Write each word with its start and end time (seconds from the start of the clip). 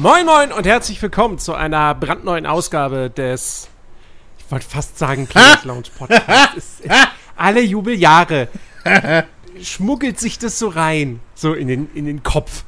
Moin 0.00 0.26
Moin 0.26 0.52
und 0.52 0.64
herzlich 0.64 1.00
willkommen 1.02 1.38
zu 1.38 1.54
einer 1.54 1.92
brandneuen 1.94 2.46
Ausgabe 2.46 3.10
des, 3.10 3.68
ich 4.38 4.48
wollte 4.50 4.64
fast 4.68 4.96
sagen, 4.96 5.26
Planet 5.26 5.64
Lounge 5.64 5.88
Podcast. 5.96 6.22
Es- 6.56 6.80
es- 6.84 6.90
alle 7.36 7.60
Jubeljahre 7.62 8.46
schmuggelt 9.60 10.20
sich 10.20 10.38
das 10.38 10.58
so 10.58 10.68
rein, 10.68 11.18
so 11.34 11.52
in 11.54 11.66
den, 11.66 11.88
in 11.94 12.04
den 12.04 12.22
Kopf. 12.22 12.64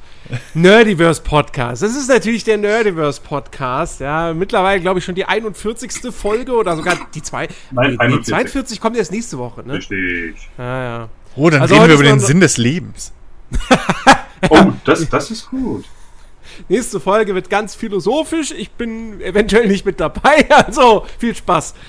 Nerdiverse 0.53 1.21
Podcast. 1.21 1.81
Das 1.83 1.95
ist 1.95 2.09
natürlich 2.09 2.43
der 2.43 2.57
Nerdiverse 2.57 3.21
Podcast. 3.21 3.99
Ja, 4.01 4.33
mittlerweile 4.33 4.81
glaube 4.81 4.99
ich 4.99 5.05
schon 5.05 5.15
die 5.15 5.25
41. 5.25 5.91
Folge 6.13 6.53
oder 6.53 6.75
sogar 6.75 6.97
die 7.13 7.21
zwei. 7.21 7.47
Nein, 7.71 7.91
nee, 7.91 7.97
41. 7.99 8.33
42 8.33 8.81
kommt 8.81 8.97
erst 8.97 9.11
nächste 9.11 9.37
Woche, 9.37 9.63
ne? 9.65 9.73
Richtig. 9.73 10.35
Ja, 10.57 10.83
ja. 10.83 11.09
Oh, 11.35 11.49
dann 11.49 11.61
Also 11.61 11.75
reden 11.75 11.87
wir 11.87 11.93
über 11.95 12.03
den 12.03 12.19
Sinn 12.19 12.39
des 12.41 12.57
Lebens. 12.57 13.13
Oh, 14.49 14.71
das, 14.85 15.07
das 15.09 15.31
ist 15.31 15.49
gut. 15.49 15.85
Nächste 16.69 16.99
Folge 16.99 17.33
wird 17.35 17.49
ganz 17.49 17.75
philosophisch. 17.75 18.51
Ich 18.51 18.71
bin 18.71 19.19
eventuell 19.21 19.67
nicht 19.67 19.85
mit 19.85 19.99
dabei. 19.99 20.47
Also 20.49 21.05
viel 21.19 21.35
Spaß. 21.35 21.73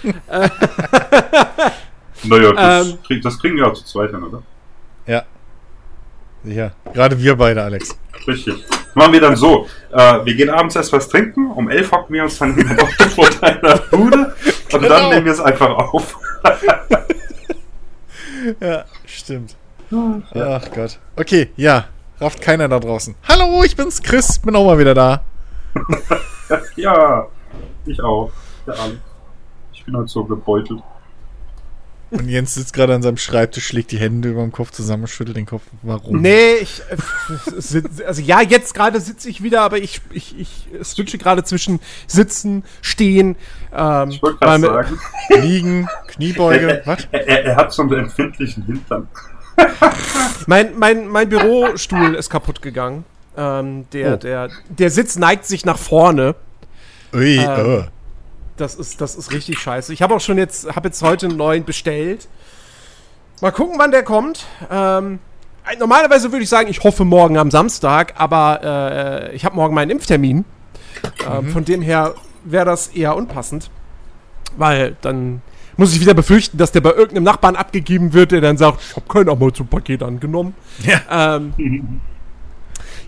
Naja, 2.25 2.53
das, 2.53 2.87
Ähm. 2.89 2.99
krieg, 3.05 3.23
das 3.23 3.39
kriegen 3.41 3.57
wir 3.57 3.67
auch 3.67 3.73
zu 3.75 3.85
zweit 3.85 4.11
hin, 4.13 4.23
oder? 4.23 4.43
Ja. 5.07 5.25
Sicher. 6.45 6.73
Gerade 6.93 7.19
wir 7.19 7.35
beide, 7.37 7.63
Alex. 7.65 7.99
Richtig. 8.29 8.65
Machen 8.95 9.13
wir 9.13 9.21
dann 9.21 9.35
so. 9.35 9.67
Äh, 9.91 10.25
wir 10.25 10.35
gehen 10.35 10.49
abends 10.51 10.77
erst 10.77 10.93
was 10.93 11.09
trinken. 11.09 11.51
Um 11.51 11.69
11 11.69 11.91
hocken 11.91 12.15
wir 12.15 12.23
uns 12.23 12.39
dann 12.39 12.57
wieder 12.57 12.81
auf 12.81 12.91
vor 13.15 13.29
deiner 13.41 13.77
Bude. 13.91 14.37
Und 14.73 14.81
Genau. 14.83 14.89
dann 14.89 15.09
nehmen 15.09 15.25
wir 15.25 15.33
es 15.33 15.41
einfach 15.41 15.71
auf. 15.71 16.17
Ja, 18.61 18.85
stimmt. 19.07 19.55
Ach 20.35 20.71
Gott. 20.75 20.99
Okay, 21.17 21.51
ja. 21.57 21.85
Rafft 22.23 22.41
keiner 22.41 22.69
da 22.69 22.79
draußen. 22.79 23.15
Hallo, 23.29 23.63
ich 23.65 23.77
bin's, 23.77 24.03
Chris. 24.03 24.39
Bin 24.39 24.55
auch 24.57 24.65
mal 24.67 24.79
wieder 24.79 24.95
da. 24.95 25.23
Ja, 26.77 27.27
ich 27.87 28.03
auch. 28.03 28.31
Der. 28.67 28.75
Ich 29.73 29.85
bin 29.85 29.97
halt 29.97 30.11
so 30.11 30.23
gebeutelt. 30.25 30.83
Und 32.11 32.29
Jens 32.29 32.55
sitzt 32.55 32.75
gerade 32.75 32.95
an 32.95 33.01
seinem 33.03 33.17
Schreibtisch, 33.17 33.67
schlägt 33.67 33.91
die 33.91 33.99
Hände 33.99 34.29
über 34.29 34.43
dem 34.43 34.53
Kopf 34.53 34.71
zusammen, 34.71 35.07
schüttelt 35.07 35.39
den 35.39 35.47
Kopf. 35.47 35.63
Warum? 35.81 36.21
Nee, 36.21 36.57
ich. 36.61 36.83
äh, 36.91 37.83
Also 38.07 38.21
ja, 38.21 38.43
jetzt 38.43 38.75
gerade 38.75 39.01
sitze 39.01 39.31
ich 39.31 39.43
wieder, 39.43 39.63
aber 39.63 39.79
ich, 39.79 40.03
ich, 40.11 40.39
ich 40.39 40.69
switche 40.83 41.17
gerade 41.17 41.43
zwischen 41.43 41.81
Sitzen, 42.07 42.65
Stehen. 42.83 43.37
Ähm, 43.75 44.11
Ich 44.11 44.21
sagen, 44.21 44.99
Liegen, 45.31 45.89
Kniebeuge. 46.09 46.83
Was? 46.85 47.09
er, 47.13 47.27
er, 47.27 47.45
er 47.47 47.57
hat 47.57 47.73
so 47.73 47.81
einen 47.81 47.95
empfindlichen 47.95 48.65
Hintern. 48.67 49.09
Mein, 50.47 50.79
mein, 50.79 51.09
mein 51.09 51.29
Bürostuhl 51.29 52.15
ist 52.15 52.31
kaputt 52.31 52.63
gegangen. 52.63 53.05
Ähm, 53.37 53.87
der, 53.93 54.15
Oh. 54.15 54.17
der, 54.17 54.51
der 54.69 54.91
Sitz 54.91 55.17
neigt 55.17 55.47
sich 55.47 55.65
nach 55.65 55.79
vorne. 55.79 56.35
Ui, 57.15 57.37
Ähm, 57.39 57.81
äh. 57.81 57.85
Das 58.57 58.75
ist, 58.75 59.01
das 59.01 59.15
ist 59.15 59.33
richtig 59.33 59.59
scheiße. 59.59 59.93
Ich 59.93 60.03
habe 60.03 60.15
auch 60.15 60.21
schon 60.21 60.37
jetzt, 60.39 60.75
habe 60.77 60.89
jetzt 60.89 61.03
heute 61.03 61.27
einen 61.27 61.37
neuen 61.37 61.65
bestellt. 61.65 62.29
Mal 63.41 63.51
gucken, 63.51 63.77
wann 63.79 63.91
der 63.91 64.03
kommt. 64.03 64.47
Ähm, 64.71 65.19
äh, 65.71 65.77
normalerweise 65.79 66.31
würde 66.33 66.43
ich 66.45 66.49
sagen, 66.51 66.69
ich 66.69 66.83
hoffe 66.85 67.05
morgen 67.05 67.39
am 67.39 67.51
Samstag, 67.51 68.15
aber 68.17 69.31
äh, 69.31 69.35
ich 69.35 69.45
habe 69.45 69.57
morgen 69.57 69.75
meinen 69.75 69.91
Impftermin. 69.91 70.45
Ähm, 71.27 71.49
Von 71.51 71.65
dem 71.65 71.81
her 71.83 72.15
wäre 72.45 72.67
das 72.67 72.89
eher 72.89 73.17
unpassend. 73.17 73.71
Weil 74.57 74.97
dann 75.01 75.41
muss 75.83 75.93
ich 75.95 76.01
wieder 76.01 76.15
befürchten, 76.15 76.57
dass 76.59 76.71
der 76.73 76.81
bei 76.81 76.91
irgendeinem 76.91 77.25
Nachbarn 77.25 77.57
abgegeben 77.57 78.13
wird, 78.13 78.31
der 78.31 78.41
dann 78.41 78.57
sagt, 78.57 78.81
ich 78.89 78.95
habe 78.97 79.07
kein 79.09 79.29
Amazon-Paket 79.29 80.03
angenommen. 80.05 80.55
Ja. 80.85 81.37
Ähm, 81.37 81.53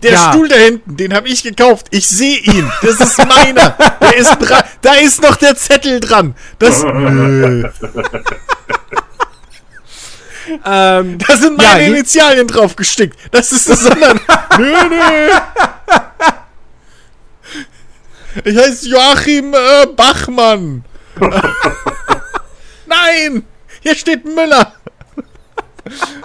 Der 0.03 0.11
ja. 0.11 0.29
Stuhl 0.29 0.49
da 0.49 0.55
hinten, 0.55 0.97
den 0.97 1.13
habe 1.13 1.29
ich 1.29 1.41
gekauft. 1.41 1.87
Ich 1.89 2.05
sehe 2.05 2.37
ihn. 2.37 2.69
Das 2.81 2.99
ist 2.99 3.17
meiner. 3.17 3.69
Der 4.01 4.17
ist 4.17 4.35
dran. 4.37 4.61
Da 4.81 4.93
ist 4.95 5.21
noch 5.21 5.37
der 5.37 5.55
Zettel 5.55 6.01
dran. 6.01 6.35
Das, 6.59 6.83
ähm, 6.93 7.63
da 11.17 11.37
sind 11.37 11.61
Ja, 11.61 11.69
meine 11.69 11.83
je- 11.85 11.91
Initialien 11.91 12.45
drauf 12.47 12.75
gestickt. 12.75 13.17
Das 13.31 13.53
ist 13.53 13.69
das 13.69 13.83
sondern. 13.83 14.19
nö, 14.59 14.73
nö. 14.89 15.29
Ich 18.43 18.57
heiße 18.57 18.89
Joachim 18.89 19.53
äh, 19.53 19.85
Bachmann. 19.95 20.83
Nein! 22.95 23.43
Hier 23.81 23.95
steht 23.95 24.25
Müller. 24.25 24.73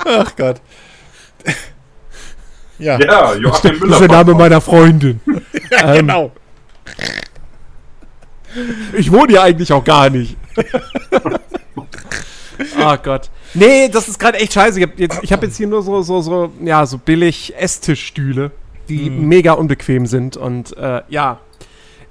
Ach 0.05 0.37
Gott. 0.37 0.61
Ja, 2.79 2.99
Ja, 2.99 3.35
Joachim 3.35 3.79
Müller. 3.79 3.89
das 3.89 4.01
ist 4.01 4.09
der 4.11 4.17
Name 4.17 4.35
meiner 4.35 4.61
Freundin. 4.61 5.21
ja 5.71 5.95
ähm, 5.95 6.07
genau. 6.07 6.33
Ich 8.97 9.13
wohne 9.13 9.29
hier 9.29 9.43
eigentlich 9.43 9.73
auch 9.73 9.85
gar 9.85 10.11
nicht. 10.11 10.37
oh 12.81 12.97
Gott. 13.03 13.31
Nee, 13.55 13.89
das 13.89 14.09
ist 14.09 14.19
gerade 14.19 14.39
echt 14.39 14.53
scheiße. 14.53 14.79
Ich 14.81 14.87
habe 14.87 14.95
jetzt, 14.97 15.33
hab 15.33 15.43
jetzt 15.43 15.57
hier 15.57 15.67
nur 15.67 15.83
so, 15.83 16.03
so, 16.03 16.21
so, 16.21 16.53
ja, 16.63 16.87
so 16.87 16.99
billig 16.99 17.55
Esstischstühle, 17.57 18.51
die 18.89 19.11
mega 19.11 19.53
unbequem 19.53 20.07
sind. 20.07 20.37
Und 20.37 20.77
äh, 20.77 21.03
ja, 21.09 21.41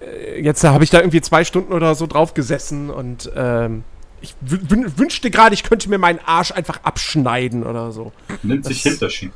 äh, 0.02 0.42
jetzt 0.42 0.64
habe 0.64 0.84
ich 0.84 0.90
da 0.90 1.00
irgendwie 1.00 1.22
zwei 1.22 1.44
Stunden 1.44 1.74
oder 1.74 1.96
so 1.96 2.08
drauf 2.08 2.34
gesessen 2.34 2.90
und 2.90 3.30
ähm, 3.36 3.84
ich 4.22 4.36
wün- 4.46 4.68
wün- 4.70 4.98
wünschte 4.98 5.30
gerade, 5.32 5.54
ich 5.54 5.64
könnte 5.64 5.90
mir 5.90 5.98
meinen 5.98 6.20
Arsch 6.26 6.52
einfach 6.52 6.82
abschneiden 6.84 7.64
oder 7.66 7.92
so. 7.92 8.12
Nennt 8.44 8.66
sich 8.66 8.84
Das- 8.84 8.92
Hinterschienen. 8.92 9.34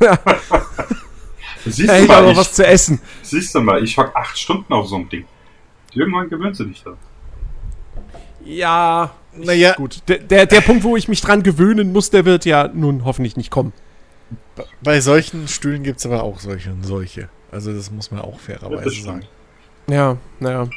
Ja, 0.00 0.18
Siehst 1.64 1.88
da 1.88 1.92
du, 1.92 1.92
hätte 1.92 2.02
ich 2.04 2.08
mal, 2.08 2.36
was 2.36 2.52
zu 2.52 2.66
essen. 2.66 3.00
siehst 3.22 3.54
du 3.54 3.60
mal, 3.60 3.82
ich 3.82 3.96
hock 3.98 4.12
acht 4.14 4.38
Stunden 4.38 4.72
auf 4.72 4.86
so 4.88 4.96
einem 4.96 5.08
Ding. 5.08 5.24
Irgendwann 5.92 6.28
gewöhnst 6.28 6.60
du 6.60 6.64
dich 6.64 6.82
da. 6.84 6.92
Ja, 8.44 9.10
Naja, 9.34 9.74
gut. 9.74 10.02
Der, 10.08 10.18
der, 10.18 10.46
der 10.46 10.60
Punkt, 10.60 10.84
wo 10.84 10.96
ich 10.96 11.08
mich 11.08 11.20
dran 11.20 11.42
gewöhnen 11.42 11.92
muss, 11.92 12.10
der 12.10 12.24
wird 12.24 12.44
ja 12.44 12.68
nun 12.72 13.04
hoffentlich 13.04 13.36
nicht 13.36 13.50
kommen. 13.50 13.72
bei 14.82 15.00
solchen 15.00 15.48
Stühlen 15.48 15.82
gibt 15.82 15.98
es 15.98 16.06
aber 16.06 16.22
auch 16.22 16.38
solche 16.40 16.70
und 16.70 16.84
solche. 16.84 17.28
Also 17.50 17.72
das 17.72 17.90
muss 17.90 18.10
man 18.10 18.20
auch 18.20 18.34
das 18.36 18.42
fairerweise 18.42 19.02
sagen. 19.02 19.24
Ja, 19.88 20.16
naja. 20.40 20.68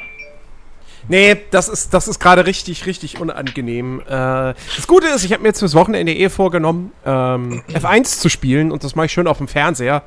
Nee, 1.08 1.36
das 1.50 1.68
ist, 1.68 1.92
das 1.94 2.06
ist 2.08 2.20
gerade 2.20 2.46
richtig, 2.46 2.86
richtig 2.86 3.20
unangenehm. 3.20 4.00
Äh, 4.00 4.06
das 4.08 4.86
Gute 4.86 5.08
ist, 5.08 5.24
ich 5.24 5.32
habe 5.32 5.42
mir 5.42 5.48
jetzt 5.48 5.58
fürs 5.58 5.74
Wochenende 5.74 6.14
eh 6.14 6.28
vorgenommen, 6.28 6.92
ähm, 7.04 7.62
F1 7.72 8.20
zu 8.20 8.28
spielen 8.28 8.70
und 8.72 8.84
das 8.84 8.94
mache 8.94 9.06
ich 9.06 9.12
schön 9.12 9.26
auf 9.26 9.38
dem 9.38 9.48
Fernseher. 9.48 10.02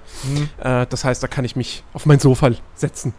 Äh, 0.63 0.85
das 0.89 1.03
heißt, 1.03 1.21
da 1.21 1.27
kann 1.27 1.43
ich 1.45 1.55
mich 1.55 1.83
auf 1.93 2.05
mein 2.05 2.19
Sofa 2.19 2.49
setzen. 2.75 3.13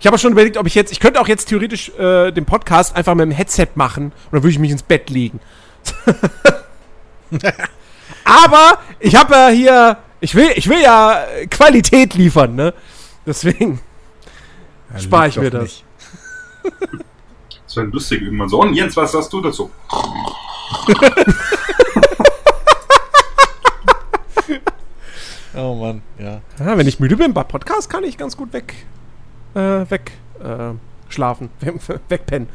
Ich 0.00 0.06
habe 0.06 0.14
auch 0.16 0.20
schon 0.20 0.32
überlegt, 0.32 0.56
ob 0.56 0.66
ich 0.66 0.74
jetzt, 0.76 0.92
ich 0.92 1.00
könnte 1.00 1.20
auch 1.20 1.26
jetzt 1.26 1.46
theoretisch 1.48 1.88
äh, 1.98 2.30
den 2.30 2.44
Podcast 2.44 2.94
einfach 2.94 3.14
mit 3.14 3.24
dem 3.24 3.32
Headset 3.32 3.68
machen 3.74 4.04
und 4.04 4.32
dann 4.32 4.42
würde 4.42 4.50
ich 4.50 4.58
mich 4.58 4.70
ins 4.70 4.82
Bett 4.84 5.10
legen. 5.10 5.40
Aber 8.24 8.78
ich 9.00 9.16
habe 9.16 9.34
ja 9.34 9.48
hier, 9.48 9.96
ich 10.20 10.34
will, 10.34 10.50
ich 10.54 10.68
will 10.68 10.80
ja 10.80 11.24
Qualität 11.50 12.14
liefern, 12.14 12.54
ne? 12.54 12.74
Deswegen 13.26 13.80
Ja, 14.92 15.00
spare 15.00 15.28
ich 15.28 15.36
mir 15.36 15.50
das. 15.50 15.62
nicht. 15.62 15.84
Das 17.64 17.76
wäre 17.76 17.86
lustig 17.86 18.22
irgendwann 18.22 18.48
so. 18.48 18.60
Und 18.62 18.74
Jens, 18.74 18.96
was 18.96 19.12
sagst 19.12 19.32
du 19.32 19.40
dazu? 19.40 19.70
Oh 25.54 25.74
Mann, 25.74 26.02
ja. 26.18 26.40
Ja, 26.58 26.78
wenn 26.78 26.86
ich 26.86 27.00
müde 27.00 27.16
bin 27.16 27.34
bei 27.34 27.42
Podcast, 27.42 27.90
kann 27.90 28.04
ich 28.04 28.16
ganz 28.16 28.36
gut 28.36 28.52
weg, 28.52 28.74
äh, 29.54 29.90
weg, 29.90 30.12
äh, 30.40 30.74
schlafen, 31.08 31.50
wegpennen. 32.08 32.48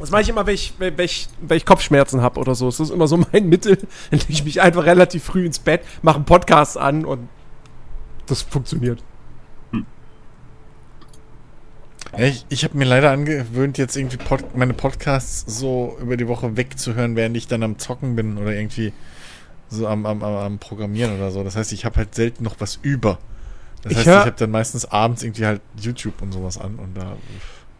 Das 0.00 0.10
mache 0.10 0.22
ich 0.22 0.28
immer, 0.28 0.46
wenn 0.46 0.54
ich, 0.54 0.74
wenn 0.78 0.98
ich, 0.98 1.28
wenn 1.40 1.56
ich 1.56 1.66
Kopfschmerzen 1.66 2.22
habe 2.22 2.40
oder 2.40 2.54
so. 2.54 2.66
Das 2.66 2.80
ist 2.80 2.90
immer 2.90 3.06
so 3.06 3.18
mein 3.32 3.48
Mittel. 3.48 3.76
Dann 3.76 4.18
lege 4.18 4.32
ich 4.32 4.44
mich 4.44 4.60
einfach 4.60 4.84
relativ 4.84 5.24
früh 5.24 5.44
ins 5.44 5.58
Bett, 5.58 5.82
mache 6.02 6.16
einen 6.16 6.24
Podcast 6.24 6.78
an 6.78 7.04
und 7.04 7.28
das 8.26 8.42
funktioniert. 8.42 9.02
Ja 12.18 12.26
ich 12.26 12.44
ich 12.48 12.64
habe 12.64 12.76
mir 12.76 12.84
leider 12.84 13.10
angewöhnt, 13.10 13.78
jetzt 13.78 13.96
irgendwie 13.96 14.16
Pod 14.16 14.56
meine 14.56 14.74
Podcasts 14.74 15.44
so 15.58 15.96
über 16.00 16.16
die 16.16 16.28
Woche 16.28 16.56
wegzuhören, 16.56 17.16
während 17.16 17.36
ich 17.36 17.46
dann 17.46 17.62
am 17.62 17.78
Zocken 17.78 18.16
bin 18.16 18.38
oder 18.38 18.52
irgendwie 18.52 18.92
so 19.68 19.86
am, 19.88 20.06
am, 20.06 20.22
am, 20.22 20.34
am 20.36 20.58
Programmieren 20.58 21.16
oder 21.16 21.30
so. 21.30 21.42
Das 21.42 21.56
heißt, 21.56 21.72
ich 21.72 21.84
habe 21.84 21.96
halt 21.96 22.14
selten 22.14 22.44
noch 22.44 22.56
was 22.60 22.78
über. 22.82 23.18
Das 23.82 23.92
Ich 23.92 23.98
heißt, 23.98 24.06
hör- 24.06 24.20
ich 24.20 24.26
habe 24.26 24.36
dann 24.38 24.50
meistens 24.50 24.84
abends 24.84 25.22
irgendwie 25.22 25.46
halt 25.46 25.60
YouTube 25.80 26.22
und 26.22 26.32
sowas 26.32 26.58
an 26.58 26.76
und 26.76 26.96
da. 26.96 27.16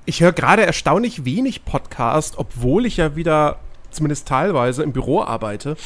Ich 0.07 0.21
höre 0.21 0.33
gerade 0.33 0.67
erstaunlich 0.67 1.25
wenig 1.25 1.65
Podcast, 1.65 2.35
obwohl 2.37 2.85
ich 2.87 2.97
ja 2.99 3.17
wieder 3.17 3.59
zumindest 3.91 4.29
teilweise 4.29 4.83
im 4.83 4.93
Büro 4.93 5.23
arbeite. 5.23 5.77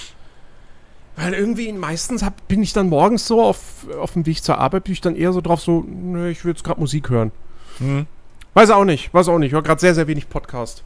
Weil 1.17 1.35
irgendwie 1.35 1.73
meistens 1.73 2.23
hab, 2.23 2.47
bin 2.49 2.63
ich 2.63 2.73
dann 2.73 2.89
morgens 2.89 3.27
so 3.27 3.43
auf, 3.43 3.87
auf 4.01 4.13
dem 4.13 4.25
Weg 4.25 4.43
zur 4.43 4.59
Arbeit, 4.59 4.85
bin 4.85 4.93
ich 4.93 5.01
dann 5.01 5.17
eher 5.17 5.33
so 5.33 5.41
drauf, 5.41 5.61
so, 5.61 5.85
nö, 5.87 6.31
ich 6.31 6.45
will 6.45 6.53
jetzt 6.53 6.63
gerade 6.65 6.81
Musik 6.81 7.11
hören. 7.11 7.33
Hm. 7.79 8.07
Weiß 8.55 8.71
auch 8.71 8.85
nicht, 8.85 9.13
weiß 9.15 9.29
auch 9.29 9.39
nicht. 9.39 9.49
Ich 9.49 9.53
höre 9.53 9.63
gerade 9.63 9.81
sehr, 9.81 9.95
sehr 9.95 10.07
wenig 10.07 10.29
Podcast. 10.29 10.83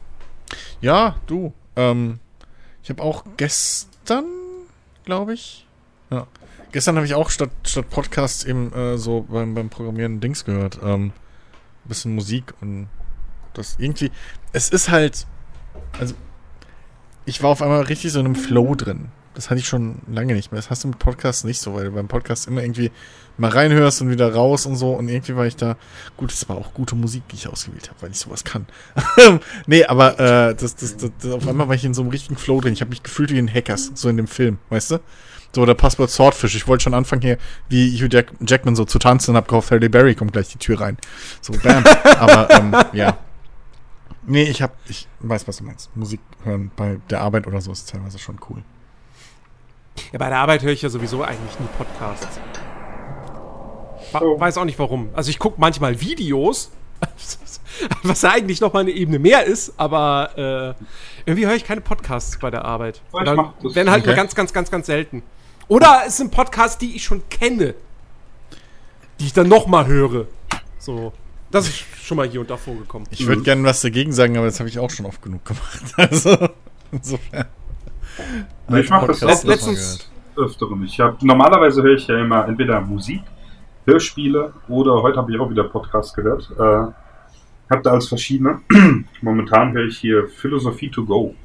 Ja, 0.81 1.15
du. 1.27 1.53
Ähm, 1.75 2.19
ich 2.83 2.89
habe 2.89 3.01
auch 3.01 3.23
gestern, 3.37 4.25
glaube 5.05 5.33
ich, 5.33 5.65
ja, 6.11 6.27
gestern 6.71 6.95
habe 6.97 7.05
ich 7.05 7.15
auch 7.15 7.29
statt, 7.29 7.51
statt 7.65 7.89
Podcast 7.89 8.45
eben 8.45 8.71
äh, 8.73 8.97
so 8.97 9.21
beim, 9.21 9.55
beim 9.55 9.69
Programmieren 9.69 10.19
Dings 10.19 10.45
gehört. 10.45 10.79
Ähm, 10.83 11.13
bisschen 11.85 12.15
Musik 12.15 12.53
und 12.61 12.87
das 13.53 13.77
irgendwie. 13.79 14.11
Es 14.51 14.69
ist 14.69 14.89
halt. 14.89 15.27
Also, 15.99 16.15
ich 17.25 17.41
war 17.41 17.49
auf 17.49 17.61
einmal 17.61 17.83
richtig 17.83 18.11
so 18.11 18.19
in 18.19 18.25
einem 18.25 18.35
Flow 18.35 18.75
drin. 18.75 19.09
Das 19.33 19.49
hatte 19.49 19.59
ich 19.59 19.67
schon 19.67 20.01
lange 20.07 20.33
nicht 20.33 20.51
mehr. 20.51 20.59
Das 20.59 20.69
hast 20.69 20.83
du 20.83 20.89
mit 20.89 20.99
Podcasts 20.99 21.43
nicht 21.43 21.59
so, 21.59 21.73
weil 21.73 21.85
du 21.85 21.91
beim 21.91 22.07
Podcast 22.07 22.47
immer 22.47 22.61
irgendwie 22.61 22.91
mal 23.37 23.49
reinhörst 23.49 24.01
und 24.01 24.09
wieder 24.09 24.33
raus 24.33 24.65
und 24.65 24.75
so. 24.75 24.93
Und 24.93 25.09
irgendwie 25.09 25.35
war 25.35 25.45
ich 25.45 25.55
da. 25.55 25.75
Gut, 26.17 26.31
es 26.31 26.47
war 26.49 26.57
auch 26.57 26.73
gute 26.73 26.95
Musik, 26.95 27.27
die 27.29 27.35
ich 27.35 27.47
ausgewählt 27.47 27.89
habe, 27.89 28.01
weil 28.01 28.11
ich 28.11 28.19
sowas 28.19 28.43
kann. 28.43 28.67
nee, 29.67 29.85
aber 29.85 30.19
äh, 30.19 30.55
das, 30.55 30.75
das, 30.75 30.97
das, 30.97 31.11
das, 31.19 31.31
auf 31.31 31.47
einmal 31.47 31.67
war 31.67 31.75
ich 31.75 31.85
in 31.85 31.93
so 31.93 32.01
einem 32.01 32.11
richtigen 32.11 32.37
Flow 32.37 32.61
drin. 32.61 32.73
Ich 32.73 32.81
habe 32.81 32.89
mich 32.89 33.03
gefühlt 33.03 33.31
wie 33.31 33.39
ein 33.39 33.51
Hackers, 33.51 33.91
so 33.95 34.09
in 34.09 34.17
dem 34.17 34.27
Film, 34.27 34.59
weißt 34.69 34.91
du? 34.91 34.99
So, 35.55 35.65
der 35.67 35.75
Passwort 35.75 36.09
Swordfish. 36.09 36.55
Ich 36.55 36.67
wollte 36.67 36.83
schon 36.83 36.95
anfangen 36.95 37.21
hier, 37.21 37.37
wie 37.69 37.95
Hugh 37.95 38.09
Jack 38.11 38.33
Jackman 38.39 38.75
so 38.75 38.85
zu 38.85 38.97
tanzen 38.97 39.31
und 39.31 39.37
hab 39.37 39.47
gehofft, 39.47 39.69
Halle 39.69 39.89
Berry 39.89 40.15
kommt 40.15 40.33
gleich 40.33 40.49
die 40.49 40.57
Tür 40.57 40.81
rein. 40.81 40.97
So, 41.41 41.53
bam. 41.53 41.83
aber, 42.19 42.49
ähm, 42.49 42.75
ja. 42.93 43.17
Nee, 44.25 44.43
ich 44.43 44.61
hab, 44.61 44.77
ich 44.87 45.07
weiß, 45.19 45.47
was 45.47 45.57
du 45.57 45.65
meinst. 45.65 45.95
Musik 45.95 46.21
hören 46.43 46.71
bei 46.75 46.99
der 47.09 47.21
Arbeit 47.21 47.45
oder 47.45 47.61
so 47.61 47.71
ist 47.71 47.89
teilweise 47.89 48.17
schon 48.17 48.39
cool. 48.49 48.63
Ja, 50.11 50.19
bei 50.19 50.29
der 50.29 50.39
Arbeit 50.39 50.63
höre 50.63 50.71
ich 50.71 50.81
ja 50.81 50.89
sowieso 50.89 51.23
eigentlich 51.23 51.59
nie 51.59 51.67
Podcasts. 51.77 52.39
Weiß 54.11 54.57
auch 54.57 54.65
nicht 54.65 54.77
warum. 54.79 55.09
Also 55.13 55.29
ich 55.29 55.39
gucke 55.39 55.59
manchmal 55.59 55.99
Videos, 55.99 56.71
was 58.03 58.21
ja 58.21 58.31
eigentlich 58.31 58.61
noch 58.61 58.73
mal 58.73 58.81
eine 58.81 58.91
Ebene 58.91 59.19
mehr 59.19 59.45
ist, 59.45 59.73
aber 59.77 60.75
äh, 60.77 60.83
irgendwie 61.25 61.47
höre 61.47 61.55
ich 61.55 61.65
keine 61.65 61.81
Podcasts 61.81 62.37
bei 62.39 62.51
der 62.51 62.65
Arbeit. 62.65 63.01
Dann 63.11 63.37
werden 63.63 63.89
halt 63.89 64.01
okay. 64.01 64.07
nur 64.07 64.15
ganz, 64.15 64.35
ganz, 64.35 64.53
ganz, 64.53 64.69
ganz 64.69 64.85
selten. 64.85 65.23
Oder 65.67 66.03
es 66.05 66.17
sind 66.17 66.31
Podcasts, 66.31 66.77
die 66.77 66.95
ich 66.95 67.03
schon 67.03 67.27
kenne, 67.29 67.73
die 69.19 69.25
ich 69.25 69.33
dann 69.33 69.47
noch 69.47 69.67
mal 69.67 69.87
höre. 69.87 70.27
So, 70.77 71.13
das 71.49 71.67
ist 71.67 71.85
schon 72.01 72.17
mal 72.17 72.27
hier 72.27 72.41
und 72.41 72.49
da 72.49 72.57
vorgekommen. 72.57 73.07
Ich 73.11 73.25
würde 73.25 73.39
mhm. 73.39 73.45
gerne 73.45 73.63
was 73.63 73.81
dagegen 73.81 74.11
sagen, 74.11 74.37
aber 74.37 74.47
das 74.47 74.59
habe 74.59 74.69
ich 74.69 74.79
auch 74.79 74.89
schon 74.89 75.05
oft 75.05 75.21
genug 75.21 75.45
gemacht. 75.45 75.81
Also, 75.97 76.49
insofern. 76.91 77.45
Ja, 78.69 78.77
ich 78.77 78.89
mache 78.89 79.07
das 79.07 79.23
auch 79.23 79.43
letztens 79.43 80.09
öfteren. 80.35 80.83
Ich 80.83 80.99
hab, 80.99 81.21
normalerweise 81.21 81.83
höre 81.83 81.95
ich 81.95 82.07
ja 82.07 82.19
immer 82.19 82.47
entweder 82.47 82.81
Musik, 82.81 83.21
Hörspiele 83.85 84.53
oder 84.67 85.01
heute 85.01 85.17
habe 85.17 85.31
ich 85.31 85.39
auch 85.39 85.49
wieder 85.49 85.65
Podcast 85.65 86.15
gehört. 86.15 86.49
Äh, 86.57 86.91
hab 87.69 87.83
da 87.83 87.91
als 87.91 88.07
verschiedene. 88.07 88.61
Momentan 89.21 89.73
höre 89.73 89.85
ich 89.85 89.97
hier 89.97 90.27
Philosophie 90.27 90.89
to 90.89 91.05
go. 91.05 91.35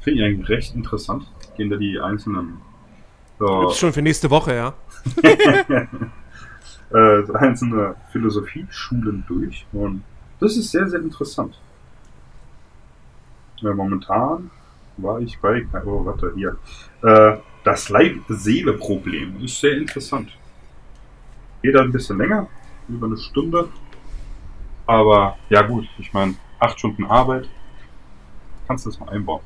Finde 0.00 0.20
ich 0.20 0.26
eigentlich 0.26 0.48
recht 0.48 0.74
interessant. 0.74 1.30
Gehen 1.56 1.70
da 1.70 1.76
die 1.76 2.00
einzelnen. 2.00 2.58
So, 3.38 3.60
Gibt's 3.60 3.78
schon 3.78 3.92
für 3.92 4.02
nächste 4.02 4.30
Woche, 4.30 4.54
ja. 4.54 4.74
äh, 6.92 7.32
einzelne 7.34 7.94
Philosophieschulen 8.10 9.24
durch. 9.28 9.66
Und 9.72 10.02
das 10.40 10.56
ist 10.56 10.70
sehr, 10.70 10.88
sehr 10.88 11.00
interessant. 11.00 11.58
Ja, 13.60 13.74
momentan 13.74 14.50
war 14.98 15.20
ich 15.20 15.38
bei. 15.40 15.64
Oh, 15.84 16.04
warte, 16.04 16.32
hier. 16.34 16.56
Äh, 17.02 17.38
das 17.64 17.88
Leib-Seele-Problem 17.88 19.44
ist 19.44 19.60
sehr 19.60 19.76
interessant. 19.76 20.30
Geht 21.62 21.76
ein 21.76 21.92
bisschen 21.92 22.18
länger, 22.18 22.46
über 22.88 23.06
eine 23.06 23.16
Stunde. 23.16 23.68
Aber 24.86 25.36
ja 25.50 25.62
gut, 25.62 25.86
ich 25.98 26.12
meine, 26.12 26.34
acht 26.60 26.78
Stunden 26.78 27.04
Arbeit, 27.04 27.48
kannst 28.66 28.86
du 28.86 28.90
das 28.90 29.00
mal 29.00 29.10
einbauen. 29.10 29.42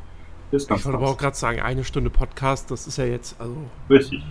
Ist 0.53 0.69
ganz 0.69 0.81
ich 0.81 0.87
wollte 0.87 0.99
aber 0.99 1.09
auch 1.09 1.17
gerade 1.19 1.37
sagen, 1.37 1.61
eine 1.61 1.83
Stunde 1.83 2.11
Podcast, 2.11 2.71
das 2.71 2.87
ist 2.87 2.99
ja 2.99 3.05
jetzt, 3.05 3.41
also. 3.41 3.57
Richtig. 3.89 4.23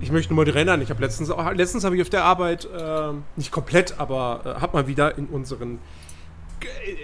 Ich 0.00 0.12
möchte 0.12 0.34
nur 0.34 0.44
mal 0.44 0.50
erinnern, 0.50 0.80
ich 0.82 0.90
habe 0.90 1.00
letztens, 1.00 1.32
letztens 1.54 1.84
habe 1.84 1.96
ich 1.96 2.02
auf 2.02 2.10
der 2.10 2.24
Arbeit, 2.24 2.66
äh, 2.66 3.12
nicht 3.36 3.50
komplett, 3.50 3.98
aber 3.98 4.42
äh, 4.44 4.60
habe 4.60 4.76
mal 4.76 4.86
wieder 4.86 5.18
in 5.18 5.26
unseren 5.26 5.78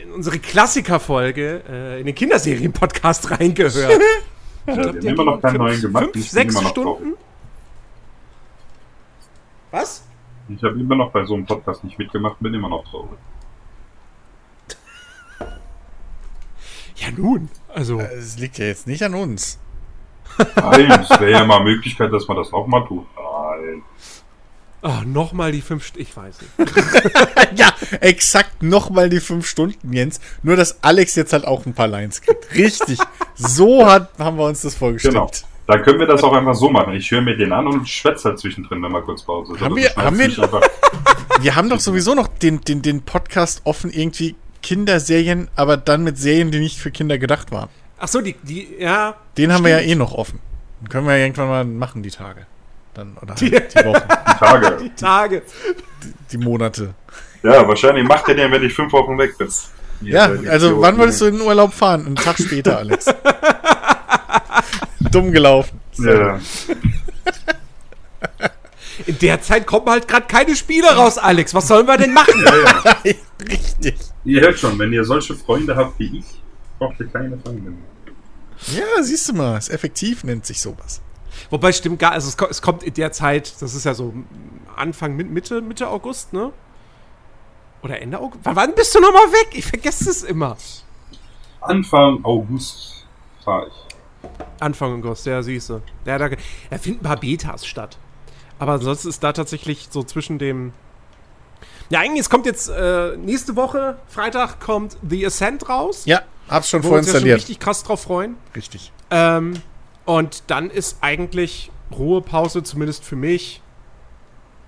in 0.05 0.13
unsere 0.13 0.39
Klassikerfolge 0.39 1.63
äh, 1.69 2.01
in 2.01 2.07
den 2.07 2.15
Kinderserien-Podcast 2.15 3.31
reingehört. 3.39 4.01
ich 4.67 4.75
glaub, 4.75 4.79
ja, 4.79 4.93
die 4.93 5.09
haben 5.09 5.15
immer 5.15 5.25
noch 5.25 5.41
keinen 5.41 5.57
fünf, 5.57 5.65
neuen 5.65 5.81
gemacht. 5.81 6.09
Fünf, 6.13 6.29
sechs 6.29 6.61
Stunden? 6.69 7.15
Was? 9.71 10.05
Ich 10.49 10.63
habe 10.63 10.81
immer 10.81 10.97
noch 10.97 11.13
bei 11.13 11.25
so 11.25 11.35
einem 11.35 11.47
Podcast 11.47 11.85
nicht 11.85 11.99
mitgemacht, 11.99 12.39
bin 12.41 12.55
immer 12.55 12.69
noch 12.69 12.85
traurig. 12.91 13.19
Ja, 16.97 17.09
nun, 17.17 17.49
also. 17.69 17.99
Äh, 17.99 18.15
es 18.15 18.39
liegt 18.39 18.59
ja 18.59 18.67
jetzt 18.67 18.87
nicht 18.87 19.03
an 19.03 19.15
uns. 19.15 19.59
Nein, 20.57 20.91
es 20.91 21.11
wäre 21.11 21.31
ja 21.31 21.45
mal 21.45 21.63
Möglichkeit, 21.63 22.13
dass 22.13 22.27
man 22.29 22.37
das 22.37 22.53
auch 22.53 22.67
mal 22.67 22.87
tut. 22.87 23.07
Nein. 23.17 23.83
Ach, 24.83 25.05
nochmal 25.05 25.53
die 25.53 25.61
fünf 25.61 25.85
Stunden. 25.85 26.03
Ich 26.03 26.17
weiß 26.17 26.37
nicht. 26.41 26.73
ja, 27.59 27.69
exakt 28.01 28.63
nochmal 28.63 29.11
die 29.11 29.21
fünf 29.21 29.47
Stunden, 29.47 29.93
Jens. 29.93 30.21
Nur, 30.43 30.57
dass 30.57 30.83
Alex 30.83 31.17
jetzt 31.17 31.33
halt 31.33 31.47
auch 31.47 31.67
ein 31.67 31.75
paar 31.75 31.89
Lines 31.89 32.23
kriegt. 32.23 32.55
Richtig. 32.55 32.99
so 33.35 33.87
hat, 33.91 34.11
haben 34.19 34.39
wir 34.39 34.47
uns 34.47 34.63
das 34.63 34.75
vorgestellt. 34.75 35.15
Genau. 35.15 35.31
Dann 35.67 35.83
können 35.83 36.01
wir 36.01 36.07
das 36.07 36.25
auch 36.25 36.33
einfach 36.33 36.55
so 36.55 36.69
machen. 36.71 36.95
Ich 36.95 37.11
höre 37.11 37.21
mir 37.21 37.37
den 37.37 37.53
an 37.53 37.67
und 37.67 37.89
schwätze 37.89 38.31
halt 38.31 38.41
zwischendrin, 38.41 38.83
wenn 38.83 38.91
mal 38.91 39.03
kurz 39.03 39.23
Pause 39.23 39.55
ist. 39.55 39.61
Haben 39.61 39.77
wir, 39.77 39.91
haben 39.95 40.19
wir, 40.19 40.29
wir 41.41 41.55
haben 41.55 41.69
doch 41.69 41.79
sowieso 41.79 42.15
noch 42.15 42.27
den, 42.27 42.61
den, 42.63 42.83
den 42.83 43.03
Podcast 43.03 43.61
offen, 43.65 43.91
irgendwie 43.93 44.35
Kinderserien, 44.63 45.49
aber 45.55 45.77
dann 45.77 46.03
mit 46.03 46.19
Serien, 46.19 46.51
die 46.51 46.59
nicht 46.59 46.79
für 46.79 46.91
Kinder 46.91 47.19
gedacht 47.19 47.53
waren. 47.53 47.69
Ach 47.99 48.09
so, 48.09 48.21
die, 48.21 48.35
die, 48.43 48.67
ja. 48.81 49.15
Den 49.37 49.45
stimmt. 49.45 49.53
haben 49.53 49.65
wir 49.65 49.71
ja 49.71 49.81
eh 49.81 49.95
noch 49.95 50.13
offen. 50.13 50.41
Den 50.81 50.89
können 50.89 51.07
wir 51.07 51.17
ja 51.17 51.25
irgendwann 51.25 51.49
mal 51.49 51.65
machen, 51.65 52.03
die 52.03 52.11
Tage. 52.11 52.47
Dann, 53.01 53.17
oder 53.17 53.31
halt 53.31 53.41
die, 53.41 53.51
die 53.81 53.85
Wochen. 53.87 54.03
Die 54.03 54.39
Tage. 54.39 54.77
Die 54.83 54.91
Tage. 54.91 55.43
Die, 56.03 56.13
die 56.33 56.45
Monate. 56.45 56.95
Ja, 57.43 57.67
wahrscheinlich 57.67 58.07
macht 58.07 58.29
er 58.29 58.35
den, 58.35 58.53
wenn 58.53 58.63
ich 58.63 58.75
fünf 58.75 58.93
Wochen 58.93 59.17
weg 59.17 59.39
bin. 59.39 59.49
Ja, 60.03 60.31
also 60.49 60.83
wann 60.83 60.99
wolltest 60.99 61.23
du 61.23 61.27
in 61.27 61.39
den 61.39 61.47
Urlaub 61.47 61.73
fahren? 61.73 62.05
Einen 62.05 62.17
Tag 62.17 62.37
später, 62.39 62.77
Alex. 62.77 63.07
Dumm 65.11 65.33
gelaufen. 65.33 65.81
Ja. 65.97 66.39
In 69.07 69.19
der 69.19 69.41
Zeit 69.41 69.67
kommen 69.67 69.89
halt 69.89 70.07
gerade 70.07 70.27
keine 70.27 70.55
Spiele 70.55 70.89
raus, 70.89 71.17
Alex. 71.17 71.55
Was 71.55 71.69
sollen 71.69 71.87
wir 71.87 71.97
denn 71.97 72.13
machen? 72.13 72.35
Ja, 72.45 72.97
ja. 73.05 73.15
Richtig. 73.49 73.97
Ihr 74.25 74.43
hört 74.43 74.59
schon, 74.59 74.79
wenn 74.79 74.93
ihr 74.93 75.05
solche 75.05 75.35
Freunde 75.35 75.75
habt 75.75 75.99
wie 75.99 76.19
ich, 76.19 76.27
braucht 76.79 77.01
ihr 77.01 77.07
keine 77.07 77.39
Feinde 77.39 77.73
Ja, 78.67 79.03
siehst 79.03 79.31
du 79.31 79.33
mal, 79.33 79.57
ist 79.57 79.71
effektiv, 79.71 80.25
nennt 80.25 80.45
sich 80.45 80.61
sowas. 80.61 81.01
Wobei 81.51 81.73
stimmt 81.73 81.99
gar, 81.99 82.13
also 82.13 82.47
es 82.49 82.63
kommt 82.63 82.83
in 82.83 82.95
der 82.95 83.13
Zeit, 83.13 83.61
das 83.61 83.75
ist 83.75 83.85
ja 83.85 83.95
so 83.95 84.15
Anfang, 84.77 85.17
Mitte, 85.17 85.61
Mitte 85.61 85.89
August, 85.89 86.33
ne? 86.33 86.53
Oder 87.83 88.01
Ende 88.01 88.19
August? 88.19 88.41
Wann 88.45 88.75
bist 88.75 88.95
du 88.95 89.01
nochmal 89.01 89.33
weg? 89.33 89.49
Ich 89.53 89.67
vergesse 89.67 90.11
es 90.11 90.23
immer. 90.23 90.57
Anfang 91.61 92.25
August 92.25 93.07
fahre 93.45 93.69
ich. 93.69 93.75
Anfang 94.61 95.03
August, 95.03 95.27
ja, 95.27 95.43
siehst 95.43 95.71
du. 95.71 95.81
Ja, 96.05 96.19
da, 96.19 96.29
da 96.29 96.79
finden 96.79 97.01
ein 97.01 97.05
paar 97.05 97.17
Betas 97.17 97.67
statt. 97.67 97.99
Aber 98.59 98.73
ansonsten 98.73 99.09
ist 99.09 99.23
da 99.23 99.33
tatsächlich 99.33 99.89
so 99.91 100.03
zwischen 100.03 100.39
dem. 100.39 100.73
Ja, 101.89 102.01
eigentlich, 102.01 102.21
es 102.21 102.31
kommt 102.31 102.47
jetzt 102.47 102.69
äh, 102.69 103.17
nächste 103.17 103.57
Woche, 103.57 103.99
Freitag, 104.07 104.61
kommt 104.61 104.97
The 105.09 105.27
Ascent 105.27 105.69
raus. 105.69 106.03
Ja, 106.05 106.23
hab's 106.49 106.69
schon 106.69 106.83
vorinstalliert. 106.83 107.23
Wo 107.23 107.27
wir 107.27 107.35
uns 107.35 107.43
ja 107.43 107.47
schon 107.47 107.53
richtig 107.53 107.59
krass 107.59 107.83
drauf 107.83 108.03
freuen. 108.03 108.37
Richtig. 108.55 108.93
Ähm, 109.11 109.55
und 110.05 110.45
dann 110.49 110.71
ist 110.71 110.99
eigentlich 111.01 111.71
Ruhepause, 111.93 112.63
zumindest 112.63 113.05
für 113.05 113.17
mich, 113.17 113.63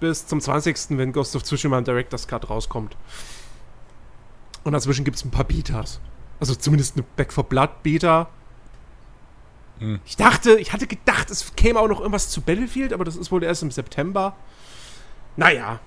bis 0.01 0.27
zum 0.27 0.41
20., 0.41 0.99
wenn 0.99 1.13
Ghost 1.13 1.37
of 1.37 1.45
Tsushima 1.45 1.79
im 1.79 1.85
Director's 1.85 2.27
Cut 2.27 2.51
rauskommt. 2.51 2.97
Und 4.65 4.73
dazwischen 4.73 5.05
gibt 5.05 5.17
es 5.17 5.25
ein 5.25 5.31
paar 5.31 5.45
Betas. 5.45 6.01
Also 6.41 6.55
zumindest 6.55 6.97
eine 6.97 7.05
Back 7.17 7.33
for 7.33 7.45
Blood 7.45 7.83
Beta 7.83 8.29
hm. 9.83 10.01
Ich 10.05 10.17
dachte, 10.17 10.59
ich 10.61 10.73
hatte 10.73 10.87
gedacht, 10.87 11.29
es 11.31 11.57
käme 11.57 11.81
auch 11.81 11.89
noch 11.89 11.99
irgendwas 11.99 12.29
zu 12.29 12.41
Battlefield, 12.41 12.93
aber 12.93 13.05
das 13.05 13.17
ist 13.17 13.33
wohl 13.33 13.43
erst 13.43 13.65
im 13.65 13.73
September. 13.73 14.37
Naja. 15.37 15.81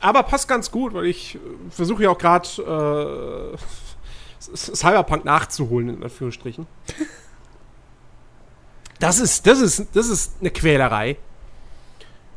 Aber 0.00 0.24
passt 0.24 0.48
ganz 0.48 0.72
gut, 0.72 0.92
weil 0.92 1.06
ich 1.06 1.36
äh, 1.36 1.38
versuche 1.70 2.02
ja 2.02 2.10
auch 2.10 2.18
gerade 2.18 3.54
äh, 3.54 3.56
Cyberpunk 4.56 5.24
nachzuholen, 5.24 5.90
in 5.90 6.02
Anführungsstrichen. 6.02 6.66
Das 9.00 9.18
ist, 9.18 9.46
das 9.46 9.60
ist, 9.60 9.86
das 9.92 10.08
ist 10.08 10.34
eine 10.40 10.50
Quälerei. 10.50 11.16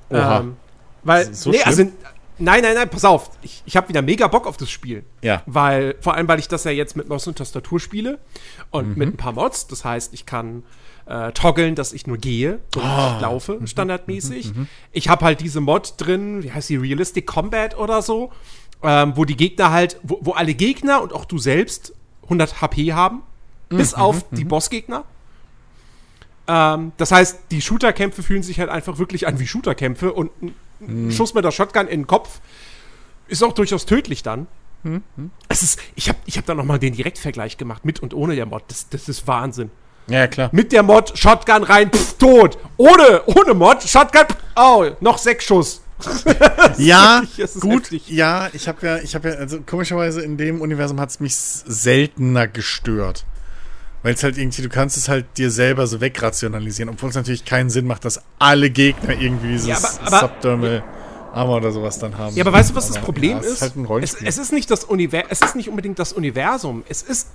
Oha. 0.10 0.40
Ähm, 0.40 0.58
weil, 1.04 1.34
so 1.34 1.52
nee, 1.52 1.58
schlimm? 1.58 1.68
also 1.68 1.92
Nein, 2.40 2.64
nein, 2.64 2.74
nein, 2.74 2.90
pass 2.90 3.06
auf. 3.06 3.30
Ich, 3.42 3.62
ich 3.66 3.78
habe 3.78 3.90
wieder 3.90 4.02
mega 4.02 4.28
Bock 4.28 4.48
auf 4.48 4.58
das 4.58 4.70
Spiel. 4.70 5.04
Ja. 5.22 5.44
Weil, 5.46 5.96
vor 6.02 6.16
allem, 6.16 6.28
weil 6.28 6.40
ich 6.40 6.48
das 6.48 6.64
ja 6.64 6.72
jetzt 6.72 6.96
mit 6.98 7.08
Maus 7.08 7.28
und 7.28 7.38
Tastatur 7.38 7.80
spiele 7.80 8.20
und 8.72 8.90
mhm. 8.90 8.98
mit 8.98 9.10
ein 9.10 9.18
paar 9.18 9.34
Mods. 9.34 9.68
Das 9.68 9.86
heißt, 9.86 10.14
ich 10.14 10.26
kann 10.26 10.64
äh, 11.06 11.32
toggeln, 11.32 11.76
dass 11.76 11.94
ich 11.94 12.08
nur 12.08 12.18
gehe 12.18 12.60
und 12.76 12.84
oh. 12.84 13.22
laufe, 13.22 13.60
mhm. 13.60 13.68
standardmäßig. 13.68 14.54
Mhm. 14.54 14.62
mhm. 14.62 14.68
Ich 14.92 15.10
habe 15.10 15.26
halt 15.26 15.42
diese 15.42 15.62
Mod 15.62 15.94
drin, 15.98 16.44
wie 16.44 16.52
heißt 16.52 16.70
die, 16.70 16.78
Realistic 16.78 17.28
Combat 17.28 17.78
oder 17.78 18.02
so, 18.02 18.32
ähm, 18.82 19.14
wo 19.16 19.26
die 19.26 19.38
Gegner 19.38 19.72
halt, 19.72 20.00
wo, 20.02 20.20
wo, 20.22 20.32
alle 20.32 20.56
Gegner 20.56 21.02
und 21.04 21.14
auch 21.14 21.26
du 21.26 21.38
selbst 21.38 21.94
100 22.24 22.62
HP 22.62 22.94
haben, 22.94 23.22
bis 23.70 23.96
mhm. 23.96 24.02
auf 24.02 24.26
die 24.32 24.44
mhm. 24.44 24.50
Bossgegner. 24.50 25.06
Ähm, 26.48 26.92
das 26.98 27.12
heißt, 27.12 27.40
die 27.52 27.62
Shooterkämpfe 27.62 28.24
fühlen 28.24 28.44
sich 28.44 28.60
halt 28.60 28.70
einfach 28.70 28.98
wirklich 28.98 29.28
an 29.28 29.40
wie 29.40 29.48
Shooterkämpfe 29.48 30.12
und 30.12 30.32
ein 30.42 30.56
hm. 30.80 31.12
Schuss 31.12 31.34
mit 31.34 31.46
der 31.46 31.52
Shotgun 31.52 31.88
in 31.88 32.02
den 32.02 32.08
Kopf 32.08 32.42
ist 33.28 33.44
auch 33.44 33.54
durchaus 33.54 33.86
tödlich 33.86 34.24
dann. 34.24 34.48
Hm. 34.84 35.02
Hm. 35.16 35.32
Es 35.48 35.64
ist, 35.64 35.80
ich 35.96 36.10
habe 36.10 36.20
ich 36.26 36.38
hab 36.38 36.46
da 36.46 36.54
nochmal 36.54 36.80
den 36.80 36.94
Direktvergleich 36.94 37.58
gemacht, 37.58 37.86
mit 37.86 38.02
und 38.02 38.14
ohne 38.14 38.36
der 38.36 38.46
Mod. 38.46 38.64
Das, 38.68 38.90
das 38.90 39.08
ist 39.08 39.28
Wahnsinn. 39.28 39.72
Ja, 40.08 40.28
klar. 40.28 40.50
Mit 40.52 40.74
der 40.74 40.84
Mod, 40.84 41.18
Shotgun 41.18 41.64
rein, 41.64 41.90
pff, 41.90 42.18
tot. 42.18 42.58
Ohne, 42.76 43.22
ohne 43.26 43.54
Mod, 43.54 43.84
Shotgun, 43.84 44.26
pff, 44.28 44.38
oh, 44.58 44.86
noch 45.00 45.18
sechs 45.18 45.46
Schuss. 45.46 45.82
ja, 46.78 47.24
gut, 47.62 47.84
heftig. 47.84 48.10
ja, 48.10 48.50
ich 48.52 48.68
habe 48.68 48.86
ja, 48.86 48.98
ich 48.98 49.16
habe 49.16 49.30
ja, 49.30 49.36
also 49.36 49.62
komischerweise 49.62 50.22
in 50.22 50.36
dem 50.36 50.60
Universum 50.60 51.00
hat 51.00 51.12
es 51.12 51.22
mich 51.22 51.36
seltener 51.36 52.48
gestört. 52.50 53.26
Weil 54.04 54.14
es 54.14 54.24
halt 54.24 54.38
irgendwie, 54.38 54.62
du 54.62 54.70
kannst 54.70 54.98
es 54.98 55.08
halt 55.08 55.26
dir 55.38 55.50
selber 55.50 55.88
so 55.88 56.02
wegrationalisieren, 56.02 56.90
obwohl 56.90 57.10
es 57.10 57.16
natürlich 57.16 57.46
keinen 57.46 57.70
Sinn 57.70 57.88
macht, 57.88 58.04
dass 58.06 58.22
alle 58.38 58.70
Gegner 58.70 59.20
irgendwie 59.20 59.48
dieses 59.48 59.68
ja, 59.68 59.78
aber, 59.78 60.08
aber, 60.08 60.20
Subdermal 60.20 60.84
Armor 61.34 61.58
oder 61.58 61.72
sowas 61.72 61.98
dann 62.00 62.18
haben. 62.18 62.36
Ja, 62.36 62.44
aber 62.44 62.54
weißt 62.54 62.72
du, 62.72 62.76
was 62.76 62.86
aber, 62.86 62.96
das 62.96 63.04
Problem 63.04 63.38
ja, 63.38 63.40
ist? 63.40 63.62
Ist 63.62 63.62
halt 63.62 64.04
es, 64.04 64.14
es, 64.14 64.38
ist 64.38 64.54
nicht 64.54 64.70
das 64.70 64.84
Universum, 64.84 65.30
es 65.32 65.42
ist 65.42 65.56
nicht 65.56 65.70
unbedingt 65.70 65.98
das 66.00 66.14
Universum. 66.14 66.84
Es 66.90 67.02
ist, 67.02 67.30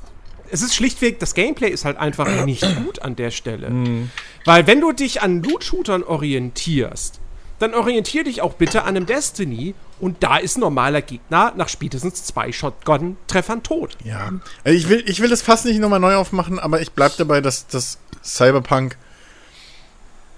es 0.51 0.63
ist 0.63 0.75
schlichtweg, 0.75 1.19
das 1.19 1.35
Gameplay 1.35 1.71
ist 1.71 1.85
halt 1.85 1.97
einfach 1.97 2.45
nicht 2.45 2.63
gut 2.85 3.03
an 3.03 3.17
der 3.17 3.31
Stelle. 3.31 3.71
Mhm. 3.71 4.11
Weil 4.45 4.67
wenn 4.67 4.81
du 4.81 4.93
dich 4.93 5.23
an 5.23 5.43
Loot-Shootern 5.43 6.05
orientierst, 6.05 7.21
dann 7.59 7.75
orientier 7.75 8.25
dich 8.25 8.41
auch 8.41 8.55
bitte 8.55 8.83
an 8.83 8.97
einem 8.97 9.07
Destiny 9.07 9.75
und 10.01 10.23
da 10.23 10.37
ist 10.37 10.57
ein 10.57 10.61
normaler 10.61 11.03
Gegner 11.03 11.53
nach 11.57 11.69
spätestens 11.69 12.25
zwei 12.25 12.53
Shotgun-Treffern 12.53 13.63
tot. 13.63 13.97
Ja. 14.05 14.33
Also 14.65 14.79
ich 14.79 14.89
will, 14.89 15.03
ich 15.07 15.21
will 15.21 15.29
das 15.29 15.43
fast 15.43 15.65
nicht 15.65 15.81
nochmal 15.81 16.01
neu 16.01 16.15
aufmachen, 16.15 16.59
aber 16.59 16.81
ich 16.81 16.93
bleib 16.93 17.17
dabei, 17.17 17.41
dass 17.41 17.67
das 17.67 17.99
Cyberpunk 18.23 18.97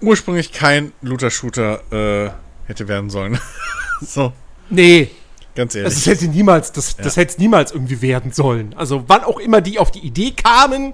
ursprünglich 0.01 0.51
kein 0.51 0.93
Looter-Shooter 1.01 2.27
äh, 2.27 2.31
hätte 2.67 2.87
werden 2.87 3.09
sollen. 3.09 3.39
so. 4.01 4.33
Nee. 4.69 5.11
Ganz 5.53 5.75
ehrlich. 5.75 5.93
Das 5.93 6.05
hätte 6.05 6.27
niemals, 6.27 6.71
das, 6.71 6.95
ja. 6.97 7.03
das 7.03 7.17
hätte 7.17 7.39
niemals 7.39 7.71
irgendwie 7.71 8.01
werden 8.01 8.31
sollen. 8.31 8.73
Also 8.75 9.03
wann 9.07 9.23
auch 9.23 9.37
immer 9.37 9.61
die 9.61 9.79
auf 9.79 9.91
die 9.91 9.99
Idee 9.99 10.31
kamen, 10.31 10.93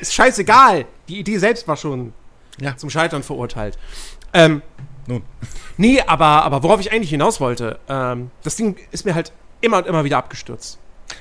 ist 0.00 0.14
scheißegal. 0.14 0.86
Die 1.08 1.18
Idee 1.18 1.38
selbst 1.38 1.66
war 1.66 1.76
schon 1.76 2.12
ja. 2.60 2.76
zum 2.76 2.88
Scheitern 2.88 3.22
verurteilt. 3.22 3.76
Ähm, 4.32 4.62
Nun. 5.06 5.22
Nee, 5.76 6.00
aber, 6.00 6.44
aber 6.44 6.62
worauf 6.62 6.80
ich 6.80 6.92
eigentlich 6.92 7.10
hinaus 7.10 7.40
wollte, 7.40 7.78
ähm, 7.88 8.30
das 8.42 8.56
Ding 8.56 8.76
ist 8.90 9.04
mir 9.04 9.14
halt 9.14 9.32
immer 9.60 9.78
und 9.78 9.86
immer 9.86 10.04
wieder 10.04 10.18
abgestürzt. 10.18 10.78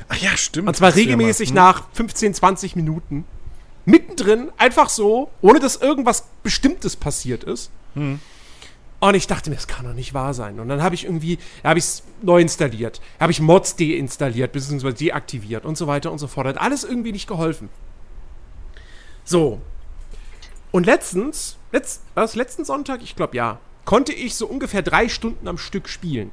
Ach 0.09 0.17
ja, 0.17 0.35
stimmt. 0.35 0.67
Und 0.67 0.75
zwar 0.75 0.95
regelmäßig 0.95 1.49
hm. 1.49 1.55
nach 1.55 1.87
15, 1.93 2.33
20 2.33 2.75
Minuten. 2.75 3.25
Mittendrin, 3.85 4.51
einfach 4.57 4.89
so, 4.89 5.29
ohne 5.41 5.59
dass 5.59 5.75
irgendwas 5.75 6.27
Bestimmtes 6.41 6.95
passiert 6.95 7.43
ist. 7.43 7.69
Hm. 7.93 8.19
Und 8.99 9.13
ich 9.13 9.27
dachte 9.27 9.49
mir, 9.49 9.55
das 9.55 9.67
kann 9.67 9.85
doch 9.85 9.93
nicht 9.93 10.13
wahr 10.13 10.33
sein. 10.33 10.59
Und 10.59 10.69
dann 10.69 10.81
habe 10.81 10.95
ich 10.95 11.05
irgendwie, 11.05 11.37
habe 11.63 11.77
ich 11.77 11.85
es 11.85 12.03
neu 12.21 12.41
installiert, 12.41 13.01
habe 13.19 13.31
ich 13.31 13.39
Mods 13.39 13.75
deinstalliert, 13.75 14.51
beziehungsweise 14.51 14.95
deaktiviert 14.95 15.65
und 15.65 15.77
so 15.77 15.85
weiter 15.85 16.11
und 16.11 16.17
so 16.17 16.27
fort. 16.27 16.47
Hat 16.47 16.57
alles 16.57 16.83
irgendwie 16.83 17.11
nicht 17.11 17.27
geholfen. 17.27 17.69
So. 19.23 19.61
Und 20.71 20.85
letztens, 20.85 21.57
letzt, 21.71 22.01
was, 22.15 22.35
letzten 22.35 22.65
Sonntag, 22.65 23.03
ich 23.03 23.15
glaube 23.15 23.37
ja, 23.37 23.59
konnte 23.85 24.13
ich 24.13 24.35
so 24.35 24.47
ungefähr 24.47 24.81
drei 24.81 25.07
Stunden 25.09 25.47
am 25.47 25.57
Stück 25.57 25.87
spielen. 25.87 26.31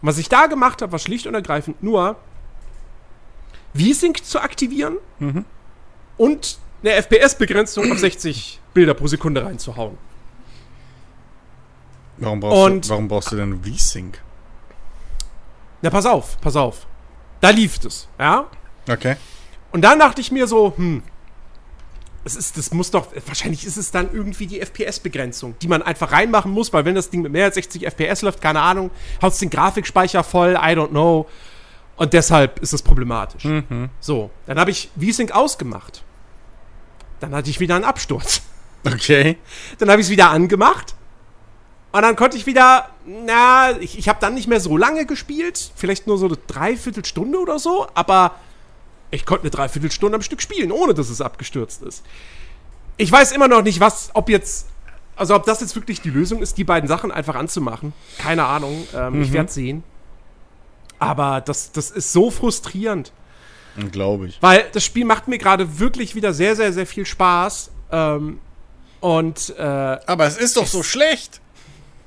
Und 0.00 0.08
was 0.08 0.18
ich 0.18 0.28
da 0.28 0.46
gemacht 0.46 0.82
habe, 0.82 0.92
war 0.92 0.98
schlicht 0.98 1.26
und 1.26 1.34
ergreifend 1.34 1.82
nur 1.82 2.16
V-Sync 3.74 4.24
zu 4.24 4.40
aktivieren 4.40 4.96
mhm. 5.18 5.44
und 6.16 6.58
eine 6.82 6.94
FPS-Begrenzung 6.94 7.92
auf 7.92 7.98
60 7.98 8.60
Bilder 8.74 8.94
pro 8.94 9.06
Sekunde 9.06 9.44
reinzuhauen. 9.44 9.98
Warum 12.18 12.40
brauchst, 12.40 12.64
und, 12.64 12.84
du, 12.86 12.88
warum 12.90 13.08
brauchst 13.08 13.32
du 13.32 13.36
denn 13.36 13.62
V-Sync? 13.62 14.22
Na, 15.82 15.90
pass 15.90 16.06
auf, 16.06 16.40
pass 16.40 16.56
auf. 16.56 16.86
Da 17.40 17.50
lief 17.50 17.78
es, 17.84 18.08
ja? 18.18 18.46
Okay. 18.88 19.16
Und 19.72 19.82
dann 19.82 19.98
dachte 19.98 20.20
ich 20.20 20.32
mir 20.32 20.46
so, 20.46 20.72
hm, 20.76 21.02
es 22.26 22.36
ist, 22.36 22.58
das 22.58 22.72
muss 22.72 22.90
doch, 22.90 23.08
wahrscheinlich 23.26 23.64
ist 23.64 23.76
es 23.76 23.90
dann 23.90 24.12
irgendwie 24.12 24.46
die 24.46 24.60
FPS-Begrenzung, 24.60 25.54
die 25.62 25.68
man 25.68 25.82
einfach 25.82 26.12
reinmachen 26.12 26.50
muss, 26.50 26.72
weil 26.72 26.84
wenn 26.84 26.94
das 26.94 27.08
Ding 27.08 27.22
mit 27.22 27.32
mehr 27.32 27.44
als 27.44 27.54
60 27.54 27.86
FPS 27.86 28.22
läuft, 28.22 28.40
keine 28.40 28.60
Ahnung, 28.60 28.90
haut 29.22 29.40
den 29.40 29.48
Grafikspeicher 29.48 30.24
voll, 30.24 30.54
I 30.54 30.74
don't 30.74 30.88
know. 30.88 31.26
Und 31.96 32.12
deshalb 32.12 32.58
ist 32.58 32.72
es 32.72 32.82
problematisch. 32.82 33.44
Mhm. 33.44 33.88
So, 34.00 34.30
dann 34.46 34.58
habe 34.58 34.70
ich 34.70 34.90
V-Sync 35.00 35.32
ausgemacht. 35.32 36.02
Dann 37.20 37.34
hatte 37.34 37.48
ich 37.48 37.60
wieder 37.60 37.76
einen 37.76 37.84
Absturz. 37.84 38.42
Okay. 38.84 39.36
Dann 39.78 39.90
habe 39.90 40.00
ich 40.00 40.06
es 40.06 40.10
wieder 40.12 40.30
angemacht. 40.30 40.94
Und 41.90 42.02
dann 42.02 42.14
konnte 42.14 42.36
ich 42.36 42.46
wieder, 42.46 42.90
na, 43.04 43.72
ich, 43.80 43.98
ich 43.98 44.08
habe 44.08 44.20
dann 44.20 44.34
nicht 44.34 44.46
mehr 44.46 44.60
so 44.60 44.76
lange 44.76 45.06
gespielt. 45.06 45.72
Vielleicht 45.74 46.06
nur 46.06 46.18
so 46.18 46.26
eine 46.26 46.36
Dreiviertelstunde 46.36 47.36
oder 47.40 47.58
so. 47.58 47.88
Aber 47.94 48.36
ich 49.10 49.24
konnte 49.24 49.42
eine 49.42 49.50
Dreiviertelstunde 49.50 50.16
am 50.16 50.22
Stück 50.22 50.42
spielen, 50.42 50.72
ohne 50.72 50.94
dass 50.94 51.08
es 51.08 51.20
abgestürzt 51.20 51.82
ist. 51.82 52.04
Ich 52.96 53.10
weiß 53.10 53.32
immer 53.32 53.48
noch 53.48 53.62
nicht, 53.62 53.80
was, 53.80 54.10
ob 54.14 54.28
jetzt, 54.28 54.68
also 55.16 55.34
ob 55.34 55.44
das 55.44 55.60
jetzt 55.60 55.74
wirklich 55.76 56.00
die 56.00 56.10
Lösung 56.10 56.42
ist, 56.42 56.58
die 56.58 56.64
beiden 56.64 56.88
Sachen 56.88 57.12
einfach 57.12 57.34
anzumachen. 57.34 57.92
Keine 58.18 58.44
Ahnung. 58.44 58.86
Ähm, 58.94 59.14
mhm. 59.14 59.22
Ich 59.22 59.32
werde 59.32 59.52
sehen. 59.52 59.84
Aber 60.98 61.40
das, 61.40 61.72
das 61.72 61.90
ist 61.90 62.12
so 62.12 62.30
frustrierend. 62.30 63.12
Glaube 63.92 64.28
ich. 64.28 64.38
Weil 64.40 64.64
das 64.72 64.84
Spiel 64.84 65.04
macht 65.04 65.28
mir 65.28 65.38
gerade 65.38 65.78
wirklich 65.78 66.14
wieder 66.14 66.32
sehr, 66.32 66.56
sehr, 66.56 66.72
sehr 66.72 66.86
viel 66.86 67.04
Spaß. 67.04 67.70
Ähm, 67.92 68.40
und. 69.00 69.54
Äh, 69.58 69.62
Aber 69.62 70.26
es 70.26 70.38
ist 70.38 70.56
doch 70.56 70.66
so 70.66 70.82
schlecht! 70.82 71.40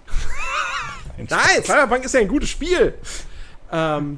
Nein, 1.18 1.64
Cyberpunk 1.64 2.06
ist 2.06 2.14
ja 2.14 2.22
ein 2.22 2.28
gutes 2.28 2.50
Spiel. 2.50 2.96
Ähm, 3.72 4.18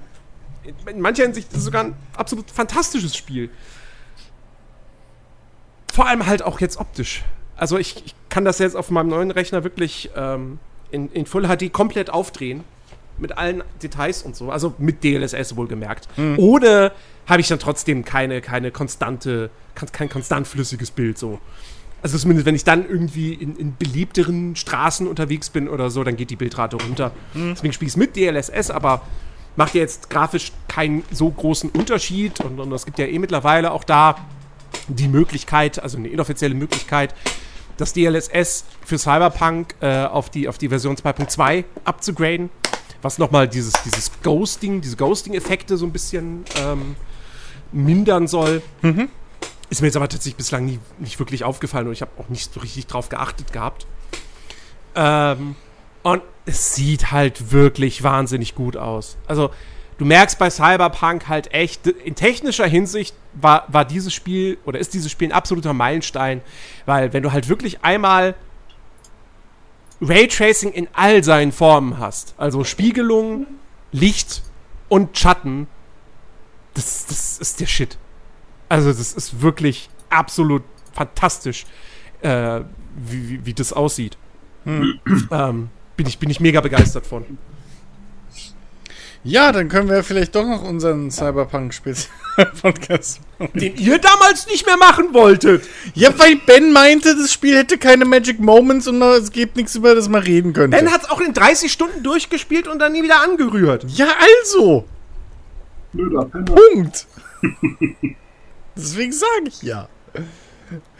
in 0.85 1.01
mancher 1.01 1.23
Hinsicht 1.23 1.51
ist 1.51 1.59
es 1.59 1.65
sogar 1.65 1.85
ein 1.85 1.95
absolut 2.15 2.49
fantastisches 2.51 3.15
Spiel. 3.15 3.49
Vor 5.91 6.07
allem 6.07 6.25
halt 6.25 6.41
auch 6.41 6.59
jetzt 6.59 6.77
optisch. 6.77 7.23
Also 7.57 7.77
ich, 7.77 8.05
ich 8.05 8.15
kann 8.29 8.45
das 8.45 8.59
jetzt 8.59 8.75
auf 8.75 8.89
meinem 8.89 9.09
neuen 9.09 9.31
Rechner 9.31 9.63
wirklich 9.63 10.09
ähm, 10.15 10.59
in, 10.89 11.11
in 11.11 11.25
Full 11.25 11.47
HD 11.47 11.71
komplett 11.71 12.09
aufdrehen. 12.09 12.63
Mit 13.17 13.37
allen 13.37 13.63
Details 13.83 14.23
und 14.23 14.35
so. 14.35 14.51
Also 14.51 14.73
mit 14.77 15.03
DLSS 15.03 15.55
wohlgemerkt. 15.55 16.07
Mhm. 16.17 16.39
Ohne 16.39 16.91
habe 17.27 17.41
ich 17.41 17.47
dann 17.47 17.59
trotzdem 17.59 18.03
keine, 18.03 18.41
keine 18.41 18.71
konstante, 18.71 19.51
kein 19.91 20.09
konstant 20.09 20.47
flüssiges 20.47 20.91
Bild 20.91 21.17
so. 21.17 21.39
Also 22.01 22.17
zumindest, 22.17 22.47
wenn 22.47 22.55
ich 22.55 22.63
dann 22.63 22.87
irgendwie 22.89 23.33
in, 23.33 23.55
in 23.57 23.75
beliebteren 23.77 24.55
Straßen 24.55 25.07
unterwegs 25.07 25.51
bin 25.51 25.69
oder 25.69 25.91
so, 25.91 26.03
dann 26.03 26.15
geht 26.15 26.31
die 26.31 26.35
Bildrate 26.35 26.77
runter. 26.77 27.11
Mhm. 27.33 27.53
Deswegen 27.53 27.73
spiele 27.73 27.87
ich 27.87 27.93
es 27.93 27.97
mit 27.97 28.15
DLSS, 28.15 28.71
aber 28.71 29.03
macht 29.55 29.75
ja 29.75 29.81
jetzt 29.81 30.09
grafisch 30.09 30.51
keinen 30.67 31.03
so 31.11 31.29
großen 31.29 31.69
Unterschied. 31.69 32.39
Und, 32.41 32.59
und 32.59 32.71
es 32.71 32.85
gibt 32.85 32.99
ja 32.99 33.05
eh 33.05 33.19
mittlerweile 33.19 33.71
auch 33.71 33.83
da 33.83 34.15
die 34.87 35.07
Möglichkeit, 35.07 35.81
also 35.81 35.97
eine 35.97 36.07
inoffizielle 36.07 36.55
Möglichkeit, 36.55 37.13
das 37.77 37.93
DLSS 37.93 38.65
für 38.85 38.97
Cyberpunk 38.97 39.75
äh, 39.81 40.05
auf, 40.05 40.29
die, 40.29 40.47
auf 40.47 40.57
die 40.57 40.69
Version 40.69 40.95
2.2 40.95 41.65
abzugraden. 41.83 42.49
Was 43.01 43.17
nochmal 43.17 43.47
dieses, 43.47 43.73
dieses 43.83 44.11
Ghosting, 44.21 44.81
diese 44.81 44.95
Ghosting-Effekte 44.95 45.75
so 45.75 45.85
ein 45.85 45.91
bisschen 45.91 46.45
ähm, 46.57 46.95
mindern 47.71 48.27
soll. 48.27 48.61
Mhm. 48.81 49.09
Ist 49.71 49.81
mir 49.81 49.87
jetzt 49.87 49.95
aber 49.95 50.07
tatsächlich 50.07 50.35
bislang 50.35 50.65
nie, 50.65 50.79
nicht 50.99 51.17
wirklich 51.17 51.43
aufgefallen 51.43 51.87
und 51.87 51.93
ich 51.93 52.01
habe 52.01 52.11
auch 52.19 52.29
nicht 52.29 52.53
so 52.53 52.59
richtig 52.59 52.87
drauf 52.87 53.09
geachtet 53.09 53.51
gehabt. 53.53 53.87
Ähm, 54.95 55.55
und 56.03 56.21
es 56.45 56.75
sieht 56.75 57.11
halt 57.11 57.51
wirklich 57.51 58.03
wahnsinnig 58.03 58.55
gut 58.55 58.77
aus. 58.77 59.17
Also, 59.27 59.51
du 59.97 60.05
merkst 60.05 60.39
bei 60.39 60.49
Cyberpunk 60.49 61.27
halt 61.27 61.53
echt, 61.53 61.87
in 61.87 62.15
technischer 62.15 62.65
Hinsicht 62.65 63.15
war, 63.33 63.65
war 63.67 63.85
dieses 63.85 64.13
Spiel 64.13 64.57
oder 64.65 64.79
ist 64.79 64.93
dieses 64.93 65.11
Spiel 65.11 65.29
ein 65.29 65.33
absoluter 65.33 65.73
Meilenstein, 65.73 66.41
weil 66.85 67.13
wenn 67.13 67.23
du 67.23 67.31
halt 67.31 67.47
wirklich 67.47 67.83
einmal 67.83 68.35
Raytracing 70.01 70.71
in 70.71 70.87
all 70.93 71.23
seinen 71.23 71.51
Formen 71.51 71.99
hast, 71.99 72.33
also 72.37 72.63
Spiegelung, 72.63 73.45
Licht 73.91 74.41
und 74.89 75.17
Schatten, 75.17 75.67
das, 76.73 77.05
das 77.05 77.37
ist 77.37 77.59
der 77.59 77.67
Shit. 77.67 77.97
Also, 78.69 78.89
das 78.89 79.13
ist 79.13 79.41
wirklich 79.41 79.89
absolut 80.09 80.63
fantastisch, 80.93 81.65
äh, 82.21 82.61
wie, 82.95 83.29
wie, 83.29 83.45
wie, 83.45 83.53
das 83.53 83.73
aussieht. 83.73 84.17
Hm. 84.63 84.99
Ähm, 85.31 85.69
bin 86.01 86.07
ich, 86.07 86.17
bin 86.17 86.31
ich 86.31 86.39
mega 86.39 86.61
begeistert 86.61 87.05
von. 87.05 87.37
Ja, 89.23 89.51
dann 89.51 89.69
können 89.69 89.87
wir 89.87 90.03
vielleicht 90.03 90.33
doch 90.33 90.47
noch 90.47 90.63
unseren 90.63 91.11
Cyberpunk-Podcast 91.11 93.19
machen. 93.37 93.59
Den 93.59 93.77
ihr 93.77 93.99
damals 93.99 94.47
nicht 94.47 94.65
mehr 94.65 94.77
machen 94.77 95.13
wolltet. 95.13 95.63
Ja, 95.93 96.09
weil 96.17 96.37
Ben 96.37 96.73
meinte, 96.73 97.15
das 97.15 97.31
Spiel 97.31 97.55
hätte 97.55 97.77
keine 97.77 98.05
Magic 98.05 98.39
Moments 98.39 98.87
und 98.87 98.99
es 98.99 99.31
gibt 99.31 99.57
nichts, 99.57 99.75
über 99.75 99.93
das 99.93 100.09
man 100.09 100.23
reden 100.23 100.53
könnte. 100.53 100.75
Ben 100.75 100.91
hat 100.91 101.03
es 101.03 101.09
auch 101.11 101.21
in 101.21 101.35
30 101.35 101.71
Stunden 101.71 102.01
durchgespielt 102.01 102.67
und 102.67 102.79
dann 102.79 102.93
nie 102.93 103.03
wieder 103.03 103.21
angerührt. 103.21 103.85
Ja, 103.89 104.07
also. 104.41 104.85
Blöder 105.93 106.25
Penner. 106.25 106.55
Punkt. 106.55 107.05
Deswegen 108.75 109.11
sage 109.11 109.49
ich 109.49 109.61
ja. 109.61 109.87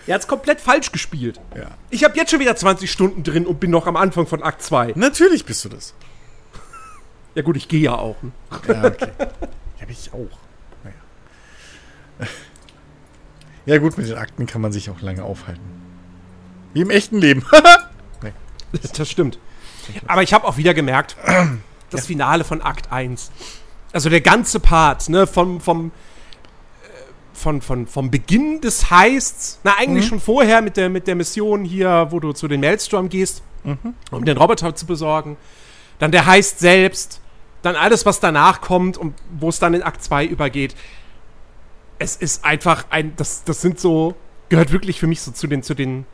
Er 0.08 0.16
hat's 0.16 0.28
komplett 0.28 0.62
falsch 0.62 0.92
gespielt. 0.92 1.40
Ja. 1.56 1.72
Ich 1.90 2.04
habe 2.04 2.18
jetzt 2.18 2.32
schon 2.32 2.40
wieder 2.40 2.56
20 2.56 2.92
Stunden 2.92 3.24
drin 3.24 3.46
und 3.46 3.60
bin 3.60 3.72
noch 3.72 3.88
am 3.88 3.96
Anfang 3.96 4.28
von 4.28 4.42
Akt 4.42 4.62
2. 4.62 4.94
Natürlich 4.96 5.46
bist 5.46 5.66
du 5.66 5.70
das. 5.70 5.94
Ja 7.34 7.44
gut, 7.44 7.56
ich 7.56 7.70
gehe 7.70 7.80
ja 7.80 7.96
auch. 7.96 8.22
Ne? 8.22 8.32
Ja, 8.68 8.84
okay. 8.84 9.08
ja, 9.20 9.88
ich 9.88 10.12
auch. 10.12 10.38
Naja. 10.84 10.96
Ja, 13.66 13.78
gut, 13.78 13.98
mit 13.98 14.10
den 14.10 14.18
Akten 14.18 14.48
kann 14.48 14.60
man 14.60 14.72
sich 14.72 14.90
auch 14.90 15.02
lange 15.02 15.24
aufhalten. 15.24 15.62
Wie 16.74 16.82
im 16.82 16.90
echten 16.90 17.20
Leben. 17.20 17.46
nee. 18.24 18.34
Das 18.72 19.10
stimmt. 19.10 19.38
Aber 20.08 20.24
ich 20.24 20.34
habe 20.34 20.48
auch 20.48 20.58
wieder 20.58 20.74
gemerkt, 20.74 21.16
das 21.90 22.08
Finale 22.08 22.44
von 22.44 22.62
Akt 22.62 22.92
1. 22.92 23.32
Also 23.94 24.10
der 24.10 24.22
ganze 24.22 24.60
Part, 24.60 25.10
ne, 25.10 25.28
vom, 25.28 25.62
vom, 25.62 25.92
von, 27.42 27.62
von, 27.62 27.88
vom 27.88 28.12
Beginn 28.12 28.62
des 28.62 28.90
Heists, 28.90 29.60
na, 29.64 29.76
eigentlich 29.78 30.06
mhm. 30.06 30.10
schon 30.10 30.20
vorher 30.20 30.62
mit 30.62 30.78
der, 30.78 30.90
mit 30.90 31.08
der 31.08 31.16
Mission 31.16 31.66
hier, 31.66 32.08
wo 32.12 32.20
du 32.20 32.32
zu 32.34 32.48
den 32.48 32.62
Maelstrom 32.62 33.10
gehst, 33.10 33.42
mhm. 33.64 33.96
um 34.12 34.24
den 34.24 34.38
Roboter 34.38 34.76
zu 34.76 34.86
besorgen. 34.86 35.38
Dann 36.00 36.12
der 36.12 36.26
Heist 36.26 36.60
selbst, 36.60 37.20
dann 37.62 37.76
alles, 37.76 38.06
was 38.06 38.20
danach 38.20 38.62
kommt 38.62 38.98
und 38.98 39.16
wo 39.40 39.50
es 39.50 39.60
dann 39.60 39.74
in 39.74 39.84
Akt 39.84 40.04
2 40.04 40.26
übergeht. 40.26 40.76
Es 42.00 42.16
ist 42.16 42.46
einfach 42.46 42.86
ein, 42.90 43.14
das, 43.18 43.44
das 43.44 43.62
sind 43.62 43.80
so, 43.80 44.16
gehört 44.50 44.72
wirklich 44.72 45.00
für 45.00 45.08
mich 45.08 45.22
so 45.22 45.32
zu 45.32 45.48
den, 45.48 45.64
zu 45.64 45.74
den, 45.74 46.06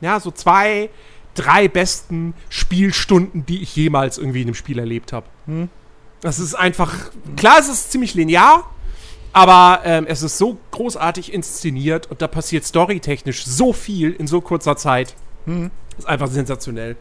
ja, 0.00 0.20
so 0.20 0.30
zwei, 0.30 0.90
drei 1.34 1.68
besten 1.68 2.34
Spielstunden, 2.48 3.44
die 3.44 3.62
ich 3.62 3.74
jemals 3.74 4.18
irgendwie 4.18 4.42
in 4.42 4.48
einem 4.48 4.54
Spiel 4.54 4.78
erlebt 4.78 5.12
habe. 5.12 5.26
Hm. 5.46 5.68
Das 6.20 6.38
ist 6.38 6.54
einfach, 6.54 6.94
klar, 7.36 7.58
es 7.58 7.68
ist 7.68 7.92
ziemlich 7.92 8.14
linear, 8.14 8.70
aber 9.34 9.80
ähm, 9.84 10.06
es 10.08 10.22
ist 10.22 10.38
so 10.38 10.58
großartig 10.70 11.32
inszeniert 11.32 12.08
und 12.08 12.22
da 12.22 12.28
passiert 12.28 12.64
storytechnisch 12.64 13.44
so 13.44 13.72
viel 13.72 14.12
in 14.12 14.28
so 14.28 14.40
kurzer 14.40 14.76
Zeit. 14.76 15.16
Hm. 15.46 15.72
Ist 15.98 16.06
einfach 16.06 16.28
sensationell. 16.28 16.96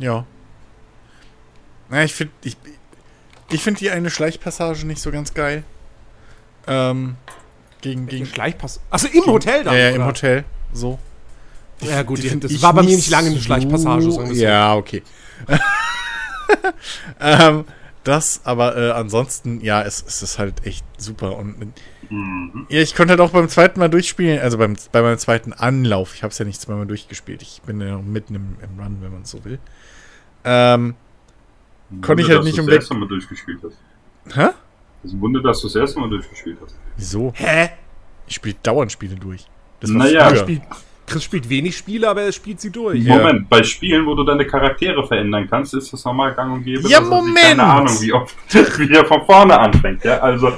Ja. 0.00 0.26
Na, 1.88 2.02
ich 2.02 2.12
finde 2.12 2.32
ich, 2.42 2.56
ich 3.50 3.62
find 3.62 3.78
die 3.78 3.90
eine 3.90 4.10
Schleichpassage 4.10 4.84
nicht 4.84 5.00
so 5.00 5.12
ganz 5.12 5.32
geil. 5.32 5.62
Ähm, 6.66 7.14
gegen, 7.80 8.06
gegen 8.06 8.26
Schleichpassage. 8.26 8.84
Achso, 8.90 9.06
im 9.06 9.12
gegen, 9.12 9.26
Hotel 9.26 9.62
dann? 9.62 9.74
Ja, 9.74 9.80
ja 9.80 9.90
im 9.90 10.04
Hotel. 10.04 10.44
So. 10.72 10.98
Ja, 11.82 12.02
gut, 12.02 12.20
die, 12.20 12.40
das 12.40 12.62
war 12.62 12.74
bei 12.74 12.82
mir 12.82 12.96
nicht 12.96 13.10
lange 13.10 13.30
eine 13.30 13.40
Schleichpassage. 13.40 14.10
So, 14.10 14.22
ja, 14.24 14.74
okay. 14.74 15.04
ähm, 17.20 17.64
das, 18.04 18.40
aber 18.44 18.76
äh, 18.76 18.90
ansonsten, 18.90 19.60
ja, 19.60 19.82
es, 19.82 20.04
es 20.06 20.22
ist 20.22 20.38
halt 20.38 20.66
echt 20.66 20.84
super. 20.98 21.36
Und 21.36 21.72
mhm. 22.10 22.66
ja, 22.68 22.80
ich 22.80 22.94
konnte 22.94 23.12
halt 23.12 23.20
auch 23.20 23.30
beim 23.30 23.48
zweiten 23.48 23.80
Mal 23.80 23.88
durchspielen, 23.88 24.40
also 24.40 24.58
beim, 24.58 24.76
bei 24.90 25.02
meinem 25.02 25.18
zweiten 25.18 25.52
Anlauf. 25.52 26.14
Ich 26.14 26.22
habe 26.22 26.32
es 26.32 26.38
ja 26.38 26.44
nicht 26.44 26.60
zweimal 26.60 26.86
durchgespielt. 26.86 27.42
Ich 27.42 27.62
bin 27.62 27.80
ja 27.80 27.96
noch 27.96 28.02
mitten 28.02 28.34
im, 28.34 28.56
im 28.62 28.80
Run, 28.80 28.98
wenn 29.00 29.12
man 29.12 29.24
so 29.24 29.44
will. 29.44 29.58
Ähm, 30.44 30.94
konnte 32.00 32.22
ich 32.22 32.30
halt 32.30 32.44
nicht 32.44 32.58
um 32.58 32.66
das 32.66 32.76
erste 32.76 32.94
Mal 32.94 33.08
durchgespielt 33.08 33.60
hast. 33.62 34.36
Hä? 34.36 34.50
Das 35.02 35.10
ist 35.10 35.12
ein 35.12 35.20
Wunder, 35.20 35.42
dass 35.42 35.60
du 35.60 35.68
das 35.68 35.76
erste 35.76 36.00
Mal 36.00 36.10
durchgespielt 36.10 36.58
hast. 36.62 36.76
Wieso? 36.96 37.32
Hä? 37.34 37.70
Ich 38.26 38.36
spiele 38.36 38.56
dauernd 38.62 38.92
Spiele 38.92 39.16
durch. 39.16 39.46
Das 39.80 39.90
naja, 39.90 40.34
spielt, 40.36 40.62
Chris 41.06 41.24
spielt 41.24 41.48
wenig 41.48 41.76
Spiele, 41.76 42.08
aber 42.08 42.22
er 42.22 42.32
spielt 42.32 42.60
sie 42.60 42.70
durch. 42.70 43.04
Moment, 43.04 43.40
ja. 43.40 43.46
bei 43.48 43.62
Spielen, 43.62 44.06
wo 44.06 44.14
du 44.14 44.24
deine 44.24 44.46
Charaktere 44.46 45.06
verändern 45.06 45.46
kannst, 45.48 45.74
ist 45.74 45.92
das 45.92 46.04
normal 46.04 46.34
gang 46.34 46.52
und 46.52 46.64
gäbe. 46.64 46.88
Ja, 46.88 47.00
Moment! 47.00 47.36
Keine 47.38 47.64
Ahnung, 47.64 47.94
wie 48.00 48.12
oft 48.12 48.34
wie 48.78 48.92
er 48.92 49.04
von 49.04 49.24
vorne 49.26 49.58
anfängt, 49.58 50.04
ja. 50.04 50.18
Also, 50.18 50.52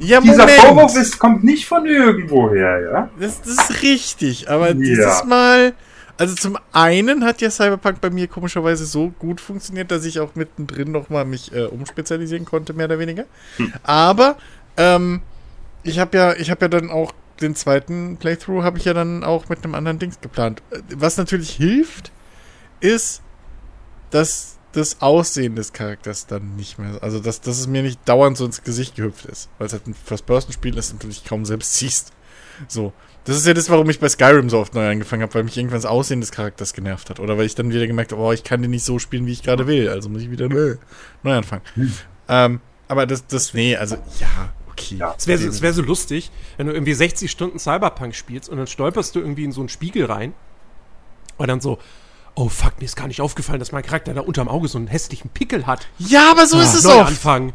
ja, 0.00 0.20
dieser 0.20 0.38
Moment. 0.38 0.60
Vorwurf 0.60 0.96
ist, 0.96 1.18
kommt 1.18 1.44
nicht 1.44 1.66
von 1.66 1.86
irgendwoher, 1.86 2.80
ja. 2.80 3.10
Das, 3.18 3.40
das 3.42 3.70
ist 3.70 3.82
richtig, 3.82 4.50
aber 4.50 4.68
ja. 4.68 4.74
dieses 4.74 5.24
Mal. 5.24 5.74
Also 6.18 6.34
zum 6.34 6.56
einen 6.72 7.24
hat 7.24 7.42
ja 7.42 7.50
Cyberpunk 7.50 8.00
bei 8.00 8.08
mir 8.08 8.26
komischerweise 8.26 8.86
so 8.86 9.10
gut 9.18 9.38
funktioniert, 9.38 9.90
dass 9.90 10.06
ich 10.06 10.18
auch 10.18 10.34
mittendrin 10.34 10.90
nochmal 10.90 11.26
mich 11.26 11.52
äh, 11.54 11.64
umspezialisieren 11.64 12.46
konnte, 12.46 12.72
mehr 12.72 12.86
oder 12.86 12.98
weniger. 12.98 13.26
Hm. 13.58 13.74
Aber 13.82 14.36
ähm, 14.78 15.20
ich 15.82 15.98
habe 15.98 16.16
ja, 16.16 16.32
ich 16.34 16.50
habe 16.50 16.62
ja 16.62 16.68
dann 16.68 16.90
auch 16.90 17.12
den 17.40 17.54
zweiten 17.54 18.16
Playthrough 18.16 18.62
habe 18.62 18.78
ich 18.78 18.84
ja 18.84 18.94
dann 18.94 19.24
auch 19.24 19.48
mit 19.48 19.62
einem 19.64 19.74
anderen 19.74 19.98
Dings 19.98 20.20
geplant. 20.20 20.62
Was 20.94 21.16
natürlich 21.16 21.50
hilft, 21.50 22.12
ist, 22.80 23.22
dass 24.10 24.56
das 24.72 25.00
Aussehen 25.00 25.56
des 25.56 25.72
Charakters 25.72 26.26
dann 26.26 26.56
nicht 26.56 26.78
mehr, 26.78 27.02
also 27.02 27.18
dass, 27.18 27.40
dass 27.40 27.58
es 27.58 27.66
mir 27.66 27.82
nicht 27.82 27.98
dauernd 28.06 28.36
so 28.36 28.44
ins 28.44 28.62
Gesicht 28.62 28.96
gehüpft 28.96 29.24
ist, 29.24 29.48
weil 29.58 29.66
es 29.66 29.72
halt 29.72 29.86
ein 29.86 29.94
First-Person-Spiel 29.94 30.76
ist 30.76 30.92
und 30.92 31.02
du 31.02 31.08
dich 31.08 31.24
kaum 31.24 31.44
selbst 31.44 31.74
siehst. 31.78 32.12
So. 32.68 32.92
Das 33.24 33.36
ist 33.36 33.46
ja 33.46 33.54
das, 33.54 33.68
warum 33.70 33.90
ich 33.90 33.98
bei 33.98 34.08
Skyrim 34.08 34.48
so 34.48 34.60
oft 34.60 34.74
neu 34.74 34.88
angefangen 34.88 35.22
habe, 35.22 35.34
weil 35.34 35.42
mich 35.42 35.56
irgendwann 35.56 35.78
das 35.78 35.86
Aussehen 35.86 36.20
des 36.20 36.30
Charakters 36.30 36.74
genervt 36.74 37.10
hat. 37.10 37.18
Oder 37.18 37.36
weil 37.36 37.46
ich 37.46 37.56
dann 37.56 37.70
wieder 37.70 37.86
gemerkt 37.86 38.12
habe, 38.12 38.22
oh, 38.22 38.32
ich 38.32 38.44
kann 38.44 38.62
den 38.62 38.70
nicht 38.70 38.84
so 38.84 39.00
spielen, 39.00 39.26
wie 39.26 39.32
ich 39.32 39.42
gerade 39.42 39.66
will. 39.66 39.88
Also 39.88 40.08
muss 40.08 40.22
ich 40.22 40.30
wieder 40.30 40.48
neu, 40.48 40.76
neu 41.24 41.34
anfangen. 41.34 41.62
Hm. 41.74 41.92
Ähm, 42.28 42.60
aber 42.86 43.04
das, 43.04 43.26
das, 43.26 43.52
nee, 43.52 43.76
also 43.76 43.96
ja, 44.20 44.52
okay. 44.78 44.96
Ja, 44.96 45.14
es 45.16 45.26
wäre 45.26 45.60
wär 45.62 45.72
so 45.72 45.82
lustig, 45.82 46.30
wenn 46.56 46.66
du 46.66 46.72
irgendwie 46.72 46.94
60 46.94 47.30
Stunden 47.30 47.58
Cyberpunk 47.58 48.14
spielst 48.14 48.48
und 48.48 48.58
dann 48.58 48.66
stolperst 48.66 49.14
du 49.14 49.20
irgendwie 49.20 49.44
in 49.44 49.52
so 49.52 49.60
einen 49.60 49.68
Spiegel 49.68 50.06
rein 50.06 50.34
und 51.36 51.48
dann 51.48 51.60
so, 51.60 51.78
oh 52.38 52.50
fuck, 52.50 52.78
mir 52.78 52.84
ist 52.84 52.96
gar 52.96 53.08
nicht 53.08 53.22
aufgefallen, 53.22 53.58
dass 53.58 53.72
mein 53.72 53.82
Charakter 53.82 54.12
da 54.12 54.20
unterm 54.20 54.48
Auge 54.48 54.68
so 54.68 54.76
einen 54.76 54.88
hässlichen 54.88 55.30
Pickel 55.30 55.66
hat. 55.66 55.88
Ja, 55.98 56.30
aber 56.30 56.46
so 56.46 56.58
ah, 56.58 56.62
ist 56.62 56.74
es 56.74 56.84
auch. 56.84 57.06
Anfangen. 57.06 57.54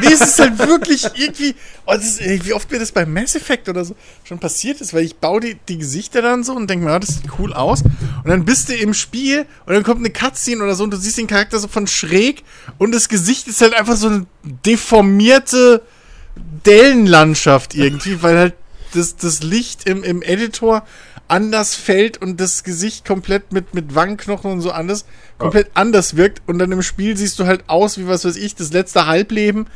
Nee, 0.00 0.12
es 0.12 0.20
ist 0.20 0.38
halt 0.40 0.58
wirklich 0.58 1.04
irgendwie, 1.14 1.54
oh, 1.86 1.92
ist, 1.92 2.20
wie 2.20 2.52
oft 2.52 2.68
mir 2.72 2.80
das 2.80 2.90
bei 2.90 3.06
Mass 3.06 3.36
Effect 3.36 3.68
oder 3.68 3.84
so 3.84 3.94
schon 4.24 4.40
passiert 4.40 4.80
ist, 4.80 4.92
weil 4.92 5.04
ich 5.04 5.16
baue 5.16 5.40
die, 5.40 5.56
die 5.68 5.78
Gesichter 5.78 6.22
dann 6.22 6.42
so 6.42 6.54
und 6.54 6.68
denke 6.68 6.84
mir, 6.84 6.96
oh, 6.96 6.98
das 6.98 7.10
sieht 7.10 7.38
cool 7.38 7.52
aus. 7.52 7.82
Und 7.82 8.26
dann 8.26 8.44
bist 8.44 8.68
du 8.68 8.74
im 8.74 8.94
Spiel 8.94 9.46
und 9.64 9.74
dann 9.74 9.84
kommt 9.84 10.00
eine 10.00 10.10
Cutscene 10.10 10.62
oder 10.62 10.74
so 10.74 10.82
und 10.82 10.90
du 10.90 10.96
siehst 10.96 11.16
den 11.16 11.28
Charakter 11.28 11.60
so 11.60 11.68
von 11.68 11.86
schräg 11.86 12.42
und 12.78 12.92
das 12.92 13.08
Gesicht 13.08 13.46
ist 13.46 13.60
halt 13.60 13.74
einfach 13.74 13.96
so 13.96 14.08
eine 14.08 14.26
deformierte 14.42 15.82
Dellenlandschaft 16.36 17.74
irgendwie, 17.74 18.22
weil 18.22 18.38
halt 18.38 18.54
das, 18.94 19.16
das 19.16 19.42
Licht 19.42 19.88
im, 19.88 20.02
im 20.02 20.22
Editor 20.22 20.84
anders 21.28 21.76
fällt 21.76 22.20
und 22.20 22.40
das 22.40 22.64
Gesicht 22.64 23.04
komplett 23.04 23.52
mit, 23.52 23.72
mit 23.72 23.94
Wangenknochen 23.94 24.50
und 24.50 24.60
so 24.60 24.72
anders, 24.72 25.06
komplett 25.38 25.66
ja. 25.68 25.72
anders 25.74 26.16
wirkt. 26.16 26.42
Und 26.46 26.58
dann 26.58 26.72
im 26.72 26.82
Spiel 26.82 27.16
siehst 27.16 27.38
du 27.38 27.46
halt 27.46 27.64
aus 27.68 27.98
wie, 27.98 28.08
was 28.08 28.24
weiß 28.24 28.36
ich, 28.36 28.56
das 28.56 28.72
letzte 28.72 29.06
Halbleben, 29.06 29.66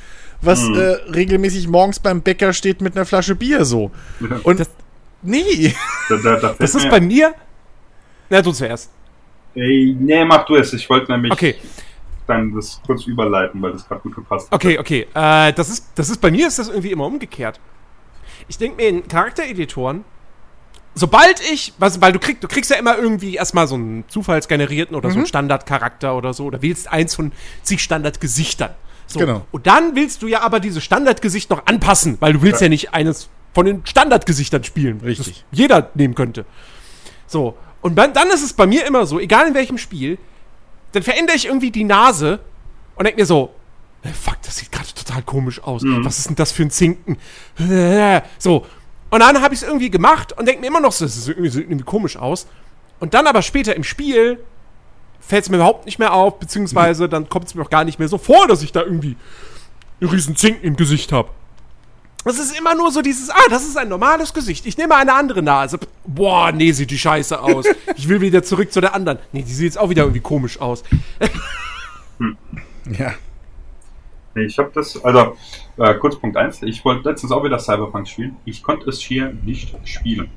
was 0.43 0.63
mhm. 0.65 0.75
äh, 0.75 0.81
regelmäßig 1.13 1.69
morgens 1.69 2.01
beim 2.01 2.23
Bäcker 2.23 2.53
steht 2.53 2.81
mit 2.81 2.97
einer 2.97 3.07
Flasche 3.07 3.37
Bier 3.37 3.65
so. 3.65 3.93
Ja. 4.21 4.41
Und 4.43 4.61
das, 4.61 4.69
nee. 5.23 5.75
Da, 6.09 6.17
da, 6.17 6.37
da 6.37 6.57
das 6.59 6.75
ist 6.75 6.91
bei 6.91 7.01
mir. 7.01 7.35
Na, 8.31 8.43
du 8.43 8.53
zuerst. 8.53 8.91
Ey, 9.55 9.97
nee, 9.99 10.25
mach 10.25 10.45
du 10.47 10.57
es. 10.57 10.73
Ich 10.73 10.91
wollte 10.91 11.13
nämlich. 11.13 11.33
Okay 11.33 11.57
dann 12.27 12.55
das 12.55 12.81
kurz 12.87 13.07
überleiten, 13.07 13.61
weil 13.63 13.73
das 13.73 13.87
gerade 13.87 14.01
gut 14.03 14.15
gepasst 14.15 14.51
hat. 14.51 14.55
Okay, 14.55 14.79
okay. 14.79 15.07
Äh, 15.15 15.53
das, 15.53 15.69
ist, 15.69 15.89
das 15.95 16.09
ist 16.09 16.21
bei 16.21 16.31
mir 16.31 16.49
ist 16.49 16.59
das 16.59 16.69
irgendwie 16.69 16.91
immer 16.91 17.07
umgekehrt. 17.07 17.61
Ich 18.49 18.59
denke 18.59 18.77
mir 18.77 18.89
in 18.89 19.09
Charaktereditoren, 19.09 20.05
sobald 20.95 21.41
ich, 21.41 21.75
was, 21.79 22.01
weil 22.01 22.13
du 22.13 22.19
kriegst, 22.19 22.43
du 22.43 22.49
kriegst 22.49 22.71
ja 22.71 22.77
immer 22.77 22.97
irgendwie 22.97 23.37
erstmal 23.37 23.67
so 23.67 23.75
einen 23.75 24.05
zufallsgenerierten 24.09 24.97
oder 24.97 25.09
mhm. 25.09 25.13
so 25.13 25.17
einen 25.17 25.25
mhm. 25.25 25.29
Standardcharakter 25.29 26.17
oder 26.17 26.35
so, 26.35 26.45
oder 26.45 26.63
wählst 26.63 26.91
eins 26.91 27.15
von 27.15 27.33
zig 27.63 27.83
Standardgesichtern. 27.83 28.71
So. 29.07 29.19
Genau. 29.19 29.47
Und 29.51 29.67
dann 29.67 29.95
willst 29.97 30.23
du 30.23 30.27
ja 30.27 30.41
aber 30.41 30.61
dieses 30.61 30.83
Standardgesicht 30.83 31.51
noch 31.51 31.67
anpassen, 31.67 32.17
weil 32.21 32.33
du 32.33 32.43
willst 32.43 32.61
ja, 32.61 32.67
ja 32.67 32.71
nicht 32.71 32.95
eines 32.95 33.29
von 33.53 33.67
den 33.67 33.87
Standardgesichtern 33.87 34.65
spielen. 34.65 35.01
Richtig. 35.01 35.45
jeder 35.53 35.91
nehmen 35.95 36.15
könnte. 36.15 36.45
So. 37.27 37.57
Und 37.81 37.97
dann 37.97 38.29
ist 38.29 38.43
es 38.43 38.55
bei 38.55 38.67
mir 38.67 38.87
immer 38.87 39.05
so, 39.07 39.21
egal 39.21 39.47
in 39.47 39.55
welchem 39.55 39.77
Spiel, 39.77 40.19
dann 40.95 41.03
verändere 41.03 41.37
ich 41.37 41.47
irgendwie 41.47 41.71
die 41.71 41.85
Nase 41.85 42.41
und 42.97 43.05
denke 43.05 43.21
mir 43.21 43.27
so, 43.27 43.55
äh, 44.03 44.09
fuck, 44.09 44.41
das 44.43 44.57
sieht 44.59 44.71
gerade 44.71 44.89
total 44.95 45.23
komisch 45.23 45.63
aus. 45.63 45.83
Mhm. 45.83 46.05
Was 46.05 46.19
ist 46.19 46.29
denn 46.29 46.37
das 46.37 46.53
für 46.53 46.63
ein 46.63 46.71
Zinken? 46.71 47.19
So. 48.39 48.67
Und 49.11 49.21
dann 49.21 49.41
habe 49.43 49.55
ich 49.55 49.63
es 49.63 49.67
irgendwie 49.67 49.91
gemacht 49.91 50.33
und 50.37 50.47
denke 50.47 50.61
mir 50.61 50.67
immer 50.67 50.81
noch 50.81 50.93
so, 50.93 51.05
das 51.05 51.15
sieht 51.15 51.37
irgendwie, 51.37 51.61
irgendwie 51.61 51.85
komisch 51.85 52.17
aus. 52.17 52.47
Und 52.99 53.15
dann 53.15 53.27
aber 53.27 53.43
später 53.43 53.77
im 53.77 53.85
Spiel 53.85 54.41
fällt 55.21 55.45
es 55.45 55.51
mir 55.51 55.57
überhaupt 55.57 55.87
nicht 55.87 55.99
mehr 55.99 56.13
auf, 56.13 56.39
beziehungsweise 56.39 57.09
dann 57.09 57.29
kommt 57.29 57.47
es 57.47 57.55
mir 57.55 57.63
auch 57.63 57.71
gar 57.71 57.85
nicht 57.85 57.99
mehr 57.99 58.09
so 58.09 58.19
vor, 58.19 58.47
dass 58.49 58.63
ich 58.63 58.73
da 58.73 58.83
irgendwie 58.83 59.17
einen 60.01 60.11
riesen 60.11 60.37
Zinken 60.37 60.65
im 60.65 60.77
Gesicht 60.77 61.13
habe. 61.13 61.31
Das 62.25 62.39
ist 62.39 62.59
immer 62.59 62.75
nur 62.75 62.91
so 62.91 63.03
dieses, 63.03 63.29
ah, 63.29 63.49
das 63.51 63.65
ist 63.65 63.77
ein 63.77 63.89
normales 63.89 64.33
Gesicht. 64.33 64.65
Ich 64.67 64.79
nehme 64.79 64.95
eine 64.95 65.13
andere 65.13 65.43
Nase. 65.43 65.79
Boah, 66.07 66.53
nee, 66.53 66.73
sieht 66.73 66.91
die 66.91 66.99
scheiße 66.99 67.41
aus. 67.41 67.67
Ich 67.97 68.09
will 68.09 68.21
wieder 68.21 68.43
zurück 68.43 68.73
zu 68.73 68.81
der 68.81 68.95
anderen. 68.95 69.19
Nee, 69.33 69.43
die 69.43 69.53
sieht 69.53 69.67
jetzt 69.67 69.79
auch 69.79 69.91
wieder 69.91 70.03
irgendwie 70.03 70.21
komisch 70.21 70.61
aus. 70.61 70.83
hm. 72.19 72.37
Ja. 72.99 73.15
Nee, 74.35 74.45
ich 74.45 74.59
habe 74.59 74.71
das, 74.75 75.03
also, 75.05 75.37
äh, 75.77 75.95
kurz 75.95 76.17
Punkt 76.17 76.37
1. 76.37 76.63
Ich 76.63 76.85
wollte 76.85 77.09
letztens 77.09 77.31
auch 77.31 77.45
wieder 77.45 77.59
Cyberpunk 77.59 78.09
spielen. 78.09 78.37
Ich 78.45 78.63
konnte 78.63 78.89
es 78.89 79.01
hier 79.01 79.33
nicht 79.45 79.77
spielen. 79.85 80.31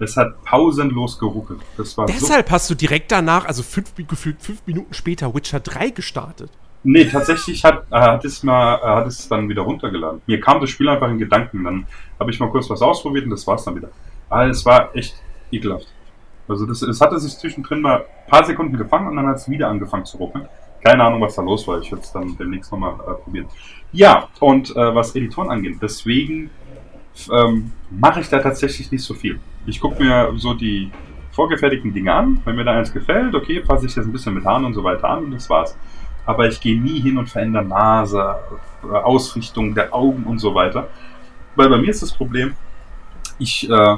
Es 0.00 0.16
hat 0.16 0.42
pausenlos 0.44 1.18
geruckelt. 1.18 1.60
Das 1.76 1.96
war 1.96 2.06
Deshalb 2.06 2.48
so 2.48 2.52
hast 2.52 2.70
du 2.70 2.74
direkt 2.74 3.12
danach, 3.12 3.44
also 3.44 3.62
fünf, 3.62 3.94
gefühlt 4.08 4.42
fünf 4.42 4.66
Minuten 4.66 4.92
später, 4.92 5.34
Witcher 5.34 5.60
3 5.60 5.90
gestartet. 5.90 6.50
Nee, 6.86 7.06
tatsächlich 7.06 7.64
hat, 7.64 7.86
äh, 7.90 7.98
hat, 7.98 8.24
es 8.26 8.42
mal, 8.42 8.76
äh, 8.76 8.86
hat 8.86 9.06
es 9.06 9.26
dann 9.26 9.48
wieder 9.48 9.62
runtergeladen. 9.62 10.20
Mir 10.26 10.38
kam 10.38 10.60
das 10.60 10.68
Spiel 10.68 10.88
einfach 10.88 11.08
in 11.08 11.18
Gedanken. 11.18 11.64
Dann 11.64 11.86
habe 12.20 12.30
ich 12.30 12.38
mal 12.38 12.50
kurz 12.50 12.68
was 12.68 12.82
ausprobiert 12.82 13.24
und 13.24 13.30
das 13.30 13.46
war's 13.46 13.64
dann 13.64 13.74
wieder. 13.74 13.88
Aber 14.28 14.46
es 14.46 14.64
war 14.66 14.94
echt 14.94 15.16
ekelhaft. 15.50 15.88
Also 16.46 16.66
das, 16.66 16.82
es 16.82 17.00
hatte 17.00 17.18
sich 17.18 17.38
zwischendrin 17.38 17.80
mal 17.80 18.00
ein 18.00 18.30
paar 18.30 18.44
Sekunden 18.44 18.76
gefangen 18.76 19.08
und 19.08 19.16
dann 19.16 19.26
hat 19.26 19.36
es 19.36 19.48
wieder 19.48 19.68
angefangen 19.68 20.04
zu 20.04 20.18
ruckeln. 20.18 20.46
Keine 20.82 21.02
Ahnung, 21.02 21.22
was 21.22 21.34
da 21.34 21.42
los 21.42 21.66
war. 21.66 21.80
Ich 21.80 21.90
werde 21.90 22.04
es 22.04 22.12
dann 22.12 22.36
demnächst 22.36 22.70
nochmal 22.70 22.92
äh, 22.92 23.14
probieren. 23.14 23.46
Ja, 23.92 24.28
und 24.40 24.76
äh, 24.76 24.94
was 24.94 25.16
Editoren 25.16 25.50
angeht, 25.50 25.78
deswegen 25.80 26.50
ähm, 27.32 27.72
mache 27.90 28.20
ich 28.20 28.28
da 28.28 28.40
tatsächlich 28.40 28.92
nicht 28.92 29.04
so 29.04 29.14
viel. 29.14 29.40
Ich 29.64 29.80
gucke 29.80 30.02
mir 30.02 30.32
so 30.36 30.52
die 30.52 30.90
vorgefertigten 31.32 31.94
Dinge 31.94 32.12
an. 32.12 32.42
Wenn 32.44 32.56
mir 32.56 32.64
da 32.64 32.72
eins 32.72 32.92
gefällt, 32.92 33.34
okay, 33.34 33.60
passe 33.60 33.86
ich 33.86 33.94
das 33.94 34.04
ein 34.04 34.12
bisschen 34.12 34.34
mit 34.34 34.44
Haaren 34.44 34.66
und 34.66 34.74
so 34.74 34.84
weiter 34.84 35.08
an 35.08 35.24
und 35.24 35.30
das 35.30 35.48
war's. 35.48 35.76
Aber 36.26 36.48
ich 36.48 36.60
gehe 36.60 36.80
nie 36.80 37.00
hin 37.00 37.18
und 37.18 37.28
verändere 37.28 37.64
Nase, 37.64 38.36
äh, 38.82 38.86
Ausrichtung 38.86 39.74
der 39.74 39.94
Augen 39.94 40.24
und 40.24 40.38
so 40.38 40.54
weiter. 40.54 40.88
Weil 41.56 41.68
bei 41.68 41.78
mir 41.78 41.90
ist 41.90 42.02
das 42.02 42.12
Problem, 42.12 42.54
ich 43.38 43.68
äh, 43.68 43.96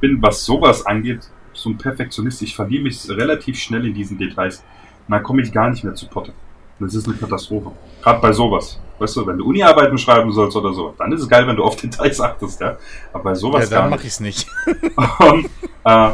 bin, 0.00 0.20
was 0.22 0.44
sowas 0.44 0.84
angeht, 0.86 1.20
so 1.52 1.70
ein 1.70 1.78
Perfektionist. 1.78 2.42
Ich 2.42 2.54
verliere 2.54 2.82
mich 2.84 3.08
relativ 3.08 3.58
schnell 3.58 3.86
in 3.86 3.94
diesen 3.94 4.18
Details. 4.18 4.64
Und 5.06 5.12
dann 5.12 5.22
komme 5.22 5.42
ich 5.42 5.52
gar 5.52 5.70
nicht 5.70 5.84
mehr 5.84 5.94
zu 5.94 6.08
Potte. 6.08 6.32
Das 6.78 6.94
ist 6.94 7.06
eine 7.06 7.16
Katastrophe. 7.16 7.72
Gerade 8.02 8.20
bei 8.20 8.32
sowas. 8.32 8.80
Weißt 8.98 9.16
du, 9.16 9.26
wenn 9.26 9.38
du 9.38 9.46
Uni-Arbeiten 9.46 9.98
schreiben 9.98 10.32
sollst 10.32 10.56
oder 10.56 10.72
so, 10.72 10.94
dann 10.98 11.12
ist 11.12 11.22
es 11.22 11.28
geil, 11.28 11.46
wenn 11.46 11.56
du 11.56 11.64
auf 11.64 11.76
Details 11.80 12.20
achtest, 12.20 12.60
ja. 12.60 12.76
Aber 13.12 13.24
bei 13.24 13.34
sowas. 13.34 13.70
Ja, 13.70 13.80
dann 13.80 13.90
mache 13.90 14.02
ich 14.02 14.08
es 14.08 14.20
nicht. 14.20 14.46
Und 15.18 15.46
äh, 15.84 16.10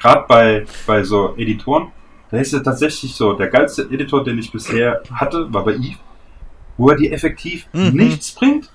gerade 0.00 0.24
bei, 0.28 0.66
bei 0.86 1.02
so 1.02 1.34
Editoren, 1.36 1.88
da 2.30 2.38
ist 2.38 2.52
ja 2.52 2.60
tatsächlich 2.60 3.14
so, 3.14 3.34
der 3.34 3.48
geilste 3.48 3.82
Editor, 3.82 4.24
den 4.24 4.38
ich 4.38 4.50
bisher 4.50 5.02
hatte, 5.12 5.52
war 5.52 5.64
bei 5.64 5.74
Eve, 5.74 5.98
wo 6.76 6.90
er 6.90 6.96
dir 6.96 7.12
effektiv 7.12 7.66
mhm. 7.72 7.90
nichts 7.90 8.32
bringt. 8.32 8.70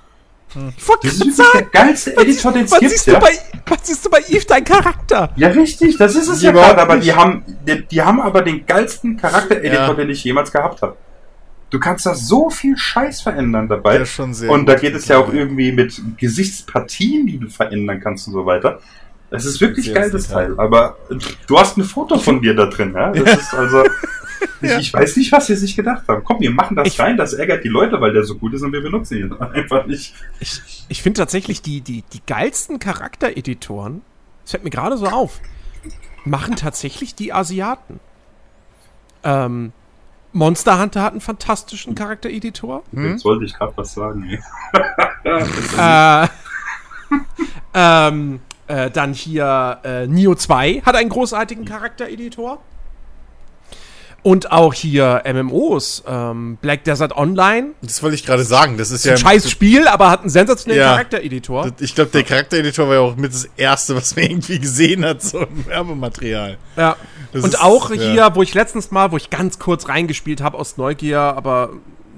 Wollte 0.54 1.08
das 1.08 1.22
ist 1.22 1.38
sagen, 1.38 1.50
der 1.54 1.64
geilste 1.64 2.18
Editor, 2.18 2.52
den 2.52 2.66
es 2.66 2.78
gibt. 2.78 2.92
Siehst 2.92 3.08
ja? 3.08 3.20
bei, 3.20 3.32
was 3.66 3.80
siehst 3.84 4.06
du 4.06 4.10
bei 4.10 4.20
Eve 4.28 4.46
dein 4.46 4.64
Charakter? 4.66 5.30
Ja, 5.38 5.48
richtig, 5.50 5.98
das 5.98 6.16
ist 6.16 6.28
es 6.28 6.42
ja 6.42 6.52
gerade, 6.52 6.82
aber 6.82 6.98
die 6.98 7.14
haben, 7.14 7.44
die, 7.66 7.86
die, 7.86 8.02
haben 8.02 8.20
aber 8.20 8.42
den 8.42 8.66
geilsten 8.66 9.16
Charakter-Editor, 9.16 9.88
ja. 9.88 9.94
den 9.94 10.10
ich 10.10 10.24
jemals 10.24 10.52
gehabt 10.52 10.82
habe. 10.82 10.98
Du 11.70 11.80
kannst 11.80 12.06
da 12.06 12.14
so 12.16 12.50
viel 12.50 12.76
Scheiß 12.78 13.22
verändern 13.22 13.70
dabei. 13.70 14.00
Ja, 14.00 14.06
schon 14.06 14.34
sehr 14.34 14.52
und 14.52 14.66
da 14.66 14.76
geht 14.76 14.94
es 14.94 15.08
ja 15.08 15.20
auch 15.20 15.32
irgendwie 15.32 15.72
mit 15.72 16.02
Gesichtspartien, 16.18 17.28
die 17.28 17.38
du 17.38 17.48
verändern 17.48 18.02
kannst 18.02 18.28
und 18.28 18.34
so 18.34 18.46
weiter. 18.46 18.82
Es 19.32 19.46
ist 19.46 19.62
wirklich 19.62 19.94
geil, 19.94 20.12
das 20.12 20.28
Teil. 20.28 20.54
Aber 20.60 20.98
du 21.48 21.58
hast 21.58 21.78
ein 21.78 21.84
Foto 21.84 22.20
von 22.20 22.42
dir 22.42 22.54
da 22.54 22.66
drin, 22.66 22.94
ja? 22.94 23.12
Das 23.12 23.42
ist 23.42 23.54
also. 23.54 23.84
Ich, 24.60 24.72
ich, 24.72 24.94
weiß 24.94 25.18
nicht, 25.18 25.32
was 25.32 25.48
sie 25.48 25.56
sich 25.56 25.76
gedacht 25.76 26.08
haben. 26.08 26.24
Komm, 26.24 26.40
wir 26.40 26.52
machen 26.52 26.76
das 26.76 26.88
ich, 26.88 27.00
rein, 27.00 27.16
das 27.18 27.34
ärgert 27.34 27.64
die 27.64 27.68
Leute, 27.68 28.02
weil 28.02 28.14
der 28.14 28.24
so 28.24 28.36
gut 28.36 28.54
ist 28.54 28.62
und 28.62 28.74
wir 28.74 28.82
benutzen 28.82 29.18
ihn 29.18 29.34
einfach 29.40 29.86
nicht. 29.86 30.16
Ich, 30.40 30.62
ich 30.88 31.02
finde 31.02 31.20
tatsächlich 31.20 31.62
die, 31.62 31.82
die, 31.82 32.04
die 32.14 32.22
geilsten 32.26 32.80
Charaktereditoren, 32.80 34.02
das 34.44 34.52
fällt 34.52 34.64
mir 34.64 34.70
gerade 34.72 34.98
so 34.98 35.08
auf, 35.08 35.40
machen 36.26 36.56
tatsächlich 36.56 37.14
die 37.14 37.34
Asiaten. 37.34 38.00
Ähm, 39.24 39.74
Monster 40.34 40.80
Hunter 40.80 41.04
hat 41.04 41.12
einen 41.12 41.22
fantastischen 41.22 41.94
Charaktereditor. 41.94 42.84
Hm? 42.94 43.12
Jetzt 43.12 43.26
wollte 43.26 43.46
ich 43.46 43.54
gerade 43.54 43.74
was 43.76 43.94
sagen. 43.94 44.24
äh, 45.78 46.28
ähm, 47.74 48.40
äh, 48.72 48.90
dann 48.90 49.14
hier 49.14 49.80
äh, 49.84 50.08
Neo 50.08 50.34
2 50.34 50.84
hat 50.86 50.96
einen 50.96 51.10
großartigen 51.10 51.66
Charaktereditor. 51.66 52.60
Und 54.24 54.52
auch 54.52 54.72
hier 54.72 55.24
MMOs, 55.26 56.04
ähm, 56.08 56.58
Black 56.62 56.84
Desert 56.84 57.18
Online. 57.18 57.70
Das 57.82 58.04
wollte 58.04 58.16
ich 58.16 58.24
gerade 58.24 58.44
sagen. 58.44 58.78
Das 58.78 58.92
ist, 58.92 58.98
ist 59.00 59.06
ja 59.06 59.14
ein 59.14 59.18
scheiß 59.18 59.50
Spiel, 59.50 59.88
aber 59.88 60.12
hat 60.12 60.22
einen 60.22 60.30
sensationellen 60.30 60.84
ja, 60.84 60.92
Charaktereditor. 60.92 61.72
Ich 61.80 61.96
glaube, 61.96 62.12
der 62.12 62.24
Charaktereditor 62.24 62.88
war 62.88 62.96
ja 62.96 63.00
auch 63.02 63.16
mit 63.16 63.34
das 63.34 63.50
erste, 63.58 63.96
was 63.96 64.16
man 64.16 64.26
irgendwie 64.30 64.60
gesehen 64.60 65.04
hat, 65.04 65.24
so 65.24 65.40
im 65.40 65.66
Werbematerial. 65.66 66.58
Ja. 66.78 66.98
Das 67.34 67.44
Und 67.44 67.54
ist, 67.56 67.62
auch 67.62 67.90
ja. 67.90 67.96
hier, 67.96 68.36
wo 68.36 68.44
ich 68.44 68.54
letztens 68.54 68.92
mal, 68.92 69.12
wo 69.12 69.18
ich 69.18 69.32
ganz 69.32 69.58
kurz 69.58 69.90
reingespielt 69.90 70.42
habe 70.42 70.58
aus 70.60 70.78
Neugier, 70.78 71.20
aber 71.20 71.72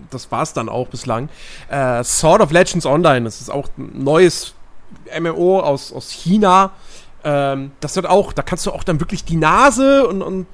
das 0.10 0.30
war 0.30 0.44
es 0.44 0.52
dann 0.52 0.68
auch 0.68 0.89
bislang. 0.89 1.30
Äh, 1.70 2.04
Sword 2.04 2.42
of 2.42 2.52
Legends 2.52 2.86
Online. 2.86 3.24
Das 3.24 3.39
ist 3.39 3.50
auch 3.50 3.70
ein 3.78 4.04
neues 4.04 4.54
MMO 5.19 5.60
aus, 5.60 5.91
aus 5.93 6.12
China. 6.12 6.71
Ähm, 7.23 7.71
das 7.80 7.95
wird 7.95 8.06
auch, 8.06 8.34
da 8.34 8.41
kannst 8.41 8.65
du 8.65 8.71
auch 8.71 8.84
dann 8.84 8.99
wirklich 8.99 9.23
die 9.23 9.38
Nase 9.38 10.08
und, 10.08 10.21
und 10.21 10.47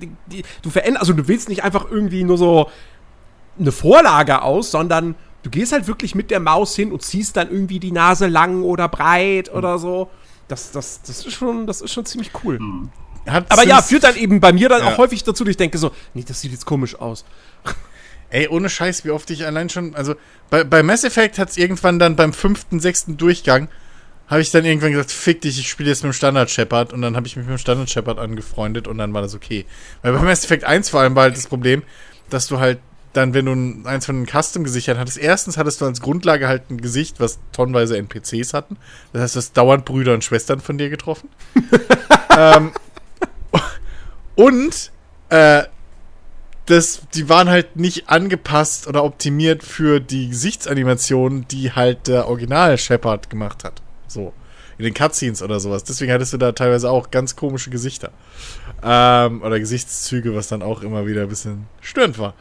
die, 0.00 0.10
die, 0.26 0.44
du 0.62 0.70
veränderst, 0.70 1.00
also 1.00 1.12
du 1.12 1.26
willst 1.28 1.48
nicht 1.48 1.64
einfach 1.64 1.90
irgendwie 1.90 2.24
nur 2.24 2.38
so 2.38 2.70
eine 3.58 3.72
Vorlage 3.72 4.42
aus, 4.42 4.70
sondern 4.70 5.14
du 5.42 5.50
gehst 5.50 5.72
halt 5.72 5.86
wirklich 5.86 6.14
mit 6.14 6.30
der 6.30 6.40
Maus 6.40 6.76
hin 6.76 6.92
und 6.92 7.02
ziehst 7.02 7.36
dann 7.36 7.50
irgendwie 7.50 7.80
die 7.80 7.92
Nase 7.92 8.26
lang 8.26 8.62
oder 8.62 8.88
breit 8.88 9.50
mhm. 9.50 9.58
oder 9.58 9.78
so. 9.78 10.10
Das, 10.48 10.72
das, 10.72 11.02
das, 11.02 11.26
ist 11.26 11.32
schon, 11.32 11.66
das 11.66 11.80
ist 11.80 11.92
schon 11.92 12.04
ziemlich 12.04 12.30
cool. 12.44 12.58
Mhm. 12.58 12.90
Aber 13.26 13.64
ja, 13.66 13.80
führt 13.80 14.04
dann 14.04 14.16
eben 14.16 14.40
bei 14.40 14.52
mir 14.52 14.68
dann 14.68 14.82
ja. 14.82 14.92
auch 14.92 14.98
häufig 14.98 15.24
dazu, 15.24 15.44
dass 15.44 15.52
ich 15.52 15.56
denke 15.56 15.78
so, 15.78 15.90
nee, 16.12 16.24
das 16.26 16.40
sieht 16.40 16.52
jetzt 16.52 16.66
komisch 16.66 16.94
aus. 16.96 17.24
Ey, 18.30 18.48
ohne 18.48 18.68
Scheiß, 18.68 19.04
wie 19.04 19.10
oft 19.10 19.30
ich 19.30 19.46
allein 19.46 19.70
schon, 19.70 19.94
also 19.94 20.14
bei, 20.50 20.64
bei 20.64 20.82
Mass 20.82 21.04
Effect 21.04 21.38
hat 21.38 21.50
es 21.50 21.56
irgendwann 21.56 21.98
dann 21.98 22.16
beim 22.16 22.32
fünften, 22.32 22.80
sechsten 22.80 23.16
Durchgang 23.16 23.68
habe 24.26 24.40
ich 24.40 24.50
dann 24.50 24.64
irgendwann 24.64 24.92
gesagt, 24.92 25.12
fick 25.12 25.42
dich, 25.42 25.58
ich 25.58 25.68
spiele 25.68 25.90
jetzt 25.90 26.02
mit 26.02 26.12
dem 26.12 26.14
Standard 26.14 26.50
Shepard 26.50 26.92
und 26.92 27.02
dann 27.02 27.16
habe 27.16 27.26
ich 27.26 27.36
mich 27.36 27.46
mit 27.46 27.56
dem 27.56 27.58
Standard 27.58 27.90
Shepard 27.90 28.18
angefreundet 28.18 28.88
und 28.88 28.98
dann 28.98 29.12
war 29.12 29.22
das 29.22 29.34
okay. 29.34 29.66
Weil 30.02 30.12
bei 30.12 30.20
Mass 30.20 30.44
Effect 30.44 30.64
1 30.64 30.88
vor 30.88 31.00
allem 31.00 31.14
war 31.14 31.24
halt 31.24 31.36
das 31.36 31.46
Problem, 31.46 31.82
dass 32.30 32.46
du 32.46 32.58
halt 32.58 32.78
dann, 33.12 33.32
wenn 33.32 33.46
du 33.46 33.88
eins 33.88 34.06
von 34.06 34.24
den 34.24 34.26
Custom-Gesichtern 34.26 34.98
hattest, 34.98 35.18
erstens 35.18 35.56
hattest 35.56 35.80
du 35.80 35.84
als 35.84 36.00
Grundlage 36.00 36.48
halt 36.48 36.70
ein 36.70 36.80
Gesicht, 36.80 37.20
was 37.20 37.38
tonnenweise 37.52 37.96
NPCs 37.96 38.54
hatten. 38.54 38.76
Das 39.12 39.22
heißt, 39.22 39.34
du 39.36 39.38
hast 39.38 39.56
dauernd 39.56 39.84
Brüder 39.84 40.14
und 40.14 40.24
Schwestern 40.24 40.60
von 40.60 40.78
dir 40.78 40.90
getroffen. 40.90 41.28
ähm, 42.36 42.72
und 44.34 44.90
äh, 45.28 45.62
das, 46.66 47.02
die 47.14 47.28
waren 47.28 47.48
halt 47.48 47.76
nicht 47.76 48.08
angepasst 48.08 48.88
oder 48.88 49.04
optimiert 49.04 49.62
für 49.62 50.00
die 50.00 50.30
Gesichtsanimationen, 50.30 51.46
die 51.48 51.72
halt 51.72 52.08
der 52.08 52.26
Original 52.26 52.78
Shepard 52.78 53.30
gemacht 53.30 53.64
hat. 53.64 53.83
So. 54.14 54.32
In 54.78 54.84
den 54.84 54.94
Cutscenes 54.94 55.42
oder 55.42 55.60
sowas. 55.60 55.84
Deswegen 55.84 56.12
hattest 56.12 56.32
du 56.32 56.38
da 56.38 56.52
teilweise 56.52 56.90
auch 56.90 57.10
ganz 57.10 57.36
komische 57.36 57.70
Gesichter. 57.70 58.10
Ähm, 58.82 59.42
oder 59.42 59.60
Gesichtszüge, 59.60 60.34
was 60.34 60.48
dann 60.48 60.62
auch 60.62 60.82
immer 60.82 61.06
wieder 61.06 61.22
ein 61.22 61.28
bisschen 61.28 61.66
störend 61.80 62.18
war. 62.18 62.34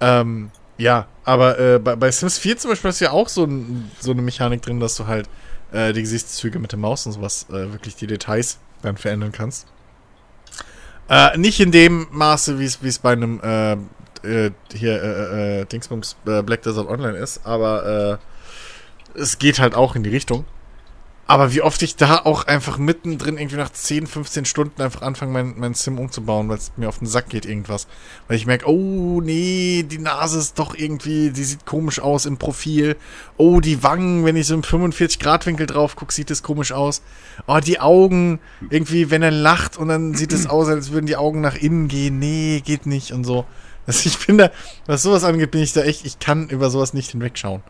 Ähm, 0.00 0.50
ja, 0.78 1.06
aber 1.24 1.58
äh, 1.58 1.78
bei, 1.78 1.96
bei, 1.96 2.10
Sims 2.10 2.38
4 2.38 2.58
zum 2.58 2.70
Beispiel 2.70 2.90
ist 2.90 3.00
ja 3.00 3.10
auch 3.10 3.28
so, 3.28 3.44
ein, 3.44 3.90
so 4.00 4.10
eine 4.10 4.22
Mechanik 4.22 4.62
drin, 4.62 4.80
dass 4.80 4.96
du 4.96 5.06
halt 5.06 5.28
äh, 5.72 5.92
die 5.92 6.02
Gesichtszüge 6.02 6.58
mit 6.58 6.72
der 6.72 6.78
Maus 6.78 7.06
und 7.06 7.12
sowas, 7.12 7.46
äh, 7.50 7.72
wirklich 7.72 7.96
die 7.96 8.06
Details 8.06 8.58
dann 8.82 8.96
verändern 8.96 9.32
kannst. 9.32 9.66
Äh, 11.08 11.38
nicht 11.38 11.60
in 11.60 11.70
dem 11.70 12.08
Maße, 12.10 12.58
wie 12.58 12.64
es 12.64 12.98
bei 12.98 13.12
einem 13.12 13.40
äh, 13.42 13.72
äh, 14.26 14.50
hier 14.72 15.64
Dingsbums 15.66 16.16
Black 16.24 16.62
Desert 16.62 16.88
Online 16.88 17.16
ist, 17.16 17.46
aber 17.46 18.18
es 19.14 19.38
geht 19.38 19.58
halt 19.58 19.74
auch 19.74 19.94
in 19.96 20.02
die 20.02 20.10
Richtung. 20.10 20.44
Aber 21.28 21.52
wie 21.52 21.62
oft 21.62 21.82
ich 21.82 21.96
da 21.96 22.18
auch 22.18 22.44
einfach 22.44 22.78
mittendrin 22.78 23.36
irgendwie 23.36 23.56
nach 23.56 23.72
10, 23.72 24.06
15 24.06 24.44
Stunden 24.44 24.80
einfach 24.80 25.02
anfange, 25.02 25.32
mein, 25.32 25.54
mein 25.56 25.74
Sim 25.74 25.98
umzubauen, 25.98 26.48
weil 26.48 26.58
es 26.58 26.70
mir 26.76 26.88
auf 26.88 27.00
den 27.00 27.08
Sack 27.08 27.30
geht 27.30 27.46
irgendwas. 27.46 27.88
Weil 28.28 28.36
ich 28.36 28.46
merke, 28.46 28.68
oh 28.68 29.20
nee, 29.20 29.82
die 29.82 29.98
Nase 29.98 30.38
ist 30.38 30.58
doch 30.60 30.76
irgendwie, 30.76 31.30
die 31.30 31.42
sieht 31.42 31.66
komisch 31.66 31.98
aus 31.98 32.26
im 32.26 32.36
Profil. 32.36 32.96
Oh, 33.36 33.58
die 33.58 33.82
Wangen, 33.82 34.24
wenn 34.24 34.36
ich 34.36 34.46
so 34.46 34.54
im 34.54 34.62
45-Grad-Winkel 34.62 35.66
drauf 35.66 35.96
gucke, 35.96 36.14
sieht 36.14 36.30
es 36.30 36.44
komisch 36.44 36.70
aus. 36.70 37.02
Oh, 37.48 37.58
die 37.58 37.80
Augen, 37.80 38.38
irgendwie, 38.70 39.10
wenn 39.10 39.22
er 39.22 39.32
lacht 39.32 39.76
und 39.76 39.88
dann 39.88 40.14
sieht 40.14 40.32
es 40.32 40.46
aus, 40.46 40.68
als 40.68 40.92
würden 40.92 41.06
die 41.06 41.16
Augen 41.16 41.40
nach 41.40 41.56
innen 41.56 41.88
gehen. 41.88 42.20
Nee, 42.20 42.62
geht 42.64 42.86
nicht 42.86 43.10
und 43.10 43.24
so. 43.24 43.46
Also 43.84 44.08
ich 44.08 44.24
bin 44.26 44.38
da, 44.38 44.50
was 44.86 45.02
sowas 45.02 45.24
angeht, 45.24 45.50
bin 45.50 45.62
ich 45.62 45.72
da 45.72 45.82
echt, 45.82 46.06
ich 46.06 46.20
kann 46.20 46.48
über 46.48 46.70
sowas 46.70 46.94
nicht 46.94 47.10
hinwegschauen. 47.10 47.62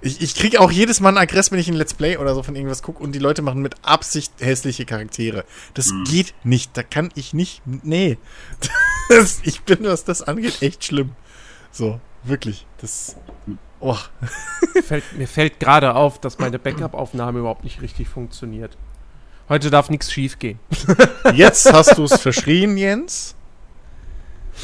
Ich, 0.00 0.20
ich 0.20 0.34
kriege 0.34 0.60
auch 0.60 0.70
jedes 0.70 1.00
Mal 1.00 1.08
einen 1.08 1.18
Aggress, 1.18 1.50
wenn 1.50 1.58
ich 1.58 1.68
ein 1.68 1.74
Let's 1.74 1.94
Play 1.94 2.16
oder 2.18 2.34
so 2.34 2.42
von 2.42 2.54
irgendwas 2.54 2.82
gucke 2.82 3.02
und 3.02 3.12
die 3.12 3.18
Leute 3.18 3.42
machen 3.42 3.62
mit 3.62 3.74
Absicht 3.82 4.32
hässliche 4.38 4.84
Charaktere. 4.84 5.44
Das 5.74 5.90
mhm. 5.90 6.04
geht 6.04 6.34
nicht. 6.44 6.76
Da 6.76 6.82
kann 6.82 7.10
ich 7.14 7.34
nicht. 7.34 7.62
Nee. 7.66 8.18
Das, 9.10 9.40
ich 9.42 9.62
bin, 9.62 9.78
was 9.84 10.04
das 10.04 10.20
angeht, 10.20 10.60
echt 10.60 10.84
schlimm. 10.84 11.12
So, 11.70 11.98
wirklich. 12.24 12.66
Das. 12.82 13.16
Oh. 13.80 13.96
Fällt, 14.84 15.16
mir 15.16 15.26
fällt 15.26 15.60
gerade 15.60 15.94
auf, 15.94 16.20
dass 16.20 16.38
meine 16.38 16.58
Backup-Aufnahme 16.58 17.38
überhaupt 17.38 17.64
nicht 17.64 17.80
richtig 17.80 18.06
funktioniert. 18.06 18.76
Heute 19.48 19.70
darf 19.70 19.88
nichts 19.88 20.12
schief 20.12 20.38
gehen. 20.38 20.58
Jetzt 21.32 21.72
hast 21.72 21.96
du 21.96 22.04
es 22.04 22.20
verschrien, 22.20 22.76
Jens. 22.76 23.34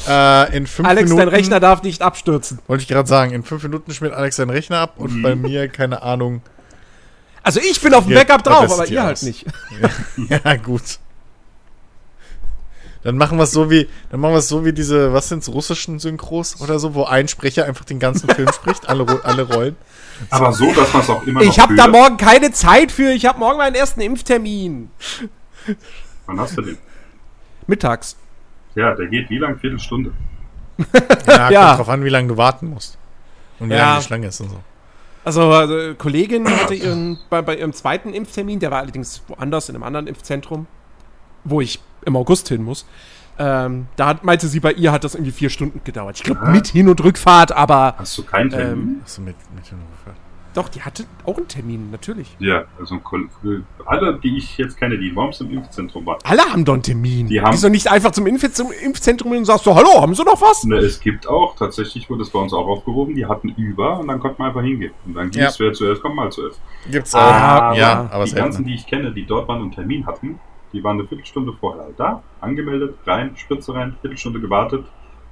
Äh, 0.07 0.57
in 0.57 0.67
fünf 0.67 0.87
Alex, 0.87 1.09
Minuten, 1.09 1.25
dein 1.25 1.35
Rechner 1.35 1.59
darf 1.59 1.83
nicht 1.83 2.01
abstürzen. 2.01 2.59
Wollte 2.67 2.83
ich 2.83 2.87
gerade 2.87 3.07
sagen, 3.07 3.31
in 3.31 3.43
fünf 3.43 3.63
Minuten 3.63 3.91
schmiert 3.93 4.13
Alex 4.13 4.35
seinen 4.35 4.49
Rechner 4.51 4.79
ab 4.79 4.95
und 4.97 5.17
mhm. 5.17 5.21
bei 5.21 5.35
mir, 5.35 5.67
keine 5.67 6.01
Ahnung. 6.01 6.41
Also 7.43 7.59
ich 7.59 7.79
bin 7.79 7.93
auf 7.93 8.05
dem 8.05 8.15
Backup 8.15 8.43
drauf, 8.43 8.71
aber 8.71 8.87
ihr 8.87 9.03
halt 9.03 9.21
nicht. 9.23 9.45
Ja, 10.27 10.39
ja, 10.43 10.55
gut. 10.55 10.99
Dann 13.03 13.17
machen 13.17 13.37
wir 13.37 13.43
es 13.43 13.51
so 13.51 13.69
wie, 13.69 13.87
dann 14.09 14.19
machen 14.19 14.33
wir 14.33 14.39
es 14.39 14.47
so 14.47 14.65
wie 14.65 14.73
diese, 14.73 15.13
was 15.13 15.29
sind's, 15.29 15.47
russischen 15.47 15.99
Synchros 15.99 16.59
oder 16.59 16.79
so, 16.79 16.95
wo 16.95 17.03
ein 17.03 17.27
Sprecher 17.27 17.65
einfach 17.65 17.85
den 17.85 17.99
ganzen 17.99 18.27
Film 18.29 18.51
spricht, 18.51 18.89
alle, 18.89 19.05
alle 19.23 19.43
Rollen. 19.43 19.75
Aber 20.31 20.51
so, 20.53 20.73
dass 20.73 20.91
man 20.91 21.03
es 21.03 21.09
auch 21.09 21.21
immer 21.27 21.41
Ich 21.41 21.59
habe 21.59 21.75
da 21.75 21.87
morgen 21.87 22.17
keine 22.17 22.51
Zeit 22.51 22.91
für. 22.91 23.11
Ich 23.11 23.27
habe 23.27 23.37
morgen 23.37 23.59
meinen 23.59 23.75
ersten 23.75 24.01
Impftermin. 24.01 24.89
Wann 26.25 26.39
hast 26.39 26.57
du 26.57 26.63
den? 26.63 26.77
Mittags. 27.67 28.15
Ja, 28.75 28.93
der 28.93 29.07
geht 29.07 29.29
wie 29.29 29.37
lang? 29.37 29.57
Viertelstunde. 29.57 30.11
ja, 31.27 31.49
ja. 31.49 31.67
kommt 31.67 31.79
drauf 31.79 31.89
an, 31.89 32.03
wie 32.03 32.09
lange 32.09 32.27
du 32.27 32.37
warten 32.37 32.69
musst. 32.69 32.97
Und 33.59 33.69
wie 33.69 33.73
ja. 33.73 33.85
lange 33.85 33.99
die 33.99 34.05
Schlange 34.05 34.27
ist 34.27 34.41
und 34.41 34.49
so. 34.49 34.59
Also, 35.23 35.51
also 35.51 35.95
Kollegin 35.95 36.47
hatte 36.47 36.75
ihren, 36.75 37.17
bei, 37.29 37.41
bei 37.41 37.57
ihrem 37.57 37.73
zweiten 37.73 38.13
Impftermin, 38.13 38.59
der 38.59 38.69
war 38.69 38.79
allerdings 38.81 39.23
woanders, 39.27 39.69
in 39.69 39.75
einem 39.75 39.83
anderen 39.83 40.05
Impfzentrum, 40.05 40.67
wo 41.43 41.61
ich 41.61 41.79
im 42.05 42.15
August 42.15 42.49
hin 42.49 42.63
muss. 42.63 42.85
Ähm, 43.37 43.87
da 43.95 44.07
hat, 44.07 44.23
meinte 44.23 44.47
sie, 44.47 44.59
bei 44.59 44.71
ihr 44.73 44.91
hat 44.91 45.03
das 45.03 45.15
irgendwie 45.15 45.31
vier 45.31 45.49
Stunden 45.49 45.81
gedauert. 45.83 46.17
Ich 46.17 46.23
glaube, 46.23 46.45
mit 46.51 46.67
Hin- 46.67 46.87
und 46.87 47.03
Rückfahrt, 47.03 47.51
aber. 47.51 47.95
Hast 47.97 48.17
du 48.17 48.23
keinen 48.23 48.49
Termin? 48.49 48.87
Ähm, 48.87 49.01
Hast 49.03 49.17
du 49.17 49.23
mit, 49.23 49.35
mit 49.55 49.65
Hin- 49.65 49.77
und 49.77 49.85
Rückfahrt? 49.91 50.15
Doch, 50.55 50.69
die 50.69 50.81
hatte 50.81 51.03
auch 51.25 51.35
einen 51.35 51.49
Termin, 51.49 51.91
natürlich. 51.91 52.33
Ja, 52.39 52.63
also 52.79 52.97
alle, 53.85 54.17
die 54.23 54.37
ich 54.37 54.57
jetzt 54.57 54.77
kenne, 54.77 54.97
die 54.97 55.11
morgens 55.11 55.41
im 55.41 55.51
Impfzentrum 55.51 56.05
waren. 56.05 56.19
Alle 56.23 56.43
haben 56.43 56.63
doch 56.63 56.73
einen 56.73 56.81
Termin. 56.81 57.27
Die 57.27 57.41
haben 57.41 57.51
Wieso 57.51 57.67
nicht 57.67 57.91
einfach 57.91 58.11
zum, 58.11 58.25
Impf 58.25 58.49
zum 58.53 58.71
Impfzentrum 58.71 59.33
und 59.33 59.43
sagst 59.43 59.65
so, 59.65 59.75
hallo, 59.75 60.01
haben 60.01 60.15
sie 60.15 60.23
noch 60.23 60.41
was? 60.41 60.63
Ne, 60.63 60.77
es 60.77 61.01
gibt 61.01 61.27
auch, 61.27 61.57
tatsächlich 61.57 62.09
wurde 62.09 62.23
es 62.23 62.29
bei 62.29 62.39
uns 62.39 62.53
auch 62.53 62.67
aufgehoben, 62.67 63.15
die 63.15 63.25
hatten 63.25 63.49
über 63.49 63.99
und 63.99 64.07
dann 64.07 64.21
konnte 64.21 64.39
man 64.39 64.47
einfach 64.47 64.61
hingehen. 64.61 64.93
Und 65.05 65.15
dann 65.15 65.29
ging 65.29 65.43
es, 65.43 65.57
ja. 65.57 65.65
wer 65.65 65.73
zuerst 65.73 66.01
kommt, 66.01 66.15
mal 66.15 66.31
zuerst. 66.31 66.61
Gibt's 66.89 67.13
auch. 67.13 67.19
Aber 67.19 67.77
ja, 67.77 68.09
aber 68.09 68.23
die 68.23 68.33
ganzen, 68.33 68.65
die 68.65 68.75
ich 68.75 68.87
kenne, 68.87 69.11
die 69.11 69.25
dort 69.25 69.49
waren 69.49 69.61
und 69.61 69.75
Termin 69.75 70.05
hatten, 70.05 70.39
die 70.71 70.81
waren 70.81 70.99
eine 70.99 71.07
Viertelstunde 71.07 71.51
vorher 71.51 71.89
da, 71.97 72.23
angemeldet, 72.39 72.95
rein, 73.05 73.35
Spritze 73.35 73.73
rein, 73.73 73.97
Viertelstunde 73.99 74.39
gewartet, 74.39 74.85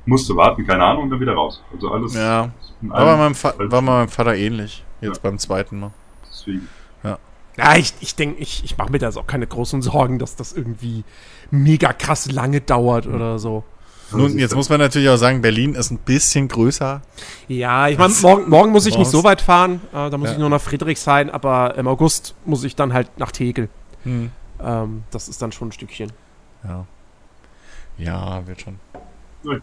musste 0.06 0.36
warten, 0.36 0.66
keine 0.66 0.84
Ahnung, 0.84 1.04
und 1.04 1.10
dann 1.10 1.20
wieder 1.20 1.34
raus. 1.34 1.62
Also 1.74 1.92
alles. 1.92 2.14
Ja. 2.14 2.52
Aber 2.90 3.06
bei 3.06 3.18
meinem 3.18 3.44
war 3.44 3.54
bei 3.54 3.82
meinem 3.82 4.10
Vater 4.10 4.36
ähnlich. 4.36 4.84
Jetzt 5.02 5.18
ja. 5.18 5.22
beim 5.24 5.38
zweiten 5.38 5.80
Mal. 5.80 5.92
Deswegen. 6.30 6.68
Ja. 7.04 7.18
Ja, 7.58 7.76
ich, 7.76 7.94
ich 8.00 8.16
denke, 8.16 8.42
ich, 8.42 8.64
ich 8.64 8.78
mache 8.78 8.92
mir 8.92 9.00
da 9.00 9.10
auch 9.10 9.28
keine 9.28 9.48
großen 9.48 9.82
Sorgen, 9.82 10.20
dass 10.20 10.36
das 10.36 10.54
irgendwie 10.54 11.04
mega 11.52 11.94
krass 11.94 12.32
lange 12.32 12.62
dauert 12.62 13.08
oder 13.08 13.40
so. 13.40 13.64
Nun, 14.12 14.38
jetzt 14.38 14.56
muss 14.56 14.70
man 14.70 14.80
natürlich 14.80 15.10
auch 15.10 15.18
sagen, 15.18 15.42
Berlin 15.42 15.74
ist 15.76 15.92
ein 15.92 15.98
bisschen 15.98 16.48
größer. 16.48 17.02
Ja, 17.48 17.88
ich 17.88 17.98
meine, 17.98 18.14
morgen, 18.22 18.50
morgen 18.50 18.72
muss 18.72 18.86
ich 18.86 18.98
nicht 18.98 19.10
so 19.10 19.24
weit 19.24 19.42
fahren. 19.42 19.82
Äh, 19.92 20.10
da 20.10 20.18
muss 20.18 20.28
ja. 20.28 20.34
ich 20.34 20.40
nur 20.40 20.50
nach 20.50 20.62
Friedrichshain, 20.62 21.30
aber 21.30 21.76
im 21.76 21.88
August 21.88 22.36
muss 22.46 22.64
ich 22.64 22.76
dann 22.76 22.94
halt 22.94 23.10
nach 23.18 23.32
Tegel. 23.32 23.70
Hm. 24.04 24.32
Ähm, 24.62 25.04
das 25.12 25.30
ist 25.30 25.42
dann 25.42 25.52
schon 25.52 25.70
ein 25.70 25.72
Stückchen. 25.72 26.12
Ja. 26.64 26.86
Ja, 27.98 28.46
wird 28.48 28.62
schon. 28.62 28.80
Nein. 29.44 29.62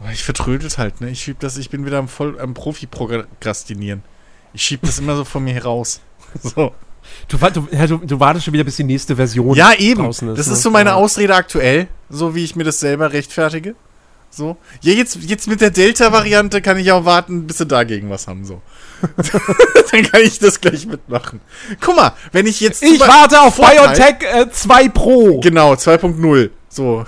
Aber 0.00 0.12
ich 0.12 0.22
vertrödel 0.22 0.70
halt, 0.76 1.00
ne? 1.00 1.10
Ich 1.10 1.20
schieb 1.20 1.40
das, 1.40 1.56
ich 1.56 1.70
bin 1.70 1.84
wieder 1.84 1.98
am 1.98 2.08
voll 2.08 2.38
am 2.40 2.54
Profi-Prokrastinieren. 2.54 4.02
Ich 4.52 4.62
schieb 4.62 4.80
das 4.82 4.98
immer 4.98 5.16
so 5.16 5.24
von 5.24 5.44
mir 5.44 5.54
heraus. 5.54 6.00
So. 6.42 6.74
Du, 7.28 7.38
du, 7.38 7.68
ja, 7.70 7.86
du, 7.86 7.96
du 7.98 8.20
wartest 8.20 8.44
schon 8.44 8.52
wieder, 8.52 8.64
bis 8.64 8.76
die 8.76 8.84
nächste 8.84 9.16
Version 9.16 9.56
Ja, 9.56 9.72
eben. 9.72 10.04
Ist, 10.10 10.20
das 10.20 10.46
ne? 10.46 10.52
ist 10.52 10.62
so 10.62 10.70
meine. 10.70 10.94
Ausrede 10.94 11.34
aktuell, 11.34 11.88
so 12.10 12.34
wie 12.34 12.44
ich 12.44 12.54
mir 12.54 12.64
das 12.64 12.80
selber 12.80 13.14
rechtfertige. 13.14 13.74
So. 14.30 14.58
Ja, 14.82 14.92
jetzt, 14.92 15.16
jetzt 15.22 15.48
mit 15.48 15.62
der 15.62 15.70
Delta-Variante 15.70 16.60
kann 16.60 16.78
ich 16.78 16.92
auch 16.92 17.06
warten, 17.06 17.46
bis 17.46 17.58
sie 17.58 17.66
dagegen 17.66 18.10
was 18.10 18.28
haben, 18.28 18.44
so. 18.44 18.60
Dann 19.90 20.02
kann 20.02 20.20
ich 20.22 20.38
das 20.38 20.60
gleich 20.60 20.86
mitmachen. 20.86 21.40
Guck 21.80 21.96
mal, 21.96 22.12
wenn 22.32 22.46
ich 22.46 22.60
jetzt. 22.60 22.82
Ich 22.82 23.00
warte 23.00 23.40
auf 23.40 23.56
BioNTech 23.56 24.16
äh, 24.22 24.50
2 24.50 24.88
Pro. 24.90 25.40
Genau, 25.40 25.72
2.0. 25.72 26.50
So. 26.68 27.04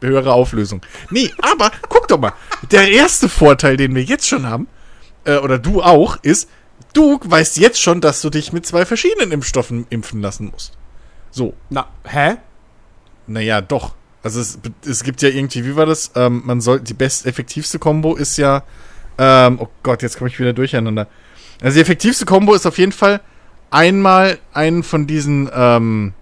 Mit 0.00 0.10
höherer 0.10 0.34
Auflösung. 0.34 0.80
Nee, 1.10 1.30
aber 1.40 1.70
guck 1.88 2.08
doch 2.08 2.18
mal. 2.18 2.32
Der 2.70 2.90
erste 2.90 3.28
Vorteil, 3.28 3.76
den 3.76 3.94
wir 3.94 4.02
jetzt 4.02 4.26
schon 4.26 4.46
haben, 4.46 4.68
äh, 5.24 5.36
oder 5.36 5.58
du 5.58 5.82
auch, 5.82 6.18
ist, 6.22 6.48
du 6.92 7.20
weißt 7.22 7.58
jetzt 7.58 7.80
schon, 7.80 8.00
dass 8.00 8.22
du 8.22 8.30
dich 8.30 8.52
mit 8.52 8.66
zwei 8.66 8.86
verschiedenen 8.86 9.32
Impfstoffen 9.32 9.86
impfen 9.90 10.20
lassen 10.20 10.50
musst. 10.52 10.72
So. 11.30 11.54
Na, 11.68 11.88
hä? 12.04 12.36
Naja, 13.26 13.60
doch. 13.60 13.94
Also 14.22 14.40
es, 14.40 14.58
es 14.84 15.04
gibt 15.04 15.22
ja 15.22 15.28
irgendwie, 15.28 15.64
wie 15.64 15.76
war 15.76 15.86
das? 15.86 16.10
Ähm, 16.14 16.42
man 16.44 16.60
soll, 16.60 16.80
die 16.80 16.94
best 16.94 17.26
effektivste 17.26 17.78
Combo 17.78 18.16
ist 18.16 18.38
ja, 18.38 18.64
ähm, 19.18 19.58
oh 19.60 19.68
Gott, 19.82 20.02
jetzt 20.02 20.18
komme 20.18 20.28
ich 20.28 20.38
wieder 20.38 20.52
durcheinander. 20.52 21.06
Also 21.62 21.76
die 21.76 21.80
effektivste 21.80 22.24
Combo 22.26 22.54
ist 22.54 22.66
auf 22.66 22.78
jeden 22.78 22.92
Fall 22.92 23.20
einmal 23.70 24.38
einen 24.52 24.82
von 24.82 25.06
diesen 25.06 25.50
ähm, 25.52 26.12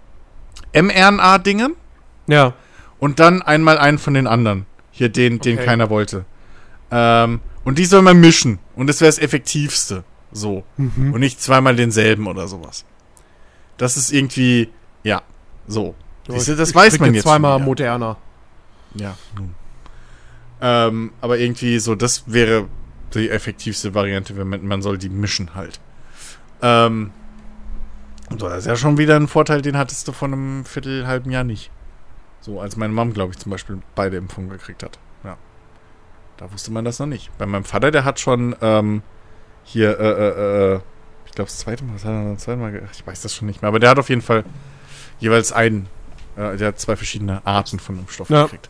mRNA-Dingen. 0.73 1.75
Ja. 2.27 2.53
Und 2.99 3.19
dann 3.19 3.41
einmal 3.41 3.77
einen 3.77 3.97
von 3.97 4.13
den 4.13 4.27
anderen. 4.27 4.65
Hier, 4.91 5.09
den, 5.09 5.35
okay. 5.35 5.55
den 5.55 5.65
keiner 5.65 5.89
wollte. 5.89 6.25
Ähm, 6.91 7.41
und 7.63 7.77
die 7.77 7.85
soll 7.85 8.01
man 8.01 8.19
mischen. 8.19 8.59
Und 8.75 8.87
das 8.87 9.01
wäre 9.01 9.09
das 9.09 9.19
Effektivste. 9.19 10.03
So. 10.31 10.63
Mhm. 10.77 11.13
Und 11.13 11.19
nicht 11.19 11.41
zweimal 11.41 11.75
denselben 11.75 12.27
oder 12.27 12.47
sowas. 12.47 12.85
Das 13.77 13.97
ist 13.97 14.11
irgendwie, 14.11 14.69
ja, 15.03 15.21
so. 15.67 15.95
Siehst 16.27 16.47
du, 16.47 16.55
das 16.55 16.69
ich 16.69 16.75
weiß 16.75 16.99
man 16.99 17.13
jetzt. 17.13 17.23
Zweimal 17.23 17.59
moderner. 17.59 18.17
Ja, 18.95 19.17
nun. 19.35 19.53
Ähm, 20.61 21.11
aber 21.21 21.37
irgendwie 21.37 21.79
so, 21.79 21.95
das 21.95 22.23
wäre 22.31 22.67
die 23.13 23.29
effektivste 23.29 23.93
Variante, 23.93 24.37
wenn 24.37 24.47
man, 24.47 24.65
man 24.65 24.81
soll 24.81 24.97
die 24.97 25.09
mischen 25.09 25.53
halt. 25.53 25.79
Ähm, 26.61 27.11
so, 28.31 28.49
das 28.49 28.59
ist 28.59 28.65
ja 28.67 28.75
schon 28.75 28.97
wieder 28.97 29.15
ein 29.15 29.27
Vorteil, 29.27 29.61
den 29.61 29.77
hattest 29.77 30.07
du 30.07 30.11
vor 30.11 30.27
einem 30.27 30.65
Viertel, 30.65 31.05
halben 31.05 31.29
Jahr 31.31 31.43
nicht. 31.43 31.69
So, 32.45 32.61
als 32.61 32.77
meine 32.77 32.93
Mom, 32.93 33.11
glaube 33.11 33.33
ich, 33.33 33.39
zum 33.39 33.49
Beispiel 33.49 33.79
beide 33.95 34.17
Impfungen 34.17 34.51
gekriegt 34.51 34.83
hat. 34.83 34.99
Ja. 35.23 35.35
Da 36.37 36.53
wusste 36.53 36.71
man 36.71 36.85
das 36.85 36.99
noch 36.99 37.07
nicht. 37.07 37.35
Bei 37.39 37.47
meinem 37.47 37.63
Vater, 37.63 37.89
der 37.89 38.05
hat 38.05 38.19
schon 38.19 38.55
ähm, 38.61 39.01
hier, 39.63 39.99
äh, 39.99 40.11
äh, 40.11 40.73
äh, 40.75 40.79
ich 41.25 41.31
glaube, 41.31 41.49
das 41.49 41.57
zweite 41.57 41.83
Mal, 41.83 41.95
was 41.95 42.05
hat 42.05 42.11
er 42.11 42.33
das 42.33 42.43
zweite 42.43 42.59
Mal 42.59 42.83
Ich 42.93 43.07
weiß 43.07 43.23
das 43.23 43.33
schon 43.33 43.47
nicht 43.47 43.63
mehr, 43.63 43.69
aber 43.69 43.79
der 43.79 43.89
hat 43.89 43.97
auf 43.97 44.09
jeden 44.09 44.21
Fall 44.21 44.43
jeweils 45.19 45.53
einen, 45.53 45.87
äh, 46.35 46.55
der 46.55 46.67
hat 46.67 46.79
zwei 46.79 46.95
verschiedene 46.95 47.41
Arten 47.47 47.79
von 47.79 47.97
Impfstoff 47.97 48.29
ja. 48.29 48.43
gekriegt. 48.43 48.69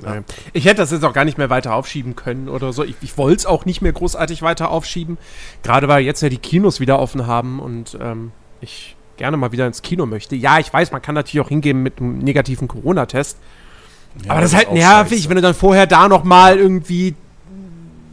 Ja. 0.00 0.22
Ich 0.52 0.64
hätte 0.66 0.76
das 0.76 0.92
jetzt 0.92 1.04
auch 1.04 1.12
gar 1.12 1.24
nicht 1.24 1.36
mehr 1.36 1.50
weiter 1.50 1.74
aufschieben 1.74 2.14
können 2.14 2.48
oder 2.48 2.72
so. 2.72 2.84
Ich, 2.84 2.94
ich 3.00 3.18
wollte 3.18 3.38
es 3.38 3.46
auch 3.46 3.64
nicht 3.64 3.82
mehr 3.82 3.92
großartig 3.92 4.40
weiter 4.40 4.70
aufschieben. 4.70 5.18
Gerade 5.64 5.88
weil 5.88 6.04
jetzt 6.04 6.22
ja 6.22 6.28
die 6.28 6.38
Kinos 6.38 6.78
wieder 6.78 7.00
offen 7.00 7.26
haben 7.26 7.58
und 7.58 7.98
ähm, 8.00 8.30
ich 8.60 8.96
gerne 9.20 9.36
mal 9.36 9.52
wieder 9.52 9.66
ins 9.66 9.82
Kino 9.82 10.06
möchte. 10.06 10.34
Ja, 10.34 10.58
ich 10.58 10.72
weiß, 10.72 10.92
man 10.92 11.02
kann 11.02 11.14
natürlich 11.14 11.44
auch 11.44 11.50
hingehen 11.50 11.82
mit 11.82 11.98
einem 11.98 12.18
negativen 12.18 12.68
Corona-Test. 12.68 13.36
Ja, 14.24 14.32
aber 14.32 14.40
das, 14.40 14.52
ist 14.52 14.56
halt 14.56 14.72
nervig, 14.72 15.28
wenn 15.28 15.36
du 15.36 15.42
dann 15.42 15.54
vorher 15.54 15.86
da 15.86 16.08
noch 16.08 16.24
mal 16.24 16.58
irgendwie 16.58 17.14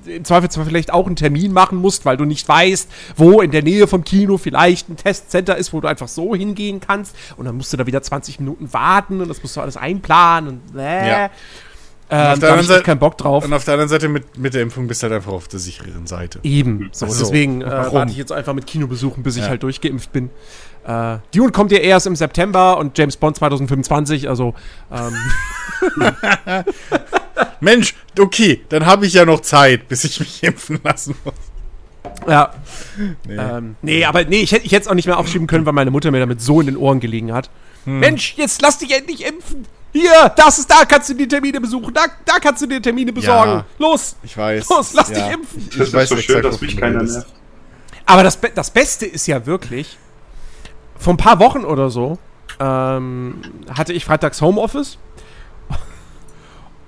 im 0.06 0.26
Zweifelsfall 0.26 0.66
vielleicht 0.66 0.92
auch 0.92 1.08
einen 1.08 1.16
Termin 1.16 1.54
machen 1.54 1.78
musst, 1.78 2.06
weil 2.06 2.18
du 2.18 2.26
nicht 2.26 2.48
weißt, 2.48 2.90
wo 3.16 3.42
in 3.42 3.52
der 3.52 3.64
Nähe 3.64 3.88
vom 3.88 4.04
Kino 4.04 4.38
vielleicht 4.38 4.90
ein 4.90 4.98
Testcenter 4.98 5.58
ist, 5.58 5.72
wo 5.72 5.80
du 5.80 5.88
einfach 5.88 6.10
so 6.10 6.36
hingehen 6.36 6.82
kannst. 6.82 7.16
Und 7.38 7.46
dann 7.46 7.56
musst 7.56 7.72
du 7.72 7.78
da 7.78 7.86
wieder 7.88 8.02
20 8.02 8.40
Minuten 8.40 8.72
warten 8.74 9.22
und 9.22 9.30
das 9.30 9.42
musst 9.42 9.56
du 9.56 9.62
alles 9.62 9.78
einplanen 9.78 10.62
und 10.72 10.80
äh. 10.80 11.10
Ja. 11.10 11.30
Ähm, 12.10 12.40
da 12.40 12.52
habe 12.52 12.62
ich 12.62 12.68
Seite, 12.68 12.84
keinen 12.84 13.00
Bock 13.00 13.18
drauf. 13.18 13.44
Und 13.44 13.52
auf 13.52 13.66
der 13.66 13.74
anderen 13.74 13.90
Seite 13.90 14.08
mit, 14.08 14.38
mit 14.38 14.54
der 14.54 14.62
Impfung 14.62 14.88
bist 14.88 15.04
du 15.04 15.08
halt 15.08 15.16
einfach 15.16 15.34
auf 15.34 15.50
der 15.50 15.60
sicheren 15.60 16.08
Seite. 16.08 16.40
Eben. 16.44 16.90
So, 16.94 17.06
so. 17.08 17.26
Deswegen 17.26 17.62
äh, 17.62 17.70
warte 17.92 18.12
ich 18.12 18.18
jetzt 18.18 18.32
einfach 18.32 18.54
mit 18.54 18.66
Kinobesuchen, 18.66 19.24
bis 19.24 19.36
ja. 19.36 19.44
ich 19.44 19.50
halt 19.50 19.64
durchgeimpft 19.64 20.14
bin. 20.14 20.30
Äh, 20.88 21.18
Dune 21.36 21.52
kommt 21.52 21.72
ja 21.72 21.80
erst 21.80 22.08
im 22.08 22.16
September 22.16 22.78
und 22.78 22.98
James 22.98 23.18
Bond 23.18 23.36
2025, 23.36 24.30
also. 24.30 24.56
Ähm. 24.92 25.14
Mensch, 27.60 27.94
okay, 28.18 28.62
dann 28.70 28.86
habe 28.86 29.06
ich 29.06 29.14
ja 29.14 29.26
noch 29.26 29.42
Zeit, 29.42 29.90
bis 29.90 30.06
ich 30.06 30.20
mich 30.20 30.44
impfen 30.44 30.80
lassen 30.84 31.16
muss. 31.26 31.34
Ja. 32.26 32.54
Nee, 33.28 33.36
ähm, 33.36 33.76
nee 33.82 34.06
aber 34.06 34.24
nee, 34.24 34.42
ich, 34.42 34.54
ich 34.54 34.72
hätte 34.72 34.84
es 34.84 34.88
auch 34.88 34.94
nicht 34.94 35.08
mehr 35.08 35.18
aufschieben 35.18 35.46
können, 35.46 35.66
weil 35.66 35.74
meine 35.74 35.92
Mutter 35.92 36.10
mir 36.10 36.20
damit 36.20 36.42
so 36.42 36.62
in 36.62 36.68
den 36.68 36.78
Ohren 36.78 37.02
gelegen 37.02 37.34
hat. 37.34 37.50
Hm. 37.84 38.00
Mensch, 38.00 38.36
jetzt 38.38 38.62
lass 38.62 38.78
dich 38.78 38.96
endlich 38.96 39.26
impfen. 39.26 39.66
Hier, 39.92 40.32
das 40.36 40.60
ist 40.60 40.70
da, 40.70 40.86
kannst 40.86 41.10
du 41.10 41.16
die 41.16 41.28
Termine 41.28 41.60
besuchen. 41.60 41.94
Da, 41.94 42.06
da 42.24 42.40
kannst 42.40 42.62
du 42.62 42.68
dir 42.68 42.82
Termine 42.82 43.12
besorgen. 43.12 43.52
Ja, 43.52 43.66
Los. 43.78 44.16
Ich 44.24 44.38
weiß. 44.38 44.70
Los, 44.70 44.94
lass 44.94 45.10
ja. 45.10 45.16
dich 45.16 45.34
impfen. 45.34 45.70
Das 45.78 45.88
ich 45.90 45.94
weiß 45.94 46.10
so 46.10 46.18
schön, 46.18 46.42
dass 46.44 46.62
mich 46.62 46.78
keiner 46.78 47.04
nervt. 47.04 47.28
Aber 48.06 48.24
das, 48.24 48.40
das 48.56 48.72
Beste 48.72 49.06
ist 49.06 49.28
ja 49.28 49.46
wirklich, 49.46 49.98
vor 50.98 51.14
ein 51.14 51.18
paar 51.18 51.40
Wochen 51.40 51.64
oder 51.64 51.90
so 51.90 52.18
ähm, 52.60 53.42
hatte 53.74 53.94
ich 53.94 54.06
freitags 54.06 54.42
Homeoffice. 54.42 54.98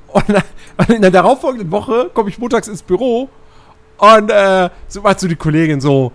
Und, 0.07 0.23
und 0.77 0.89
in 0.89 1.03
der 1.03 1.11
darauffolgenden 1.11 1.69
Woche 1.71 2.09
komme 2.13 2.29
ich 2.29 2.39
montags 2.39 2.67
ins 2.67 2.81
Büro 2.81 3.29
und 3.99 4.31
äh, 4.31 4.69
so 4.87 5.03
war 5.03 5.17
zu 5.17 5.27
die 5.27 5.35
Kollegin 5.35 5.81
so, 5.81 6.11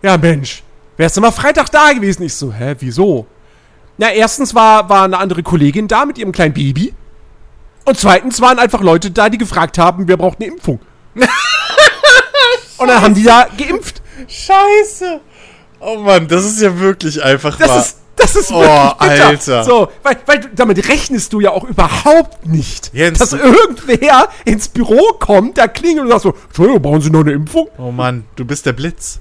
ja 0.00 0.16
Mensch, 0.16 0.62
wärst 0.96 1.16
du 1.16 1.20
mal 1.20 1.32
Freitag 1.32 1.70
da 1.70 1.92
gewesen? 1.92 2.22
Ich 2.22 2.34
so, 2.34 2.52
hä, 2.52 2.76
wieso? 2.78 3.26
Na, 3.98 4.10
erstens 4.12 4.54
war, 4.54 4.88
war 4.88 5.04
eine 5.04 5.18
andere 5.18 5.42
Kollegin 5.42 5.88
da 5.88 6.04
mit 6.04 6.18
ihrem 6.18 6.32
kleinen 6.32 6.54
Baby. 6.54 6.94
Und 7.84 7.98
zweitens 7.98 8.40
waren 8.40 8.58
einfach 8.58 8.80
Leute 8.80 9.10
da, 9.10 9.28
die 9.28 9.38
gefragt 9.38 9.78
haben, 9.78 10.06
wer 10.06 10.16
braucht 10.16 10.40
eine 10.40 10.50
Impfung. 10.52 10.80
und 12.78 12.88
dann 12.88 13.00
haben 13.00 13.14
die 13.14 13.24
da 13.24 13.48
geimpft. 13.56 14.02
Scheiße. 14.28 15.20
Oh 15.88 15.98
Mann, 15.98 16.26
das 16.26 16.44
ist 16.44 16.60
ja 16.60 16.80
wirklich 16.80 17.22
einfach 17.22 17.56
das 17.56 17.68
wahr. 17.68 17.78
Ist, 17.78 17.98
das 18.16 18.34
ist 18.34 18.50
oh, 18.50 18.60
Alter. 18.60 19.62
So, 19.62 19.88
weil, 20.02 20.16
weil 20.26 20.40
damit 20.52 20.88
rechnest 20.88 21.32
du 21.32 21.38
ja 21.38 21.52
auch 21.52 21.62
überhaupt 21.62 22.44
nicht, 22.44 22.90
Jens, 22.92 23.20
dass 23.20 23.32
irgendwer 23.32 24.28
ins 24.44 24.66
Büro 24.66 25.12
kommt, 25.20 25.58
da 25.58 25.68
klingelt 25.68 26.06
und 26.06 26.10
sagt 26.10 26.22
so, 26.22 26.34
Entschuldigung, 26.48 26.82
brauchen 26.82 27.02
Sie 27.02 27.10
noch 27.10 27.20
eine 27.20 27.30
Impfung? 27.30 27.68
Oh 27.78 27.92
Mann, 27.92 28.24
du 28.34 28.44
bist 28.44 28.66
der 28.66 28.72
Blitz. 28.72 29.20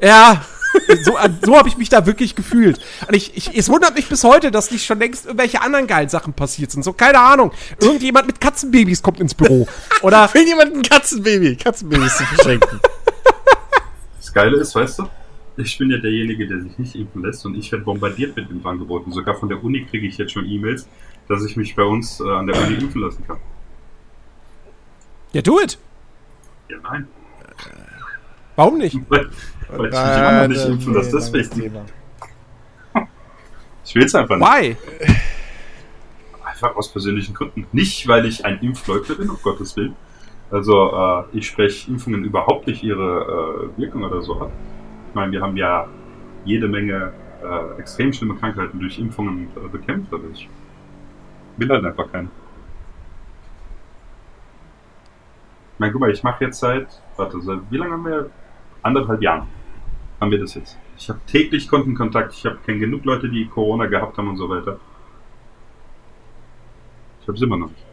Ja, 0.00 0.44
so, 1.02 1.18
so 1.44 1.56
habe 1.56 1.68
ich 1.68 1.76
mich 1.76 1.88
da 1.88 2.06
wirklich 2.06 2.36
gefühlt. 2.36 2.78
Und 3.08 3.16
ich, 3.16 3.36
ich, 3.36 3.58
es 3.58 3.68
wundert 3.68 3.96
mich 3.96 4.08
bis 4.08 4.22
heute, 4.22 4.52
dass 4.52 4.70
nicht 4.70 4.86
schon 4.86 5.00
längst 5.00 5.26
irgendwelche 5.26 5.62
anderen 5.62 5.88
geilen 5.88 6.08
Sachen 6.08 6.32
passiert 6.32 6.70
sind. 6.70 6.84
So, 6.84 6.92
keine 6.92 7.18
Ahnung. 7.18 7.50
Irgendjemand 7.80 8.28
mit 8.28 8.40
Katzenbabys 8.40 9.02
kommt 9.02 9.18
ins 9.18 9.34
Büro. 9.34 9.66
Oder 10.02 10.30
Will 10.34 10.46
jemand 10.46 10.76
ein 10.76 10.82
Katzenbaby, 10.82 11.56
Katzenbabys 11.56 12.18
zu 12.18 12.24
verschenken? 12.24 12.78
Das 14.20 14.32
Geile 14.32 14.60
ist, 14.60 14.72
weißt 14.72 15.00
du, 15.00 15.08
ich 15.56 15.78
bin 15.78 15.90
ja 15.90 15.98
derjenige, 15.98 16.46
der 16.46 16.60
sich 16.60 16.78
nicht 16.78 16.94
impfen 16.94 17.22
lässt 17.22 17.44
und 17.46 17.56
ich 17.56 17.70
werde 17.72 17.84
bombardiert 17.84 18.36
mit 18.36 18.50
Impfangeboten. 18.50 19.12
Sogar 19.12 19.34
von 19.36 19.48
der 19.48 19.62
Uni 19.62 19.84
kriege 19.84 20.06
ich 20.06 20.18
jetzt 20.18 20.32
schon 20.32 20.46
E-Mails, 20.46 20.88
dass 21.28 21.44
ich 21.44 21.56
mich 21.56 21.74
bei 21.74 21.82
uns 21.82 22.20
äh, 22.20 22.28
an 22.28 22.46
der 22.46 22.56
Uni 22.56 22.74
impfen 22.74 23.00
lassen 23.00 23.24
kann. 23.26 23.38
ja, 25.32 25.42
do 25.42 25.60
it. 25.60 25.78
Ja, 26.68 26.76
nein. 26.82 27.06
Warum 28.56 28.78
nicht? 28.78 28.98
Weil, 29.08 29.28
weil 29.68 29.86
ich 29.86 29.92
mich 29.92 30.18
immer 30.18 30.42
noch 30.42 30.48
nicht 30.48 30.66
impfen 30.66 30.94
lasse, 30.94 31.10
deswegen. 31.12 31.80
Ich 33.84 33.94
will 33.94 34.04
es 34.04 34.14
einfach 34.14 34.36
nicht. 34.36 34.48
Why? 34.48 34.76
Einfach 36.44 36.74
aus 36.74 36.90
persönlichen 36.90 37.34
Gründen. 37.34 37.66
Nicht, 37.72 38.08
weil 38.08 38.26
ich 38.26 38.44
ein 38.44 38.58
Impfleugner 38.60 39.14
bin, 39.14 39.30
um 39.30 39.38
Gottes 39.42 39.76
Willen. 39.76 39.94
Also, 40.50 40.90
äh, 40.92 41.38
ich 41.38 41.46
spreche 41.46 41.90
Impfungen 41.90 42.24
überhaupt 42.24 42.66
nicht 42.66 42.82
ihre 42.82 43.70
äh, 43.76 43.80
Wirkung 43.80 44.04
oder 44.04 44.22
so 44.22 44.40
ab. 44.40 44.52
Ich 45.16 45.18
meine, 45.18 45.32
wir 45.32 45.40
haben 45.40 45.56
ja 45.56 45.88
jede 46.44 46.68
Menge 46.68 47.10
äh, 47.42 47.80
extrem 47.80 48.12
schlimme 48.12 48.34
Krankheiten 48.34 48.78
durch 48.78 48.98
Impfungen 48.98 49.48
äh, 49.56 49.66
bekämpft, 49.66 50.12
aber 50.12 50.24
ich 50.30 50.46
will 51.56 51.70
halt 51.70 51.86
einfach 51.86 52.12
keinen. 52.12 52.30
Ich 55.72 55.78
meine, 55.78 55.90
guck 55.90 56.02
mal, 56.02 56.10
ich 56.10 56.22
mache 56.22 56.44
jetzt 56.44 56.58
seit, 56.60 57.00
warte, 57.16 57.40
seit 57.40 57.60
wie 57.70 57.78
lange 57.78 57.92
haben 57.92 58.04
wir? 58.04 58.30
Anderthalb 58.82 59.22
Jahren 59.22 59.46
haben 60.20 60.30
wir 60.30 60.38
das 60.38 60.52
jetzt. 60.54 60.76
Ich 60.98 61.08
habe 61.08 61.18
täglich 61.26 61.66
Kundenkontakt, 61.66 62.34
ich 62.34 62.44
habe 62.44 62.58
kenne 62.66 62.80
genug 62.80 63.06
Leute, 63.06 63.30
die 63.30 63.46
Corona 63.46 63.86
gehabt 63.86 64.18
haben 64.18 64.28
und 64.28 64.36
so 64.36 64.50
weiter. 64.50 64.78
Ich 67.22 67.26
habe 67.26 67.38
es 67.38 67.42
immer 67.42 67.56
noch 67.56 67.70
nicht. 67.70 67.86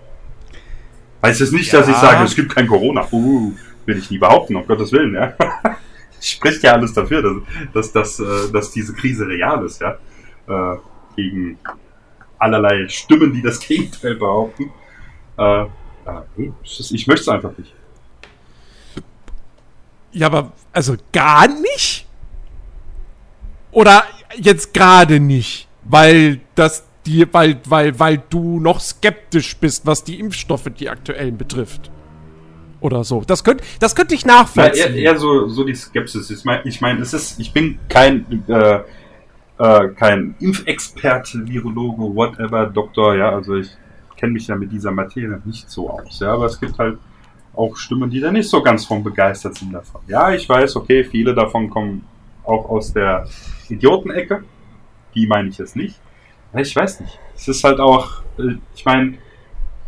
Heißt 1.23 1.39
es 1.39 1.53
nicht, 1.53 1.73
dass 1.73 1.87
ich 1.87 1.95
Ja. 1.95 2.01
sage, 2.01 2.25
es 2.25 2.35
gibt 2.35 2.53
kein 2.53 2.67
Corona. 2.67 3.07
Uh, 3.13 3.53
will 3.85 3.97
ich 3.97 4.11
nie 4.11 4.17
behaupten, 4.17 4.57
um 4.57 4.67
Gottes 4.67 4.91
Willen, 4.91 5.15
ja. 5.15 5.33
Spricht 6.29 6.63
ja 6.63 6.73
alles 6.73 6.93
dafür, 6.93 7.21
dass, 7.73 7.91
dass, 7.91 7.91
dass, 7.91 8.19
äh, 8.19 8.51
dass 8.51 8.71
diese 8.71 8.93
Krise 8.93 9.27
real 9.27 9.65
ist, 9.65 9.81
ja. 9.81 9.97
Äh, 10.47 10.77
gegen 11.15 11.57
allerlei 12.39 12.87
Stimmen, 12.87 13.33
die 13.33 13.41
das 13.41 13.59
Gegenteil 13.67 14.15
behaupten. 14.15 14.71
Äh, 15.37 15.65
ich 16.65 17.07
möchte 17.07 17.21
es 17.21 17.29
einfach 17.29 17.57
nicht. 17.57 17.73
Ja, 20.11 20.27
aber 20.27 20.51
also 20.71 20.95
gar 21.11 21.47
nicht? 21.47 22.05
Oder 23.71 24.03
jetzt 24.35 24.73
gerade 24.73 25.19
nicht, 25.19 25.67
weil 25.83 26.41
das 26.55 26.85
die, 27.05 27.25
weil, 27.33 27.59
weil, 27.65 27.99
weil 27.99 28.23
du 28.29 28.59
noch 28.59 28.79
skeptisch 28.79 29.57
bist, 29.57 29.85
was 29.85 30.03
die 30.03 30.19
Impfstoffe, 30.19 30.69
die 30.77 30.89
aktuellen 30.89 31.37
betrifft. 31.37 31.91
Oder 32.83 33.05
so. 33.05 33.23
Das 33.25 33.45
könnte 33.45 33.63
das 33.79 33.95
könnte 33.95 34.13
ich 34.13 34.25
Na, 34.25 34.39
nachvollziehen. 34.39 34.93
eher, 34.95 35.13
eher 35.13 35.17
so, 35.17 35.47
so 35.47 35.63
die 35.63 35.73
Skepsis. 35.73 36.29
Ich 36.29 36.43
meine, 36.43 36.63
ich, 36.65 36.81
mein, 36.81 37.01
ich 37.01 37.53
bin 37.53 37.79
kein, 37.87 38.43
äh, 38.49 38.79
äh, 39.57 39.87
kein 39.95 40.35
Impfexperte, 40.41 41.47
Virologe, 41.47 42.13
whatever, 42.13 42.65
Doktor, 42.65 43.15
ja, 43.15 43.29
also 43.29 43.55
ich 43.55 43.69
kenne 44.17 44.33
mich 44.33 44.47
ja 44.47 44.55
mit 44.55 44.69
dieser 44.69 44.91
Materie 44.91 45.41
nicht 45.45 45.69
so 45.69 45.89
aus, 45.89 46.19
ja, 46.19 46.33
aber 46.33 46.47
es 46.47 46.59
gibt 46.59 46.77
halt 46.77 46.97
auch 47.53 47.77
Stimmen, 47.77 48.09
die 48.09 48.19
da 48.19 48.33
nicht 48.33 48.49
so 48.49 48.61
ganz 48.61 48.83
von 48.83 49.01
begeistert 49.01 49.55
sind 49.55 49.71
davon. 49.71 50.01
Ja, 50.07 50.33
ich 50.33 50.49
weiß, 50.49 50.75
okay, 50.75 51.05
viele 51.05 51.33
davon 51.33 51.69
kommen 51.69 52.03
auch 52.43 52.69
aus 52.69 52.91
der 52.91 53.27
Idiotenecke, 53.69 54.43
die 55.15 55.25
meine 55.25 55.47
ich 55.47 55.57
jetzt 55.57 55.77
nicht. 55.77 55.97
Ich 56.57 56.75
weiß 56.75 56.99
nicht. 56.99 57.17
Es 57.33 57.47
ist 57.47 57.63
halt 57.63 57.79
auch, 57.79 58.23
äh, 58.37 58.57
ich 58.75 58.83
meine, 58.83 59.13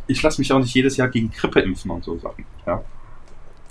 ich 0.07 0.21
lasse 0.21 0.39
mich 0.39 0.53
auch 0.53 0.59
nicht 0.59 0.73
jedes 0.73 0.95
Jahr 0.95 1.09
gegen 1.09 1.29
Grippe 1.29 1.59
impfen 1.59 1.91
und 1.91 2.05
so 2.05 2.17
Sachen, 2.17 2.45
ja. 2.65 2.81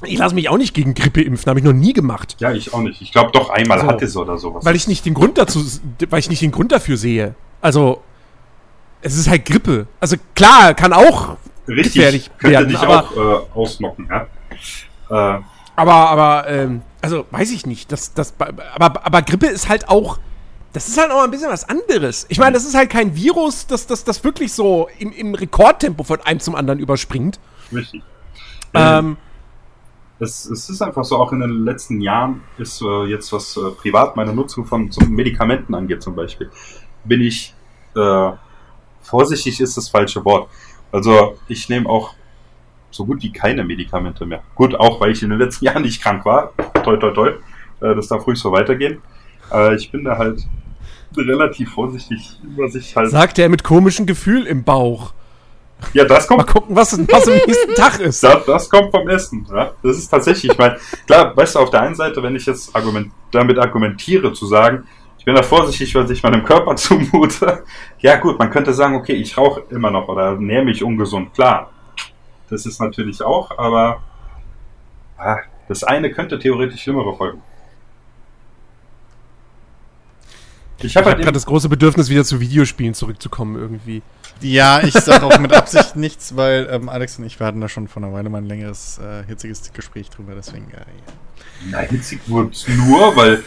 Ich 0.05 0.19
lasse 0.19 0.35
mich 0.35 0.49
auch 0.51 0.59
nicht 0.59 0.75
gegen 0.75 0.93
Grippe 0.95 1.23
impfen, 1.23 1.49
habe 1.49 1.61
ich 1.61 1.65
noch 1.65 1.73
nie 1.73 1.93
gemacht. 1.93 2.37
Ja, 2.39 2.53
ich 2.53 2.75
auch 2.75 2.81
nicht. 2.81 3.01
Ich 3.01 3.13
glaube 3.13 3.31
doch 3.33 3.49
einmal 3.51 3.81
So. 3.81 3.87
hatte 3.87 4.05
es 4.05 4.17
oder 4.17 4.37
sowas. 4.37 4.65
Weil 4.65 4.77
ich 4.77 4.87
nicht 4.89 5.07
den 5.07 5.15
Grund 5.15 5.39
dazu, 5.39 5.65
weil 6.11 6.19
ich 6.19 6.29
nicht 6.29 6.43
den 6.43 6.51
Grund 6.51 6.73
dafür 6.73 6.97
sehe. 6.97 7.35
Also, 7.63 8.03
es 9.01 9.17
ist 9.17 9.29
halt 9.31 9.45
Grippe. 9.47 9.87
Also 10.01 10.17
klar, 10.35 10.75
kann 10.75 10.93
auch, 10.93 11.37
Richtig 11.69 11.95
gefährlich 11.95 12.31
könnte 12.39 12.57
werden, 12.57 12.69
dich 12.69 12.79
aber- 12.79 13.05
auch 13.05 13.17
äh, 13.17 13.59
ausnocken, 13.59 14.09
ja. 14.11 14.27
Äh, 15.39 15.41
aber, 15.77 15.93
aber, 15.95 16.49
ähm, 16.49 16.83
also 17.01 17.25
weiß 17.31 17.51
ich 17.53 17.65
nicht. 17.65 17.91
Das, 17.91 18.13
das, 18.15 18.35
aber, 18.39 19.07
aber 19.07 19.23
Grippe 19.23 19.47
ist 19.47 19.69
halt 19.69 19.89
auch, 19.89 20.19
das 20.73 20.89
ist 20.89 20.99
halt 20.99 21.13
auch 21.13 21.23
ein 21.25 21.31
bisschen 21.31 21.51
was 21.51 21.67
anderes. 21.69 22.27
Ich 22.29 22.39
meine, 22.39 22.53
das 22.53 22.65
ist 22.65 22.75
halt 22.75 22.91
kein 22.91 23.15
Virus, 23.17 23.67
das, 23.67 23.87
das, 23.87 24.05
das 24.05 24.23
wirklich 24.25 24.53
so 24.53 24.89
im, 24.99 25.13
im 25.13 25.35
Rekordtempo 25.35 26.03
von 26.05 26.21
einem 26.23 26.41
zum 26.41 26.55
anderen 26.57 26.79
überspringt. 26.81 27.39
richtig. 27.73 28.03
Ähm, 28.75 29.17
es, 30.19 30.47
es 30.47 30.71
ist 30.71 30.83
einfach 30.83 31.05
so, 31.05 31.17
auch 31.17 31.33
in 31.33 31.41
den 31.41 31.65
letzten 31.65 32.01
Jahren 32.01 32.43
ist 32.59 32.81
äh, 32.83 33.05
jetzt, 33.07 33.33
was 33.33 33.57
äh, 33.57 33.71
privat 33.71 34.17
meine 34.17 34.33
Nutzung 34.33 34.65
von 34.65 34.91
Medikamenten 35.09 35.75
angeht 35.75 36.03
zum 36.03 36.15
Beispiel, 36.15 36.51
bin 37.05 37.21
ich 37.21 37.55
äh, 37.97 38.31
vorsichtig 39.03 39.61
ist 39.61 39.77
das 39.77 39.89
falsche 39.89 40.25
Wort. 40.25 40.49
Also 40.91 41.37
ich 41.49 41.69
nehme 41.69 41.89
auch 41.89 42.15
so 42.91 43.05
gut 43.05 43.23
wie 43.23 43.33
keine 43.33 43.65
Medikamente 43.65 44.25
mehr. 44.25 44.43
Gut, 44.55 44.75
auch 44.75 45.01
weil 45.01 45.11
ich 45.11 45.23
in 45.23 45.31
den 45.31 45.39
letzten 45.39 45.65
Jahren 45.67 45.83
nicht 45.83 46.03
krank 46.03 46.25
war. 46.25 46.53
Toi, 46.83 46.97
toi, 46.97 47.11
toi. 47.11 47.29
Äh, 47.81 47.95
das 47.95 48.09
darf 48.09 48.27
ruhig 48.27 48.39
so 48.39 48.53
weitergehen. 48.53 49.03
Äh, 49.53 49.77
ich 49.77 49.91
bin 49.91 50.05
da 50.05 50.17
halt 50.17 50.47
relativ 51.17 51.73
vorsichtig, 51.73 52.41
was 52.57 52.75
ich 52.75 52.97
halt. 52.97 53.11
sagt 53.11 53.39
er 53.39 53.49
mit 53.49 53.63
komischem 53.63 54.07
Gefühl 54.07 54.47
im 54.47 54.65
Bauch. 54.65 55.15
Ja, 55.93 56.05
das 56.05 56.27
kommt 56.27 56.47
Mal 56.47 56.53
gucken, 56.53 56.75
was, 56.75 56.93
was 56.93 57.29
am 57.29 57.35
nächsten 57.35 57.75
Tag 57.77 58.01
ist. 58.01 58.23
Das, 58.23 58.45
das 58.45 58.71
kommt 58.71 58.91
vom 58.91 59.09
Essen. 59.09 59.47
Ja? 59.51 59.73
Das 59.83 59.99
ist 59.99 60.09
tatsächlich, 60.09 60.53
ich 60.53 60.59
meine, 60.59 60.79
klar, 61.07 61.37
weißt 61.37 61.55
du, 61.55 61.61
auf 61.61 61.71
der 61.71 61.83
einen 61.83 61.95
Seite, 61.95 62.23
wenn 62.23 62.35
ich 62.37 62.47
jetzt 62.47 62.75
argument, 62.75 63.13
damit 63.31 63.59
argumentiere, 63.59 64.33
zu 64.33 64.47
sagen, 64.47 64.87
ich 65.19 65.25
bin 65.25 65.35
da 65.35 65.43
vorsichtig, 65.43 65.95
was 65.95 66.11
ich 66.11 66.23
meinem 66.23 66.45
Körper 66.45 66.77
zumute, 66.77 67.65
ja 67.99 68.17
gut, 68.17 68.39
man 68.39 68.51
könnte 68.51 68.73
sagen, 68.73 68.97
okay, 68.97 69.15
ich 69.15 69.37
rauche 69.39 69.63
immer 69.71 69.91
noch 69.91 70.09
oder 70.09 70.33
ernähre 70.33 70.65
mich 70.65 70.83
ungesund, 70.83 71.33
klar. 71.33 71.71
Das 72.51 72.67
ist 72.67 72.81
natürlich 72.81 73.23
auch, 73.23 73.57
aber 73.57 74.03
ah, 75.17 75.39
das 75.69 75.83
eine 75.83 76.11
könnte 76.11 76.39
theoretisch 76.39 76.83
schlimmere 76.83 77.17
Folgen. 77.17 77.41
Ich 80.83 80.97
habe 80.97 81.07
habe 81.07 81.17
halt 81.17 81.25
gerade 81.25 81.35
das 81.35 81.47
große 81.47 81.69
Bedürfnis, 81.69 82.09
wieder 82.09 82.25
zu 82.25 82.41
Videospielen 82.41 82.95
zurückzukommen 82.95 83.57
irgendwie. 83.57 84.03
Ja, 84.41 84.83
ich 84.83 84.93
sage 84.93 85.25
auch 85.25 85.39
mit 85.39 85.53
Absicht 85.55 85.97
nichts, 85.97 86.37
weil 86.37 86.69
ähm, 86.71 86.89
Alex 86.89 87.19
und 87.19 87.25
ich, 87.25 87.39
wir 87.39 87.47
hatten 87.47 87.61
da 87.61 87.69
schon 87.69 87.89
vor 87.89 88.03
einer 88.03 88.13
Weile 88.13 88.29
mal 88.29 88.39
ein 88.39 88.47
längeres, 88.47 88.99
äh, 88.99 89.25
hitziges 89.27 89.73
Gespräch 89.73 90.11
drüber, 90.11 90.35
deswegen, 90.35 90.71
äh, 90.71 90.77
ja. 90.77 90.83
nein, 91.71 91.89
hitzig 91.91 92.21
wird's 92.27 92.67
nur, 92.69 93.17
weil 93.17 93.45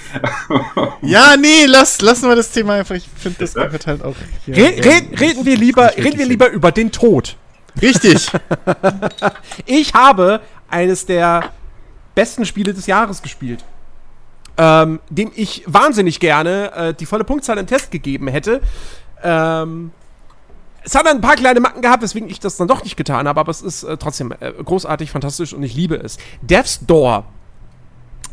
Ja, 1.01 1.35
nee, 1.35 1.65
lass, 1.65 2.01
lassen 2.01 2.29
wir 2.29 2.35
das 2.35 2.51
Thema 2.51 2.75
einfach. 2.75 2.95
Ich 2.95 3.07
finde, 3.15 3.39
das 3.39 3.53
gehört 3.53 3.85
halt 3.87 4.03
auch 4.03 4.15
hier. 4.45 4.55
Re 4.55 4.69
ähm, 4.69 4.83
red, 4.83 5.19
reden 5.19 5.45
wir 5.45 5.57
lieber, 5.57 5.91
reden 5.97 6.17
wir 6.17 6.25
lieber 6.25 6.49
über 6.49 6.71
den 6.71 6.91
Tod. 6.91 7.35
Richtig. 7.81 8.31
Ich 9.65 9.93
habe 9.93 10.41
eines 10.69 11.05
der 11.05 11.51
besten 12.15 12.45
Spiele 12.45 12.73
des 12.73 12.87
Jahres 12.87 13.21
gespielt. 13.21 13.63
Ähm, 14.59 14.99
dem 15.09 15.31
ich 15.35 15.63
wahnsinnig 15.67 16.19
gerne 16.19 16.71
äh, 16.73 16.93
die 16.93 17.05
volle 17.05 17.23
Punktzahl 17.23 17.57
im 17.59 17.67
Test 17.67 17.91
gegeben 17.91 18.27
hätte. 18.27 18.61
Ähm, 19.21 19.91
es 20.83 20.95
hat 20.95 21.05
ein 21.05 21.21
paar 21.21 21.35
kleine 21.35 21.59
Macken 21.59 21.81
gehabt, 21.81 22.01
weswegen 22.01 22.29
ich 22.29 22.39
das 22.39 22.57
dann 22.57 22.67
doch 22.67 22.83
nicht 22.83 22.95
getan 22.95 23.27
habe, 23.27 23.39
aber 23.39 23.51
es 23.51 23.61
ist 23.61 23.83
äh, 23.83 23.97
trotzdem 23.97 24.33
äh, 24.39 24.53
großartig, 24.53 25.11
fantastisch 25.11 25.53
und 25.53 25.61
ich 25.61 25.75
liebe 25.75 25.95
es. 25.95 26.17
Death's 26.41 26.79
Door 26.87 27.25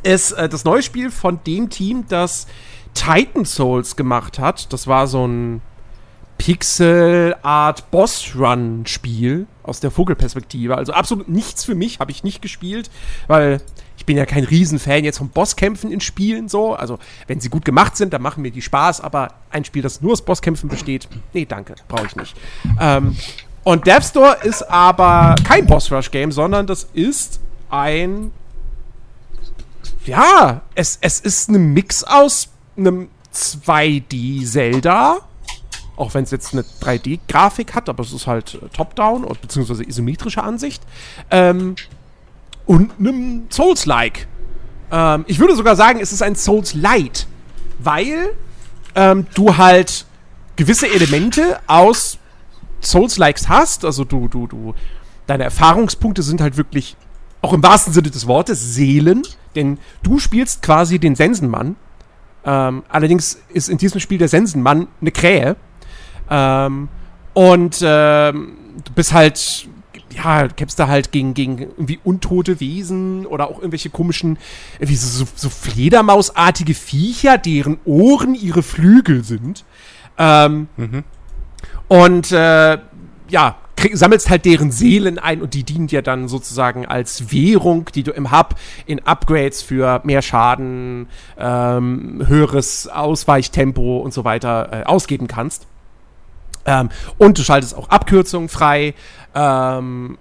ist 0.05 0.33
äh, 0.33 0.49
das 0.49 0.65
neue 0.65 0.83
Spiel 0.83 1.11
von 1.11 1.41
dem 1.47 1.69
Team, 1.69 2.05
das 2.09 2.47
Titan 2.95 3.45
Souls 3.45 3.97
gemacht 3.97 4.39
hat. 4.39 4.73
Das 4.73 4.87
war 4.87 5.09
so 5.09 5.27
ein 5.27 5.63
Pixel-Art 6.39 7.91
Boss-Run-Spiel 7.91 9.47
aus 9.63 9.81
der 9.81 9.91
Vogelperspektive. 9.91 10.77
Also 10.77 10.93
absolut 10.93 11.29
nichts 11.29 11.65
für 11.65 11.75
mich, 11.75 12.01
habe 12.01 12.13
ich 12.13 12.23
nicht 12.23 12.43
gespielt, 12.43 12.91
weil 13.27 13.61
ich 14.05 14.07
bin 14.07 14.19
ja 14.19 14.27
kein 14.27 14.45
Riesenfan 14.45 15.03
jetzt 15.03 15.17
von 15.17 15.31
Bosskämpfen 15.31 15.91
in 15.91 16.03
Spielen 16.03 16.47
so. 16.47 16.75
Also 16.75 16.99
wenn 17.27 17.41
sie 17.41 17.49
gut 17.49 17.65
gemacht 17.65 17.97
sind, 17.97 18.13
dann 18.13 18.21
machen 18.21 18.43
mir 18.43 18.51
die 18.51 18.61
Spaß, 18.61 19.01
aber 19.01 19.33
ein 19.51 19.65
Spiel, 19.65 19.81
das 19.81 20.03
nur 20.03 20.13
aus 20.13 20.21
Bosskämpfen 20.21 20.69
besteht, 20.69 21.09
nee, 21.33 21.47
danke, 21.47 21.75
brauche 21.89 22.05
ich 22.07 22.15
nicht. 22.15 22.37
Ähm, 22.79 23.17
und 23.63 23.87
Death 23.87 24.05
Store 24.05 24.37
ist 24.43 24.63
aber 24.63 25.37
kein 25.43 25.67
Boss-Rush-Game, 25.67 26.33
sondern 26.33 26.67
das 26.67 26.87
ist 26.93 27.41
ein 27.71 28.31
ja, 30.05 30.61
es, 30.75 30.99
es 31.01 31.21
ist 31.21 31.49
ein 31.49 31.73
Mix 31.73 32.05
aus 32.05 32.49
einem 32.77 33.09
2D-Zelda, 33.33 35.21
auch 35.97 36.13
wenn 36.13 36.25
es 36.25 36.31
jetzt 36.31 36.53
eine 36.53 36.63
3D-Grafik 36.63 37.75
hat, 37.75 37.89
aber 37.89 38.03
es 38.03 38.13
ist 38.13 38.27
halt 38.27 38.57
äh, 38.57 38.69
Top-Down 38.69 39.27
beziehungsweise 39.41 39.83
isometrische 39.83 40.43
Ansicht. 40.43 40.83
Ähm, 41.31 41.77
und 42.67 42.93
einem 42.99 43.47
Souls-like. 43.51 44.27
Ähm, 44.91 45.25
ich 45.27 45.39
würde 45.39 45.57
sogar 45.57 45.77
sagen, 45.77 46.01
es 46.01 46.13
ist 46.13 46.23
ein 46.23 46.37
Souls-Light, 46.37 47.27
weil 47.79 48.31
ähm, 48.95 49.27
du 49.35 49.57
halt 49.57 50.07
gewisse 50.57 50.89
Elemente 50.89 51.59
aus 51.67 52.19
Souls-likes 52.81 53.49
hast. 53.49 53.85
Also 53.85 54.05
du, 54.05 54.29
du, 54.29 54.47
du, 54.47 54.75
deine 55.27 55.45
Erfahrungspunkte 55.45 56.23
sind 56.23 56.41
halt 56.41 56.57
wirklich, 56.57 56.97
auch 57.43 57.53
im 57.53 57.63
wahrsten 57.63 57.93
Sinne 57.93 58.11
des 58.11 58.27
Wortes, 58.27 58.75
Seelen. 58.75 59.23
Denn 59.55 59.79
du 60.03 60.19
spielst 60.19 60.63
quasi 60.63 60.99
den 60.99 61.15
Sensenmann. 61.15 61.77
Ähm, 62.45 62.83
allerdings 62.89 63.41
ist 63.53 63.69
in 63.69 63.79
diesem 63.79 64.01
Spiel 64.01 64.19
der 64.19 64.29
Sensenmann 64.29 64.89
eine 65.01 65.13
Krähe. 65.13 65.57
Ähm, 66.31 66.89
und 67.33 67.81
ähm, 67.83 68.57
du 68.85 68.93
bist 68.93 69.13
halt, 69.13 69.69
ja, 70.15 70.49
du 70.49 70.55
kämpfst 70.55 70.79
da 70.79 70.89
halt 70.89 71.13
gegen, 71.13 71.35
gegen 71.35 71.59
irgendwie 71.59 71.99
untote 72.05 72.61
Wesen 72.61 73.27
oder 73.27 73.49
auch 73.49 73.59
irgendwelche 73.59 73.91
komischen, 73.91 74.39
irgendwie 74.79 74.97
so, 74.97 75.27
so 75.35 75.49
Fledermausartige 75.49 76.75
Viecher, 76.75 77.39
deren 77.39 77.79
Ohren 77.85 78.35
ihre 78.35 78.63
Flügel 78.63 79.25
sind. 79.25 79.65
Ähm, 80.19 80.69
mhm. 80.77 81.05
Und 81.89 82.33
äh, 82.33 82.79
ja, 83.29 83.57
krieg, 83.77 83.97
sammelst 83.97 84.31
halt 84.31 84.45
deren 84.45 84.71
Seelen 84.71 85.19
ein 85.19 85.43
und 85.43 85.55
die 85.55 85.65
dienen 85.65 85.87
dir 85.87 86.03
dann 86.03 86.29
sozusagen 86.29 86.87
als 86.87 87.33
Währung, 87.33 87.91
die 87.95 88.03
du 88.03 88.13
im 88.13 88.31
Hub 88.31 88.55
in 88.87 89.01
Upgrades 89.07 89.63
für 89.63 90.01
mehr 90.05 90.23
Schaden, 90.23 91.09
ähm, 91.39 92.23
höheres 92.27 92.89
Ausweichtempo 92.89 93.99
und 93.99 94.15
so 94.15 94.25
weiter 94.25 94.69
äh, 94.73 94.85
ausgeben 94.85 95.27
kannst. 95.27 95.67
Ähm, 96.67 96.89
und 97.19 97.39
du 97.39 97.43
schaltest 97.43 97.77
auch 97.77 97.91
Abkürzungen 97.91 98.49
frei. 98.49 98.95
Ähm, 99.35 100.19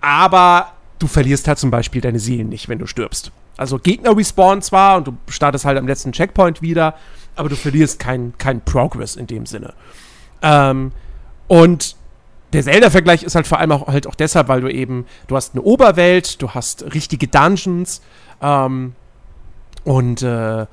aber 0.00 0.72
du 0.98 1.06
verlierst 1.06 1.48
halt 1.48 1.58
zum 1.58 1.70
Beispiel 1.70 2.00
deine 2.00 2.18
Seelen 2.18 2.48
nicht, 2.48 2.68
wenn 2.68 2.78
du 2.78 2.86
stirbst. 2.86 3.32
Also 3.56 3.78
Gegner 3.78 4.16
respawnen 4.16 4.62
zwar 4.62 4.96
und 4.96 5.06
du 5.06 5.16
startest 5.28 5.64
halt 5.64 5.78
am 5.78 5.86
letzten 5.86 6.12
Checkpoint 6.12 6.62
wieder, 6.62 6.94
aber 7.36 7.48
du 7.48 7.56
verlierst 7.56 7.98
keinen 7.98 8.36
kein 8.38 8.62
Progress 8.62 9.16
in 9.16 9.26
dem 9.26 9.46
Sinne. 9.46 9.74
Ähm, 10.42 10.92
und 11.48 11.96
der 12.52 12.62
Zelda-Vergleich 12.62 13.22
ist 13.22 13.34
halt 13.34 13.46
vor 13.46 13.58
allem 13.58 13.72
auch, 13.72 13.86
halt 13.86 14.06
auch 14.06 14.14
deshalb, 14.14 14.48
weil 14.48 14.60
du 14.60 14.68
eben, 14.68 15.06
du 15.28 15.36
hast 15.36 15.54
eine 15.54 15.62
Oberwelt, 15.62 16.40
du 16.42 16.50
hast 16.50 16.94
richtige 16.94 17.28
Dungeons 17.28 18.00
ähm, 18.40 18.94
und 19.84 20.22
äh, 20.22 20.66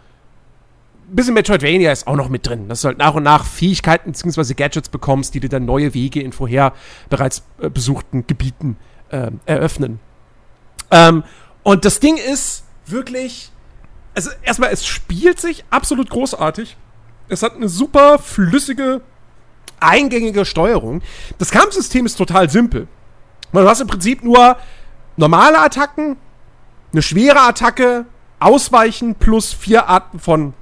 bisschen 1.16 1.34
Metroidvania 1.34 1.92
ist 1.92 2.08
auch 2.08 2.16
noch 2.16 2.30
mit 2.30 2.48
drin, 2.48 2.70
dass 2.70 2.82
du 2.82 2.90
halt 2.90 2.98
nach 2.98 3.14
und 3.14 3.24
nach 3.24 3.46
Fähigkeiten 3.46 4.12
bzw. 4.12 4.54
Gadgets 4.54 4.90
bekommst, 4.90 5.34
die 5.34 5.40
dir 5.40 5.50
dann 5.50 5.66
neue 5.66 5.94
Wege 5.94 6.22
in 6.22 6.34
vorher 6.34 6.74
bereits 7.10 7.44
äh, 7.60 7.70
besuchten 7.70 8.28
Gebieten 8.28 8.78
äh, 9.10 9.32
eröffnen. 9.46 10.00
Ähm, 10.92 11.24
und 11.64 11.86
das 11.86 12.00
Ding 12.00 12.18
ist 12.18 12.64
wirklich, 12.86 13.52
also 14.16 14.30
erstmal, 14.44 14.72
es 14.72 14.86
spielt 14.86 15.40
sich 15.40 15.66
absolut 15.70 16.10
großartig. 16.10 16.78
Es 17.30 17.44
hat 17.44 17.56
eine 17.56 17.70
super 17.70 18.20
flüssige 18.20 19.02
eingängige 19.80 20.46
Steuerung. 20.46 21.02
Das 21.38 21.52
Kampfsystem 21.52 22.06
ist 22.06 22.16
total 22.16 22.50
simpel. 22.50 22.88
du 23.52 23.68
hast 23.68 23.82
im 23.82 23.88
Prinzip 23.88 24.24
nur 24.24 24.58
normale 25.18 25.60
Attacken, 25.60 26.18
eine 26.92 27.02
schwere 27.02 27.42
Attacke, 27.42 28.06
Ausweichen 28.40 29.16
plus 29.16 29.54
vier 29.54 29.88
Arten 29.88 30.20
von, 30.20 30.54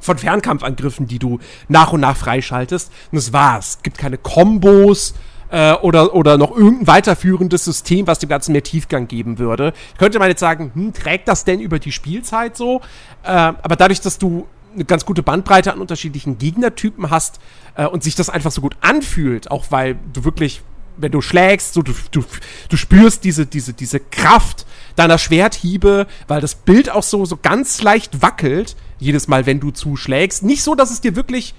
von 0.00 0.18
Fernkampfangriffen, 0.18 1.06
die 1.06 1.18
du 1.18 1.38
nach 1.68 1.92
und 1.92 2.00
nach 2.00 2.16
freischaltest. 2.16 2.90
Und 3.12 3.16
das 3.16 3.32
war's. 3.32 3.68
Es 3.76 3.82
gibt 3.82 3.98
keine 3.98 4.18
Kombos 4.18 5.14
äh, 5.50 5.74
oder, 5.74 6.14
oder 6.14 6.38
noch 6.38 6.56
irgendein 6.56 6.86
weiterführendes 6.86 7.64
System, 7.64 8.06
was 8.06 8.18
dem 8.18 8.28
Ganzen 8.28 8.52
mehr 8.52 8.62
Tiefgang 8.62 9.08
geben 9.08 9.38
würde. 9.38 9.72
Könnte 9.98 10.18
man 10.18 10.28
jetzt 10.28 10.40
sagen, 10.40 10.70
hm, 10.74 10.92
trägt 10.92 11.28
das 11.28 11.44
denn 11.44 11.60
über 11.60 11.78
die 11.78 11.92
Spielzeit 11.92 12.56
so? 12.56 12.80
Äh, 13.22 13.30
aber 13.30 13.76
dadurch, 13.76 14.00
dass 14.00 14.18
du 14.18 14.46
eine 14.74 14.84
ganz 14.84 15.04
gute 15.04 15.22
Bandbreite 15.22 15.72
an 15.72 15.80
unterschiedlichen 15.80 16.38
Gegnertypen 16.38 17.10
hast 17.10 17.40
äh, 17.74 17.86
und 17.86 18.02
sich 18.02 18.14
das 18.14 18.30
einfach 18.30 18.52
so 18.52 18.60
gut 18.60 18.76
anfühlt, 18.80 19.50
auch 19.50 19.66
weil 19.70 19.98
du 20.12 20.24
wirklich, 20.24 20.62
wenn 21.00 21.12
du 21.12 21.20
schlägst, 21.20 21.74
so 21.74 21.82
du, 21.82 21.92
du, 22.10 22.24
du 22.68 22.76
spürst 22.76 23.24
diese, 23.24 23.46
diese, 23.46 23.72
diese 23.72 24.00
Kraft 24.00 24.66
deiner 24.96 25.18
Schwerthiebe, 25.18 26.06
weil 26.28 26.40
das 26.40 26.54
Bild 26.54 26.90
auch 26.90 27.02
so, 27.02 27.24
so 27.24 27.36
ganz 27.36 27.82
leicht 27.82 28.22
wackelt, 28.22 28.76
jedes 28.98 29.28
Mal, 29.28 29.46
wenn 29.46 29.60
du 29.60 29.70
zuschlägst. 29.70 30.42
Nicht 30.42 30.62
so, 30.62 30.74
dass 30.74 30.90
es 30.90 31.00
dir 31.00 31.16
wirklich 31.16 31.54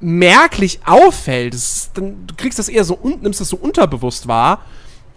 merklich 0.00 0.80
auffällt. 0.84 1.54
Ist, 1.54 1.90
dann, 1.94 2.26
du 2.26 2.34
kriegst 2.34 2.58
das 2.58 2.68
eher 2.68 2.84
so 2.84 2.94
und 2.94 3.22
nimmst 3.22 3.40
das 3.40 3.48
so 3.48 3.56
unterbewusst 3.56 4.26
wahr. 4.26 4.62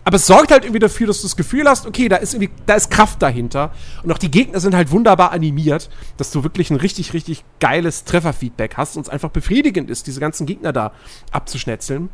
Aber 0.06 0.18
es 0.18 0.28
sorgt 0.28 0.52
halt 0.52 0.66
irgendwie 0.66 0.80
dafür, 0.80 1.08
dass 1.08 1.22
du 1.22 1.28
das 1.28 1.38
Gefühl 1.38 1.68
hast, 1.68 1.86
okay, 1.86 2.10
da 2.10 2.18
ist 2.18 2.34
irgendwie, 2.34 2.54
da 2.66 2.74
ist 2.74 2.92
Kraft 2.92 3.22
dahinter. 3.22 3.72
Und 4.04 4.12
auch 4.12 4.18
die 4.18 4.30
Gegner 4.30 4.60
sind 4.60 4.76
halt 4.76 4.92
wunderbar 4.92 5.32
animiert, 5.32 5.90
dass 6.18 6.32
du 6.32 6.44
wirklich 6.44 6.72
ein 6.72 6.76
richtig, 6.76 7.14
richtig 7.14 7.46
geiles 7.60 8.04
Trefferfeedback 8.04 8.76
hast 8.76 8.98
und 8.98 9.04
es 9.04 9.10
einfach 9.10 9.30
befriedigend 9.30 9.90
ist, 9.90 10.08
diese 10.08 10.20
ganzen 10.20 10.46
Gegner 10.46 10.74
da 10.74 10.92
abzuschnetzeln. 11.32 12.10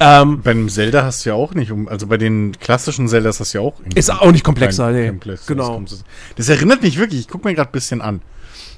Ähm, 0.00 0.40
Beim 0.42 0.68
Zelda 0.68 1.04
hast 1.04 1.24
du 1.24 1.30
ja 1.30 1.34
auch 1.34 1.54
nicht, 1.54 1.70
um, 1.70 1.88
also 1.88 2.06
bei 2.06 2.16
den 2.16 2.52
klassischen 2.58 3.08
Zeldas 3.08 3.40
hast 3.40 3.54
du 3.54 3.58
ja 3.58 3.64
auch. 3.64 3.74
Ist 3.94 4.10
auch 4.10 4.32
nicht 4.32 4.44
komplexer, 4.44 4.90
nee. 4.90 5.08
Komplex, 5.08 5.46
genau. 5.46 5.80
Das, 5.80 6.04
das, 6.36 6.48
erinnert 6.48 6.82
mich 6.82 6.98
wirklich, 6.98 7.20
ich 7.20 7.28
guck 7.28 7.44
mir 7.44 7.54
gerade 7.54 7.70
ein 7.70 7.72
bisschen 7.72 8.00
an. 8.00 8.22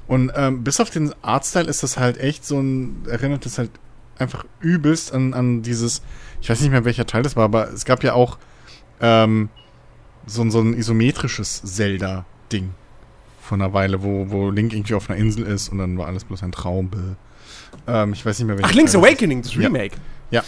Und 0.07 0.33
ähm, 0.35 0.65
bis 0.65 0.81
auf 0.81 0.91
den 0.91 1.15
Artstyle 1.23 1.69
ist 1.69 1.83
das 1.83 1.97
halt 1.97 2.19
echt 2.19 2.45
so 2.45 2.61
ein, 2.61 3.05
erinnert 3.09 3.47
das 3.47 3.59
halt 3.59 3.71
einfach 4.19 4.45
übelst 4.61 5.13
an, 5.13 5.35
an 5.35 5.63
dieses, 5.63 6.03
ich 6.41 6.51
weiß 6.51 6.61
nicht 6.61 6.71
mehr 6.71 6.85
welcher 6.85 7.07
Teil 7.07 7.23
das 7.23 7.37
war, 7.37 7.45
aber 7.45 7.73
es 7.73 7.85
gab 7.85 8.05
ja 8.05 8.13
auch 8.13 8.39
ähm, 9.01 9.49
so, 10.27 10.49
so 10.51 10.61
ein 10.61 10.75
isometrisches 10.75 11.63
Zelda-Ding 11.65 12.71
von 13.41 13.61
einer 13.61 13.73
Weile, 13.73 14.03
wo, 14.03 14.31
wo 14.31 14.51
Link 14.51 14.73
irgendwie 14.73 14.95
auf 14.95 15.11
einer 15.11 15.19
Insel 15.19 15.45
ist 15.45 15.69
und 15.69 15.79
dann 15.79 15.99
war 15.99 16.07
alles 16.07 16.25
bloß 16.25 16.43
ein 16.43 16.53
Traum. 16.53 16.91
Ähm, 17.87 18.13
ich 18.13 18.25
weiß 18.25 18.39
nicht 18.39 18.47
mehr 18.47 18.57
welcher 18.57 18.71
Ach, 18.71 18.75
Link's 18.75 18.93
Teil 18.93 19.03
Awakening, 19.05 19.43
das 19.43 19.57
Remake. 19.57 19.97
Ja. 20.31 20.41
ja. 20.41 20.45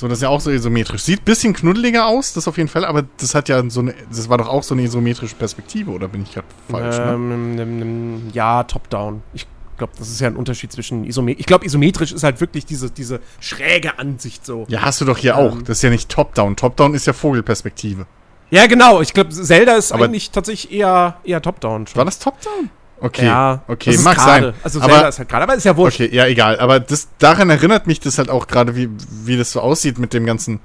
So, 0.00 0.08
das 0.08 0.20
ist 0.20 0.22
ja 0.22 0.30
auch 0.30 0.40
so 0.40 0.50
isometrisch. 0.50 1.02
Sieht 1.02 1.20
ein 1.20 1.24
bisschen 1.24 1.52
knuddeliger 1.52 2.06
aus, 2.06 2.32
das 2.32 2.48
auf 2.48 2.56
jeden 2.56 2.70
Fall, 2.70 2.86
aber 2.86 3.04
das 3.18 3.34
hat 3.34 3.50
ja 3.50 3.62
so 3.68 3.80
eine, 3.80 3.94
das 4.08 4.30
war 4.30 4.38
doch 4.38 4.48
auch 4.48 4.62
so 4.62 4.74
eine 4.74 4.84
isometrische 4.84 5.34
Perspektive, 5.34 5.90
oder 5.90 6.08
bin 6.08 6.22
ich 6.22 6.32
gerade 6.32 6.46
falsch? 6.70 6.96
Ne? 6.96 7.12
Ähm, 7.12 7.54
ne? 7.54 8.32
Ja, 8.32 8.62
top-down. 8.62 9.20
Ich 9.34 9.46
glaube, 9.76 9.92
das 9.98 10.08
ist 10.08 10.18
ja 10.18 10.28
ein 10.28 10.36
Unterschied 10.36 10.72
zwischen 10.72 11.04
isometrisch. 11.04 11.40
Ich 11.40 11.46
glaube, 11.46 11.66
isometrisch 11.66 12.12
ist 12.12 12.22
halt 12.22 12.40
wirklich 12.40 12.64
diese, 12.64 12.90
diese 12.90 13.20
schräge 13.40 13.98
Ansicht 13.98 14.46
so. 14.46 14.64
Ja, 14.68 14.80
hast 14.80 15.02
du 15.02 15.04
doch 15.04 15.18
hier 15.18 15.34
ähm, 15.34 15.38
auch. 15.38 15.58
Das 15.58 15.76
ist 15.76 15.82
ja 15.82 15.90
nicht 15.90 16.08
Top-Down. 16.08 16.56
Top-Down 16.56 16.94
ist 16.94 17.06
ja 17.06 17.12
Vogelperspektive. 17.12 18.06
Ja, 18.48 18.68
genau. 18.68 19.02
Ich 19.02 19.12
glaube, 19.12 19.28
Zelda 19.28 19.74
ist 19.74 19.92
Aber 19.92 20.06
eigentlich 20.06 20.30
tatsächlich 20.30 20.72
eher, 20.72 21.18
eher 21.24 21.42
Top-Down. 21.42 21.84
War 21.92 22.06
das 22.06 22.18
Top-Down? 22.18 22.70
Okay, 23.00 23.24
ja, 23.24 23.62
okay, 23.66 23.96
mag 23.98 24.20
sein. 24.20 24.52
Also 24.62 24.78
Zelda 24.78 24.98
aber, 24.98 25.08
ist 25.08 25.18
halt 25.18 25.28
gerade, 25.28 25.44
aber 25.44 25.54
ist 25.54 25.64
ja 25.64 25.76
wurscht. 25.76 26.00
Okay, 26.00 26.14
ja, 26.14 26.26
egal. 26.26 26.60
Aber 26.60 26.80
das, 26.80 27.08
daran 27.18 27.48
erinnert 27.48 27.86
mich 27.86 27.98
das 27.98 28.18
halt 28.18 28.28
auch 28.28 28.46
gerade, 28.46 28.76
wie, 28.76 28.90
wie 29.24 29.38
das 29.38 29.52
so 29.52 29.60
aussieht 29.60 29.98
mit 29.98 30.12
dem 30.12 30.26
ganzen 30.26 30.60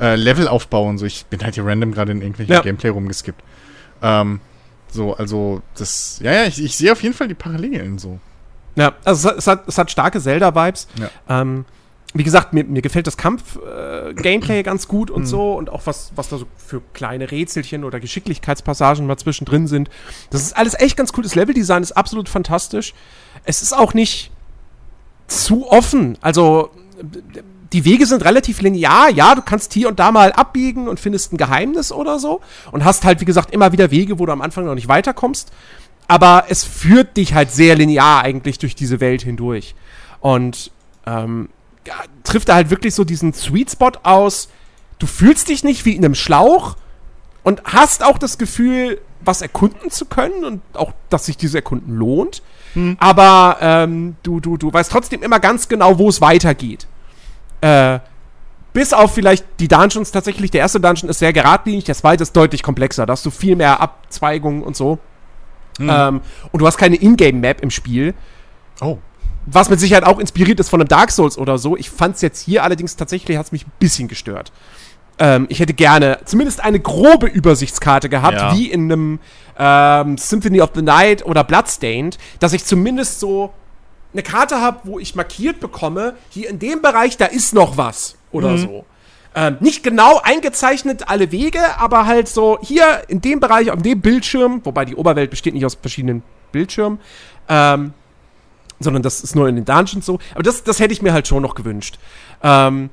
äh, 0.00 0.14
Levelaufbau 0.14 0.88
und 0.88 0.98
so. 0.98 1.06
Ich 1.06 1.26
bin 1.26 1.42
halt 1.42 1.56
hier 1.56 1.66
random 1.66 1.92
gerade 1.92 2.12
in 2.12 2.20
irgendwelchen 2.20 2.54
ja. 2.54 2.60
Gameplay 2.60 2.90
rumgeskippt. 2.90 3.42
Ähm, 4.00 4.40
so, 4.90 5.16
also, 5.16 5.62
das, 5.76 6.20
ja, 6.22 6.32
ja, 6.32 6.44
ich, 6.44 6.62
ich 6.62 6.76
sehe 6.76 6.92
auf 6.92 7.02
jeden 7.02 7.14
Fall 7.14 7.26
die 7.26 7.34
Parallelen 7.34 7.98
so. 7.98 8.20
Ja, 8.76 8.92
also 9.04 9.30
es 9.30 9.46
hat, 9.46 9.66
es 9.66 9.76
hat 9.76 9.90
starke 9.90 10.20
Zelda-Vibes. 10.20 10.86
Ja. 10.98 11.40
Ähm, 11.40 11.64
wie 12.14 12.24
gesagt, 12.24 12.52
mir, 12.52 12.64
mir 12.64 12.82
gefällt 12.82 13.06
das 13.06 13.16
Kampf-Gameplay 13.16 14.60
äh, 14.60 14.62
ganz 14.64 14.88
gut 14.88 15.10
und 15.10 15.22
mhm. 15.22 15.26
so 15.26 15.54
und 15.54 15.70
auch 15.70 15.82
was, 15.86 16.12
was 16.14 16.28
da 16.28 16.38
so 16.38 16.46
für 16.56 16.82
kleine 16.92 17.30
Rätselchen 17.30 17.84
oder 17.84 18.00
Geschicklichkeitspassagen 18.00 19.06
mal 19.06 19.16
zwischendrin 19.16 19.66
sind. 19.66 19.90
Das 20.30 20.42
ist 20.42 20.56
alles 20.56 20.78
echt 20.78 20.96
ganz 20.96 21.12
cool. 21.16 21.22
Das 21.22 21.34
Leveldesign 21.34 21.82
ist 21.82 21.92
absolut 21.92 22.28
fantastisch. 22.28 22.94
Es 23.44 23.62
ist 23.62 23.72
auch 23.72 23.94
nicht 23.94 24.30
zu 25.26 25.70
offen. 25.70 26.18
Also 26.20 26.70
die 27.72 27.84
Wege 27.84 28.04
sind 28.06 28.24
relativ 28.24 28.60
linear. 28.60 29.08
Ja, 29.10 29.34
du 29.34 29.42
kannst 29.42 29.72
hier 29.72 29.88
und 29.88 29.98
da 29.98 30.12
mal 30.12 30.32
abbiegen 30.32 30.88
und 30.88 31.00
findest 31.00 31.32
ein 31.32 31.38
Geheimnis 31.38 31.92
oder 31.92 32.18
so 32.18 32.42
und 32.70 32.84
hast 32.84 33.04
halt, 33.04 33.20
wie 33.20 33.24
gesagt, 33.24 33.52
immer 33.52 33.72
wieder 33.72 33.90
Wege, 33.90 34.18
wo 34.18 34.26
du 34.26 34.32
am 34.32 34.42
Anfang 34.42 34.66
noch 34.66 34.74
nicht 34.74 34.88
weiterkommst 34.88 35.50
aber 36.12 36.44
es 36.48 36.62
führt 36.62 37.16
dich 37.16 37.32
halt 37.32 37.50
sehr 37.50 37.74
linear 37.74 38.22
eigentlich 38.22 38.58
durch 38.58 38.74
diese 38.74 39.00
Welt 39.00 39.22
hindurch. 39.22 39.74
Und 40.20 40.70
ähm, 41.06 41.48
trifft 42.24 42.48
da 42.48 42.54
halt 42.54 42.70
wirklich 42.70 42.94
so 42.94 43.04
diesen 43.04 43.32
Sweet 43.32 43.70
Spot 43.70 43.92
aus. 44.02 44.48
Du 44.98 45.06
fühlst 45.06 45.48
dich 45.48 45.64
nicht 45.64 45.84
wie 45.84 45.96
in 45.96 46.04
einem 46.04 46.14
Schlauch 46.14 46.76
und 47.42 47.62
hast 47.64 48.04
auch 48.04 48.18
das 48.18 48.38
Gefühl, 48.38 49.00
was 49.24 49.42
erkunden 49.42 49.90
zu 49.90 50.06
können 50.06 50.44
und 50.44 50.62
auch, 50.74 50.92
dass 51.10 51.26
sich 51.26 51.36
dieses 51.36 51.54
Erkunden 51.54 51.96
lohnt. 51.96 52.42
Hm. 52.74 52.96
Aber 53.00 53.58
ähm, 53.60 54.16
du, 54.22 54.40
du, 54.40 54.56
du 54.56 54.72
weißt 54.72 54.90
trotzdem 54.90 55.22
immer 55.22 55.40
ganz 55.40 55.68
genau, 55.68 55.98
wo 55.98 56.08
es 56.08 56.20
weitergeht. 56.20 56.86
Äh, 57.60 58.00
bis 58.72 58.92
auf 58.92 59.14
vielleicht 59.14 59.44
die 59.60 59.68
Dungeons 59.68 60.12
tatsächlich. 60.12 60.50
Der 60.50 60.60
erste 60.60 60.80
Dungeon 60.80 61.10
ist 61.10 61.18
sehr 61.18 61.32
geradlinig, 61.32 61.84
der 61.84 61.94
zweite 61.94 62.22
ist 62.22 62.32
deutlich 62.32 62.62
komplexer. 62.62 63.06
Da 63.06 63.12
hast 63.12 63.26
du 63.26 63.30
viel 63.30 63.56
mehr 63.56 63.80
Abzweigungen 63.80 64.62
und 64.62 64.76
so. 64.76 64.98
Mhm. 65.78 65.90
Ähm, 65.90 66.20
und 66.50 66.60
du 66.60 66.66
hast 66.66 66.78
keine 66.78 66.96
Ingame-Map 66.96 67.60
im 67.60 67.70
Spiel. 67.70 68.14
Oh. 68.80 68.98
Was 69.46 69.68
mit 69.68 69.80
Sicherheit 69.80 70.04
auch 70.04 70.18
inspiriert 70.18 70.60
ist 70.60 70.68
von 70.68 70.80
einem 70.80 70.88
Dark 70.88 71.10
Souls 71.10 71.36
oder 71.36 71.58
so. 71.58 71.76
Ich 71.76 71.90
fand 71.90 72.16
es 72.16 72.22
jetzt 72.22 72.40
hier 72.40 72.62
allerdings 72.62 72.96
tatsächlich, 72.96 73.36
hat 73.36 73.46
es 73.46 73.52
mich 73.52 73.66
ein 73.66 73.72
bisschen 73.78 74.08
gestört. 74.08 74.52
Ähm, 75.18 75.46
ich 75.48 75.60
hätte 75.60 75.74
gerne 75.74 76.18
zumindest 76.24 76.62
eine 76.62 76.80
grobe 76.80 77.26
Übersichtskarte 77.26 78.08
gehabt, 78.08 78.36
ja. 78.36 78.54
wie 78.54 78.70
in 78.70 78.90
einem 78.90 79.18
ähm, 79.58 80.16
Symphony 80.16 80.60
of 80.60 80.70
the 80.74 80.82
Night 80.82 81.24
oder 81.26 81.44
Bloodstained, 81.44 82.18
dass 82.40 82.52
ich 82.52 82.64
zumindest 82.64 83.20
so 83.20 83.52
eine 84.12 84.22
Karte 84.22 84.60
habe, 84.60 84.80
wo 84.84 84.98
ich 84.98 85.14
markiert 85.14 85.60
bekomme, 85.60 86.14
hier 86.30 86.48
in 86.48 86.58
dem 86.58 86.82
Bereich, 86.82 87.16
da 87.16 87.26
ist 87.26 87.54
noch 87.54 87.76
was 87.76 88.16
oder 88.30 88.50
mhm. 88.50 88.58
so. 88.58 88.84
Ähm, 89.34 89.56
nicht 89.60 89.82
genau 89.82 90.20
eingezeichnet 90.22 91.08
alle 91.08 91.32
Wege, 91.32 91.60
aber 91.78 92.06
halt 92.06 92.28
so 92.28 92.58
hier 92.60 93.02
in 93.08 93.22
dem 93.22 93.40
Bereich, 93.40 93.70
auf 93.70 93.80
dem 93.80 94.00
Bildschirm, 94.00 94.60
wobei 94.64 94.84
die 94.84 94.94
Oberwelt 94.94 95.30
besteht 95.30 95.54
nicht 95.54 95.64
aus 95.64 95.78
verschiedenen 95.80 96.22
Bildschirmen, 96.52 97.00
ähm, 97.48 97.94
sondern 98.82 99.02
das 99.02 99.22
ist 99.22 99.34
nur 99.34 99.48
in 99.48 99.56
den 99.56 99.64
Dungeons 99.64 100.06
so. 100.06 100.18
Aber 100.34 100.42
das, 100.42 100.64
das 100.64 100.80
hätte 100.80 100.92
ich 100.92 101.02
mir 101.02 101.12
halt 101.12 101.28
schon 101.28 101.42
noch 101.42 101.54
gewünscht. 101.54 101.98
Ähm, 102.42 102.90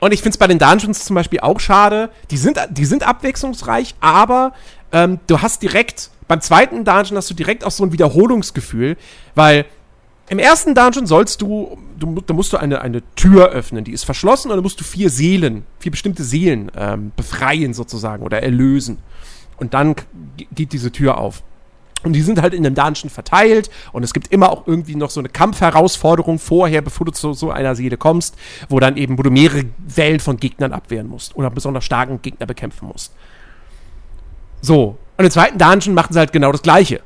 und 0.00 0.12
ich 0.12 0.20
finde 0.20 0.30
es 0.30 0.38
bei 0.38 0.46
den 0.46 0.58
Dungeons 0.58 1.04
zum 1.04 1.14
Beispiel 1.14 1.40
auch 1.40 1.60
schade. 1.60 2.10
Die 2.30 2.36
sind, 2.36 2.58
die 2.70 2.84
sind 2.86 3.06
abwechslungsreich, 3.06 3.94
aber 4.00 4.52
ähm, 4.92 5.20
du 5.26 5.42
hast 5.42 5.62
direkt, 5.62 6.10
beim 6.26 6.40
zweiten 6.40 6.84
Dungeon 6.84 7.16
hast 7.16 7.30
du 7.30 7.34
direkt 7.34 7.64
auch 7.64 7.70
so 7.70 7.84
ein 7.84 7.92
Wiederholungsgefühl, 7.92 8.96
weil 9.34 9.66
im 10.28 10.38
ersten 10.38 10.74
Dungeon 10.74 11.06
sollst 11.06 11.42
du, 11.42 11.76
du 11.98 12.20
da 12.24 12.34
musst 12.34 12.52
du 12.52 12.56
eine, 12.56 12.80
eine 12.80 13.02
Tür 13.16 13.50
öffnen, 13.50 13.84
die 13.84 13.92
ist 13.92 14.04
verschlossen 14.04 14.50
und 14.50 14.56
dann 14.56 14.62
musst 14.62 14.80
du 14.80 14.84
vier 14.84 15.10
Seelen, 15.10 15.64
vier 15.80 15.90
bestimmte 15.90 16.22
Seelen 16.22 16.70
ähm, 16.76 17.12
befreien 17.16 17.74
sozusagen 17.74 18.22
oder 18.22 18.42
erlösen. 18.42 18.98
Und 19.58 19.74
dann 19.74 19.96
geht 20.54 20.72
diese 20.72 20.92
Tür 20.92 21.18
auf. 21.18 21.42
Und 22.02 22.14
die 22.14 22.22
sind 22.22 22.40
halt 22.40 22.54
in 22.54 22.62
dem 22.62 22.74
Dungeon 22.74 23.10
verteilt 23.10 23.70
und 23.92 24.02
es 24.02 24.14
gibt 24.14 24.32
immer 24.32 24.50
auch 24.50 24.66
irgendwie 24.66 24.94
noch 24.94 25.10
so 25.10 25.20
eine 25.20 25.28
Kampfherausforderung 25.28 26.38
vorher, 26.38 26.80
bevor 26.80 27.04
du 27.04 27.12
zu 27.12 27.34
so 27.34 27.50
einer 27.50 27.74
Seele 27.74 27.96
kommst, 27.96 28.36
wo 28.68 28.80
dann 28.80 28.96
eben, 28.96 29.18
wo 29.18 29.22
du 29.22 29.30
mehrere 29.30 29.64
Wellen 29.78 30.20
von 30.20 30.38
Gegnern 30.38 30.72
abwehren 30.72 31.08
musst 31.08 31.36
oder 31.36 31.50
besonders 31.50 31.84
starken 31.84 32.22
Gegner 32.22 32.46
bekämpfen 32.46 32.88
musst. 32.88 33.12
So. 34.62 34.96
Und 35.18 35.24
im 35.24 35.30
zweiten 35.30 35.58
Dungeon 35.58 35.94
machen 35.94 36.14
sie 36.14 36.18
halt 36.18 36.32
genau 36.32 36.52
das 36.52 36.62
Gleiche. 36.62 37.02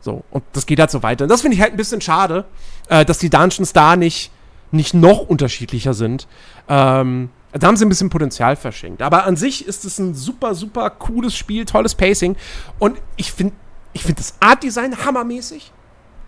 So, 0.00 0.22
und 0.30 0.44
das 0.52 0.66
geht 0.66 0.78
halt 0.78 0.90
so 0.92 1.02
weiter. 1.02 1.24
Und 1.24 1.30
das 1.30 1.40
finde 1.40 1.56
ich 1.56 1.60
halt 1.60 1.72
ein 1.72 1.76
bisschen 1.76 2.00
schade, 2.00 2.44
äh, 2.88 3.04
dass 3.04 3.18
die 3.18 3.30
Dungeons 3.30 3.72
da 3.72 3.96
nicht, 3.96 4.30
nicht 4.70 4.94
noch 4.94 5.22
unterschiedlicher 5.22 5.94
sind. 5.94 6.28
Ähm, 6.68 7.30
da 7.52 7.66
haben 7.66 7.76
sie 7.76 7.84
ein 7.84 7.88
bisschen 7.88 8.10
Potenzial 8.10 8.54
verschenkt. 8.54 9.02
Aber 9.02 9.24
an 9.24 9.36
sich 9.36 9.66
ist 9.66 9.84
es 9.84 9.98
ein 9.98 10.14
super, 10.14 10.54
super 10.54 10.90
cooles 10.90 11.36
Spiel, 11.36 11.64
tolles 11.64 11.96
Pacing. 11.96 12.36
Und 12.78 12.98
ich 13.16 13.32
finde 13.32 13.54
ich 13.96 14.04
find 14.04 14.18
das 14.18 14.34
Art-Design 14.40 15.04
hammermäßig. 15.04 15.72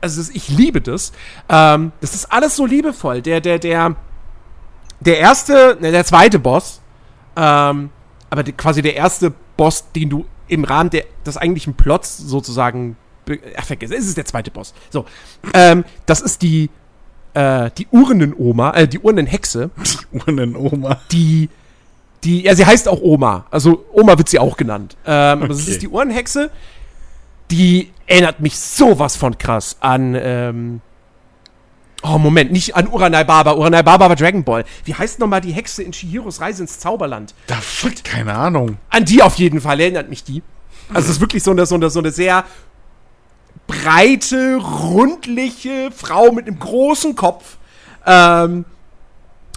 Also 0.00 0.20
das, 0.20 0.30
ich 0.30 0.48
liebe 0.48 0.80
das. 0.80 1.12
Ähm, 1.48 1.92
das 2.00 2.14
ist 2.14 2.32
alles 2.32 2.56
so 2.56 2.66
liebevoll. 2.66 3.22
Der, 3.22 3.40
der, 3.40 3.58
der, 3.58 3.94
der 5.00 5.18
erste, 5.18 5.76
ne, 5.80 5.92
der 5.92 6.04
zweite 6.04 6.38
Boss, 6.38 6.80
ähm, 7.36 7.90
aber 8.30 8.42
die, 8.42 8.52
quasi 8.52 8.82
der 8.82 8.96
erste 8.96 9.32
Boss, 9.56 9.84
den 9.92 10.10
du 10.10 10.24
im 10.48 10.64
Rahmen 10.64 10.90
der, 10.90 11.04
des 11.26 11.36
eigentlichen 11.36 11.74
Plots 11.74 12.18
sozusagen 12.18 12.96
ach, 13.56 13.64
vergessen, 13.64 13.94
es 13.94 14.06
ist 14.06 14.16
der 14.16 14.24
zweite 14.24 14.50
Boss. 14.50 14.72
So, 14.90 15.04
ähm, 15.52 15.84
das 16.06 16.20
ist 16.20 16.42
die, 16.42 16.70
äh, 17.34 17.70
die 17.76 17.86
Urnenoma, 17.90 18.72
äh, 18.72 18.88
die 18.88 18.98
Urnenhexe. 18.98 19.70
Die 19.76 20.18
Urnenoma. 20.18 21.00
Die, 21.12 21.50
die, 22.24 22.42
ja, 22.42 22.54
sie 22.54 22.66
heißt 22.66 22.88
auch 22.88 23.00
Oma. 23.00 23.46
Also 23.50 23.84
Oma 23.92 24.16
wird 24.16 24.28
sie 24.28 24.38
auch 24.38 24.56
genannt. 24.56 24.96
Ähm, 25.06 25.42
okay. 25.42 25.48
das 25.48 25.68
ist 25.68 25.82
die 25.82 25.88
Urnenhexe. 25.88 26.50
Die 27.50 27.92
erinnert 28.06 28.40
mich 28.40 28.58
sowas 28.58 29.16
von 29.16 29.38
krass 29.38 29.76
an, 29.80 30.14
ähm, 30.14 30.80
Oh, 32.02 32.16
Moment, 32.16 32.52
nicht 32.52 32.76
an 32.76 32.86
Uranai 32.86 33.24
Baba. 33.24 33.52
Uranai 33.52 33.82
Baba 33.82 34.08
war 34.08 34.14
Dragon 34.14 34.44
Ball. 34.44 34.64
Wie 34.84 34.94
heißt 34.94 35.18
nochmal 35.18 35.40
die 35.40 35.50
Hexe 35.52 35.82
in 35.82 35.92
Shihiros 35.92 36.40
Reise 36.40 36.62
ins 36.62 36.78
Zauberland? 36.78 37.34
Da 37.48 37.56
fuck, 37.56 38.04
keine 38.04 38.34
Ahnung. 38.34 38.78
An 38.88 39.04
die 39.04 39.20
auf 39.20 39.34
jeden 39.34 39.60
Fall 39.60 39.80
erinnert 39.80 40.08
mich 40.08 40.22
die. 40.22 40.42
Also 40.94 41.06
es 41.06 41.16
ist 41.16 41.20
wirklich 41.20 41.42
so 41.42 41.50
eine, 41.50 41.66
so 41.66 41.74
eine, 41.74 41.90
so 41.90 41.98
eine 41.98 42.12
sehr 42.12 42.44
breite, 43.66 44.56
rundliche 44.56 45.90
Frau 45.90 46.30
mit 46.30 46.46
einem 46.46 46.60
großen 46.60 47.16
Kopf. 47.16 47.56
Ähm, 48.06 48.64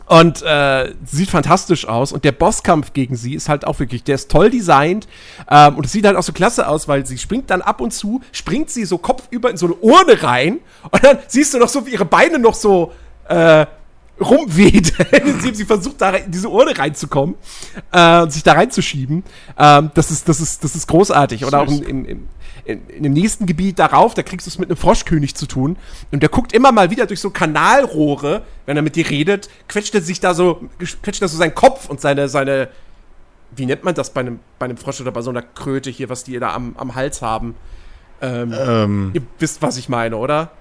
und 0.05 0.41
äh, 0.41 0.93
sieht 1.05 1.29
fantastisch 1.29 1.87
aus. 1.87 2.11
Und 2.11 2.25
der 2.25 2.31
Bosskampf 2.31 2.93
gegen 2.93 3.15
sie 3.15 3.35
ist 3.35 3.49
halt 3.49 3.65
auch 3.65 3.79
wirklich, 3.79 4.03
der 4.03 4.15
ist 4.15 4.29
toll 4.29 4.49
designt. 4.49 5.07
Ähm, 5.49 5.77
und 5.77 5.85
es 5.85 5.91
sieht 5.91 6.05
halt 6.05 6.17
auch 6.17 6.23
so 6.23 6.33
klasse 6.33 6.67
aus, 6.67 6.87
weil 6.87 7.05
sie 7.05 7.17
springt 7.17 7.49
dann 7.49 7.61
ab 7.61 7.81
und 7.81 7.91
zu, 7.91 8.21
springt 8.31 8.69
sie 8.69 8.85
so 8.85 8.97
kopfüber 8.97 9.49
in 9.49 9.57
so 9.57 9.67
eine 9.67 9.75
Urne 9.75 10.21
rein. 10.21 10.59
Und 10.89 11.03
dann 11.03 11.19
siehst 11.27 11.53
du 11.53 11.59
noch 11.59 11.69
so, 11.69 11.85
wie 11.85 11.91
ihre 11.91 12.05
Beine 12.05 12.39
noch 12.39 12.55
so 12.55 12.91
äh, 13.27 13.65
rumweht, 14.21 14.93
sie 15.53 15.65
versucht, 15.65 15.99
da 15.99 16.11
in 16.11 16.31
diese 16.31 16.49
Urne 16.49 16.77
reinzukommen 16.77 17.35
äh, 17.91 18.21
und 18.21 18.31
sich 18.31 18.43
da 18.43 18.53
reinzuschieben. 18.53 19.23
Ähm, 19.57 19.91
das, 19.93 20.11
ist, 20.11 20.29
das, 20.29 20.39
ist, 20.39 20.63
das 20.63 20.75
ist 20.75 20.87
großartig. 20.87 21.45
Oder 21.45 21.61
auch 21.61 21.67
im, 21.67 22.05
im, 22.05 22.27
in, 22.65 22.87
in, 22.87 23.03
dem 23.03 23.13
nächsten 23.13 23.45
Gebiet 23.45 23.79
darauf, 23.79 24.13
da 24.13 24.23
kriegst 24.23 24.47
du 24.47 24.49
es 24.49 24.59
mit 24.59 24.69
einem 24.69 24.77
Froschkönig 24.77 25.35
zu 25.35 25.47
tun. 25.47 25.77
Und 26.11 26.21
der 26.21 26.29
guckt 26.29 26.53
immer 26.53 26.71
mal 26.71 26.89
wieder 26.89 27.05
durch 27.05 27.19
so 27.19 27.29
Kanalrohre, 27.29 28.43
wenn 28.65 28.77
er 28.77 28.83
mit 28.83 28.95
dir 28.95 29.09
redet, 29.09 29.49
quetscht 29.67 29.95
er 29.95 30.01
sich 30.01 30.19
da 30.19 30.33
so, 30.33 30.61
quetscht 31.01 31.21
er 31.21 31.27
so 31.27 31.37
seinen 31.37 31.55
Kopf 31.55 31.89
und 31.89 31.99
seine, 32.01 32.29
seine, 32.29 32.69
wie 33.55 33.65
nennt 33.65 33.83
man 33.83 33.95
das 33.95 34.11
bei 34.11 34.21
einem, 34.21 34.39
bei 34.59 34.65
einem 34.65 34.77
Frosch 34.77 35.01
oder 35.01 35.11
bei 35.11 35.21
so 35.21 35.31
einer 35.31 35.41
Kröte 35.41 35.89
hier, 35.89 36.09
was 36.09 36.23
die 36.23 36.37
da 36.39 36.53
am, 36.53 36.75
am 36.77 36.95
Hals 36.95 37.21
haben? 37.21 37.55
Ähm, 38.21 38.53
ähm. 38.55 39.11
Ihr 39.13 39.23
wisst, 39.39 39.61
was 39.61 39.77
ich 39.77 39.89
meine, 39.89 40.15
oder? 40.17 40.51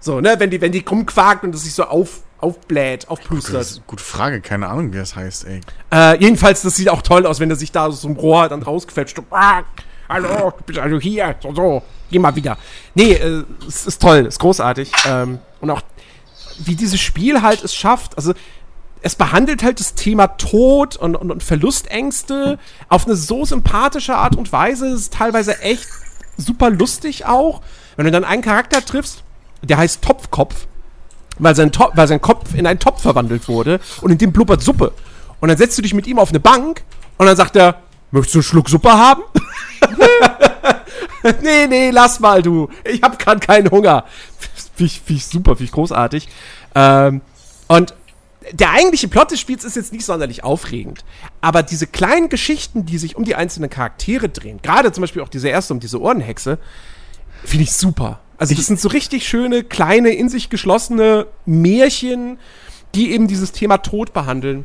So, 0.00 0.20
ne, 0.20 0.36
wenn 0.38 0.50
die, 0.50 0.60
wenn 0.60 0.72
die 0.72 0.84
rumquakt 0.88 1.44
und 1.44 1.54
es 1.54 1.64
sich 1.64 1.74
so 1.74 1.84
auf, 1.84 2.22
aufbläht, 2.40 3.08
aufplustert. 3.08 3.82
Gute 3.86 4.02
Frage, 4.02 4.40
keine 4.40 4.68
Ahnung, 4.68 4.92
wie 4.92 4.98
das 4.98 5.16
heißt, 5.16 5.46
ey. 5.46 5.60
Äh, 5.92 6.20
jedenfalls, 6.20 6.62
das 6.62 6.76
sieht 6.76 6.88
auch 6.88 7.02
toll 7.02 7.26
aus, 7.26 7.40
wenn 7.40 7.50
er 7.50 7.56
sich 7.56 7.72
da 7.72 7.90
so 7.90 8.08
einem 8.08 8.16
Rohr 8.16 8.48
dann 8.48 8.62
rausquetscht. 8.62 9.18
Und, 9.18 9.26
hallo, 10.08 10.52
du 10.56 10.64
bist 10.64 10.78
also 10.78 11.00
hier, 11.00 11.34
so, 11.40 11.54
so, 11.54 11.82
geh 12.10 12.18
mal 12.18 12.34
wieder. 12.36 12.56
Nee, 12.94 13.12
äh, 13.12 13.44
es 13.66 13.86
ist 13.86 14.00
toll, 14.00 14.26
ist 14.26 14.38
großartig. 14.38 14.92
Ähm, 15.06 15.38
und 15.60 15.70
auch, 15.70 15.82
wie 16.58 16.76
dieses 16.76 17.00
Spiel 17.00 17.42
halt 17.42 17.62
es 17.64 17.74
schafft, 17.74 18.16
also 18.16 18.34
es 19.00 19.14
behandelt 19.14 19.62
halt 19.62 19.80
das 19.80 19.94
Thema 19.94 20.26
Tod 20.26 20.96
und, 20.96 21.16
und, 21.16 21.30
und 21.30 21.42
Verlustängste 21.42 22.58
auf 22.88 23.06
eine 23.06 23.14
so 23.14 23.44
sympathische 23.44 24.16
Art 24.16 24.36
und 24.36 24.52
Weise. 24.52 24.88
Es 24.88 25.02
ist 25.02 25.14
teilweise 25.14 25.60
echt 25.60 25.86
super 26.36 26.70
lustig 26.70 27.26
auch. 27.26 27.62
Wenn 27.96 28.06
du 28.06 28.10
dann 28.10 28.24
einen 28.24 28.42
Charakter 28.42 28.84
triffst, 28.84 29.22
der 29.62 29.76
heißt 29.76 30.02
Topfkopf, 30.02 30.66
weil 31.38 31.54
sein, 31.54 31.72
Top, 31.72 31.92
weil 31.94 32.08
sein 32.08 32.20
Kopf 32.20 32.54
in 32.54 32.66
einen 32.66 32.78
Topf 32.78 33.02
verwandelt 33.02 33.48
wurde 33.48 33.80
und 34.00 34.10
in 34.10 34.18
dem 34.18 34.32
blubbert 34.32 34.62
Suppe. 34.62 34.92
Und 35.40 35.48
dann 35.48 35.58
setzt 35.58 35.78
du 35.78 35.82
dich 35.82 35.94
mit 35.94 36.06
ihm 36.06 36.18
auf 36.18 36.30
eine 36.30 36.40
Bank 36.40 36.82
und 37.16 37.26
dann 37.26 37.36
sagt 37.36 37.56
er, 37.56 37.82
möchtest 38.10 38.34
du 38.34 38.38
einen 38.38 38.44
Schluck 38.44 38.68
Suppe 38.68 38.90
haben? 38.90 39.22
nee, 41.42 41.66
nee, 41.68 41.90
lass 41.90 42.20
mal, 42.20 42.42
du. 42.42 42.68
Ich 42.84 43.02
hab 43.02 43.18
grad 43.18 43.40
keinen 43.40 43.70
Hunger. 43.70 44.04
Finde 44.74 44.92
ich, 44.92 45.02
ich 45.06 45.26
super, 45.26 45.52
finde 45.52 45.64
ich 45.64 45.72
großartig. 45.72 46.28
Ähm, 46.74 47.20
und 47.68 47.94
der 48.52 48.70
eigentliche 48.70 49.08
Plot 49.08 49.30
des 49.30 49.40
Spiels 49.40 49.64
ist 49.64 49.76
jetzt 49.76 49.92
nicht 49.92 50.04
sonderlich 50.04 50.44
aufregend. 50.44 51.04
Aber 51.40 51.62
diese 51.62 51.86
kleinen 51.86 52.28
Geschichten, 52.28 52.86
die 52.86 52.98
sich 52.98 53.16
um 53.16 53.24
die 53.24 53.34
einzelnen 53.34 53.70
Charaktere 53.70 54.28
drehen, 54.28 54.60
gerade 54.62 54.92
zum 54.92 55.02
Beispiel 55.02 55.22
auch 55.22 55.28
diese 55.28 55.48
erste 55.48 55.74
um 55.74 55.80
diese 55.80 56.00
Ohrenhexe, 56.00 56.58
finde 57.44 57.64
ich 57.64 57.72
super. 57.72 58.20
Also 58.38 58.54
das 58.54 58.66
sind 58.66 58.80
so 58.80 58.88
richtig 58.88 59.26
schöne, 59.28 59.64
kleine, 59.64 60.10
in 60.10 60.28
sich 60.28 60.48
geschlossene 60.48 61.26
Märchen, 61.44 62.38
die 62.94 63.12
eben 63.12 63.26
dieses 63.26 63.52
Thema 63.52 63.78
Tod 63.78 64.12
behandeln. 64.12 64.64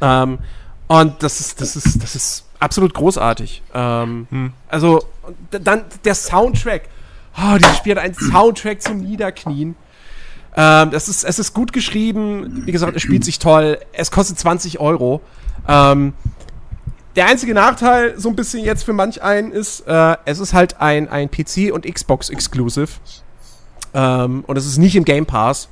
Ähm, 0.00 0.38
und 0.88 1.22
das 1.22 1.40
ist, 1.40 1.60
das 1.60 1.76
ist, 1.76 2.02
das 2.02 2.16
ist 2.16 2.44
absolut 2.58 2.94
großartig. 2.94 3.62
Ähm, 3.74 4.26
hm. 4.30 4.52
Also, 4.68 5.02
dann 5.50 5.84
der 6.04 6.14
Soundtrack. 6.14 6.88
Oh, 7.38 7.58
dieses 7.58 7.76
Spiel 7.76 7.96
hat 7.96 8.02
einen 8.02 8.14
Soundtrack 8.14 8.80
zum 8.80 8.98
Niederknien. 8.98 9.76
Ähm, 10.56 10.90
das 10.90 11.08
ist, 11.08 11.24
es 11.24 11.38
ist 11.38 11.52
gut 11.52 11.72
geschrieben. 11.72 12.62
Wie 12.64 12.72
gesagt, 12.72 12.96
es 12.96 13.02
spielt 13.02 13.24
sich 13.24 13.38
toll. 13.38 13.78
Es 13.92 14.10
kostet 14.10 14.38
20 14.38 14.80
Euro. 14.80 15.20
Ähm, 15.68 16.14
der 17.16 17.26
einzige 17.26 17.54
Nachteil, 17.54 18.14
so 18.18 18.28
ein 18.28 18.36
bisschen 18.36 18.62
jetzt 18.62 18.84
für 18.84 18.92
manch 18.92 19.22
einen, 19.22 19.50
ist, 19.50 19.80
äh, 19.86 20.16
es 20.26 20.38
ist 20.38 20.52
halt 20.52 20.80
ein, 20.80 21.08
ein 21.08 21.30
PC- 21.30 21.72
und 21.72 21.86
Xbox-Exclusive. 21.86 22.88
Ähm, 23.94 24.44
und 24.46 24.56
es 24.56 24.66
ist 24.66 24.76
nicht 24.76 24.94
im 24.96 25.04
Game 25.04 25.24
Pass. 25.24 25.68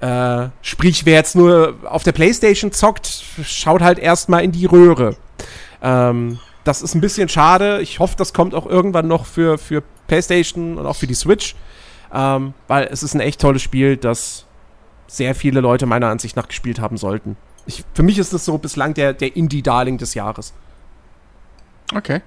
Äh, 0.00 0.48
sprich, 0.62 1.06
wer 1.06 1.14
jetzt 1.14 1.34
nur 1.34 1.74
auf 1.84 2.04
der 2.04 2.12
Playstation 2.12 2.72
zockt, 2.72 3.24
schaut 3.42 3.82
halt 3.82 3.98
erstmal 3.98 4.44
in 4.44 4.52
die 4.52 4.66
Röhre. 4.66 5.16
Ähm, 5.82 6.38
das 6.62 6.82
ist 6.82 6.94
ein 6.94 7.00
bisschen 7.00 7.28
schade. 7.28 7.80
Ich 7.82 7.98
hoffe, 7.98 8.14
das 8.16 8.32
kommt 8.32 8.54
auch 8.54 8.66
irgendwann 8.66 9.08
noch 9.08 9.26
für, 9.26 9.58
für 9.58 9.82
PlayStation 10.06 10.78
und 10.78 10.86
auch 10.86 10.96
für 10.96 11.06
die 11.06 11.14
Switch. 11.14 11.56
Ähm, 12.12 12.54
weil 12.68 12.88
es 12.90 13.02
ist 13.02 13.14
ein 13.14 13.20
echt 13.20 13.40
tolles 13.40 13.62
Spiel, 13.62 13.96
das 13.96 14.46
sehr 15.06 15.34
viele 15.34 15.60
Leute 15.60 15.86
meiner 15.86 16.08
Ansicht 16.08 16.36
nach 16.36 16.48
gespielt 16.48 16.80
haben 16.80 16.96
sollten. 16.96 17.36
Ich, 17.66 17.84
für 17.94 18.02
mich 18.02 18.18
ist 18.18 18.32
das 18.32 18.44
so 18.44 18.58
bislang 18.58 18.94
der, 18.94 19.12
der 19.12 19.34
Indie-Darling 19.36 19.98
des 19.98 20.14
Jahres. 20.14 20.52
Okay. 21.94 22.20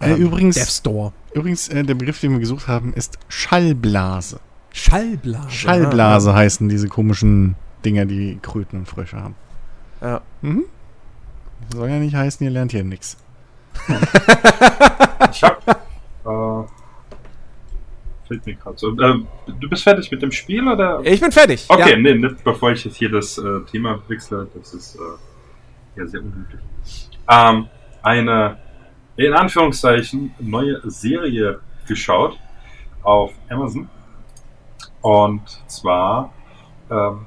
Äh, 0.00 0.12
ähm, 0.12 0.16
übrigens, 0.16 0.56
Death 0.56 0.68
Store. 0.68 1.12
Übrigens, 1.32 1.68
äh, 1.68 1.82
der 1.82 1.94
Begriff, 1.94 2.20
den 2.20 2.32
wir 2.32 2.40
gesucht 2.40 2.68
haben, 2.68 2.92
ist 2.94 3.18
Schallblase. 3.28 4.40
Schallblase. 4.72 5.50
Schallblase 5.50 6.30
ja. 6.30 6.36
heißen 6.36 6.68
diese 6.68 6.88
komischen 6.88 7.56
Dinger, 7.84 8.06
die 8.06 8.38
Kröten 8.40 8.78
und 8.78 8.88
Frösche 8.88 9.18
haben. 9.18 9.34
Ja. 10.00 10.20
Mhm. 10.40 10.64
Soll 11.72 11.90
ja 11.90 11.98
nicht 11.98 12.14
heißen, 12.14 12.44
ihr 12.44 12.50
lernt 12.50 12.72
hier 12.72 12.84
nichts. 12.84 13.16
ich 15.30 15.42
hab. 15.42 15.68
Äh, 16.24 16.81
fällt 18.32 18.46
mir 18.46 18.54
gerade 18.54 18.78
so. 18.78 18.90
Äh, 18.90 19.24
du 19.60 19.68
bist 19.68 19.82
fertig 19.82 20.10
mit 20.10 20.22
dem 20.22 20.32
Spiel 20.32 20.66
oder? 20.66 21.00
Ich 21.04 21.20
bin 21.20 21.32
fertig. 21.32 21.66
Okay, 21.68 21.90
ja. 21.90 21.96
nee, 21.96 22.14
nicht 22.14 22.42
bevor 22.44 22.72
ich 22.72 22.84
jetzt 22.84 22.96
hier 22.96 23.10
das 23.10 23.38
äh, 23.38 23.60
Thema 23.70 24.02
wechsle. 24.08 24.48
Das 24.54 24.72
ist 24.72 24.96
äh, 24.96 26.00
ja 26.00 26.06
sehr 26.06 26.22
unglücklich. 26.22 26.60
Ähm, 27.28 27.68
eine 28.02 28.58
in 29.16 29.34
Anführungszeichen 29.34 30.34
neue 30.38 30.80
Serie 30.90 31.60
geschaut 31.86 32.38
auf 33.02 33.32
Amazon. 33.50 33.88
Und 35.02 35.42
zwar 35.66 36.32
ähm, 36.90 37.26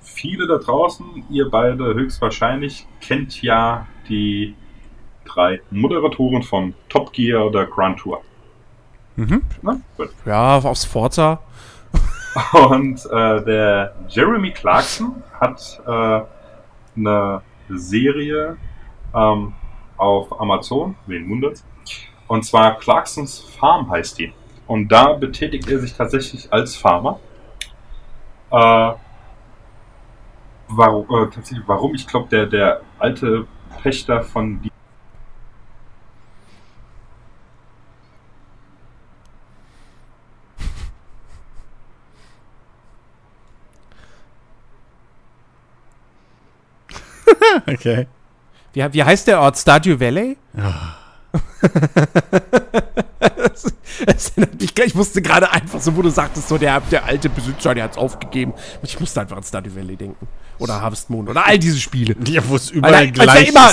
viele 0.00 0.48
da 0.48 0.58
draußen, 0.58 1.24
ihr 1.30 1.48
beide 1.50 1.94
höchstwahrscheinlich, 1.94 2.86
kennt 3.00 3.42
ja 3.42 3.86
die 4.08 4.54
drei 5.24 5.60
Moderatoren 5.70 6.42
von 6.42 6.74
Top 6.88 7.12
Gear 7.12 7.46
oder 7.46 7.66
Grand 7.66 7.98
Tour. 7.98 8.22
Mhm. 9.16 9.42
Na, 9.62 9.80
ja, 10.26 10.58
aus 10.58 10.84
Forza. 10.84 11.40
Und 12.52 13.04
äh, 13.06 13.44
der 13.44 13.94
Jeremy 14.08 14.50
Clarkson 14.50 15.22
hat 15.40 15.80
äh, 15.86 16.20
eine 16.96 17.42
Serie 17.70 18.58
ähm, 19.14 19.54
auf 19.96 20.38
Amazon, 20.38 20.96
wen 21.06 21.28
wundert's? 21.30 21.64
Und 22.28 22.44
zwar 22.44 22.78
Clarksons 22.78 23.40
Farm 23.40 23.90
heißt 23.90 24.18
die. 24.18 24.32
Und 24.66 24.88
da 24.88 25.12
betätigt 25.14 25.68
er 25.70 25.78
sich 25.78 25.94
tatsächlich 25.94 26.52
als 26.52 26.76
Farmer. 26.76 27.20
Äh, 28.50 28.92
warum, 30.68 31.04
äh, 31.08 31.30
tatsächlich, 31.30 31.66
warum? 31.66 31.94
Ich 31.94 32.06
glaube, 32.06 32.28
der, 32.28 32.46
der 32.46 32.80
alte 32.98 33.46
Pächter 33.82 34.22
von 34.22 34.60
die 34.60 34.70
okay. 47.66 48.06
Wie, 48.72 48.92
wie 48.92 49.04
heißt 49.04 49.26
der 49.26 49.40
Ort? 49.40 49.58
Stardew 49.58 49.98
Valley? 49.98 50.36
Ja. 50.56 50.96
das, 53.18 53.72
das 54.04 54.32
ich 54.84 54.96
wusste 54.96 55.22
gerade 55.22 55.50
einfach 55.50 55.80
so, 55.80 55.96
wo 55.96 56.02
du 56.02 56.10
sagtest, 56.10 56.48
so 56.48 56.58
der, 56.58 56.80
der 56.80 57.04
alte 57.04 57.28
Besitzer, 57.28 57.74
der 57.74 57.84
hat 57.84 57.92
es 57.92 57.98
aufgegeben. 57.98 58.52
Ich 58.82 59.00
musste 59.00 59.20
einfach 59.20 59.36
an 59.36 59.42
Stardew 59.42 59.74
Valley 59.74 59.96
denken. 59.96 60.26
Oder 60.58 60.80
Harvest 60.80 61.10
Moon. 61.10 61.28
Oder 61.28 61.46
all 61.46 61.58
diese 61.58 61.78
Spiele. 61.78 62.16
Ja, 62.26 62.42
wo 62.48 62.56
es 62.56 62.70
überall 62.70 63.10
da, 63.10 63.24
gleich 63.24 63.44
da 63.44 63.50
immer, 63.50 63.70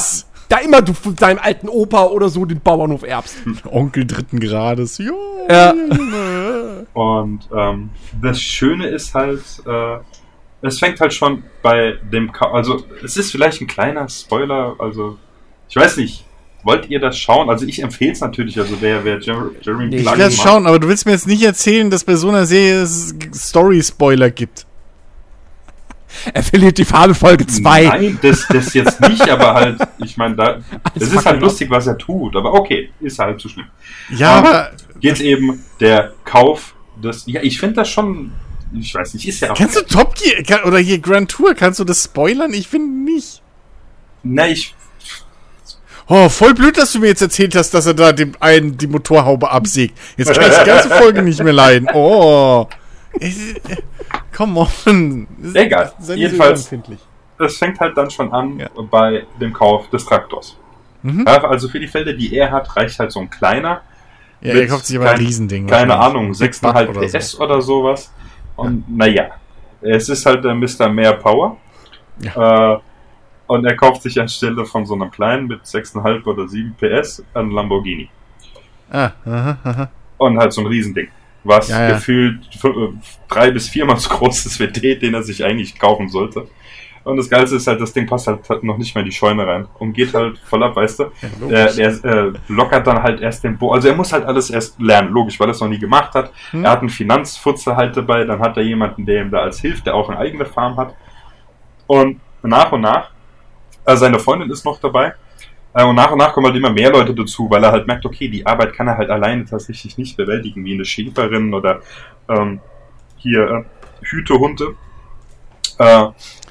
da 0.49 0.57
immer 0.57 0.81
du 0.81 0.93
von 0.93 1.15
deinem 1.15 1.39
alten 1.39 1.69
Opa 1.69 2.05
oder 2.05 2.29
so 2.29 2.45
den 2.45 2.59
Bauernhof 2.59 3.03
erbst. 3.03 3.37
Onkel 3.65 4.05
dritten 4.05 4.39
Grades. 4.39 4.97
Jo, 4.97 5.15
ja. 5.49 5.73
Und 6.93 7.47
ähm, 7.55 7.89
das 8.21 8.41
Schöne 8.41 8.87
ist 8.87 9.13
halt, 9.13 9.41
äh, 9.65 9.97
es 10.63 10.79
fängt 10.79 10.99
halt 10.99 11.13
schon 11.13 11.43
bei 11.61 11.97
dem, 12.11 12.31
Ka 12.31 12.51
also 12.51 12.85
es 13.03 13.17
ist 13.17 13.31
vielleicht 13.31 13.61
ein 13.61 13.67
kleiner 13.67 14.07
Spoiler, 14.09 14.75
also 14.79 15.17
ich 15.69 15.75
weiß 15.75 15.97
nicht, 15.97 16.25
wollt 16.63 16.89
ihr 16.89 16.99
das 16.99 17.17
schauen? 17.17 17.49
Also 17.49 17.65
ich 17.65 17.83
empfehle 17.83 18.13
es 18.13 18.21
natürlich, 18.21 18.57
also 18.57 18.77
wer, 18.79 19.03
wer 19.03 19.19
Jer 19.19 19.49
Jeremy 19.61 19.87
nee, 19.87 20.01
Clark 20.01 20.15
Ich 20.15 20.23
will 20.23 20.29
das 20.29 20.37
schauen, 20.37 20.65
aber 20.65 20.79
du 20.79 20.87
willst 20.87 21.05
mir 21.05 21.11
jetzt 21.11 21.27
nicht 21.27 21.43
erzählen, 21.43 21.89
dass 21.89 22.05
bei 22.05 22.15
so 22.15 22.29
einer 22.29 22.45
Serie 22.45 22.81
es 22.81 23.13
Story-Spoiler 23.33 24.31
gibt. 24.31 24.65
Er 26.31 26.43
verliert 26.43 26.77
die 26.77 26.85
Farbe 26.85 27.15
Folge 27.15 27.45
2. 27.45 27.83
Nein, 27.83 28.19
das, 28.21 28.47
das 28.47 28.73
jetzt 28.73 29.01
nicht, 29.01 29.27
aber 29.27 29.55
halt, 29.55 29.81
ich 29.97 30.15
meine, 30.15 30.35
da, 30.35 30.59
das 30.93 31.11
ist 31.11 31.25
halt 31.25 31.41
lustig, 31.41 31.69
was 31.69 31.87
er 31.87 31.97
tut, 31.97 32.35
aber 32.35 32.53
okay, 32.53 32.91
ist 33.01 33.19
halt 33.19 33.41
zu 33.41 33.49
schlimm. 33.49 33.65
Ja, 34.11 34.39
um, 34.39 34.45
aber. 34.45 34.71
Jetzt 35.01 35.21
eben 35.21 35.61
der 35.81 36.13
Kauf 36.23 36.75
des, 37.03 37.25
ja, 37.25 37.41
ich 37.41 37.59
finde 37.59 37.77
das 37.77 37.89
schon 37.89 38.31
ich 38.73 38.93
weiß 38.93 39.13
nicht, 39.13 39.27
ist 39.27 39.39
ja 39.41 39.51
auch. 39.51 39.57
Kannst 39.57 39.75
du 39.75 39.81
Top 39.81 40.15
Gear 40.15 40.65
oder 40.65 40.79
hier 40.79 40.99
Grand 40.99 41.29
Tour, 41.29 41.53
kannst 41.53 41.79
du 41.79 41.83
das 41.83 42.03
spoilern? 42.03 42.53
Ich 42.53 42.67
finde 42.67 43.11
nicht. 43.11 43.41
Na, 44.23 44.47
ich. 44.47 44.75
Oh, 46.07 46.27
voll 46.29 46.53
blöd, 46.53 46.77
dass 46.77 46.91
du 46.91 46.99
mir 46.99 47.07
jetzt 47.07 47.21
erzählt 47.21 47.55
hast, 47.55 47.73
dass 47.73 47.85
er 47.85 47.93
da 47.93 48.11
dem 48.11 48.33
einen 48.39 48.77
die 48.77 48.87
Motorhaube 48.87 49.49
absägt. 49.49 49.97
Jetzt 50.17 50.33
kann 50.33 50.51
ich 50.51 50.57
die 50.57 50.65
ganze 50.65 50.89
Folge 50.89 51.21
nicht 51.21 51.41
mehr 51.41 51.53
leiden. 51.53 51.87
Oh. 51.93 52.67
Come 54.35 54.67
on. 54.85 55.27
Egal. 55.53 55.93
Jedenfalls, 56.15 56.69
das 57.37 57.57
fängt 57.57 57.79
halt 57.79 57.95
dann 57.95 58.09
schon 58.09 58.33
an 58.33 58.59
ja. 58.59 58.69
bei 58.89 59.25
dem 59.39 59.53
Kauf 59.53 59.89
des 59.89 60.05
Traktors. 60.05 60.57
Mhm. 61.03 61.25
Ja, 61.27 61.43
also 61.43 61.69
für 61.69 61.79
die 61.79 61.87
Felder, 61.87 62.13
die 62.13 62.35
er 62.35 62.51
hat, 62.51 62.75
reicht 62.75 62.99
halt 62.99 63.11
so 63.11 63.19
ein 63.19 63.29
kleiner. 63.29 63.81
Ja, 64.41 64.53
er 64.55 64.67
kauft 64.67 64.85
sich 64.85 64.97
aber 64.97 65.11
ein 65.11 65.17
Riesending. 65.17 65.67
Keine 65.67 65.97
Ahnung, 65.97 66.31
6,5 66.31 67.17
PS 67.17 67.31
so. 67.31 67.43
oder 67.43 67.61
sowas. 67.61 68.11
Und 68.55 68.85
naja, 68.95 69.31
es 69.81 70.09
ist 70.09 70.25
halt 70.25 70.43
der 70.43 70.55
Mr. 70.55 70.89
Mehr 70.89 71.13
Power. 71.13 71.57
Ja. 72.19 72.75
Äh, 72.75 72.79
und 73.47 73.65
er 73.65 73.75
kauft 73.75 74.01
sich 74.01 74.19
anstelle 74.19 74.65
von 74.65 74.85
so 74.85 74.93
einem 74.93 75.11
kleinen 75.11 75.47
mit 75.47 75.63
6,5 75.63 76.25
oder 76.25 76.47
7 76.47 76.75
PS 76.75 77.23
einen 77.33 77.51
Lamborghini. 77.51 78.09
Ah, 78.89 79.11
aha, 79.25 79.57
aha. 79.63 79.89
Und 80.17 80.37
halt 80.37 80.53
so 80.53 80.61
ein 80.61 80.67
Riesending. 80.67 81.09
Was 81.43 81.67
ja, 81.67 81.89
ja. 81.89 81.95
gefühlt 81.95 82.47
drei 83.27 83.51
bis 83.51 83.67
viermal 83.67 83.97
so 83.97 84.09
groß 84.17 84.45
ist 84.45 84.59
wie 84.59 84.67
der, 84.67 84.95
den 84.95 85.13
er 85.13 85.23
sich 85.23 85.43
eigentlich 85.43 85.77
kaufen 85.77 86.07
sollte. 86.07 86.47
Und 87.03 87.17
das 87.17 87.29
Geilste 87.29 87.57
ist 87.57 87.67
halt, 87.67 87.81
das 87.81 87.91
Ding 87.91 88.07
passt 88.07 88.27
halt 88.27 88.63
noch 88.63 88.77
nicht 88.77 88.95
mehr 88.95 89.03
in 89.03 89.09
die 89.09 89.15
Scheune 89.15 89.45
rein 89.45 89.67
und 89.79 89.93
geht 89.93 90.13
halt 90.13 90.37
voll 90.39 90.63
ab, 90.63 90.75
weißt 90.75 90.99
du. 90.99 91.03
Ja, 91.49 91.65
er, 91.65 91.77
er 91.77 92.03
äh, 92.05 92.33
lockert 92.47 92.87
dann 92.87 93.03
halt 93.03 93.19
erst 93.19 93.43
den 93.43 93.57
Bo. 93.57 93.73
Also 93.73 93.89
er 93.89 93.95
muss 93.95 94.13
halt 94.13 94.25
alles 94.25 94.49
erst 94.49 94.79
lernen, 94.81 95.11
logisch, 95.11 95.37
weil 95.39 95.49
er 95.49 95.51
es 95.51 95.59
noch 95.59 95.67
nie 95.67 95.79
gemacht 95.79 96.13
hat. 96.13 96.31
Hm. 96.51 96.63
Er 96.63 96.71
hat 96.71 96.79
einen 96.79 96.89
Finanzfutzer 96.89 97.75
halt 97.75 97.97
dabei, 97.97 98.23
dann 98.23 98.39
hat 98.39 98.55
er 98.55 98.63
jemanden, 98.63 99.05
der 99.05 99.23
ihm 99.23 99.31
da 99.31 99.39
als 99.39 99.59
hilft, 99.59 99.85
der 99.85 99.95
auch 99.95 100.07
eine 100.09 100.17
eigene 100.17 100.45
Farm 100.45 100.77
hat. 100.77 100.95
Und 101.87 102.21
nach 102.41 102.71
und 102.71 102.81
nach, 102.81 103.09
äh, 103.85 103.95
seine 103.97 104.19
Freundin 104.19 104.49
ist 104.49 104.65
noch 104.65 104.79
dabei. 104.79 105.13
Äh, 105.73 105.83
und 105.83 105.95
nach 105.95 106.11
und 106.11 106.19
nach 106.19 106.33
kommen 106.33 106.47
halt 106.47 106.55
immer 106.55 106.71
mehr 106.71 106.91
Leute 106.91 107.13
dazu, 107.13 107.49
weil 107.49 107.63
er 107.63 107.71
halt 107.71 107.87
merkt, 107.87 108.05
okay, 108.05 108.29
die 108.29 108.45
Arbeit 108.45 108.73
kann 108.73 108.87
er 108.87 108.97
halt 108.97 109.09
alleine 109.09 109.43
tatsächlich 109.45 109.97
nicht 109.97 110.15
bewältigen, 110.15 110.63
wie 110.63 110.73
eine 110.73 110.85
Schäferin 110.85 111.53
oder 111.53 111.81
ähm, 112.29 112.61
hier 113.17 113.49
äh, 113.49 113.63
Hütehunde. 114.05 114.75
Äh, 115.79 116.07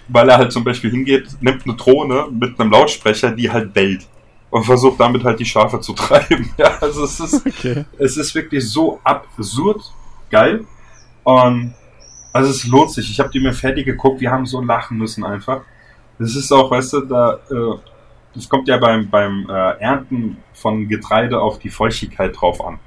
weil 0.08 0.28
er 0.28 0.38
halt 0.38 0.52
zum 0.52 0.64
Beispiel 0.64 0.90
hingeht, 0.90 1.28
nimmt 1.40 1.64
eine 1.66 1.76
Drohne 1.76 2.26
mit 2.30 2.58
einem 2.58 2.70
Lautsprecher, 2.70 3.32
die 3.32 3.50
halt 3.50 3.72
bellt 3.72 4.06
und 4.50 4.64
versucht 4.64 5.00
damit 5.00 5.24
halt 5.24 5.40
die 5.40 5.44
Schafe 5.44 5.80
zu 5.80 5.92
treiben. 5.94 6.50
Ja, 6.58 6.78
also 6.80 7.04
es 7.04 7.18
ist, 7.20 7.46
okay. 7.46 7.84
es 7.98 8.16
ist 8.16 8.34
wirklich 8.34 8.68
so 8.68 9.00
absurd 9.02 9.82
geil. 10.30 10.64
Und 11.24 11.74
also 12.32 12.50
es 12.50 12.66
lohnt 12.66 12.90
sich. 12.90 13.10
Ich 13.10 13.20
habe 13.20 13.30
die 13.30 13.40
mir 13.40 13.52
fertig 13.52 13.86
geguckt, 13.86 14.20
wir 14.20 14.30
haben 14.30 14.46
so 14.46 14.60
lachen 14.60 14.98
müssen 14.98 15.24
einfach. 15.24 15.62
Das 16.18 16.34
ist 16.36 16.52
auch, 16.52 16.70
weißt 16.70 16.92
du, 16.94 17.00
da, 17.00 17.40
äh, 17.50 17.78
das 18.34 18.48
kommt 18.48 18.68
ja 18.68 18.78
beim, 18.78 19.08
beim 19.08 19.46
äh, 19.48 19.78
Ernten 19.80 20.38
von 20.52 20.88
Getreide 20.88 21.40
auf 21.40 21.58
die 21.58 21.70
Feuchtigkeit 21.70 22.38
drauf 22.38 22.64
an. 22.64 22.78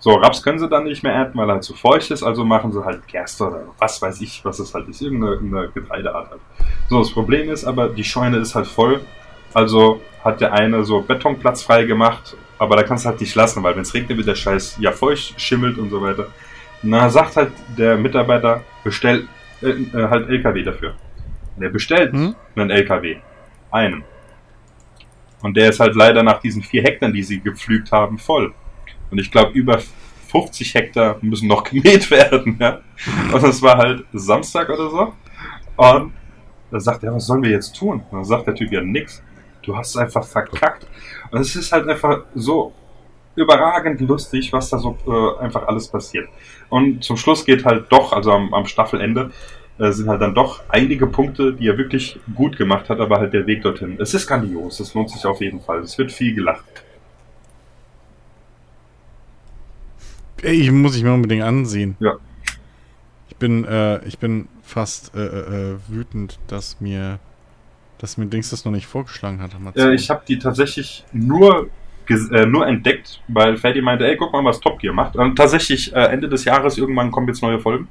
So, 0.00 0.14
Raps 0.14 0.42
können 0.42 0.58
sie 0.58 0.68
dann 0.68 0.84
nicht 0.84 1.02
mehr 1.02 1.12
ernten, 1.12 1.38
weil 1.38 1.48
er 1.50 1.54
halt 1.54 1.64
zu 1.64 1.74
feucht 1.74 2.10
ist, 2.10 2.22
also 2.22 2.42
machen 2.42 2.72
sie 2.72 2.82
halt 2.82 3.06
Gerste 3.06 3.46
oder 3.46 3.64
was 3.78 4.00
weiß 4.00 4.22
ich, 4.22 4.42
was 4.44 4.58
es 4.58 4.72
halt 4.72 4.88
ist, 4.88 5.02
irgendeine 5.02 5.68
Getreideart 5.68 6.30
halt. 6.30 6.40
So, 6.88 6.98
das 7.00 7.10
Problem 7.12 7.50
ist 7.50 7.66
aber, 7.66 7.90
die 7.90 8.02
Scheune 8.02 8.38
ist 8.38 8.54
halt 8.54 8.66
voll, 8.66 9.02
also 9.52 10.00
hat 10.24 10.40
der 10.40 10.54
eine 10.54 10.84
so 10.84 11.02
Betonplatz 11.02 11.62
frei 11.62 11.84
gemacht, 11.84 12.34
aber 12.58 12.76
da 12.76 12.82
kannst 12.82 13.04
du 13.04 13.10
halt 13.10 13.20
nicht 13.20 13.34
lassen, 13.34 13.62
weil 13.62 13.74
wenn 13.74 13.82
es 13.82 13.92
regnet, 13.92 14.16
wird 14.16 14.26
der 14.26 14.34
Scheiß 14.34 14.78
ja 14.80 14.90
feucht, 14.90 15.38
schimmelt 15.38 15.76
und 15.76 15.90
so 15.90 16.00
weiter. 16.00 16.28
Na, 16.82 17.10
sagt 17.10 17.36
halt 17.36 17.52
der 17.76 17.98
Mitarbeiter, 17.98 18.62
bestell 18.82 19.28
äh, 19.60 19.68
äh, 19.68 20.08
halt 20.08 20.30
LKW 20.30 20.62
dafür. 20.62 20.94
Und 21.56 21.62
er 21.62 21.68
bestellt 21.68 22.12
hm? 22.12 22.34
einen 22.56 22.70
LKW. 22.70 23.16
Einen. 23.70 24.02
Und 25.42 25.56
der 25.58 25.68
ist 25.68 25.80
halt 25.80 25.94
leider 25.94 26.22
nach 26.22 26.40
diesen 26.40 26.62
vier 26.62 26.82
Hektar, 26.82 27.10
die 27.10 27.22
sie 27.22 27.40
gepflügt 27.40 27.92
haben, 27.92 28.18
voll. 28.18 28.54
Und 29.10 29.18
ich 29.18 29.30
glaube, 29.30 29.52
über 29.52 29.80
50 30.28 30.74
Hektar 30.74 31.16
müssen 31.20 31.48
noch 31.48 31.64
gemäht 31.70 32.10
werden. 32.10 32.56
Ja? 32.60 32.80
Und 33.32 33.44
es 33.44 33.62
war 33.62 33.78
halt 33.78 34.04
Samstag 34.12 34.68
oder 34.68 34.90
so. 34.90 35.12
Und 35.76 36.12
da 36.70 36.80
sagt 36.80 37.02
er, 37.02 37.14
was 37.14 37.26
sollen 37.26 37.42
wir 37.42 37.50
jetzt 37.50 37.76
tun? 37.76 38.02
Und 38.10 38.18
dann 38.18 38.24
sagt 38.24 38.46
der 38.46 38.54
Typ 38.54 38.70
ja 38.72 38.80
nix. 38.80 39.22
Du 39.62 39.76
hast 39.76 39.90
es 39.90 39.96
einfach 39.96 40.24
verkackt. 40.24 40.86
Und 41.30 41.40
es 41.40 41.54
ist 41.56 41.72
halt 41.72 41.88
einfach 41.88 42.24
so 42.34 42.72
überragend 43.34 44.00
lustig, 44.00 44.52
was 44.52 44.70
da 44.70 44.78
so 44.78 44.96
äh, 45.06 45.42
einfach 45.42 45.66
alles 45.66 45.88
passiert. 45.88 46.28
Und 46.68 47.02
zum 47.04 47.16
Schluss 47.16 47.44
geht 47.44 47.64
halt 47.64 47.86
doch, 47.90 48.12
also 48.12 48.32
am, 48.32 48.52
am 48.54 48.66
Staffelende, 48.66 49.30
äh, 49.78 49.92
sind 49.92 50.08
halt 50.08 50.20
dann 50.20 50.34
doch 50.34 50.62
einige 50.68 51.06
Punkte, 51.06 51.54
die 51.54 51.66
er 51.66 51.78
wirklich 51.78 52.18
gut 52.34 52.56
gemacht 52.56 52.88
hat, 52.90 53.00
aber 53.00 53.16
halt 53.16 53.32
der 53.32 53.46
Weg 53.46 53.62
dorthin. 53.62 53.96
Es 53.98 54.14
ist 54.14 54.26
grandios, 54.26 54.80
es 54.80 54.94
lohnt 54.94 55.10
sich 55.10 55.24
auf 55.24 55.40
jeden 55.40 55.60
Fall. 55.60 55.80
Es 55.80 55.96
wird 55.96 56.12
viel 56.12 56.34
gelacht. 56.34 56.64
Ich 60.42 60.70
muss 60.70 60.96
ich 60.96 61.02
mir 61.02 61.12
unbedingt 61.12 61.42
ansehen. 61.42 61.96
Ja. 62.00 62.14
bin, 63.38 63.64
äh, 63.64 64.04
ich 64.06 64.18
bin 64.18 64.48
fast 64.62 65.14
äh, 65.14 65.24
äh, 65.24 65.78
wütend, 65.88 66.38
dass 66.46 66.80
mir, 66.80 67.18
dass 67.98 68.16
mir 68.16 68.26
Dings 68.26 68.50
das 68.50 68.64
noch 68.64 68.72
nicht 68.72 68.86
vorgeschlagen 68.86 69.40
hat. 69.42 69.52
Äh, 69.76 69.94
ich 69.94 70.10
habe 70.10 70.22
die 70.26 70.38
tatsächlich 70.38 71.04
nur 71.12 71.68
äh, 72.10 72.44
nur 72.44 72.66
entdeckt, 72.66 73.20
weil 73.28 73.56
Ferdi 73.56 73.80
meinte, 73.80 74.04
ey, 74.04 74.16
guck 74.16 74.32
mal, 74.32 74.44
was 74.44 74.58
Top 74.58 74.80
Gear 74.80 74.92
macht. 74.92 75.14
Und 75.14 75.36
tatsächlich 75.36 75.94
äh, 75.94 76.06
Ende 76.06 76.28
des 76.28 76.44
Jahres 76.44 76.76
irgendwann 76.76 77.12
kommen 77.12 77.28
jetzt 77.28 77.40
neue 77.40 77.60
Folgen. 77.60 77.86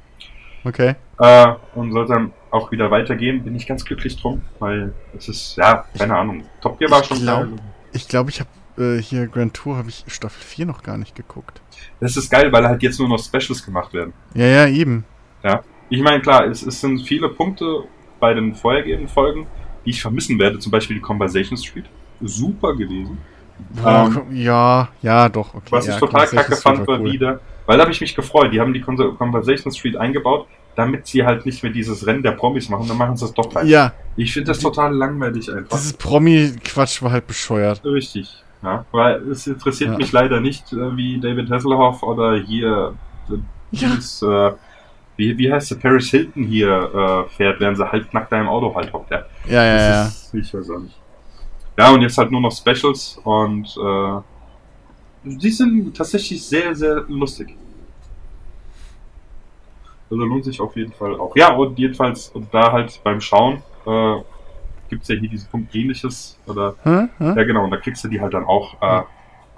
Okay. 0.64 0.94
Äh, 1.18 1.52
und 1.74 1.92
soll 1.92 2.06
dann 2.06 2.32
auch 2.50 2.70
wieder 2.70 2.90
weitergehen. 2.90 3.42
Bin 3.42 3.54
ich 3.54 3.66
ganz 3.66 3.82
glücklich 3.84 4.20
drum, 4.20 4.42
weil 4.58 4.92
es 5.16 5.28
ist, 5.28 5.56
ja, 5.56 5.86
keine 5.96 6.12
ich, 6.12 6.18
Ahnung. 6.18 6.44
Top 6.60 6.78
Gear 6.78 6.90
war 6.90 7.02
schon 7.02 7.20
glaub, 7.20 7.44
geil. 7.44 7.52
Ich 7.92 8.08
glaube, 8.08 8.28
ich 8.28 8.40
habe 8.40 8.50
äh, 8.80 9.00
hier 9.00 9.26
Grand 9.26 9.54
Tour 9.54 9.76
habe 9.76 9.88
ich 9.88 10.04
Staffel 10.08 10.42
4 10.42 10.66
noch 10.66 10.82
gar 10.82 10.98
nicht 10.98 11.14
geguckt. 11.14 11.60
Das 12.00 12.16
ist 12.16 12.30
geil, 12.30 12.50
weil 12.52 12.66
halt 12.66 12.82
jetzt 12.82 12.98
nur 12.98 13.08
noch 13.08 13.22
Specials 13.22 13.64
gemacht 13.64 13.92
werden. 13.92 14.12
Ja, 14.34 14.46
ja, 14.46 14.66
eben. 14.66 15.04
Ja. 15.42 15.62
Ich 15.88 16.00
meine, 16.00 16.20
klar, 16.20 16.46
es, 16.46 16.62
es 16.62 16.80
sind 16.80 17.02
viele 17.02 17.28
Punkte 17.28 17.84
bei 18.18 18.34
den 18.34 18.54
vorhergehenden 18.54 19.08
Folgen, 19.08 19.46
die 19.84 19.90
ich 19.90 20.00
vermissen 20.00 20.38
werde. 20.38 20.58
Zum 20.58 20.70
Beispiel 20.72 20.96
die 20.96 21.02
Conversation 21.02 21.56
Street. 21.56 21.86
Super 22.20 22.74
gewesen. 22.74 23.18
Ähm, 23.84 24.22
ja, 24.32 24.88
ja, 25.02 25.28
doch. 25.28 25.54
Okay, 25.54 25.66
was 25.70 25.86
ich 25.86 25.94
ja, 25.94 25.98
total 25.98 26.26
kacke 26.26 26.56
fand, 26.56 26.86
war 26.86 27.00
cool. 27.00 27.12
wieder, 27.12 27.40
weil 27.66 27.76
da 27.76 27.82
habe 27.82 27.92
ich 27.92 28.00
mich 28.00 28.14
gefreut. 28.14 28.52
Die 28.52 28.60
haben 28.60 28.72
die 28.72 28.80
Conversation 28.80 29.72
Street 29.72 29.96
eingebaut, 29.96 30.46
damit 30.76 31.06
sie 31.06 31.24
halt 31.24 31.44
nicht 31.44 31.62
mehr 31.62 31.72
dieses 31.72 32.06
Rennen 32.06 32.22
der 32.22 32.32
Promis 32.32 32.68
machen. 32.68 32.86
Dann 32.88 32.96
machen 32.96 33.16
sie 33.16 33.24
es 33.24 33.34
doch 33.34 33.48
gleich. 33.48 33.68
Ja. 33.68 33.92
Ich 34.16 34.32
finde 34.32 34.48
das 34.48 34.60
total 34.60 34.94
langweilig 34.94 35.50
einfach. 35.52 35.76
Dieses 35.76 35.92
Promi-Quatsch 35.94 37.02
war 37.02 37.12
halt 37.12 37.26
bescheuert. 37.26 37.84
Richtig. 37.84 38.44
Ja, 38.62 38.84
weil 38.92 39.30
es 39.30 39.46
interessiert 39.46 39.92
ja. 39.92 39.96
mich 39.96 40.12
leider 40.12 40.40
nicht, 40.40 40.72
äh, 40.72 40.96
wie 40.96 41.18
David 41.18 41.50
Hasselhoff 41.50 42.02
oder 42.02 42.36
hier 42.36 42.94
äh, 43.30 43.36
dieses, 43.72 44.20
ja. 44.20 44.48
äh, 44.48 44.54
wie, 45.16 45.38
wie 45.38 45.52
heißt 45.52 45.70
der, 45.70 45.76
Paris 45.76 46.10
Hilton 46.10 46.44
hier 46.44 46.70
äh, 46.70 47.30
fährt, 47.30 47.60
während 47.60 47.78
sie 47.78 47.90
halbnackt 47.90 48.30
da 48.30 48.40
im 48.40 48.48
Auto 48.48 48.74
halt 48.74 48.92
hockt. 48.92 49.10
Ja, 49.10 49.24
ja, 49.48 49.64
ja. 49.64 49.76
ja. 49.76 50.06
Ist, 50.06 50.34
ich 50.34 50.52
weiß 50.52 50.70
auch 50.70 50.80
nicht. 50.80 50.96
Ja, 51.78 51.90
und 51.90 52.02
jetzt 52.02 52.18
halt 52.18 52.30
nur 52.30 52.42
noch 52.42 52.52
Specials 52.52 53.18
und 53.24 53.66
äh, 53.76 54.20
die 55.24 55.50
sind 55.50 55.96
tatsächlich 55.96 56.44
sehr, 56.46 56.74
sehr 56.74 57.04
lustig. 57.08 57.56
Also 60.10 60.24
lohnt 60.24 60.44
sich 60.44 60.60
auf 60.60 60.76
jeden 60.76 60.92
Fall 60.92 61.14
auch. 61.18 61.34
Ja, 61.36 61.54
und 61.54 61.78
jedenfalls, 61.78 62.28
und 62.30 62.52
da 62.52 62.72
halt 62.72 63.00
beim 63.04 63.20
Schauen, 63.20 63.62
äh, 63.86 64.16
gibt 64.90 65.02
es 65.02 65.08
ja 65.08 65.14
hier 65.14 65.30
diesen 65.30 65.48
Punkt 65.48 65.74
ähnliches. 65.74 66.38
Oder, 66.46 66.74
hm, 66.82 67.08
hm? 67.16 67.36
Ja, 67.36 67.44
genau, 67.44 67.64
und 67.64 67.70
da 67.70 67.78
kriegst 67.78 68.04
du 68.04 68.08
die 68.08 68.20
halt 68.20 68.34
dann 68.34 68.44
auch 68.44 68.80
äh, 68.82 69.02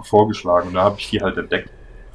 vorgeschlagen. 0.01 0.69
Und 0.69 0.75
da 0.75 0.83
habe 0.83 0.95
ich 0.99 1.09
die 1.09 1.21
halt 1.21 1.37
entdeckt. 1.37 1.69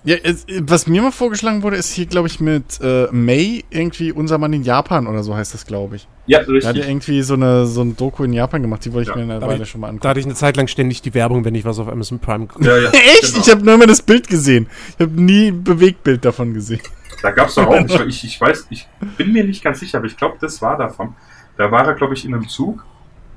Ja, 0.04 0.16
es, 0.22 0.46
was 0.62 0.86
mir 0.86 1.02
mal 1.02 1.10
vorgeschlagen 1.10 1.62
wurde, 1.62 1.76
ist 1.76 1.92
hier, 1.92 2.06
glaube 2.06 2.28
ich, 2.28 2.40
mit 2.40 2.80
äh, 2.80 3.08
May 3.10 3.64
irgendwie 3.68 4.12
unser 4.12 4.38
Mann 4.38 4.52
in 4.52 4.62
Japan 4.62 5.06
oder 5.06 5.22
so 5.22 5.34
heißt 5.34 5.52
das, 5.52 5.66
glaube 5.66 5.96
ich. 5.96 6.08
Ja, 6.26 6.38
richtig. 6.38 6.62
Da 6.62 6.68
hat 6.68 6.76
er 6.76 6.88
irgendwie 6.88 7.20
so 7.22 7.34
eine 7.34 7.66
so 7.66 7.82
ein 7.82 7.96
Doku 7.96 8.22
in 8.22 8.32
Japan 8.32 8.62
gemacht, 8.62 8.84
die 8.84 8.92
wollte 8.92 9.10
ich 9.10 9.16
ja. 9.16 9.22
mir 9.24 9.34
eine 9.34 9.44
Weile 9.44 9.66
schon 9.66 9.80
mal 9.80 9.88
angucken. 9.88 10.02
Da 10.04 10.10
hatte 10.10 10.20
ich 10.20 10.26
eine 10.26 10.34
Zeit 10.34 10.56
lang 10.56 10.68
ständig 10.68 11.02
die 11.02 11.14
Werbung, 11.14 11.44
wenn 11.44 11.54
ich 11.54 11.64
was 11.64 11.78
auf 11.78 11.88
Amazon 11.88 12.20
Prime 12.20 12.46
gucke. 12.46 12.64
Ja, 12.64 12.78
ja, 12.78 12.90
Echt? 12.92 13.32
Genau. 13.32 13.44
Ich 13.44 13.50
habe 13.50 13.64
nur 13.64 13.74
immer 13.74 13.86
das 13.86 14.00
Bild 14.00 14.28
gesehen. 14.28 14.68
Ich 14.90 15.00
habe 15.04 15.20
nie 15.20 15.48
ein 15.48 15.64
Bewegtbild 15.64 16.24
davon 16.24 16.54
gesehen. 16.54 16.80
Da 17.20 17.32
gab 17.32 17.48
es 17.48 17.56
doch 17.56 17.66
auch, 17.66 17.84
ich, 17.84 18.00
ich, 18.06 18.24
ich 18.24 18.40
weiß, 18.40 18.68
ich 18.70 18.86
bin 19.16 19.32
mir 19.32 19.44
nicht 19.44 19.64
ganz 19.64 19.80
sicher, 19.80 19.98
aber 19.98 20.06
ich 20.06 20.16
glaube, 20.16 20.36
das 20.40 20.62
war 20.62 20.78
davon. 20.78 21.16
Da 21.56 21.70
war 21.72 21.86
er, 21.86 21.94
glaube 21.94 22.14
ich, 22.14 22.24
in 22.24 22.34
einem 22.34 22.48
Zug 22.48 22.84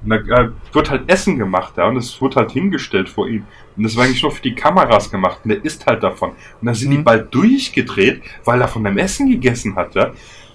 und 0.03 0.09
da 0.09 0.15
äh, 0.15 0.49
wird 0.73 0.89
halt 0.89 1.09
Essen 1.09 1.37
gemacht, 1.37 1.73
ja, 1.77 1.87
und 1.87 1.97
es 1.97 2.21
wird 2.21 2.35
halt 2.35 2.51
hingestellt 2.51 3.09
vor 3.09 3.27
ihm. 3.27 3.45
Und 3.77 3.83
das 3.83 3.95
war 3.95 4.05
eigentlich 4.05 4.23
nur 4.23 4.31
für 4.31 4.41
die 4.41 4.55
Kameras 4.55 5.11
gemacht 5.11 5.39
und 5.43 5.49
der 5.49 5.63
isst 5.63 5.85
halt 5.85 6.03
davon. 6.03 6.31
Und 6.31 6.65
dann 6.65 6.75
sind 6.75 6.89
mhm. 6.89 6.97
die 6.97 7.03
bald 7.03 7.33
durchgedreht, 7.33 8.21
weil 8.43 8.61
er 8.61 8.67
von 8.67 8.83
dem 8.83 8.97
Essen 8.97 9.29
gegessen 9.29 9.75
hat, 9.75 9.95
ja. 9.95 10.11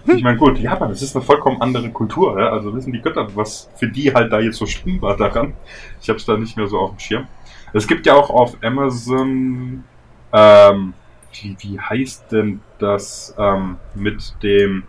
Ich 0.09 0.23
meine, 0.23 0.39
gut, 0.39 0.57
Japan, 0.59 0.91
das 0.91 1.03
ist 1.03 1.17
eine 1.17 1.25
vollkommen 1.25 1.61
andere 1.61 1.91
Kultur, 1.91 2.39
ja. 2.39 2.51
Also 2.51 2.75
wissen 2.75 2.93
die 2.93 3.01
Götter, 3.01 3.29
was 3.35 3.69
für 3.77 3.89
die 3.89 4.13
halt 4.15 4.33
da 4.33 4.39
jetzt 4.39 4.57
so 4.57 4.67
schlimm 4.67 5.03
war 5.03 5.17
daran. 5.17 5.55
Ich 6.01 6.09
habe 6.09 6.19
es 6.19 6.25
da 6.25 6.37
nicht 6.37 6.57
mehr 6.57 6.69
so 6.69 6.79
auf 6.79 6.91
dem 6.91 6.99
Schirm. 7.01 7.27
Es 7.73 7.87
gibt 7.87 8.07
ja 8.07 8.15
auch 8.15 8.31
auf 8.31 8.57
Amazon, 8.63 9.85
ähm, 10.33 10.95
wie, 11.33 11.57
wie 11.61 11.81
heißt 11.81 12.31
denn 12.31 12.61
das 12.79 13.35
ähm, 13.37 13.79
mit 13.95 14.35
dem 14.43 14.85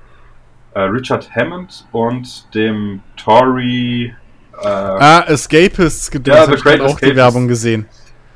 äh, 0.73 0.81
Richard 0.81 1.33
Hammond 1.35 1.87
und 1.91 2.53
dem 2.53 3.01
Tory 3.15 4.13
äh, 4.61 4.67
ah, 4.67 5.23
Escapists 5.27 6.09
gedreht. 6.11 6.35
Ja, 6.35 6.45
The 6.45 6.55
Great 6.55 6.81
auch 6.81 6.99
die 6.99 7.15
Werbung 7.15 7.47
gesehen. 7.47 7.85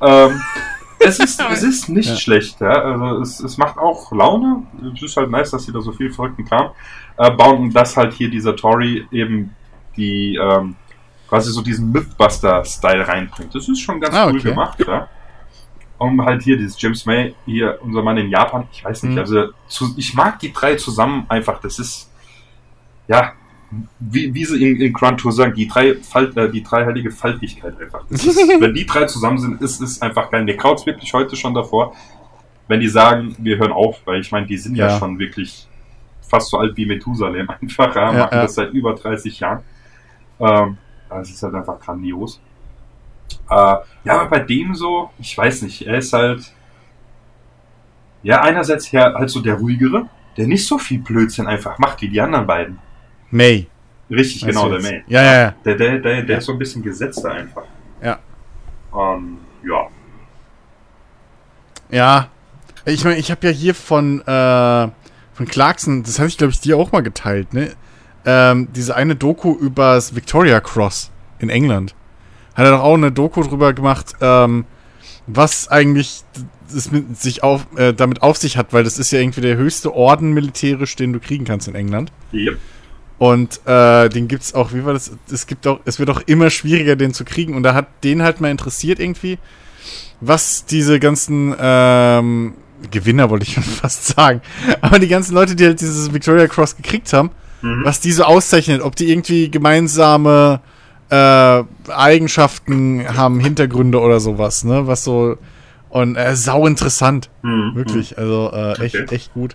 Ähm, 0.00 0.40
es 0.98 1.18
ist, 1.18 1.40
es 1.52 1.62
ist 1.62 1.88
nicht 1.88 2.08
ja. 2.08 2.16
schlecht, 2.16 2.60
ja. 2.60 2.70
Also 2.70 3.20
es, 3.20 3.40
es 3.40 3.58
macht 3.58 3.78
auch 3.78 4.12
Laune. 4.12 4.62
Es 4.94 5.02
ist 5.02 5.16
halt 5.16 5.30
nice, 5.30 5.50
dass 5.50 5.64
sie 5.64 5.72
da 5.72 5.80
so 5.80 5.92
viel 5.92 6.12
verrückten 6.12 6.44
Kram 6.44 6.70
äh, 7.18 7.30
bauen 7.30 7.58
und 7.62 7.74
dass 7.74 7.96
halt 7.96 8.12
hier 8.12 8.30
dieser 8.30 8.56
Tory 8.56 9.06
eben 9.10 9.54
die 9.96 10.36
ähm, 10.40 10.76
quasi 11.28 11.50
so 11.50 11.62
diesen 11.62 11.90
Mythbuster-Style 11.92 13.08
reinbringt. 13.08 13.54
Das 13.54 13.68
ist 13.68 13.80
schon 13.80 14.00
ganz 14.00 14.14
ah, 14.14 14.26
cool 14.26 14.38
okay. 14.38 14.50
gemacht, 14.50 14.78
ja. 14.86 15.08
Und 15.98 16.20
halt 16.24 16.42
hier 16.42 16.56
dieses 16.56 16.80
James 16.80 17.06
May, 17.06 17.34
hier 17.46 17.78
unser 17.80 18.02
Mann 18.02 18.18
in 18.18 18.28
Japan, 18.28 18.66
ich 18.72 18.84
weiß 18.84 19.04
nicht, 19.04 19.12
mhm. 19.12 19.18
also 19.18 19.48
zu, 19.68 19.94
ich 19.96 20.14
mag 20.14 20.40
die 20.40 20.52
drei 20.52 20.74
zusammen 20.74 21.26
einfach. 21.28 21.60
Das 21.60 21.78
ist 21.78 22.10
ja 23.06 23.32
wie, 23.98 24.34
wie 24.34 24.44
sie 24.44 24.62
in, 24.62 24.80
in 24.80 24.92
Grand 24.92 25.20
Tour 25.20 25.32
sagen, 25.32 25.54
die 25.54 25.66
drei 25.66 25.94
Falt, 25.94 26.36
äh, 26.36 26.50
die 26.50 26.62
dreiheilige 26.62 27.10
Faltigkeit 27.10 27.80
einfach. 27.80 28.08
Ist, 28.10 28.26
wenn 28.60 28.74
die 28.74 28.86
drei 28.86 29.06
zusammen 29.06 29.38
sind, 29.38 29.60
ist 29.60 29.80
es 29.80 30.02
einfach 30.02 30.30
geil. 30.30 30.44
Mir 30.44 30.56
kraut 30.56 30.84
wirklich 30.86 31.12
heute 31.14 31.36
schon 31.36 31.54
davor, 31.54 31.94
wenn 32.68 32.80
die 32.80 32.88
sagen, 32.88 33.34
wir 33.38 33.58
hören 33.58 33.72
auf, 33.72 34.00
weil 34.04 34.20
ich 34.20 34.30
meine, 34.30 34.46
die 34.46 34.58
sind 34.58 34.76
ja. 34.76 34.88
ja, 34.88 34.98
schon 34.98 35.18
wirklich 35.18 35.66
fast 36.20 36.50
so 36.50 36.58
alt 36.58 36.76
wie 36.76 36.86
Methusalem 36.86 37.48
einfach, 37.60 37.94
ja, 37.94 38.12
machen 38.12 38.28
ja, 38.32 38.42
das 38.42 38.54
seit 38.54 38.72
über 38.72 38.94
30 38.94 39.40
Jahren. 39.40 39.62
Ähm, 40.40 40.76
das 41.08 41.30
ist 41.30 41.42
halt 41.42 41.54
einfach 41.54 41.80
grandios. 41.80 42.40
Äh, 43.50 43.54
ja, 43.54 44.20
aber 44.20 44.26
bei 44.26 44.38
dem 44.40 44.74
so, 44.74 45.10
ich 45.18 45.36
weiß 45.36 45.62
nicht, 45.62 45.86
er 45.86 45.98
ist 45.98 46.12
halt, 46.12 46.52
ja, 48.22 48.42
einerseits 48.42 48.92
her 48.92 49.14
halt 49.14 49.30
so 49.30 49.40
der 49.40 49.54
ruhigere, 49.54 50.08
der 50.36 50.46
nicht 50.46 50.66
so 50.66 50.78
viel 50.78 51.00
Blödsinn 51.00 51.46
einfach 51.46 51.78
macht 51.78 52.00
wie 52.02 52.08
die 52.08 52.20
anderen 52.20 52.46
beiden. 52.46 52.78
May. 53.32 53.66
Richtig, 54.10 54.44
genau, 54.44 54.68
der 54.68 54.80
May. 54.80 55.02
Ja, 55.08 55.22
ja, 55.22 55.40
ja. 55.40 55.54
Der, 55.64 55.74
der, 55.76 55.98
der, 55.98 56.22
der 56.22 56.24
ja. 56.24 56.38
ist 56.38 56.44
so 56.44 56.52
ein 56.52 56.58
bisschen 56.58 56.82
gesetzter 56.82 57.32
einfach. 57.32 57.64
Ja. 58.02 58.18
Ähm, 58.94 59.38
ja. 59.64 59.88
Ja. 61.90 62.28
Ich 62.84 63.04
meine, 63.04 63.18
ich 63.18 63.30
habe 63.30 63.46
ja 63.46 63.52
hier 63.52 63.74
von, 63.74 64.20
äh, 64.20 64.88
von 65.32 65.46
Clarkson, 65.46 66.02
das 66.02 66.18
hatte 66.18 66.28
ich, 66.28 66.38
glaube 66.38 66.52
ich, 66.52 66.60
dir 66.60 66.76
auch 66.76 66.92
mal 66.92 67.02
geteilt, 67.02 67.54
ne? 67.54 67.72
Ähm, 68.24 68.68
diese 68.74 68.94
eine 68.94 69.16
Doku 69.16 69.56
übers 69.56 70.14
Victoria 70.14 70.60
Cross 70.60 71.10
in 71.38 71.48
England. 71.48 71.94
Hat 72.54 72.66
er 72.66 72.72
doch 72.72 72.82
auch 72.82 72.94
eine 72.94 73.10
Doku 73.10 73.42
drüber 73.42 73.72
gemacht, 73.72 74.14
ähm, 74.20 74.66
was 75.26 75.68
eigentlich 75.68 76.22
es 76.74 76.90
mit 76.90 77.18
sich 77.20 77.42
auf, 77.42 77.66
äh, 77.76 77.92
damit 77.92 78.22
auf 78.22 78.36
sich 78.36 78.56
hat, 78.56 78.72
weil 78.72 78.84
das 78.84 78.98
ist 78.98 79.10
ja 79.10 79.20
irgendwie 79.20 79.40
der 79.40 79.56
höchste 79.56 79.94
Orden 79.94 80.32
militärisch, 80.32 80.96
den 80.96 81.12
du 81.12 81.20
kriegen 81.20 81.44
kannst 81.44 81.68
in 81.68 81.74
England. 81.74 82.12
Yep. 82.32 82.58
Und 83.22 83.60
äh, 83.66 84.08
den 84.08 84.26
gibt's 84.26 84.52
auch, 84.52 84.72
wie 84.72 84.84
war 84.84 84.94
das? 84.94 85.12
Es 85.30 85.46
gibt 85.46 85.64
auch, 85.68 85.78
es 85.84 86.00
wird 86.00 86.10
auch 86.10 86.22
immer 86.26 86.50
schwieriger, 86.50 86.96
den 86.96 87.14
zu 87.14 87.24
kriegen. 87.24 87.54
Und 87.54 87.62
da 87.62 87.72
hat 87.72 87.86
den 88.02 88.20
halt 88.20 88.40
mal 88.40 88.50
interessiert 88.50 88.98
irgendwie, 88.98 89.38
was 90.20 90.64
diese 90.64 90.98
ganzen 90.98 91.54
ähm, 91.56 92.54
Gewinner, 92.90 93.30
wollte 93.30 93.44
ich 93.44 93.52
schon 93.54 93.62
fast 93.62 94.06
sagen. 94.06 94.42
Aber 94.80 94.98
die 94.98 95.06
ganzen 95.06 95.34
Leute, 95.34 95.54
die 95.54 95.66
halt 95.66 95.80
dieses 95.80 96.12
Victoria 96.12 96.48
Cross 96.48 96.76
gekriegt 96.76 97.12
haben, 97.12 97.30
mhm. 97.60 97.84
was 97.84 98.00
die 98.00 98.10
so 98.10 98.24
auszeichnet, 98.24 98.82
ob 98.82 98.96
die 98.96 99.08
irgendwie 99.08 99.52
gemeinsame 99.52 100.58
äh, 101.08 101.62
Eigenschaften 101.92 103.06
haben, 103.16 103.38
Hintergründe 103.38 104.00
oder 104.00 104.18
sowas, 104.18 104.64
ne? 104.64 104.88
Was 104.88 105.04
so. 105.04 105.38
Und 105.90 106.16
äh, 106.16 106.34
sau 106.34 106.66
interessant. 106.66 107.30
Mhm. 107.42 107.76
Wirklich. 107.76 108.18
Also 108.18 108.50
äh, 108.52 108.84
echt, 108.84 108.96
okay. 108.96 109.14
echt 109.14 109.32
gut. 109.32 109.54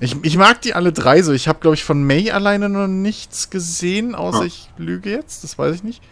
Ich, 0.00 0.16
ich 0.22 0.36
mag 0.36 0.60
die 0.62 0.74
alle 0.74 0.92
drei 0.92 1.22
so. 1.22 1.32
Ich 1.32 1.48
habe, 1.48 1.60
glaube 1.60 1.74
ich, 1.74 1.84
von 1.84 2.04
May 2.04 2.30
alleine 2.30 2.68
noch 2.68 2.86
nichts 2.86 3.50
gesehen, 3.50 4.14
außer 4.14 4.40
oh. 4.40 4.44
ich 4.44 4.70
lüge 4.76 5.10
jetzt. 5.10 5.44
Das 5.44 5.58
weiß 5.58 5.74
ich 5.74 5.82
nicht. 5.82 6.02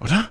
Oder? 0.00 0.28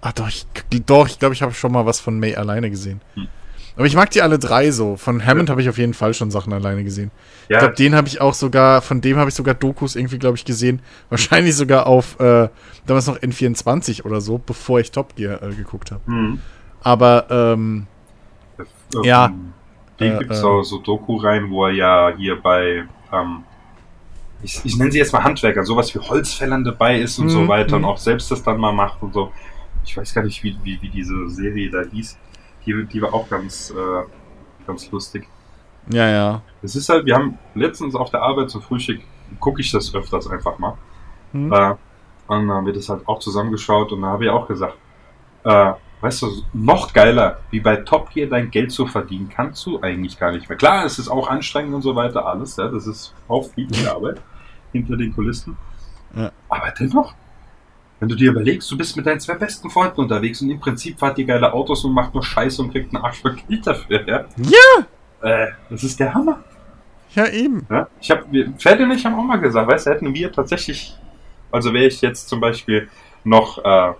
Ah, 0.00 0.12
doch, 0.12 0.28
ich, 0.28 0.46
doch, 0.84 1.08
ich 1.08 1.18
glaube, 1.18 1.34
ich 1.34 1.42
habe 1.42 1.54
schon 1.54 1.72
mal 1.72 1.86
was 1.86 2.00
von 2.00 2.18
May 2.18 2.34
alleine 2.34 2.70
gesehen. 2.70 3.00
Hm. 3.14 3.28
Aber 3.76 3.86
ich 3.86 3.96
mag 3.96 4.10
die 4.10 4.22
alle 4.22 4.38
drei 4.38 4.70
so. 4.70 4.96
Von 4.96 5.24
Hammond 5.24 5.48
ja. 5.48 5.52
habe 5.52 5.62
ich 5.62 5.68
auf 5.68 5.78
jeden 5.78 5.94
Fall 5.94 6.14
schon 6.14 6.30
Sachen 6.30 6.52
alleine 6.52 6.84
gesehen. 6.84 7.10
Ja. 7.48 7.56
Ich 7.56 7.58
glaube, 7.60 7.74
den 7.74 7.94
habe 7.94 8.06
ich 8.06 8.20
auch 8.20 8.34
sogar, 8.34 8.82
von 8.82 9.00
dem 9.00 9.16
habe 9.16 9.30
ich 9.30 9.34
sogar 9.34 9.54
Dokus 9.54 9.96
irgendwie, 9.96 10.18
glaube 10.18 10.36
ich, 10.36 10.44
gesehen. 10.44 10.80
Wahrscheinlich 11.08 11.56
sogar 11.56 11.86
auf 11.86 12.18
äh, 12.20 12.48
damals 12.86 13.06
noch 13.06 13.18
N24 13.18 14.04
oder 14.04 14.20
so, 14.20 14.38
bevor 14.38 14.78
ich 14.80 14.92
Top 14.92 15.16
Gear 15.16 15.42
äh, 15.42 15.54
geguckt 15.54 15.90
habe. 15.90 16.08
Mhm. 16.08 16.40
Aber 16.82 17.26
ähm, 17.30 17.86
das, 18.56 18.68
äh, 19.02 19.08
ja. 19.08 19.32
Den 20.00 20.14
äh, 20.14 20.18
gibt 20.18 20.32
es 20.32 20.38
äh, 20.38 20.62
so 20.62 20.78
Doku 20.78 21.16
rein, 21.16 21.50
wo 21.50 21.66
er 21.66 21.72
ja 21.72 22.12
hier 22.16 22.40
bei, 22.40 22.84
ähm, 23.12 23.44
ich, 24.42 24.60
ich 24.64 24.76
nenne 24.76 24.90
sie 24.90 24.98
jetzt 24.98 25.12
mal 25.12 25.22
Handwerker, 25.22 25.64
sowas 25.64 25.94
wie 25.94 25.98
Holzfällern 25.98 26.64
dabei 26.64 26.98
ist 26.98 27.18
und 27.18 27.28
so 27.28 27.40
mhm, 27.40 27.48
weiter 27.48 27.76
und 27.76 27.82
mhm. 27.82 27.88
auch 27.88 27.98
selbst 27.98 28.30
das 28.30 28.42
dann 28.42 28.58
mal 28.58 28.72
macht 28.72 29.02
und 29.02 29.14
so. 29.14 29.32
Ich 29.84 29.96
weiß 29.96 30.14
gar 30.14 30.24
nicht, 30.24 30.42
wie, 30.42 30.56
wie, 30.62 30.80
wie 30.80 30.88
diese 30.88 31.28
Serie 31.28 31.70
da 31.70 31.82
hieß. 31.82 32.18
Die, 32.66 32.86
die 32.86 33.02
war 33.02 33.12
auch 33.12 33.28
ganz, 33.28 33.70
äh, 33.70 34.66
ganz 34.66 34.90
lustig. 34.90 35.28
Ja, 35.90 36.08
ja. 36.08 36.42
Es 36.62 36.74
ist 36.74 36.88
halt, 36.88 37.04
wir 37.04 37.14
haben 37.14 37.38
letztens 37.54 37.94
auf 37.94 38.10
der 38.10 38.22
Arbeit 38.22 38.50
zum 38.50 38.62
Frühstück, 38.62 39.00
gucke 39.38 39.60
ich 39.60 39.70
das 39.70 39.94
öfters 39.94 40.26
einfach 40.28 40.58
mal. 40.58 40.78
Hm. 41.32 41.52
Äh, 41.52 41.70
und 42.26 42.48
dann 42.48 42.50
haben 42.50 42.66
wir 42.66 42.72
das 42.72 42.88
halt 42.88 43.06
auch 43.06 43.18
zusammengeschaut 43.18 43.92
und 43.92 44.00
da 44.00 44.08
habe 44.08 44.24
ich 44.24 44.30
auch 44.30 44.48
gesagt, 44.48 44.76
äh, 45.44 45.72
weißt 46.04 46.20
du, 46.20 46.44
noch 46.52 46.92
geiler, 46.92 47.38
wie 47.50 47.60
bei 47.60 47.76
Top 47.76 48.10
Gear 48.10 48.28
dein 48.28 48.50
Geld 48.50 48.70
zu 48.70 48.86
verdienen, 48.86 49.30
kannst 49.34 49.64
du 49.64 49.80
eigentlich 49.80 50.18
gar 50.18 50.32
nicht 50.32 50.46
mehr. 50.50 50.58
Klar, 50.58 50.84
es 50.84 50.98
ist 50.98 51.08
auch 51.08 51.28
anstrengend 51.28 51.74
und 51.74 51.80
so 51.80 51.96
weiter, 51.96 52.26
alles, 52.26 52.58
ja, 52.58 52.68
das 52.68 52.86
ist 52.86 53.14
auch 53.26 53.48
viel 53.54 53.70
Arbeit 53.88 54.20
hinter 54.72 54.98
den 54.98 55.14
Kulissen. 55.14 55.56
Ja. 56.14 56.30
Aber 56.50 56.74
dennoch, 56.78 57.14
wenn 58.00 58.10
du 58.10 58.16
dir 58.16 58.32
überlegst, 58.32 58.70
du 58.70 58.76
bist 58.76 58.94
mit 58.98 59.06
deinen 59.06 59.18
zwei 59.18 59.32
besten 59.32 59.70
Freunden 59.70 60.02
unterwegs 60.02 60.42
und 60.42 60.50
im 60.50 60.60
Prinzip 60.60 60.98
fahrt 60.98 61.16
ihr 61.16 61.24
geile 61.24 61.50
Autos 61.50 61.82
und 61.86 61.94
macht 61.94 62.12
nur 62.12 62.22
Scheiße 62.22 62.60
und 62.60 62.70
kriegt 62.70 62.94
einen 62.94 63.02
Arsch 63.02 63.22
für 63.22 63.32
Geld 63.32 63.66
dafür, 63.66 64.06
ja? 64.06 64.26
Ja! 64.36 64.86
Äh, 65.22 65.52
das 65.70 65.84
ist 65.84 65.98
der 65.98 66.12
Hammer. 66.12 66.44
Ja, 67.14 67.28
eben. 67.28 67.66
Ja? 67.70 67.88
Ich 67.98 68.10
hab, 68.10 68.26
Fred 68.58 68.78
und 68.78 68.90
ich 68.90 69.06
haben 69.06 69.14
auch 69.14 69.24
mal 69.24 69.40
gesagt, 69.40 69.70
weißt 69.70 69.86
du, 69.86 69.90
hätten 69.92 70.12
wir 70.12 70.30
tatsächlich, 70.30 70.98
also 71.50 71.72
wäre 71.72 71.86
ich 71.86 72.02
jetzt 72.02 72.28
zum 72.28 72.40
Beispiel 72.40 72.90
noch, 73.24 73.56
äh, 73.64 73.94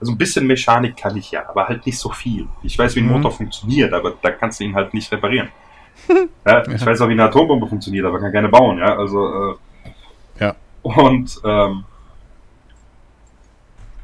also 0.00 0.12
ein 0.12 0.18
bisschen 0.18 0.46
Mechanik 0.46 0.96
kann 0.96 1.16
ich 1.16 1.30
ja, 1.30 1.48
aber 1.48 1.68
halt 1.68 1.86
nicht 1.86 1.98
so 1.98 2.10
viel. 2.10 2.46
Ich 2.62 2.78
weiß, 2.78 2.96
wie 2.96 3.00
ein 3.00 3.06
mhm. 3.06 3.12
Motor 3.12 3.32
funktioniert, 3.32 3.92
aber 3.92 4.14
da 4.20 4.30
kannst 4.30 4.60
du 4.60 4.64
ihn 4.64 4.74
halt 4.74 4.92
nicht 4.94 5.10
reparieren. 5.10 5.48
ja, 6.46 6.66
ich 6.68 6.84
weiß 6.84 7.00
auch, 7.00 7.08
wie 7.08 7.12
eine 7.12 7.24
Atombombe 7.24 7.66
funktioniert, 7.66 8.04
aber 8.04 8.20
kann 8.20 8.32
gerne 8.32 8.48
bauen, 8.48 8.78
ja. 8.78 8.96
Also, 8.96 9.52
äh, 9.52 9.56
ja. 10.40 10.54
Und 10.82 11.40
ähm, 11.44 11.84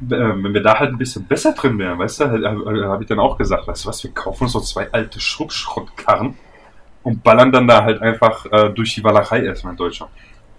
wenn 0.01 0.55
wir 0.55 0.63
da 0.63 0.79
halt 0.79 0.91
ein 0.91 0.99
bisschen 0.99 1.25
besser 1.25 1.53
drin 1.53 1.79
wären, 1.79 1.99
weißt 1.99 2.21
du, 2.21 2.25
habe 2.25 3.03
ich 3.03 3.09
dann 3.09 3.21
auch 3.21 3.39
gesagt, 3.39 3.69
weißt 3.69 3.85
du 3.85 3.89
was, 3.89 4.03
wir 4.03 4.11
kaufen 4.13 4.49
so 4.49 4.61
zwei 4.61 4.91
alte 4.93 5.21
Schrubbschrottkarren 5.21 6.37
und 7.03 7.23
ballern 7.23 7.53
dann 7.53 7.69
da 7.69 7.85
halt 7.85 8.03
einfach 8.03 8.47
äh, 8.47 8.71
durch 8.71 8.95
die 8.95 9.05
Walachei 9.05 9.45
erstmal 9.45 9.75
in 9.75 9.77
Deutschland. 9.77 10.11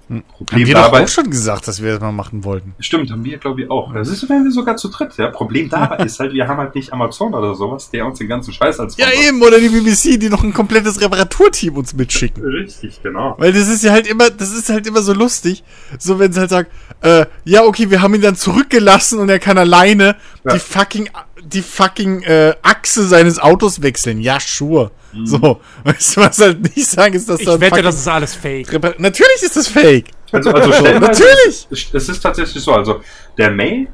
Hm. 0.10 0.24
Problem 0.24 0.62
haben 0.62 0.68
wir 0.68 0.74
dabei, 0.76 0.98
doch 1.00 1.06
auch 1.06 1.08
schon 1.10 1.30
gesagt, 1.30 1.68
dass 1.68 1.82
wir 1.82 1.92
das 1.92 2.02
mal 2.02 2.12
machen 2.12 2.44
wollten. 2.44 2.76
Stimmt, 2.80 3.12
haben 3.12 3.24
wir, 3.24 3.38
glaube 3.38 3.64
ich, 3.64 3.72
auch. 3.72 3.94
Das 3.94 4.10
ist, 4.10 4.28
wenn 4.30 4.44
wir 4.44 4.52
sogar 4.52 4.76
zu 4.76 4.90
dritt. 4.90 5.18
Ja. 5.18 5.30
Problem 5.30 5.70
dabei 5.70 5.98
ist 6.06 6.20
halt, 6.20 6.34
wir 6.34 6.48
haben 6.48 6.58
halt 6.58 6.76
nicht 6.76 6.92
Amazon 6.92 7.34
oder 7.34 7.56
sowas, 7.56 7.90
der 7.90 8.06
uns 8.06 8.20
den 8.20 8.28
ganzen 8.28 8.54
Scheiß 8.54 8.80
als 8.80 8.98
Ja, 8.98 9.08
eben, 9.12 9.42
oder 9.42 9.60
die 9.60 9.70
BBC, 9.70 10.20
die 10.20 10.30
noch 10.30 10.44
ein 10.44 10.54
komplettes 10.54 11.00
Reparaturteam 11.00 11.78
uns 11.78 11.94
mitschicken. 11.94 12.44
Richtig, 12.44 13.02
genau. 13.02 13.36
Weil 13.38 13.54
das 13.54 13.68
ist 13.68 13.84
ja 13.84 13.92
halt 13.92 14.08
immer, 14.08 14.30
das 14.30 14.52
ist 14.52 14.70
halt 14.70 14.86
immer 14.88 15.02
so 15.02 15.14
lustig, 15.14 15.64
so 15.98 16.20
wenn 16.20 16.34
sie 16.34 16.40
halt 16.40 16.50
sagen, 16.50 16.68
äh, 17.02 17.26
ja, 17.46 17.64
okay, 17.64 17.90
wir 17.90 18.02
haben 18.02 18.14
ihn 18.14 18.22
dann 18.22 18.36
zurückgelassen 18.36 19.20
und 19.20 19.30
er 19.30 19.40
kann 19.40 19.58
alleine 19.58 20.16
ja. 20.44 20.54
die 20.54 20.60
fucking, 20.60 21.10
die 21.44 21.62
fucking 21.62 22.24
äh, 22.24 22.56
Achse 22.62 23.08
seines 23.08 23.40
Autos 23.40 23.82
wechseln. 23.82 24.22
Ja, 24.22 24.40
sure. 24.40 24.92
Mhm. 25.12 25.26
So, 25.26 25.62
weißt 25.84 26.18
du, 26.18 26.22
was 26.22 26.40
halt 26.40 26.62
nicht 26.76 26.88
sagen 26.88 27.14
ist, 27.14 27.30
dass 27.30 27.40
Ich 27.40 27.48
wette, 27.48 27.82
das 27.82 27.96
ist 27.96 28.08
alles 28.08 28.36
fake. 28.36 28.72
Natürlich 29.00 29.44
ist 29.44 29.56
das 29.56 29.68
fake. 29.68 30.08
Also, 30.32 30.52
also 30.52 30.70
natürlich. 31.00 31.68
Es 31.70 32.10
ist 32.10 32.20
tatsächlich 32.22 32.64
so. 32.64 32.74
Also 32.74 33.02
der 33.38 33.52
May 33.52 33.88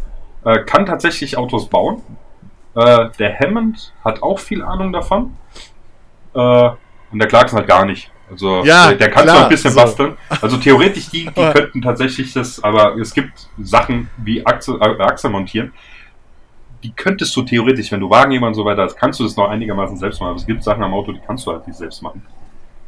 äh, 0.45 0.59
kann 0.63 0.85
tatsächlich 0.85 1.37
Autos 1.37 1.67
bauen. 1.67 2.01
Äh, 2.75 3.09
der 3.17 3.37
Hammond 3.39 3.93
hat 4.05 4.23
auch 4.23 4.39
viel 4.39 4.61
Ahnung 4.63 4.93
davon. 4.93 5.35
Äh, 6.33 6.69
und 7.11 7.19
der 7.19 7.27
Clarkson 7.27 7.59
hat 7.59 7.67
gar 7.67 7.85
nicht. 7.85 8.11
Also 8.31 8.63
ja, 8.63 8.89
der, 8.89 8.97
der 8.97 9.11
kann 9.11 9.27
zwar 9.27 9.43
ein 9.43 9.49
bisschen 9.49 9.71
so. 9.71 9.81
basteln. 9.81 10.17
Also 10.41 10.57
theoretisch, 10.57 11.09
die, 11.09 11.25
die 11.25 11.51
könnten 11.51 11.81
tatsächlich 11.81 12.31
das, 12.31 12.63
aber 12.63 12.95
es 12.97 13.13
gibt 13.13 13.47
Sachen 13.59 14.09
wie 14.17 14.45
Achse, 14.45 14.77
äh, 14.79 15.01
Achse 15.01 15.29
montieren 15.29 15.73
die 16.83 16.91
könntest 16.91 17.35
du 17.35 17.41
theoretisch, 17.41 17.91
wenn 17.91 17.99
du 17.99 18.09
Wagenheber 18.09 18.47
und 18.47 18.53
so 18.53 18.65
weiter 18.65 18.83
hast, 18.83 18.95
kannst 18.95 19.19
du 19.19 19.23
das 19.23 19.35
noch 19.35 19.49
einigermaßen 19.49 19.97
selbst 19.97 20.19
machen. 20.19 20.29
Aber 20.29 20.39
es 20.39 20.45
gibt 20.45 20.63
Sachen 20.63 20.83
am 20.83 20.93
Auto, 20.93 21.11
die 21.11 21.19
kannst 21.25 21.45
du 21.45 21.51
halt 21.51 21.67
nicht 21.67 21.77
selbst 21.77 22.01
machen. 22.01 22.21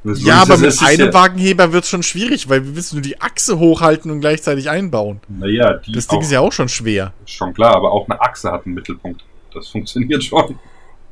Das 0.04 0.24
ja, 0.24 0.42
aber 0.42 0.58
mit 0.58 0.82
einem 0.82 1.08
ja 1.08 1.14
Wagenheber 1.14 1.74
wird 1.74 1.84
es 1.84 1.90
schon 1.90 2.02
schwierig, 2.02 2.50
weil 2.50 2.66
wir 2.66 2.76
willst 2.76 2.94
nur 2.94 3.04
die 3.04 3.22
Achse 3.22 3.60
hochhalten 3.60 4.10
und 4.10 4.20
gleichzeitig 4.20 4.70
einbauen. 4.70 5.20
Naja, 5.28 5.74
die 5.74 5.92
Das 5.92 6.08
Ding 6.08 6.20
auch, 6.20 6.24
ist 6.24 6.32
ja 6.32 6.40
auch 6.40 6.52
schon 6.52 6.70
schwer. 6.70 7.14
Schon 7.26 7.54
klar, 7.54 7.76
aber 7.76 7.92
auch 7.92 8.10
eine 8.10 8.20
Achse 8.20 8.52
hat 8.52 8.66
einen 8.66 8.74
Mittelpunkt. 8.74 9.24
Das 9.54 9.68
funktioniert 9.68 10.24
schon. 10.24 10.58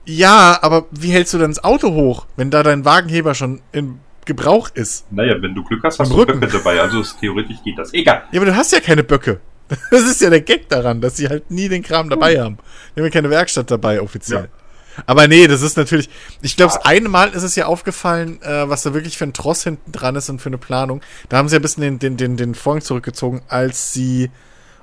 Ja, 0.06 0.58
aber 0.62 0.86
wie 0.90 1.12
hältst 1.12 1.34
du 1.36 1.38
dann 1.38 1.52
das 1.52 1.64
Auto 1.64 1.94
hoch, 1.94 2.26
wenn 2.36 2.50
da 2.50 2.64
dein 2.64 2.84
Wagenheber 2.84 3.36
schon 3.36 3.62
in 3.72 4.00
Gebrauch 4.26 4.70
ist? 4.74 5.12
Naja, 5.12 5.36
wenn 5.40 5.54
du 5.54 5.64
Glück 5.64 5.84
hast, 5.84 6.00
hast 6.00 6.12
du 6.12 6.26
Böcke 6.26 6.48
dabei. 6.48 6.82
Also 6.82 7.04
theoretisch 7.20 7.58
geht 7.64 7.78
das. 7.78 7.94
Egal. 7.94 8.24
Ja, 8.32 8.40
aber 8.40 8.50
du 8.50 8.56
hast 8.56 8.72
ja 8.72 8.80
keine 8.80 9.04
Böcke. 9.04 9.40
Das 9.92 10.02
ist 10.02 10.22
ja 10.22 10.30
der 10.30 10.42
Gag 10.42 10.70
daran, 10.70 11.02
dass 11.02 11.18
sie 11.18 11.30
halt 11.30 11.52
nie 11.52 11.70
den 11.70 11.84
Kram 11.84 12.10
dabei 12.10 12.42
haben. 12.42 12.58
Die 12.96 13.02
haben 13.02 13.06
ja 13.06 13.12
keine 13.12 13.30
Werkstatt 13.30 13.70
dabei, 13.70 14.02
offiziell. 14.02 14.44
Ja. 14.44 15.04
Aber 15.06 15.28
nee, 15.28 15.48
das 15.48 15.62
ist 15.62 15.78
natürlich. 15.78 16.10
Ich 16.42 16.58
glaube, 16.58 16.74
das 16.74 16.86
eine 16.86 17.10
Mal 17.10 17.30
ist 17.30 17.44
es 17.44 17.56
ja 17.56 17.68
aufgefallen, 17.68 18.42
äh, 18.42 18.68
was 18.68 18.84
da 18.84 18.94
wirklich 18.94 19.18
für 19.18 19.26
ein 19.26 19.34
Tross 19.34 19.64
hinten 19.64 19.92
dran 19.92 20.16
ist 20.16 20.30
und 20.30 20.42
für 20.42 20.50
eine 20.50 20.58
Planung. 20.58 21.02
Da 21.30 21.38
haben 21.38 21.48
sie 21.48 21.56
ja 21.56 21.60
ein 21.60 21.62
bisschen 21.62 21.82
den, 21.82 22.00
den, 22.00 22.18
den, 22.18 22.38
den 22.38 22.56
Vorhang 22.56 22.82
zurückgezogen, 22.82 23.42
als 23.48 23.94
sie. 23.94 24.30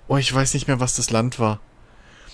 Oh, 0.08 0.16
ich 0.16 0.32
weiß 0.32 0.54
nicht 0.54 0.68
mehr, 0.68 0.80
was 0.80 0.94
das 0.94 1.10
Land 1.10 1.38
war. 1.38 1.60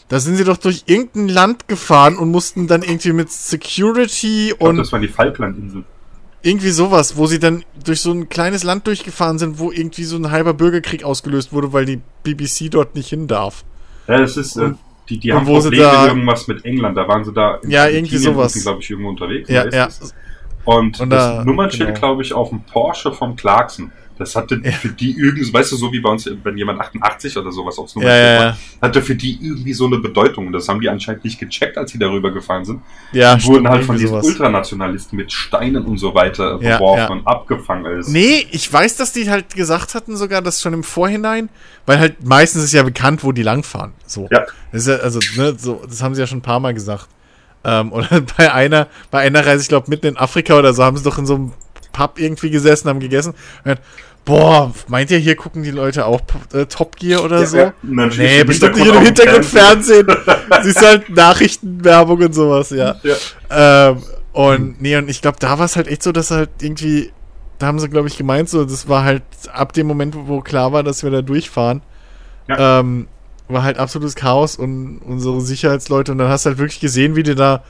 Da 0.09 0.21
sind 0.21 0.37
sie 0.37 0.45
doch 0.45 0.59
durch 0.59 0.85
irgendein 0.87 1.29
Land 1.29 1.69
gefahren 1.69 2.19
und 2.19 2.31
mussten 2.31 2.67
dann 2.67 2.83
irgendwie 2.83 3.13
mit 3.13 3.33
Security 3.33 4.51
ich 4.51 4.59
glaub, 4.59 4.69
und. 4.69 4.77
Das 4.77 4.93
war 4.93 5.01
die 5.01 5.09
Falklandinseln. 5.09 5.85
Irgendwie 6.43 6.71
sowas, 6.71 7.17
wo 7.17 7.27
sie 7.27 7.39
dann 7.39 7.65
durch 7.85 8.01
so 8.01 8.11
ein 8.11 8.29
kleines 8.29 8.65
Land 8.65 8.87
durchgefahren 8.87 9.39
sind, 9.39 9.59
wo 9.59 9.71
irgendwie 9.71 10.05
so 10.05 10.17
ein 10.17 10.31
halber 10.31 10.55
Bürgerkrieg 10.55 11.05
ausgelöst 11.05 11.53
wurde, 11.53 11.73
weil 11.73 11.85
die 11.85 12.01
BBC 12.25 12.71
dort 12.71 12.95
nicht 12.97 13.09
hin 13.09 13.29
darf. 13.29 13.65
Ja, 14.09 14.21
es 14.21 14.37
ist, 14.37 14.57
äh, 14.57 14.73
die, 15.09 15.19
die 15.19 15.33
haben 15.33 15.47
Probleme 15.47 15.83
da, 15.83 16.07
irgendwas 16.09 16.49
mit 16.49 16.65
England, 16.65 16.97
da 16.97 17.07
waren 17.07 17.25
sie 17.25 17.33
da 17.33 17.59
ja, 17.67 17.87
irgendwie 17.87 18.19
sowas. 18.19 18.55
glaube 18.55 18.81
ich, 18.81 18.91
irgendwo 18.91 19.11
unterwegs. 19.11 19.49
Ja, 19.49 19.69
ja. 19.69 19.89
Und, 20.65 21.01
und 21.01 21.11
das 21.11 21.37
da, 21.37 21.45
Nummernschild, 21.45 21.89
genau. 21.89 21.99
glaube 21.99 22.23
ich, 22.23 22.33
auf 22.33 22.51
dem 22.51 22.63
Porsche 22.63 23.13
vom 23.13 23.37
Clarkson. 23.37 23.93
Das 24.19 24.37
hatte 24.37 24.61
ja. 24.63 24.73
für 24.73 24.89
die 24.89 25.17
irgendwie, 25.19 25.53
weißt 25.53 25.73
du, 25.73 25.77
so 25.77 25.93
wie 25.93 26.01
bei 26.01 26.11
uns, 26.11 26.31
wenn 26.43 26.57
jemand 26.57 26.81
88 26.81 27.37
oder 27.37 27.51
sowas 27.51 27.79
aufs 27.79 27.95
Nummer 27.95 28.09
ja, 28.09 28.45
ja, 28.45 28.59
hatte 28.81 29.03
für 29.03 29.15
die 29.15 29.39
irgendwie 29.41 29.73
so 29.73 29.87
eine 29.87 29.99
Bedeutung. 29.99 30.47
Und 30.47 30.53
das 30.53 30.69
haben 30.69 30.81
die 30.81 30.89
anscheinend 30.89 31.25
nicht 31.25 31.39
gecheckt, 31.39 31.79
als 31.79 31.93
sie 31.93 31.99
darüber 31.99 32.31
gefahren 32.31 32.65
sind. 32.65 32.83
Ja, 33.13 33.37
die 33.37 33.45
wurden 33.47 33.69
halt 33.69 33.85
von 33.85 33.97
diesen 33.97 34.11
sowas. 34.11 34.27
Ultranationalisten 34.27 35.17
mit 35.17 35.33
Steinen 35.33 35.85
und 35.85 35.99
so 35.99 36.15
weiter 36.15 36.59
beworfen 36.59 37.19
und 37.19 37.27
abgefangen. 37.27 37.87
Als 37.87 38.09
nee, 38.09 38.47
ich 38.51 38.71
weiß, 38.71 38.97
dass 38.97 39.13
die 39.13 39.31
halt 39.31 39.55
gesagt 39.55 39.95
hatten, 39.95 40.17
sogar 40.17 40.43
das 40.43 40.61
schon 40.61 40.75
im 40.75 40.85
Vorhinein, 40.85 41.49
weil 41.87 41.99
halt 41.99 42.25
meistens 42.25 42.65
ist 42.65 42.73
ja 42.73 42.83
bekannt, 42.83 43.25
wo 43.25 43.33
die 43.33 43.43
langfahren. 43.43 43.93
So. 44.07 44.29
Ja. 44.31 44.45
Das 44.73 44.87
ist 44.87 45.01
also, 45.01 45.21
ne, 45.37 45.55
so, 45.59 45.83
das 45.89 46.03
haben 46.03 46.15
sie 46.15 46.21
ja 46.21 46.27
schon 46.27 46.39
ein 46.39 46.43
paar 46.43 46.61
Mal 46.61 46.75
gesagt. 46.75 47.09
Ähm, 47.65 47.93
oder 47.93 48.21
bei 48.37 48.53
einer, 48.53 48.89
bei 49.11 49.21
einer 49.21 49.45
Reise, 49.45 49.63
ich 49.63 49.69
glaube, 49.69 49.89
mitten 49.89 50.07
in 50.07 50.17
Afrika 50.17 50.59
oder 50.59 50.75
so, 50.75 50.85
haben 50.85 50.97
sie 50.97 51.05
doch 51.05 51.19
in 51.19 51.27
so 51.27 51.35
einem 51.35 51.53
Pub 51.93 52.19
irgendwie 52.19 52.51
gesessen, 52.51 52.89
haben 52.89 53.01
gegessen. 53.01 53.35
Und 53.65 53.79
Boah, 54.25 54.73
meint 54.87 55.11
ihr, 55.11 55.19
hier 55.19 55.35
gucken 55.35 55.65
die 55.65 55.73
Leute 55.73 56.07
auch 56.07 56.21
äh, 56.53 56.67
Top 56.67 56.95
Gear 56.95 57.25
oder 57.25 57.41
ja, 57.41 57.47
so? 57.47 57.57
Ja, 57.57 57.73
nee, 57.83 58.45
bestimmt 58.45 58.77
nicht 58.77 58.87
im 58.87 59.01
Hintergrund 59.01 59.45
Fernsehen. 59.45 60.07
Siehst 60.63 60.81
halt 60.81 61.11
Nachrichtenwerbung 61.11 62.23
und 62.23 62.33
sowas, 62.33 62.71
ja. 62.71 62.95
ja. 63.03 63.91
Ähm, 63.91 64.03
und 64.33 64.81
nee, 64.81 64.97
und 64.97 65.11
ich 65.11 65.23
glaube, 65.23 65.39
da 65.41 65.59
war 65.59 65.67
es 65.67 65.75
halt 65.75 65.89
echt 65.89 66.05
so, 66.05 66.13
dass 66.13 66.31
halt 66.31 66.51
irgendwie, 66.61 67.11
da 67.59 67.67
haben 67.67 67.81
sie, 67.81 67.89
glaube 67.89 68.07
ich, 68.07 68.17
gemeint, 68.17 68.49
so, 68.49 68.65
das 68.65 68.89
war 68.89 69.03
halt 69.03 69.25
ab 69.53 69.73
dem 69.73 69.89
Moment, 69.89 70.15
wo 70.17 70.41
klar 70.41 70.73
war, 70.73 70.85
dass 70.85 71.03
wir 71.03 71.11
da 71.11 71.21
durchfahren, 71.21 71.83
ja. 72.49 72.79
ähm, 72.79 73.09
war 73.49 73.65
halt 73.65 73.77
absolutes 73.77 74.15
Chaos 74.15 74.55
und 74.55 74.99
unsere 74.99 75.41
Sicherheitsleute, 75.41 76.13
und 76.13 76.19
dann 76.19 76.29
hast 76.29 76.47
du 76.47 76.51
halt 76.51 76.59
wirklich 76.59 76.81
gesehen, 76.81 77.17
wie 77.17 77.25
die 77.25 77.35
da 77.35 77.65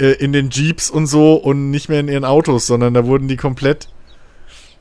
äh, 0.00 0.12
in 0.12 0.32
den 0.32 0.50
Jeeps 0.50 0.90
und 0.90 1.06
so 1.06 1.34
und 1.34 1.70
nicht 1.70 1.88
mehr 1.88 2.00
in 2.00 2.08
ihren 2.08 2.24
Autos, 2.24 2.66
sondern 2.66 2.94
da 2.94 3.06
wurden 3.06 3.28
die 3.28 3.36
komplett 3.36 3.88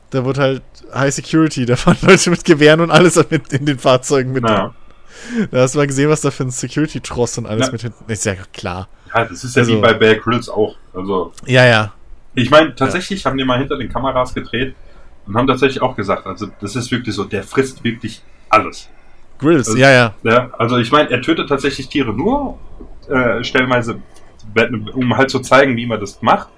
da 0.10 0.26
wird 0.26 0.38
halt 0.38 0.64
High 0.94 1.14
Security, 1.14 1.66
da 1.68 1.76
fahren 1.76 1.98
Leute 2.02 2.30
mit 2.30 2.44
Gewehren 2.44 2.82
und 2.82 2.92
alles 2.92 3.16
mit 3.30 3.52
in 3.54 3.66
den 3.66 3.80
Fahrzeugen 3.80 4.32
mit. 4.32 4.48
Ja. 4.48 4.74
Da 5.52 5.62
hast 5.62 5.76
du 5.76 5.80
mal 5.80 5.88
gesehen, 5.88 6.10
was 6.10 6.22
da 6.22 6.32
für 6.32 6.44
ein 6.44 6.52
Security-Tross 6.52 7.38
und 7.40 7.46
alles 7.46 7.68
ja. 7.68 7.72
mit 7.74 7.82
hinten 7.82 8.12
ist. 8.12 8.26
Ja, 8.26 8.36
klar. 8.54 8.88
Ja, 9.14 9.26
das 9.26 9.44
ist 9.44 9.56
ja 9.56 9.62
also, 9.62 9.76
wie 9.76 9.82
bei 9.82 9.94
Bear 9.94 10.16
Grylls 10.16 10.48
auch. 10.50 10.76
Also, 10.94 11.34
ja, 11.46 11.66
ja. 11.66 11.94
Ich 12.36 12.50
meine, 12.50 12.74
tatsächlich 12.74 13.24
ja. 13.24 13.30
haben 13.30 13.38
die 13.38 13.44
mal 13.44 13.60
hinter 13.60 13.78
den 13.78 13.90
Kameras 13.90 14.34
gedreht 14.34 14.76
und 15.28 15.36
haben 15.36 15.48
tatsächlich 15.48 15.82
auch 15.82 15.96
gesagt, 15.96 16.26
also 16.26 16.48
das 16.62 16.76
ist 16.76 16.90
wirklich 16.92 17.16
so, 17.16 17.26
der 17.26 17.44
frisst 17.44 17.84
wirklich 17.84 18.22
alles. 18.50 18.88
Grills, 19.40 19.68
also, 19.68 19.80
ja, 19.80 19.92
ja. 19.92 20.14
ja. 20.24 20.52
Also 20.58 20.78
ich 20.78 20.92
meine, 20.92 21.10
er 21.10 21.22
tötet 21.22 21.50
tatsächlich 21.50 21.90
Tiere 21.90 22.14
nur, 22.14 22.58
äh, 23.10 23.44
stellenweise, 23.44 24.00
um 24.94 25.18
halt 25.18 25.30
zu 25.30 25.40
zeigen, 25.40 25.76
wie 25.76 25.86
man 25.86 26.00
das 26.00 26.22
macht. 26.22 26.50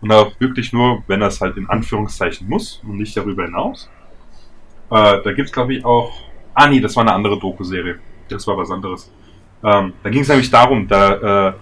Und 0.00 0.12
auch 0.12 0.32
wirklich 0.38 0.72
nur, 0.72 1.02
wenn 1.06 1.22
er 1.22 1.28
es 1.28 1.40
halt 1.40 1.56
in 1.56 1.68
Anführungszeichen 1.68 2.48
muss 2.48 2.82
und 2.86 2.98
nicht 2.98 3.16
darüber 3.16 3.44
hinaus. 3.44 3.90
Äh, 4.90 5.22
da 5.22 5.32
gibt 5.32 5.48
es, 5.48 5.52
glaube 5.52 5.74
ich, 5.74 5.84
auch. 5.84 6.12
Ah, 6.54 6.68
nee, 6.68 6.80
das 6.80 6.94
war 6.96 7.02
eine 7.02 7.12
andere 7.12 7.38
Doku-Serie. 7.38 7.98
Das 8.28 8.46
war 8.46 8.56
was 8.56 8.70
anderes. 8.70 9.12
Ähm, 9.64 9.94
da 10.02 10.10
ging 10.10 10.22
es 10.22 10.28
nämlich 10.28 10.50
darum, 10.50 10.86
da. 10.86 11.48
Äh, 11.48 11.52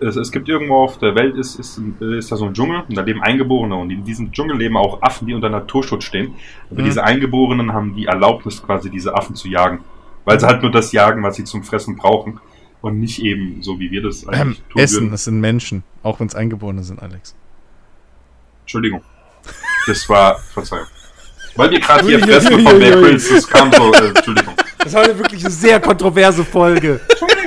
es, 0.00 0.16
es, 0.16 0.32
gibt 0.32 0.48
irgendwo 0.48 0.78
auf 0.78 0.98
der 0.98 1.14
Welt 1.14 1.36
ist, 1.36 1.60
ist, 1.60 1.80
ist 2.00 2.32
da 2.32 2.36
so 2.36 2.46
ein 2.46 2.54
Dschungel 2.54 2.82
und 2.88 2.96
da 2.96 3.02
leben 3.02 3.22
Eingeborene 3.22 3.76
und 3.76 3.90
in 3.90 4.04
diesem 4.04 4.32
Dschungel 4.32 4.56
leben 4.56 4.76
auch 4.76 5.00
Affen, 5.00 5.28
die 5.28 5.34
unter 5.34 5.48
Naturschutz 5.48 6.04
stehen. 6.04 6.34
Aber 6.70 6.80
mhm. 6.80 6.86
diese 6.86 7.04
Eingeborenen 7.04 7.72
haben 7.72 7.94
die 7.94 8.06
Erlaubnis, 8.06 8.60
quasi 8.62 8.90
diese 8.90 9.14
Affen 9.14 9.36
zu 9.36 9.48
jagen. 9.48 9.80
Weil 10.24 10.40
sie 10.40 10.46
halt 10.46 10.62
nur 10.62 10.72
das 10.72 10.90
jagen, 10.90 11.22
was 11.22 11.36
sie 11.36 11.44
zum 11.44 11.62
Fressen 11.62 11.96
brauchen. 11.96 12.40
Und 12.82 12.98
nicht 12.98 13.22
eben 13.22 13.62
so, 13.62 13.78
wie 13.78 13.90
wir 13.90 14.02
das 14.02 14.26
eigentlich 14.26 14.58
ähm, 14.58 14.64
tun 14.70 14.82
Essen, 14.82 14.96
würden. 14.96 15.10
das 15.12 15.24
sind 15.24 15.40
Menschen, 15.40 15.84
auch 16.02 16.20
wenn 16.20 16.26
es 16.26 16.34
Eingeborene 16.34 16.82
sind, 16.82 17.00
Alex. 17.00 17.34
Entschuldigung. 18.62 19.02
Das 19.86 20.08
war, 20.08 20.38
Verzeihung. 20.52 20.86
Weil 21.54 21.70
wir 21.70 21.80
gerade 21.80 22.04
hier 22.06 22.18
fressen 22.18 22.60
von 22.60 22.78
Bear 22.78 23.00
Grylls, 23.00 23.28
das 23.28 23.46
kam 23.46 23.72
so, 23.72 23.92
äh, 23.92 24.08
Entschuldigung. 24.08 24.54
Das 24.78 24.92
war 24.94 25.02
eine 25.02 25.16
wirklich 25.16 25.44
eine 25.44 25.52
sehr 25.52 25.80
kontroverse 25.80 26.44
Folge. 26.44 27.00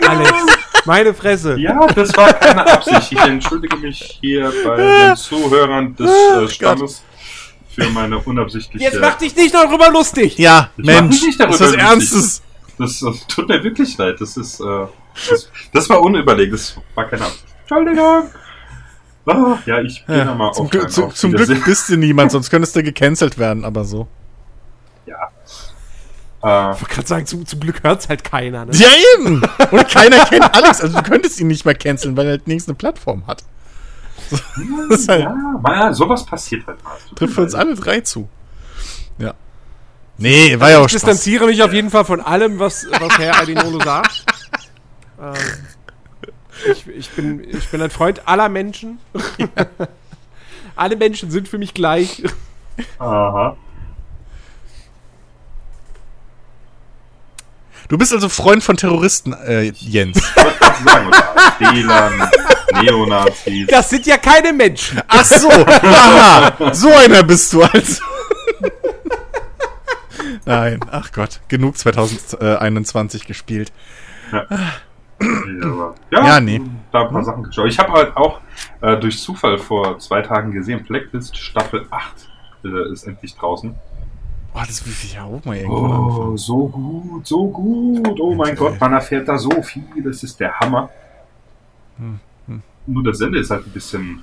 Alex, 0.08 0.32
meine 0.86 1.14
Fresse. 1.14 1.58
Ja, 1.60 1.86
das 1.88 2.16
war 2.16 2.32
keine 2.34 2.66
Absicht. 2.72 3.12
Ich 3.12 3.20
entschuldige 3.20 3.76
mich 3.78 4.20
hier 4.22 4.54
bei 4.64 4.78
den 4.78 5.16
Zuhörern 5.18 5.96
des 5.96 6.10
äh, 6.10 6.48
Stammes 6.48 7.04
für 7.74 7.90
meine 7.90 8.20
unabsichtliche... 8.20 8.86
Jetzt 8.86 9.02
mach 9.02 9.16
dich 9.16 9.36
nicht 9.36 9.54
darüber 9.54 9.90
lustig. 9.90 10.38
Ja, 10.38 10.70
Ich 10.78 10.86
mach 10.86 10.94
Mensch, 11.02 11.16
mich 11.16 11.24
nicht 11.28 11.40
darüber 11.40 11.58
das 11.58 11.68
ist 11.68 11.74
lustig. 11.74 11.90
Ernstes. 11.90 12.42
Das, 12.78 13.00
das 13.00 13.28
tut 13.28 13.50
mir 13.50 13.64
wirklich 13.64 13.98
leid. 13.98 14.16
Das 14.20 14.38
ist, 14.38 14.60
äh, 14.60 14.86
das, 15.30 15.50
das 15.74 15.90
war 15.90 16.02
unüberlegt. 16.02 16.54
Das 16.54 16.78
war 16.96 17.06
keine 17.08 17.24
Absicht. 17.26 17.46
Entschuldigung. 17.62 18.24
Ah, 19.28 19.58
ja, 19.66 19.82
ich 19.82 20.06
bin 20.06 20.16
ja, 20.18 20.26
Ja, 20.26 20.36
mal 20.36 20.52
zum, 20.54 20.66
auf 20.66 20.72
Glück, 20.72 20.84
ein 20.84 20.90
zu, 20.90 21.06
Auf 21.06 21.16
zum. 21.16 21.32
Glück 21.32 21.66
bist 21.66 21.90
du 21.90 21.98
niemand, 21.98 22.32
sonst 22.32 22.50
könntest 22.52 22.76
du 22.76 22.84
gecancelt 22.84 23.38
werden, 23.40 23.66
aber 23.66 23.84
so. 23.84 24.08
Ja. 25.08 25.16
Äh, 26.44 26.74
Ich 26.74 26.82
wollte 26.82 26.94
gerade 26.94 27.08
sagen, 27.08 27.26
zum, 27.26 27.46
zum 27.46 27.60
Glück 27.60 27.82
hört 27.84 28.02
es 28.02 28.10
halt 28.10 28.24
keiner. 28.24 28.66
Ne? 28.66 28.72
Ja, 28.76 28.88
eben! 29.18 29.42
Und 29.72 29.90
keiner 29.90 30.26
kennt 30.26 30.54
Alex, 30.54 30.82
also 30.82 30.98
du 30.98 31.04
könntest 31.04 31.40
ihn 31.40 31.48
nicht 31.48 31.66
mehr 31.66 31.74
canceln, 31.74 32.16
weil 32.16 32.26
er 32.28 32.32
halt 32.34 32.46
nirgends 32.48 32.68
eine 32.68 32.76
Plattform 32.76 33.26
hat. 33.26 33.44
So, 34.30 34.38
ist 34.94 35.08
halt, 35.10 35.22
ja, 35.24 35.36
mal, 35.62 35.94
sowas 35.94 36.24
passiert 36.26 36.66
halt 36.68 36.84
mal. 36.84 36.94
Trifft 37.16 37.34
für 37.34 37.42
uns 37.42 37.56
alle 37.56 37.74
drei 37.76 38.02
zu. 38.02 38.30
Ja. 39.18 39.34
Nee, 40.18 40.60
war 40.60 40.70
ja 40.70 40.78
auch 40.80 40.86
Ich 40.86 40.92
Spaß. 40.92 41.02
distanziere 41.02 41.48
mich 41.48 41.62
auf 41.64 41.74
jeden 41.74 41.90
Fall 41.90 42.06
von 42.06 42.22
allem, 42.22 42.60
was, 42.60 42.86
was 42.92 43.18
Herr 43.18 43.40
Adinolo 43.42 43.80
sagt. 43.84 44.24
Ähm, 45.20 45.34
ich, 46.72 46.88
ich, 46.88 47.10
bin, 47.12 47.44
ich 47.50 47.70
bin 47.70 47.82
ein 47.82 47.90
Freund 47.90 48.28
aller 48.28 48.50
Menschen. 48.50 49.00
Alle 50.76 50.96
Menschen 50.96 51.32
sind 51.32 51.48
für 51.48 51.58
mich 51.58 51.74
gleich. 51.74 52.24
Aha. 53.00 53.56
Du 57.88 57.98
bist 57.98 58.12
also 58.14 58.30
Freund 58.30 58.64
von 58.64 58.78
Terroristen, 58.78 59.34
äh, 59.34 59.72
Jens. 59.76 60.20
AfDlern, 61.56 62.30
Neonazis. 62.82 63.68
Das 63.68 63.90
sind 63.90 64.06
ja 64.06 64.18
keine 64.18 64.54
Menschen. 64.54 65.02
Ach 65.08 65.24
so, 65.24 65.50
aha, 65.50 66.74
so 66.74 66.90
einer 66.90 67.24
bist 67.24 67.54
du 67.54 67.64
also. 67.64 68.02
Nein, 70.46 70.80
ach 70.92 71.12
Gott, 71.12 71.42
genug 71.48 71.78
2021 71.78 73.26
gespielt. 73.26 73.72
Ja, 74.32 74.46
ja, 75.22 75.94
Ja, 76.12 76.40
nee. 76.40 76.62
Da 76.92 77.04
ein 77.08 77.10
paar 77.10 77.24
Sachen 77.24 77.44
geschaut. 77.44 77.68
Ich 77.68 77.80
habe 77.80 77.92
halt 77.94 78.16
auch 78.18 78.40
äh, 78.82 78.98
durch 78.98 79.20
Zufall 79.20 79.58
vor 79.58 79.98
zwei 80.00 80.22
Tagen 80.22 80.52
gesehen, 80.52 80.84
Blacklist 80.84 81.38
Staffel 81.38 81.86
8 81.90 82.14
äh, 82.66 82.92
ist 82.92 83.06
endlich 83.08 83.36
draußen. 83.36 83.74
Oh, 84.54 84.62
das 84.66 84.86
will 84.86 84.94
ich 84.94 85.14
ja 85.14 85.24
auch 85.26 85.44
mal 85.44 85.58
irgendwo 85.58 85.86
anfangen. 85.86 86.38
so 86.38 86.68
gut, 86.70 87.28
so 87.28 87.48
gut. 87.50 88.20
Oh 88.22 88.34
mein 88.36 88.52
Okay. 88.54 88.56
Gott, 88.58 88.80
man 88.80 88.94
erfährt 88.94 89.28
da 89.28 89.38
so 89.38 89.62
viel. 89.62 89.84
Das 90.04 90.24
ist 90.24 90.40
der 90.40 90.58
Hammer. 90.60 90.90
Hm, 91.98 92.20
Nur 92.88 93.04
das 93.04 93.20
Ende 93.22 93.40
ist 93.40 93.50
halt 93.52 93.66
ein 93.66 93.72
bisschen 93.72 94.22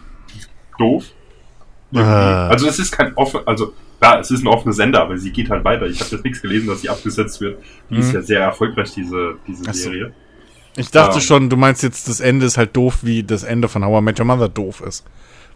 doof. 0.78 1.04
Ah. 1.94 2.48
Also 2.48 2.66
es 2.68 2.78
ist 2.78 2.92
kein 2.92 3.14
offen, 3.16 3.40
also 3.44 3.74
klar, 4.00 4.20
es 4.20 4.30
ist 4.30 4.42
ein 4.42 4.46
offener 4.46 4.72
Sender, 4.72 5.02
aber 5.02 5.18
sie 5.18 5.30
geht 5.30 5.50
halt 5.50 5.62
weiter. 5.64 5.84
Ich 5.86 6.00
habe 6.00 6.10
jetzt 6.12 6.24
nichts 6.24 6.40
gelesen, 6.40 6.68
dass 6.68 6.80
sie 6.80 6.88
abgesetzt 6.88 7.38
wird. 7.42 7.62
Die 7.90 7.96
ist 7.98 8.08
Mhm. 8.08 8.14
ja 8.14 8.22
sehr 8.22 8.40
erfolgreich, 8.40 8.92
diese, 8.94 9.34
diese 9.46 9.64
Ach 9.68 9.74
so. 9.74 9.82
Serie. 9.90 10.12
Ich 10.76 10.90
dachte 10.90 11.16
Ähm. 11.16 11.20
schon, 11.20 11.50
du 11.50 11.56
meinst 11.56 11.82
jetzt, 11.82 12.08
das 12.08 12.20
Ende 12.20 12.46
ist 12.46 12.56
halt 12.56 12.74
doof, 12.76 12.98
wie 13.02 13.22
das 13.22 13.42
Ende 13.42 13.68
von 13.68 13.84
How 13.84 14.00
I 14.00 14.04
Met 14.04 14.18
Your 14.18 14.26
Mother 14.26 14.48
doof 14.48 14.80
ist. 14.80 15.04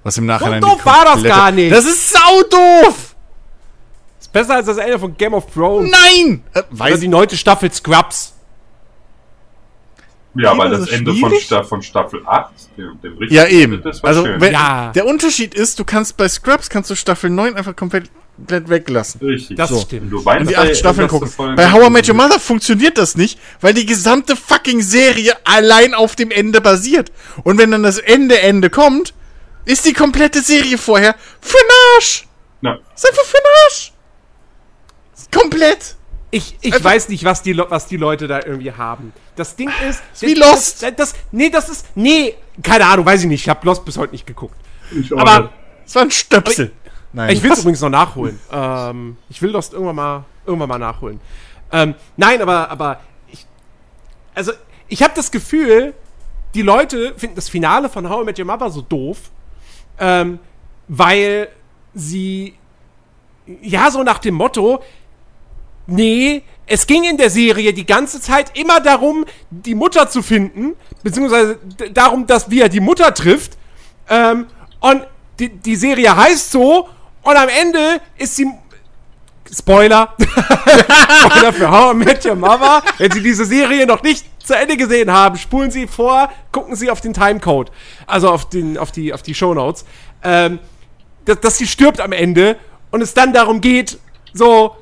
Was 0.02 0.18
im 0.18 0.26
Nachhinein. 0.26 0.60
doof 0.60 0.78
die 0.80 0.86
war 0.86 1.04
das 1.04 1.22
gar 1.24 1.50
nicht. 1.50 1.72
Das 1.72 1.84
ist 1.84 2.10
sau 2.10 2.42
doof! 2.50 3.14
Ist 4.20 4.32
besser 4.32 4.54
als 4.56 4.66
das 4.66 4.76
Ende 4.76 4.98
von 4.98 5.16
Game 5.16 5.34
of 5.34 5.46
Thrones. 5.52 5.90
Nein! 5.90 6.42
Äh, 6.54 6.58
Oder 6.60 6.66
weiß 6.70 7.00
die 7.00 7.08
neunte 7.08 7.36
Staffel 7.36 7.72
Scrubs. 7.72 8.34
Ja, 10.38 10.56
weil 10.58 10.68
das 10.68 10.80
das 10.80 10.90
Ende 10.90 11.14
von, 11.14 11.32
von 11.64 11.82
Staffel 11.82 12.20
8, 12.26 12.52
dem, 12.76 13.00
dem 13.00 13.12
richtigen 13.16 13.34
Ja, 13.34 13.46
eben. 13.46 13.72
Ende, 13.74 13.88
das 13.88 14.02
war 14.02 14.08
Also, 14.08 14.24
schön. 14.26 14.38
wenn, 14.38 14.52
Ja. 14.52 14.92
der 14.94 15.06
Unterschied 15.06 15.54
ist, 15.54 15.78
du 15.78 15.84
kannst 15.84 16.18
bei 16.18 16.28
Scrubs 16.28 16.68
kannst 16.68 16.90
du 16.90 16.94
Staffel 16.94 17.30
9 17.30 17.56
einfach 17.56 17.74
komplett, 17.74 18.10
komplett 18.36 18.68
weglassen. 18.68 19.20
Richtig. 19.20 19.56
Das 19.56 19.70
So. 19.70 19.80
stimmt. 19.80 20.12
du 20.12 20.24
weinst 20.24 20.42
Und 20.42 20.48
die 20.50 20.54
bei 20.54 20.60
acht 20.70 20.76
Staffeln 20.76 21.08
gucken. 21.08 21.30
Bei 21.56 21.70
How 21.72 21.86
I 21.86 21.90
Met 21.90 22.08
Your 22.08 22.14
Mother 22.14 22.38
funktioniert 22.38 22.98
das 22.98 23.16
nicht, 23.16 23.38
weil 23.60 23.74
die 23.74 23.86
gesamte 23.86 24.36
fucking 24.36 24.82
Serie 24.82 25.34
allein 25.44 25.94
auf 25.94 26.16
dem 26.16 26.30
Ende 26.30 26.60
basiert. 26.60 27.10
Und 27.44 27.58
wenn 27.58 27.70
dann 27.70 27.82
das 27.82 27.98
Ende 27.98 28.38
Ende 28.40 28.70
kommt, 28.70 29.14
ist 29.64 29.84
die 29.86 29.92
komplette 29.92 30.42
Serie 30.42 30.78
vorher 30.78 31.14
für 31.40 31.56
Arsch. 31.96 32.26
Ja. 32.62 32.78
Ist 32.94 33.08
einfach 33.08 33.24
für 33.24 33.38
Arsch. 33.64 33.92
Ist 35.16 35.32
komplett. 35.32 35.96
Ich, 36.30 36.56
ich 36.60 36.74
Einfach- 36.74 36.90
weiß 36.90 37.08
nicht, 37.08 37.24
was 37.24 37.42
die, 37.42 37.56
was 37.56 37.86
die 37.86 37.96
Leute 37.96 38.26
da 38.28 38.40
irgendwie 38.44 38.72
haben. 38.72 39.12
Das 39.36 39.56
Ding 39.56 39.70
ist. 39.88 40.02
wie 40.20 40.34
das, 40.34 40.48
Lost. 40.50 40.82
Das, 40.82 40.94
das, 40.96 41.14
nee, 41.32 41.50
das 41.50 41.68
ist. 41.68 41.86
Nee, 41.94 42.34
keine 42.62 42.84
Ahnung, 42.86 43.06
weiß 43.06 43.22
ich 43.22 43.28
nicht. 43.28 43.42
Ich 43.42 43.48
habe 43.48 43.64
Lost 43.64 43.84
bis 43.84 43.96
heute 43.96 44.12
nicht 44.12 44.26
geguckt. 44.26 44.56
Ich 44.98 45.12
auch 45.12 45.18
Aber-. 45.18 45.52
Es 45.86 45.94
war 45.94 46.02
ein 46.02 46.10
Stöpsel. 46.10 46.72
Nein. 47.16 47.30
Ich 47.30 47.42
will 47.42 47.50
es 47.50 47.60
übrigens 47.60 47.80
noch 47.80 47.88
nachholen. 47.88 48.38
Ähm, 48.52 49.16
ich 49.30 49.40
will 49.40 49.48
Lost 49.48 49.72
irgendwann 49.72 49.96
mal, 49.96 50.24
irgendwann 50.44 50.68
mal 50.68 50.78
nachholen. 50.78 51.18
Ähm, 51.72 51.94
nein, 52.18 52.42
aber, 52.42 52.70
aber 52.70 53.00
ich, 53.32 53.46
also 54.34 54.52
ich 54.86 55.02
habe 55.02 55.14
das 55.16 55.30
Gefühl, 55.30 55.94
die 56.52 56.60
Leute 56.60 57.14
finden 57.16 57.36
das 57.36 57.48
Finale 57.48 57.88
von 57.88 58.06
How 58.06 58.20
I 58.20 58.24
Met 58.26 58.38
Your 58.38 58.44
Mother 58.44 58.68
so 58.68 58.82
doof, 58.82 59.30
ähm, 59.98 60.38
weil 60.88 61.48
sie 61.94 62.52
ja 63.62 63.90
so 63.90 64.02
nach 64.02 64.18
dem 64.18 64.34
Motto, 64.34 64.82
nee, 65.86 66.42
es 66.66 66.86
ging 66.86 67.04
in 67.04 67.16
der 67.16 67.30
Serie 67.30 67.72
die 67.72 67.86
ganze 67.86 68.20
Zeit 68.20 68.58
immer 68.58 68.78
darum, 68.80 69.24
die 69.48 69.74
Mutter 69.74 70.10
zu 70.10 70.20
finden, 70.20 70.74
beziehungsweise 71.02 71.58
darum, 71.94 72.26
dass 72.26 72.50
wir 72.50 72.68
die 72.68 72.80
Mutter 72.80 73.14
trifft. 73.14 73.56
Ähm, 74.10 74.48
und 74.80 75.06
die, 75.38 75.48
die 75.48 75.76
Serie 75.76 76.14
heißt 76.14 76.50
so, 76.50 76.90
und 77.26 77.36
am 77.36 77.48
Ende 77.48 78.00
ist 78.16 78.36
sie. 78.36 78.50
Spoiler. 79.56 80.14
Spoiler 80.18 81.52
für 81.52 81.70
How 81.70 81.94
I 81.94 81.96
Met 81.96 82.24
Your 82.24 82.34
Mother. 82.34 82.82
Wenn 82.98 83.12
Sie 83.12 83.22
diese 83.22 83.44
Serie 83.44 83.86
noch 83.86 84.02
nicht 84.02 84.26
zu 84.44 84.54
Ende 84.56 84.76
gesehen 84.76 85.12
haben, 85.12 85.36
spulen 85.38 85.70
Sie 85.70 85.86
vor, 85.86 86.30
gucken 86.50 86.74
Sie 86.74 86.90
auf 86.90 87.00
den 87.00 87.14
Timecode. 87.14 87.70
Also 88.08 88.28
auf, 88.28 88.48
den, 88.48 88.76
auf 88.76 88.90
die, 88.90 89.12
auf 89.12 89.22
die 89.22 89.34
Shownotes. 89.34 89.84
Ähm, 90.24 90.58
dass, 91.26 91.40
dass 91.40 91.58
sie 91.58 91.66
stirbt 91.66 92.00
am 92.00 92.12
Ende 92.12 92.56
und 92.90 93.02
es 93.02 93.14
dann 93.14 93.32
darum 93.32 93.60
geht, 93.60 93.98
so, 94.32 94.76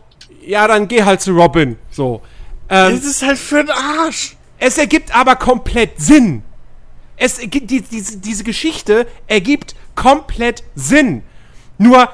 ja, 0.47 0.67
dann 0.67 0.89
geh 0.89 1.03
halt 1.03 1.21
zu 1.21 1.33
Robin. 1.33 1.77
So. 1.91 2.23
Ähm, 2.69 2.95
Es 2.95 3.05
ist 3.05 3.23
halt 3.23 3.39
für 3.39 3.65
den 3.65 3.71
Arsch. 3.71 4.37
es 4.59 4.79
ergibt 4.79 5.15
aber 5.15 5.37
komplett 5.37 6.01
Sinn. 6.01 6.43
Es 7.17 7.39
ergibt, 7.39 7.71
die, 7.71 7.83
diese, 7.83 8.19
diese 8.19 8.45
Geschichte 8.45 9.07
ergibt 9.27 9.75
komplett 9.95 10.65
Sinn. 10.75 11.23
Nur, 11.79 12.09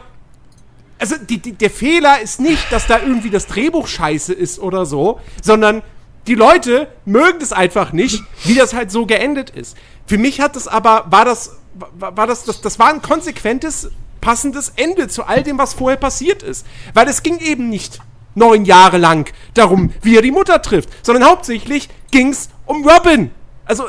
also 1.01 1.16
die, 1.18 1.38
die, 1.38 1.53
der 1.53 1.70
Fehler 1.70 2.20
ist 2.20 2.40
nicht, 2.40 2.70
dass 2.70 2.86
da 2.86 3.01
irgendwie 3.01 3.30
das 3.30 3.46
Drehbuch 3.46 3.86
scheiße 3.88 4.32
ist 4.32 4.59
oder 4.59 4.86
so, 4.86 5.18
sondern 5.42 5.82
die 6.26 6.34
Leute 6.34 6.88
mögen 7.07 7.40
es 7.40 7.53
einfach 7.53 7.92
nicht, 7.92 8.22
wie 8.44 8.55
das 8.55 8.74
halt 8.74 8.90
so 8.92 9.07
geendet 9.07 9.51
ist. 9.51 9.76
Für 10.07 10.18
mich 10.18 10.40
hat 10.40 10.55
das 10.57 10.68
aber, 10.68 11.07
war 11.11 11.24
das, 11.24 11.57
war, 11.98 12.26
das, 12.26 12.44
das, 12.44 12.61
das 12.61 12.78
war 12.78 12.88
ein 12.90 13.01
konsequentes, 13.01 13.90
passendes 14.20 14.72
Ende 14.76 15.09
zu 15.09 15.24
all 15.24 15.42
dem, 15.42 15.57
was 15.59 15.72
vorher 15.74 15.96
passiert 15.96 16.42
ist. 16.42 16.66
Weil 16.94 17.09
es 17.09 17.22
ging 17.22 17.38
eben 17.38 17.70
nicht 17.70 18.01
neun 18.34 18.64
Jahre 18.64 18.98
lang 18.98 19.32
darum, 19.55 19.92
wie 20.03 20.16
er 20.16 20.22
die 20.22 20.30
Mutter 20.30 20.61
trifft, 20.62 20.90
sondern 21.05 21.24
hauptsächlich 21.24 21.88
ging 22.11 22.28
es 22.28 22.51
um 22.66 22.86
Robin. 22.86 23.30
Also, 23.64 23.84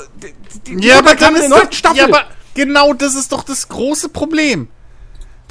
die, 0.64 0.76
die 0.78 0.88
Ja, 0.88 0.98
Mutter 0.98 1.10
aber 1.12 1.16
kam 1.20 1.36
in 1.36 1.42
ist 1.42 1.42
der 1.42 1.50
doch, 1.50 1.58
neunten 1.58 1.74
Staffel. 1.76 1.98
ja, 1.98 2.06
aber 2.06 2.24
genau 2.54 2.94
das 2.94 3.16
ist 3.16 3.32
doch 3.32 3.44
das 3.44 3.68
große 3.68 4.10
Problem. 4.10 4.70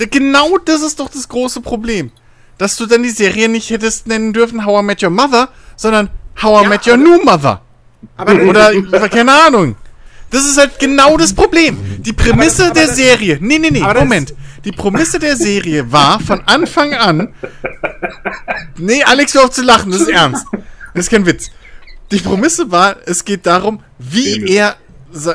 Genau 0.07 0.59
das 0.65 0.83
ist 0.83 1.01
doch 1.01 1.09
das 1.11 1.29
große 1.29 1.61
Problem. 1.61 2.11
Dass 2.59 2.77
du 2.77 2.87
dann 2.87 3.03
die 3.03 3.11
Serie 3.11 3.49
nicht 3.49 3.71
hättest 3.71 4.07
nennen 4.07 4.33
dürfen 4.33 4.65
How 4.67 4.81
I 4.83 4.85
Met 4.85 5.03
Your 5.03 5.11
Mother, 5.11 5.49
sondern 5.77 6.11
How 6.43 6.61
I 6.61 6.63
Ja, 6.65 6.69
Met 6.69 6.87
Your 6.87 6.97
New 6.97 7.23
Mother. 7.25 7.61
aber, 8.17 8.35
Oder, 8.43 9.09
keine 9.09 9.33
Ahnung. 9.47 9.77
Das 10.31 10.45
ist 10.45 10.59
halt 10.59 10.79
genau 10.79 11.17
das 11.17 11.33
Problem. 11.35 11.77
Die 12.03 12.13
Prämisse 12.13 12.63
Aber 12.63 12.71
aber 12.73 12.81
der 12.81 12.87
das- 12.89 12.97
Serie. 12.97 13.39
Nee, 13.41 13.59
nee, 13.59 13.71
nee, 13.71 13.81
Moment. 13.81 14.35
Die 14.65 14.73
Prämisse 14.73 15.19
der 15.19 15.37
Serie 15.37 15.91
war 15.91 16.21
von 16.21 16.43
Anfang 16.47 16.95
an. 16.95 17.35
Nee, 18.77 19.03
Alex, 19.05 19.35
hör 19.35 19.45
auf 19.45 19.51
zu 19.51 19.63
lachen, 19.63 19.91
das 19.91 20.03
ist 20.03 20.09
ernst. 20.09 20.47
Das 20.95 21.05
ist 21.07 21.11
kein 21.11 21.27
Witz. 21.27 21.51
Die 22.11 22.19
Prämisse 22.19 22.71
war, 22.71 22.97
es 23.07 23.25
geht 23.25 23.47
darum, 23.47 23.83
wie 23.99 24.45
er 24.47 24.77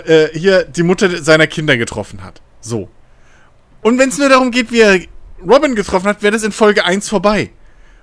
äh, 0.06 0.28
hier 0.38 0.64
die 0.64 0.84
Mutter 0.84 1.22
seiner 1.24 1.48
Kinder 1.48 1.78
getroffen 1.78 2.24
hat. 2.24 2.42
So. 2.62 2.90
Und 3.86 4.00
wenn 4.00 4.10
es 4.10 4.18
nur 4.18 4.30
darum 4.30 4.50
geht, 4.50 4.72
wie 4.72 4.80
er 4.80 5.00
Robin 5.48 5.76
getroffen 5.76 6.08
hat, 6.08 6.24
wäre 6.24 6.32
das 6.32 6.42
in 6.42 6.52
Folge 6.52 6.86
1 6.86 7.08
vorbei. 7.08 7.52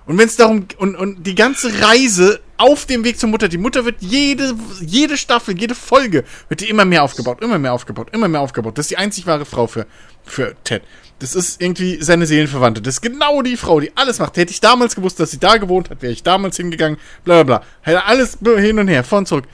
Und 0.07 0.17
wenn 0.17 0.29
es 0.29 0.37
darum, 0.37 0.69
und, 0.79 0.95
und 0.95 1.27
die 1.27 1.35
ganze 1.35 1.83
Reise 1.83 2.39
auf 2.57 2.87
dem 2.87 3.03
Weg 3.03 3.19
zur 3.19 3.31
Mutter, 3.31 3.49
die 3.49 3.59
Mutter 3.59 3.85
wird 3.85 3.97
jede, 3.99 4.55
jede 4.81 5.17
Staffel, 5.17 5.59
jede 5.59 5.75
Folge, 5.75 6.23
wird 6.47 6.61
die 6.61 6.69
immer 6.69 6.85
mehr 6.85 7.03
aufgebaut, 7.03 7.43
immer 7.43 7.59
mehr 7.59 7.73
aufgebaut, 7.73 8.11
immer 8.13 8.29
mehr 8.29 8.43
aufgebaut. 8.43 8.79
Das 8.79 8.85
ist 8.85 8.91
die 8.93 8.97
einzig 8.97 9.27
wahre 9.27 9.45
Frau 9.45 9.67
für, 9.67 9.87
für 10.23 10.55
Ted. 10.63 10.85
Das 11.19 11.35
ist 11.35 11.61
irgendwie 11.61 12.01
seine 12.01 12.27
Seelenverwandte. 12.27 12.81
Das 12.81 12.95
ist 12.95 13.01
genau 13.01 13.43
die 13.43 13.57
Frau, 13.57 13.81
die 13.81 13.91
alles 13.97 14.21
macht. 14.21 14.37
Hätte 14.37 14.53
ich 14.53 14.61
damals 14.61 14.95
gewusst, 14.95 15.19
dass 15.19 15.33
sie 15.33 15.41
da 15.41 15.57
gewohnt 15.57 15.91
hat, 15.91 16.01
wäre 16.01 16.13
ich 16.13 16.23
damals 16.23 16.59
hingegangen, 16.59 16.97
bla 17.25 17.43
bla 17.43 17.59
bla. 17.59 17.67
Hätte 17.81 18.05
alles 18.05 18.39
hin 18.41 18.79
und 18.79 18.87
her, 18.87 19.03
vor 19.03 19.19
und 19.19 19.27
zurück. 19.27 19.47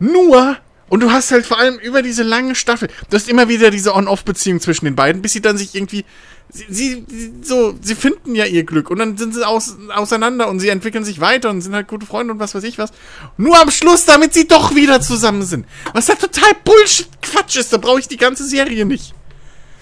Nur, 0.00 0.56
und 0.88 1.00
du 1.00 1.10
hast 1.10 1.30
halt 1.30 1.46
vor 1.46 1.58
allem 1.58 1.78
über 1.78 2.02
diese 2.02 2.22
lange 2.22 2.54
Staffel, 2.54 2.88
du 3.10 3.16
hast 3.16 3.28
immer 3.28 3.48
wieder 3.48 3.70
diese 3.70 3.94
On-Off-Beziehung 3.94 4.60
zwischen 4.60 4.84
den 4.84 4.94
beiden, 4.94 5.22
bis 5.22 5.32
sie 5.32 5.42
dann 5.42 5.56
sich 5.56 5.74
irgendwie 5.74 6.04
Sie, 6.48 7.04
sie, 7.08 7.32
so, 7.42 7.74
sie 7.82 7.96
finden 7.96 8.36
ja 8.36 8.44
ihr 8.44 8.62
Glück 8.62 8.88
und 8.88 9.00
dann 9.00 9.16
sind 9.16 9.34
sie 9.34 9.44
aus, 9.44 9.76
auseinander 9.92 10.48
und 10.48 10.60
sie 10.60 10.68
entwickeln 10.68 11.04
sich 11.04 11.20
weiter 11.20 11.50
und 11.50 11.60
sind 11.60 11.74
halt 11.74 11.88
gute 11.88 12.06
Freunde 12.06 12.32
und 12.32 12.38
was 12.38 12.54
weiß 12.54 12.62
ich 12.62 12.78
was. 12.78 12.92
Nur 13.36 13.60
am 13.60 13.70
Schluss, 13.70 14.04
damit 14.04 14.32
sie 14.32 14.46
doch 14.46 14.74
wieder 14.76 15.00
zusammen 15.00 15.42
sind. 15.42 15.66
Was 15.92 16.06
da 16.06 16.14
total 16.14 16.52
Bullshit 16.64 17.08
Quatsch 17.20 17.56
ist, 17.56 17.72
da 17.72 17.78
brauche 17.78 17.98
ich 17.98 18.06
die 18.06 18.16
ganze 18.16 18.46
Serie 18.46 18.84
nicht. 18.84 19.12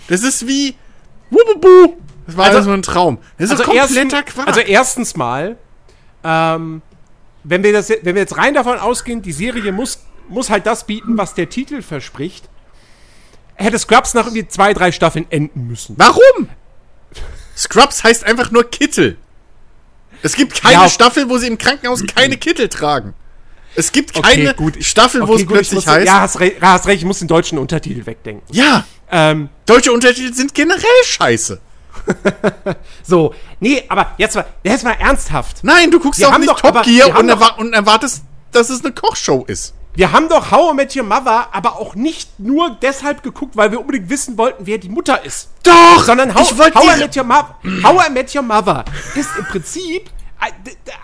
Das 0.08 0.22
ist 0.22 0.48
wie 0.48 0.74
Wububu. 1.30 1.96
Das 2.26 2.36
war 2.36 2.46
also, 2.46 2.62
nur 2.62 2.78
ein 2.78 2.82
Traum. 2.82 3.18
Das 3.36 3.50
ist 3.50 3.50
also 3.52 3.64
kompletter 3.64 4.16
ersten, 4.16 4.32
Quatsch. 4.32 4.46
Also 4.46 4.60
erstens 4.60 5.16
mal, 5.16 5.58
ähm, 6.24 6.80
wenn 7.44 7.62
wir, 7.62 7.74
das, 7.74 7.90
wenn 7.90 8.14
wir 8.14 8.22
jetzt 8.22 8.38
rein 8.38 8.54
davon 8.54 8.78
ausgehen, 8.78 9.20
die 9.20 9.32
Serie 9.32 9.70
muss, 9.70 9.98
muss 10.28 10.50
halt 10.50 10.66
das 10.66 10.86
bieten, 10.86 11.16
was 11.16 11.34
der 11.34 11.48
Titel 11.48 11.82
verspricht, 11.82 12.48
hätte 13.54 13.78
Scrubs 13.78 14.14
nach 14.14 14.26
irgendwie 14.26 14.48
zwei, 14.48 14.74
drei 14.74 14.92
Staffeln 14.92 15.26
enden 15.30 15.66
müssen. 15.66 15.94
Warum? 15.98 16.48
Scrubs 17.56 18.02
heißt 18.02 18.24
einfach 18.24 18.50
nur 18.50 18.68
Kittel. 18.70 19.16
Es 20.22 20.34
gibt 20.34 20.60
keine 20.60 20.84
ja. 20.84 20.88
Staffel, 20.88 21.28
wo 21.28 21.38
sie 21.38 21.46
im 21.46 21.58
Krankenhaus 21.58 22.02
keine 22.06 22.36
Kittel 22.36 22.68
tragen. 22.68 23.14
Es 23.76 23.92
gibt 23.92 24.14
keine 24.14 24.50
okay, 24.50 24.54
gut. 24.56 24.84
Staffel, 24.84 25.22
okay, 25.22 25.30
wo 25.30 25.34
es 25.34 25.46
plötzlich 25.46 25.86
heißt. 25.86 26.06
Ja, 26.06 26.20
hast, 26.20 26.40
re 26.40 26.52
hast 26.60 26.86
recht, 26.86 26.98
ich 26.98 27.04
muss 27.04 27.18
den 27.18 27.28
deutschen 27.28 27.58
Untertitel 27.58 28.06
wegdenken. 28.06 28.42
Ja. 28.54 28.84
Ähm, 29.10 29.48
Deutsche 29.66 29.92
Untertitel 29.92 30.32
sind 30.32 30.54
generell 30.54 31.04
scheiße. 31.04 31.60
so, 33.02 33.34
nee, 33.60 33.84
aber 33.88 34.12
jetzt 34.18 34.34
mal, 34.36 34.46
jetzt 34.62 34.84
mal 34.84 34.92
ernsthaft. 34.92 35.58
Nein, 35.62 35.90
du 35.90 36.00
guckst 36.00 36.20
wir 36.20 36.28
auch 36.28 36.38
nicht 36.38 36.50
doch, 36.50 36.60
Top 36.60 36.82
Gear 36.84 37.18
und, 37.18 37.28
erwar 37.28 37.58
und 37.58 37.72
erwartest, 37.72 38.24
dass 38.52 38.70
es 38.70 38.84
eine 38.84 38.92
Kochshow 38.92 39.44
ist. 39.46 39.74
Wir 39.96 40.10
haben 40.10 40.28
doch 40.28 40.50
How 40.50 40.72
I 40.72 40.74
Met 40.74 40.96
Your 40.96 41.04
Mother 41.04 41.48
aber 41.52 41.78
auch 41.78 41.94
nicht 41.94 42.40
nur 42.40 42.76
deshalb 42.82 43.22
geguckt, 43.22 43.56
weil 43.56 43.70
wir 43.70 43.80
unbedingt 43.80 44.08
wissen 44.10 44.36
wollten, 44.36 44.66
wer 44.66 44.78
die 44.78 44.88
Mutter 44.88 45.24
ist. 45.24 45.50
Doch! 45.62 46.04
Sondern 46.04 46.34
How, 46.34 46.50
How, 46.50 46.96
I, 46.96 46.98
Met 46.98 47.16
Your 47.16 47.24
Mother, 47.24 47.56
How 47.84 48.08
I 48.08 48.10
Met 48.10 48.34
Your 48.34 48.42
Mother 48.42 48.84
ist 49.14 49.30
im 49.38 49.44
Prinzip, 49.44 50.10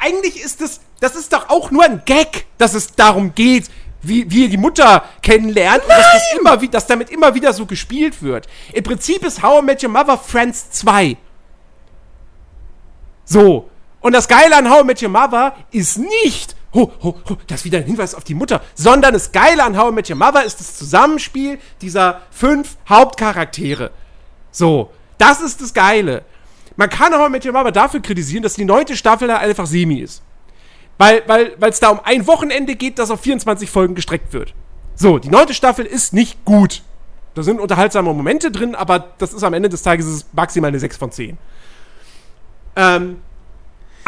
eigentlich 0.01 0.43
ist 0.43 0.61
es, 0.61 0.81
das 0.99 1.15
ist 1.15 1.33
doch 1.33 1.49
auch 1.51 1.71
nur 1.71 1.85
ein 1.85 2.03
Gag, 2.05 2.47
dass 2.59 2.75
es 2.75 2.93
darum 2.93 3.33
geht, 3.35 3.71
wie, 4.03 4.29
wie 4.29 4.45
ihr 4.45 4.49
die 4.49 4.57
Mutter 4.57 5.05
kennenlernt 5.23 5.83
und 5.85 5.91
dass, 5.91 6.13
das 6.13 6.23
immer, 6.39 6.57
dass 6.57 6.87
damit 6.87 7.11
immer 7.11 7.35
wieder 7.35 7.53
so 7.53 7.67
gespielt 7.67 8.23
wird. 8.23 8.49
Im 8.73 8.83
Prinzip 8.83 9.25
ist 9.25 9.41
How 9.43 9.63
I 9.63 9.65
Met 9.65 9.85
Your 9.85 9.91
Mother 9.91 10.19
Friends 10.19 10.71
2. 10.73 11.17
So. 13.25 13.71
Und 14.01 14.15
das 14.15 14.27
Geile 14.27 14.57
an 14.57 14.69
How 14.69 14.83
I 14.83 14.85
Met 14.85 15.03
Your 15.03 15.11
Mother 15.11 15.55
ist 15.71 15.99
nicht, 15.99 16.57
ho, 16.75 16.93
ho, 17.03 17.19
ho, 17.29 17.37
das 17.47 17.61
ist 17.61 17.65
wieder 17.65 17.79
ein 17.79 17.85
Hinweis 17.85 18.15
auf 18.15 18.25
die 18.25 18.35
Mutter, 18.35 18.63
sondern 18.75 19.13
das 19.13 19.33
Geile 19.33 19.65
an 19.65 19.77
How 19.77 19.91
I 19.91 19.95
Met 19.95 20.11
Your 20.11 20.17
Mother 20.17 20.45
ist 20.45 20.61
das 20.61 20.77
Zusammenspiel 20.77 21.59
dieser 21.81 22.23
fünf 22.31 22.77
Hauptcharaktere. 22.89 23.91
So, 24.51 24.91
das 25.19 25.41
ist 25.41 25.61
das 25.61 25.75
Geile. 25.75 26.25
Man 26.77 26.89
kann 26.89 27.13
How 27.13 27.29
I 27.29 27.31
Met 27.31 27.45
Your 27.45 27.53
Mother 27.53 27.73
dafür 27.73 28.01
kritisieren, 28.01 28.43
dass 28.43 28.55
die 28.55 28.65
neunte 28.65 28.97
Staffel 28.97 29.31
einfach 29.31 29.67
semi 29.67 30.01
ist. 30.01 30.23
Weil 30.99 31.23
weil 31.27 31.71
es 31.71 31.81
da 31.81 31.89
um 31.89 32.01
ein 32.05 32.27
Wochenende 32.27 32.77
geht, 32.77 32.99
das 32.99 33.11
auf 33.11 33.21
24 33.21 33.71
Folgen 33.71 33.95
gestreckt 33.95 34.33
wird. 34.33 34.55
So, 34.95 35.19
die 35.19 35.31
neunte 35.31 35.55
Staffel 35.55 35.87
ist 35.87 36.13
nicht 36.13 36.45
gut. 36.45 36.83
Da 37.35 37.43
sind 37.43 37.61
unterhaltsame 37.61 38.13
Momente 38.13 38.51
drin, 38.51 38.75
aber 38.75 38.99
das 39.19 39.33
ist 39.33 39.43
am 39.43 39.55
Ende 39.55 39.69
des 39.69 39.83
Tages 39.83 40.27
maximal 40.33 40.69
eine 40.69 40.79
6 40.79 40.97
von 40.97 41.11
10. 41.11 41.39
Ähm, 42.77 43.23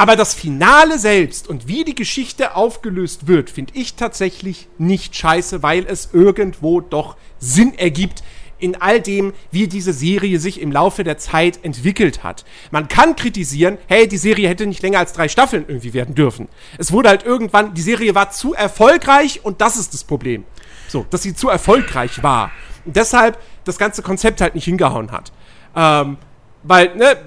aber 0.02 0.16
das 0.16 0.34
Finale 0.34 0.98
selbst 0.98 1.46
und 1.46 1.68
wie 1.68 1.84
die 1.84 1.94
Geschichte 1.94 2.56
aufgelöst 2.56 3.28
wird, 3.28 3.50
finde 3.50 3.74
ich 3.76 3.94
tatsächlich 3.94 4.66
nicht 4.76 5.14
scheiße, 5.14 5.62
weil 5.62 5.86
es 5.86 6.08
irgendwo 6.12 6.80
doch 6.80 7.14
Sinn 7.38 7.72
ergibt 7.78 8.24
in 8.58 8.74
all 8.74 9.00
dem, 9.00 9.32
wie 9.52 9.68
diese 9.68 9.92
Serie 9.92 10.40
sich 10.40 10.60
im 10.60 10.72
Laufe 10.72 11.04
der 11.04 11.18
Zeit 11.18 11.60
entwickelt 11.62 12.24
hat. 12.24 12.44
Man 12.72 12.88
kann 12.88 13.14
kritisieren, 13.14 13.78
hey, 13.86 14.08
die 14.08 14.16
Serie 14.16 14.48
hätte 14.48 14.66
nicht 14.66 14.82
länger 14.82 14.98
als 14.98 15.12
drei 15.12 15.28
Staffeln 15.28 15.66
irgendwie 15.68 15.94
werden 15.94 16.16
dürfen. 16.16 16.48
Es 16.78 16.90
wurde 16.90 17.08
halt 17.08 17.22
irgendwann, 17.22 17.72
die 17.72 17.80
Serie 17.80 18.16
war 18.16 18.32
zu 18.32 18.54
erfolgreich 18.54 19.44
und 19.44 19.60
das 19.60 19.76
ist 19.76 19.94
das 19.94 20.02
Problem. 20.02 20.42
So, 20.88 21.06
dass 21.10 21.22
sie 21.22 21.36
zu 21.36 21.48
erfolgreich 21.48 22.24
war. 22.24 22.50
Und 22.84 22.96
deshalb 22.96 23.38
das 23.62 23.78
ganze 23.78 24.02
Konzept 24.02 24.40
halt 24.40 24.56
nicht 24.56 24.64
hingehauen 24.64 25.12
hat. 25.12 25.30
Ähm, 25.76 26.16
weil, 26.64 26.96
ne, 26.96 27.18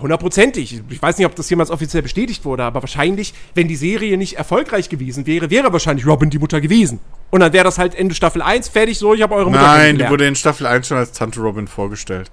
hundertprozentig. 0.00 0.82
Ich 0.88 1.02
weiß 1.02 1.18
nicht, 1.18 1.26
ob 1.26 1.34
das 1.34 1.48
jemals 1.50 1.70
offiziell 1.70 2.02
bestätigt 2.02 2.44
wurde, 2.44 2.64
aber 2.64 2.82
wahrscheinlich, 2.82 3.34
wenn 3.54 3.68
die 3.68 3.76
Serie 3.76 4.16
nicht 4.16 4.34
erfolglich 4.34 4.88
gewesen 4.88 5.26
wäre, 5.26 5.50
wäre 5.50 5.72
wahrscheinlich 5.72 6.06
Robin 6.06 6.30
die 6.30 6.38
Mutter 6.38 6.60
gewesen. 6.60 7.00
Und 7.30 7.40
dann 7.40 7.52
wäre 7.52 7.64
das 7.64 7.78
halt 7.78 7.94
Ende 7.94 8.14
Staffel 8.14 8.42
1 8.42 8.68
fertig, 8.68 8.98
so, 8.98 9.14
ich 9.14 9.22
habe 9.22 9.34
eure 9.34 9.50
Mutter 9.50 9.62
Nein, 9.62 9.98
die 9.98 10.08
wurde 10.08 10.26
in 10.26 10.34
Staffel 10.34 10.66
1 10.66 10.88
schon 10.88 10.96
als 10.96 11.12
Tante 11.12 11.40
Robin 11.40 11.68
vorgestellt. 11.68 12.30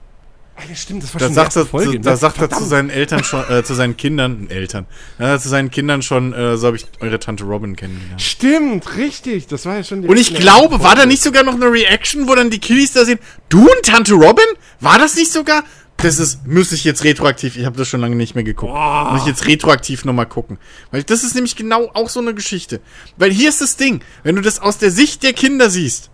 Ja, 0.70 0.76
stimmt, 0.76 1.04
das 1.04 1.14
war 1.14 1.20
da 1.20 1.26
schon 1.26 1.36
sagt 1.36 1.48
erste 1.48 1.66
Folge. 1.66 2.00
Da 2.00 2.12
ne? 2.12 2.18
sagt 2.18 2.42
er 2.42 2.50
zu 2.50 2.64
seinen 2.64 2.90
Eltern 2.90 3.24
schon, 3.26 3.44
äh, 3.50 3.64
zu 3.64 3.74
seinen 3.74 3.98
Kindern, 3.98 4.48
Eltern, 4.50 4.86
äh, 5.20 5.38
zu 5.38 5.50
seinen 5.50 5.70
Kindern 5.70 6.02
schon, 6.02 6.32
äh, 6.32 6.56
so 6.56 6.68
habe 6.68 6.78
ich 6.78 6.86
eure 7.02 7.20
Tante 7.20 7.44
Robin 7.44 7.76
kennengelernt. 7.76 8.22
Stimmt, 8.22 8.96
richtig, 8.96 9.48
das 9.48 9.66
war 9.66 9.76
ja 9.76 9.84
schon 9.84 10.06
Und 10.06 10.18
ich 10.18 10.34
glaube, 10.34 10.82
war 10.82 10.96
da 10.96 11.06
nicht 11.06 11.22
sogar 11.22 11.44
noch 11.44 11.56
eine 11.56 11.70
Reaction, 11.70 12.28
wo 12.30 12.36
dann 12.36 12.50
die 12.50 12.60
Kiddies 12.60 12.94
da 12.94 13.04
sehen, 13.04 13.20
du 13.50 13.64
und 13.64 13.84
Tante 13.84 14.14
Robin? 14.14 14.46
War 14.80 14.98
das 14.98 15.16
nicht 15.16 15.32
sogar? 15.32 15.64
Das 15.98 16.20
ist, 16.20 16.46
muss 16.46 16.72
ich 16.72 16.84
jetzt 16.84 17.04
retroaktiv, 17.04 17.56
ich 17.56 17.66
habe 17.66 17.78
das 17.78 17.88
schon 17.88 18.02
lange 18.02 18.16
nicht 18.16 18.36
mehr 18.36 18.44
geguckt. 18.44 18.74
Boah. 18.74 19.12
Muss 19.12 19.22
ich 19.22 19.28
jetzt 19.28 19.48
retroaktiv 19.48 20.06
nochmal 20.06 20.28
gucken. 20.28 20.58
Weil 20.92 21.04
das 21.04 21.24
ist 21.24 21.36
nämlich 21.36 21.56
genau 21.56 21.90
auch 21.94 22.10
so 22.10 22.20
eine 22.20 22.34
Geschichte. 22.34 22.82
Weil 23.18 23.32
hier 23.32 23.50
ist 23.50 23.62
das 23.62 23.78
Ding, 23.78 24.02
wenn 24.24 24.36
du 24.36 24.42
das 24.42 24.60
aus 24.60 24.78
der 24.78 24.92
Sicht 24.92 25.24
der 25.24 25.34
Kinder 25.34 25.70
siehst, 25.70 26.10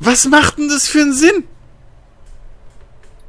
was 0.00 0.26
macht 0.26 0.58
denn 0.58 0.68
das 0.68 0.86
für 0.86 1.00
einen 1.00 1.14
Sinn? 1.14 1.44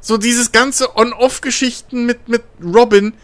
So 0.00 0.16
dieses 0.16 0.52
ganze 0.52 0.96
On-Off-Geschichten 0.96 2.06
mit, 2.06 2.28
mit 2.28 2.42
Robin, 2.62 3.14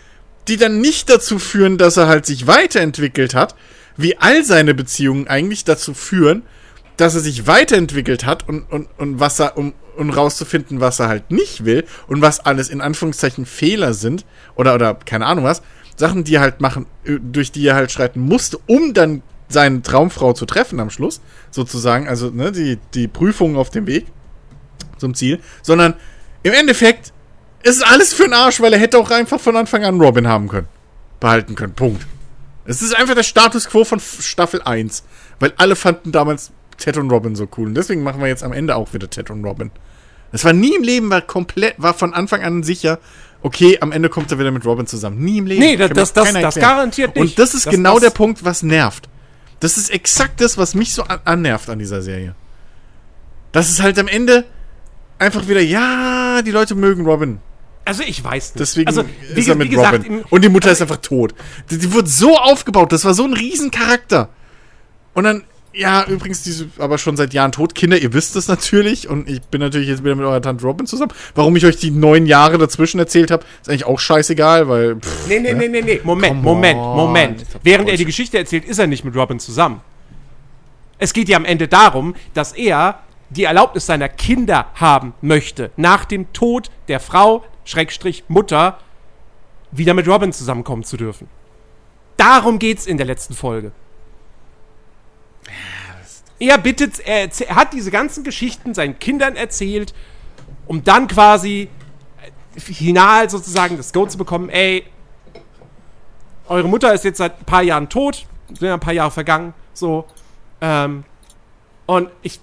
die 0.48 0.57
dann 0.57 0.80
nicht 0.80 1.09
dazu 1.09 1.38
führen, 1.38 1.78
dass 1.78 1.96
er 1.96 2.09
halt 2.09 2.26
sich 2.26 2.46
weiterentwickelt 2.46 3.34
hat, 3.34 3.55
wie 3.96 4.16
all 4.18 4.44
seine 4.44 4.74
Beziehungen 4.74 5.28
eigentlich 5.28 5.64
dazu 5.64 5.94
führen, 5.94 6.42
dass 6.97 7.14
er 7.14 7.20
sich 7.20 7.47
weiterentwickelt 7.47 8.26
hat 8.26 8.49
und, 8.49 8.62
und, 8.70 8.88
und 8.99 9.20
was 9.20 9.40
er, 9.40 9.57
um, 9.57 9.75
um 9.96 10.11
rauszufinden, 10.11 10.80
was 10.80 11.00
er 11.00 11.08
halt 11.08 11.30
nicht 11.30 11.64
will 11.64 11.84
und 12.07 12.22
was 12.22 12.41
alles 12.41 12.68
in 12.68 12.80
Anführungszeichen 12.80 13.46
Fehler 13.46 13.95
sind 13.95 14.25
oder, 14.54 14.75
oder 14.75 14.95
keine 14.95 15.26
Ahnung 15.26 15.45
was, 15.45 15.62
Sachen, 15.96 16.25
die 16.25 16.37
er 16.37 16.41
halt 16.41 16.61
machen, 16.61 16.87
äh, 17.04 17.18
durch 17.21 17.53
die 17.53 17.66
er 17.66 17.75
halt 17.75 17.92
schreiten 17.92 18.21
musste, 18.21 18.58
um 18.66 18.95
dann 18.95 19.22
seine 19.49 19.83
Traumfrau 19.83 20.33
zu 20.33 20.46
treffen 20.46 20.80
am 20.80 20.91
Schluss, 20.91 21.21
sozusagen, 21.50 22.08
also 22.08 22.30
ne, 22.30 22.53
die, 22.53 22.79
die 22.95 23.08
Prüfung 23.08 23.57
auf 23.57 23.71
dem 23.71 23.87
Weg 23.87 24.07
zum 24.96 25.14
Ziel, 25.14 25.41
sondern 25.62 25.95
im 26.42 26.53
Endeffekt 26.53 27.12
ist 27.62 27.76
es 27.76 27.83
alles 27.83 28.12
für 28.12 28.25
den 28.25 28.33
Arsch, 28.33 28.61
weil 28.61 28.72
er 28.72 28.79
hätte 28.79 28.99
auch 28.99 29.11
einfach 29.11 29.41
von 29.41 29.57
Anfang 29.57 29.84
an 29.84 30.00
Robin 30.00 30.26
haben 30.26 30.49
können. 30.49 30.68
Behalten 31.21 31.54
können. 31.54 31.75
Punkt. 31.75 32.07
Es 32.64 32.83
ist 32.83 32.95
einfach 32.95 33.14
der 33.14 33.22
Status 33.22 33.68
quo 33.68 33.84
von 33.84 34.00
Staffel 34.00 34.62
1. 34.62 35.04
Weil 35.38 35.53
alle 35.57 35.76
fanden 35.76 36.12
damals 36.12 36.53
Ted 36.83 36.96
und 36.96 37.11
Robin 37.11 37.34
so 37.34 37.49
cool. 37.57 37.68
Und 37.68 37.75
deswegen 37.75 38.03
machen 38.03 38.21
wir 38.21 38.29
jetzt 38.29 38.42
am 38.42 38.53
Ende 38.53 38.76
auch 38.76 38.92
wieder 38.92 39.09
Ted 39.09 39.30
und 39.30 39.45
Robin. 39.45 39.71
Es 40.33 40.45
war 40.45 40.53
nie 40.53 40.75
im 40.75 40.83
Leben, 40.83 41.11
war 41.11 41.21
komplett, 41.21 41.75
war 41.79 41.95
von 41.95 42.14
Anfang 42.14 42.42
an 42.42 42.63
sicher, 42.63 42.99
okay, 43.42 43.79
am 43.80 43.92
Ende 43.92 44.09
kommt 44.09 44.30
er 44.33 44.38
wieder 44.38 44.50
mit 44.50 44.64
Robin 44.64 44.87
zusammen. 44.87 45.22
Nie 45.22 45.38
im 45.38 45.46
Leben. 45.46 45.61
Nee, 45.61 45.76
das, 45.76 45.91
das, 45.91 46.13
das, 46.13 46.33
das 46.33 46.54
garantiert 46.57 47.14
nicht. 47.14 47.22
Und 47.22 47.38
das 47.38 47.54
ist 47.54 47.67
das, 47.67 47.75
genau 47.75 47.99
der 47.99 48.11
Punkt, 48.11 48.45
was 48.45 48.63
nervt. 48.63 49.09
Das 49.61 49.76
ist 49.76 49.91
exakt 49.91 50.41
das, 50.41 50.59
was 50.59 50.75
mich 50.75 50.95
so 50.95 51.04
an 51.04 51.21
annervt 51.25 51.68
an 51.71 51.79
dieser 51.79 52.03
Serie. 52.03 52.34
Das 53.53 53.68
ist 53.68 53.83
halt 53.83 53.99
am 53.99 54.09
Ende 54.09 54.45
einfach 55.18 55.46
wieder, 55.46 55.61
ja, 55.61 56.42
die 56.42 56.50
Leute 56.50 56.75
mögen 56.75 57.04
Robin. 57.04 57.38
Also 57.84 58.03
ich 58.03 58.22
weiß 58.22 58.54
nicht. 58.54 58.61
Deswegen 58.61 58.88
also, 58.88 59.04
wie, 59.34 59.41
ist 59.41 59.49
er 59.49 59.54
mit 59.54 59.71
gesagt, 59.71 60.04
Robin. 60.04 60.25
Und 60.30 60.42
die 60.42 60.49
Mutter 60.49 60.68
also 60.68 60.84
ist 60.84 60.91
einfach 60.91 61.03
tot. 61.03 61.34
Die, 61.71 61.79
die 61.79 61.92
wurde 61.92 62.09
so 62.09 62.38
aufgebaut, 62.38 62.92
das 62.92 63.04
war 63.04 63.14
so 63.14 63.25
ein 63.25 63.34
Riesencharakter. 63.34 64.30
Und 65.14 65.25
dann 65.25 65.45
ja, 65.74 66.04
übrigens, 66.07 66.42
diese 66.42 66.68
aber 66.78 66.99
schon 66.99 67.16
seit 67.16 67.32
Jahren 67.32 67.53
tot. 67.53 67.74
Kinder, 67.74 67.99
ihr 67.99 68.12
wisst 68.12 68.36
es 68.36 68.49
natürlich. 68.49 69.08
Und 69.08 69.28
ich 69.28 69.40
bin 69.42 69.61
natürlich 69.61 69.88
jetzt 69.88 70.04
wieder 70.04 70.14
mit 70.14 70.24
eurer 70.24 70.42
Tante 70.42 70.64
Robin 70.64 70.86
zusammen. 70.86 71.12
Warum 71.34 71.57
ich 71.57 71.64
euch 71.64 71.76
die 71.76 71.90
neun 71.90 72.26
Jahre 72.26 72.58
dazwischen 72.58 72.99
erzählt 72.99 73.30
habe, 73.30 73.44
ist 73.61 73.68
eigentlich 73.68 73.86
auch 73.86 73.99
scheißegal, 73.99 74.68
weil. 74.68 74.96
Pff, 74.96 75.28
nee, 75.28 75.40
nee, 75.40 75.53
ne? 75.53 75.58
nee, 75.61 75.68
nee, 75.68 75.82
nee. 75.82 76.00
Moment, 76.04 76.34
Come 76.34 76.42
Moment, 76.42 76.78
on. 76.78 76.96
Moment. 76.96 77.46
Während 77.62 77.88
er 77.88 77.96
die 77.96 78.04
Geschichte 78.04 78.38
erzählt, 78.38 78.64
ist 78.64 78.78
er 78.78 78.86
nicht 78.86 79.04
mit 79.04 79.16
Robin 79.16 79.38
zusammen. 79.38 79.80
Es 80.99 81.12
geht 81.12 81.28
ja 81.28 81.36
am 81.36 81.44
Ende 81.44 81.68
darum, 81.68 82.14
dass 82.34 82.53
er 82.53 83.00
die 83.30 83.44
Erlaubnis 83.44 83.86
seiner 83.86 84.08
Kinder 84.08 84.66
haben 84.74 85.14
möchte. 85.20 85.70
Nach 85.76 86.04
dem 86.04 86.32
Tod 86.32 86.70
der 86.88 87.00
Frau, 87.00 87.44
Schrägstrich 87.64 88.24
Mutter, 88.28 88.78
wieder 89.70 89.94
mit 89.94 90.07
Robin 90.07 90.32
zusammenkommen 90.32 90.84
zu 90.84 90.96
dürfen. 90.96 91.28
Darum 92.18 92.58
geht's 92.58 92.86
in 92.86 92.99
der 92.99 93.07
letzten 93.07 93.34
Folge. 93.34 93.72
Er 96.42 96.58
bittet, 96.58 96.98
er, 96.98 97.28
hat 97.54 97.72
diese 97.72 97.92
ganzen 97.92 98.24
Geschichten 98.24 98.74
seinen 98.74 98.98
Kindern 98.98 99.36
erzählt, 99.36 99.94
um 100.66 100.82
dann 100.82 101.06
quasi 101.06 101.68
äh, 102.56 102.60
final 102.60 103.30
sozusagen 103.30 103.76
das 103.76 103.92
Go 103.92 104.06
zu 104.06 104.18
bekommen, 104.18 104.48
ey, 104.48 104.84
eure 106.48 106.66
Mutter 106.66 106.92
ist 106.92 107.04
jetzt 107.04 107.18
seit 107.18 107.38
ein 107.38 107.44
paar 107.44 107.62
Jahren 107.62 107.88
tot, 107.88 108.26
sind 108.48 108.62
ja 108.62 108.74
ein 108.74 108.80
paar 108.80 108.92
Jahre 108.92 109.12
vergangen, 109.12 109.54
so, 109.72 110.04
ähm, 110.60 111.04
und 111.86 112.10
ich, 112.22 112.40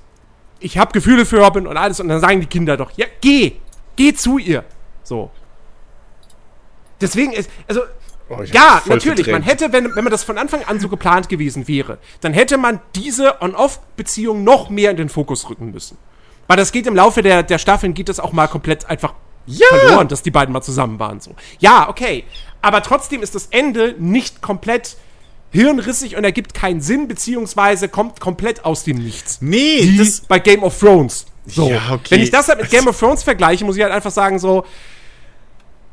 ich 0.62 0.78
habe 0.78 0.94
Gefühle 0.94 1.26
für 1.26 1.44
Robin 1.44 1.68
und 1.68 1.76
alles, 1.76 2.00
und 2.00 2.08
dann 2.08 2.22
sagen 2.22 2.40
die 2.40 2.48
Kinder 2.48 2.78
doch, 2.78 2.92
ja, 2.96 3.06
geh, 3.20 3.58
geh 3.98 4.14
zu 4.14 4.38
ihr, 4.38 4.64
so. 5.04 5.30
Deswegen 7.02 7.34
ist, 7.34 7.52
also, 7.68 7.82
oh, 8.30 8.44
ja, 8.44 8.82
natürlich, 8.86 9.26
verdrängt. 9.26 9.28
man 9.32 9.42
hätte, 9.44 9.74
wenn, 9.74 9.96
wenn 9.96 10.04
man 10.04 10.12
das 10.12 10.24
von 10.24 10.38
Anfang 10.38 10.64
an 10.64 10.80
so 10.80 10.90
geplant 10.90 11.30
gewesen 11.30 11.68
wäre, 11.68 11.98
dann 12.22 12.34
hätte 12.34 12.58
man 12.58 12.80
diese 12.96 13.42
On-Off-Beziehung 13.42 14.44
noch 14.44 14.70
mehr 14.70 14.92
in 14.92 14.98
den 14.98 15.10
Fokus 15.10 15.50
rücken 15.50 15.72
müssen. 15.72 15.98
Weil 16.48 16.58
das 16.58 16.72
geht 16.72 16.88
im 16.88 16.96
Laufe 16.96 17.22
der, 17.22 17.44
der 17.44 17.58
Staffeln, 17.58 17.94
geht 17.94 18.10
das 18.10 18.20
auch 18.20 18.32
mal 18.32 18.48
komplett 18.48 18.90
einfach 18.90 19.14
ja. 19.46 19.68
verloren, 19.68 20.08
dass 20.08 20.24
die 20.24 20.32
beiden 20.32 20.54
mal 20.54 20.62
zusammen 20.62 21.00
waren. 21.00 21.20
So. 21.20 21.36
Ja, 21.60 21.90
okay. 21.90 22.24
Aber 22.62 22.82
trotzdem 22.82 23.22
ist 23.22 23.36
das 23.36 23.48
Ende 23.48 23.96
nicht 24.00 24.42
komplett 24.42 24.98
hirnrissig 25.52 26.16
und 26.16 26.24
ergibt 26.24 26.54
keinen 26.54 26.82
Sinn, 26.82 27.08
beziehungsweise 27.08 27.90
kommt 27.90 28.20
komplett 28.20 28.66
aus 28.66 28.84
dem 28.84 28.98
Nichts. 28.98 29.40
Nee, 29.42 29.80
Wie 29.82 29.98
das 29.98 30.22
bei 30.22 30.40
Game 30.40 30.64
of 30.64 30.78
Thrones. 30.78 31.26
So. 31.46 31.70
Ja, 31.70 31.82
okay. 31.92 32.12
Wenn 32.12 32.22
ich 32.22 32.32
das 32.32 32.48
halt 32.48 32.62
mit 32.62 32.70
Game 32.70 32.88
of 32.88 33.00
Thrones 33.00 33.24
vergleiche, 33.24 33.66
muss 33.66 33.76
ich 33.76 33.84
halt 33.84 33.94
einfach 33.94 34.12
sagen, 34.12 34.38
so, 34.38 34.66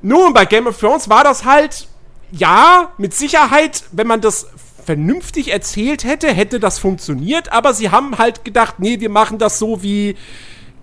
nun, 0.02 0.32
bei 0.34 0.44
Game 0.44 0.66
of 0.66 0.78
Thrones 0.78 1.08
war 1.08 1.24
das 1.24 1.44
halt, 1.44 1.88
ja, 2.32 2.92
mit 2.98 3.14
Sicherheit, 3.14 3.84
wenn 3.92 4.06
man 4.06 4.20
das 4.20 4.48
vernünftig 4.84 5.52
erzählt 5.52 6.04
hätte, 6.04 6.28
hätte 6.28 6.60
das 6.60 6.78
funktioniert, 6.78 7.52
aber 7.52 7.74
sie 7.74 7.90
haben 7.90 8.18
halt 8.18 8.44
gedacht, 8.44 8.76
nee, 8.78 9.00
wir 9.00 9.10
machen 9.10 9.38
das 9.38 9.58
so 9.58 9.82
wie, 9.82 10.16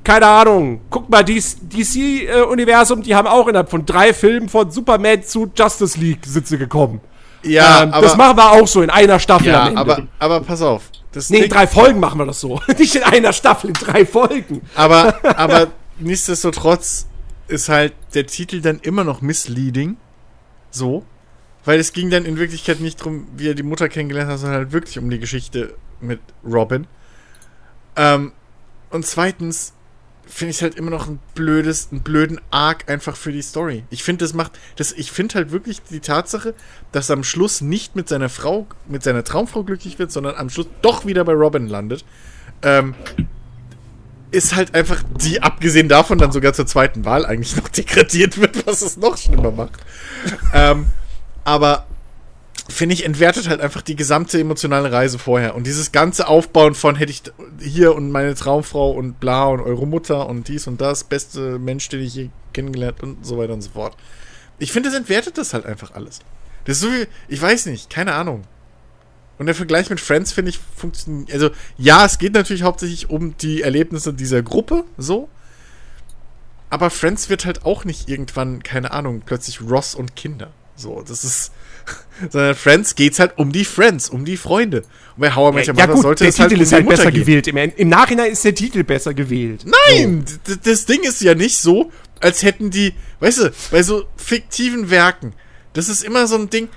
keine 0.04 0.28
Ahnung, 0.28 0.82
guck 0.90 1.10
mal, 1.10 1.24
DC-Universum, 1.24 3.02
die 3.02 3.16
haben 3.16 3.28
auch 3.28 3.48
innerhalb 3.48 3.70
von 3.70 3.86
drei 3.86 4.14
Filmen 4.14 4.50
von 4.50 4.70
Superman 4.72 5.24
zu 5.24 5.50
Justice 5.56 5.98
League-Sitze 5.98 6.58
gekommen. 6.58 7.00
Ja, 7.44 7.84
ähm, 7.84 7.94
aber, 7.94 8.08
das 8.08 8.18
machen 8.18 8.38
wir 8.38 8.52
auch 8.52 8.68
so 8.68 8.82
in 8.82 8.90
einer 8.90 9.20
Staffel 9.20 9.48
ja, 9.48 9.72
Aber, 9.76 10.04
aber 10.20 10.42
pass 10.42 10.62
auf. 10.62 10.84
Das 11.12 11.30
nee, 11.30 11.40
in 11.40 11.50
drei 11.50 11.68
Folgen 11.68 12.00
machen 12.00 12.20
wir 12.20 12.26
das 12.26 12.40
so. 12.40 12.60
Nicht 12.78 12.96
in 12.96 13.04
einer 13.04 13.34
Staffel, 13.34 13.70
in 13.70 13.74
drei 13.74 14.06
Folgen. 14.06 14.62
Aber, 14.76 15.16
aber 15.38 15.68
nichtsdestotrotz 16.00 17.08
ist 17.48 17.70
halt 17.70 17.94
der 18.14 18.26
Titel 18.26 18.62
dann 18.62 18.80
immer 18.80 19.04
noch 19.04 19.22
misleading. 19.22 19.98
So. 20.72 21.04
Weil 21.66 21.80
es 21.80 21.94
ging 21.94 22.10
dann 22.10 22.26
in 22.26 22.38
Wirklichkeit 22.38 22.80
nicht 22.80 23.00
darum, 23.00 23.28
wie 23.38 23.50
er 23.50 23.56
die 23.56 23.64
Mutter 23.64 23.90
kennengelernt 23.90 24.30
hat, 24.30 24.40
sondern 24.40 24.60
halt 24.60 24.72
wirklich 24.72 24.98
um 25.00 25.10
die 25.10 25.20
Geschichte 25.20 25.76
mit 26.02 26.20
Robin. 26.44 26.88
Ähm, 27.96 28.34
und 28.90 29.06
zweitens 29.06 29.74
finde 30.26 30.52
ich 30.52 30.58
es 30.58 30.62
halt 30.62 30.76
immer 30.76 30.90
noch 30.90 31.08
ein 31.08 31.20
blödes, 31.36 31.90
einen 31.92 32.02
blöden 32.02 32.40
Arc 32.50 32.90
einfach 32.90 33.16
für 33.16 33.32
die 33.32 33.42
Story. 33.42 33.84
Ich 33.90 34.04
finde, 34.04 34.26
das 34.26 34.34
macht, 34.34 34.54
das, 34.78 34.92
ich 34.94 35.12
finde 35.12 35.36
halt 35.36 35.52
wirklich 35.52 35.82
die 35.84 36.00
Tatsache, 36.00 36.54
dass 36.92 37.10
er 37.10 37.18
am 37.18 37.24
Schluss 37.24 37.62
nicht 37.62 37.96
mit 37.96 38.10
seiner 38.10 38.30
Frau, 38.30 38.68
mit 38.88 39.04
seiner 39.04 39.24
Traumfrau 39.24 39.64
glücklich 39.64 40.00
wird, 40.00 40.12
sondern 40.12 40.36
am 40.36 40.50
Schluss 40.50 40.68
doch 40.82 41.06
wieder 41.06 41.24
bei 41.26 41.34
Robin 41.34 41.68
landet. 41.68 42.06
Ähm, 42.62 42.96
ist 44.32 44.56
halt 44.56 44.74
einfach, 44.74 45.04
die 45.22 45.44
abgesehen 45.44 45.90
davon 45.90 46.18
dann 46.18 46.32
sogar 46.32 46.54
zur 46.54 46.66
zweiten 46.66 47.06
Wahl 47.06 47.26
eigentlich 47.26 47.56
noch 47.56 47.68
degradiert 47.70 48.40
wird, 48.40 48.66
was 48.66 48.82
es 48.82 48.98
noch 48.98 49.18
schlimmer 49.18 49.52
macht. 49.52 49.74
ähm, 50.54 50.88
aber 51.44 51.86
finde 52.70 52.94
ich, 52.94 53.06
entwertet 53.06 53.50
halt 53.50 53.62
einfach 53.62 53.82
die 53.82 53.96
gesamte 53.96 54.40
emotionale 54.40 54.92
Reise 54.92 55.20
vorher. 55.20 55.56
Und 55.56 55.68
dieses 55.68 55.92
ganze 55.92 56.28
Aufbauen 56.28 56.76
von 56.76 56.96
hätte 56.96 57.12
ich 57.12 57.24
hier 57.60 57.96
und 57.96 58.12
meine 58.12 58.36
Traumfrau 58.36 58.92
und 58.92 59.20
bla 59.20 59.46
und 59.46 59.60
eure 59.60 59.86
Mutter 59.86 60.28
und 60.28 60.48
dies 60.48 60.68
und 60.68 60.80
das, 60.80 61.04
beste 61.04 61.60
Mensch, 61.60 61.90
den 61.90 62.02
ich 62.02 62.16
je 62.16 62.30
kennengelernt 62.54 63.04
und 63.04 63.26
so 63.26 63.38
weiter 63.38 63.54
und 63.54 63.62
so 63.62 63.72
fort. 63.72 63.98
Ich 64.60 64.72
finde, 64.72 64.90
es 64.90 64.96
entwertet 64.96 65.38
das 65.38 65.54
halt 65.54 65.66
einfach 65.66 65.94
alles. 65.94 66.20
Das 66.66 66.78
ist 66.78 66.84
so 66.84 66.92
wie, 66.92 67.08
ich 67.28 67.42
weiß 67.42 67.66
nicht, 67.66 67.90
keine 67.90 68.14
Ahnung. 68.14 68.44
Und 69.38 69.48
der 69.48 69.56
Vergleich 69.56 69.90
mit 69.90 70.00
Friends 70.00 70.32
finde 70.32 70.50
ich 70.50 70.60
funktioniert. 70.60 71.34
Also, 71.34 71.50
ja, 71.78 72.06
es 72.06 72.18
geht 72.18 72.34
natürlich 72.34 72.64
hauptsächlich 72.64 73.10
um 73.10 73.36
die 73.38 73.62
Erlebnisse 73.62 74.14
dieser 74.14 74.42
Gruppe, 74.42 74.86
so. 74.98 75.28
Aber 76.70 76.90
Friends 76.90 77.30
wird 77.30 77.46
halt 77.46 77.66
auch 77.66 77.84
nicht 77.84 78.08
irgendwann, 78.08 78.64
keine 78.64 78.92
Ahnung, 78.92 79.24
plötzlich 79.26 79.62
Ross 79.62 79.96
und 79.96 80.16
Kinder. 80.16 80.52
So, 80.76 81.04
das 81.08 81.24
ist. 81.24 81.52
Sondern 82.30 82.56
Friends 82.56 82.96
geht's 82.96 83.20
halt 83.20 83.38
um 83.38 83.52
die 83.52 83.66
Friends, 83.66 84.10
um 84.10 84.24
die 84.24 84.38
Freunde. 84.38 84.84
Und 85.16 85.22
bei 85.22 85.36
How 85.36 85.52
I 85.52 85.56
Met 85.56 85.68
Your 85.68 85.74
Mother 85.74 85.96
ja, 85.96 85.98
sollte 85.98 86.24
der 86.24 86.30
es 86.30 86.40
halt 86.40 86.52
Titel 86.52 86.62
halt 86.62 86.62
um 86.62 86.64
ist 86.64 86.74
halt 86.74 86.90
besser 86.90 87.12
gehen. 87.12 87.22
gewählt. 87.22 87.48
Im, 87.48 87.58
Im, 87.58 87.90
Nachhinein 87.90 88.32
ist 88.32 88.46
der 88.46 88.56
Titel 88.56 88.84
besser 88.84 89.14
gewählt. 89.14 89.66
Nein! 89.66 90.24
So. 90.48 90.56
Das 90.64 90.86
Ding 90.86 91.04
ist 91.04 91.22
ja 91.22 91.36
nicht 91.36 91.58
so, 91.58 91.92
als 92.22 92.44
hätten 92.44 92.70
die, 92.70 92.94
weißt 93.20 93.40
du, 93.40 93.52
bei 93.72 93.84
so 93.84 94.06
fiktiven 94.16 94.90
Werken, 94.90 95.34
das 95.74 95.90
ist 95.90 96.04
immer 96.04 96.28
so 96.28 96.36
ein 96.36 96.50
Ding, 96.50 96.70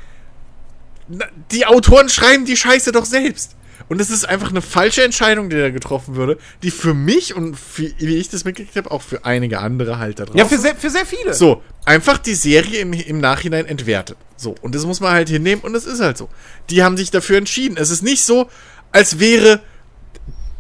die 1.53 1.67
Autoren 1.67 2.09
schreiben 2.09 2.45
die 2.45 2.57
Scheiße 2.57 2.91
doch 2.93 3.05
selbst. 3.05 3.56
Und 3.89 4.01
es 4.01 4.11
ist 4.11 4.29
einfach 4.29 4.51
eine 4.51 4.63
falsche 4.63 5.05
Entscheidung, 5.05 5.49
die 5.49 5.57
da 5.57 5.71
getroffen 5.71 6.17
würde, 6.17 6.39
die 6.63 6.71
für 6.71 6.95
mich 6.95 7.35
und 7.35 7.57
für, 7.57 7.91
wie 7.99 8.17
ich 8.17 8.29
das 8.29 8.45
mitgekriegt 8.45 8.77
habe, 8.77 8.91
auch 8.91 9.03
für 9.03 9.25
einige 9.25 9.61
andere 9.61 9.99
halt 9.99 10.19
da 10.19 10.25
draußen. 10.25 10.39
Ja, 10.39 10.47
für 10.47 10.59
sehr, 10.59 10.75
für 10.75 10.91
sehr 10.91 11.07
viele. 11.07 11.35
So, 11.35 11.63
einfach 11.85 12.19
die 12.19 12.35
Serie 12.35 12.81
im, 12.81 12.93
im 12.93 13.21
Nachhinein 13.21 13.67
entwertet. 13.67 14.17
So, 14.37 14.55
und 14.61 14.75
das 14.75 14.85
muss 14.85 15.01
man 15.01 15.13
halt 15.13 15.29
hinnehmen 15.29 15.63
und 15.63 15.75
es 15.75 15.87
ist 15.87 16.01
halt 16.01 16.19
so. 16.19 16.29
Die 16.71 16.83
haben 16.83 16.97
sich 16.97 17.11
dafür 17.11 17.39
entschieden. 17.39 17.77
Es 17.77 17.91
ist 17.91 18.03
nicht 18.03 18.25
so, 18.25 18.49
als 18.91 19.19
wäre 19.21 19.61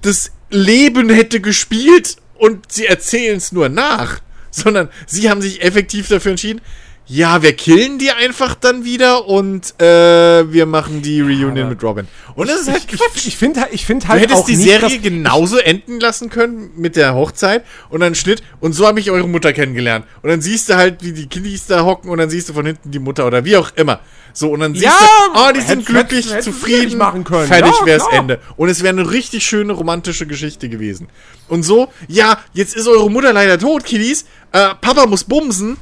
das 0.02 0.30
Leben 0.50 1.10
hätte 1.10 1.40
gespielt 1.40 2.16
und 2.34 2.70
sie 2.70 2.86
erzählen 2.86 3.36
es 3.36 3.50
nur 3.50 3.68
nach, 3.68 4.20
sondern 4.50 4.88
sie 5.06 5.28
haben 5.28 5.42
sich 5.42 5.62
effektiv 5.62 6.08
dafür 6.08 6.30
entschieden, 6.32 6.60
ja, 7.08 7.40
wir 7.40 7.52
killen 7.52 7.98
die 7.98 8.10
einfach 8.10 8.56
dann 8.56 8.84
wieder 8.84 9.28
und 9.28 9.80
äh, 9.80 10.52
wir 10.52 10.66
machen 10.66 11.02
die 11.02 11.20
Reunion 11.20 11.56
ja, 11.56 11.66
mit 11.66 11.82
Robin. 11.82 12.08
Und 12.34 12.50
das 12.50 12.62
ist 12.62 12.70
halt 12.70 12.88
Quatsch. 12.88 13.26
Ich 13.26 13.36
finde 13.36 13.68
ich 13.70 13.86
find 13.86 14.08
halt 14.08 14.24
Du 14.24 14.28
hättest 14.28 14.48
die 14.48 14.56
Serie 14.56 14.98
genauso 14.98 15.58
enden 15.58 16.00
lassen 16.00 16.30
können 16.30 16.72
mit 16.76 16.96
der 16.96 17.14
Hochzeit 17.14 17.64
und 17.90 18.00
dann 18.00 18.16
Schnitt 18.16 18.42
und 18.60 18.72
so 18.72 18.86
habe 18.88 18.98
ich 18.98 19.12
eure 19.12 19.28
Mutter 19.28 19.52
kennengelernt. 19.52 20.04
Und 20.22 20.30
dann 20.30 20.40
siehst 20.40 20.68
du 20.68 20.76
halt, 20.76 21.04
wie 21.04 21.12
die 21.12 21.28
Kiddies 21.28 21.66
da 21.66 21.84
hocken 21.84 22.10
und 22.10 22.18
dann 22.18 22.28
siehst 22.28 22.48
du 22.48 22.54
von 22.54 22.66
hinten 22.66 22.90
die 22.90 22.98
Mutter 22.98 23.24
oder 23.26 23.44
wie 23.44 23.56
auch 23.56 23.70
immer. 23.76 24.00
So, 24.32 24.50
und 24.50 24.60
dann 24.60 24.74
siehst 24.74 24.84
ja, 24.84 24.90
du, 25.32 25.40
oh, 25.40 25.52
die 25.52 25.60
sind 25.62 25.86
glücklich, 25.86 26.30
hätt, 26.30 26.42
zufrieden, 26.42 26.98
machen 26.98 27.24
können. 27.24 27.46
fertig 27.46 27.72
ja, 27.80 27.86
wär's 27.86 28.06
klar. 28.06 28.20
Ende. 28.20 28.40
Und 28.56 28.68
es 28.68 28.82
wäre 28.82 28.98
eine 28.98 29.10
richtig 29.10 29.46
schöne 29.46 29.72
romantische 29.72 30.26
Geschichte 30.26 30.68
gewesen. 30.68 31.08
Und 31.48 31.62
so, 31.62 31.88
ja, 32.08 32.40
jetzt 32.52 32.76
ist 32.76 32.86
eure 32.86 33.10
Mutter 33.10 33.32
leider 33.32 33.58
tot, 33.58 33.84
Kiddies. 33.84 34.26
Äh, 34.52 34.74
Papa 34.80 35.06
muss 35.06 35.24
bumsen 35.24 35.78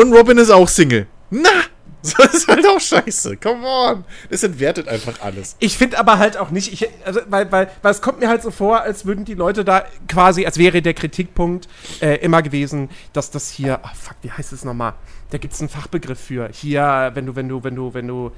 und 0.00 0.12
Robin 0.12 0.38
ist 0.38 0.50
auch 0.50 0.68
Single. 0.68 1.06
Na! 1.30 1.50
Das 2.02 2.32
ist 2.32 2.48
halt 2.48 2.66
auch 2.66 2.80
scheiße. 2.80 3.36
Come 3.36 3.66
on. 3.66 4.04
Das 4.30 4.42
entwertet 4.42 4.88
einfach 4.88 5.20
alles. 5.20 5.56
Ich 5.58 5.76
finde 5.76 5.98
aber 5.98 6.18
halt 6.18 6.38
auch 6.38 6.50
nicht, 6.50 6.72
ich, 6.72 6.88
also, 7.04 7.20
weil, 7.28 7.52
weil, 7.52 7.70
weil 7.82 7.90
es 7.90 8.00
kommt 8.00 8.20
mir 8.20 8.28
halt 8.28 8.42
so 8.42 8.50
vor, 8.50 8.80
als 8.80 9.04
würden 9.04 9.26
die 9.26 9.34
Leute 9.34 9.66
da 9.66 9.84
quasi, 10.08 10.46
als 10.46 10.56
wäre 10.56 10.80
der 10.80 10.94
Kritikpunkt 10.94 11.68
äh, 12.00 12.16
immer 12.16 12.40
gewesen, 12.40 12.88
dass 13.12 13.30
das 13.30 13.50
hier, 13.50 13.80
oh 13.84 13.88
fuck, 13.92 14.16
wie 14.22 14.30
heißt 14.30 14.50
es 14.54 14.64
nochmal? 14.64 14.94
Da 15.28 15.36
gibt 15.36 15.52
es 15.52 15.60
einen 15.60 15.68
Fachbegriff 15.68 16.18
für. 16.18 16.48
Hier, 16.50 17.10
wenn 17.12 17.26
du, 17.26 17.36
wenn 17.36 17.50
du, 17.50 17.62
wenn 17.64 17.74
du, 17.74 17.92
wenn 17.92 18.08
du, 18.08 18.32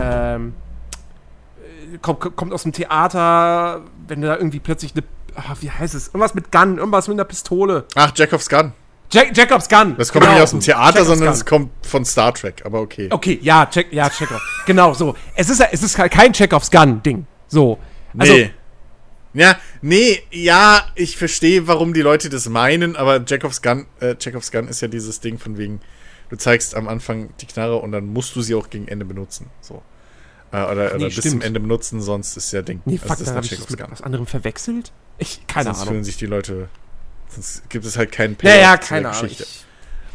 ähm, 0.00 0.54
äh, 1.92 1.98
kommt, 1.98 2.36
kommt 2.36 2.54
aus 2.54 2.62
dem 2.62 2.72
Theater, 2.72 3.82
wenn 4.08 4.22
du 4.22 4.28
da 4.28 4.36
irgendwie 4.36 4.60
plötzlich 4.60 4.94
eine, 4.94 5.04
oh, 5.36 5.56
wie 5.60 5.70
heißt 5.70 5.94
es? 5.94 6.08
Irgendwas 6.08 6.34
mit 6.34 6.50
Gun, 6.50 6.78
irgendwas 6.78 7.06
mit 7.08 7.16
einer 7.16 7.26
Pistole. 7.26 7.84
Ach, 7.96 8.12
Jacobs 8.16 8.48
Gun. 8.48 8.72
Jack, 9.14 9.36
Jacobs 9.36 9.68
Gun. 9.68 9.94
Das 9.96 10.10
kommt 10.10 10.24
genau. 10.24 10.34
nicht 10.34 10.42
aus 10.42 10.50
dem 10.50 10.58
Theater, 10.58 10.98
Jacob's 10.98 11.06
sondern 11.06 11.32
es 11.32 11.44
kommt 11.44 11.70
von 11.86 12.04
Star 12.04 12.34
Trek, 12.34 12.62
aber 12.64 12.80
okay. 12.80 13.08
Okay, 13.12 13.38
ja, 13.40 13.64
check, 13.66 13.92
ja, 13.92 14.10
Chekhov. 14.10 14.40
genau, 14.66 14.92
so. 14.92 15.14
Es 15.36 15.48
ist, 15.48 15.60
es 15.60 15.84
ist 15.84 15.96
kein 15.96 16.32
Chekhovs 16.32 16.68
Gun-Ding. 16.68 17.24
So. 17.46 17.78
Also, 18.18 18.32
nee. 18.32 18.50
Ja, 19.32 19.56
nee, 19.82 20.20
ja, 20.32 20.84
ich 20.96 21.16
verstehe, 21.16 21.68
warum 21.68 21.94
die 21.94 22.00
Leute 22.00 22.28
das 22.28 22.48
meinen, 22.48 22.96
aber 22.96 23.22
Jacobs 23.24 23.62
Gun, 23.62 23.86
äh, 24.00 24.16
Jacobs 24.18 24.50
Gun 24.50 24.66
ist 24.66 24.80
ja 24.80 24.88
dieses 24.88 25.20
Ding 25.20 25.38
von 25.38 25.58
wegen, 25.58 25.80
du 26.28 26.36
zeigst 26.36 26.74
am 26.74 26.88
Anfang 26.88 27.30
die 27.40 27.46
Knarre 27.46 27.76
und 27.76 27.92
dann 27.92 28.06
musst 28.06 28.34
du 28.34 28.42
sie 28.42 28.56
auch 28.56 28.68
gegen 28.68 28.88
Ende 28.88 29.04
benutzen. 29.04 29.50
So. 29.60 29.82
Äh, 30.50 30.62
oder 30.64 30.90
nee, 30.90 31.04
oder 31.04 31.14
bis 31.14 31.30
zum 31.30 31.40
Ende 31.40 31.60
benutzen, 31.60 32.00
sonst 32.00 32.36
ist 32.36 32.52
ja 32.52 32.62
Ding. 32.62 32.82
Nee, 32.84 32.94
also 32.94 33.06
fuck, 33.06 33.20
also, 33.20 33.34
das 33.34 33.44
ist 33.44 33.50
Jacobs 33.52 33.76
Gun. 33.76 33.86
was 33.90 34.02
anderem 34.02 34.26
verwechselt? 34.26 34.92
Ich, 35.18 35.46
keine 35.46 35.66
sonst 35.66 35.78
Ahnung. 35.82 35.92
fühlen 35.94 36.04
sich 36.04 36.16
die 36.16 36.26
Leute 36.26 36.68
Sonst 37.28 37.68
gibt 37.68 37.84
es 37.84 37.96
halt 37.96 38.12
keinen 38.12 38.36
Payoff 38.36 38.54
ja, 38.54 38.62
ja, 38.62 38.76
keine 38.76 39.08
Geschichte. 39.08 39.44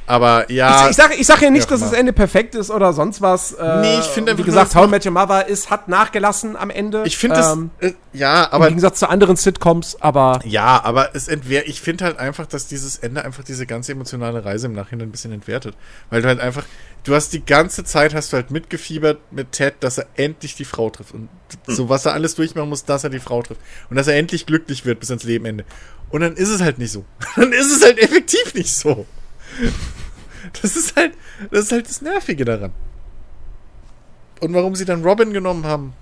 Aber 0.10 0.52
ja. 0.52 0.86
Ich, 0.86 0.90
ich 0.90 0.96
sage 0.96 1.14
ich 1.14 1.28
sag 1.28 1.40
ja 1.44 1.52
nicht, 1.52 1.70
dass 1.70 1.82
das 1.82 1.94
Ende 1.94 2.14
perfekt 2.14 2.56
ist 2.56 2.72
oder 2.72 2.94
sonst 2.94 3.22
was. 3.22 3.52
Äh, 3.52 3.82
nee, 3.82 4.00
ich 4.00 4.08
finde 4.08 4.36
Wie 4.40 4.42
gesagt, 4.42 4.74
How 4.74 4.88
I 4.88 4.90
Met 4.90 5.06
Your 5.06 5.12
Mother 5.12 5.48
ist, 5.48 5.70
hat 5.70 5.88
nachgelassen 5.88 6.56
am 6.56 6.72
Ende. 6.72 7.04
Ich 7.06 7.16
finde 7.16 7.36
ähm, 7.36 7.70
das. 7.80 7.92
Äh, 7.92 7.94
ja, 8.14 8.52
aber. 8.52 8.66
Im 8.66 8.72
Gegensatz 8.72 8.98
zu 8.98 9.08
anderen 9.08 9.36
Sitcoms, 9.36 9.98
aber. 10.02 10.40
Ja, 10.46 10.84
aber 10.84 11.16
es 11.16 11.28
entwehrt. 11.28 11.68
Ich 11.68 11.82
finde 11.82 12.06
halt 12.06 12.18
einfach, 12.18 12.48
dass 12.48 12.66
dieses 12.66 12.98
Ende 12.98 13.24
einfach 13.24 13.44
diese 13.44 13.68
ganze 13.68 13.92
emotionale 13.92 14.44
Reise 14.44 14.66
im 14.66 14.74
Nachhinein 14.74 15.10
ein 15.10 15.12
bisschen 15.12 15.32
entwertet. 15.32 15.76
Weil 16.10 16.24
du 16.24 16.28
halt 16.28 16.40
einfach. 16.40 16.64
Du 17.04 17.14
hast 17.14 17.32
die 17.32 17.46
ganze 17.46 17.84
Zeit 17.84 18.16
hast 18.16 18.34
du 18.34 18.38
halt 18.38 18.50
mitgefiebert 18.50 19.20
mit 19.32 19.52
Ted, 19.52 19.76
dass 19.82 20.00
er 20.00 20.08
endlich 20.16 20.56
die 20.56 20.66
Frau 20.66 20.90
trifft. 20.90 21.14
Und 21.14 21.30
hm. 21.68 21.76
so, 21.76 21.88
was 21.88 22.08
er 22.08 22.14
alles 22.14 22.34
durchmachen 22.34 22.68
muss, 22.68 22.84
dass 22.84 23.04
er 23.04 23.12
die 23.12 23.20
Frau 23.20 23.44
trifft. 23.44 23.62
Und 23.92 23.96
dass 23.96 24.08
er 24.08 24.18
endlich 24.18 24.48
glücklich 24.48 24.86
wird 24.86 25.00
bis 25.00 25.12
ans 25.12 25.24
Lebenende. 25.24 25.66
Und 26.10 26.22
dann 26.22 26.36
ist 26.36 26.50
es 26.50 26.62
halt 26.62 26.80
nicht 26.80 26.92
so. 26.92 27.06
Dann 27.36 27.54
ist 27.54 27.72
es 27.72 27.84
halt 27.84 28.00
effektiv 28.00 28.54
nicht 28.56 28.74
so. 28.74 29.06
Das 30.62 30.76
ist 30.76 30.96
halt, 30.96 31.14
das 31.52 31.66
ist 31.66 31.72
halt 31.72 31.88
das 31.88 32.02
Nervige 32.02 32.46
daran. 32.46 32.72
Und 34.40 34.54
warum 34.54 34.76
sie 34.76 34.86
dann 34.86 35.04
Robin 35.04 35.34
genommen 35.34 35.66
haben. 35.66 35.94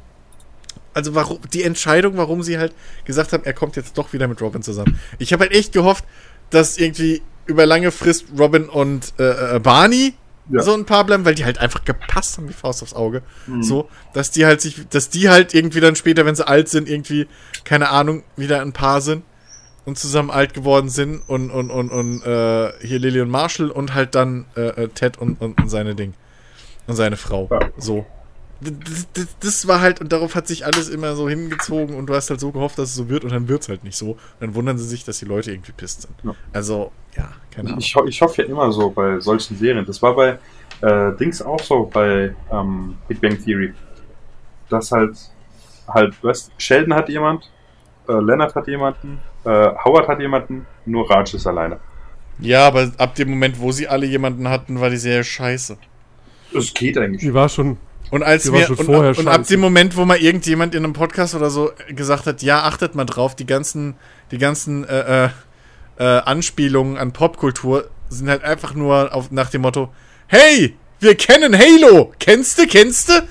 Also 0.93 1.15
warum, 1.15 1.39
die 1.53 1.63
Entscheidung, 1.63 2.17
warum 2.17 2.43
sie 2.43 2.57
halt 2.57 2.73
gesagt 3.05 3.33
haben, 3.33 3.43
er 3.43 3.53
kommt 3.53 3.75
jetzt 3.75 3.97
doch 3.97 4.13
wieder 4.13 4.27
mit 4.27 4.41
Robin 4.41 4.61
zusammen. 4.61 4.99
Ich 5.19 5.33
habe 5.33 5.43
halt 5.43 5.53
echt 5.53 5.73
gehofft, 5.73 6.05
dass 6.49 6.77
irgendwie 6.77 7.21
über 7.45 7.65
lange 7.65 7.91
Frist 7.91 8.25
Robin 8.37 8.69
und 8.69 9.13
äh, 9.19 9.55
äh, 9.55 9.59
Barney 9.59 10.13
ja. 10.49 10.61
so 10.61 10.73
ein 10.73 10.85
paar 10.85 11.03
bleiben, 11.03 11.25
weil 11.25 11.35
die 11.35 11.45
halt 11.45 11.59
einfach 11.59 11.83
gepasst 11.83 12.37
haben 12.37 12.49
wie 12.49 12.53
Faust 12.53 12.81
aufs 12.81 12.93
Auge. 12.93 13.21
Mhm. 13.47 13.63
So, 13.63 13.89
dass 14.13 14.31
die 14.31 14.45
halt 14.45 14.61
sich, 14.61 14.87
dass 14.89 15.09
die 15.09 15.29
halt 15.29 15.53
irgendwie 15.53 15.79
dann 15.79 15.95
später, 15.95 16.25
wenn 16.25 16.35
sie 16.35 16.47
alt 16.47 16.69
sind, 16.69 16.89
irgendwie, 16.89 17.27
keine 17.63 17.89
Ahnung, 17.89 18.23
wieder 18.35 18.61
ein 18.61 18.73
Paar 18.73 19.01
sind 19.01 19.23
und 19.87 19.97
zusammen 19.97 20.29
alt 20.29 20.53
geworden 20.53 20.89
sind 20.89 21.21
und, 21.27 21.49
und, 21.49 21.71
und, 21.71 21.89
und 21.89 22.21
äh, 22.23 22.73
hier 22.85 22.99
Lily 22.99 23.21
und 23.21 23.29
Marshall 23.29 23.71
und 23.71 23.93
halt 23.93 24.15
dann 24.15 24.45
äh, 24.57 24.83
äh, 24.83 24.87
Ted 24.89 25.17
und, 25.17 25.39
und, 25.41 25.57
und, 25.57 25.71
seine 25.71 25.95
Ding. 25.95 26.13
Und 26.87 26.95
seine 26.95 27.15
Frau. 27.15 27.47
Ja. 27.49 27.59
So. 27.77 28.05
Das, 28.59 29.07
das, 29.13 29.37
das, 29.39 29.67
war 29.69 29.79
halt, 29.79 30.01
und 30.01 30.11
darauf 30.11 30.35
hat 30.35 30.45
sich 30.45 30.65
alles 30.65 30.89
immer 30.89 31.15
so 31.15 31.29
hingezogen 31.29 31.95
und 31.95 32.07
du 32.07 32.15
hast 32.15 32.29
halt 32.29 32.41
so 32.41 32.51
gehofft, 32.51 32.77
dass 32.77 32.89
es 32.89 32.95
so 32.95 33.07
wird 33.07 33.23
und 33.23 33.31
dann 33.31 33.47
wird 33.47 33.61
es 33.61 33.69
halt 33.69 33.85
nicht 33.85 33.95
so. 33.95 34.11
Und 34.11 34.19
dann 34.41 34.55
wundern 34.55 34.77
sie 34.77 34.85
sich, 34.85 35.05
dass 35.05 35.19
die 35.19 35.25
Leute 35.25 35.51
irgendwie 35.51 35.71
pisst 35.71 36.01
sind. 36.01 36.15
Ja. 36.21 36.35
Also, 36.51 36.91
ja, 37.15 37.29
keine 37.51 37.69
Ahnung. 37.69 37.79
Ich, 37.79 37.95
ich 38.07 38.21
hoffe 38.21 38.41
ja 38.41 38.49
immer 38.49 38.69
so 38.73 38.89
bei 38.89 39.21
solchen 39.21 39.55
Serien. 39.55 39.85
Das 39.85 40.01
war 40.01 40.13
bei 40.13 40.37
äh, 40.81 41.15
Dings 41.15 41.41
auch 41.41 41.61
so, 41.61 41.85
bei 41.85 42.35
ähm, 42.51 42.97
Big 43.07 43.21
Bang 43.21 43.41
Theory. 43.41 43.73
Dass 44.67 44.91
halt, 44.91 45.17
halt, 45.87 46.21
weißt 46.21 46.51
Sheldon 46.57 46.93
hat 46.93 47.07
jemand, 47.07 47.49
äh, 48.09 48.19
Leonard 48.19 48.53
hat 48.53 48.67
jemanden, 48.67 49.19
Howard 49.49 50.07
hat 50.07 50.19
jemanden, 50.19 50.65
nur 50.85 51.09
Raj 51.09 51.33
ist 51.33 51.47
alleine. 51.47 51.79
Ja, 52.39 52.67
aber 52.67 52.91
ab 52.97 53.15
dem 53.15 53.29
Moment, 53.29 53.59
wo 53.59 53.71
sie 53.71 53.87
alle 53.87 54.05
jemanden 54.05 54.47
hatten, 54.49 54.79
war 54.79 54.89
die 54.89 54.97
Serie 54.97 55.23
scheiße. 55.23 55.77
Es 56.55 56.73
geht 56.73 56.97
eigentlich. 56.97 57.21
Die 57.21 57.33
war 57.33 57.49
schon. 57.49 57.77
Und 58.09 58.23
als 58.23 58.51
wir 58.51 58.69
und, 58.69 58.87
und, 58.87 59.27
ab 59.27 59.45
dem 59.47 59.59
Moment, 59.59 59.97
wo 59.97 60.05
mal 60.05 60.17
irgendjemand 60.17 60.73
in 60.75 60.83
einem 60.83 60.93
Podcast 60.93 61.35
oder 61.35 61.49
so 61.49 61.71
gesagt 61.89 62.25
hat, 62.25 62.41
ja, 62.41 62.63
achtet 62.63 62.95
mal 62.95 63.03
drauf, 63.03 63.35
die 63.35 63.45
ganzen, 63.45 63.95
die 64.31 64.37
ganzen 64.37 64.87
äh, 64.87 65.25
äh, 65.25 65.29
äh, 65.97 66.03
Anspielungen 66.03 66.97
an 66.97 67.11
Popkultur 67.11 67.89
sind 68.09 68.29
halt 68.29 68.43
einfach 68.43 68.73
nur 68.73 69.13
auf, 69.13 69.31
nach 69.31 69.49
dem 69.49 69.63
Motto, 69.63 69.89
hey, 70.27 70.77
wir 70.99 71.15
kennen 71.15 71.57
Halo, 71.57 72.13
kennst 72.19 72.59
du, 72.59 72.65
kennst 72.65 73.09
du? 73.09 73.27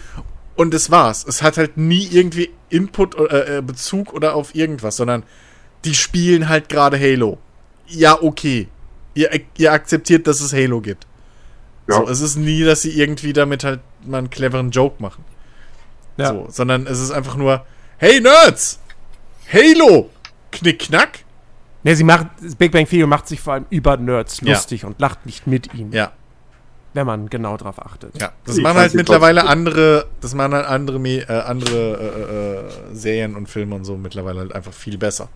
Und 0.56 0.74
das 0.74 0.90
war's. 0.90 1.24
Es 1.26 1.42
hat 1.42 1.56
halt 1.56 1.78
nie 1.78 2.08
irgendwie 2.10 2.50
Input, 2.68 3.18
äh, 3.18 3.58
äh 3.58 3.62
Bezug 3.62 4.12
oder 4.12 4.34
auf 4.34 4.54
irgendwas, 4.54 4.96
sondern 4.96 5.22
die 5.86 5.94
spielen 5.94 6.48
halt 6.48 6.68
gerade 6.68 6.98
Halo. 6.98 7.38
Ja, 7.86 8.20
okay. 8.20 8.68
Ihr, 9.14 9.30
ihr 9.56 9.72
akzeptiert, 9.72 10.26
dass 10.26 10.40
es 10.40 10.52
Halo 10.52 10.80
gibt. 10.80 11.06
Ja. 11.88 11.96
So, 11.96 12.08
es 12.08 12.20
ist 12.20 12.36
nie, 12.36 12.64
dass 12.64 12.82
sie 12.82 12.90
irgendwie 13.00 13.32
damit 13.32 13.64
halt 13.64 13.80
mal 14.04 14.18
einen 14.18 14.30
cleveren 14.30 14.70
Joke 14.70 15.00
machen. 15.00 15.24
Ja. 16.16 16.30
So, 16.30 16.46
sondern 16.50 16.86
es 16.86 17.00
ist 17.00 17.12
einfach 17.12 17.36
nur, 17.36 17.64
hey 17.98 18.20
Nerds! 18.20 18.80
Halo! 19.52 20.10
Knick, 20.50 20.80
knack. 20.80 21.20
Ne, 21.84 21.94
sie 21.94 22.02
macht, 22.02 22.26
Big 22.58 22.72
Bang 22.72 22.88
Theory 22.88 23.06
macht 23.06 23.28
sich 23.28 23.40
vor 23.40 23.52
allem 23.52 23.66
über 23.70 23.96
Nerds 23.96 24.40
lustig 24.40 24.82
ja. 24.82 24.88
und 24.88 25.00
lacht 25.00 25.24
nicht 25.24 25.46
mit 25.46 25.72
ihnen. 25.72 25.92
Ja. 25.92 26.12
Wenn 26.94 27.06
man 27.06 27.28
genau 27.28 27.56
drauf 27.56 27.84
achtet. 27.84 28.20
Ja, 28.20 28.32
das 28.44 28.56
ich 28.56 28.62
machen 28.62 28.78
halt 28.78 28.94
mittlerweile 28.94 29.46
andere, 29.46 30.06
das 30.20 30.34
machen 30.34 30.54
halt 30.54 30.66
andere, 30.66 30.98
äh, 30.98 31.42
andere 31.42 32.64
äh, 32.90 32.92
äh, 32.92 32.96
Serien 32.96 33.36
und 33.36 33.48
Filme 33.48 33.76
und 33.76 33.84
so 33.84 33.96
mittlerweile 33.96 34.40
halt 34.40 34.54
einfach 34.54 34.72
viel 34.72 34.98
besser. 34.98 35.28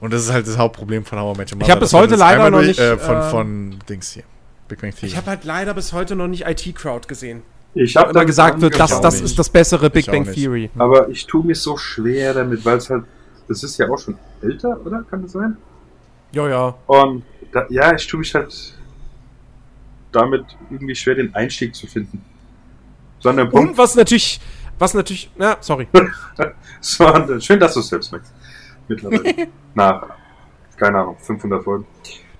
Und 0.00 0.12
das 0.12 0.22
ist 0.24 0.32
halt 0.32 0.46
das 0.46 0.58
Hauptproblem 0.58 1.04
von 1.04 1.18
How 1.18 1.34
I 1.34 1.38
Met 1.38 1.50
Your 1.50 1.58
Mother. 1.58 1.66
Ich 1.66 1.70
habe 1.70 1.80
bis 1.80 1.92
heute 1.92 2.14
leider 2.14 2.50
noch 2.50 2.58
durch, 2.58 2.68
nicht. 2.68 2.80
Äh, 2.80 2.98
von, 2.98 3.16
äh, 3.16 3.22
von 3.30 3.78
Dings 3.88 4.12
hier. 4.12 4.22
Big 4.68 4.80
Bang 4.80 4.92
Theory. 4.92 5.06
Ich 5.06 5.16
habe 5.16 5.26
halt 5.28 5.44
leider 5.44 5.74
bis 5.74 5.92
heute 5.92 6.14
noch 6.14 6.28
nicht 6.28 6.46
IT 6.46 6.74
Crowd 6.76 7.08
gesehen. 7.08 7.42
Ich 7.74 7.96
habe 7.96 8.10
immer 8.10 8.24
gesagt 8.24 8.60
wird, 8.60 8.78
das, 8.78 9.00
das 9.00 9.20
ist 9.20 9.38
das 9.38 9.48
bessere 9.48 9.90
Big 9.90 10.06
Bang 10.06 10.30
Theory. 10.30 10.70
Aber 10.78 11.08
ich 11.08 11.26
tue 11.26 11.44
mich 11.44 11.60
so 11.60 11.76
schwer 11.76 12.34
damit, 12.34 12.64
weil 12.64 12.78
es 12.78 12.88
halt. 12.90 13.04
Das 13.48 13.62
ist 13.62 13.78
ja 13.78 13.88
auch 13.88 13.98
schon 13.98 14.18
älter, 14.42 14.78
oder? 14.84 15.04
Kann 15.08 15.22
das 15.22 15.32
sein? 15.32 15.56
Ja, 16.32 16.46
ja. 16.48 16.74
Und 16.86 17.22
da, 17.50 17.66
ja, 17.70 17.94
ich 17.94 18.06
tue 18.06 18.20
mich 18.20 18.34
halt 18.34 18.74
damit 20.12 20.44
irgendwie 20.70 20.94
schwer, 20.94 21.14
den 21.14 21.34
Einstieg 21.34 21.74
zu 21.74 21.86
finden. 21.86 22.22
Sondern 23.20 23.48
Und 23.48 23.78
was 23.78 23.94
natürlich. 23.94 24.38
Was 24.78 24.92
natürlich. 24.92 25.30
Na, 25.36 25.56
sorry. 25.60 25.88
so, 26.80 27.40
schön, 27.40 27.58
dass 27.58 27.74
du 27.74 27.80
es 27.80 27.88
selbst 27.88 28.12
merkst 28.12 28.32
mittlerweile. 28.88 29.48
Nach, 29.74 30.06
keine 30.76 30.98
Ahnung, 30.98 31.16
500 31.18 31.62
Folgen. 31.62 31.86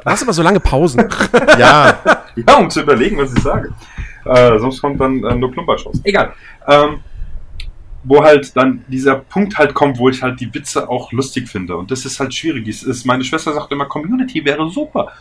Du 0.02 0.04
hast 0.04 0.22
aber 0.22 0.32
so 0.32 0.42
lange 0.42 0.60
Pausen. 0.60 1.08
ja. 1.58 1.98
ja, 2.36 2.56
um 2.56 2.70
zu 2.70 2.82
überlegen, 2.82 3.18
was 3.18 3.32
ich 3.34 3.42
sage. 3.42 3.74
Äh, 4.24 4.58
sonst 4.58 4.80
kommt 4.80 5.00
dann 5.00 5.22
äh, 5.24 5.34
nur 5.34 5.52
Klumperschuss. 5.52 6.00
Egal. 6.04 6.32
Ähm, 6.66 7.00
wo 8.04 8.22
halt 8.22 8.56
dann 8.56 8.84
dieser 8.88 9.16
Punkt 9.16 9.58
halt 9.58 9.74
kommt, 9.74 9.98
wo 9.98 10.08
ich 10.08 10.22
halt 10.22 10.40
die 10.40 10.52
Witze 10.54 10.88
auch 10.88 11.12
lustig 11.12 11.48
finde. 11.48 11.76
Und 11.76 11.90
das 11.90 12.04
ist 12.04 12.20
halt 12.20 12.32
schwierig. 12.32 12.66
ist, 12.68 13.04
meine 13.04 13.24
Schwester 13.24 13.52
sagt 13.52 13.72
immer, 13.72 13.86
Community 13.86 14.44
wäre 14.44 14.70
super. 14.70 15.12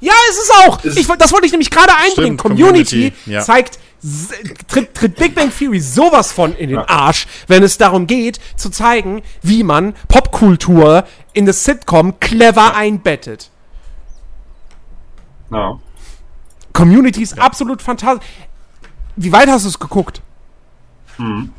Ja, 0.00 0.12
ist 0.30 0.38
es 0.38 0.50
auch. 0.50 0.84
Ich, 0.84 1.06
das 1.06 1.32
wollte 1.32 1.46
ich 1.46 1.52
nämlich 1.52 1.70
gerade 1.70 1.92
einbringen. 1.94 2.38
Stimmt, 2.38 2.40
Community, 2.40 3.10
Community 3.10 3.30
ja. 3.30 3.40
zeigt, 3.40 3.78
tritt, 4.68 4.94
tritt, 4.94 5.16
Big 5.16 5.34
Bang 5.34 5.50
Theory 5.50 5.80
sowas 5.80 6.32
von 6.32 6.54
in 6.54 6.70
den 6.70 6.78
Arsch, 6.78 7.26
wenn 7.46 7.62
es 7.62 7.78
darum 7.78 8.06
geht, 8.06 8.40
zu 8.56 8.70
zeigen, 8.70 9.22
wie 9.42 9.62
man 9.62 9.94
Popkultur 10.08 11.04
in 11.32 11.46
das 11.46 11.64
Sitcom 11.64 12.20
clever 12.20 12.68
ja. 12.68 12.74
einbettet. 12.74 13.50
Ja. 15.50 15.78
Community 16.72 17.22
ist 17.22 17.38
absolut 17.38 17.82
fantastisch. 17.82 18.26
Wie 19.16 19.32
weit 19.32 19.48
hast 19.48 19.64
du 19.64 19.68
es 19.70 19.78
geguckt? 19.78 20.20
Hm. 21.16 21.52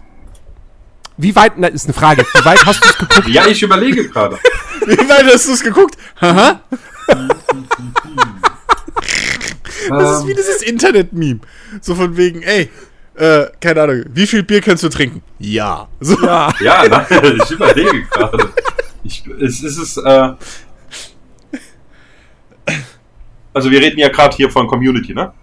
Wie 1.18 1.36
weit, 1.36 1.58
na, 1.58 1.68
ist 1.68 1.86
eine 1.86 1.94
Frage. 1.94 2.24
Wie 2.34 2.46
weit 2.46 2.64
hast 2.66 2.84
du 2.84 2.90
es 2.90 2.98
geguckt? 2.98 3.28
Ja, 3.28 3.48
ich 3.48 3.64
überlege 3.64 4.08
gerade. 4.08 4.38
Wie 4.86 5.10
weit 5.10 5.26
hast 5.34 5.48
du 5.48 5.54
es 5.54 5.64
geguckt? 5.64 5.98
Haha. 6.22 6.62
das 9.90 10.20
ist 10.20 10.28
wie 10.28 10.34
dieses 10.34 10.62
Internet-Meme. 10.62 11.40
So 11.82 11.96
von 11.96 12.18
wegen, 12.18 12.42
ey, 12.44 12.70
äh, 13.16 13.48
keine 13.60 13.82
Ahnung, 13.82 14.04
wie 14.14 14.28
viel 14.28 14.44
Bier 14.44 14.62
kannst 14.62 14.84
du 14.84 14.90
trinken? 14.90 15.24
Ja. 15.40 15.88
So. 16.00 16.24
Ja, 16.24 16.54
ja 16.62 16.88
nein, 16.88 17.06
ich 17.44 17.52
überlege 17.52 18.04
gerade. 18.04 18.50
Ich, 19.04 19.24
es, 19.40 19.64
es 19.64 19.78
ist, 19.78 19.98
äh, 19.98 20.34
also 23.54 23.72
wir 23.72 23.82
reden 23.82 23.98
ja 23.98 24.10
gerade 24.10 24.36
hier 24.36 24.52
von 24.52 24.68
Community, 24.68 25.14
ne? 25.14 25.34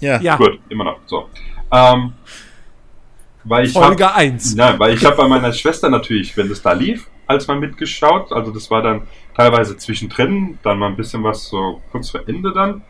Ja. 0.00 0.20
ja. 0.20 0.36
Gut, 0.36 0.60
immer 0.68 0.84
noch. 0.84 0.98
So. 1.06 1.30
Ähm, 1.70 2.12
weil 3.44 3.66
ich 3.66 3.72
Folge 3.72 4.12
1. 4.12 4.54
Nein, 4.54 4.78
weil 4.78 4.94
ich 4.94 5.04
habe 5.04 5.16
bei 5.16 5.26
meiner 5.26 5.52
Schwester 5.52 5.88
natürlich, 5.88 6.36
wenn 6.36 6.48
das 6.48 6.60
da 6.60 6.72
lief, 6.72 7.08
als 7.26 7.46
mal 7.46 7.58
mitgeschaut. 7.58 8.30
Also 8.32 8.50
das 8.50 8.70
war 8.70 8.82
dann 8.82 9.02
teilweise 9.34 9.76
zwischendrin, 9.76 10.58
dann 10.62 10.78
mal 10.78 10.88
ein 10.88 10.96
bisschen 10.96 11.24
was 11.24 11.48
so 11.48 11.80
kurz 11.90 12.10
vor 12.10 12.20
Ende 12.26 12.52
dann. 12.52 12.82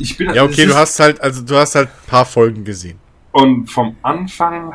Ich 0.00 0.16
bin, 0.16 0.32
ja, 0.34 0.44
okay, 0.44 0.66
du 0.66 0.74
hast 0.74 0.98
halt, 1.00 1.20
also 1.20 1.42
du 1.42 1.56
hast 1.56 1.74
halt 1.74 1.88
ein 1.88 2.08
paar 2.08 2.24
Folgen 2.24 2.64
gesehen. 2.64 2.98
Und 3.32 3.66
vom 3.66 3.96
Anfang, 4.02 4.74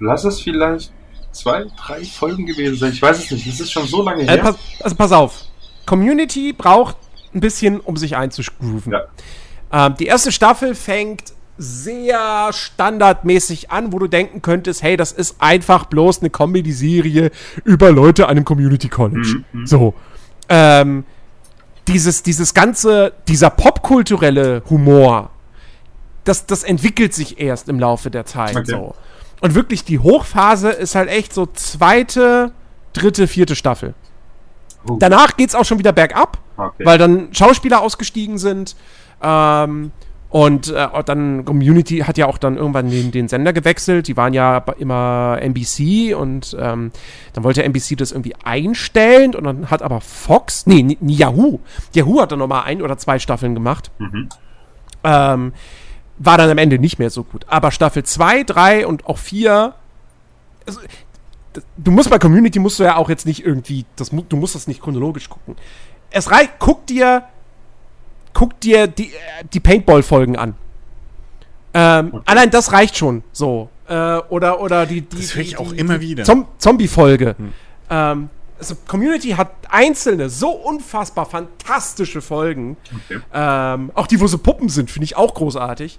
lass 0.00 0.24
es 0.24 0.40
vielleicht 0.40 0.92
zwei, 1.32 1.66
drei 1.76 2.04
Folgen 2.04 2.46
gewesen 2.46 2.76
sein. 2.76 2.92
Ich 2.92 3.02
weiß 3.02 3.24
es 3.24 3.30
nicht. 3.30 3.46
Das 3.46 3.60
ist 3.60 3.72
schon 3.72 3.86
so 3.86 4.02
lange 4.02 4.22
äh, 4.22 4.26
her. 4.26 4.34
Äh, 4.34 4.42
pass, 4.42 4.56
also 4.80 4.96
pass 4.96 5.12
auf. 5.12 5.42
Community 5.86 6.52
braucht 6.52 6.96
ein 7.34 7.40
bisschen, 7.40 7.80
um 7.80 7.96
sich 7.96 8.16
einzugrooven. 8.16 8.92
Ja. 8.92 9.04
Ähm, 9.72 9.94
die 9.98 10.06
erste 10.06 10.32
Staffel 10.32 10.74
fängt 10.74 11.34
sehr 11.56 12.50
standardmäßig 12.52 13.70
an, 13.70 13.92
wo 13.92 13.98
du 13.98 14.08
denken 14.08 14.42
könntest, 14.42 14.82
hey, 14.82 14.96
das 14.96 15.12
ist 15.12 15.36
einfach 15.40 15.84
bloß 15.86 16.20
eine 16.20 16.30
Comedy-Serie 16.30 17.30
über 17.64 17.92
Leute 17.92 18.24
an 18.24 18.32
einem 18.32 18.44
Community 18.44 18.88
College. 18.88 19.42
Mhm. 19.52 19.60
mhm. 19.60 19.66
So. 19.66 19.94
Ähm, 20.48 21.04
dieses, 21.88 22.22
dieses 22.22 22.54
ganze, 22.54 23.12
dieser 23.28 23.50
popkulturelle 23.50 24.62
Humor, 24.70 25.30
das, 26.24 26.46
das 26.46 26.64
entwickelt 26.64 27.12
sich 27.12 27.40
erst 27.40 27.68
im 27.68 27.78
Laufe 27.78 28.10
der 28.10 28.24
Zeit. 28.24 28.56
Okay. 28.56 28.70
So. 28.70 28.94
Und 29.40 29.54
wirklich 29.54 29.84
die 29.84 29.98
Hochphase 29.98 30.70
ist 30.70 30.94
halt 30.94 31.10
echt 31.10 31.34
so 31.34 31.46
zweite, 31.46 32.52
dritte, 32.94 33.26
vierte 33.28 33.56
Staffel. 33.56 33.94
Uh. 34.88 34.96
Danach 34.98 35.32
es 35.38 35.54
auch 35.54 35.64
schon 35.64 35.78
wieder 35.78 35.92
bergab, 35.92 36.38
okay. 36.56 36.84
weil 36.84 36.98
dann 36.98 37.34
Schauspieler 37.34 37.82
ausgestiegen 37.82 38.38
sind. 38.38 38.76
Ähm, 39.22 39.92
und 40.34 40.68
äh, 40.72 40.88
dann 41.04 41.44
Community 41.44 41.98
hat 41.98 42.18
ja 42.18 42.26
auch 42.26 42.38
dann 42.38 42.56
irgendwann 42.56 42.90
den, 42.90 43.12
den 43.12 43.28
Sender 43.28 43.52
gewechselt. 43.52 44.08
Die 44.08 44.16
waren 44.16 44.34
ja 44.34 44.58
immer 44.78 45.38
NBC 45.40 46.12
und 46.12 46.56
ähm, 46.58 46.90
dann 47.34 47.44
wollte 47.44 47.62
NBC 47.62 47.96
das 47.96 48.10
irgendwie 48.10 48.34
einstellen 48.42 49.36
und 49.36 49.44
dann 49.44 49.70
hat 49.70 49.80
aber 49.80 50.00
Fox, 50.00 50.66
nee, 50.66 50.82
nie, 50.82 50.98
Yahoo. 51.00 51.60
Yahoo 51.92 52.20
hat 52.20 52.32
dann 52.32 52.40
nochmal 52.40 52.64
ein 52.64 52.82
oder 52.82 52.98
zwei 52.98 53.20
Staffeln 53.20 53.54
gemacht. 53.54 53.92
Mhm. 53.98 54.28
Ähm, 55.04 55.52
war 56.18 56.36
dann 56.36 56.50
am 56.50 56.58
Ende 56.58 56.80
nicht 56.80 56.98
mehr 56.98 57.10
so 57.10 57.22
gut. 57.22 57.46
Aber 57.46 57.70
Staffel 57.70 58.02
2, 58.02 58.42
3 58.42 58.88
und 58.88 59.06
auch 59.06 59.18
4, 59.18 59.72
also, 60.66 60.80
du 61.76 61.92
musst 61.92 62.10
bei 62.10 62.18
Community 62.18 62.58
musst 62.58 62.80
du 62.80 62.82
ja 62.82 62.96
auch 62.96 63.08
jetzt 63.08 63.24
nicht 63.24 63.46
irgendwie, 63.46 63.84
das, 63.94 64.10
du 64.10 64.36
musst 64.36 64.56
das 64.56 64.66
nicht 64.66 64.82
chronologisch 64.82 65.28
gucken. 65.28 65.54
Es 66.10 66.32
reicht, 66.32 66.54
guck 66.58 66.88
dir 66.88 67.22
guck 68.34 68.60
dir 68.60 68.86
die, 68.86 69.06
äh, 69.06 69.44
die 69.52 69.60
Paintball-Folgen 69.60 70.36
an. 70.36 70.54
Ähm, 71.72 72.10
okay. 72.12 72.22
Allein 72.26 72.50
das 72.50 72.72
reicht 72.72 72.96
schon 72.96 73.24
so. 73.32 73.70
Äh, 73.88 74.18
oder, 74.28 74.60
oder 74.60 74.86
die, 74.86 75.00
die. 75.00 75.16
Das 75.16 75.34
höre 75.34 75.42
ich 75.42 75.50
die, 75.50 75.56
auch 75.56 75.72
die, 75.72 75.78
immer 75.78 76.00
wieder. 76.00 76.24
Zom 76.24 76.46
Zombie-Folge. 76.58 77.34
Hm. 77.38 77.52
Ähm, 77.90 78.30
also 78.58 78.76
Community 78.86 79.30
hat 79.30 79.50
einzelne, 79.68 80.30
so 80.30 80.50
unfassbar 80.50 81.26
fantastische 81.26 82.22
Folgen. 82.22 82.76
Okay. 83.04 83.20
Ähm, 83.32 83.90
auch 83.94 84.06
die, 84.06 84.20
wo 84.20 84.26
so 84.26 84.38
Puppen 84.38 84.68
sind, 84.68 84.90
finde 84.90 85.04
ich 85.04 85.16
auch 85.16 85.34
großartig. 85.34 85.98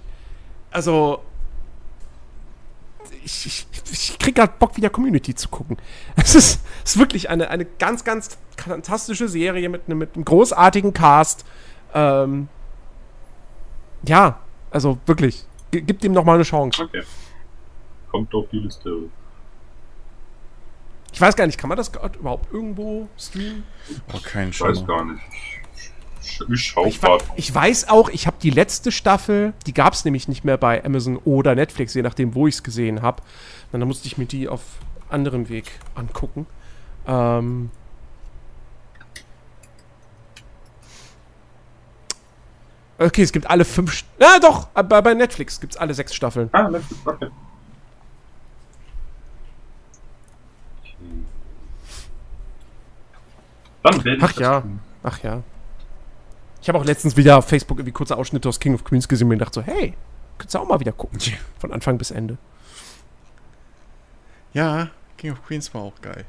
Also. 0.70 1.20
Ich, 3.24 3.44
ich, 3.44 3.66
ich 3.90 4.18
krieg 4.20 4.36
gerade 4.36 4.52
Bock, 4.58 4.76
wieder 4.76 4.88
Community 4.88 5.34
zu 5.34 5.48
gucken. 5.48 5.76
Es 6.16 6.34
ist, 6.34 6.60
ist 6.84 6.98
wirklich 6.98 7.28
eine, 7.28 7.50
eine 7.50 7.64
ganz, 7.64 8.04
ganz 8.04 8.38
fantastische 8.56 9.28
Serie 9.28 9.68
mit, 9.68 9.88
mit 9.88 10.14
einem 10.14 10.24
großartigen 10.24 10.92
Cast. 10.92 11.44
Ähm, 11.94 12.48
ja, 14.06 14.40
also 14.70 14.98
wirklich. 15.06 15.44
Gib 15.70 16.02
ihm 16.04 16.12
noch 16.12 16.24
mal 16.24 16.34
eine 16.34 16.44
Chance. 16.44 16.84
Okay. 16.84 17.02
Kommt 18.10 18.34
auf 18.34 18.46
die 18.50 18.58
Liste. 18.58 19.10
Ich 21.12 21.20
weiß 21.20 21.34
gar 21.34 21.46
nicht, 21.46 21.58
kann 21.58 21.68
man 21.68 21.78
das 21.78 21.90
überhaupt 22.18 22.52
irgendwo 22.52 23.08
streamen? 23.18 23.64
Oh, 24.12 24.18
kein 24.22 24.50
Ich 24.50 24.60
weiß 24.60 24.86
gar 24.86 25.04
nicht. 25.04 25.22
Ich, 26.20 26.40
ich 26.50 26.76
ich, 26.76 27.00
ich 27.36 27.54
weiß 27.54 27.88
auch, 27.88 28.08
ich 28.08 28.26
habe 28.26 28.36
die 28.42 28.50
letzte 28.50 28.92
Staffel, 28.92 29.54
die 29.66 29.72
gab 29.72 29.94
es 29.94 30.04
nämlich 30.04 30.28
nicht 30.28 30.44
mehr 30.44 30.58
bei 30.58 30.84
Amazon 30.84 31.16
oder 31.18 31.54
Netflix, 31.54 31.94
je 31.94 32.02
nachdem, 32.02 32.34
wo 32.34 32.46
ich 32.46 32.56
es 32.56 32.62
gesehen 32.62 33.00
habe. 33.00 33.22
Dann 33.72 33.80
musste 33.86 34.08
ich 34.08 34.18
mir 34.18 34.26
die 34.26 34.48
auf 34.48 34.60
anderem 35.08 35.48
Weg 35.48 35.70
angucken. 35.94 36.46
Ähm, 37.06 37.70
Okay, 42.98 43.22
es 43.22 43.32
gibt 43.32 43.48
alle 43.48 43.64
fünf. 43.64 44.04
Ja, 44.18 44.38
doch, 44.40 44.68
aber 44.72 45.02
bei 45.02 45.14
Netflix 45.14 45.60
gibt 45.60 45.74
es 45.74 45.78
alle 45.78 45.92
sechs 45.92 46.14
Staffeln. 46.14 46.48
Ah, 46.52 46.68
Netflix, 46.68 47.06
okay. 47.06 47.30
Dann 53.82 54.04
werde 54.04 54.16
ich 54.16 54.22
Ach 54.22 54.40
ja, 54.40 54.62
ach 55.02 55.22
ja. 55.22 55.42
Ich 56.60 56.68
habe 56.68 56.78
auch 56.78 56.84
letztens 56.84 57.16
wieder 57.16 57.38
auf 57.38 57.46
Facebook 57.46 57.78
irgendwie 57.78 57.92
kurze 57.92 58.16
Ausschnitte 58.16 58.48
aus 58.48 58.58
King 58.58 58.74
of 58.74 58.82
Queens 58.82 59.06
gesehen 59.06 59.30
und 59.30 59.38
dachte 59.38 59.60
so, 59.60 59.62
hey, 59.62 59.94
könntest 60.38 60.54
du 60.54 60.58
auch 60.58 60.66
mal 60.66 60.80
wieder 60.80 60.92
gucken. 60.92 61.20
Von 61.58 61.72
Anfang 61.72 61.98
bis 61.98 62.10
Ende. 62.10 62.38
Ja, 64.52 64.88
King 65.18 65.32
of 65.32 65.44
Queens 65.46 65.72
war 65.74 65.82
auch 65.82 66.00
geil. 66.00 66.24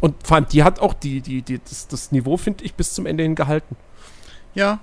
Und 0.00 0.26
vor 0.26 0.36
allem, 0.36 0.48
die 0.48 0.62
hat 0.62 0.80
auch 0.80 0.94
die, 0.94 1.20
die, 1.20 1.42
die, 1.42 1.60
das, 1.60 1.88
das 1.88 2.12
Niveau, 2.12 2.36
finde 2.36 2.64
ich, 2.64 2.74
bis 2.74 2.92
zum 2.92 3.06
Ende 3.06 3.22
hin 3.22 3.34
gehalten. 3.34 3.76
Ja. 4.54 4.80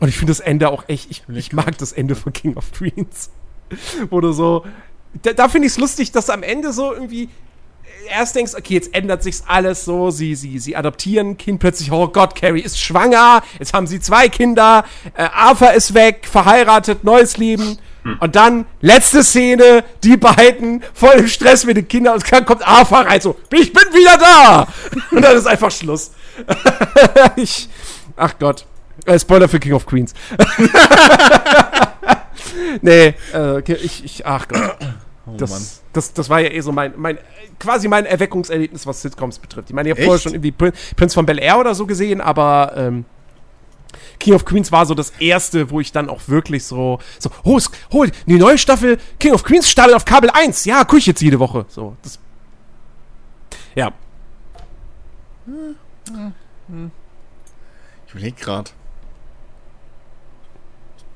Und 0.00 0.08
ich 0.08 0.16
finde 0.16 0.32
das 0.32 0.40
Ende 0.40 0.70
auch 0.70 0.84
echt, 0.88 1.10
ich, 1.10 1.22
ich 1.28 1.52
mag 1.52 1.78
das 1.78 1.92
Ende 1.92 2.14
von 2.14 2.32
King 2.32 2.56
of 2.56 2.72
Queens. 2.72 3.30
Wo 4.10 4.20
du 4.20 4.32
so, 4.32 4.64
da, 5.22 5.32
da 5.32 5.48
finde 5.48 5.66
ich 5.66 5.72
es 5.72 5.78
lustig, 5.78 6.12
dass 6.12 6.30
am 6.30 6.42
Ende 6.42 6.72
so 6.72 6.92
irgendwie 6.92 7.28
erst 8.08 8.36
denkst, 8.36 8.52
okay, 8.56 8.74
jetzt 8.74 8.94
ändert 8.94 9.22
sich's 9.22 9.44
alles 9.46 9.84
so, 9.84 10.10
sie, 10.10 10.34
sie, 10.34 10.58
sie 10.58 10.76
adoptieren 10.76 11.30
ein 11.30 11.38
Kind, 11.38 11.60
plötzlich, 11.60 11.90
oh 11.92 12.08
Gott, 12.08 12.34
Carrie 12.34 12.60
ist 12.60 12.78
schwanger, 12.78 13.42
jetzt 13.58 13.72
haben 13.72 13.86
sie 13.86 14.00
zwei 14.00 14.28
Kinder, 14.28 14.84
äh, 15.14 15.22
Arthur 15.32 15.72
ist 15.72 15.94
weg, 15.94 16.26
verheiratet, 16.30 17.04
neues 17.04 17.36
Leben. 17.36 17.78
Hm. 18.02 18.18
Und 18.20 18.36
dann, 18.36 18.66
letzte 18.80 19.24
Szene, 19.24 19.84
die 20.02 20.16
beiden 20.16 20.82
voll 20.92 21.14
im 21.14 21.28
Stress 21.28 21.64
mit 21.64 21.76
den 21.76 21.88
Kindern 21.88 22.14
und 22.14 22.32
dann 22.32 22.44
kommt 22.44 22.66
Arthur 22.66 22.98
rein, 22.98 23.20
so, 23.20 23.36
ich 23.52 23.72
bin 23.72 23.84
wieder 23.92 24.18
da! 24.18 24.68
Und 25.10 25.22
dann 25.22 25.36
ist 25.36 25.46
einfach 25.46 25.70
Schluss. 25.70 26.10
ich, 27.36 27.68
ach 28.16 28.34
Gott. 28.38 28.66
Äh, 29.04 29.18
Spoiler 29.18 29.48
für 29.48 29.60
King 29.60 29.74
of 29.74 29.86
Queens. 29.86 30.14
nee, 32.82 33.14
äh, 33.34 33.72
ich, 33.72 34.04
ich, 34.04 34.26
ach 34.26 34.48
Gott. 34.48 34.76
Oh, 35.26 35.36
das, 35.36 35.82
das, 35.92 36.12
das 36.12 36.28
war 36.28 36.40
ja 36.40 36.50
eh 36.50 36.60
so 36.60 36.72
mein, 36.72 36.92
mein, 36.96 37.18
quasi 37.58 37.88
mein 37.88 38.04
Erweckungserlebnis, 38.04 38.86
was 38.86 39.02
Sitcoms 39.02 39.38
betrifft. 39.38 39.70
Ich 39.70 39.74
meine, 39.74 39.88
ich 39.88 39.94
habe 39.94 40.04
vorher 40.04 40.20
schon 40.20 40.32
irgendwie 40.32 40.52
Prince 40.52 41.14
von 41.14 41.24
Bel 41.24 41.38
Air 41.38 41.58
oder 41.58 41.74
so 41.74 41.86
gesehen, 41.86 42.20
aber 42.20 42.74
ähm, 42.76 43.04
King 44.18 44.34
of 44.34 44.44
Queens 44.44 44.70
war 44.70 44.84
so 44.84 44.94
das 44.94 45.10
erste, 45.18 45.70
wo 45.70 45.80
ich 45.80 45.92
dann 45.92 46.10
auch 46.10 46.20
wirklich 46.26 46.64
so, 46.64 46.98
so, 47.18 47.30
oh, 47.42 47.58
hol, 47.92 48.10
die 48.26 48.36
neue 48.36 48.58
Staffel 48.58 48.98
King 49.18 49.32
of 49.32 49.44
Queens 49.44 49.70
startet 49.70 49.94
auf 49.94 50.04
Kabel 50.04 50.30
1. 50.30 50.66
Ja, 50.66 50.84
guck 50.84 50.98
ich 50.98 51.06
jetzt 51.06 51.22
jede 51.22 51.38
Woche. 51.38 51.64
So, 51.68 51.96
das. 52.02 52.18
Ja. 53.74 53.92
Hm, 55.46 55.76
hm, 56.10 56.32
hm. 56.68 56.90
Ich 58.06 58.14
überlege 58.14 58.40
gerade 58.40 58.70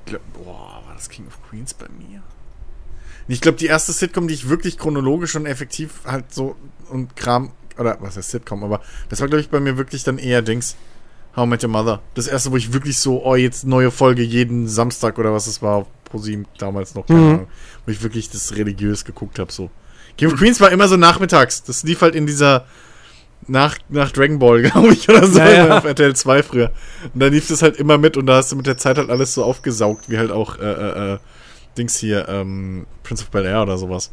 glaub, 0.09 0.33
boah, 0.33 0.83
war 0.87 0.95
das 0.95 1.09
King 1.09 1.27
of 1.27 1.39
Queens 1.49 1.75
bei 1.75 1.87
mir? 1.89 2.23
Ich 3.29 3.41
glaube, 3.41 3.59
die 3.59 3.67
erste 3.67 3.93
Sitcom, 3.93 4.27
die 4.27 4.35
ich 4.35 4.49
wirklich 4.49 4.79
chronologisch 4.79 5.37
und 5.37 5.47
effektiv 5.47 6.01
halt 6.07 6.33
so 6.33 6.57
und 6.89 7.15
Kram, 7.17 7.53
oder 7.77 7.99
was 8.01 8.17
heißt 8.17 8.31
Sitcom, 8.31 8.65
aber 8.65 8.81
das 9.09 9.21
war, 9.21 9.29
glaube 9.29 9.43
ich, 9.43 9.51
bei 9.51 9.61
mir 9.61 9.77
wirklich 9.77 10.05
dann 10.05 10.19
eher 10.19 10.43
Dings. 10.43 10.77
How 11.37 11.47
I 11.47 11.49
Met 11.49 11.63
Your 11.63 11.71
Mother. 11.71 12.01
Das 12.15 12.27
erste, 12.27 12.51
wo 12.51 12.57
ich 12.57 12.73
wirklich 12.73 12.99
so, 12.99 13.25
oh, 13.25 13.37
jetzt 13.37 13.65
neue 13.65 13.91
Folge 13.91 14.23
jeden 14.23 14.67
Samstag 14.67 15.19
oder 15.19 15.33
was 15.33 15.47
es 15.47 15.63
war, 15.63 15.87
ProSieben 16.05 16.47
damals 16.59 16.95
noch, 16.95 17.07
keine 17.07 17.21
mhm. 17.21 17.27
Ahnung, 17.27 17.47
wo 17.85 17.93
ich 17.93 18.03
wirklich 18.03 18.31
das 18.31 18.57
religiös 18.57 19.05
geguckt 19.05 19.39
habe, 19.39 19.53
so. 19.53 19.71
King 20.17 20.33
of 20.33 20.39
Queens 20.39 20.61
war 20.61 20.73
immer 20.73 20.89
so 20.89 20.97
nachmittags. 20.97 21.63
Das 21.63 21.85
lief 21.85 22.01
halt 22.01 22.17
in 22.17 22.27
dieser 22.27 22.67
nach, 23.49 23.79
nach 23.89 24.13
Dragon 24.13 24.39
Ball, 24.39 24.63
glaube 24.71 24.93
ich, 24.93 25.09
oder 25.09 25.27
so, 25.27 25.39
ja, 25.39 25.51
ja. 25.51 25.79
auf 25.79 25.85
RTL 25.85 26.15
2 26.15 26.43
früher. 26.43 26.71
Und 27.13 27.21
dann 27.21 27.33
lief 27.33 27.49
das 27.49 27.63
halt 27.63 27.77
immer 27.77 27.99
mit 27.99 28.17
und 28.17 28.27
da 28.27 28.37
hast 28.37 28.53
du 28.53 28.57
mit 28.57 28.67
der 28.67 28.77
Zeit 28.77 28.99
halt 28.99 29.11
alles 29.11 29.35
so 29.35 29.45
aufgesaugt, 29.45 30.09
wie 30.09 30.19
halt 30.19 30.31
auch, 30.31 30.59
äh, 30.59 30.63
äh, 30.63 31.15
äh 31.15 31.19
Dings 31.77 31.97
hier, 31.97 32.29
ähm, 32.29 32.87
Prince 33.05 33.23
of 33.23 33.31
Bel 33.31 33.47
Air 33.47 33.63
oder 33.63 33.79
sowas. 33.79 34.11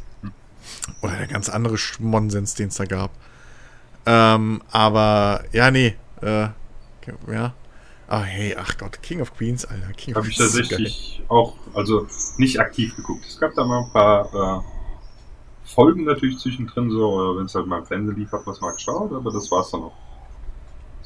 Oder 1.02 1.16
der 1.16 1.26
ganz 1.26 1.48
andere 1.48 1.76
Schmonsens, 1.78 2.54
den 2.54 2.68
es 2.68 2.76
da 2.76 2.84
gab. 2.84 3.10
Ähm, 4.06 4.62
aber, 4.70 5.44
ja, 5.52 5.70
nee, 5.70 5.96
äh, 6.22 6.48
ja. 7.30 7.54
Ah, 8.08 8.22
hey, 8.22 8.56
ach 8.56 8.78
Gott, 8.78 9.02
King 9.02 9.20
of 9.20 9.36
Queens, 9.36 9.64
Alter. 9.64 9.92
King 9.96 10.14
of 10.14 10.22
Hab 10.22 10.30
ich 10.30 10.36
tatsächlich 10.36 11.22
auch, 11.26 11.54
also 11.74 12.06
nicht 12.36 12.60
aktiv 12.60 12.94
geguckt. 12.94 13.24
Es 13.26 13.38
gab 13.40 13.52
da 13.54 13.64
mal 13.64 13.82
ein 13.82 13.90
paar, 13.90 14.62
äh, 14.62 14.75
Folgen 15.66 16.04
natürlich 16.04 16.38
zwischendrin 16.38 16.90
so, 16.90 17.12
oder 17.12 17.38
wenn 17.38 17.46
es 17.46 17.54
halt 17.54 17.66
mal 17.66 17.80
im 17.80 17.86
Fernsehen 17.86 18.16
lief, 18.16 18.32
hat 18.32 18.46
man 18.46 18.54
es 18.54 18.60
mal 18.60 18.72
geschaut, 18.72 19.12
aber 19.12 19.30
das 19.32 19.50
war's 19.50 19.70
dann 19.70 19.82
auch. 19.82 19.92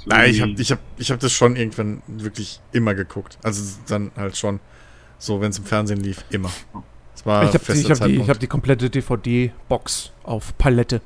Nein, 0.06 0.30
ich 0.30 0.40
habe 0.40 0.52
ich 0.52 0.72
hab, 0.72 0.78
ich 0.96 1.10
hab 1.10 1.20
das 1.20 1.32
schon 1.32 1.56
irgendwann 1.56 2.02
wirklich 2.06 2.60
immer 2.72 2.94
geguckt. 2.94 3.38
Also 3.42 3.78
dann 3.88 4.12
halt 4.16 4.36
schon 4.36 4.60
so, 5.18 5.40
wenn 5.40 5.50
es 5.50 5.58
im 5.58 5.64
Fernsehen 5.64 6.00
lief, 6.00 6.24
immer. 6.30 6.50
Das 7.14 7.26
war 7.26 7.44
ich 7.44 7.54
habe 7.54 7.72
die, 7.72 7.84
hab 7.84 8.06
die, 8.06 8.28
hab 8.28 8.38
die 8.38 8.46
komplette 8.46 8.88
DVD-Box 8.88 10.12
auf 10.22 10.56
Palette. 10.56 11.02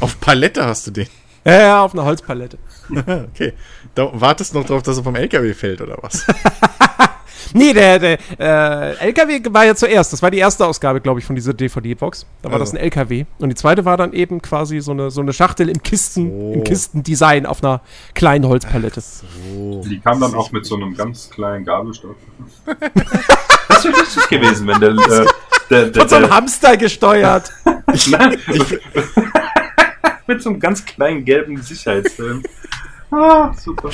Auf 0.00 0.20
Palette 0.20 0.64
hast 0.64 0.86
du 0.86 0.90
den? 0.90 1.06
Ja, 1.44 1.60
ja, 1.60 1.84
auf 1.84 1.94
einer 1.94 2.04
Holzpalette. 2.04 2.58
okay. 2.90 3.54
Da 3.94 4.10
wartest 4.20 4.52
du 4.52 4.58
noch 4.58 4.66
drauf, 4.66 4.82
dass 4.82 4.98
er 4.98 5.04
vom 5.04 5.16
LKW 5.16 5.54
fällt, 5.54 5.80
oder 5.80 5.96
was? 6.02 6.26
Nee, 7.54 7.72
der, 7.72 7.98
der 7.98 8.18
äh, 8.38 9.06
LKW 9.06 9.40
war 9.50 9.64
ja 9.64 9.74
zuerst. 9.74 10.12
Das 10.12 10.22
war 10.22 10.30
die 10.30 10.38
erste 10.38 10.66
Ausgabe, 10.66 11.00
glaube 11.00 11.20
ich, 11.20 11.26
von 11.26 11.36
dieser 11.36 11.54
DVD-Box. 11.54 12.26
Da 12.42 12.48
war 12.48 12.60
also. 12.60 12.64
das 12.64 12.74
ein 12.74 12.84
LKW. 12.84 13.24
Und 13.38 13.48
die 13.48 13.54
zweite 13.54 13.84
war 13.84 13.96
dann 13.96 14.12
eben 14.12 14.40
quasi 14.42 14.80
so 14.80 14.92
eine, 14.92 15.10
so 15.10 15.20
eine 15.20 15.32
Schachtel 15.32 15.68
im 15.68 15.82
Kisten, 15.82 16.30
so. 16.30 16.52
im 16.54 16.64
Kistendesign 16.64 17.46
auf 17.46 17.62
einer 17.62 17.80
kleinen 18.14 18.46
Holzpalette. 18.46 19.00
So. 19.00 19.82
Die 19.84 20.00
kam 20.00 20.20
dann 20.20 20.34
auch 20.34 20.52
mit 20.52 20.66
so 20.66 20.76
einem 20.76 20.94
ganz 20.94 21.30
kleinen 21.30 21.64
Gabelstock. 21.64 22.16
das 23.68 23.84
wäre 23.84 23.96
lustig 23.96 24.28
gewesen, 24.28 24.66
wenn 24.66 24.80
der, 24.80 24.90
äh, 24.90 25.26
der, 25.70 25.86
der, 25.86 26.00
Von 26.02 26.08
so 26.08 26.16
einem 26.16 26.30
Hamster 26.30 26.76
gesteuert. 26.76 27.50
Nein, 27.64 28.38
mit 30.26 30.42
so 30.42 30.50
einem 30.50 30.60
ganz 30.60 30.84
kleinen 30.84 31.24
gelben 31.24 31.60
Sicherheitsfilm. 31.60 32.42
Ah, 33.10 33.52
super. 33.54 33.90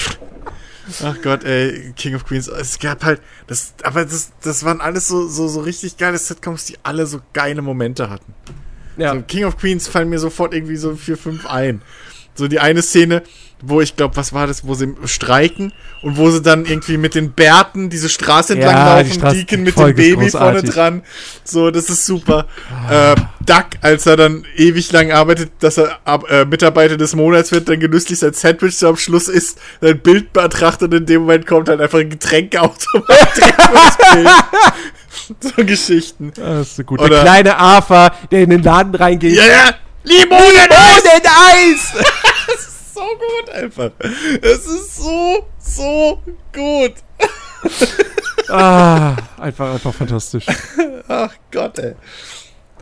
Ach 1.02 1.20
Gott, 1.22 1.44
ey, 1.44 1.92
King 1.96 2.14
of 2.14 2.24
Queens. 2.24 2.48
Es 2.48 2.78
gab 2.78 3.04
halt, 3.04 3.20
das, 3.46 3.74
aber 3.82 4.04
das, 4.04 4.32
das 4.42 4.64
waren 4.64 4.80
alles 4.80 5.08
so, 5.08 5.26
so, 5.28 5.48
so 5.48 5.60
richtig 5.60 5.96
geile 5.96 6.18
Sitcoms, 6.18 6.64
die 6.66 6.76
alle 6.82 7.06
so 7.06 7.20
geile 7.32 7.62
Momente 7.62 8.08
hatten. 8.08 8.34
Ja. 8.96 9.14
So 9.14 9.22
King 9.22 9.44
of 9.44 9.58
Queens 9.58 9.88
fallen 9.88 10.08
mir 10.08 10.18
sofort 10.18 10.54
irgendwie 10.54 10.76
so 10.76 10.94
vier, 10.96 11.16
fünf 11.16 11.46
ein. 11.46 11.82
So 12.34 12.48
die 12.48 12.60
eine 12.60 12.82
Szene, 12.82 13.22
wo 13.62 13.81
ich 13.81 13.97
glaube, 13.97 14.16
was 14.16 14.33
war 14.33 14.47
das, 14.47 14.66
wo 14.66 14.74
sie 14.74 14.95
streiken 15.07 15.73
und 16.03 16.19
wo 16.19 16.31
sie 16.31 16.43
dann 16.43 16.66
irgendwie 16.66 16.99
mit 16.99 17.15
den 17.15 17.33
Bärten 17.33 17.89
diese 17.89 18.09
Straße 18.09 18.53
entlang 18.53 18.74
Ja, 18.77 18.99
laufen, 18.99 19.12
Straße- 19.12 19.33
Deacon 19.35 19.62
mit 19.62 19.77
dem 19.78 19.95
Baby 19.95 20.28
vorne 20.31 20.31
großartig. 20.61 20.70
dran. 20.70 21.03
So, 21.43 21.70
das 21.70 21.89
ist 21.89 22.05
super. 22.05 22.47
äh, 22.91 23.15
Duck, 23.47 23.66
als 23.81 24.05
er 24.07 24.16
dann 24.16 24.45
ewig 24.57 24.93
lang 24.93 25.11
arbeitet, 25.11 25.53
dass 25.61 25.78
er 25.78 25.99
äh, 26.28 26.45
Mitarbeiter 26.45 26.97
des 26.97 27.15
Monats 27.16 27.51
wird, 27.51 27.69
dann 27.69 27.81
genüsslich 27.81 28.19
sein 28.19 28.35
Sandwich 28.35 28.77
so 28.77 28.89
am 28.89 28.97
Schluss 28.97 29.28
isst, 29.28 29.59
sein 29.81 29.99
Bild 30.01 30.33
betrachtet 30.35 30.93
und 30.93 30.99
in 31.01 31.07
dem 31.07 31.23
Moment 31.23 31.47
kommt 31.47 31.69
halt 31.69 31.81
einfach 31.81 31.99
ein 31.99 32.11
Getränkeautomat. 32.11 33.09
So 35.41 35.65
Geschichten. 35.65 36.33
Das 36.37 36.69
ist 36.69 36.77
so 36.77 36.85
gut. 36.85 37.01
Oder- 37.01 37.09
der 37.16 37.23
kleine 37.23 37.57
Arthur, 37.57 38.12
der 38.31 38.43
in 38.43 38.51
den 38.51 38.62
Laden 38.62 38.95
reingeht. 38.95 39.35
Ja, 39.35 39.45
ja! 39.45 39.70
Limonen! 40.05 40.70
Eis! 40.70 41.93
So 43.07 43.19
gut 43.19 43.51
einfach. 43.51 43.91
Es 44.43 44.66
ist 44.66 44.97
so, 44.97 45.47
so 45.59 46.23
gut. 46.53 46.95
ah, 48.49 49.16
einfach, 49.39 49.74
einfach 49.74 49.95
fantastisch. 49.95 50.47
Ach 51.09 51.33
Gott, 51.51 51.78
ey. 51.78 51.95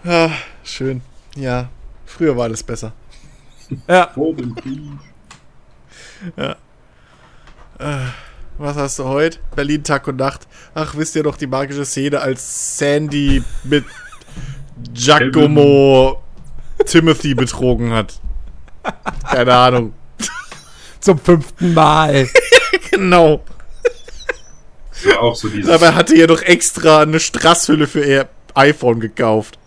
Ah, 0.05 0.31
schön. 0.63 1.03
Ja, 1.37 1.69
früher 2.07 2.37
war 2.37 2.45
alles 2.45 2.63
besser. 2.63 2.93
Ja. 3.89 4.13
Dem 4.15 4.55
Krieg. 4.55 4.81
Was 8.59 8.77
hast 8.77 8.99
du 8.99 9.05
heute? 9.05 9.39
Berlin 9.57 9.83
Tag 9.83 10.07
und 10.07 10.17
Nacht. 10.17 10.47
Ach, 10.75 10.95
wisst 10.97 11.17
ihr 11.17 11.23
doch 11.23 11.37
die 11.37 11.47
magische 11.47 11.85
Szene, 11.85 12.21
als 12.21 12.79
Sandy 12.79 13.43
mit 13.65 13.85
Giacomo 14.93 16.23
Timothy 16.87 17.35
betrogen 17.35 17.93
hat. 17.93 18.21
Keine 19.29 19.55
Ahnung. 19.55 19.93
Zum 21.05 21.19
fünften 21.19 21.75
Mal. 21.75 22.29
Genau. 22.91 23.43
Das 24.91 25.07
war 25.07 25.23
auch 25.23 25.35
so 25.35 25.49
dieses. 25.49 25.67
Dabei 25.67 25.93
hatte 25.95 26.15
er 26.15 26.29
doch 26.29 26.43
extra 26.43 27.03
eine 27.03 27.19
Strasshülle 27.19 27.89
für 27.89 28.05
ihr 28.05 28.29
iPhone 28.55 29.01
gekauft. 29.01 29.59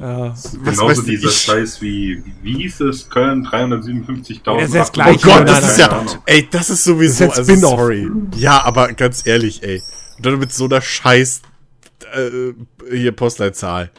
Ja. 0.00 0.34
Genauso 0.64 0.86
weiß 0.86 1.04
dieser 1.04 1.28
ich? 1.28 1.36
Scheiß 1.36 1.82
wie, 1.82 2.22
wie 2.42 2.54
hieß 2.54 2.80
es? 2.80 3.10
Köln 3.10 3.46
357.000. 3.46 4.60
Ja, 4.60 4.66
das 4.66 4.90
Oh. 4.90 5.18
Gott, 5.22 5.48
das 5.48 5.70
ist 5.70 5.78
ja. 5.78 6.06
Ey, 6.24 6.48
das 6.50 6.70
ist 6.70 6.84
sowieso. 6.84 7.26
Das 7.26 7.38
ist 7.40 7.50
also, 7.50 7.68
sorry. 7.68 8.08
Ja, 8.36 8.62
aber 8.64 8.92
ganz 8.94 9.26
ehrlich, 9.26 9.62
ey. 9.62 9.82
Und 10.16 10.26
dann 10.26 10.38
mit 10.38 10.52
so 10.52 10.64
einer 10.64 10.80
Scheiß. 10.80 11.42
Äh, 12.14 12.54
hier 12.90 13.12
Postleitzahl. 13.12 13.90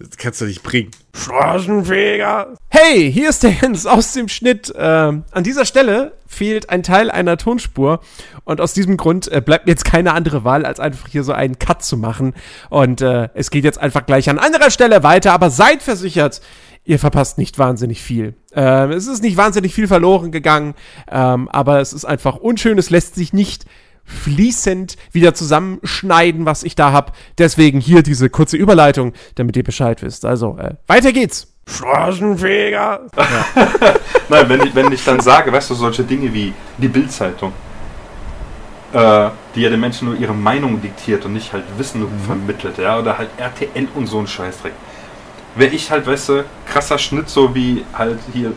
Das 0.00 0.16
kannst 0.16 0.40
du 0.40 0.44
nicht 0.44 0.62
bringen. 0.62 0.92
Straßenfeger. 1.12 2.54
Hey, 2.68 3.12
hier 3.12 3.30
ist 3.30 3.42
der 3.42 3.50
Jens 3.50 3.84
aus 3.84 4.12
dem 4.12 4.28
Schnitt. 4.28 4.72
Ähm, 4.76 5.24
an 5.32 5.42
dieser 5.42 5.64
Stelle 5.64 6.12
fehlt 6.26 6.70
ein 6.70 6.84
Teil 6.84 7.10
einer 7.10 7.36
Tonspur 7.36 8.00
und 8.44 8.60
aus 8.60 8.74
diesem 8.74 8.96
Grund 8.96 9.30
äh, 9.32 9.40
bleibt 9.40 9.66
mir 9.66 9.72
jetzt 9.72 9.84
keine 9.84 10.14
andere 10.14 10.44
Wahl, 10.44 10.64
als 10.64 10.78
einfach 10.78 11.08
hier 11.08 11.24
so 11.24 11.32
einen 11.32 11.58
Cut 11.58 11.82
zu 11.82 11.96
machen. 11.96 12.34
Und 12.70 13.00
äh, 13.00 13.28
es 13.34 13.50
geht 13.50 13.64
jetzt 13.64 13.78
einfach 13.78 14.06
gleich 14.06 14.30
an 14.30 14.38
anderer 14.38 14.70
Stelle 14.70 15.02
weiter, 15.02 15.32
aber 15.32 15.50
seid 15.50 15.82
versichert, 15.82 16.42
ihr 16.84 17.00
verpasst 17.00 17.36
nicht 17.36 17.58
wahnsinnig 17.58 18.00
viel. 18.00 18.34
Ähm, 18.54 18.92
es 18.92 19.08
ist 19.08 19.22
nicht 19.22 19.36
wahnsinnig 19.36 19.74
viel 19.74 19.88
verloren 19.88 20.30
gegangen, 20.30 20.74
ähm, 21.10 21.48
aber 21.48 21.80
es 21.80 21.92
ist 21.92 22.04
einfach 22.04 22.36
unschön, 22.36 22.78
es 22.78 22.90
lässt 22.90 23.16
sich 23.16 23.32
nicht 23.32 23.66
fließend 24.08 24.96
wieder 25.12 25.34
zusammenschneiden, 25.34 26.46
was 26.46 26.64
ich 26.64 26.74
da 26.74 26.92
hab. 26.92 27.14
Deswegen 27.36 27.80
hier 27.80 28.02
diese 28.02 28.30
kurze 28.30 28.56
Überleitung, 28.56 29.12
damit 29.36 29.56
ihr 29.56 29.64
Bescheid 29.64 30.02
wisst. 30.02 30.24
Also, 30.24 30.56
äh, 30.58 30.74
weiter 30.86 31.12
geht's. 31.12 31.46
Straßenfeger. 31.68 33.02
Nein, 34.28 34.48
wenn 34.48 34.62
ich, 34.62 34.74
wenn 34.74 34.90
ich 34.90 35.04
dann 35.04 35.20
sage, 35.20 35.52
weißt 35.52 35.70
du, 35.70 35.74
solche 35.74 36.02
Dinge 36.02 36.32
wie 36.32 36.54
die 36.78 36.88
Bildzeitung, 36.88 37.52
äh, 38.92 39.28
die 39.54 39.60
ja 39.60 39.70
den 39.70 39.80
Menschen 39.80 40.08
nur 40.08 40.18
ihre 40.18 40.34
Meinung 40.34 40.80
diktiert 40.80 41.26
und 41.26 41.34
nicht 41.34 41.52
halt 41.52 41.64
Wissen 41.76 42.06
vermittelt, 42.26 42.78
ja, 42.78 42.98
oder 42.98 43.18
halt 43.18 43.28
RTL 43.36 43.88
und 43.94 44.06
so 44.06 44.18
ein 44.18 44.26
Scheißdreck. 44.26 44.72
Wäre 45.56 45.74
ich 45.74 45.90
halt, 45.90 46.06
weißt 46.06 46.28
du, 46.30 46.44
krasser 46.66 46.98
Schnitt, 46.98 47.28
so 47.28 47.54
wie 47.54 47.84
halt 47.92 48.18
hier 48.32 48.52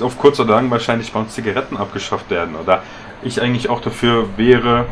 auf 0.00 0.18
kurz 0.18 0.40
oder 0.40 0.54
lang 0.54 0.70
wahrscheinlich 0.70 1.12
bei 1.12 1.20
uns 1.20 1.34
Zigaretten 1.34 1.76
abgeschafft 1.76 2.30
werden, 2.30 2.56
oder 2.56 2.82
ich 3.22 3.42
eigentlich 3.42 3.68
auch 3.68 3.80
dafür 3.80 4.26
wäre, 4.36 4.86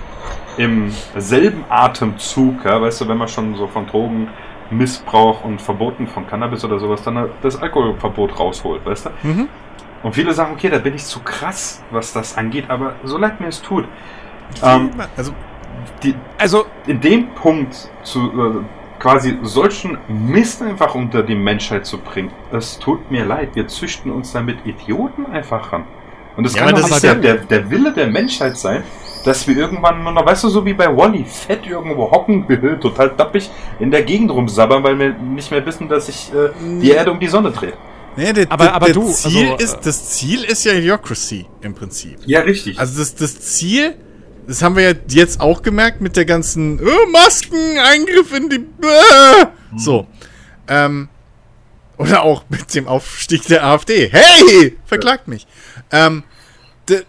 im 0.57 0.91
selben 1.17 1.65
Atemzug, 1.69 2.65
ja, 2.65 2.81
weißt 2.81 3.03
du, 3.03 3.09
wenn 3.09 3.19
man 3.19 3.29
schon 3.29 3.57
so 3.57 3.67
von 3.67 3.87
Drogenmissbrauch 3.87 5.45
und 5.45 5.61
Verboten 5.61 6.07
von 6.07 6.27
Cannabis 6.27 6.65
oder 6.65 6.79
sowas 6.79 7.03
dann 7.03 7.29
das 7.43 7.61
Alkoholverbot 7.61 8.39
rausholt, 8.39 8.85
weißt 8.85 9.07
du? 9.07 9.11
Mhm. 9.29 9.49
Und 10.03 10.15
viele 10.15 10.33
sagen, 10.33 10.53
okay, 10.53 10.71
da 10.71 10.79
bin 10.79 10.95
ich 10.95 11.05
zu 11.05 11.21
krass, 11.21 11.83
was 11.91 12.13
das 12.13 12.37
angeht, 12.37 12.71
aber 12.71 12.95
so 13.05 13.19
leid 13.19 13.41
mir 13.41 13.49
es 13.49 13.61
tut. 13.61 13.85
Ähm, 14.63 14.91
also, 15.17 15.33
die, 16.03 16.15
Also, 16.39 16.67
in 16.87 17.01
dem 17.01 17.29
Punkt 17.35 17.91
zu 18.03 18.21
äh, 18.21 18.65
quasi 18.99 19.39
solchen 19.43 19.99
Mist 20.09 20.63
einfach 20.63 20.95
unter 20.95 21.23
die 21.23 21.35
Menschheit 21.35 21.87
zu 21.87 21.99
bringen, 21.99 22.31
es 22.53 22.79
tut 22.79 23.11
mir 23.11 23.25
leid, 23.25 23.51
wir 23.55 23.67
züchten 23.69 24.11
uns 24.11 24.33
damit 24.33 24.65
Idioten 24.65 25.27
einfach 25.27 25.73
ran. 25.73 25.85
Und 26.37 26.45
das 26.45 26.55
Ja, 26.55 26.65
kann 26.65 26.75
doch 26.75 26.81
das 26.83 26.91
nicht 26.91 26.97
ist 26.97 27.03
der, 27.03 27.13
ja- 27.15 27.21
der, 27.21 27.35
der 27.37 27.71
Wille 27.71 27.93
der 27.93 28.07
Menschheit 28.09 28.57
sein, 28.59 28.85
dass 29.25 29.47
wir 29.49 29.57
irgendwann 29.57 30.03
nur 30.05 30.13
noch, 30.13 30.25
weißt 30.27 30.45
du, 30.45 30.49
so 30.49 30.65
wie 30.65 30.75
bei 30.75 30.87
Wally, 30.95 31.25
fett 31.25 31.67
irgendwo 31.67 32.11
hocken, 32.11 32.47
total 32.81 33.11
dappig 33.17 33.51
in 33.81 33.91
der 33.91 34.03
Gegend 34.03 34.31
rumsabbern, 34.31 34.83
weil 34.85 34.99
wir 34.99 35.15
nicht 35.15 35.51
mehr 35.51 35.65
wissen, 35.67 35.89
dass 35.89 36.07
sich 36.07 36.31
äh, 36.33 36.51
die 36.81 36.91
Erde 36.91 37.11
um 37.11 37.19
die 37.19 37.27
Sonne 37.29 37.51
dreht. 37.51 37.75
nee, 38.17 38.33
der, 38.33 38.47
Aber- 38.51 38.73
aber 38.73 38.87
der 38.87 38.95
du, 38.95 39.11
Ziel 39.11 39.51
also, 39.53 39.65
ist, 39.65 39.81
das 39.81 40.11
Ziel 40.11 40.45
ist 40.45 40.65
ja 40.65 40.73
Idiocracy 40.75 41.47
im 41.63 41.75
Prinzip. 41.75 42.19
Ja, 42.27 42.41
richtig. 42.43 42.79
Also 42.79 42.99
das, 43.01 43.15
das 43.17 43.41
Ziel, 43.41 43.95
das 44.47 44.63
haben 44.63 44.77
wir 44.77 44.91
ja 44.91 44.97
jetzt 45.09 45.41
auch 45.41 45.63
gemerkt 45.63 46.01
mit 46.01 46.17
der 46.17 46.25
ganzen 46.25 46.79
äh, 46.79 46.83
Masken, 47.11 47.57
Eingriff 47.79 48.33
in 48.37 48.49
die... 48.51 48.57
Äh, 48.87 49.47
so. 49.77 50.07
Ähm, 50.69 51.09
oder 51.99 52.23
auch 52.23 52.45
mit 52.51 52.75
dem 52.75 52.87
Aufstieg 52.87 53.47
der 53.47 53.65
AfD. 53.65 54.09
Hey, 54.13 54.77
verklagt 54.85 55.29
mich. 55.29 55.47
Ähm, 55.91 56.25
de, 56.89 57.05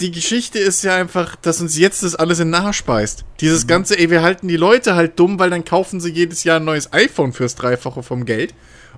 die 0.00 0.10
Geschichte 0.10 0.58
ist 0.58 0.82
ja 0.82 0.94
einfach, 0.96 1.36
dass 1.36 1.60
uns 1.60 1.76
jetzt 1.76 2.02
das 2.02 2.14
alles 2.14 2.40
in 2.40 2.50
Nahe 2.50 2.72
speist. 2.72 3.24
Dieses 3.40 3.66
ganze, 3.66 3.98
ey, 3.98 4.10
wir 4.10 4.22
halten 4.22 4.48
die 4.48 4.56
Leute 4.56 4.94
halt 4.94 5.18
dumm, 5.18 5.38
weil 5.38 5.50
dann 5.50 5.64
kaufen 5.64 6.00
sie 6.00 6.10
jedes 6.10 6.44
Jahr 6.44 6.58
ein 6.58 6.64
neues 6.64 6.92
iPhone 6.92 7.32
fürs 7.32 7.54
Dreifache 7.54 8.02
vom 8.02 8.24
Geld. 8.24 8.54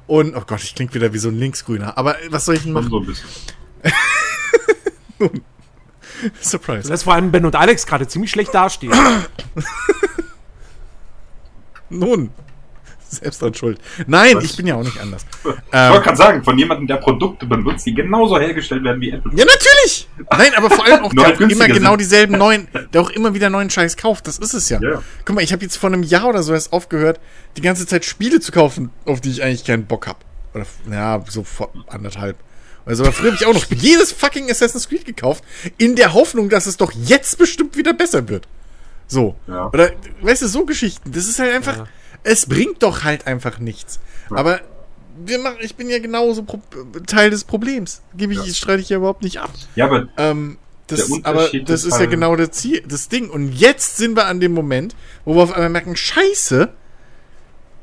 Und, 0.06 0.36
oh 0.36 0.42
Gott, 0.46 0.62
ich 0.62 0.74
klinge 0.74 0.94
wieder 0.94 1.12
wie 1.12 1.18
so 1.18 1.28
ein 1.28 1.38
Linksgrüner. 1.38 1.96
Aber 1.98 2.16
was 2.28 2.44
soll 2.44 2.56
ich 2.56 2.62
denn 2.62 2.72
machen? 2.72 2.90
so 2.90 3.00
ein 3.00 3.06
bisschen. 3.06 3.28
Surprise. 6.40 6.88
dass 6.88 7.04
vor 7.04 7.14
allem 7.14 7.32
Ben 7.32 7.44
und 7.44 7.56
Alex 7.56 7.86
gerade 7.86 8.06
ziemlich 8.06 8.30
schlecht 8.30 8.54
dastehen. 8.54 8.92
Nun, 11.90 12.30
selbst 13.22 13.40
dran 13.42 13.54
schuld. 13.54 13.78
Nein, 14.06 14.36
Was? 14.36 14.44
ich 14.44 14.56
bin 14.56 14.66
ja 14.66 14.74
auch 14.76 14.82
nicht 14.82 14.98
anders. 15.00 15.24
Ich 15.44 15.44
wollte 15.44 15.62
Ähm, 15.72 16.02
gerade 16.02 16.16
sagen, 16.16 16.44
von 16.44 16.58
jemandem, 16.58 16.86
der 16.86 16.96
Produkte 16.96 17.46
benutzt, 17.46 17.84
die 17.86 17.94
genauso 17.94 18.38
hergestellt 18.38 18.84
werden 18.84 19.00
wie 19.00 19.10
Apple. 19.10 19.32
ja, 19.34 19.44
natürlich! 19.44 20.08
Nein, 20.30 20.52
aber 20.56 20.70
vor 20.70 20.84
allem 20.84 21.04
auch, 21.04 21.12
der 21.14 21.26
auch 21.34 21.40
immer 21.40 21.66
genau 21.68 21.90
sind. 21.90 22.00
dieselben 22.00 22.38
neuen, 22.38 22.68
der 22.92 23.00
auch 23.00 23.10
immer 23.10 23.34
wieder 23.34 23.50
neuen 23.50 23.70
Scheiß 23.70 23.96
kauft. 23.96 24.26
Das 24.26 24.38
ist 24.38 24.54
es 24.54 24.68
ja. 24.68 24.80
Ja. 24.80 25.02
Guck 25.24 25.34
mal, 25.36 25.42
ich 25.42 25.52
habe 25.52 25.62
jetzt 25.62 25.76
vor 25.76 25.90
einem 25.90 26.02
Jahr 26.02 26.26
oder 26.28 26.42
so 26.42 26.52
erst 26.52 26.72
aufgehört, 26.72 27.20
die 27.56 27.60
ganze 27.62 27.86
Zeit 27.86 28.04
Spiele 28.04 28.40
zu 28.40 28.52
kaufen, 28.52 28.90
auf 29.04 29.20
die 29.20 29.30
ich 29.30 29.42
eigentlich 29.42 29.64
keinen 29.64 29.86
Bock 29.86 30.06
habe. 30.06 30.18
Oder, 30.54 30.66
ja, 30.90 31.22
so 31.28 31.42
vor 31.44 31.72
anderthalb. 31.88 32.36
Also, 32.84 33.04
aber 33.04 33.12
früher 33.12 33.32
habe 33.32 33.36
ich 33.40 33.46
auch 33.46 33.54
noch 33.54 33.66
jedes 33.70 34.12
fucking 34.12 34.50
Assassin's 34.50 34.88
Creed 34.88 35.04
gekauft, 35.04 35.44
in 35.78 35.94
der 35.96 36.12
Hoffnung, 36.14 36.48
dass 36.48 36.66
es 36.66 36.76
doch 36.76 36.92
jetzt 36.92 37.38
bestimmt 37.38 37.76
wieder 37.76 37.92
besser 37.94 38.28
wird. 38.28 38.48
So. 39.06 39.36
Ja. 39.46 39.68
Oder, 39.68 39.92
weißt 40.20 40.42
du, 40.42 40.48
so 40.48 40.64
Geschichten. 40.66 41.12
Das 41.12 41.26
ist 41.28 41.38
halt 41.38 41.52
einfach, 41.54 41.76
Ja. 41.78 41.86
Es 42.24 42.46
bringt 42.46 42.82
doch 42.82 43.04
halt 43.04 43.26
einfach 43.26 43.58
nichts. 43.58 44.00
Aber 44.30 44.60
wir 45.24 45.38
machen, 45.38 45.58
ich 45.60 45.74
bin 45.76 45.88
ja 45.90 45.98
genauso 45.98 46.42
Pro 46.42 46.60
Teil 47.06 47.30
des 47.30 47.44
Problems. 47.44 48.02
Gebe 48.16 48.32
ich, 48.32 48.56
streite 48.56 48.80
ich 48.82 48.88
ja 48.88 48.96
überhaupt 48.98 49.22
nicht 49.22 49.40
ab. 49.40 49.50
Ja, 49.76 49.86
aber 49.86 50.08
Ähm, 50.16 50.58
das, 50.86 51.10
aber 51.22 51.48
das 51.64 51.84
ist 51.84 51.92
ja 51.92 51.98
halt- 52.00 52.10
genau 52.10 52.34
das 52.36 52.50
Ziel, 52.52 52.82
das 52.86 53.08
Ding. 53.08 53.30
Und 53.30 53.52
jetzt 53.52 53.96
sind 53.96 54.16
wir 54.16 54.26
an 54.26 54.40
dem 54.40 54.52
Moment, 54.52 54.94
wo 55.24 55.34
wir 55.36 55.42
auf 55.42 55.52
einmal 55.52 55.70
merken, 55.70 55.96
scheiße, 55.96 56.68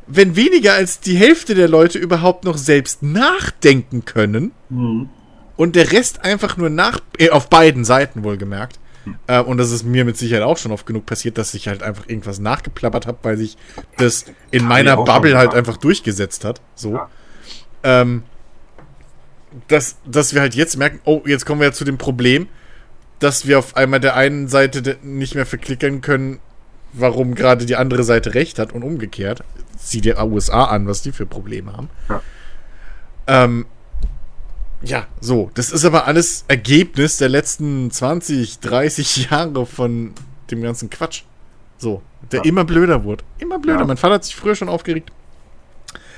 wenn 0.08 0.36
weniger 0.36 0.74
als 0.74 1.00
die 1.00 1.16
Hälfte 1.16 1.54
der 1.56 1.68
Leute 1.68 2.00
überhaupt 2.00 2.44
noch 2.44 2.58
selbst 2.58 3.04
nachdenken 3.04 4.06
können 4.06 4.52
und 5.56 5.76
der 5.76 5.92
Rest 5.92 6.24
einfach 6.26 6.58
nur 6.58 6.70
nach, 6.70 7.00
äh, 7.20 7.30
auf 7.30 7.48
beiden 7.50 7.86
Seiten 7.86 8.24
wohlgemerkt, 8.24 8.80
äh, 9.28 9.40
und 9.40 9.58
das 9.58 9.72
ist 9.72 9.84
mir 9.84 10.06
mit 10.06 10.18
Sicherheit 10.18 10.44
auch 10.44 10.58
schon 10.58 10.72
oft 10.72 10.86
genug 10.86 11.06
passiert, 11.06 11.38
dass 11.38 11.54
ich 11.54 11.68
halt 11.68 11.84
einfach 11.84 12.08
irgendwas 12.08 12.40
nachgeplappert 12.40 13.08
habe, 13.08 13.18
weil 13.24 13.38
sich 13.38 13.58
das 13.98 14.26
in 14.52 14.66
meiner 14.66 14.98
Bubble 14.98 15.38
halt 15.38 15.54
einfach 15.54 15.78
durchgesetzt 15.78 16.46
hat. 16.46 16.62
So. 16.76 16.94
Ja. 16.94 17.10
Ähm, 17.84 18.24
dass, 19.68 19.98
dass 20.06 20.34
wir 20.34 20.42
halt 20.42 20.56
jetzt 20.56 20.78
merken, 20.78 21.00
oh, 21.06 21.24
jetzt 21.26 21.46
kommen 21.46 21.62
wir 21.62 21.68
ja 21.68 21.74
zu 21.74 21.86
dem 21.86 21.98
Problem, 21.98 22.48
dass 23.20 23.48
wir 23.48 23.60
auf 23.60 23.76
einmal 23.76 24.00
der 24.00 24.16
einen 24.16 24.48
Seite 24.48 24.98
nicht 25.02 25.36
mehr 25.36 25.46
verklickern 25.46 26.02
können, 26.02 26.40
warum 26.94 27.36
gerade 27.36 27.66
die 27.66 27.76
andere 27.76 28.04
Seite 28.04 28.34
recht 28.34 28.60
hat 28.60 28.74
und 28.74 28.84
umgekehrt. 28.84 29.44
Sieh 29.78 30.02
dir 30.02 30.22
USA 30.24 30.66
an, 30.66 30.88
was 30.88 31.02
die 31.02 31.12
für 31.12 31.26
Probleme 31.26 31.74
haben. 31.74 31.90
Ja. 32.10 32.22
Ähm, 33.28 33.66
Ja, 34.82 35.08
so. 35.20 35.52
Das 35.54 35.72
ist 35.72 35.86
aber 35.86 36.08
alles 36.08 36.46
Ergebnis 36.48 37.18
der 37.18 37.30
letzten 37.30 37.92
20, 37.92 38.60
30 38.60 39.30
Jahre 39.30 39.66
von 39.66 40.14
dem 40.52 40.62
ganzen 40.62 40.90
Quatsch. 40.90 41.24
So. 41.78 42.02
Der 42.32 42.40
ja. 42.40 42.46
immer 42.46 42.66
blöder 42.66 43.04
wurde. 43.04 43.24
Immer 43.40 43.60
blöder. 43.60 43.80
Ja. 43.80 43.86
Mein 43.86 43.98
Vater 43.98 44.16
hat 44.16 44.24
sich 44.24 44.36
früher 44.36 44.56
schon 44.56 44.70
aufgeregt, 44.70 45.12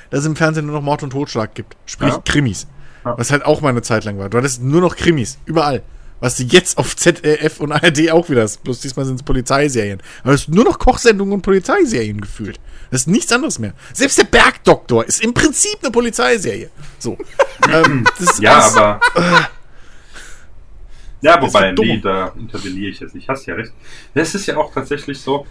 dass 0.10 0.22
es 0.22 0.26
im 0.26 0.36
Fernsehen 0.36 0.66
nur 0.66 0.76
noch 0.76 0.84
Mord 0.84 1.04
und 1.04 1.12
Totschlag 1.12 1.56
gibt. 1.56 1.76
Sprich 1.86 2.14
ja. 2.14 2.22
Krimis. 2.26 2.68
Was 3.04 3.32
halt 3.32 3.46
auch 3.46 3.62
mal 3.62 3.70
eine 3.70 3.82
Zeit 3.82 4.04
lang 4.04 4.20
war. 4.20 4.30
Du 4.30 4.38
hattest 4.38 4.62
nur 4.62 4.82
noch 4.82 4.96
Krimis. 4.96 5.40
Überall. 5.46 5.82
Was 6.20 6.38
du 6.38 6.44
jetzt 6.44 6.78
auf 6.78 6.96
ZDF 6.96 7.60
und 7.60 7.72
ARD 7.72 8.12
auch 8.12 8.30
wieder 8.30 8.44
hast. 8.44 8.64
Bloß 8.64 8.80
diesmal 8.80 9.06
sind 9.06 9.16
es 9.16 9.24
Polizeiserien. 9.24 10.02
Aber 10.24 10.34
es 10.34 10.42
ist 10.42 10.50
nur 10.50 10.64
noch 10.64 10.78
Kochsendungen 10.78 11.34
und 11.34 11.42
Polizeiserien 11.42 12.22
gefühlt. 12.22 12.60
Das 12.91 13.01
ist 13.01 13.07
nichts 13.07 13.31
anderes 13.31 13.57
mehr. 13.57 13.73
Selbst 13.93 14.18
der 14.18 14.26
Bergdoktor 14.26 15.05
ist 15.05 15.23
im 15.23 15.34
Prinzip 15.34 15.80
eine 15.81 15.91
Polizeiserie. 15.91 16.69
So. 16.99 17.18
ähm, 17.73 18.05
ja, 18.39 18.59
alles, 18.59 18.77
aber. 18.77 18.99
Äh, 19.15 19.41
ja, 21.22 21.41
wobei, 21.41 21.72
nee, 21.72 21.99
da 21.99 22.34
interveniere 22.38 22.91
ich 22.91 22.99
jetzt 22.99 23.15
nicht. 23.15 23.30
Hast 23.30 23.45
ja 23.45 23.55
recht. 23.55 23.72
Das 24.13 24.35
ist 24.35 24.45
ja 24.45 24.57
auch 24.57 24.73
tatsächlich 24.73 25.19
so. 25.19 25.45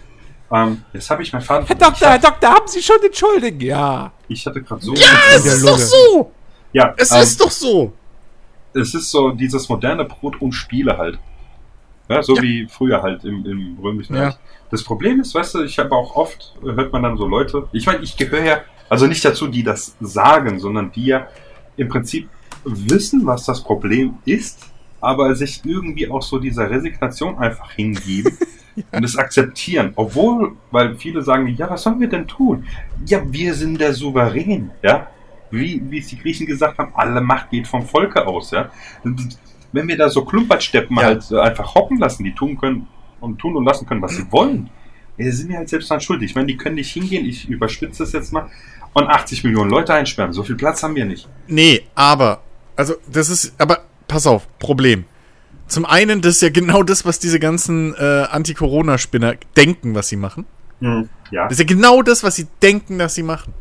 Ähm, 0.53 0.85
jetzt 0.93 1.09
habe 1.11 1.23
ich 1.23 1.33
mein 1.33 1.43
Vater. 1.43 1.67
Herr 1.67 1.77
Doktor, 1.77 2.11
Herr 2.11 2.19
Doktor, 2.19 2.51
haben 2.51 2.69
Sie 2.69 2.83
schon 2.83 3.01
den 3.03 3.15
Schuldigen? 3.15 3.61
Ja. 3.61 4.13
Ich 4.29 4.45
hatte 4.47 4.63
gerade 4.63 4.83
so. 4.83 4.95
Ja, 4.95 5.09
es 5.35 5.47
ist 5.47 5.67
doch 5.67 5.79
so! 5.79 6.33
Ja. 6.73 6.95
Es 6.97 7.11
ähm, 7.13 7.23
ist 7.23 7.41
doch 7.41 7.51
so! 7.51 7.93
es 8.75 8.95
ist 8.95 9.11
so 9.11 9.31
dieses 9.31 9.69
moderne 9.69 10.05
Brot 10.05 10.41
und 10.41 10.53
Spiele 10.53 10.97
halt. 10.97 11.19
Ja, 12.11 12.23
so 12.23 12.35
ja. 12.37 12.43
wie 12.43 12.67
früher 12.69 13.03
halt 13.03 13.25
im, 13.25 13.47
im 13.47 13.79
römischen 13.81 14.17
ja. 14.17 14.25
Reich. 14.25 14.35
Das 14.71 14.83
Problem 14.83 15.21
ist, 15.21 15.35
weißt 15.35 15.55
du, 15.55 15.63
ich 15.63 15.79
habe 15.79 15.95
auch 15.95 16.17
oft, 16.17 16.55
hört 16.63 16.93
man 16.93 17.03
dann 17.03 17.17
so 17.17 17.27
Leute, 17.27 17.69
ich 17.73 17.87
meine, 17.87 18.01
ich 18.03 18.17
gehöre 18.17 18.45
ja, 18.45 18.61
also 18.89 19.07
nicht 19.07 19.25
dazu, 19.25 19.47
die 19.47 19.63
das 19.63 19.97
sagen, 20.01 20.59
sondern 20.59 20.91
die 20.93 21.07
ja 21.07 21.29
im 21.77 21.89
Prinzip 21.89 22.29
wissen, 22.65 23.25
was 23.27 23.47
das 23.47 23.63
Problem 23.63 24.19
ist, 24.25 24.67
aber 25.01 25.35
sich 25.35 25.63
irgendwie 25.65 26.11
auch 26.11 26.23
so 26.23 26.39
dieser 26.39 26.69
Resignation 26.69 27.39
einfach 27.39 27.71
hingeben 27.73 28.37
ja. 28.77 28.85
und 28.93 29.05
es 29.05 29.17
akzeptieren. 29.17 29.93
Obwohl, 29.95 30.57
weil 30.71 30.97
viele 30.97 31.23
sagen, 31.23 31.47
ja, 31.49 31.71
was 31.71 31.85
sollen 31.85 32.01
wir 32.01 32.09
denn 32.09 32.27
tun? 32.27 32.67
Ja, 33.07 33.21
wir 33.25 33.55
sind 33.55 33.81
der 33.81 33.95
Souverän, 33.95 34.73
ja 34.83 35.09
wie, 35.51 35.83
wie 35.91 35.99
es 35.99 36.09
die 36.09 36.19
Griechen 36.19 36.47
gesagt 36.47 36.79
haben, 36.79 36.93
alle 36.95 37.21
Macht 37.21 37.51
geht 37.51 37.67
vom 37.67 37.85
Volke 37.85 38.27
aus, 38.27 38.51
ja. 38.51 38.71
Wenn 39.73 39.89
wir 39.89 39.97
da 39.97 40.09
so 40.09 40.25
Klumpertsteppen 40.25 40.97
ja. 40.97 41.05
halt 41.05 41.33
einfach 41.33 41.75
hocken 41.75 41.99
lassen, 41.99 42.25
die 42.25 42.35
tun 42.35 42.59
können 42.59 42.89
und 43.21 43.39
tun 43.39 43.57
und 43.57 43.65
lassen 43.65 43.87
können, 43.87 44.03
was 44.03 44.17
sie 44.17 44.31
wollen, 44.31 44.71
ja, 45.17 45.31
sind 45.31 45.51
wir 45.51 45.59
halt 45.59 45.69
selbst 45.69 45.91
dran 45.91 46.01
schuldig. 46.01 46.31
Ich 46.31 46.35
meine, 46.35 46.47
die 46.47 46.57
können 46.57 46.77
nicht 46.77 46.93
hingehen, 46.93 47.27
ich 47.27 47.49
überspitze 47.49 48.03
das 48.03 48.13
jetzt 48.13 48.33
mal, 48.33 48.51
und 48.93 49.07
80 49.07 49.45
Millionen 49.45 49.71
Leute 49.71 49.95
einsperren. 49.95 50.33
So 50.33 50.43
viel 50.43 50.57
Platz 50.57 50.83
haben 50.83 50.95
wir 50.95 51.05
nicht. 51.05 51.29
Nee, 51.47 51.83
aber, 51.95 52.43
also, 52.77 52.95
das 53.11 53.29
ist, 53.29 53.55
aber, 53.59 53.85
pass 54.09 54.27
auf, 54.27 54.49
Problem. 54.59 55.05
Zum 55.69 55.85
einen, 55.85 56.21
das 56.21 56.37
ist 56.37 56.43
ja 56.43 56.49
genau 56.49 56.83
das, 56.83 57.05
was 57.05 57.21
diese 57.21 57.39
ganzen 57.39 57.95
äh, 57.95 58.27
Anti-Corona-Spinner 58.31 59.35
denken, 59.57 59.95
was 59.95 60.09
sie 60.09 60.17
machen. 60.17 60.47
Hm, 60.81 61.09
ja. 61.31 61.45
Das 61.45 61.53
ist 61.53 61.59
ja 61.61 61.65
genau 61.65 62.03
das, 62.03 62.25
was 62.25 62.35
sie 62.35 62.49
denken, 62.61 62.99
dass 62.99 63.15
sie 63.15 63.23
machen. 63.23 63.55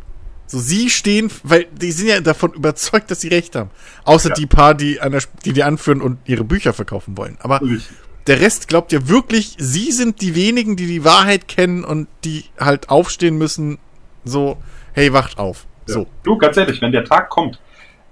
So, 0.50 0.58
sie 0.58 0.90
stehen, 0.90 1.30
weil 1.44 1.68
die 1.80 1.92
sind 1.92 2.08
ja 2.08 2.20
davon 2.22 2.54
überzeugt, 2.54 3.12
dass 3.12 3.22
sie 3.22 3.28
recht 3.28 3.56
haben. 3.56 3.70
Außer 4.04 4.30
ja. 4.30 4.36
die 4.36 4.48
paar, 4.48 4.74
die, 4.74 5.00
an 5.00 5.12
der, 5.12 5.22
die 5.46 5.54
die 5.54 5.62
anführen 5.62 6.02
und 6.02 6.18
ihre 6.26 6.44
Bücher 6.44 6.74
verkaufen 6.74 7.16
wollen. 7.18 7.38
Aber 7.42 7.62
Richtig. 7.62 7.88
der 8.26 8.42
Rest 8.42 8.68
glaubt 8.68 8.92
ja 8.92 9.08
wirklich, 9.08 9.56
sie 9.60 9.92
sind 9.92 10.22
die 10.22 10.34
wenigen, 10.34 10.76
die 10.76 10.88
die 10.88 11.06
Wahrheit 11.06 11.48
kennen 11.48 11.84
und 11.84 12.08
die 12.24 12.46
halt 12.60 12.90
aufstehen 12.90 13.38
müssen, 13.38 13.78
so, 14.26 14.58
hey, 14.94 15.14
wacht 15.14 15.38
auf. 15.38 15.68
Ja. 15.88 15.94
So. 15.94 16.08
Du, 16.24 16.36
ganz 16.36 16.58
ehrlich, 16.58 16.82
wenn 16.82 16.92
der 16.92 17.06
Tag 17.06 17.30
kommt, 17.30 17.60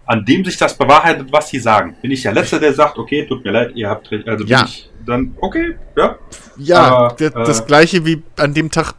an 0.05 0.23
dem 0.23 0.45
sich 0.45 0.57
das 0.57 0.77
bewahrheitet, 0.77 1.31
was 1.31 1.49
sie 1.49 1.59
sagen, 1.59 1.97
bin 2.03 2.11
ich 2.11 2.21
der 2.21 2.33
Letzte, 2.33 2.59
der 2.59 2.71
sagt, 2.73 2.99
okay, 2.99 3.25
tut 3.25 3.43
mir 3.43 3.51
leid, 3.51 3.71
ihr 3.73 3.89
habt 3.89 4.11
recht. 4.11 4.27
Also 4.27 4.43
bin 4.45 4.53
ja. 4.53 4.63
ich 4.63 4.91
dann, 5.07 5.35
okay, 5.41 5.75
ja. 5.95 6.17
Ja, 6.57 6.83
Aber, 6.83 7.15
das 7.17 7.61
äh, 7.61 7.65
gleiche 7.65 8.05
wie 8.05 8.21
an 8.35 8.53
dem 8.53 8.69
Tag 8.69 8.93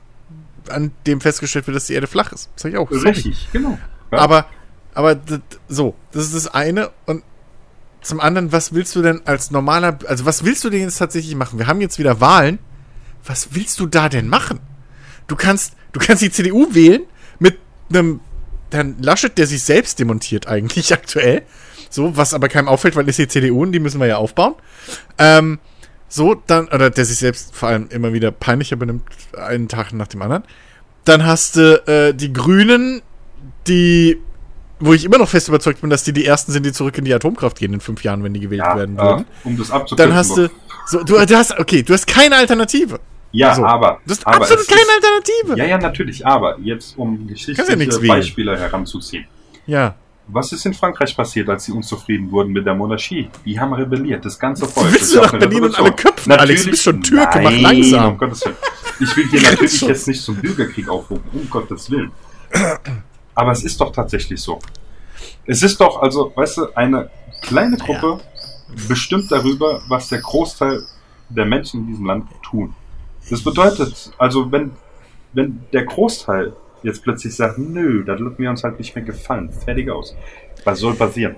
an 0.71 0.93
dem 1.07 1.21
festgestellt 1.21 1.67
wird, 1.67 1.77
dass 1.77 1.87
die 1.87 1.95
Erde 1.95 2.07
flach 2.07 2.33
ist. 2.33 2.51
Das 2.55 2.63
sag 2.63 2.73
ich 2.73 2.79
auch. 2.79 2.91
Richtig, 2.91 3.49
genau. 3.53 3.79
Ja. 4.11 4.19
Aber, 4.19 4.47
aber 4.95 5.21
so, 5.69 5.95
das 6.13 6.25
ist 6.25 6.35
das 6.35 6.47
eine. 6.49 6.91
Und 7.07 7.23
zum 8.01 8.21
anderen, 8.21 8.53
was 8.53 8.73
willst 8.73 8.95
du 8.97 9.03
denn 9.03 9.23
als 9.27 9.51
normaler, 9.51 9.99
also 10.07 10.25
was 10.25 10.45
willst 10.45 10.65
du 10.65 10.71
denn 10.71 10.81
jetzt 10.81 10.99
tatsächlich 10.99 11.35
machen? 11.35 11.59
Wir 11.59 11.67
haben 11.67 11.81
jetzt 11.81 11.99
wieder 11.99 12.21
Wahlen. 12.21 12.59
Was 13.25 13.49
willst 13.53 13.79
du 13.81 13.87
da 13.87 14.09
denn 14.09 14.29
machen? 14.29 14.61
Du 15.27 15.37
kannst, 15.37 15.75
du 15.93 16.01
kannst 16.01 16.23
die 16.23 16.31
CDU 16.31 16.75
wählen 16.75 17.03
mit 17.39 17.59
einem 17.91 18.21
Herrn 18.71 18.97
Laschet, 19.01 19.37
der 19.37 19.47
sich 19.47 19.63
selbst 19.63 19.99
demontiert 19.99 20.47
eigentlich 20.47 20.93
aktuell. 20.95 21.43
So, 21.91 22.17
was 22.17 22.35
aber 22.35 22.49
keinem 22.49 22.69
auffällt, 22.69 22.97
weil 22.97 23.09
ist 23.09 23.19
die 23.19 23.29
CDU 23.29 23.63
und 23.63 23.73
die 23.73 23.81
müssen 23.81 24.01
wir 24.01 24.07
ja 24.07 24.17
aufbauen. 24.17 24.55
Ähm, 25.19 25.59
so, 26.09 26.35
dann, 26.35 26.69
oder 26.69 26.91
der 26.91 27.05
sich 27.05 27.19
selbst 27.19 27.55
vor 27.55 27.69
allem 27.69 27.89
immer 27.91 28.13
wieder 28.13 28.31
peinlicher 28.31 28.77
benimmt, 28.77 29.05
einen 29.37 29.69
Tag 29.69 29.93
nach 29.93 30.09
dem 30.09 30.23
anderen. 30.23 30.45
Dann 31.05 31.25
hast 31.25 31.57
du 31.57 31.83
äh, 31.87 32.15
die 32.15 32.33
Grünen, 32.33 33.03
die, 33.67 34.19
wo 34.81 34.95
ich 34.95 35.05
immer 35.05 35.19
noch 35.19 35.29
fest 35.29 35.49
überzeugt 35.49 35.81
bin, 35.81 35.91
dass 35.91 36.05
die 36.05 36.13
die 36.13 36.25
ersten 36.25 36.53
sind, 36.53 36.65
die 36.65 36.73
zurück 36.73 36.97
in 36.99 37.05
die 37.05 37.15
Atomkraft 37.15 37.59
gehen 37.59 37.75
in 37.75 37.81
fünf 37.81 38.03
Jahren, 38.05 38.25
wenn 38.25 38.35
die 38.35 38.41
gewählt 38.41 38.63
ja, 38.65 38.77
werden 38.77 38.97
würden. 38.97 39.27
um 39.45 39.57
das 39.59 39.71
abzukürzen. 39.71 40.11
Dann 40.11 40.17
hast 40.17 40.37
du, 40.37 40.49
so, 40.87 41.05
du, 41.05 41.25
du 41.25 41.37
hast, 41.37 41.59
okay, 41.59 41.83
du 41.83 41.93
hast 41.93 42.07
keine 42.07 42.37
Alternative. 42.37 43.01
Ja, 43.33 43.55
so. 43.55 43.65
aber. 43.65 44.01
Du 44.07 44.13
hast 44.13 44.27
aber 44.27 44.37
absolut 44.37 44.67
keine 44.67 44.81
ist, 44.81 44.91
Alternative. 44.95 45.59
Ja, 45.59 45.65
ja, 45.67 45.79
natürlich, 45.79 46.27
aber 46.27 46.59
jetzt, 46.61 46.97
um 46.97 47.27
geschichtliche 47.27 47.85
ja 47.85 48.09
Beispiele 48.09 48.59
heranzuziehen. 48.59 49.27
Ja. 49.67 49.97
Was 50.31 50.53
ist 50.53 50.67
in 50.67 50.75
Frankreich 50.75 51.17
passiert, 51.17 51.49
als 51.49 51.65
sie 51.65 51.73
unzufrieden 51.73 52.31
wurden 52.31 52.53
mit 52.53 52.67
der 52.67 52.75
Monarchie? 52.75 53.31
Die 53.47 53.59
haben 53.59 53.73
rebelliert, 53.73 54.23
das 54.27 54.39
ganze 54.39 54.69
Volk. 54.69 54.93
Willst 54.93 55.15
du 55.15 55.23
nach 55.23 55.33
Berlin 55.33 55.65
und 55.65 55.79
alle 55.79 55.93
köpfen? 55.93 56.29
Natürlich, 56.29 56.41
Alex, 56.41 56.65
du 56.65 56.71
bist 56.71 56.83
schon 56.83 57.03
Türke, 57.03 57.41
nein, 57.41 57.45
mach 57.45 57.73
langsam. 57.73 58.13
Um 58.13 58.19
Gottes 58.19 58.45
Willen. 58.45 58.57
Ich 59.01 59.17
will 59.17 59.29
hier 59.31 59.43
natürlich 59.51 59.81
jetzt 59.81 60.07
nicht 60.07 60.23
zum 60.23 60.37
Bürgerkrieg 60.37 60.87
aufrufen, 60.87 61.25
um 61.33 61.49
Gottes 61.49 61.91
Willen. 61.91 62.13
Aber 63.35 63.53
es 63.53 63.65
ist 63.65 63.81
doch 63.81 63.91
tatsächlich 63.91 64.41
so. 64.41 64.59
Es 65.47 65.63
ist 65.63 65.81
doch, 65.81 66.03
also, 66.03 66.31
weißt 66.35 66.59
du, 66.59 66.75
eine 66.75 67.11
kleine 67.41 67.79
Gruppe 67.79 68.19
ja. 68.21 68.75
bestimmt 68.87 69.33
darüber, 69.33 69.81
was 69.89 70.11
der 70.11 70.21
Großteil 70.21 70.83
der 71.31 71.47
Menschen 71.47 71.81
in 71.81 71.87
diesem 71.87 72.05
Land 72.05 72.27
tun. 72.43 72.75
Das 73.31 73.43
bedeutet, 73.43 74.13
also 74.19 74.53
wenn, 74.53 74.73
wenn 75.33 75.65
der 75.73 75.85
Großteil 75.85 76.55
jetzt 76.83 77.03
plötzlich 77.03 77.35
sagt, 77.35 77.59
nö, 77.59 78.05
das 78.05 78.21
wird 78.21 78.39
mir 78.39 78.51
uns 78.51 78.65
halt 78.65 78.79
nicht 78.79 78.95
mehr 78.95 79.05
gefallen. 79.05 79.51
Fertig 79.51 79.91
aus. 79.91 80.17
Was 80.65 80.79
soll 80.81 80.95
passieren? 80.95 81.37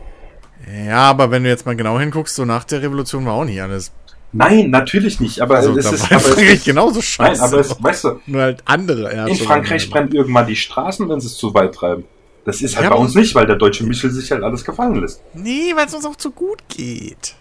Ja, 0.87 1.03
aber 1.03 1.31
wenn 1.31 1.45
du 1.45 1.49
jetzt 1.49 1.67
mal 1.67 1.77
genau 1.77 1.99
hinguckst, 1.99 2.35
so 2.35 2.45
nach 2.45 2.65
der 2.65 2.83
Revolution 2.83 3.25
war 3.25 3.35
auch 3.35 3.45
nicht 3.45 3.61
alles. 3.61 3.93
Nein, 4.33 4.71
natürlich 4.71 5.19
nicht, 5.19 5.41
aber 5.41 5.57
also, 5.57 5.77
es 5.77 5.91
ist 5.91 6.12
aber 6.12 6.21
Frankreich 6.21 6.55
ist, 6.55 6.65
genauso 6.65 7.03
scheiße. 7.03 7.41
Nein, 7.41 7.51
aber 7.51 7.61
es, 7.61 7.83
weißt 7.83 8.05
du, 8.05 8.21
nur 8.27 8.43
halt 8.43 8.62
andere 8.65 9.29
In 9.29 9.37
Frankreich 9.37 9.91
brennen 9.91 10.12
irgendwann 10.12 10.47
die 10.47 10.55
Straßen, 10.55 11.09
wenn 11.09 11.21
sie 11.21 11.27
es 11.27 11.37
zu 11.37 11.53
weit 11.53 11.75
treiben. 11.75 12.05
Das 12.45 12.62
ist 12.62 12.77
halt 12.77 12.85
ja, 12.85 12.91
bei 12.91 12.97
uns 12.97 13.15
nicht, 13.15 13.35
weil 13.35 13.47
der 13.47 13.57
deutsche 13.57 13.85
Michel 13.85 14.11
sich 14.11 14.31
halt 14.31 14.43
alles 14.43 14.65
gefallen 14.65 15.01
lässt. 15.01 15.21
Nee, 15.35 15.73
weil 15.75 15.87
es 15.87 15.95
uns 15.95 16.07
auch 16.07 16.17
zu 16.17 16.31
gut 16.31 16.62
geht. 16.69 17.35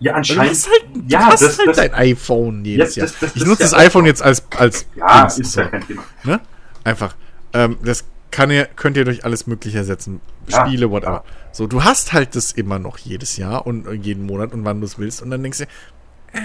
Ja, 0.00 0.14
anscheinend. 0.14 0.46
Du 0.46 0.50
hast 0.50 0.68
halt, 0.68 0.84
du 0.94 1.02
ja, 1.06 1.26
hast 1.26 1.42
das, 1.42 1.58
halt 1.58 1.68
das, 1.68 1.76
dein 1.76 1.94
iPhone 1.94 2.64
jedes 2.64 2.96
ja, 2.96 3.04
Jahr. 3.04 3.12
Das, 3.20 3.36
ich 3.36 3.46
nutze 3.46 3.62
das 3.62 3.74
iPhone 3.74 4.06
jetzt 4.06 4.22
als 4.22 4.42
als 4.56 4.86
ja, 4.96 5.20
Dienst, 5.26 5.38
ist 5.38 5.56
ja 5.56 5.66
kein 5.66 5.86
Thema. 5.86 6.02
Ne? 6.24 6.40
Einfach. 6.82 7.14
Ähm, 7.52 7.78
das 7.84 8.04
kann 8.30 8.50
ihr, 8.50 8.64
könnt 8.64 8.96
ihr 8.96 9.04
durch 9.04 9.24
alles 9.24 9.46
Mögliche 9.46 9.78
ersetzen. 9.78 10.20
Spiele, 10.48 10.86
ja. 10.86 10.90
whatever. 10.90 11.24
So, 11.52 11.66
du 11.66 11.84
hast 11.84 12.12
halt 12.12 12.34
das 12.34 12.52
immer 12.52 12.78
noch 12.78 12.98
jedes 12.98 13.36
Jahr 13.36 13.66
und 13.66 13.86
jeden 14.04 14.26
Monat 14.26 14.52
und 14.52 14.64
wann 14.64 14.80
du 14.80 14.86
es 14.86 14.98
willst. 14.98 15.22
Und 15.22 15.30
dann 15.30 15.42
denkst 15.42 15.58
du, 15.58 15.64
äh, 15.64 16.40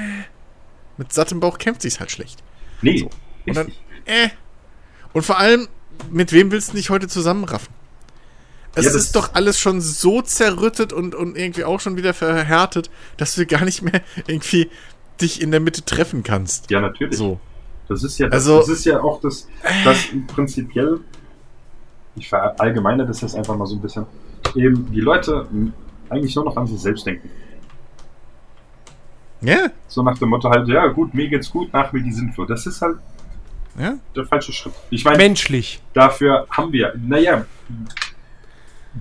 mit 0.98 1.14
sattem 1.14 1.40
Bauch 1.40 1.58
kämpft 1.58 1.82
sich's 1.82 2.00
halt 2.00 2.12
schlecht. 2.12 2.44
Nee. 2.82 3.00
So. 3.00 3.10
Und 3.46 3.58
dann, 3.58 3.72
äh. 4.06 4.30
Und 5.14 5.24
vor 5.24 5.38
allem, 5.38 5.68
mit 6.12 6.32
wem 6.32 6.52
willst 6.52 6.74
du 6.74 6.78
dich 6.78 6.90
heute 6.90 7.08
zusammenraffen? 7.08 7.74
Es 8.76 8.86
ja, 8.86 8.92
ist 8.92 9.16
doch 9.16 9.34
alles 9.34 9.60
schon 9.60 9.82
so 9.82 10.22
zerrüttet 10.22 10.94
und, 10.94 11.16
und 11.16 11.36
irgendwie 11.36 11.64
auch 11.64 11.80
schon 11.80 11.98
wieder 11.98 12.14
verhärtet, 12.14 12.92
dass 13.16 13.34
du 13.34 13.46
gar 13.48 13.66
nicht 13.66 13.82
mehr 13.82 14.02
irgendwie 14.28 14.70
dich 15.20 15.42
in 15.42 15.50
der 15.50 15.60
Mitte 15.60 15.84
treffen 15.84 16.22
kannst. 16.22 16.70
Ja, 16.70 16.82
natürlich. 16.82 17.18
So. 17.18 17.40
Das 17.88 18.04
ist 18.04 18.18
ja, 18.18 18.28
das, 18.28 18.48
also, 18.48 18.60
das 18.60 18.70
ist 18.70 18.86
ja 18.86 19.02
auch 19.02 19.22
das, 19.22 19.48
das 19.84 20.08
prinzipiell, 20.28 21.00
ich 22.16 22.28
verallgemeine 22.28 23.06
das 23.06 23.22
jetzt 23.22 23.36
einfach 23.36 23.56
mal 23.56 23.66
so 23.66 23.76
ein 23.76 23.82
bisschen, 23.82 24.06
eben 24.56 24.92
die 24.92 25.02
Leute 25.02 25.48
eigentlich 26.10 26.36
nur 26.36 26.46
noch 26.46 26.58
an 26.58 26.68
sich 26.68 26.80
selbst 26.80 27.06
denken. 27.06 27.30
Ja. 29.42 29.68
So 29.88 30.04
nach 30.04 30.18
dem 30.18 30.30
Motto 30.30 30.50
halt, 30.50 30.68
ja 30.68 30.88
gut, 30.88 31.14
mir 31.14 31.30
geht's 31.30 31.50
gut, 31.50 31.72
nach 31.72 31.92
mir 31.94 32.02
die 32.02 32.12
Sinnflut. 32.12 32.50
Das 32.50 32.66
ist 32.66 32.82
halt 32.82 32.98
ja? 33.78 33.98
der 34.16 34.26
falsche 34.26 34.52
Schritt. 34.52 34.74
Ich 34.90 35.06
meine, 35.06 35.18
menschlich. 35.18 35.82
Dafür 35.94 36.48
haben 36.50 36.72
wir, 36.72 36.94
naja, 36.98 37.46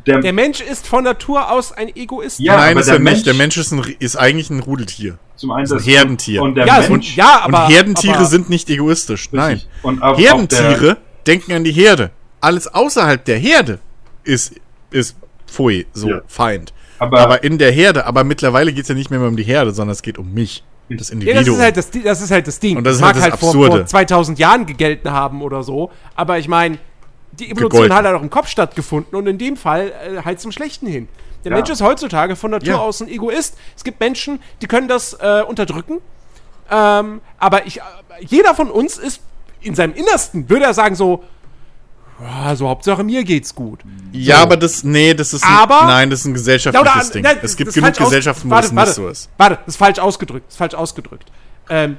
der, 0.06 0.20
der, 0.20 0.32
Mensch 0.32 0.60
ist 0.60 0.86
von 0.86 1.04
Natur 1.04 1.50
aus 1.50 1.72
ein 1.72 1.94
Egoist. 1.94 2.40
Ja, 2.40 2.56
Nein, 2.56 2.76
ist 2.76 2.88
er 2.88 2.98
Mensch, 2.98 3.18
nicht. 3.18 3.26
Der 3.26 3.34
Mensch 3.34 3.56
ist, 3.56 3.72
ein, 3.72 3.84
ist 3.98 4.16
eigentlich 4.16 4.50
ein 4.50 4.60
Rudeltier. 4.60 5.18
Zum 5.36 5.50
einen 5.52 5.70
ein 5.70 5.78
Herdentier. 5.78 6.42
Und 6.42 6.54
der 6.54 6.66
ja, 6.66 6.78
Mensch, 6.80 6.90
und, 6.90 7.16
ja, 7.16 7.40
aber, 7.42 7.66
und 7.66 7.72
Herdentiere 7.72 8.16
aber, 8.16 8.24
sind 8.24 8.50
nicht 8.50 8.68
egoistisch. 8.70 9.28
Nein. 9.32 9.62
Und 9.82 10.02
auch, 10.02 10.18
Herdentiere 10.18 10.92
auch 10.92 11.26
denken 11.26 11.52
an 11.52 11.64
die 11.64 11.72
Herde. 11.72 12.10
Alles 12.40 12.68
außerhalb 12.68 13.24
der 13.24 13.38
Herde 13.38 13.78
ist, 14.24 14.54
ist 14.90 15.16
Pfui, 15.46 15.86
so 15.92 16.08
ja. 16.08 16.20
Feind. 16.26 16.72
Aber, 16.98 17.20
aber 17.20 17.44
in 17.44 17.58
der 17.58 17.72
Herde, 17.72 18.06
aber 18.06 18.24
mittlerweile 18.24 18.72
geht 18.72 18.82
es 18.82 18.88
ja 18.88 18.94
nicht 18.94 19.10
mehr 19.10 19.20
um 19.20 19.36
die 19.36 19.42
Herde, 19.42 19.72
sondern 19.72 19.92
es 19.92 20.02
geht 20.02 20.18
um 20.18 20.32
mich. 20.32 20.64
Das 20.88 21.10
Individuum. 21.10 21.58
Ja, 21.58 21.70
das, 21.72 21.86
ist 21.88 21.94
halt 21.94 22.04
das, 22.04 22.04
das 22.04 22.20
ist 22.22 22.30
halt 22.30 22.46
das 22.46 22.60
Ding. 22.60 22.76
Und 22.76 22.84
das, 22.84 22.98
das 22.98 23.00
mag 23.00 23.14
halt, 23.20 23.32
das 23.32 23.42
halt 23.42 23.54
vor, 23.54 23.66
vor 23.66 23.86
2000 23.86 24.38
Jahren 24.38 24.66
gegelten 24.66 25.10
haben 25.10 25.42
oder 25.42 25.64
so. 25.64 25.90
Aber 26.14 26.38
ich 26.38 26.46
meine, 26.46 26.78
die 27.38 27.50
Evolution 27.50 27.70
Gegolten. 27.70 27.94
hat 27.94 28.04
halt 28.04 28.16
auch 28.16 28.22
im 28.22 28.30
Kopf 28.30 28.48
stattgefunden 28.48 29.16
und 29.16 29.26
in 29.26 29.38
dem 29.38 29.56
Fall 29.56 29.88
äh, 29.90 30.22
halt 30.24 30.40
zum 30.40 30.52
Schlechten 30.52 30.86
hin. 30.86 31.08
Der 31.44 31.52
ja. 31.52 31.56
Mensch 31.58 31.70
ist 31.70 31.80
heutzutage 31.80 32.34
von 32.34 32.50
Natur 32.50 32.68
ja. 32.68 32.78
aus 32.78 33.00
ein 33.00 33.08
Egoist. 33.08 33.56
Es 33.76 33.84
gibt 33.84 34.00
Menschen, 34.00 34.40
die 34.62 34.66
können 34.66 34.88
das 34.88 35.12
äh, 35.14 35.42
unterdrücken. 35.46 36.00
Ähm, 36.70 37.20
aber 37.38 37.66
ich, 37.66 37.78
äh, 37.78 37.82
jeder 38.20 38.54
von 38.54 38.70
uns 38.70 38.98
ist 38.98 39.20
in 39.60 39.74
seinem 39.74 39.94
Innersten, 39.94 40.48
würde 40.48 40.64
er 40.64 40.74
sagen, 40.74 40.94
so, 40.96 41.22
also 42.44 42.68
Hauptsache 42.68 43.04
mir 43.04 43.24
geht's 43.24 43.54
gut. 43.54 43.80
Ja, 44.12 44.36
so. 44.36 44.42
aber 44.42 44.56
das, 44.56 44.82
nee, 44.82 45.14
das 45.14 45.34
ist, 45.34 45.44
aber, 45.44 45.82
ein, 45.82 45.86
nein, 45.86 46.10
das 46.10 46.20
ist 46.20 46.26
ein 46.26 46.34
gesellschaftliches 46.34 47.10
Ding. 47.10 47.22
Nein, 47.22 47.38
es 47.42 47.56
gibt 47.56 47.74
genug 47.74 47.94
Gesellschaften, 47.94 48.48
wo 48.48 48.54
warte, 48.54 48.68
das 48.68 48.76
warte, 48.76 48.90
nicht 48.90 48.96
so 48.96 49.08
ist. 49.08 49.30
Warte, 49.36 49.56
das 49.66 49.74
ist 49.74 49.76
falsch 49.76 49.98
ausgedrückt, 49.98 50.46
das 50.46 50.54
ist 50.54 50.58
falsch 50.58 50.74
ausgedrückt. 50.74 51.30
Ähm, 51.68 51.98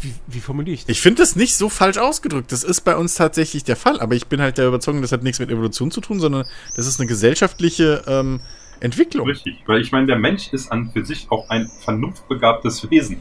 wie, 0.00 0.14
wie 0.26 0.40
formuliere 0.40 0.74
ich 0.74 0.80
das? 0.82 0.90
Ich 0.90 1.00
finde 1.00 1.22
das 1.22 1.36
nicht 1.36 1.56
so 1.56 1.68
falsch 1.68 1.98
ausgedrückt. 1.98 2.52
Das 2.52 2.64
ist 2.64 2.82
bei 2.82 2.96
uns 2.96 3.14
tatsächlich 3.14 3.64
der 3.64 3.76
Fall. 3.76 4.00
Aber 4.00 4.14
ich 4.14 4.26
bin 4.26 4.40
halt 4.40 4.58
der 4.58 4.68
Überzeugung, 4.68 5.02
das 5.02 5.12
hat 5.12 5.22
nichts 5.22 5.38
mit 5.38 5.50
Evolution 5.50 5.90
zu 5.90 6.00
tun, 6.00 6.20
sondern 6.20 6.46
das 6.76 6.86
ist 6.86 7.00
eine 7.00 7.08
gesellschaftliche 7.08 8.04
ähm, 8.06 8.40
Entwicklung. 8.80 9.26
Richtig, 9.26 9.62
weil 9.66 9.80
ich 9.80 9.92
meine, 9.92 10.06
der 10.06 10.18
Mensch 10.18 10.52
ist 10.52 10.70
an 10.70 10.90
für 10.92 11.04
sich 11.04 11.26
auch 11.30 11.48
ein 11.50 11.68
vernunftbegabtes 11.84 12.90
Wesen. 12.90 13.20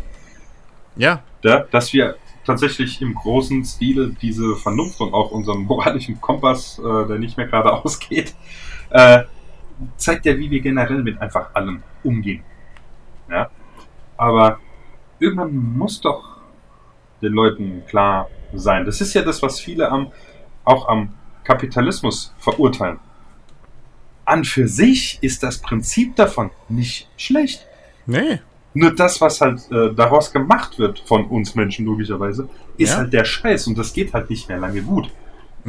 Ja. 0.96 1.24
Da, 1.42 1.60
dass 1.72 1.94
wir 1.94 2.16
tatsächlich 2.46 3.02
im 3.02 3.14
großen 3.14 3.64
Stile 3.66 4.16
diese 4.22 4.56
Vernunft 4.56 5.00
und 5.02 5.14
auch 5.14 5.32
unseren 5.32 5.64
moralischen 5.64 6.20
Kompass, 6.22 6.80
äh, 6.80 7.08
der 7.08 7.20
nicht 7.20 7.38
mehr 7.38 7.48
gerade 7.48 7.72
ausgeht, 7.84 8.34
äh, 8.90 9.24
zeigt 9.98 10.26
ja, 10.26 10.38
wie 10.38 10.50
wir 10.50 10.62
generell 10.62 11.04
mit 11.04 11.22
einfach 11.22 11.54
allem 11.54 11.84
umgehen. 12.04 12.44
Ja? 13.30 13.50
Aber 14.16 14.60
irgendwann 15.20 15.56
muss 15.56 16.02
doch 16.02 16.37
den 17.22 17.34
Leuten 17.34 17.84
klar 17.88 18.30
sein. 18.54 18.86
Das 18.86 19.02
ist 19.02 19.14
ja 19.14 19.22
das, 19.22 19.42
was 19.42 19.60
viele 19.60 19.90
am, 19.90 20.12
auch 20.64 20.88
am 20.88 21.14
Kapitalismus 21.44 22.34
verurteilen. 22.40 23.00
An 24.26 24.44
für 24.44 24.68
sich 24.68 25.20
ist 25.22 25.44
das 25.44 25.60
Prinzip 25.60 26.16
davon 26.16 26.52
nicht 26.68 27.08
schlecht. 27.16 27.66
Nee. 28.06 28.40
Nur 28.74 28.94
das, 28.94 29.22
was 29.22 29.42
halt 29.42 29.72
äh, 29.72 29.94
daraus 29.94 30.32
gemacht 30.32 30.78
wird 30.78 31.00
von 31.00 31.26
uns 31.26 31.56
Menschen, 31.56 31.86
logischerweise, 31.86 32.50
ist 32.78 32.92
ja. 32.92 32.98
halt 32.98 33.14
der 33.14 33.26
Scheiß 33.26 33.68
und 33.68 33.78
das 33.78 33.94
geht 33.94 34.14
halt 34.14 34.30
nicht 34.30 34.50
mehr 34.50 34.60
lange 34.60 34.82
gut. 34.82 35.10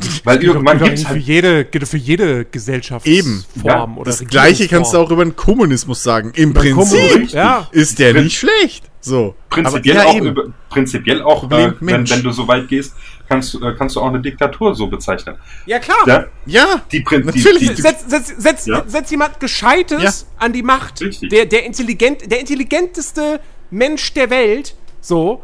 Weil 0.25 0.43
irgendwann 0.43 0.79
gibt 0.79 0.99
es 0.99 1.07
halt 1.07 1.17
für 1.17 1.23
jede, 1.23 1.67
für 1.87 1.97
jede 1.97 2.45
Gesellschaftsform 2.45 3.15
Eben. 3.15 3.45
Ja, 3.63 3.85
oder 3.85 4.05
Das 4.05 4.25
gleiche 4.25 4.69
kannst 4.69 4.93
du 4.93 4.99
auch 4.99 5.11
über 5.11 5.25
den 5.25 5.37
Kommunismus 5.37 6.03
sagen. 6.03 6.33
Im 6.35 6.51
über 6.51 6.61
Prinzip 6.61 7.31
ja. 7.31 7.69
ist 7.73 7.99
der 7.99 8.13
Prin 8.13 8.25
nicht 8.25 8.39
schlecht. 8.39 8.85
So. 9.01 9.35
Prinzipiell 9.49 10.01
auch, 10.01 10.21
über, 10.21 10.45
prinzipiell 10.69 11.23
auch 11.23 11.45
äh, 11.51 11.73
wenn, 11.81 12.11
wenn, 12.11 12.23
du 12.23 12.33
so 12.33 12.49
weit 12.49 12.69
gehst, 12.69 12.95
kannst 13.29 13.55
du, 13.55 13.65
äh, 13.65 13.75
kannst 13.77 13.97
du 13.97 14.01
auch 14.01 14.09
eine 14.09 14.21
Diktatur 14.21 14.75
so 14.75 14.89
bezeichnen. 14.89 15.37
Ja, 15.67 15.79
klar. 15.79 15.99
Ja, 16.07 16.27
ja 16.47 16.83
die, 16.91 17.01
Prin 17.01 17.25
natürlich. 17.25 17.69
Die, 17.69 17.75
die, 17.75 17.83
setz, 17.83 18.05
setz, 18.09 18.35
setz, 18.37 18.67
ja. 18.67 18.83
setz 18.87 19.11
jemand 19.11 19.41
Gescheites 19.41 20.27
an 20.39 20.53
die 20.53 20.63
Macht. 20.63 21.01
Richtig. 21.01 21.31
Der, 21.31 21.47
der, 21.47 21.65
intelligent, 21.65 22.31
der 22.31 22.41
intelligenteste 22.41 23.41
Mensch 23.71 24.13
der 24.15 24.31
Welt, 24.31 24.75
so, 25.01 25.43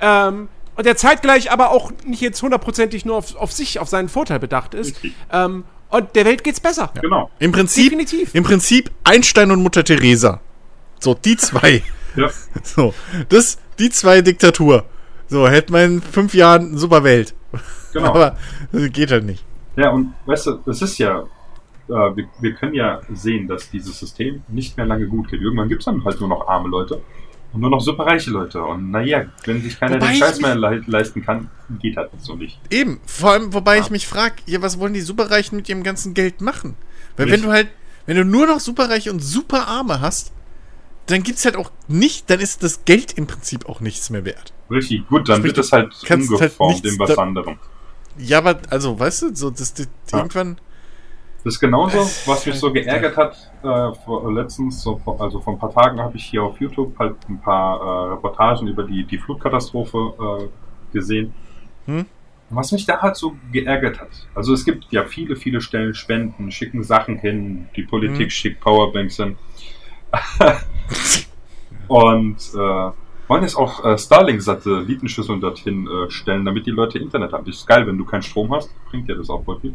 ähm, 0.00 0.48
der 0.82 0.96
zeitgleich 0.96 1.50
aber 1.50 1.70
auch 1.70 1.92
nicht 2.04 2.20
jetzt 2.20 2.42
hundertprozentig 2.42 3.04
nur 3.04 3.16
auf, 3.16 3.36
auf 3.36 3.52
sich, 3.52 3.78
auf 3.78 3.88
seinen 3.88 4.08
Vorteil 4.08 4.38
bedacht 4.38 4.74
ist. 4.74 5.00
Ähm, 5.30 5.64
und 5.88 6.16
der 6.16 6.24
Welt 6.24 6.42
geht's 6.42 6.60
besser. 6.60 6.90
Ja. 6.94 7.00
Genau. 7.02 7.30
Im 7.38 7.52
Prinzip, 7.52 7.84
Definitiv. 7.84 8.34
Im 8.34 8.44
Prinzip 8.44 8.90
Einstein 9.04 9.50
und 9.50 9.62
Mutter 9.62 9.84
Teresa. 9.84 10.40
So, 10.98 11.14
die 11.14 11.36
zwei. 11.36 11.82
ja. 12.16 12.30
So, 12.62 12.94
das, 13.28 13.58
die 13.78 13.90
zwei 13.90 14.22
Diktatur. 14.22 14.84
So, 15.28 15.48
hätte 15.48 15.72
man 15.72 15.84
in 15.84 16.02
fünf 16.02 16.34
Jahren 16.34 16.68
eine 16.68 16.78
super 16.78 17.04
Welt. 17.04 17.34
Genau. 17.92 18.08
Aber 18.08 18.38
das 18.70 18.90
geht 18.90 19.10
halt 19.10 19.24
nicht. 19.24 19.44
Ja, 19.76 19.90
und 19.90 20.14
weißt 20.26 20.46
du, 20.46 20.58
es 20.66 20.80
ist 20.82 20.98
ja, 20.98 21.20
äh, 21.20 21.90
wir, 21.90 22.28
wir 22.40 22.54
können 22.54 22.74
ja 22.74 23.00
sehen, 23.12 23.48
dass 23.48 23.70
dieses 23.70 23.98
System 23.98 24.42
nicht 24.48 24.76
mehr 24.76 24.86
lange 24.86 25.06
gut 25.06 25.28
geht. 25.28 25.40
Irgendwann 25.40 25.68
gibt 25.68 25.82
es 25.82 25.84
dann 25.86 26.04
halt 26.04 26.20
nur 26.20 26.28
noch 26.28 26.48
arme 26.48 26.68
Leute. 26.68 27.02
Und 27.52 27.60
nur 27.60 27.70
noch 27.70 27.80
superreiche 27.80 28.30
Leute. 28.30 28.62
Und 28.62 28.90
naja, 28.90 29.26
wenn 29.44 29.62
sich 29.62 29.78
keiner 29.78 29.96
wobei 29.96 30.12
den 30.12 30.16
Scheiß 30.16 30.40
mehr 30.40 30.54
le 30.54 30.82
leisten 30.86 31.22
kann, 31.22 31.50
geht 31.80 31.96
halt 31.96 32.10
so 32.18 32.34
nicht. 32.34 32.58
Eben, 32.70 33.00
vor 33.04 33.32
allem, 33.32 33.52
wobei 33.52 33.76
ja. 33.76 33.82
ich 33.82 33.90
mich 33.90 34.06
frage, 34.06 34.36
ja, 34.46 34.62
was 34.62 34.78
wollen 34.78 34.94
die 34.94 35.02
Superreichen 35.02 35.56
mit 35.56 35.68
ihrem 35.68 35.82
ganzen 35.82 36.14
Geld 36.14 36.40
machen? 36.40 36.76
Weil 37.16 37.26
nicht. 37.26 37.34
wenn 37.34 37.42
du 37.42 37.50
halt, 37.50 37.68
wenn 38.06 38.16
du 38.16 38.24
nur 38.24 38.46
noch 38.46 38.60
Superreiche 38.60 39.12
und 39.12 39.20
Superarme 39.20 40.00
hast, 40.00 40.32
dann 41.06 41.22
gibt's 41.22 41.44
halt 41.44 41.56
auch 41.56 41.70
nicht, 41.88 42.30
dann 42.30 42.40
ist 42.40 42.62
das 42.62 42.84
Geld 42.84 43.12
im 43.18 43.26
Prinzip 43.26 43.68
auch 43.68 43.80
nichts 43.80 44.08
mehr 44.08 44.24
wert. 44.24 44.52
Richtig, 44.70 45.06
gut, 45.08 45.28
dann 45.28 45.38
Sprich, 45.38 45.56
wird 45.56 45.58
es 45.58 45.72
halt 45.72 45.92
umgeformt 46.10 46.74
halt 46.76 46.86
in 46.86 46.98
was 46.98 47.18
anderem. 47.18 47.58
Ja, 48.18 48.38
aber, 48.38 48.60
also, 48.70 48.98
weißt 48.98 49.22
du, 49.22 49.34
so, 49.34 49.50
das, 49.50 49.74
das 49.74 49.88
ja. 50.10 50.18
irgendwann 50.18 50.58
das 51.44 51.54
ist 51.54 51.60
genauso, 51.60 51.98
was 52.26 52.46
mich 52.46 52.54
so 52.54 52.72
geärgert 52.72 53.16
hat, 53.16 53.50
äh, 53.62 53.94
vor, 54.04 54.32
letztens, 54.32 54.82
so, 54.82 55.00
also 55.18 55.40
vor 55.40 55.54
ein 55.54 55.58
paar 55.58 55.72
Tagen 55.72 56.00
habe 56.00 56.16
ich 56.16 56.24
hier 56.24 56.42
auf 56.42 56.60
YouTube 56.60 56.96
halt 56.98 57.16
ein 57.28 57.40
paar 57.40 57.80
äh, 57.80 58.12
Reportagen 58.12 58.68
über 58.68 58.84
die, 58.84 59.04
die 59.04 59.18
Flutkatastrophe 59.18 60.14
äh, 60.42 60.92
gesehen. 60.92 61.34
Hm? 61.86 62.06
Was 62.50 62.70
mich 62.70 62.86
da 62.86 63.00
halt 63.00 63.16
so 63.16 63.34
geärgert 63.50 64.00
hat. 64.00 64.10
Also 64.34 64.52
es 64.52 64.64
gibt 64.64 64.86
ja 64.90 65.04
viele, 65.04 65.36
viele 65.36 65.60
Stellen 65.60 65.94
Spenden, 65.94 66.52
schicken 66.52 66.84
Sachen 66.84 67.18
hin, 67.18 67.68
die 67.74 67.82
Politik 67.82 68.24
hm? 68.24 68.30
schickt 68.30 68.60
Powerbanks 68.60 69.16
hin. 69.16 69.36
Und 71.88 72.38
äh, 72.54 72.90
wollen 73.32 73.42
jetzt 73.42 73.56
auch 73.56 73.84
äh, 73.84 73.98
Starlink-Satellitenschüsseln 73.98 75.40
dorthin 75.40 75.88
äh, 75.88 76.10
stellen, 76.10 76.44
damit 76.44 76.66
die 76.66 76.70
Leute 76.70 76.98
Internet 76.98 77.32
haben. 77.32 77.44
Das 77.46 77.56
ist 77.56 77.66
geil, 77.66 77.86
wenn 77.86 77.98
du 77.98 78.04
keinen 78.04 78.22
Strom 78.22 78.52
hast, 78.54 78.70
bringt 78.90 79.08
dir 79.08 79.16
das 79.16 79.30
auch 79.30 79.44
voll 79.44 79.58
viel. 79.58 79.74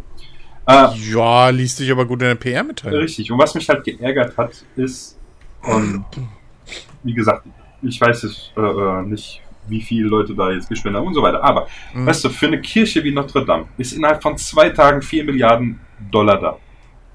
Äh, 0.68 0.88
ja, 1.12 1.50
liest 1.50 1.78
sich 1.78 1.90
aber 1.90 2.06
gut 2.06 2.22
in 2.22 2.28
der 2.28 2.36
PR 2.36 2.64
mitteilen. 2.64 2.98
Richtig. 2.98 3.32
Und 3.32 3.40
was 3.40 3.56
mich 3.56 3.68
halt 3.70 3.84
geärgert 3.86 4.38
hat, 4.38 4.52
ist, 4.76 5.18
und 5.64 6.06
wie 7.04 7.14
gesagt, 7.14 7.48
ich 7.82 8.00
weiß 8.00 8.24
es 8.24 8.52
äh, 8.58 8.62
äh, 8.62 9.02
nicht, 9.04 9.42
wie 9.68 9.82
viele 9.82 10.08
Leute 10.08 10.36
da 10.36 10.52
jetzt 10.52 10.68
gespendet 10.68 11.00
haben 11.00 11.08
und 11.08 11.14
so 11.14 11.22
weiter. 11.22 11.42
Aber, 11.44 11.68
mhm. 11.94 12.06
weißt 12.06 12.26
du, 12.26 12.30
für 12.30 12.48
eine 12.48 12.60
Kirche 12.62 13.04
wie 13.04 13.12
Notre 13.12 13.46
Dame 13.46 13.66
ist 13.78 13.94
innerhalb 13.94 14.22
von 14.22 14.38
zwei 14.38 14.70
Tagen 14.70 15.02
vier 15.02 15.24
Milliarden 15.24 15.80
Dollar 16.12 16.40
da. 16.40 16.58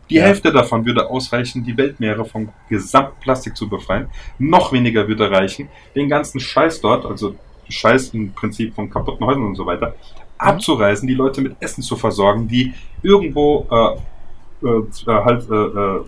Die 0.08 0.16
ja. 0.16 0.24
Hälfte 0.24 0.52
davon 0.52 0.84
würde 0.84 1.08
ausreichen, 1.08 1.64
die 1.64 1.76
Weltmeere 1.76 2.24
vom 2.24 2.50
Gesamtplastik 2.68 3.56
zu 3.56 3.68
befreien. 3.68 4.08
Noch 4.38 4.72
weniger 4.72 5.06
würde 5.08 5.30
reichen, 5.30 5.68
den 5.94 6.08
ganzen 6.08 6.40
Scheiß 6.40 6.80
dort, 6.80 7.06
also 7.06 7.36
Scheiß 7.68 8.10
im 8.14 8.32
Prinzip 8.32 8.74
von 8.74 8.90
kaputten 8.90 9.26
Häusern 9.26 9.46
und 9.46 9.54
so 9.54 9.64
weiter, 9.64 9.94
abzureisen, 10.42 11.06
die 11.06 11.14
Leute 11.14 11.40
mit 11.40 11.56
Essen 11.60 11.82
zu 11.82 11.96
versorgen, 11.96 12.48
die 12.48 12.74
irgendwo 13.02 13.66
äh, 13.70 14.66
äh, 14.66 14.78
äh 14.78 15.24
halt 15.24 15.50
äh, 15.50 15.54
äh, 15.54 16.04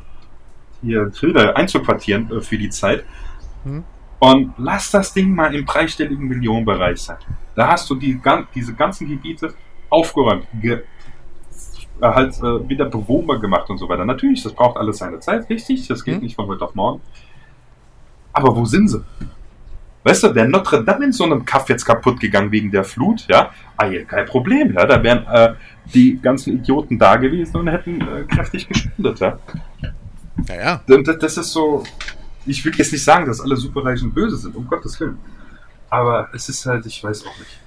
hier 0.83 1.13
Filter 1.13 1.57
einzuquartieren 1.57 2.31
äh, 2.31 2.41
für 2.41 2.59
die 2.59 2.71
Zeit. 2.71 3.05
Hm. 3.65 3.85
Und 4.19 4.55
lass 4.57 4.91
das 4.91 5.13
Ding 5.13 5.35
mal 5.35 5.55
im 5.55 5.67
dreistelligen 5.67 6.27
Millionenbereich 6.27 6.99
sein. 6.99 7.19
Da 7.55 7.69
hast 7.69 7.89
du 7.91 7.95
die, 7.95 8.21
diese 8.55 8.75
ganzen 8.75 9.09
Gebiete 9.09 9.55
aufgeräumt, 9.91 10.47
ge 10.61 10.83
halt 12.01 12.43
wieder 12.43 12.87
bewohnbar 12.87 13.39
gemacht 13.39 13.71
und 13.71 13.79
so 13.79 13.89
weiter. 13.89 14.05
Natürlich, 14.05 14.43
das 14.43 14.53
braucht 14.53 14.77
alles 14.77 14.99
seine 14.99 15.21
Zeit, 15.21 15.49
richtig, 15.49 15.87
das 15.87 16.05
geht 16.05 16.17
hm. 16.17 16.23
nicht 16.23 16.35
von 16.37 16.47
heute 16.47 16.65
auf 16.65 16.75
morgen. 16.75 17.01
Aber 18.33 18.55
wo 18.57 18.65
sind 18.65 18.89
sie? 18.89 19.05
Weißt 20.05 20.23
du, 20.23 20.35
wäre 20.35 20.47
Notre 20.47 20.85
Dame 20.85 21.07
in 21.07 21.13
so 21.13 21.25
einem 21.25 21.45
Kaff 21.47 21.69
jetzt 21.71 21.85
kaputt 21.85 22.21
gegangen 22.21 22.53
wegen 22.53 22.71
der 22.71 22.85
Flut, 22.85 23.27
ja, 23.27 23.51
ah, 23.79 23.87
ja 23.87 24.05
kein 24.05 24.27
Problem, 24.27 24.75
ja, 24.75 24.85
da 24.85 25.03
wären 25.03 25.27
äh, 25.27 25.55
die 25.95 26.21
ganzen 26.21 26.59
Idioten 26.59 26.99
da 26.99 27.17
gewesen 27.17 27.57
und 27.57 27.69
hätten 27.69 28.03
äh, 28.03 28.25
kräftig 28.25 28.69
gespendet, 28.69 29.21
ja. 29.21 29.39
Naja. 30.47 30.83
Das, 30.87 31.19
das 31.19 31.37
ist 31.39 31.53
so, 31.53 31.85
ich 32.45 32.63
will 32.65 32.75
jetzt 32.77 32.93
nicht 32.93 33.03
sagen, 33.03 33.27
dass 33.27 33.41
alle 33.41 33.57
superreich 33.57 34.03
und 34.03 34.15
böse 34.15 34.37
sind, 34.37 34.55
um 34.55 34.67
Gottes 34.67 35.01
Willen. 35.01 35.19
Aber 35.89 36.29
es 36.35 36.49
ist 36.51 36.67
halt, 36.67 36.85
ich 36.85 37.03
weiß 37.03 37.25
auch 37.27 37.39
nicht. 37.39 37.59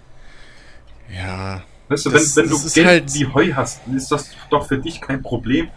Ja. 1.16 1.64
Weißt 1.88 2.06
du, 2.06 2.10
das, 2.12 2.36
wenn, 2.36 2.44
wenn 2.44 2.52
du 2.52 2.70
Geld 2.74 2.88
halt 2.88 3.14
wie 3.16 3.26
Heu 3.26 3.54
hast, 3.56 3.88
ist 3.88 4.12
das 4.12 4.30
doch 4.52 4.68
für 4.68 4.78
dich 4.78 5.02
kein 5.02 5.24
Problem, 5.24 5.70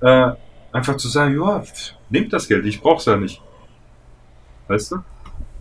äh, 0.00 0.30
einfach 0.70 0.96
zu 0.96 1.08
sagen, 1.08 1.40
ja, 1.40 1.64
nehmt 2.10 2.32
das 2.32 2.46
Geld, 2.46 2.66
ich 2.66 2.80
brauch's 2.80 3.06
ja 3.06 3.16
nicht. 3.16 3.40
Weißt 4.68 4.92
du? 4.92 4.96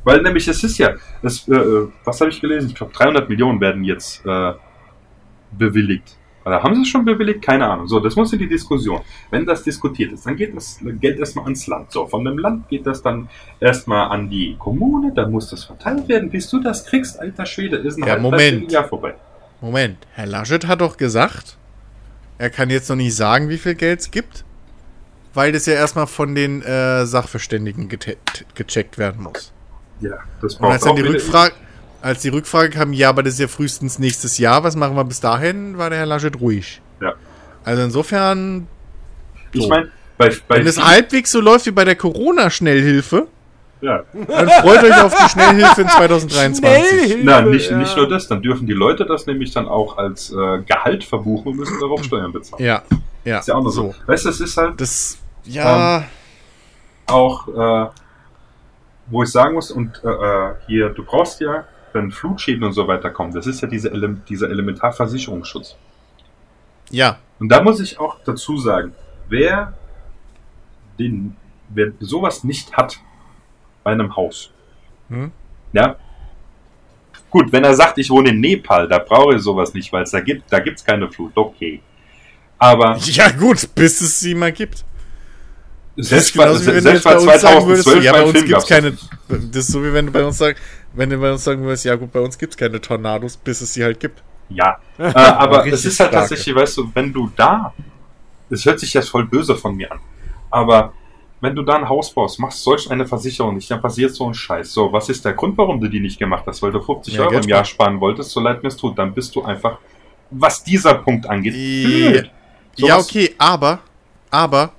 Weil 0.04 0.22
nämlich 0.22 0.48
es 0.48 0.64
ist 0.64 0.78
ja, 0.78 0.96
es, 1.22 1.48
äh, 1.48 1.56
äh 1.56 1.88
was 2.04 2.20
habe 2.20 2.30
ich 2.32 2.42
gelesen? 2.42 2.70
Ich 2.70 2.76
glaube 2.76 2.94
300 2.94 3.30
Millionen 3.30 3.60
werden 3.62 3.84
jetzt 3.84 4.26
äh, 4.26 4.54
bewilligt. 5.52 6.18
Oder 6.46 6.62
haben 6.62 6.76
sie 6.76 6.82
es 6.82 6.90
schon 6.90 7.06
bewilligt? 7.06 7.42
Keine 7.42 7.66
Ahnung. 7.68 7.88
So, 7.88 8.02
das 8.02 8.16
muss 8.16 8.34
in 8.34 8.40
die 8.40 8.50
Diskussion. 8.50 9.00
Wenn 9.32 9.46
das 9.46 9.64
diskutiert 9.64 10.12
ist, 10.12 10.26
dann 10.26 10.36
geht 10.36 10.54
das 10.54 10.80
Geld 11.00 11.18
erstmal 11.18 11.46
ans 11.46 11.68
Land. 11.68 11.92
So, 11.92 12.06
von 12.06 12.26
dem 12.26 12.38
Land 12.38 12.68
geht 12.68 12.86
das 12.86 13.02
dann 13.02 13.30
erstmal 13.62 14.10
an 14.10 14.30
die 14.30 14.58
Kommune, 14.60 15.14
dann 15.16 15.32
muss 15.32 15.50
das 15.50 15.64
verteilt 15.64 16.10
werden. 16.10 16.30
Bis 16.30 16.50
du 16.50 16.60
das 16.60 16.86
kriegst, 16.86 17.18
alter 17.20 17.46
Schwede, 17.46 17.78
ist 17.78 17.98
ein 17.98 18.06
ja, 18.06 18.18
Moment. 18.18 18.72
Jahr 18.72 18.88
vorbei. 18.88 19.16
Moment, 19.62 20.06
Herr 20.12 20.26
Laschet 20.26 20.68
hat 20.68 20.82
doch 20.82 20.98
gesagt, 20.98 21.58
er 22.38 22.50
kann 22.50 22.70
jetzt 22.70 22.90
noch 22.90 22.98
nicht 22.98 23.16
sagen, 23.16 23.48
wie 23.48 23.58
viel 23.58 23.76
Geld 23.76 24.02
es 24.02 24.12
gibt. 24.12 24.44
weil 25.34 25.52
das 25.52 25.66
ja 25.66 25.74
erstmal 25.74 26.08
von 26.08 26.36
den 26.36 26.62
äh, 26.62 27.06
Sachverständigen 27.06 27.90
gecheckt 27.90 28.98
werden 28.98 29.24
muss. 29.24 29.53
Ja, 30.04 30.18
das 30.42 30.56
braucht 30.56 30.68
Und 30.68 30.74
als 30.74 30.84
dann 30.84 30.96
die 30.96 31.02
Rückfrage, 31.02 31.54
als 32.02 32.22
die 32.22 32.30
Rückfrage 32.30 32.70
kam, 32.70 32.94
ja, 32.94 33.10
aber 33.10 33.24
das 33.24 33.36
ist 33.36 33.40
ja 33.40 33.48
frühestens 33.48 34.00
nächstes 34.00 34.38
Jahr, 34.38 34.64
was 34.64 34.76
machen 34.76 34.96
wir 34.96 35.04
bis 35.06 35.22
dahin, 35.22 35.78
war 35.78 35.90
der 35.90 36.00
Herr 36.00 36.06
Laschet 36.06 36.40
ruhig. 36.40 36.82
Ja. 37.02 37.14
Also 37.64 37.84
insofern. 37.84 38.68
So. 39.54 39.62
Ich 39.62 39.68
meine, 39.70 39.90
bei, 40.18 40.30
bei 40.48 40.58
wenn 40.58 40.68
es 40.68 40.84
halbwegs 40.84 41.32
so 41.32 41.40
läuft 41.40 41.66
wie 41.66 41.72
bei 41.72 41.86
der 41.86 41.96
Corona-Schnellhilfe, 41.96 43.28
ja. 43.84 44.02
Dann 44.14 44.50
freut 44.50 44.82
euch 44.82 45.02
auf 45.02 45.14
die 45.14 45.30
Schnellhilfe 45.30 45.82
in 45.82 45.90
2023. 45.90 46.58
Schnellhilfe, 46.58 47.20
Na, 47.24 47.42
nicht, 47.42 47.70
ja. 47.70 47.78
nicht 47.78 47.98
nur 47.98 48.08
das, 48.08 48.30
dann 48.30 48.42
dürfen 48.42 48.66
die 48.66 48.74
Leute 48.74 49.06
das 49.06 49.28
nämlich 49.28 49.52
dann 49.52 49.68
auch 49.68 49.98
als 49.98 50.32
äh, 50.32 50.62
Gehalt 50.66 51.04
verbuchen 51.04 51.52
und 51.52 51.58
müssen 51.58 51.78
darauf 51.82 52.02
Steuern 52.02 52.32
bezahlen. 52.32 52.64
Ja, 52.64 52.82
ja. 53.26 53.40
Ist 53.40 53.50
ja 53.50 53.56
auch 53.56 53.64
nur 53.64 53.74
so. 53.74 53.92
so. 53.92 53.96
Weißt 54.08 54.24
du, 54.24 54.30
das 54.30 54.40
ist 54.40 54.56
halt. 54.56 54.80
Das, 54.80 55.18
ja. 55.44 55.98
Ähm, 55.98 56.04
auch, 57.08 57.48
äh, 57.50 57.90
wo 59.14 59.24
ich 59.24 59.30
sagen 59.30 59.54
muss, 59.54 59.72
und 59.72 60.02
äh, 60.04 60.10
äh, 60.10 60.56
hier, 60.68 60.90
du 60.90 61.04
brauchst 61.06 61.40
ja, 61.40 61.66
wenn 61.94 62.12
Flutschäden 62.12 62.64
und 62.64 62.74
so 62.74 62.88
weiter 62.88 63.12
kommen, 63.12 63.32
das 63.32 63.46
ist 63.46 63.62
ja 63.62 63.68
diese 63.68 63.90
Ele 63.90 64.18
dieser 64.28 64.50
Elementarversicherungsschutz. 64.50 65.78
Ja. 66.90 67.20
Und 67.40 67.50
da 67.50 67.62
muss 67.62 67.80
ich 67.80 68.00
auch 68.00 68.18
dazu 68.26 68.58
sagen, 68.58 68.94
wer 69.30 69.74
den, 70.98 71.36
wer 71.70 71.92
sowas 72.00 72.44
nicht 72.44 72.76
hat, 72.76 73.00
bei 73.84 73.92
einem 73.92 74.16
Haus. 74.16 74.52
Hm? 75.10 75.32
Ja. 75.74 75.98
Gut, 77.30 77.52
wenn 77.52 77.64
er 77.64 77.76
sagt, 77.76 77.98
ich 78.00 78.10
wohne 78.10 78.30
in 78.30 78.40
Nepal, 78.40 78.88
da 78.88 79.00
brauche 79.00 79.36
ich 79.36 79.42
sowas 79.42 79.74
nicht, 79.74 79.92
weil 79.94 80.04
es 80.04 80.12
da 80.12 80.22
gibt, 80.22 80.52
da 80.52 80.60
gibt 80.60 80.80
es 80.80 80.86
keine 80.86 81.10
Flut. 81.12 81.32
Okay. 81.36 81.82
Aber. 82.58 82.98
Ja, 82.98 83.30
gut, 83.30 83.70
bis 83.76 84.02
es 84.02 84.20
sie 84.20 84.34
mal 84.34 84.52
gibt. 84.52 84.86
Selbst, 85.96 86.36
bei, 86.36 86.52
selbst 86.54 87.04
bei 87.04 87.18
2012 87.18 87.66
würdest, 87.86 88.04
ja, 88.04 88.12
bei 88.14 88.24
uns 88.24 88.68
keine. 88.68 88.98
Das 89.28 89.66
ist 89.66 89.68
so 89.68 89.84
wie 89.84 89.94
wenn 89.94 90.08
du 90.08 90.12
bei 90.12 90.24
uns 90.24 90.40
sagst, 90.40 90.62
wenn 90.94 91.10
du 91.10 91.18
bei 91.20 91.32
uns 91.32 91.44
sagen 91.44 91.62
würdest, 91.64 91.86
ja 91.86 91.96
gut, 91.96 92.12
bei 92.12 92.20
uns 92.20 92.38
gibt 92.38 92.54
es 92.54 92.58
keine 92.58 92.82
Tornados, 92.82 93.38
bis 93.38 93.62
es 93.62 93.74
sie 93.74 93.84
halt 93.84 94.00
gibt. 94.00 94.24
Ja. 94.50 94.80
äh, 94.98 95.04
aber 95.14 95.68
es 95.68 95.86
ist 95.86 96.00
halt 96.00 96.10
starke. 96.10 96.16
tatsächlich, 96.16 96.56
weißt 96.56 96.78
du, 96.78 96.92
wenn 96.94 97.14
du 97.14 97.32
da. 97.36 97.74
Es 98.50 98.66
hört 98.66 98.80
sich 98.80 98.94
jetzt 98.94 99.10
voll 99.10 99.26
böse 99.26 99.56
von 99.56 99.76
mir 99.76 99.92
an. 99.92 100.00
Aber 100.50 100.94
wenn 101.42 101.56
du 101.56 101.62
da 101.62 101.76
ein 101.76 101.90
Haus 101.90 102.14
baust, 102.14 102.40
machst 102.40 102.64
solch 102.64 102.90
eine 102.90 103.06
Versicherung 103.06 103.56
nicht, 103.56 103.70
dann 103.70 103.82
passiert 103.82 104.16
so 104.16 104.28
ein 104.28 104.34
Scheiß. 104.34 104.72
So, 104.72 104.94
was 104.94 105.10
ist 105.10 105.26
der 105.26 105.34
Grund, 105.34 105.58
warum 105.58 105.82
du 105.82 105.90
die 105.90 106.00
nicht 106.00 106.18
gemacht 106.18 106.44
hast? 106.48 106.62
Weil 106.62 106.72
du 106.72 106.80
50 106.80 107.16
ja, 107.16 107.22
Euro 107.22 107.40
im 107.40 107.50
Jahr 107.50 107.66
sparen 107.66 108.00
wolltest, 108.00 108.32
so 108.32 108.40
leid 108.40 108.64
mir 108.64 108.70
es 108.70 108.78
tut, 108.78 108.98
dann 108.98 109.14
bist 109.14 109.36
du 109.36 109.44
einfach, 109.44 109.78
was 110.32 110.64
dieser 110.64 110.94
Punkt 110.96 111.30
angeht, 111.30 111.54
blöd. 111.54 112.32
Ja, 112.78 112.98
okay, 112.98 113.36
aber, 113.38 113.80
aber, 114.32 114.72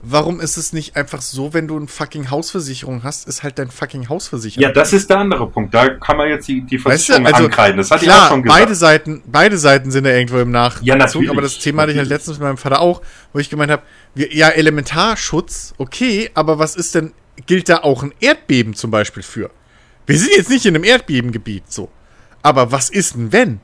Warum 0.00 0.38
ist 0.38 0.56
es 0.56 0.72
nicht 0.72 0.94
einfach 0.94 1.20
so, 1.20 1.54
wenn 1.54 1.66
du 1.66 1.76
eine 1.76 1.88
fucking 1.88 2.30
Hausversicherung 2.30 3.02
hast, 3.02 3.26
ist 3.26 3.42
halt 3.42 3.58
dein 3.58 3.68
fucking 3.68 4.08
Hausversicherung? 4.08 4.62
Ja, 4.62 4.72
das 4.72 4.92
ist 4.92 5.10
der 5.10 5.18
andere 5.18 5.48
Punkt. 5.50 5.74
Da 5.74 5.88
kann 5.88 6.16
man 6.16 6.28
jetzt 6.28 6.46
die, 6.46 6.60
die 6.60 6.78
Versicherung 6.78 7.24
weißt 7.24 7.32
du, 7.32 7.36
also, 7.36 7.46
ankreiden. 7.46 7.76
Das 7.78 7.90
hatte 7.90 8.04
klar, 8.04 8.16
ich 8.16 8.22
auch 8.22 8.28
schon 8.28 8.42
gesagt. 8.44 8.60
Beide 8.60 8.74
Seiten, 8.76 9.22
beide 9.26 9.58
Seiten 9.58 9.90
sind 9.90 10.06
ja 10.06 10.12
irgendwo 10.12 10.38
im 10.38 10.52
Nachzug. 10.52 10.86
Ja, 10.86 10.94
natürlich. 10.94 11.30
Aber 11.30 11.42
das 11.42 11.58
Thema 11.58 11.82
hatte 11.82 11.92
ich 11.92 11.98
halt 11.98 12.08
letztens 12.08 12.38
mit 12.38 12.46
meinem 12.46 12.58
Vater 12.58 12.80
auch, 12.80 13.02
wo 13.32 13.40
ich 13.40 13.50
gemeint 13.50 13.72
habe, 13.72 13.82
ja, 14.14 14.50
Elementarschutz, 14.50 15.74
okay, 15.78 16.30
aber 16.34 16.60
was 16.60 16.76
ist 16.76 16.94
denn, 16.94 17.12
gilt 17.46 17.68
da 17.68 17.78
auch 17.78 18.04
ein 18.04 18.14
Erdbeben 18.20 18.74
zum 18.74 18.92
Beispiel 18.92 19.24
für? 19.24 19.50
Wir 20.06 20.16
sind 20.16 20.30
jetzt 20.36 20.48
nicht 20.48 20.64
in 20.64 20.76
einem 20.76 20.84
Erdbebengebiet, 20.84 21.72
so. 21.72 21.90
Aber 22.42 22.70
was 22.70 22.88
ist 22.88 23.16
denn 23.16 23.32
wenn? 23.32 23.60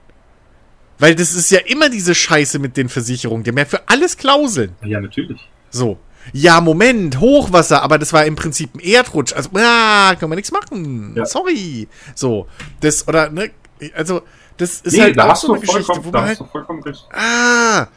Weil 0.98 1.14
das 1.14 1.34
ist 1.34 1.50
ja 1.50 1.60
immer 1.60 1.88
diese 1.88 2.14
Scheiße 2.14 2.58
mit 2.58 2.76
den 2.76 2.88
Versicherungen. 2.88 3.44
Die 3.44 3.50
haben 3.50 3.58
ja 3.58 3.64
für 3.64 3.88
alles 3.88 4.16
Klauseln. 4.16 4.74
Ja, 4.84 5.00
natürlich. 5.00 5.40
So. 5.70 5.98
Ja, 6.32 6.60
Moment, 6.60 7.20
Hochwasser, 7.20 7.82
aber 7.82 7.98
das 7.98 8.12
war 8.12 8.24
im 8.24 8.36
Prinzip 8.36 8.74
ein 8.74 8.80
Erdrutsch. 8.80 9.32
Also, 9.34 9.50
ah, 9.54 10.14
kann 10.18 10.28
man 10.28 10.36
nichts 10.36 10.52
machen. 10.52 11.14
Ja. 11.16 11.26
Sorry. 11.26 11.88
So, 12.14 12.46
das, 12.80 13.06
oder, 13.06 13.30
ne, 13.30 13.50
also, 13.94 14.22
das 14.56 14.80
ist 14.80 14.92
nee, 14.94 15.00
halt 15.00 15.18
da 15.18 15.28
hast 15.28 15.42
so 15.42 15.52
eine 15.52 15.60
Geschichte, 15.60 16.00
wo 16.02 16.10
man 16.10 16.24
halt, 16.24 16.38
vollkommen 16.50 16.82
recht. 16.82 17.06
Ah, 17.12 17.88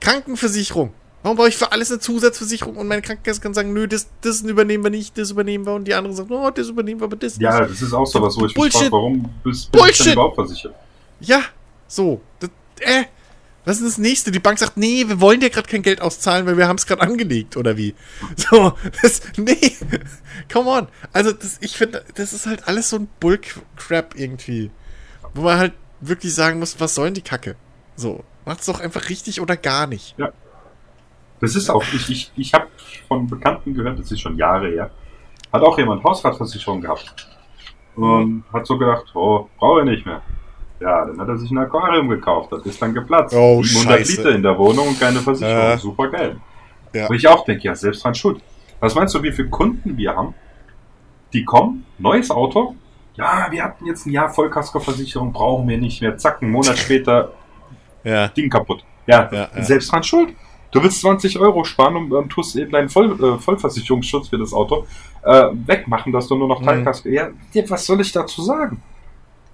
Krankenversicherung. 0.00 0.92
Warum 1.22 1.38
brauche 1.38 1.48
ich 1.48 1.56
für 1.56 1.72
alles 1.72 1.90
eine 1.90 2.00
Zusatzversicherung 2.00 2.76
und 2.76 2.86
meine 2.86 3.00
Krankenkasse 3.00 3.40
kann 3.40 3.54
sagen, 3.54 3.72
nö, 3.72 3.88
das, 3.88 4.08
das 4.20 4.42
übernehmen 4.42 4.84
wir 4.84 4.90
nicht, 4.90 5.16
das 5.16 5.30
übernehmen 5.30 5.64
wir 5.64 5.72
und 5.72 5.88
die 5.88 5.94
anderen 5.94 6.14
sagen, 6.14 6.30
oh, 6.30 6.50
das 6.50 6.68
übernehmen 6.68 7.00
wir, 7.00 7.06
aber 7.06 7.16
das 7.16 7.38
Ja, 7.38 7.60
das 7.60 7.80
ist 7.80 7.94
auch 7.94 8.06
so 8.06 8.20
was, 8.20 8.36
wo 8.36 8.44
ich 8.44 8.52
Bullshit. 8.52 8.82
mich 8.82 8.90
frage, 8.90 8.92
warum 8.92 9.30
bist, 9.42 9.72
bist 9.72 10.06
du 10.06 10.12
überhaupt 10.12 10.34
versichert? 10.34 10.74
Ja, 11.20 11.40
so. 11.88 12.20
Das, 12.40 12.50
äh, 12.80 13.04
was 13.64 13.80
ist 13.80 13.84
das 13.84 13.98
nächste? 13.98 14.30
Die 14.30 14.40
Bank 14.40 14.58
sagt, 14.58 14.76
nee, 14.76 15.08
wir 15.08 15.20
wollen 15.20 15.40
dir 15.40 15.50
gerade 15.50 15.68
kein 15.68 15.82
Geld 15.82 16.02
auszahlen, 16.02 16.46
weil 16.46 16.56
wir 16.56 16.68
haben 16.68 16.76
es 16.76 16.86
gerade 16.86 17.02
angelegt, 17.02 17.56
oder 17.56 17.76
wie? 17.76 17.94
So, 18.36 18.74
das, 19.02 19.22
nee, 19.36 19.76
come 20.52 20.70
on. 20.70 20.88
Also, 21.12 21.32
das, 21.32 21.58
ich 21.60 21.76
finde, 21.76 22.04
das 22.14 22.32
ist 22.32 22.46
halt 22.46 22.68
alles 22.68 22.90
so 22.90 22.96
ein 22.96 23.08
Bullcrap 23.20 24.14
irgendwie. 24.16 24.70
Wo 25.34 25.42
man 25.42 25.58
halt 25.58 25.72
wirklich 26.00 26.34
sagen 26.34 26.58
muss, 26.58 26.78
was 26.78 26.94
soll 26.94 27.06
denn 27.06 27.14
die 27.14 27.22
Kacke? 27.22 27.56
So, 27.96 28.24
macht's 28.44 28.66
doch 28.66 28.80
einfach 28.80 29.08
richtig 29.08 29.40
oder 29.40 29.56
gar 29.56 29.86
nicht. 29.86 30.14
Ja. 30.18 30.32
Das 31.40 31.56
ist 31.56 31.70
auch, 31.70 31.84
ich, 31.92 32.10
ich, 32.10 32.32
ich 32.36 32.54
habe 32.54 32.68
von 33.08 33.26
Bekannten 33.26 33.74
gehört, 33.74 33.98
das 33.98 34.10
ist 34.10 34.20
schon 34.20 34.36
Jahre 34.36 34.68
her, 34.68 34.90
hat 35.52 35.62
auch 35.62 35.76
jemand 35.78 36.04
Hausratversicherung 36.04 36.80
gehabt. 36.80 37.28
Und 37.96 38.44
hat 38.52 38.66
so 38.66 38.76
gedacht, 38.76 39.04
oh, 39.14 39.48
brauche 39.58 39.80
ich 39.80 39.86
nicht 39.86 40.06
mehr. 40.06 40.20
Ja, 40.80 41.04
dann 41.04 41.18
hat 41.20 41.28
er 41.28 41.38
sich 41.38 41.50
ein 41.50 41.58
Aquarium 41.58 42.08
gekauft. 42.08 42.52
Das 42.52 42.66
ist 42.66 42.80
dann 42.82 42.92
geplatzt. 42.92 43.34
Oh, 43.34 43.62
700 43.62 43.98
Scheiße. 43.98 44.16
Liter 44.16 44.34
in 44.34 44.42
der 44.42 44.58
Wohnung 44.58 44.88
und 44.88 45.00
keine 45.00 45.20
Versicherung. 45.20 45.70
Äh, 45.72 45.78
Super 45.78 46.08
geil. 46.08 46.36
Ja. 46.92 47.08
Wo 47.08 47.14
ich 47.14 47.26
auch 47.26 47.44
denke, 47.44 47.64
ja, 47.64 47.74
selbst 47.74 48.04
dran 48.04 48.14
schuld. 48.14 48.40
Was 48.80 48.94
meinst 48.94 49.14
du, 49.14 49.22
wie 49.22 49.32
viele 49.32 49.48
Kunden 49.48 49.96
wir 49.96 50.14
haben? 50.14 50.34
Die 51.32 51.44
kommen, 51.44 51.84
neues 51.98 52.30
Auto. 52.30 52.76
Ja, 53.14 53.46
wir 53.50 53.64
hatten 53.64 53.86
jetzt 53.86 54.06
ein 54.06 54.10
Jahr 54.10 54.28
Vollkaskoversicherung, 54.28 55.32
brauchen 55.32 55.68
wir 55.68 55.78
nicht 55.78 56.02
mehr. 56.02 56.16
Zack, 56.18 56.42
einen 56.42 56.50
Monat 56.50 56.78
später, 56.78 57.32
ja. 58.02 58.28
Ding 58.28 58.50
kaputt. 58.50 58.84
Ja, 59.06 59.28
ja, 59.32 59.48
ja. 59.54 59.62
selbst 59.62 59.90
dran 59.90 60.02
schuld. 60.02 60.34
Du 60.70 60.82
willst 60.82 61.00
20 61.00 61.38
Euro 61.38 61.62
sparen 61.64 61.96
und, 61.96 62.12
und 62.12 62.30
tust 62.30 62.56
eben 62.56 62.72
deinen 62.72 62.88
Voll, 62.88 63.12
äh, 63.12 63.38
Vollversicherungsschutz 63.38 64.28
für 64.28 64.38
das 64.38 64.52
Auto 64.52 64.86
äh, 65.22 65.44
wegmachen, 65.66 66.12
dass 66.12 66.26
du 66.26 66.36
nur 66.36 66.48
noch 66.48 66.62
Teilkasko. 66.62 67.08
Mhm. 67.08 67.14
Ja, 67.14 67.30
was 67.68 67.86
soll 67.86 68.00
ich 68.00 68.10
dazu 68.10 68.42
sagen? 68.42 68.82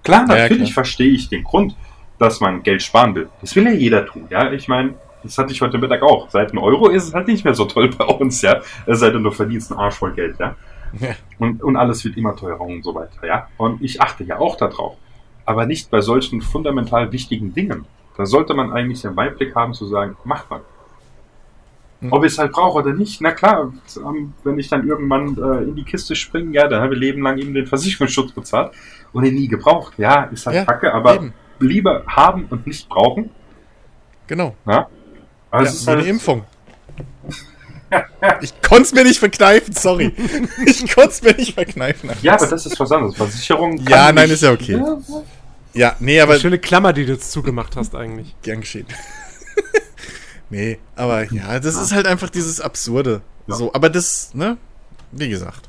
Klar, 0.03 0.25
natürlich 0.25 0.69
ja, 0.69 0.73
verstehe 0.73 1.11
ich 1.11 1.29
den 1.29 1.43
Grund, 1.43 1.75
dass 2.17 2.39
man 2.39 2.63
Geld 2.63 2.81
sparen 2.81 3.15
will. 3.15 3.29
Das 3.41 3.55
will 3.55 3.65
ja 3.65 3.71
jeder 3.71 4.05
tun, 4.05 4.27
ja. 4.29 4.51
Ich 4.51 4.67
meine, 4.67 4.95
das 5.23 5.37
hatte 5.37 5.51
ich 5.53 5.61
heute 5.61 5.77
Mittag 5.77 6.01
auch. 6.01 6.29
Seit 6.29 6.51
einem 6.51 6.59
Euro 6.59 6.89
ist 6.89 7.07
es 7.07 7.13
halt 7.13 7.27
nicht 7.27 7.43
mehr 7.43 7.53
so 7.53 7.65
toll 7.65 7.89
bei 7.89 8.05
uns, 8.05 8.41
ja. 8.41 8.61
Es 8.85 8.99
sei 8.99 9.11
denn, 9.11 9.23
du 9.23 9.31
verdienst 9.31 9.71
einen 9.71 9.79
Arsch 9.79 9.95
voll 9.95 10.13
Geld, 10.13 10.37
ja. 10.39 10.55
ja. 10.99 11.15
Und, 11.39 11.61
und 11.63 11.75
alles 11.75 12.03
wird 12.03 12.17
immer 12.17 12.35
teurer 12.35 12.61
und 12.61 12.83
so 12.83 12.95
weiter, 12.95 13.25
ja. 13.25 13.47
Und 13.57 13.81
ich 13.81 14.01
achte 14.01 14.23
ja 14.23 14.39
auch 14.39 14.55
darauf. 14.55 14.97
Aber 15.45 15.65
nicht 15.65 15.89
bei 15.89 16.01
solchen 16.01 16.41
fundamental 16.41 17.11
wichtigen 17.11 17.53
Dingen. 17.53 17.85
Da 18.17 18.25
sollte 18.25 18.53
man 18.53 18.71
eigentlich 18.71 19.01
den 19.01 19.15
Weitblick 19.15 19.55
haben 19.55 19.73
zu 19.73 19.87
sagen, 19.87 20.15
macht 20.23 20.49
man. 20.49 20.61
Hm. 22.01 22.13
Ob 22.13 22.23
ich 22.23 22.33
es 22.33 22.37
halt 22.37 22.51
brauche 22.51 22.79
oder 22.79 22.93
nicht, 22.93 23.21
na 23.21 23.31
klar, 23.31 23.71
wenn 24.43 24.59
ich 24.59 24.69
dann 24.69 24.87
irgendwann 24.87 25.37
äh, 25.37 25.63
in 25.63 25.75
die 25.75 25.83
Kiste 25.83 26.15
springe, 26.15 26.53
ja, 26.53 26.67
dann 26.67 26.81
habe 26.81 26.93
ich 26.93 26.99
Leben 26.99 27.21
lang 27.21 27.37
eben 27.37 27.53
den 27.53 27.67
Versicherungsschutz 27.67 28.31
bezahlt 28.31 28.71
und 29.13 29.25
ihn 29.25 29.35
nie 29.35 29.47
gebraucht. 29.47 29.93
Ja, 29.97 30.23
ist 30.25 30.45
halt 30.45 30.55
ja, 30.55 30.65
kacke, 30.65 30.93
aber 30.93 31.15
eben. 31.15 31.33
lieber 31.59 32.03
haben 32.07 32.45
und 32.49 32.65
nicht 32.67 32.87
brauchen. 32.89 33.29
Genau. 34.27 34.55
Ja? 34.65 34.87
Aber 35.49 35.63
ja, 35.63 35.69
ist 35.69 35.87
halt 35.87 35.99
eine 35.99 36.07
Impfung. 36.07 36.45
ich 38.41 38.61
konnte 38.61 38.83
es 38.83 38.93
mir 38.93 39.03
nicht 39.03 39.19
verkneifen, 39.19 39.73
sorry. 39.73 40.13
ich 40.65 40.93
konnte 40.93 41.09
es 41.09 41.21
mir 41.21 41.33
nicht 41.33 41.53
verkneifen. 41.53 42.09
Ja, 42.21 42.35
aber 42.35 42.47
das 42.47 42.65
ist 42.65 42.79
was 42.79 42.91
anderes. 42.91 43.15
Versicherung. 43.15 43.77
Ja, 43.87 44.11
nein, 44.11 44.29
ist 44.29 44.43
ja 44.43 44.51
okay. 44.51 44.77
Ja, 44.77 44.97
ja 45.73 45.95
nee, 45.99 46.19
aber. 46.21 46.39
Schöne 46.39 46.59
Klammer, 46.59 46.93
die 46.93 47.05
du 47.05 47.13
jetzt 47.13 47.31
zugemacht 47.31 47.75
hast, 47.75 47.95
eigentlich. 47.95 48.33
Gern 48.41 48.61
geschehen. 48.61 48.87
nee, 50.49 50.79
aber 50.95 51.31
ja, 51.33 51.59
das 51.59 51.75
ist 51.75 51.91
halt 51.91 52.07
einfach 52.07 52.29
dieses 52.29 52.61
Absurde. 52.61 53.21
Ja. 53.47 53.55
So, 53.55 53.73
aber 53.73 53.89
das, 53.89 54.33
ne? 54.33 54.57
Wie 55.11 55.27
gesagt. 55.27 55.67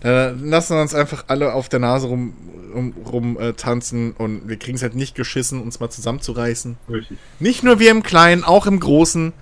Da 0.00 0.30
lassen 0.30 0.76
wir 0.76 0.82
uns 0.82 0.94
einfach 0.94 1.24
alle 1.28 1.52
auf 1.52 1.68
der 1.68 1.80
Nase 1.80 2.06
rum, 2.06 2.34
rum, 2.72 2.94
rum 3.04 3.38
äh, 3.38 3.52
tanzen 3.54 4.12
und 4.12 4.48
wir 4.48 4.56
kriegen 4.56 4.76
es 4.76 4.82
halt 4.82 4.94
nicht 4.94 5.14
geschissen, 5.14 5.60
uns 5.60 5.80
mal 5.80 5.90
zusammenzureißen. 5.90 6.76
Richtig. 6.88 7.18
Nicht 7.40 7.64
nur 7.64 7.80
wir 7.80 7.90
im 7.90 8.02
Kleinen, 8.02 8.44
auch 8.44 8.66
im 8.66 8.78
Großen. 8.78 9.32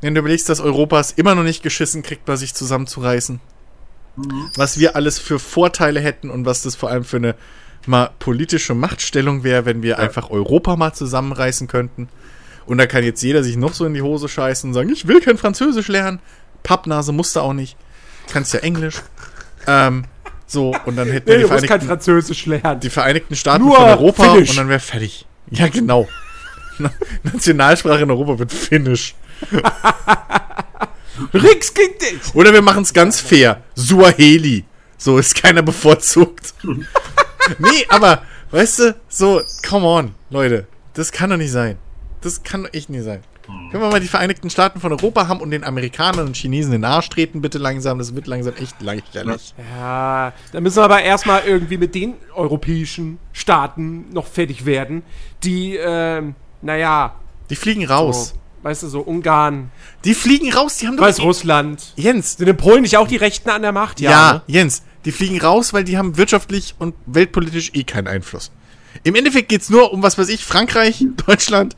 Wenn 0.00 0.14
du 0.14 0.20
überlegst, 0.20 0.48
dass 0.48 0.60
Europas 0.60 1.12
immer 1.12 1.34
noch 1.34 1.42
nicht 1.42 1.62
geschissen 1.62 2.02
kriegt, 2.02 2.24
bei 2.24 2.36
sich 2.36 2.54
zusammenzureißen. 2.54 3.40
Mhm. 4.16 4.50
Was 4.56 4.78
wir 4.78 4.96
alles 4.96 5.18
für 5.18 5.38
Vorteile 5.38 6.00
hätten 6.00 6.30
und 6.30 6.46
was 6.46 6.62
das 6.62 6.76
vor 6.76 6.90
allem 6.90 7.04
für 7.04 7.16
eine 7.16 7.34
mal 7.86 8.10
politische 8.18 8.74
Machtstellung 8.74 9.44
wäre, 9.44 9.64
wenn 9.64 9.82
wir 9.82 9.90
ja. 9.90 9.96
einfach 9.96 10.30
Europa 10.30 10.76
mal 10.76 10.92
zusammenreißen 10.92 11.68
könnten. 11.68 12.08
Und 12.66 12.78
da 12.78 12.86
kann 12.86 13.02
jetzt 13.02 13.22
jeder 13.22 13.42
sich 13.42 13.56
noch 13.56 13.72
so 13.72 13.86
in 13.86 13.94
die 13.94 14.02
Hose 14.02 14.28
scheißen 14.28 14.70
und 14.70 14.74
sagen, 14.74 14.90
ich 14.90 15.08
will 15.08 15.20
kein 15.20 15.38
Französisch 15.38 15.88
lernen. 15.88 16.20
Pappnase 16.62 17.12
musste 17.12 17.40
auch 17.42 17.54
nicht. 17.54 17.76
Kannst 18.30 18.52
ja 18.52 18.60
Englisch. 18.60 18.96
Ähm, 19.68 20.04
so, 20.46 20.74
und 20.86 20.96
dann 20.96 21.10
hätten 21.10 21.28
nee, 21.30 21.34
wir 21.36 21.38
die 21.40 21.44
Vereinigten, 21.46 21.78
kein 21.78 21.86
Französisch 21.86 22.46
lernen. 22.46 22.80
die 22.80 22.90
Vereinigten 22.90 23.36
Staaten 23.36 23.64
Nur 23.64 23.76
von 23.76 23.84
Europa 23.84 24.22
Finnisch. 24.24 24.50
und 24.50 24.56
dann 24.56 24.68
wäre 24.68 24.80
fertig. 24.80 25.26
Ja, 25.50 25.68
genau. 25.68 26.08
Nationalsprache 27.22 28.02
in 28.02 28.10
Europa 28.10 28.38
wird 28.38 28.52
Finnisch. 28.52 29.14
Rix 31.34 31.74
kriegt 31.74 32.02
dich. 32.02 32.34
Oder 32.34 32.52
wir 32.52 32.62
machen 32.62 32.82
es 32.82 32.92
ganz 32.92 33.20
fair. 33.20 33.62
Suaheli. 33.74 34.64
So 34.96 35.18
ist 35.18 35.40
keiner 35.40 35.62
bevorzugt. 35.62 36.54
nee, 37.58 37.86
aber, 37.88 38.22
weißt 38.50 38.78
du, 38.78 38.96
so, 39.08 39.42
come 39.68 39.86
on, 39.86 40.14
Leute. 40.30 40.66
Das 40.94 41.12
kann 41.12 41.30
doch 41.30 41.36
nicht 41.36 41.52
sein. 41.52 41.76
Das 42.20 42.42
kann 42.42 42.64
doch 42.64 42.72
echt 42.72 42.90
nicht 42.90 43.04
sein. 43.04 43.20
Können 43.70 43.82
wir 43.82 43.90
mal 43.90 44.00
die 44.00 44.08
Vereinigten 44.08 44.50
Staaten 44.50 44.80
von 44.80 44.92
Europa 44.92 45.28
haben 45.28 45.40
und 45.40 45.50
den 45.50 45.64
Amerikanern 45.64 46.26
und 46.26 46.36
Chinesen 46.36 46.72
in 46.72 46.82
den 46.82 46.90
Arsch 46.90 47.08
treten, 47.08 47.40
bitte 47.40 47.58
langsam. 47.58 47.98
Das 47.98 48.14
wird 48.14 48.26
langsam 48.26 48.54
echt 48.56 48.80
lächerlich. 48.80 49.54
Ja, 49.76 50.32
da 50.52 50.60
müssen 50.60 50.76
wir 50.76 50.84
aber 50.84 51.02
erstmal 51.02 51.42
irgendwie 51.46 51.76
mit 51.78 51.94
den 51.94 52.14
europäischen 52.34 53.18
Staaten 53.32 54.10
noch 54.10 54.26
fertig 54.26 54.66
werden, 54.66 55.02
die, 55.44 55.76
ähm, 55.76 56.34
naja. 56.62 57.14
Die 57.50 57.56
fliegen 57.56 57.86
raus. 57.86 58.30
So, 58.30 58.64
weißt 58.64 58.82
du, 58.82 58.88
so 58.88 59.00
Ungarn. 59.00 59.70
Die 60.04 60.14
fliegen 60.14 60.52
raus, 60.52 60.76
die 60.78 60.86
haben 60.86 60.96
doch. 60.96 61.04
Weiß 61.04 61.20
Russland. 61.20 61.92
Jens. 61.96 62.36
Sind 62.36 62.48
in 62.48 62.56
Polen 62.56 62.82
nicht 62.82 62.96
auch 62.96 63.08
die 63.08 63.16
Rechten 63.16 63.50
an 63.50 63.62
der 63.62 63.72
Macht? 63.72 64.00
Ja, 64.00 64.10
ja 64.10 64.32
ne? 64.32 64.42
Jens. 64.46 64.82
Die 65.04 65.12
fliegen 65.12 65.40
raus, 65.40 65.72
weil 65.72 65.84
die 65.84 65.96
haben 65.96 66.16
wirtschaftlich 66.16 66.74
und 66.78 66.94
weltpolitisch 67.06 67.70
eh 67.74 67.84
keinen 67.84 68.08
Einfluss. 68.08 68.50
Im 69.04 69.14
Endeffekt 69.14 69.48
geht 69.48 69.62
es 69.62 69.70
nur 69.70 69.92
um, 69.92 70.02
was 70.02 70.18
weiß 70.18 70.28
ich, 70.28 70.44
Frankreich, 70.44 71.04
Deutschland 71.26 71.76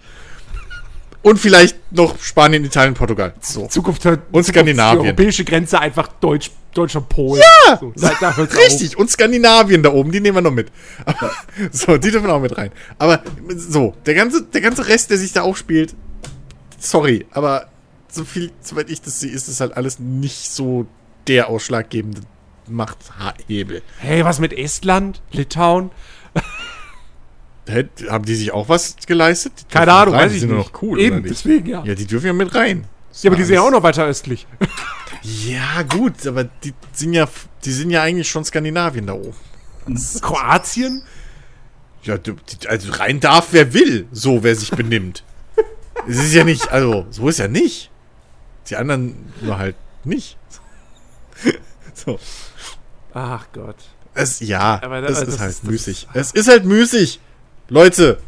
und 1.23 1.39
vielleicht 1.39 1.77
noch 1.93 2.19
Spanien, 2.21 2.65
Italien, 2.65 2.95
Portugal. 2.95 3.35
So. 3.41 3.67
Zukunft 3.67 4.05
hört 4.05 4.23
und 4.33 4.45
Skandinavien. 4.45 5.03
Die 5.03 5.09
europäische 5.09 5.45
Grenze 5.45 5.79
einfach 5.79 6.09
Deutsch, 6.21 6.51
deutscher 6.73 7.03
Polen. 7.03 7.43
Ja, 7.67 7.79
so, 7.79 7.93
richtig. 8.43 8.97
Auf. 8.97 9.01
Und 9.01 9.11
Skandinavien 9.11 9.83
da 9.83 9.93
oben, 9.93 10.13
die 10.13 10.21
nehmen 10.21 10.39
wir 10.39 10.43
noch 10.43 10.51
mit. 10.51 10.69
Aber, 11.05 11.31
so, 11.73 11.97
die 11.99 12.11
dürfen 12.11 12.31
auch 12.31 12.41
mit 12.41 12.57
rein. 12.57 12.71
Aber 12.99 13.23
so, 13.55 13.95
der 14.07 14.15
ganze, 14.15 14.43
der 14.43 14.61
ganze 14.61 14.89
Rest, 14.89 15.11
der 15.11 15.19
sich 15.19 15.33
da 15.33 15.43
aufspielt, 15.43 15.95
sorry, 16.79 17.27
aber 17.33 17.69
so 18.09 18.25
viel, 18.25 18.51
soweit 18.61 18.91
ich 18.91 19.03
das 19.03 19.21
sehe, 19.21 19.31
ist 19.31 19.49
das 19.49 19.61
halt 19.61 19.77
alles 19.77 19.99
nicht 19.99 20.51
so 20.51 20.87
der 21.27 21.49
ausschlaggebende 21.49 22.23
Machthebel. 22.67 23.83
Hey, 23.99 24.25
was 24.25 24.41
mit 24.41 24.53
Estland, 24.53 25.21
Litauen? 25.33 25.91
Haben 28.09 28.25
die 28.25 28.35
sich 28.35 28.53
auch 28.53 28.69
was 28.69 28.97
geleistet? 29.07 29.53
Keine 29.71 29.93
Ahnung, 29.93 30.15
weiß 30.15 30.33
ich 30.33 30.41
sind 30.41 30.51
nicht. 30.51 30.73
noch 30.73 30.83
cool, 30.83 31.01
Eben, 31.01 31.23
deswegen, 31.23 31.67
ja. 31.67 31.85
Ja, 31.85 31.95
die 31.95 32.07
dürfen 32.07 32.27
ja 32.27 32.33
mit 32.33 32.55
rein. 32.55 32.85
Das 33.11 33.23
ja, 33.23 33.31
aber 33.31 33.37
die 33.37 33.45
sind 33.45 33.55
ja 33.57 33.63
auch 33.63 33.71
noch 33.71 33.83
weiter 33.83 34.07
östlich. 34.07 34.47
ja, 35.23 35.83
gut, 35.83 36.27
aber 36.27 36.45
die 36.45 36.73
sind 36.93 37.13
ja, 37.13 37.29
die 37.65 37.73
sind 37.73 37.91
ja 37.91 38.03
eigentlich 38.03 38.29
schon 38.29 38.45
Skandinavien 38.45 39.07
da 39.07 39.15
oben. 39.15 39.35
Kroatien? 40.21 41.03
Ja, 42.03 42.17
also 42.69 42.93
rein 42.93 43.21
darf, 43.21 43.49
wer 43.51 43.75
will, 43.75 44.07
so, 44.13 44.43
wer 44.43 44.55
sich 44.55 44.71
benimmt. 44.71 45.25
es 46.09 46.19
ist 46.19 46.33
ja 46.33 46.45
nicht, 46.45 46.71
also, 46.71 47.07
so 47.11 47.29
ist 47.29 47.39
ja 47.39 47.49
nicht. 47.49 47.91
Die 48.69 48.77
anderen 48.77 49.33
nur 49.41 49.59
halt 49.59 49.77
nicht. 50.05 50.39
so. 51.95 52.19
Ach 53.13 53.47
Gott. 53.53 53.77
Es, 54.15 54.41
ja, 54.41 54.81
aber, 54.83 55.03
es 55.03 55.21
ist 55.23 55.41
halt 55.41 55.65
müßig. 55.65 56.09
Es 56.15 56.33
ist 56.33 56.49
halt 56.49 56.65
müßig. 56.65 57.21
Leute, 57.71 58.19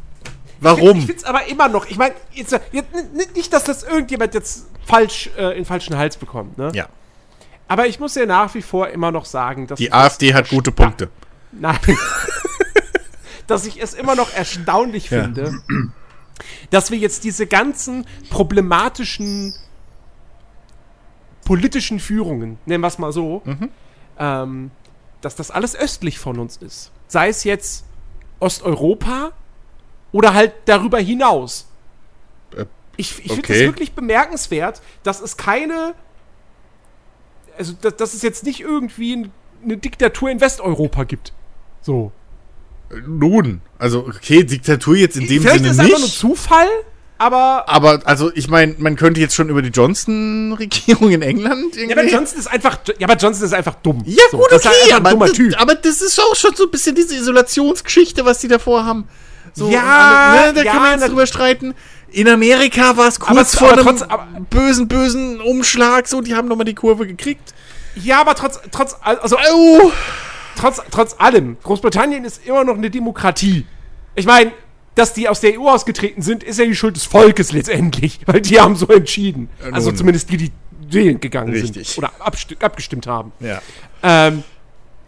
warum? 0.61 0.99
Ich, 0.99 1.07
finde 1.07 1.21
es 1.21 1.25
aber 1.25 1.47
immer 1.47 1.69
noch, 1.69 1.87
ich 1.87 1.99
meine, 1.99 2.15
jetzt, 2.33 2.59
jetzt, 2.73 2.89
nicht, 3.35 3.53
dass 3.53 3.65
das 3.65 3.83
irgendjemand 3.83 4.35
jetzt 4.35 4.67
falsch 4.87 5.31
äh, 5.37 5.59
in 5.59 5.65
falschen 5.65 5.97
Hals 5.99 6.17
bekommt, 6.17 6.57
ne? 6.57 6.71
Ja. 6.75 6.89
Aber 7.69 7.87
ich 7.87 8.01
muss 8.01 8.15
ja 8.15 8.27
nach 8.27 8.55
wie 8.55 8.63
vor 8.63 8.89
immer 8.89 9.11
noch 9.11 9.25
sagen, 9.25 9.67
dass. 9.67 9.79
Die 9.79 9.93
AfD 9.93 10.35
hat 10.35 10.49
gute 10.49 10.73
Punkte. 10.73 11.11
Nein. 11.53 11.79
dass 13.47 13.67
ich 13.67 13.83
es 13.83 13.95
immer 13.95 14.15
noch 14.15 14.33
erstaunlich 14.33 15.11
ja. 15.11 15.25
finde, 15.25 15.61
dass 16.71 16.91
wir 16.91 16.99
jetzt 16.99 17.25
diese 17.25 17.47
ganzen 17.47 18.07
problematischen 18.31 19.55
politischen 21.45 21.99
Führungen, 21.99 22.59
nennen 22.67 22.83
wir 22.83 22.89
es 22.89 22.99
mal 22.99 23.13
so, 23.13 23.43
mhm. 23.45 23.69
ähm, 24.19 24.71
dass 25.21 25.35
das 25.35 25.51
alles 25.51 25.75
östlich 25.77 26.19
von 26.19 26.39
uns 26.39 26.57
ist. 26.57 26.93
Sei 27.09 27.29
es 27.29 27.45
jetzt 27.45 27.85
Osteuropa 28.43 29.33
oder 30.13 30.35
halt 30.35 30.53
darüber 30.67 30.99
hinaus. 30.99 31.67
Äh, 32.57 32.67
ich 32.97 33.25
ich 33.25 33.33
finde 33.33 33.53
es 33.53 33.61
wirklich 33.61 33.93
bemerkenswert, 33.93 34.83
dass 35.03 35.21
es 35.21 35.37
keine. 35.37 35.95
Also, 37.57 37.75
dass, 37.81 37.97
dass 37.97 38.15
es 38.15 38.23
jetzt 38.23 38.45
nicht 38.45 38.61
irgendwie 38.61 39.31
eine 39.63 39.77
Diktatur 39.77 40.31
in 40.31 40.41
Westeuropa 40.41 41.05
gibt. 41.05 41.33
So. 41.81 42.13
Nun, 43.07 43.63
also, 43.79 44.07
okay, 44.07 44.45
Diktatur 44.45 44.97
jetzt 44.97 45.17
in 45.17 45.27
dem 45.27 45.43
Vielleicht 45.43 45.59
Sinne 45.59 45.69
nicht. 45.69 45.77
Vielleicht 45.77 45.93
ist 45.93 45.97
es 45.97 46.03
einfach 46.03 46.23
nur 46.23 46.37
Zufall, 46.37 46.69
aber. 47.23 47.69
Aber, 47.69 48.01
also, 48.05 48.33
ich 48.35 48.49
meine, 48.49 48.75
man 48.79 48.97
könnte 48.97 49.21
jetzt 49.21 49.35
schon 49.35 49.49
über 49.49 49.63
die 49.63 49.69
Johnson-Regierung 49.69 51.11
in 51.13 51.23
England 51.23 51.77
irgendwie. 51.77 51.95
Ja, 51.95 51.97
aber 51.97 52.09
Johnson 52.09 52.39
ist 52.39 52.49
einfach. 52.49 52.79
Ja, 52.99 53.09
aber 53.09 53.17
Johnson 53.17 53.47
ist 53.47 53.55
einfach 53.55 53.77
dumm. 53.77 54.03
Ja, 54.05 54.23
so, 54.31 54.39
gut, 54.39 54.53
okay, 54.53 54.69
ist 54.87 54.93
aber, 54.93 55.11
dummer 55.11 55.33
typ. 55.33 55.61
aber 55.61 55.75
das 55.77 56.03
ist 56.03 56.19
auch 56.21 56.35
schon 56.35 56.55
so 56.57 56.65
ein 56.65 56.71
bisschen 56.71 56.95
diese 56.95 57.15
Isolationsgeschichte, 57.15 58.25
was 58.25 58.41
die 58.41 58.49
davor 58.49 58.85
haben. 58.85 59.09
So, 59.55 59.71
ja, 59.71 60.47
ne, 60.47 60.53
da 60.55 60.63
ja, 60.63 60.73
kann 60.73 60.83
man 60.83 60.99
jetzt 60.99 61.09
drüber 61.09 61.27
streiten. 61.27 61.75
In 62.11 62.29
Amerika 62.29 62.97
war 62.97 63.09
es 63.09 63.21
kurz 63.21 63.31
aber, 63.31 63.45
vor 63.45 63.73
aber 63.73 63.91
einem 63.91 63.99
trotz, 63.99 64.03
aber, 64.03 64.27
bösen, 64.51 64.89
bösen 64.89 65.41
Umschlag, 65.41 66.09
so, 66.09 66.21
die 66.21 66.35
haben 66.35 66.49
nochmal 66.49 66.65
die 66.65 66.75
Kurve 66.75 67.07
gekriegt. 67.07 67.55
Ja, 67.95 68.21
aber 68.21 68.35
trotz, 68.35 68.61
trotz, 68.71 68.97
also, 69.01 69.37
oh. 69.53 69.93
trotz, 70.59 70.81
trotz 70.91 71.15
allem, 71.19 71.57
Großbritannien 71.63 72.25
ist 72.25 72.47
immer 72.47 72.65
noch 72.65 72.77
eine 72.77 72.91
Demokratie. 72.91 73.67
Ich 74.15 74.27
meine, 74.27 74.53
dass 74.95 75.15
die 75.15 75.29
aus 75.29 75.41
der 75.41 75.59
EU 75.59 75.69
ausgetreten 75.69 76.23
sind, 76.23 76.43
ist 76.43 76.59
ja 76.59 76.65
die 76.65 76.75
Schuld 76.75 76.97
des 76.97 77.05
Volkes 77.05 77.53
letztendlich, 77.53 78.21
weil 78.27 78.41
die 78.41 78.61
haben 78.61 78.77
so 78.77 78.87
entschieden. 78.89 79.49
Also 79.73 79.91
Nun. 79.91 79.97
zumindest 79.97 80.31
die, 80.31 80.37
die 80.37 80.53
wählen 80.91 81.21
gegangen 81.21 81.53
Richtig. 81.53 81.89
sind 81.89 81.99
oder 81.99 82.13
abgestimmt 82.61 83.07
haben. 83.07 83.33
Ja. 83.41 83.63
Ähm, 84.03 84.45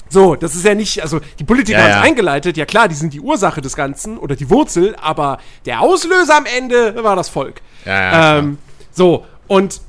so, 0.09 0.36
das 0.36 0.55
ist 0.55 0.65
ja 0.65 0.74
nicht, 0.74 1.02
also 1.02 1.20
die 1.39 1.44
Politiker 1.44 1.78
ja, 1.78 1.85
haben 1.85 1.90
es 1.90 1.97
ja. 1.97 2.02
eingeleitet, 2.02 2.56
ja 2.56 2.66
klar, 2.66 2.89
die 2.89 2.94
sind 2.94 3.12
die 3.12 3.20
Ursache 3.20 3.61
des 3.61 3.74
Ganzen 3.74 4.16
oder 4.16 4.36
die 4.36 4.48
Wurzel, 4.48 4.94
aber 4.97 5.39
der 5.66 5.81
Auslöser 5.81 6.36
am 6.36 6.47
Ende 6.47 7.02
war 7.02 7.16
das 7.16 7.28
Volk. 7.28 7.61
Ja, 7.85 8.39
ähm, 8.39 8.59
so, 8.93 9.24
und 9.48 9.81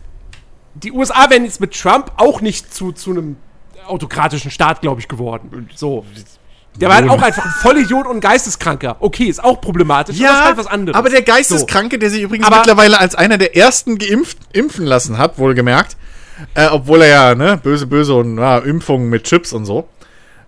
die 0.73 0.91
USA 0.91 1.29
werden 1.29 1.45
jetzt 1.45 1.61
mit 1.61 1.79
Trump 1.79 2.11
auch 2.17 2.41
nicht 2.41 2.73
zu, 2.73 2.91
zu 2.91 3.11
einem 3.11 3.37
autokratischen 3.87 4.51
Staat, 4.51 4.81
glaube 4.81 4.99
ich, 4.99 5.07
geworden. 5.07 5.69
So. 5.75 6.05
Der 6.75 6.89
war 6.89 6.95
halt 6.97 7.09
auch 7.09 7.21
einfach 7.21 7.45
ein 7.45 7.51
Vollidiot 7.51 8.05
und 8.05 8.17
ein 8.17 8.21
Geisteskranker. 8.21 8.97
Okay, 8.99 9.25
ist 9.25 9.43
auch 9.43 9.61
problematisch, 9.61 10.17
ja, 10.17 10.29
aber 10.29 10.37
ist 10.37 10.45
halt 10.45 10.57
was 10.57 10.67
anderes. 10.67 10.97
Aber 10.97 11.09
der 11.09 11.21
Geisteskranke, 11.21 11.97
der 11.97 12.09
sich 12.09 12.21
übrigens 12.21 12.47
aber 12.47 12.57
mittlerweile 12.57 12.99
als 12.99 13.15
einer 13.15 13.37
der 13.37 13.55
ersten 13.55 13.97
geimpft 13.97 14.37
impfen 14.51 14.85
lassen 14.85 15.17
hat, 15.17 15.37
wohlgemerkt, 15.37 15.95
äh, 16.53 16.67
obwohl 16.67 17.01
er 17.01 17.07
ja, 17.07 17.35
ne, 17.35 17.57
böse, 17.57 17.87
böse 17.87 18.13
und 18.13 18.37
ja, 18.37 18.57
Impfungen 18.59 19.09
mit 19.09 19.23
Chips 19.23 19.53
und 19.53 19.65
so. 19.65 19.87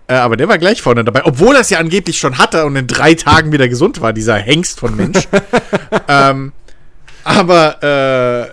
Äh, 0.06 0.14
aber 0.14 0.36
der 0.36 0.48
war 0.48 0.58
gleich 0.58 0.80
vorne 0.82 1.04
dabei, 1.04 1.24
obwohl 1.24 1.54
er 1.54 1.60
es 1.60 1.70
ja 1.70 1.78
angeblich 1.78 2.18
schon 2.18 2.38
hatte 2.38 2.64
und 2.64 2.76
in 2.76 2.86
drei 2.86 3.14
Tagen 3.14 3.52
wieder 3.52 3.68
gesund 3.68 4.00
war, 4.00 4.12
dieser 4.12 4.36
Hengst 4.36 4.80
von 4.80 4.96
Mensch. 4.96 5.28
ähm, 6.08 6.52
aber 7.24 7.82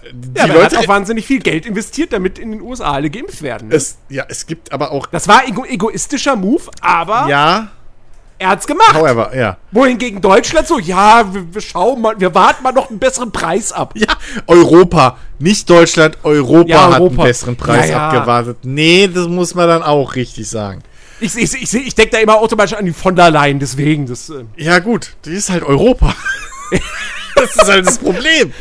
äh, 0.04 0.12
die 0.14 0.40
ja, 0.40 0.46
Leute 0.46 0.78
hat 0.78 0.78
auch 0.78 0.88
wahnsinnig 0.88 1.26
viel 1.26 1.40
Geld 1.40 1.66
investiert, 1.66 2.14
damit 2.14 2.40
in 2.40 2.52
den 2.52 2.62
USA 2.62 2.94
alle 2.94 3.10
geimpft 3.10 3.42
werden. 3.42 3.70
Ne? 3.70 3.76
Es, 3.76 3.98
ja, 4.10 4.26
es 4.28 4.46
gibt 4.46 4.72
aber 4.72 4.92
auch. 4.92 5.08
Das 5.08 5.28
war 5.28 5.48
ego 5.48 5.66
egoistischer 5.66 6.36
Move, 6.36 6.64
aber. 6.82 7.28
Ja. 7.30 7.70
Er 8.38 8.50
hat's 8.50 8.68
gemacht. 8.68 8.94
However, 8.94 9.34
ja. 9.34 9.58
Wohingegen 9.72 10.20
Deutschland 10.20 10.68
so, 10.68 10.78
ja, 10.78 11.34
wir, 11.34 11.54
wir, 11.54 11.62
schauen 11.62 12.02
mal, 12.02 12.20
wir 12.20 12.36
warten 12.36 12.64
mal 12.64 12.74
noch 12.74 12.90
einen 12.90 13.00
besseren 13.00 13.32
Preis 13.32 13.72
ab. 13.72 13.94
Ja, 13.96 14.08
Europa, 14.46 15.18
nicht 15.40 15.70
Deutschland, 15.70 16.18
Europa, 16.24 16.68
ja, 16.68 16.90
Europa. 16.90 16.94
hat 16.94 17.02
einen 17.02 17.18
besseren 17.18 17.56
Preis 17.56 17.90
ja, 17.90 18.10
abgewartet. 18.10 18.58
Nee, 18.64 19.08
das 19.08 19.28
muss 19.28 19.56
man 19.56 19.70
dann 19.70 19.84
auch 19.84 20.16
richtig 20.16 20.50
sagen. 20.50 20.84
Ich, 21.22 21.34
ich, 21.38 21.54
ich, 21.54 21.74
ich 21.74 21.96
denke 21.96 22.12
da 22.12 22.18
immer 22.18 22.36
automatisch 22.36 22.78
an 22.78 22.86
die 22.86 22.92
von 22.92 23.16
der 23.16 23.32
Leyen, 23.32 23.60
deswegen. 23.60 24.06
Das, 24.06 24.30
äh 24.30 24.44
ja, 24.58 24.80
gut, 24.80 25.16
die 25.24 25.32
ist 25.32 25.50
halt 25.50 25.64
Europa. 25.64 26.14
das 27.36 27.56
ist 27.56 27.68
halt 27.68 27.86
das 27.86 27.98
Problem. 27.98 28.54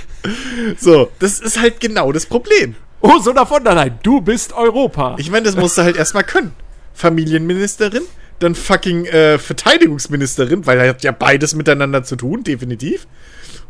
So, 0.79 1.11
das 1.19 1.41
ist 1.41 1.61
halt 1.61 1.81
genau 1.81 2.13
das 2.13 2.27
Problem. 2.27 2.77
Oh, 3.01 3.19
so 3.19 3.35
von 3.35 3.63
der 3.63 3.75
Leyen, 3.75 3.99
du 4.03 4.21
bist 4.21 4.55
Europa. 4.55 5.17
Ich 5.19 5.31
meine, 5.31 5.45
das 5.45 5.57
musst 5.57 5.77
du 5.77 5.83
halt 5.83 5.97
erstmal 5.97 6.25
können. 6.25 6.53
Familienministerin, 6.95 8.03
dann 8.39 8.55
fucking 8.55 9.05
äh, 9.07 9.39
Verteidigungsministerin, 9.39 10.67
weil 10.67 10.79
er 10.79 10.89
hat 10.89 11.05
ja 11.05 11.13
beides 11.13 11.55
miteinander 11.55 12.03
zu 12.05 12.17
tun, 12.17 12.45
definitiv. 12.45 13.07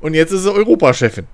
Und 0.01 0.15
jetzt 0.15 0.31
ist 0.31 0.43
sie 0.43 0.53
Europachefin. 0.53 1.27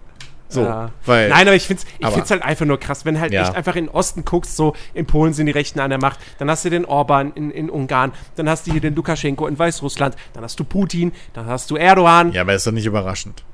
So, 0.50 0.62
ja. 0.62 0.90
weil. 1.06 1.28
Nein, 1.28 1.46
aber 1.46 1.54
ich 1.54 1.66
finde 1.66 1.82
es 1.82 1.88
ich 1.98 2.12
find's 2.12 2.30
halt 2.30 2.42
einfach 2.42 2.66
nur 2.66 2.80
krass, 2.80 3.04
wenn 3.04 3.20
halt 3.20 3.32
ja. 3.32 3.42
echt 3.42 3.54
einfach 3.54 3.76
in 3.76 3.86
den 3.86 3.94
Osten 3.94 4.24
guckst, 4.24 4.56
so 4.56 4.74
in 4.94 5.06
Polen 5.06 5.32
sind 5.32 5.46
die 5.46 5.52
Rechten 5.52 5.78
an 5.78 5.90
der 5.90 6.00
Macht, 6.00 6.18
dann 6.38 6.50
hast 6.50 6.64
du 6.64 6.70
den 6.70 6.84
Orban 6.84 7.32
in, 7.34 7.50
in 7.50 7.70
Ungarn, 7.70 8.12
dann 8.34 8.48
hast 8.48 8.66
du 8.66 8.72
hier 8.72 8.80
den 8.80 8.96
Lukaschenko 8.96 9.46
in 9.46 9.58
Weißrussland, 9.58 10.16
dann 10.32 10.42
hast 10.42 10.58
du 10.58 10.64
Putin, 10.64 11.12
dann 11.34 11.46
hast 11.46 11.70
du 11.70 11.76
Erdogan. 11.76 12.32
Ja, 12.32 12.42
aber 12.42 12.54
ist 12.54 12.66
doch 12.66 12.72
nicht 12.72 12.86
überraschend. 12.86 13.44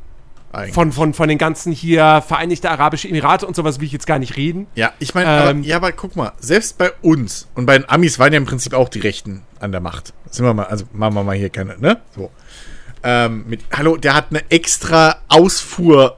Von, 0.72 0.92
von, 0.92 1.14
von 1.14 1.28
den 1.28 1.38
ganzen 1.38 1.72
hier 1.72 2.22
Vereinigte 2.26 2.70
Arabische 2.70 3.08
Emirate 3.08 3.46
und 3.46 3.54
sowas 3.54 3.78
will 3.78 3.86
ich 3.86 3.92
jetzt 3.92 4.06
gar 4.06 4.18
nicht 4.18 4.36
reden. 4.36 4.66
Ja, 4.74 4.92
ich 4.98 5.14
meine, 5.14 5.50
ähm, 5.50 5.62
ja, 5.62 5.76
aber 5.76 5.92
guck 5.92 6.16
mal, 6.16 6.32
selbst 6.38 6.78
bei 6.78 6.92
uns 7.02 7.48
und 7.54 7.66
bei 7.66 7.78
den 7.78 7.88
Amis 7.88 8.18
waren 8.18 8.32
ja 8.32 8.38
im 8.38 8.46
Prinzip 8.46 8.72
auch 8.74 8.88
die 8.88 9.00
Rechten 9.00 9.42
an 9.60 9.72
der 9.72 9.80
Macht. 9.80 10.14
Sind 10.30 10.44
wir 10.44 10.54
mal, 10.54 10.64
also 10.66 10.84
machen 10.92 11.14
wir 11.14 11.24
mal 11.24 11.36
hier 11.36 11.50
keine, 11.50 11.78
ne? 11.78 12.00
So. 12.14 12.30
Ähm, 13.02 13.44
mit, 13.46 13.64
hallo, 13.72 13.96
der 13.96 14.14
hat 14.14 14.26
eine 14.30 14.42
extra 14.50 15.16
Ausfuhr 15.28 16.16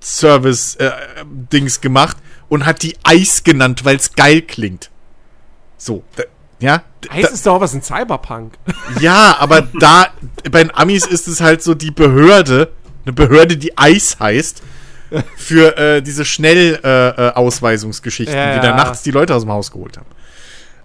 Service-Dings 0.00 1.76
äh, 1.78 1.80
gemacht 1.80 2.16
und 2.48 2.66
hat 2.66 2.82
die 2.82 2.96
Eis 3.02 3.42
genannt, 3.42 3.84
weil 3.84 3.96
es 3.96 4.14
geil 4.14 4.42
klingt. 4.42 4.90
So, 5.76 6.04
da, 6.14 6.24
ja. 6.58 6.82
Eis 7.08 7.32
ist 7.32 7.46
doch 7.46 7.60
was 7.60 7.74
in 7.74 7.82
Cyberpunk. 7.82 8.54
Ja, 9.00 9.36
aber 9.38 9.62
da, 9.62 10.08
bei 10.50 10.62
den 10.62 10.74
Amis 10.74 11.06
ist 11.06 11.28
es 11.28 11.40
halt 11.40 11.62
so 11.62 11.74
die 11.74 11.90
Behörde, 11.90 12.72
eine 13.06 13.14
Behörde, 13.14 13.56
die 13.56 13.78
Eis 13.78 14.18
heißt, 14.18 14.62
für 15.36 15.78
äh, 15.78 16.02
diese 16.02 16.24
Schnellausweisungsgeschichten, 16.24 18.36
äh, 18.36 18.38
äh, 18.38 18.48
ja, 18.48 18.56
die 18.56 18.62
da 18.66 18.74
nachts 18.74 19.02
die 19.02 19.12
Leute 19.12 19.32
aus 19.34 19.42
dem 19.42 19.52
Haus 19.52 19.70
geholt 19.70 19.96
haben. 19.96 20.06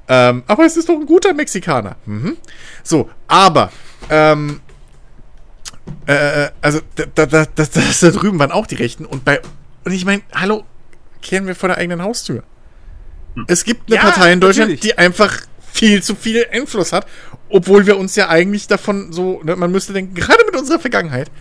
Ähm, 0.08 0.44
aber 0.48 0.66
es 0.66 0.78
ist 0.78 0.88
doch 0.90 0.96
ein 0.96 1.08
guter 1.08 1.34
Mexikaner. 1.34 1.96
Mhm. 2.06 2.38
So, 2.84 3.10
aber, 3.28 3.72
ähm, 4.10 4.62
äh, 6.08 6.46
äh 6.46 6.52
also, 6.62 6.82
da, 6.96 7.06
da, 7.16 7.26
da, 7.26 7.46
das 7.56 8.00
da 8.00 8.12
drüben 8.12 8.38
waren 8.38 8.52
auch 8.52 8.68
die 8.68 8.76
Rechten 8.76 9.06
und 9.06 9.26
bei, 9.26 9.42
und 9.84 9.92
ich 9.92 10.06
meine, 10.06 10.22
hallo, 10.34 10.64
kehren 11.22 11.48
wir 11.48 11.56
vor 11.56 11.70
der 11.70 11.80
eigenen 11.80 12.04
Haustür. 12.04 12.44
Hm. 13.36 13.46
Es 13.48 13.64
gibt 13.64 13.90
eine 13.90 13.96
ja, 13.96 14.04
Partei 14.04 14.34
in 14.34 14.40
Deutschland, 14.40 14.70
natürlich. 14.72 14.94
die 14.94 14.98
einfach 14.98 15.42
viel 15.72 16.04
zu 16.04 16.16
viel 16.16 16.46
Einfluss 16.52 16.94
hat, 16.94 17.08
obwohl 17.50 17.88
wir 17.88 17.98
uns 17.98 18.16
ja 18.16 18.30
eigentlich 18.30 18.68
davon 18.68 19.12
so, 19.12 19.42
ne, 19.44 19.56
man 19.56 19.72
müsste 19.72 19.94
denken, 19.94 20.14
gerade 20.14 20.46
mit 20.46 20.56
unserer 20.56 20.78
Vergangenheit, 20.80 21.32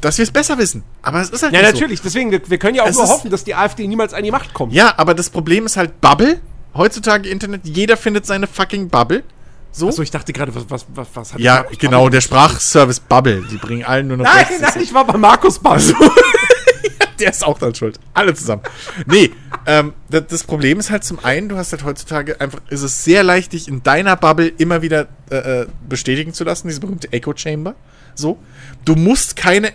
dass 0.00 0.18
wir 0.18 0.22
es 0.22 0.30
besser 0.30 0.58
wissen. 0.58 0.84
Aber 1.02 1.20
es 1.20 1.30
ist 1.30 1.42
halt 1.42 1.52
Ja, 1.52 1.62
natürlich. 1.62 1.98
So. 1.98 2.04
Deswegen, 2.04 2.30
wir, 2.30 2.40
wir, 2.48 2.58
können 2.58 2.74
ja 2.74 2.84
auch 2.84 2.88
es 2.88 2.96
nur 2.96 3.08
hoffen, 3.08 3.30
dass 3.30 3.44
die 3.44 3.54
AfD 3.54 3.86
niemals 3.86 4.14
an 4.14 4.22
die 4.22 4.30
Macht 4.30 4.54
kommt. 4.54 4.72
Ja, 4.72 4.94
aber 4.96 5.14
das 5.14 5.30
Problem 5.30 5.66
ist 5.66 5.76
halt 5.76 6.00
Bubble. 6.00 6.40
Heutzutage 6.74 7.28
Internet, 7.28 7.62
jeder 7.64 7.96
findet 7.96 8.26
seine 8.26 8.46
fucking 8.46 8.88
Bubble. 8.88 9.24
So? 9.72 9.88
Achso, 9.88 10.02
ich 10.02 10.10
dachte 10.10 10.32
gerade, 10.32 10.54
was, 10.54 10.64
was, 10.68 10.86
was, 10.94 11.08
was 11.14 11.34
hat 11.34 11.40
Ja, 11.40 11.64
genau, 11.78 12.08
der 12.08 12.20
Sprachservice 12.20 13.00
Bubble. 13.00 13.44
Die 13.50 13.56
bringen 13.56 13.84
allen 13.84 14.08
nur 14.08 14.16
noch 14.16 14.24
Nein, 14.24 14.46
nein, 14.60 14.82
ich 14.82 14.92
war 14.92 15.04
bei 15.04 15.16
Markus 15.16 15.58
Bubble. 15.58 15.94
der 17.20 17.30
ist 17.30 17.44
auch 17.44 17.58
dann 17.58 17.74
schuld. 17.74 18.00
Alle 18.14 18.34
zusammen. 18.34 18.62
Nee, 19.06 19.30
ähm, 19.66 19.92
das, 20.08 20.26
das, 20.28 20.44
Problem 20.44 20.80
ist 20.80 20.90
halt 20.90 21.04
zum 21.04 21.24
einen, 21.24 21.48
du 21.48 21.56
hast 21.56 21.72
halt 21.72 21.84
heutzutage 21.84 22.40
einfach, 22.40 22.60
ist 22.70 22.82
es 22.82 23.04
sehr 23.04 23.22
leicht, 23.22 23.52
dich 23.52 23.68
in 23.68 23.82
deiner 23.82 24.16
Bubble 24.16 24.48
immer 24.48 24.82
wieder 24.82 25.08
äh, 25.30 25.62
äh 25.62 25.66
bestätigen 25.88 26.32
zu 26.32 26.44
lassen, 26.44 26.68
diese 26.68 26.80
berühmte 26.80 27.12
Echo 27.12 27.34
Chamber. 27.36 27.74
So. 28.20 28.38
Du 28.84 28.94
musst 28.94 29.36
keine, 29.36 29.72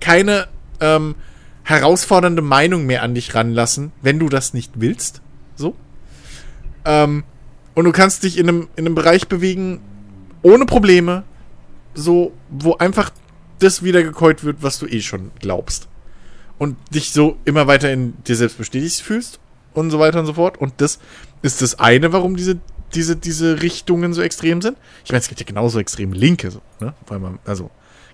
keine 0.00 0.48
ähm, 0.80 1.14
herausfordernde 1.64 2.42
Meinung 2.42 2.86
mehr 2.86 3.02
an 3.02 3.14
dich 3.14 3.34
ranlassen, 3.34 3.92
wenn 4.02 4.18
du 4.18 4.28
das 4.28 4.54
nicht 4.54 4.72
willst. 4.76 5.20
So. 5.56 5.74
Ähm, 6.84 7.24
und 7.74 7.84
du 7.84 7.92
kannst 7.92 8.22
dich 8.22 8.38
in 8.38 8.48
einem, 8.48 8.68
in 8.76 8.86
einem 8.86 8.94
Bereich 8.94 9.28
bewegen, 9.28 9.80
ohne 10.42 10.64
Probleme, 10.64 11.24
so, 11.94 12.32
wo 12.50 12.76
einfach 12.76 13.10
das 13.58 13.82
wiedergekäut 13.82 14.44
wird, 14.44 14.58
was 14.62 14.78
du 14.78 14.86
eh 14.86 15.00
schon 15.00 15.32
glaubst 15.40 15.88
und 16.58 16.76
dich 16.94 17.12
so 17.12 17.36
immer 17.44 17.66
weiter 17.66 17.92
in 17.92 18.14
dir 18.24 18.36
selbst 18.36 18.58
bestätigt 18.58 19.00
fühlst 19.00 19.40
und 19.74 19.90
so 19.90 19.98
weiter 19.98 20.20
und 20.20 20.26
so 20.26 20.34
fort. 20.34 20.58
Und 20.58 20.74
das 20.78 20.98
ist 21.42 21.62
das 21.62 21.78
eine, 21.78 22.12
warum 22.12 22.36
diese, 22.36 22.58
diese, 22.94 23.16
diese 23.16 23.62
Richtungen 23.62 24.14
so 24.14 24.22
extrem 24.22 24.62
sind. 24.62 24.78
Ich 25.04 25.10
meine, 25.10 25.20
es 25.20 25.28
gibt 25.28 25.40
ja 25.40 25.46
genauso 25.46 25.78
extrem 25.78 26.12
Linke, 26.12 26.50
so, 26.50 26.60
ne? 26.80 26.94
Weil 27.06 27.18
man, 27.18 27.38
also 27.44 27.70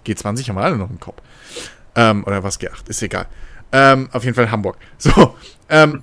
G20 0.07 0.49
haben 0.49 0.57
wir 0.57 0.63
alle 0.63 0.77
noch 0.77 0.91
im 0.91 1.01
Kopf. 1.01 1.21
Ähm, 1.95 2.25
oder 2.25 2.43
was 2.43 2.59
G8, 2.61 2.89
ist 2.89 3.03
egal. 3.03 3.27
Ähm, 3.73 4.09
auf 4.13 4.25
jeden 4.25 4.35
Fall 4.35 4.51
Hamburg. 4.51 4.77
So, 4.99 5.35
ähm, 5.69 6.03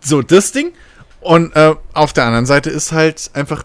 so 0.00 0.22
das 0.22 0.52
Ding. 0.52 0.72
Und 1.20 1.54
äh, 1.54 1.74
auf 1.92 2.12
der 2.12 2.24
anderen 2.24 2.46
Seite 2.46 2.70
ist 2.70 2.92
halt 2.92 3.30
einfach 3.34 3.64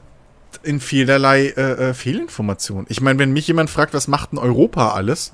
in 0.63 0.79
vielerlei 0.79 1.47
äh, 1.47 1.89
äh, 1.89 1.93
Fehlinformation. 1.93 2.85
Ich 2.89 3.01
meine, 3.01 3.19
wenn 3.19 3.31
mich 3.31 3.47
jemand 3.47 3.69
fragt, 3.69 3.93
was 3.93 4.07
macht 4.07 4.31
denn 4.31 4.39
Europa 4.39 4.91
alles? 4.91 5.33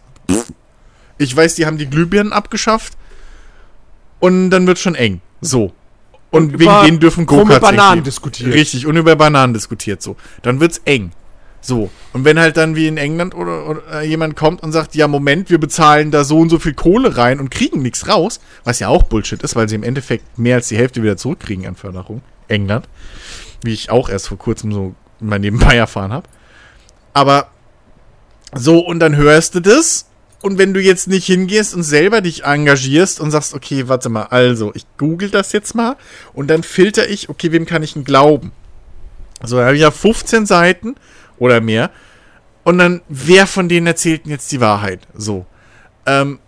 Ich 1.18 1.35
weiß, 1.35 1.56
die 1.56 1.65
haben 1.65 1.77
die 1.77 1.90
Glühbirnen 1.90 2.31
abgeschafft. 2.31 2.94
Und 4.19 4.52
dann 4.52 4.68
wird 4.68 4.80
schon 4.80 4.95
eng. 4.95 5.22
So. 5.41 5.73
Und, 6.31 6.53
und 6.53 6.60
wegen 6.60 6.81
denen 6.85 6.99
dürfen 6.99 7.26
Go-Karts. 7.26 7.57
über 7.57 7.60
Bananen 7.60 8.03
diskutiert. 8.03 8.53
Richtig, 8.53 8.88
und 8.88 8.95
über 8.95 9.15
Bananen 9.15 9.53
diskutiert 9.53 10.02
so. 10.02 10.15
Dann 10.41 10.60
wird's 10.60 10.81
eng. 10.85 11.11
So. 11.64 11.90
Und 12.11 12.26
wenn 12.26 12.40
halt 12.40 12.57
dann 12.57 12.76
wie 12.76 12.88
in 12.88 12.98
England 12.98 13.34
oder, 13.34 13.68
oder 13.68 13.81
äh, 14.02 14.06
jemand 14.06 14.35
kommt 14.35 14.61
und 14.61 14.73
sagt, 14.73 14.95
ja, 14.95 15.07
Moment, 15.07 15.49
wir 15.49 15.60
bezahlen 15.60 16.11
da 16.11 16.26
so 16.26 16.38
und 16.40 16.49
so 16.49 16.60
viel 16.60 16.73
Kohle 16.73 17.15
rein 17.15 17.40
und 17.40 17.49
kriegen 17.49 17.81
nichts 17.81 18.07
raus, 18.10 18.41
was 18.65 18.80
ja 18.80 18.90
auch 18.90 19.03
Bullshit 19.03 19.41
ist, 19.41 19.56
weil 19.56 19.69
sie 19.69 19.76
im 19.76 19.84
Endeffekt 19.84 20.38
mehr 20.38 20.57
als 20.57 20.68
die 20.68 20.77
Hälfte 20.77 21.02
wieder 21.02 21.15
zurückkriegen 21.15 21.65
an 21.65 21.76
Förderung. 21.76 22.22
England. 22.49 22.90
Wie 23.64 23.73
ich 23.73 23.90
auch 23.90 24.10
erst 24.10 24.27
vor 24.27 24.38
kurzem 24.38 24.73
so 24.73 24.94
mal 25.22 25.40
nebenbei 25.40 25.77
erfahren 25.77 26.11
habe. 26.11 26.27
Aber 27.14 27.48
so, 28.53 28.80
und 28.80 28.99
dann 28.99 29.15
hörst 29.15 29.56
du 29.56 29.61
das 29.61 30.07
und 30.41 30.57
wenn 30.57 30.73
du 30.73 30.81
jetzt 30.81 31.07
nicht 31.07 31.26
hingehst 31.26 31.73
und 31.73 31.84
selber 31.84 32.19
dich 32.19 32.44
engagierst 32.44 33.22
und 33.22 33.31
sagst, 33.31 33.53
okay, 33.53 33.88
warte 33.88 34.10
mal, 34.10 34.23
also, 34.23 34.73
ich 34.76 34.85
google 34.98 35.30
das 35.30 35.53
jetzt 35.53 35.73
mal 35.73 35.95
und 36.34 36.49
dann 36.49 36.64
filter 36.64 37.10
ich, 37.10 37.30
okay, 37.30 37.53
wem 37.53 37.65
kann 37.65 37.84
ich 37.84 37.94
denn 37.94 38.03
glauben? 38.03 38.52
So, 39.41 39.57
da 39.57 39.65
habe 39.65 39.76
ich 39.76 39.81
ja 39.81 39.91
15 39.91 40.45
Seiten 40.45 40.95
oder 41.43 41.61
mehr. 41.61 41.91
Und 42.63 42.77
dann, 42.77 43.01
wer 43.09 43.45
von 43.47 43.69
denen 43.69 43.87
erzählt 43.87 44.25
denn 44.25 44.31
jetzt 44.31 44.51
die 44.51 44.61
Wahrheit? 44.61 45.01
So. 45.13 45.45
Ähm, 46.05 46.39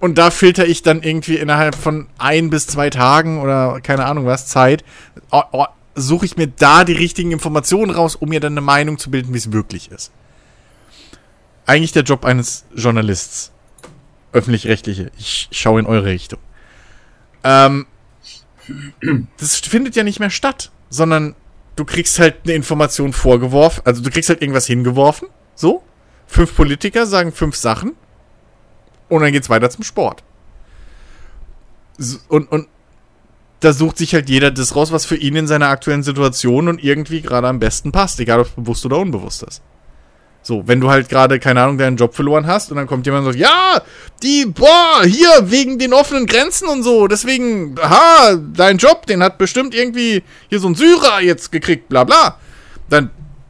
und 0.00 0.18
da 0.18 0.30
filter 0.30 0.66
ich 0.66 0.82
dann 0.82 1.02
irgendwie 1.02 1.36
innerhalb 1.36 1.74
von 1.74 2.08
ein 2.18 2.50
bis 2.50 2.66
zwei 2.66 2.90
Tagen 2.90 3.40
oder 3.40 3.80
keine 3.80 4.04
Ahnung 4.04 4.26
was, 4.26 4.46
Zeit, 4.46 4.84
suche 5.94 6.26
ich 6.26 6.36
mir 6.36 6.48
da 6.48 6.84
die 6.84 6.92
richtigen 6.92 7.32
Informationen 7.32 7.90
raus, 7.90 8.14
um 8.16 8.28
mir 8.28 8.40
dann 8.40 8.52
eine 8.52 8.60
Meinung 8.60 8.98
zu 8.98 9.10
bilden, 9.10 9.32
wie 9.32 9.38
es 9.38 9.52
wirklich 9.52 9.90
ist 9.90 10.12
eigentlich 11.66 11.92
der 11.92 12.02
Job 12.02 12.24
eines 12.24 12.64
Journalists. 12.74 13.52
Öffentlich-rechtliche. 14.32 15.10
Ich 15.18 15.48
schaue 15.52 15.80
in 15.80 15.86
eure 15.86 16.06
Richtung. 16.06 16.40
Ähm, 17.44 17.86
das 19.38 19.58
findet 19.58 19.96
ja 19.96 20.02
nicht 20.02 20.20
mehr 20.20 20.30
statt, 20.30 20.72
sondern 20.90 21.34
du 21.76 21.84
kriegst 21.84 22.18
halt 22.18 22.36
eine 22.44 22.54
Information 22.54 23.12
vorgeworfen, 23.12 23.82
also 23.84 24.02
du 24.02 24.10
kriegst 24.10 24.28
halt 24.28 24.42
irgendwas 24.42 24.66
hingeworfen, 24.66 25.28
so. 25.54 25.82
Fünf 26.26 26.56
Politiker 26.56 27.06
sagen 27.06 27.32
fünf 27.32 27.54
Sachen 27.56 27.92
und 29.08 29.22
dann 29.22 29.32
geht's 29.32 29.50
weiter 29.50 29.70
zum 29.70 29.84
Sport. 29.84 30.22
Und, 32.28 32.50
und 32.50 32.68
da 33.60 33.72
sucht 33.72 33.98
sich 33.98 34.14
halt 34.14 34.28
jeder 34.28 34.50
das 34.50 34.74
raus, 34.74 34.92
was 34.92 35.06
für 35.06 35.16
ihn 35.16 35.36
in 35.36 35.46
seiner 35.46 35.68
aktuellen 35.68 36.02
Situation 36.02 36.68
und 36.68 36.82
irgendwie 36.82 37.22
gerade 37.22 37.48
am 37.48 37.60
besten 37.60 37.92
passt, 37.92 38.20
egal 38.20 38.40
ob 38.40 38.46
es 38.46 38.52
bewusst 38.52 38.84
oder 38.84 38.98
unbewusst 38.98 39.42
ist. 39.42 39.62
So, 40.46 40.62
wenn 40.68 40.78
du 40.78 40.90
halt 40.90 41.08
gerade, 41.08 41.40
keine 41.40 41.62
Ahnung, 41.62 41.78
deinen 41.78 41.96
Job 41.96 42.14
verloren 42.14 42.46
hast 42.46 42.70
und 42.70 42.76
dann 42.76 42.86
kommt 42.86 43.06
jemand 43.06 43.26
und 43.26 43.32
sagt, 43.32 43.42
ja, 43.42 43.80
die, 44.22 44.44
boah, 44.44 45.02
hier, 45.02 45.50
wegen 45.50 45.78
den 45.78 45.94
offenen 45.94 46.26
Grenzen 46.26 46.68
und 46.68 46.82
so, 46.82 47.08
deswegen, 47.08 47.76
aha, 47.80 48.36
dein 48.52 48.76
Job, 48.76 49.06
den 49.06 49.22
hat 49.22 49.38
bestimmt 49.38 49.74
irgendwie 49.74 50.22
hier 50.50 50.60
so 50.60 50.68
ein 50.68 50.74
Syrer 50.74 51.22
jetzt 51.22 51.50
gekriegt, 51.50 51.88
bla 51.88 52.04
bla. 52.04 52.36
Dann, 52.90 53.08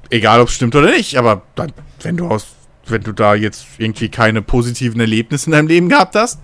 egal 0.08 0.40
ob 0.40 0.48
es 0.48 0.54
stimmt 0.54 0.76
oder 0.76 0.92
nicht, 0.92 1.18
aber 1.18 1.42
dann, 1.56 1.72
wenn 2.02 2.16
du 2.16 2.28
aus, 2.28 2.46
wenn 2.86 3.02
du 3.02 3.10
da 3.10 3.34
jetzt 3.34 3.66
irgendwie 3.78 4.08
keine 4.08 4.40
positiven 4.40 5.00
Erlebnisse 5.00 5.46
in 5.46 5.52
deinem 5.52 5.66
Leben 5.66 5.88
gehabt 5.88 6.14
hast, 6.14 6.38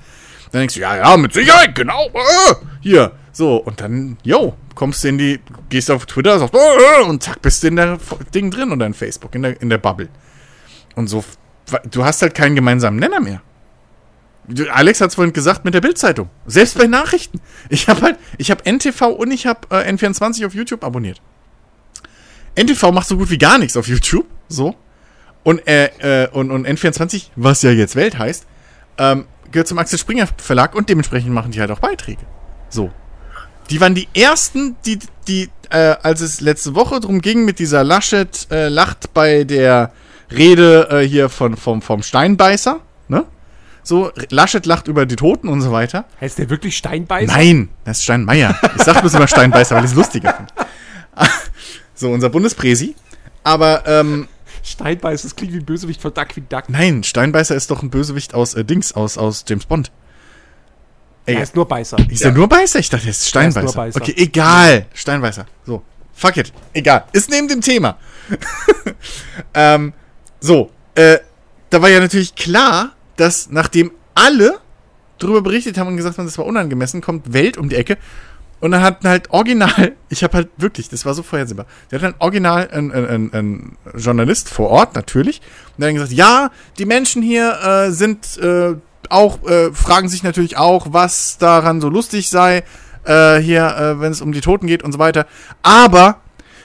dann 0.51 0.63
denkst 0.63 0.75
du, 0.75 0.81
ja, 0.81 0.97
ja, 0.97 1.17
mit 1.17 1.33
Sicherheit, 1.33 1.77
genau, 1.77 2.09
äh, 2.09 2.55
hier. 2.81 3.13
So, 3.31 3.59
und 3.59 3.81
dann, 3.81 4.19
yo, 4.25 4.57
kommst 4.75 5.05
du 5.05 5.09
in 5.09 5.19
die, 5.19 5.39
gehst 5.69 5.93
auf 5.93 6.07
Twitter, 6.07 6.41
sagst, 6.41 6.55
äh, 6.55 7.05
und 7.05 7.23
zack, 7.23 7.41
bist 7.41 7.63
du 7.63 7.69
in 7.69 7.77
der 7.77 8.01
Ding 8.35 8.51
drin 8.51 8.73
und 8.73 8.81
in 8.81 8.95
Facebook, 8.95 9.37
in 9.37 9.43
der, 9.43 9.63
in 9.63 9.71
der 9.71 9.79
Bubble. 9.79 10.09
Und 10.95 11.09
so, 11.09 11.25
du 11.91 12.05
hast 12.05 12.23
halt 12.23 12.35
keinen 12.35 12.57
gemeinsamen 12.57 12.99
Nenner 12.99 13.21
mehr. 13.21 13.43
Alex 14.73 15.01
hat 15.01 15.11
es 15.11 15.15
vorhin 15.15 15.33
gesagt 15.33 15.65
mit 15.65 15.75
der 15.75 15.81
Bildzeitung. 15.81 16.29
Selbst 16.47 16.77
bei 16.77 16.87
Nachrichten. 16.87 17.41
Ich 17.69 17.89
habe 17.89 18.03
halt, 18.03 18.19
ich 18.39 18.51
habe 18.51 18.69
NTV 18.69 19.03
und 19.03 19.31
ich 19.31 19.47
habe 19.47 19.61
äh, 19.71 19.93
N24 19.93 20.47
auf 20.47 20.55
YouTube 20.55 20.83
abonniert. 20.83 21.21
NTV 22.57 22.91
macht 22.91 23.07
so 23.07 23.17
gut 23.17 23.31
wie 23.31 23.39
gar 23.39 23.59
nichts 23.59 23.77
auf 23.77 23.87
YouTube. 23.87 24.27
So. 24.49 24.75
Und, 25.45 25.67
äh, 25.67 26.25
äh, 26.25 26.29
und, 26.31 26.51
und 26.51 26.67
N24, 26.67 27.27
was 27.37 27.63
ja 27.63 27.71
jetzt 27.71 27.97
Welt 27.97 28.19
heißt, 28.19 28.47
ähm, 28.99 29.27
gehört 29.51 29.69
zum 29.69 29.79
Axel 29.79 29.99
Springer 29.99 30.29
Verlag 30.37 30.75
und 30.75 30.89
dementsprechend 30.89 31.33
machen 31.33 31.53
die 31.53 31.61
halt 31.61 31.71
auch 31.71 31.79
Beiträge. 31.79 32.23
So. 32.69 32.91
Die 33.71 33.81
waren 33.81 33.95
die 33.95 34.09
ersten, 34.15 34.77
die, 34.85 34.99
die, 35.29 35.49
äh, 35.71 35.95
als 36.03 36.21
es 36.21 36.41
letzte 36.41 36.75
Woche 36.75 37.01
drum 37.01 37.21
ging 37.21 37.45
mit 37.45 37.59
dieser 37.59 37.85
Laschet 37.85 38.49
äh, 38.51 38.69
lacht 38.69 39.15
bei 39.15 39.45
der 39.45 39.93
Rede 40.31 40.89
äh, 40.91 41.07
hier 41.07 41.29
von, 41.29 41.57
vom, 41.57 41.83
vom 41.83 42.03
Steinbeißer, 42.03 42.81
ne? 43.09 43.25
So, 43.83 44.13
Laschet 44.29 44.67
lacht 44.67 44.89
über 44.89 45.07
die 45.07 45.17
Toten 45.17 45.49
und 45.49 45.63
so 45.63 45.73
weiter. 45.73 46.05
Heißt 46.21 46.39
der 46.39 46.51
wirklich 46.51 46.77
Steinbeißer? 46.77 47.33
Nein, 47.33 47.71
das 47.85 47.99
ist 47.99 48.05
Steinmeier. 48.05 48.55
Ich 48.77 48.83
sag 48.83 49.01
bloß 49.01 49.15
immer 49.15 49.27
Steinbeißer, 49.27 49.75
weil 49.75 49.85
ich 49.85 49.91
es 49.91 49.97
lustiger 49.97 50.35
finde. 50.35 50.53
so, 51.95 52.11
unser 52.11 52.29
Bundespräsi. 52.29 52.95
Aber, 53.43 53.85
ähm. 53.87 54.29
Steinbeißer, 54.63 55.29
das 55.29 55.37
klingt 55.37 55.55
wie 55.55 55.59
ein 55.59 55.65
Bösewicht 55.65 56.03
von 56.03 56.13
Duck 56.13 56.37
wie 56.37 56.43
Duck. 56.43 56.65
Nein, 56.69 57.03
Steinbeißer 57.03 57.55
ist 57.55 57.71
doch 57.71 57.83
ein 57.83 57.89
Bösewicht 57.89 58.35
aus 58.35 58.55
äh, 58.55 58.65
Dings, 58.65 58.93
aus, 58.93 59.17
aus 59.17 59.45
James 59.49 59.65
Bond. 59.65 59.91
Ey, 61.25 61.37
er 61.37 61.43
ist 61.43 61.57
nur 61.57 61.67
Beißer. 61.67 61.97
Ist 62.11 62.21
ja. 62.21 62.29
er 62.29 62.35
nur 62.35 62.49
Beißer? 62.49 62.79
Ich 62.79 62.91
dachte, 62.91 63.07
er 63.07 63.11
ist 63.11 63.27
Steinbeißer. 63.27 63.61
Er 63.61 63.65
ist 63.65 63.75
nur 63.75 63.85
Beißer. 63.85 64.01
Okay, 64.03 64.15
egal. 64.17 64.87
Steinbeißer. 64.93 65.47
So. 65.65 65.83
Fuck 66.13 66.37
it. 66.37 66.53
Egal. 66.75 67.05
Ist 67.13 67.31
neben 67.31 67.49
dem 67.49 67.63
Thema. 67.63 67.97
ähm, 69.55 69.95
so, 70.41 70.71
äh, 70.95 71.19
da 71.71 71.83
war 71.83 71.89
ja 71.89 72.01
natürlich 72.01 72.35
klar, 72.35 72.93
dass 73.17 73.51
nachdem 73.51 73.93
alle 74.15 74.59
drüber 75.19 75.43
berichtet 75.43 75.79
haben 75.79 75.89
und 75.89 75.97
gesagt 75.97 76.19
haben, 76.19 76.25
das 76.25 76.39
war 76.39 76.47
unangemessen, 76.47 77.01
kommt 77.01 77.33
Welt 77.33 77.57
um 77.59 77.69
die 77.69 77.77
Ecke 77.77 77.99
und 78.61 78.73
dann 78.73 78.83
hat 78.83 79.05
halt 79.05 79.31
original, 79.31 79.97
ich 80.09 80.23
habe 80.23 80.35
halt 80.37 80.49
wirklich, 80.57 80.89
das 80.89 81.05
war 81.05 81.15
so 81.15 81.23
vorhersehbar, 81.23 81.67
der 81.91 81.99
hat 82.01 82.05
dann 82.05 82.15
original 82.19 82.69
ein, 82.71 82.93
ein, 82.93 83.09
ein, 83.09 83.31
ein 83.33 83.77
Journalist 83.97 84.49
vor 84.49 84.71
Ort, 84.71 84.95
natürlich, 84.95 85.41
und 85.77 85.85
hat 85.85 85.93
gesagt, 85.93 86.13
ja, 86.13 86.51
die 86.79 86.87
Menschen 86.87 87.23
hier 87.23 87.59
äh, 87.63 87.91
sind 87.91 88.39
äh, 88.39 88.75
auch, 89.09 89.43
äh, 89.49 89.73
fragen 89.73 90.09
sich 90.09 90.23
natürlich 90.23 90.57
auch, 90.57 90.89
was 90.91 91.39
daran 91.39 91.81
so 91.81 91.89
lustig 91.89 92.29
sei, 92.31 92.63
äh, 93.05 93.39
hier, 93.39 93.77
äh, 93.77 94.01
wenn 94.01 94.13
es 94.13 94.21
um 94.21 94.33
die 94.33 94.41
Toten 94.41 94.67
geht 94.67 94.83
und 94.83 94.93
so 94.93 94.99
weiter. 94.99 95.27
Aber 95.63 96.21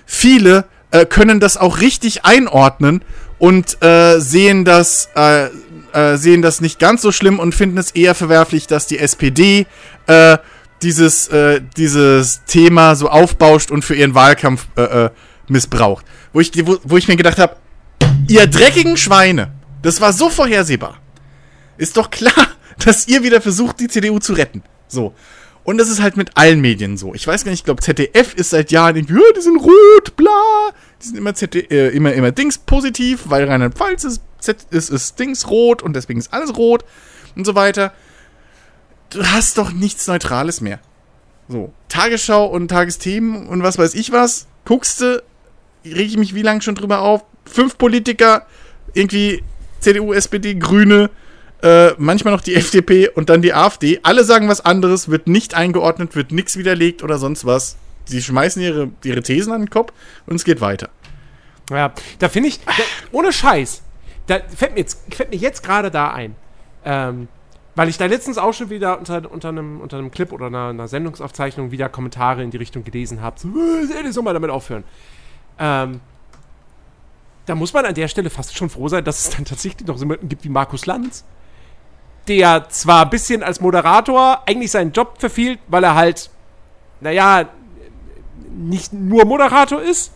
viele 0.05 0.65
äh, 0.91 1.05
können 1.05 1.39
das 1.39 1.57
auch 1.57 1.79
richtig 1.79 2.25
einordnen 2.25 3.03
und 3.37 3.81
äh, 3.83 4.19
sehen 4.19 4.65
das, 4.65 5.09
äh, 5.15 5.47
äh, 5.93 6.17
sehen 6.17 6.41
das 6.41 6.61
nicht 6.61 6.79
ganz 6.79 7.01
so 7.01 7.11
schlimm 7.11 7.39
und 7.39 7.53
finden 7.53 7.77
es 7.77 7.91
eher 7.91 8.15
verwerflich, 8.15 8.67
dass 8.67 8.87
die 8.87 8.99
SPD 8.99 9.67
äh, 10.07 10.37
dieses, 10.81 11.27
äh, 11.29 11.61
dieses 11.77 12.43
Thema 12.45 12.95
so 12.95 13.09
aufbauscht 13.09 13.71
und 13.71 13.83
für 13.83 13.95
ihren 13.95 14.13
Wahlkampf 14.15 14.67
äh, 14.77 15.05
äh, 15.05 15.09
missbraucht. 15.47 16.05
Wo 16.33 16.39
ich, 16.39 16.51
wo, 16.65 16.77
wo 16.83 16.97
ich 16.97 17.07
mir 17.07 17.15
gedacht 17.15 17.39
habe, 17.39 17.55
ihr 18.27 18.47
dreckigen 18.47 18.97
Schweine, 18.97 19.51
das 19.81 20.01
war 20.01 20.13
so 20.13 20.29
vorhersehbar. 20.29 20.99
Ist 21.77 21.97
doch 21.97 22.09
klar, 22.09 22.33
dass 22.85 23.07
ihr 23.07 23.23
wieder 23.23 23.41
versucht, 23.41 23.79
die 23.79 23.87
CDU 23.87 24.19
zu 24.19 24.33
retten. 24.33 24.63
So. 24.87 25.13
Und 25.65 25.79
das 25.79 25.89
ist 25.89 25.99
halt 25.99 26.15
mit 26.15 26.37
allen 26.37 26.61
Medien 26.61 26.95
so. 26.95 27.15
Ich 27.15 27.25
weiß 27.25 27.43
gar 27.43 27.49
nicht, 27.49 27.61
ich 27.61 27.65
glaube, 27.65 27.81
ZDF 27.81 28.35
ist 28.35 28.51
seit 28.51 28.71
Jahren 28.71 28.95
irgendwie, 28.95 29.19
die 29.35 29.41
sind 29.41 29.57
rot, 29.57 30.15
bla. 30.15 30.69
Die 31.01 31.07
sind 31.07 31.17
immer, 31.17 31.33
ZD, 31.33 31.71
äh, 31.71 31.89
immer, 31.89 32.13
immer 32.13 32.31
Dings 32.31 32.59
positiv, 32.59 33.23
weil 33.25 33.49
Rheinland-Pfalz 33.49 34.03
ist, 34.03 34.21
ist, 34.69 34.91
ist 34.91 35.19
Dings 35.19 35.49
rot 35.49 35.81
und 35.81 35.95
deswegen 35.95 36.19
ist 36.19 36.31
alles 36.31 36.55
rot 36.55 36.85
und 37.35 37.45
so 37.45 37.55
weiter. 37.55 37.93
Du 39.09 39.25
hast 39.25 39.57
doch 39.57 39.71
nichts 39.71 40.05
Neutrales 40.05 40.61
mehr. 40.61 40.79
So. 41.49 41.73
Tagesschau 41.89 42.45
und 42.45 42.67
Tagesthemen 42.67 43.47
und 43.47 43.63
was 43.63 43.79
weiß 43.79 43.95
ich 43.95 44.11
was. 44.11 44.45
Guckst 44.65 45.01
du, 45.01 45.23
reg 45.83 46.05
ich 46.05 46.17
mich 46.17 46.35
wie 46.35 46.43
lange 46.43 46.61
schon 46.61 46.75
drüber 46.75 46.99
auf. 47.01 47.23
Fünf 47.43 47.79
Politiker, 47.79 48.45
irgendwie 48.93 49.43
CDU, 49.79 50.13
SPD, 50.13 50.53
Grüne, 50.53 51.09
äh, 51.65 51.95
manchmal 51.97 52.33
noch 52.33 52.41
die 52.41 52.55
FDP 52.55 53.09
und 53.09 53.29
dann 53.29 53.41
die 53.41 53.53
AfD. 53.53 53.99
Alle 54.03 54.23
sagen 54.23 54.47
was 54.47 54.61
anderes, 54.61 55.09
wird 55.09 55.27
nicht 55.27 55.55
eingeordnet, 55.55 56.15
wird 56.15 56.31
nichts 56.31 56.57
widerlegt 56.57 57.03
oder 57.03 57.17
sonst 57.17 57.45
was. 57.45 57.77
Sie 58.05 58.21
schmeißen 58.21 58.61
ihre, 58.61 58.91
ihre 59.03 59.23
Thesen 59.23 59.51
an 59.51 59.63
den 59.63 59.69
Kopf 59.69 59.91
und 60.27 60.35
es 60.35 60.45
geht 60.45 60.61
weiter. 60.61 60.89
Ja, 61.71 61.93
da 62.19 62.29
finde 62.29 62.49
ich, 62.49 62.59
da, 62.63 62.71
ohne 63.11 63.33
Scheiß, 63.33 63.81
da 64.27 64.39
fällt 64.55 64.73
mir 64.73 64.81
jetzt, 64.81 65.01
fällt 65.13 65.31
mir 65.31 65.37
jetzt 65.37 65.63
gerade 65.63 65.89
da 65.89 66.11
ein. 66.11 66.35
Ähm, 66.85 67.27
weil 67.73 67.89
ich 67.89 67.97
da 67.97 68.05
letztens 68.05 68.37
auch 68.37 68.53
schon 68.53 68.69
wieder 68.69 68.99
unter, 68.99 69.29
unter, 69.29 69.49
einem, 69.49 69.81
unter 69.81 69.97
einem 69.97 70.11
Clip 70.11 70.31
oder 70.31 70.45
einer, 70.45 70.67
einer 70.69 70.87
Sendungsaufzeichnung 70.87 71.71
wieder 71.71 71.89
Kommentare 71.89 72.43
in 72.43 72.51
die 72.51 72.57
Richtung 72.57 72.83
gelesen 72.83 73.21
habe. 73.21 73.39
So, 73.39 73.49
äh, 73.49 74.11
soll 74.11 74.23
mal 74.23 74.33
damit 74.33 74.51
aufhören. 74.51 74.83
Ähm, 75.59 75.99
da 77.47 77.55
muss 77.55 77.73
man 77.73 77.85
an 77.85 77.93
der 77.95 78.07
Stelle 78.07 78.29
fast 78.29 78.55
schon 78.55 78.69
froh 78.69 78.87
sein, 78.87 79.03
dass 79.03 79.27
es 79.27 79.35
dann 79.35 79.45
tatsächlich 79.45 79.87
noch 79.87 79.97
so 79.97 80.03
jemanden 80.03 80.29
gibt 80.29 80.43
wie 80.43 80.49
Markus 80.49 80.85
Lanz, 80.85 81.25
der 82.27 82.69
zwar 82.69 83.03
ein 83.03 83.09
bisschen 83.09 83.43
als 83.43 83.61
Moderator 83.61 84.41
eigentlich 84.45 84.71
seinen 84.71 84.91
Job 84.91 85.15
verfehlt, 85.19 85.59
weil 85.67 85.83
er 85.83 85.95
halt, 85.95 86.29
naja, 87.01 87.47
nicht 88.55 88.93
nur 88.93 89.25
Moderator 89.25 89.81
ist. 89.81 90.11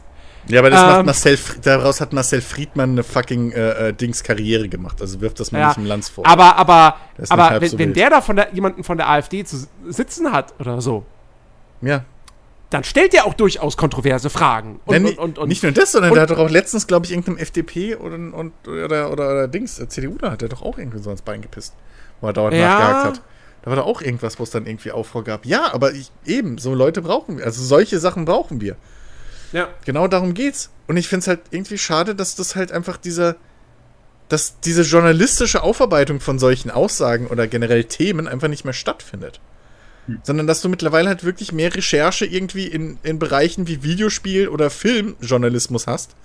Ja, 0.47 0.59
aber 0.59 0.71
das 0.71 0.81
ähm, 0.81 0.87
macht 0.87 1.05
Marcel, 1.05 1.37
daraus 1.61 2.01
hat 2.01 2.11
Marcel 2.13 2.41
Friedmann 2.41 2.91
eine 2.91 3.03
fucking 3.03 3.51
äh, 3.51 3.89
äh, 3.89 3.93
Dings 3.93 4.23
Karriere 4.23 4.67
gemacht. 4.67 4.99
Also 5.01 5.21
wirft 5.21 5.39
das 5.39 5.51
mal 5.51 5.59
ja, 5.59 5.67
nicht 5.67 5.77
im 5.77 5.85
Lanz 5.85 6.09
vor. 6.09 6.25
Aber, 6.25 6.55
aber, 6.55 6.95
aber 7.29 7.61
wenn, 7.61 7.69
so 7.69 7.77
wenn 7.77 7.93
der 7.93 8.09
da 8.09 8.21
von 8.21 8.35
der, 8.35 8.49
jemanden 8.53 8.83
von 8.83 8.97
der 8.97 9.09
AfD 9.09 9.43
zu 9.43 9.67
sitzen 9.87 10.31
hat 10.31 10.53
oder 10.59 10.81
so. 10.81 11.05
Ja. 11.81 12.03
Dann 12.71 12.83
stellt 12.83 13.13
er 13.13 13.25
auch 13.25 13.33
durchaus 13.33 13.77
kontroverse 13.77 14.29
Fragen. 14.29 14.79
Und, 14.85 15.07
ja, 15.07 15.19
und, 15.19 15.37
und, 15.37 15.49
nicht 15.49 15.61
nur 15.61 15.71
das, 15.71 15.91
sondern 15.91 16.13
der 16.13 16.23
hat 16.23 16.29
doch 16.31 16.39
auch 16.39 16.49
letztens, 16.49 16.87
glaube 16.87 17.05
ich, 17.05 17.11
irgendeinem 17.11 17.37
FDP 17.37 17.95
oder, 17.95 18.17
oder, 18.67 19.11
oder, 19.11 19.31
oder 19.31 19.47
Dings, 19.47 19.79
äh, 19.79 19.87
CDU, 19.87 20.17
da 20.17 20.31
hat 20.31 20.41
er 20.41 20.49
doch 20.49 20.61
auch 20.61 20.77
irgendwie 20.77 20.99
so 20.99 21.11
ins 21.11 21.21
Bein 21.21 21.41
gepisst 21.41 21.73
wo 22.21 22.27
er 22.27 22.33
dauernd 22.33 22.55
ja. 22.55 22.67
nachgehakt 22.67 23.05
hat. 23.05 23.21
Da 23.61 23.69
war 23.69 23.75
da 23.75 23.81
auch 23.83 24.01
irgendwas, 24.01 24.39
wo 24.39 24.43
es 24.43 24.51
dann 24.51 24.65
irgendwie 24.65 24.91
Aufruhr 24.91 25.23
gab. 25.23 25.45
Ja, 25.45 25.73
aber 25.73 25.93
ich, 25.93 26.11
eben, 26.25 26.57
so 26.57 26.73
Leute 26.73 27.01
brauchen 27.01 27.37
wir. 27.37 27.45
Also 27.45 27.63
solche 27.63 27.99
Sachen 27.99 28.25
brauchen 28.25 28.61
wir. 28.61 28.75
Ja. 29.51 29.67
Genau 29.85 30.07
darum 30.07 30.33
geht's. 30.33 30.69
Und 30.87 30.97
ich 30.97 31.07
finde 31.07 31.21
es 31.21 31.27
halt 31.27 31.41
irgendwie 31.51 31.77
schade, 31.77 32.15
dass 32.15 32.35
das 32.35 32.55
halt 32.55 32.71
einfach 32.71 32.97
dieser, 32.97 33.35
dass 34.29 34.59
diese 34.61 34.83
journalistische 34.83 35.61
Aufarbeitung 35.61 36.19
von 36.19 36.39
solchen 36.39 36.71
Aussagen 36.71 37.27
oder 37.27 37.47
generell 37.47 37.83
Themen 37.83 38.27
einfach 38.27 38.47
nicht 38.47 38.63
mehr 38.63 38.73
stattfindet. 38.73 39.39
Hm. 40.05 40.21
Sondern 40.23 40.47
dass 40.47 40.61
du 40.61 40.69
mittlerweile 40.69 41.09
halt 41.09 41.23
wirklich 41.23 41.51
mehr 41.51 41.73
Recherche 41.73 42.25
irgendwie 42.25 42.67
in, 42.67 42.97
in 43.03 43.19
Bereichen 43.19 43.67
wie 43.67 43.83
Videospiel 43.83 44.47
oder 44.47 44.69
Filmjournalismus 44.69 45.85
hast, 45.85 46.15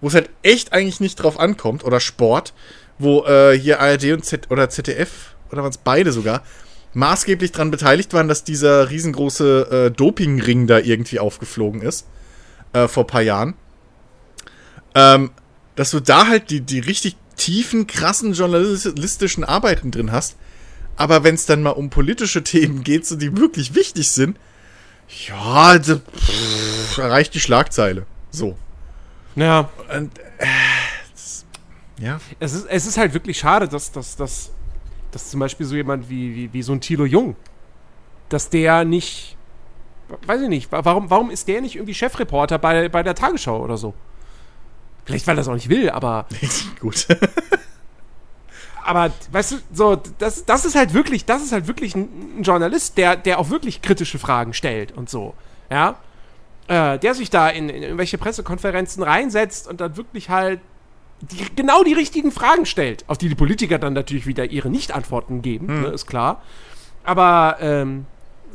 wo 0.00 0.08
es 0.08 0.14
halt 0.14 0.30
echt 0.42 0.72
eigentlich 0.72 1.00
nicht 1.00 1.16
drauf 1.16 1.38
ankommt, 1.38 1.84
oder 1.84 2.00
Sport, 2.00 2.54
wo 2.98 3.24
äh, 3.26 3.58
hier 3.58 3.80
ARD 3.80 4.12
und 4.12 4.24
Z 4.24 4.50
oder 4.50 4.70
ZDF 4.70 5.34
oder 5.50 5.62
waren 5.62 5.70
es 5.70 5.78
beide 5.78 6.12
sogar, 6.12 6.42
maßgeblich 6.94 7.52
daran 7.52 7.70
beteiligt 7.70 8.12
waren, 8.12 8.28
dass 8.28 8.44
dieser 8.44 8.90
riesengroße 8.90 9.86
äh, 9.86 9.90
Dopingring 9.90 10.66
da 10.66 10.78
irgendwie 10.78 11.18
aufgeflogen 11.18 11.82
ist. 11.82 12.06
Äh, 12.72 12.88
vor 12.88 13.04
ein 13.04 13.08
paar 13.08 13.22
Jahren. 13.22 13.54
Ähm, 14.94 15.30
dass 15.76 15.90
du 15.90 16.00
da 16.00 16.26
halt 16.26 16.50
die, 16.50 16.60
die 16.60 16.80
richtig 16.80 17.16
tiefen, 17.36 17.86
krassen 17.86 18.32
journalistischen 18.32 19.44
Arbeiten 19.44 19.90
drin 19.90 20.12
hast. 20.12 20.36
Aber 20.96 21.22
wenn 21.22 21.36
es 21.36 21.46
dann 21.46 21.62
mal 21.62 21.70
um 21.70 21.90
politische 21.90 22.42
Themen 22.44 22.84
geht, 22.84 23.06
so 23.06 23.16
die 23.16 23.36
wirklich 23.36 23.74
wichtig 23.74 24.10
sind, 24.10 24.38
ja, 25.26 25.78
das, 25.78 26.00
pff, 26.00 26.98
erreicht 26.98 27.32
die 27.32 27.40
Schlagzeile. 27.40 28.04
So. 28.30 28.58
Ja. 29.36 29.70
Und, 29.94 30.18
äh, 30.18 30.46
das, 31.14 31.46
ja. 31.98 32.20
Es 32.40 32.52
ist, 32.52 32.66
es 32.68 32.86
ist 32.86 32.98
halt 32.98 33.14
wirklich 33.14 33.38
schade, 33.38 33.68
dass, 33.68 33.92
dass, 33.92 34.16
dass 34.16 34.50
dass 35.10 35.30
zum 35.30 35.40
Beispiel 35.40 35.66
so 35.66 35.74
jemand 35.74 36.08
wie, 36.08 36.34
wie, 36.34 36.52
wie 36.52 36.62
so 36.62 36.72
ein 36.72 36.80
Thilo 36.80 37.04
Jung, 37.04 37.36
dass 38.28 38.50
der 38.50 38.84
nicht, 38.84 39.36
weiß 40.26 40.42
ich 40.42 40.48
nicht, 40.48 40.70
warum, 40.70 41.10
warum 41.10 41.30
ist 41.30 41.48
der 41.48 41.60
nicht 41.60 41.76
irgendwie 41.76 41.94
Chefreporter 41.94 42.58
bei, 42.58 42.88
bei 42.88 43.02
der 43.02 43.14
Tagesschau 43.14 43.62
oder 43.62 43.76
so? 43.76 43.94
Vielleicht, 45.04 45.26
weil 45.26 45.38
er 45.38 45.40
es 45.40 45.48
auch 45.48 45.54
nicht 45.54 45.70
will, 45.70 45.88
aber. 45.88 46.26
Gut. 46.80 47.06
aber, 48.84 49.10
weißt 49.32 49.52
du, 49.52 49.56
so, 49.72 49.96
das, 50.18 50.44
das 50.44 50.66
ist 50.66 50.74
halt 50.74 50.92
wirklich, 50.92 51.24
das 51.24 51.42
ist 51.42 51.52
halt 51.52 51.66
wirklich 51.66 51.94
ein, 51.94 52.40
ein 52.40 52.42
Journalist, 52.42 52.98
der, 52.98 53.16
der 53.16 53.38
auch 53.38 53.48
wirklich 53.48 53.80
kritische 53.80 54.18
Fragen 54.18 54.52
stellt 54.52 54.92
und 54.92 55.08
so. 55.08 55.34
Ja. 55.70 55.96
Äh, 56.66 56.98
der 56.98 57.14
sich 57.14 57.30
da 57.30 57.48
in, 57.48 57.70
in 57.70 57.82
irgendwelche 57.82 58.18
Pressekonferenzen 58.18 59.02
reinsetzt 59.02 59.66
und 59.66 59.80
dann 59.80 59.96
wirklich 59.96 60.28
halt 60.28 60.60
die, 61.20 61.46
genau 61.56 61.82
die 61.84 61.94
richtigen 61.94 62.32
Fragen 62.32 62.66
stellt, 62.66 63.04
auf 63.08 63.18
die 63.18 63.28
die 63.28 63.34
Politiker 63.34 63.78
dann 63.78 63.92
natürlich 63.92 64.26
wieder 64.26 64.44
ihre 64.44 64.70
Nicht-Antworten 64.70 65.42
geben, 65.42 65.68
hm. 65.68 65.82
ne, 65.82 65.88
ist 65.88 66.06
klar. 66.06 66.42
Aber 67.04 67.56
ähm, 67.60 68.06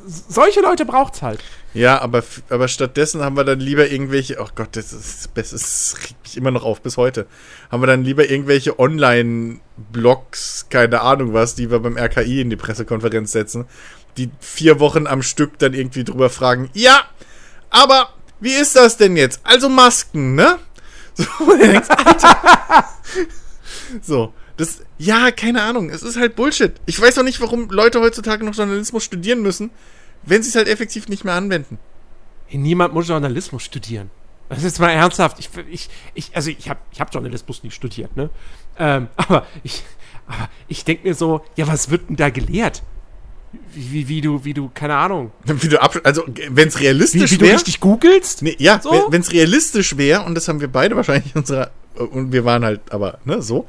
solche 0.05 0.61
Leute 0.61 0.85
braucht's 0.85 1.21
halt. 1.21 1.39
Ja, 1.73 1.99
aber, 2.01 2.23
aber 2.49 2.67
stattdessen 2.67 3.21
haben 3.21 3.35
wir 3.35 3.43
dann 3.43 3.59
lieber 3.59 3.89
irgendwelche, 3.89 4.39
oh 4.39 4.47
Gott, 4.53 4.69
das 4.73 4.93
ist 4.93 5.31
das 5.35 5.95
regt 5.99 6.15
mich 6.23 6.37
immer 6.37 6.51
noch 6.51 6.63
auf 6.63 6.81
bis 6.81 6.97
heute. 6.97 7.25
Haben 7.71 7.81
wir 7.81 7.87
dann 7.87 8.03
lieber 8.03 8.29
irgendwelche 8.29 8.77
Online-Blogs, 8.77 10.67
keine 10.69 11.01
Ahnung 11.01 11.33
was, 11.33 11.55
die 11.55 11.71
wir 11.71 11.79
beim 11.79 11.97
RKI 11.97 12.41
in 12.41 12.51
die 12.51 12.55
Pressekonferenz 12.55 13.31
setzen, 13.31 13.65
die 14.17 14.29
vier 14.39 14.79
Wochen 14.79 15.07
am 15.07 15.23
Stück 15.23 15.57
dann 15.57 15.73
irgendwie 15.73 16.03
drüber 16.03 16.29
fragen, 16.29 16.69
ja, 16.73 17.05
aber 17.71 18.09
wie 18.39 18.53
ist 18.53 18.75
das 18.75 18.97
denn 18.97 19.17
jetzt? 19.17 19.41
Also 19.43 19.69
Masken, 19.69 20.35
ne? 20.35 20.59
So, 21.15 21.57
denkst, 21.57 21.89
Alter. 21.89 22.85
so, 24.01 24.33
das, 24.57 24.81
ja, 24.97 25.31
keine 25.31 25.61
Ahnung, 25.61 25.89
es 25.89 26.03
ist 26.03 26.17
halt 26.17 26.35
Bullshit. 26.35 26.73
Ich 26.85 26.99
weiß 26.99 27.17
auch 27.19 27.23
nicht, 27.23 27.41
warum 27.41 27.69
Leute 27.69 27.99
heutzutage 27.99 28.45
noch 28.45 28.55
Journalismus 28.55 29.03
studieren 29.03 29.41
müssen, 29.41 29.71
wenn 30.23 30.43
sie 30.43 30.49
es 30.49 30.55
halt 30.55 30.67
effektiv 30.67 31.07
nicht 31.07 31.23
mehr 31.23 31.33
anwenden. 31.33 31.79
Hey, 32.47 32.59
niemand 32.59 32.93
muss 32.93 33.07
Journalismus 33.07 33.63
studieren. 33.63 34.09
Das 34.49 34.59
ist 34.59 34.65
jetzt 34.65 34.79
mal 34.79 34.91
ernsthaft. 34.91 35.39
Ich, 35.39 35.49
ich, 35.69 35.89
ich 36.13 36.35
also 36.35 36.49
ich 36.51 36.69
habe 36.69 36.79
ich 36.91 37.01
hab 37.01 37.13
Journalismus 37.13 37.63
nicht 37.63 37.73
studiert, 37.73 38.15
ne? 38.15 38.29
Ähm, 38.77 39.07
aber 39.15 39.47
ich, 39.63 39.83
aber 40.27 40.49
ich 40.67 40.83
denke 40.85 41.07
mir 41.07 41.15
so, 41.15 41.43
ja, 41.55 41.67
was 41.67 41.89
wird 41.89 42.09
denn 42.09 42.15
da 42.15 42.29
gelehrt? 42.29 42.83
Wie, 43.73 44.07
wie, 44.07 44.21
du, 44.21 44.43
wie 44.45 44.53
du, 44.53 44.69
keine 44.73 44.95
Ahnung. 44.95 45.31
Wie 45.45 45.67
du 45.67 45.81
ab, 45.81 45.99
also, 46.03 46.23
wenn 46.49 46.67
es 46.67 46.79
realistisch 46.79 47.21
wäre. 47.21 47.29
Wie, 47.31 47.45
wie 47.45 47.49
du 47.49 47.53
richtig 47.53 47.79
googelst? 47.79 48.41
Nee, 48.41 48.55
ja, 48.59 48.79
so? 48.81 49.07
wenn 49.09 49.21
es 49.21 49.31
realistisch 49.31 49.97
wäre, 49.97 50.21
und 50.23 50.35
das 50.35 50.47
haben 50.47 50.61
wir 50.61 50.67
beide 50.67 50.95
wahrscheinlich 50.95 51.33
in 51.33 51.41
unserer, 51.41 51.71
und 51.95 52.31
wir 52.31 52.45
waren 52.45 52.63
halt, 52.63 52.81
aber, 52.91 53.19
ne, 53.25 53.41
so, 53.41 53.67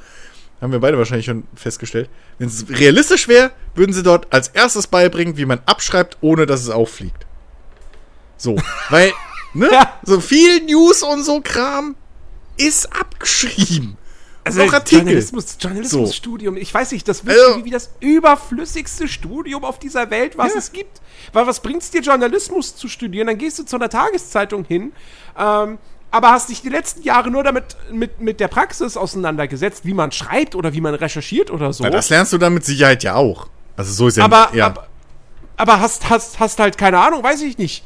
haben 0.60 0.72
wir 0.72 0.80
beide 0.80 0.98
wahrscheinlich 0.98 1.26
schon 1.26 1.44
festgestellt. 1.54 2.08
Wenn 2.38 2.48
es 2.48 2.66
realistisch 2.68 3.28
wäre, 3.28 3.50
würden 3.74 3.92
sie 3.92 4.02
dort 4.02 4.32
als 4.32 4.48
erstes 4.48 4.86
beibringen, 4.86 5.36
wie 5.36 5.44
man 5.46 5.60
abschreibt, 5.66 6.18
ohne 6.20 6.46
dass 6.46 6.62
es 6.62 6.70
auffliegt. 6.70 7.26
So, 8.36 8.56
weil, 8.90 9.12
ne, 9.52 9.68
ja. 9.70 9.98
so 10.02 10.20
viel 10.20 10.64
News 10.64 11.02
und 11.02 11.24
so 11.24 11.40
Kram 11.42 11.96
ist 12.56 12.94
abgeschrieben. 12.94 13.96
Also 14.46 14.62
noch 14.64 14.72
Artikel. 14.74 14.98
Journalismus, 15.04 15.56
Journalismusstudium, 15.58 16.56
ich 16.58 16.72
weiß 16.72 16.92
nicht, 16.92 17.08
das 17.08 17.24
wirkt 17.24 17.40
Also- 17.40 17.64
wie 17.64 17.70
das 17.70 17.90
überflüssigste 18.00 19.08
Studium 19.08 19.64
auf 19.64 19.78
dieser 19.78 20.10
Welt, 20.10 20.36
was 20.36 20.52
Ja. 20.52 20.58
es 20.58 20.72
gibt. 20.72 21.00
Weil 21.32 21.46
was 21.46 21.60
bringt's 21.60 21.90
dir, 21.90 22.02
Journalismus 22.02 22.76
zu 22.76 22.86
studieren? 22.88 23.26
Dann 23.26 23.38
gehst 23.38 23.58
du 23.58 23.64
zu 23.64 23.76
einer 23.76 23.88
Tageszeitung 23.88 24.64
hin, 24.64 24.92
ähm, 25.38 25.78
aber 26.10 26.30
hast 26.30 26.50
dich 26.50 26.60
die 26.62 26.68
letzten 26.68 27.02
Jahre 27.02 27.30
nur 27.30 27.42
damit 27.42 27.76
mit, 27.90 28.20
mit 28.20 28.38
der 28.38 28.48
Praxis 28.48 28.96
auseinandergesetzt, 28.96 29.84
wie 29.86 29.94
man 29.94 30.12
schreibt 30.12 30.54
oder 30.54 30.72
wie 30.74 30.80
man 30.82 30.94
recherchiert 30.94 31.50
oder 31.50 31.72
so. 31.72 31.82
Na, 31.82 31.90
das 31.90 32.10
lernst 32.10 32.32
du 32.32 32.38
dann 32.38 32.52
mit 32.54 32.64
Sicherheit 32.64 33.02
ja 33.02 33.14
auch. 33.14 33.48
Also 33.76 33.92
so 33.92 34.08
ist 34.08 34.18
ja, 34.18 34.24
aber, 34.24 34.50
ja. 34.52 34.66
aber, 34.66 34.86
aber 35.56 35.80
hast, 35.80 36.08
hast, 36.10 36.38
hast 36.38 36.60
halt 36.60 36.76
keine 36.78 36.98
Ahnung, 36.98 37.22
weiß 37.22 37.40
ich 37.42 37.56
nicht. 37.58 37.82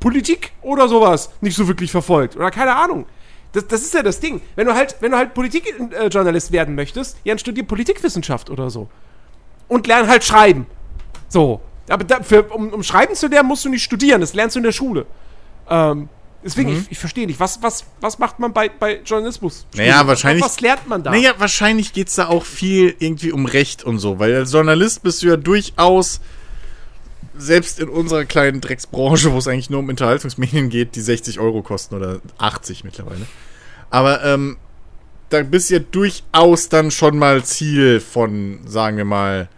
Politik 0.00 0.52
oder 0.60 0.88
sowas 0.88 1.30
nicht 1.40 1.56
so 1.56 1.66
wirklich 1.68 1.90
verfolgt. 1.90 2.36
Oder 2.36 2.50
keine 2.50 2.74
Ahnung. 2.76 3.06
Das, 3.56 3.66
das 3.68 3.82
ist 3.82 3.94
ja 3.94 4.02
das 4.02 4.20
Ding. 4.20 4.40
Wenn 4.54 4.66
du 4.66 4.74
halt, 4.74 4.96
wenn 5.00 5.10
du 5.12 5.16
halt 5.16 5.32
Politikjournalist 5.34 6.52
werden 6.52 6.74
möchtest, 6.74 7.16
ja, 7.24 7.32
dann 7.32 7.38
studier 7.38 7.64
Politikwissenschaft 7.64 8.50
oder 8.50 8.70
so. 8.70 8.88
Und 9.68 9.86
lern 9.86 10.08
halt 10.08 10.24
schreiben. 10.24 10.66
So. 11.28 11.60
Aber 11.88 12.04
dafür, 12.04 12.54
um, 12.54 12.72
um 12.72 12.82
schreiben 12.82 13.14
zu 13.14 13.28
lernen, 13.28 13.48
musst 13.48 13.64
du 13.64 13.68
nicht 13.68 13.82
studieren. 13.84 14.20
Das 14.20 14.34
lernst 14.34 14.56
du 14.56 14.60
in 14.60 14.64
der 14.64 14.72
Schule. 14.72 15.06
Ähm, 15.70 16.08
deswegen, 16.44 16.70
Mhm. 16.72 16.78
ich, 16.82 16.92
ich 16.92 16.98
verstehe 16.98 17.26
nicht. 17.26 17.40
Was, 17.40 17.62
was, 17.62 17.84
was 18.00 18.18
macht 18.18 18.38
man 18.38 18.52
bei, 18.52 18.68
bei 18.68 19.00
Journalismus? 19.04 19.66
Naja, 19.74 20.06
wahrscheinlich- 20.06 20.44
Was, 20.44 20.52
was 20.56 20.60
lernt 20.60 20.88
man 20.88 21.02
da? 21.02 21.10
Naja, 21.12 21.32
wahrscheinlich 21.38 21.92
geht 21.92 22.08
es 22.08 22.16
da 22.16 22.26
auch 22.28 22.44
viel 22.44 22.94
irgendwie 22.98 23.32
um 23.32 23.46
Recht 23.46 23.84
und 23.84 23.98
so, 23.98 24.18
weil 24.18 24.34
als 24.34 24.52
Journalist 24.52 25.02
bist 25.02 25.22
du 25.22 25.28
ja 25.28 25.36
durchaus, 25.36 26.20
selbst 27.38 27.80
in 27.80 27.88
unserer 27.88 28.24
kleinen 28.24 28.60
Drecksbranche, 28.60 29.32
wo 29.32 29.38
es 29.38 29.46
eigentlich 29.46 29.68
nur 29.70 29.80
um 29.80 29.88
Unterhaltungsmedien 29.88 30.68
geht, 30.70 30.96
die 30.96 31.00
60 31.02 31.38
Euro 31.38 31.62
kosten 31.62 31.94
oder 31.94 32.20
80 32.38 32.82
mittlerweile. 32.82 33.26
Aber 33.90 34.24
ähm, 34.24 34.56
da 35.28 35.42
bist 35.42 35.70
du 35.70 35.74
ja 35.74 35.80
durchaus 35.80 36.68
dann 36.68 36.90
schon 36.90 37.18
mal 37.18 37.44
Ziel 37.44 38.00
von, 38.00 38.60
sagen 38.66 38.96
wir 38.96 39.04
mal, 39.04 39.48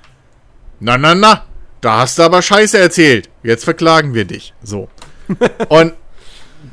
na, 0.80 0.96
na, 0.96 1.14
na, 1.14 1.44
da 1.80 2.00
hast 2.00 2.18
du 2.18 2.22
aber 2.22 2.42
Scheiße 2.42 2.78
erzählt. 2.78 3.28
Jetzt 3.42 3.64
verklagen 3.64 4.14
wir 4.14 4.24
dich. 4.24 4.54
So. 4.62 4.88
Und 5.68 5.94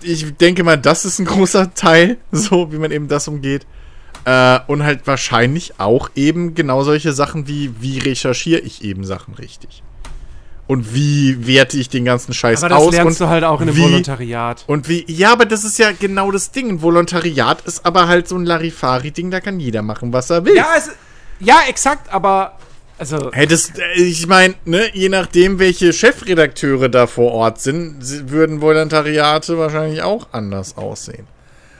ich 0.02 0.36
denke 0.38 0.64
mal, 0.64 0.78
das 0.78 1.06
ist 1.06 1.20
ein 1.20 1.26
großer 1.26 1.74
Teil, 1.74 2.18
so 2.32 2.72
wie 2.72 2.78
man 2.78 2.92
eben 2.92 3.08
das 3.08 3.28
umgeht. 3.28 3.66
Äh, 4.26 4.60
und 4.68 4.84
halt 4.84 5.06
wahrscheinlich 5.06 5.80
auch 5.80 6.10
eben 6.16 6.56
genau 6.56 6.84
solche 6.84 7.14
Sachen 7.14 7.48
wie, 7.48 7.80
wie 7.80 8.00
recherchiere 8.00 8.60
ich 8.60 8.84
eben 8.84 9.04
Sachen 9.04 9.36
richtig? 9.36 9.84
Und 10.68 10.96
wie 10.96 11.46
werte 11.46 11.78
ich 11.78 11.90
den 11.90 12.06
ganzen 12.06 12.34
Scheiß 12.34 12.64
aber 12.64 12.70
das 12.76 12.84
aus? 12.84 12.92
lernst 12.94 13.22
und 13.22 13.28
du 13.28 13.30
halt 13.32 13.44
auch 13.44 13.62
in 13.62 13.70
einem 13.70 13.78
wie, 13.78 13.82
Volontariat. 13.84 14.64
Und 14.68 14.90
wie, 14.90 15.06
ja, 15.08 15.32
aber 15.32 15.46
das 15.46 15.64
ist 15.64 15.78
ja 15.78 15.92
genau 15.92 16.32
das 16.32 16.52
Ding. 16.52 16.70
Ein 16.70 16.82
Volontariat 16.82 17.62
ist 17.66 17.86
aber 17.86 18.08
halt 18.08 18.28
so 18.28 18.36
ein 18.36 18.46
Larifari-Ding, 18.46 19.30
da 19.30 19.42
kann 19.42 19.60
jeder 19.60 19.84
machen, 19.84 20.12
was 20.12 20.30
er 20.32 20.44
will. 20.44 20.56
Ja, 20.56 20.70
es, 20.76 20.90
ja, 21.40 21.60
exakt, 21.68 22.12
aber 22.12 22.58
also 22.98 23.30
Hättest, 23.34 23.78
äh, 23.78 23.92
ich 24.02 24.26
meine, 24.26 24.56
ne, 24.66 24.90
je 24.94 25.10
nachdem, 25.10 25.60
welche 25.60 25.92
Chefredakteure 25.94 26.90
da 26.90 27.06
vor 27.08 27.32
Ort 27.34 27.60
sind, 27.62 27.98
würden 28.32 28.62
Volontariate 28.62 29.58
wahrscheinlich 29.60 30.02
auch 30.02 30.28
anders 30.32 30.78
aussehen. 30.78 31.28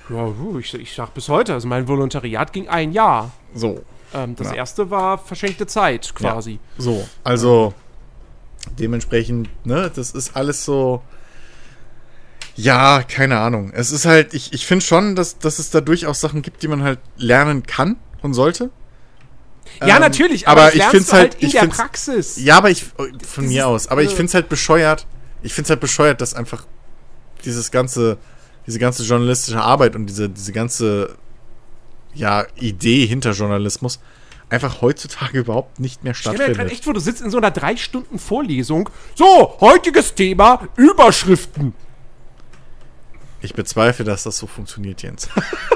ja, 0.10 0.28
ich, 0.60 0.74
ich 0.76 0.94
sag 0.94 1.14
bis 1.16 1.30
heute, 1.30 1.54
also 1.54 1.68
mein 1.68 1.88
Volontariat 1.88 2.54
ging 2.54 2.68
ein 2.68 2.92
Jahr. 2.92 3.32
So, 3.56 3.82
Ähm, 4.14 4.36
das 4.36 4.50
Ja. 4.50 4.56
erste 4.58 4.92
war 4.92 5.18
verschenkte 5.18 5.66
Zeit 5.68 6.14
quasi. 6.14 6.60
so. 6.78 7.08
Also, 7.24 7.74
dementsprechend, 8.80 9.50
ne, 9.66 9.92
das 9.94 10.12
ist 10.12 10.36
alles 10.36 10.66
so. 10.66 11.02
Ja, 12.56 13.04
keine 13.04 13.40
Ahnung. 13.40 13.72
Es 13.74 13.92
ist 13.92 14.06
halt, 14.06 14.34
ich, 14.34 14.54
ich 14.54 14.66
finde 14.66 14.86
schon, 14.86 15.16
dass, 15.16 15.38
dass 15.40 15.60
es 15.60 15.72
da 15.72 15.82
durchaus 15.82 16.22
Sachen 16.22 16.42
gibt, 16.42 16.64
die 16.64 16.68
man 16.70 16.84
halt 16.84 17.00
lernen 17.18 17.64
kann 17.64 17.98
und 18.22 18.34
sollte. 18.34 18.70
Ja, 19.82 19.96
Ähm, 19.96 20.02
natürlich, 20.02 20.48
aber 20.48 20.62
das 20.66 20.74
ich 20.74 20.78
lernst 20.78 20.92
find's 20.96 21.10
du 21.10 21.16
halt- 21.18 21.36
in 21.36 21.48
ich 21.48 21.54
der 21.54 21.68
Praxis. 21.68 22.38
Ja, 22.38 22.58
aber 22.58 22.70
ich, 22.70 22.84
von 22.86 23.14
Dieses, 23.42 23.50
mir 23.50 23.68
aus, 23.68 23.88
aber 23.88 24.04
ich 24.04 24.12
äh, 24.14 24.16
finde 24.16 24.30
es 24.30 24.34
halt 24.36 24.48
bescheuert. 24.48 25.06
Ich 25.42 25.54
finde 25.54 25.66
es 25.66 25.70
halt 25.72 25.82
bescheuert, 25.82 26.22
dass 26.22 26.34
einfach 26.34 26.66
dieses 27.44 27.72
ganze, 27.72 28.18
diese 28.66 28.80
ganze 28.80 29.04
journalistische 29.04 29.60
Arbeit 29.62 29.96
und 29.98 30.06
diese, 30.06 30.30
diese 30.30 30.54
ganze, 30.54 31.16
ja, 32.14 32.46
Idee 32.56 33.06
hinter 33.06 33.32
Journalismus 33.32 34.00
einfach 34.50 34.82
heutzutage 34.82 35.40
überhaupt 35.40 35.80
nicht 35.80 36.04
mehr 36.04 36.14
Stell 36.14 36.34
dir 36.34 36.38
gerade 36.38 36.46
stattfindet. 36.54 36.74
echt 36.74 36.84
vor, 36.84 36.94
du 36.94 37.00
sitzt 37.00 37.22
in 37.22 37.30
so 37.30 37.38
einer 37.38 37.52
drei 37.52 37.76
Stunden 37.78 38.20
Vorlesung. 38.20 38.90
So, 39.16 39.58
heutiges 39.60 40.14
Thema, 40.16 40.68
Überschriften. 40.76 41.74
Ich 43.42 43.54
bezweifle, 43.54 44.06
dass 44.06 44.24
das 44.24 44.38
so 44.38 44.48
funktioniert, 44.48 45.02
Jens. 45.02 45.30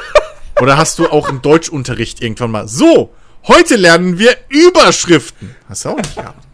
Oder 0.61 0.77
hast 0.77 0.99
du 0.99 1.07
auch 1.07 1.29
im 1.29 1.41
Deutschunterricht 1.41 2.21
irgendwann 2.21 2.51
mal, 2.51 2.67
so, 2.67 3.13
heute 3.47 3.75
lernen 3.75 4.17
wir 4.19 4.35
Überschriften. 4.49 5.55
Hast 5.67 5.85
du 5.85 5.89
auch 5.89 5.97
nicht 5.97 6.15
gehabt. 6.15 6.45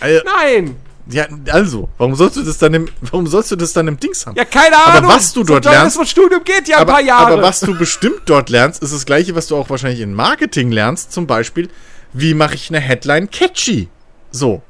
Äh, 0.00 0.20
Nein. 0.24 0.76
Ja, 1.12 1.26
also, 1.50 1.88
warum 1.98 2.14
sollst 2.14 2.36
du 2.36 2.42
das 2.42 2.58
dann 2.58 2.74
im, 2.74 2.88
warum 3.00 3.26
sollst 3.26 3.50
du 3.50 3.56
das 3.56 3.72
dann 3.72 3.86
im 3.88 3.98
Dings 4.00 4.26
haben? 4.26 4.36
Ja, 4.36 4.44
keine 4.44 4.76
Ahnung. 4.84 5.10
was 5.10 5.32
du 5.32 5.44
dort 5.44 5.64
so 5.64 5.70
lernst- 5.70 5.98
Das 5.98 6.10
Studium 6.10 6.42
geht 6.44 6.68
ja 6.68 6.76
ein 6.76 6.82
aber, 6.82 6.92
paar 6.94 7.02
Jahre. 7.02 7.32
aber 7.34 7.42
was 7.42 7.60
du 7.60 7.76
bestimmt 7.76 8.22
dort 8.26 8.48
lernst, 8.50 8.82
ist 8.82 8.92
das 8.92 9.04
gleiche, 9.06 9.34
was 9.34 9.46
du 9.46 9.56
auch 9.56 9.68
wahrscheinlich 9.70 10.00
in 10.00 10.14
Marketing 10.14 10.70
lernst. 10.72 11.12
Zum 11.12 11.26
Beispiel, 11.26 11.68
wie 12.12 12.34
mache 12.34 12.54
ich 12.54 12.68
eine 12.70 12.80
Headline 12.80 13.30
catchy? 13.30 13.88
So. 14.30 14.62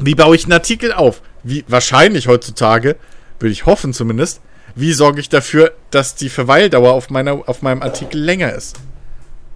Wie 0.00 0.14
baue 0.14 0.34
ich 0.36 0.44
einen 0.44 0.52
Artikel 0.52 0.92
auf? 0.92 1.22
Wie 1.42 1.64
wahrscheinlich 1.68 2.26
heutzutage, 2.26 2.96
würde 3.38 3.52
ich 3.52 3.66
hoffen 3.66 3.92
zumindest, 3.92 4.40
wie 4.74 4.92
sorge 4.92 5.20
ich 5.20 5.28
dafür, 5.28 5.72
dass 5.90 6.16
die 6.16 6.28
Verweildauer 6.28 6.92
auf, 6.92 7.10
meiner, 7.10 7.48
auf 7.48 7.62
meinem 7.62 7.82
Artikel 7.82 8.18
länger 8.20 8.52
ist? 8.52 8.76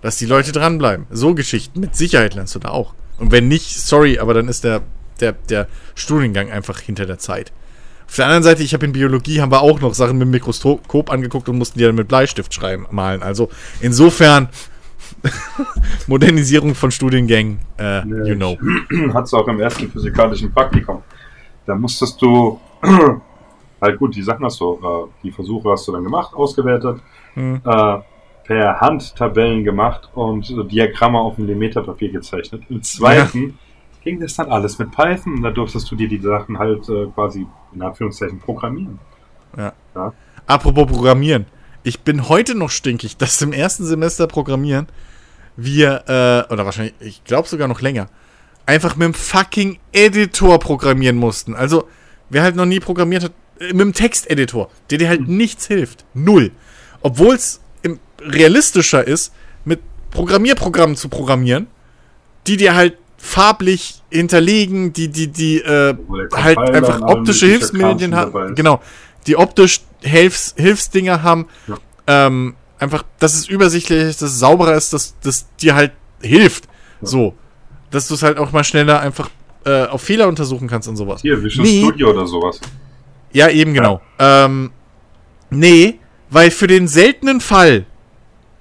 Dass 0.01 0.17
die 0.17 0.27
Leute 0.27 0.53
dranbleiben. 0.53 1.07
So 1.11 1.35
Geschichten 1.35 1.81
mit 1.81 1.97
Sicherheit 1.97 2.35
lernst 2.35 2.55
du 2.55 2.61
da 2.61 2.69
auch. 2.69 2.95
Und 3.19 3.33
wenn 3.33 3.49
nicht, 3.49 3.79
sorry, 3.81 4.19
aber 4.19 4.35
dann 4.35 4.49
ist 4.49 4.65
der, 4.65 4.83
der, 5.21 5.33
der 5.33 5.67
Studiengang 5.95 6.51
einfach 6.51 6.79
hinter 6.81 7.07
der 7.07 7.19
Zeit. 7.19 7.53
Auf 8.07 8.17
der 8.17 8.25
anderen 8.27 8.43
Seite, 8.43 8.63
ich 8.63 8.73
habe 8.73 8.87
in 8.87 8.93
Biologie, 8.93 9.41
haben 9.41 9.53
wir 9.53 9.61
auch 9.61 9.81
noch 9.81 9.93
Sachen 9.93 10.17
mit 10.19 10.27
dem 10.27 10.31
Mikroskop 10.31 11.11
angeguckt 11.11 11.49
und 11.49 11.59
mussten 11.59 11.79
die 11.79 11.85
dann 11.85 11.95
mit 11.95 12.09
Bleistift 12.09 12.55
schreiben, 12.55 12.87
malen. 12.91 13.23
Also 13.23 13.51
insofern 13.81 14.49
Modernisierung 16.07 16.75
von 16.75 16.91
Studiengängen, 16.91 17.61
äh, 17.79 18.07
you 18.27 18.35
know. 18.35 18.57
Hat's 19.15 19.35
auch 19.35 19.47
im 19.49 19.61
ersten 19.61 19.91
physikalischen 19.91 20.53
Praktikum. 20.53 21.03
Da 21.67 21.75
musstest 21.75 22.21
du 22.23 22.59
halt 23.81 23.99
gut, 23.99 24.15
die 24.15 24.23
Sachen 24.23 24.45
hast 24.45 24.61
du, 24.61 24.75
äh, 24.83 25.11
die 25.23 25.33
Versuche 25.33 25.71
hast 25.71 25.87
du 25.89 25.93
dann 25.93 26.05
gemacht, 26.05 26.33
ausgewertet, 26.35 27.01
Hm. 27.35 27.61
äh, 27.65 27.99
per 28.49 28.81
Hand 28.81 29.15
Tabellen 29.15 29.63
gemacht 29.63 30.09
und 30.15 30.49
äh, 30.49 30.65
Diagramme 30.65 31.19
auf 31.21 31.37
Millimeterpapier 31.37 32.11
gezeichnet. 32.11 32.63
Im 32.71 32.83
zweiten 32.83 33.59
ging 34.03 34.19
das 34.21 34.37
dann 34.37 34.51
alles 34.51 34.79
mit 34.79 34.91
Python 34.91 35.35
und 35.35 35.43
da 35.43 35.51
durftest 35.51 35.91
du 35.91 35.95
dir 35.95 36.09
die 36.09 36.19
Sachen 36.19 36.59
halt 36.59 36.89
äh, 36.89 37.07
quasi 37.15 37.47
in 37.75 37.83
Anführungszeichen 37.83 38.41
programmieren. 38.41 38.99
Apropos 40.47 40.87
Programmieren. 40.87 41.45
Ich 41.83 42.01
bin 42.01 42.31
heute 42.31 42.55
noch 42.55 42.71
stinkig, 42.71 43.19
dass 43.19 43.41
im 43.43 43.53
ersten 43.53 43.85
Semester 43.85 44.27
Programmieren 44.27 44.87
wir, 45.57 46.05
äh, 46.09 46.53
oder 46.53 46.65
wahrscheinlich, 46.65 46.95
ich 47.01 47.25
glaube 47.25 47.49
sogar 47.49 47.69
noch 47.69 47.83
länger, 47.83 48.09
einfach 48.65 48.97
mit 48.97 49.05
dem 49.05 49.15
fucking 49.15 49.79
Editor 49.93 50.59
programmieren 50.59 51.17
mussten. 51.17 51.55
Also, 51.55 51.87
wer 52.31 52.43
halt 52.43 52.57
noch 52.57 52.65
nie 52.65 52.81
programmiert 52.81 53.25
hat, 53.25 53.33
äh, 53.61 53.75
mit 53.75 53.81
dem 53.81 53.93
Texteditor, 53.93 54.71
der 54.89 54.97
dir 54.97 55.09
halt 55.11 55.29
nichts 55.29 55.67
hilft. 55.67 56.07
Null. 56.15 56.51
Obwohl 57.03 57.35
es 57.35 57.61
realistischer 58.21 59.07
ist, 59.07 59.33
mit 59.65 59.81
Programmierprogrammen 60.11 60.97
zu 60.97 61.09
programmieren, 61.09 61.67
die 62.47 62.57
dir 62.57 62.75
halt 62.75 62.97
farblich 63.19 64.03
hinterlegen, 64.11 64.93
die, 64.93 65.09
die, 65.09 65.29
die, 65.29 65.59
äh, 65.59 65.95
halt 66.33 66.59
einfach 66.59 67.01
optische 67.03 67.47
Hilfsmedien 67.47 68.15
haben. 68.15 68.55
Genau. 68.55 68.81
Die 69.27 69.37
optisch 69.37 69.81
Hilfs 70.01 70.55
Hilfsdinger 70.57 71.23
haben. 71.23 71.49
Ja. 71.67 71.77
Ähm, 72.07 72.55
einfach, 72.79 73.05
dass 73.19 73.35
es 73.35 73.49
übersichtlich 73.49 74.01
ist, 74.03 74.23
dass 74.23 74.31
es 74.31 74.39
sauberer 74.39 74.75
ist, 74.77 74.93
dass 74.93 75.17
das 75.21 75.47
dir 75.57 75.75
halt 75.75 75.93
hilft. 76.23 76.69
So. 77.03 77.35
Dass 77.91 78.09
du 78.09 78.15
es 78.15 78.23
halt 78.23 78.39
auch 78.39 78.53
mal 78.53 78.65
schneller 78.65 79.01
einfach 79.01 79.29
äh, 79.65 79.87
auf 79.87 80.03
Fehler 80.03 80.29
untersuchen 80.29 80.69
kannst 80.69 80.89
und 80.89 80.97
sowas. 80.97 81.23
Hier, 81.23 81.43
Visual 81.43 81.67
Nee. 81.67 81.83
Studio 81.83 82.11
oder 82.11 82.27
sowas. 82.27 82.61
Ja, 83.33 83.49
eben 83.49 83.75
genau. 83.75 84.01
Ähm, 84.19 84.71
nee, 85.51 85.99
weil 86.31 86.51
für 86.51 86.67
den 86.67 86.89
seltenen 86.89 87.41
Fall, 87.41 87.87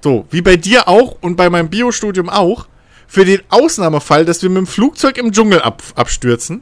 so, 0.02 0.26
wie 0.30 0.42
bei 0.42 0.58
dir 0.58 0.88
auch 0.88 1.18
und 1.22 1.36
bei 1.36 1.50
meinem 1.50 1.70
Biostudium 1.70 2.30
auch, 2.30 2.68
für 3.08 3.26
den 3.26 3.40
Ausnahmefall, 3.50 4.26
dass 4.26 4.44
wir 4.44 4.50
mit 4.50 4.58
dem 4.58 4.68
Flugzeug 4.68 5.18
im 5.18 5.32
Dschungel 5.32 5.62
ab, 5.62 5.82
abstürzen, 5.96 6.62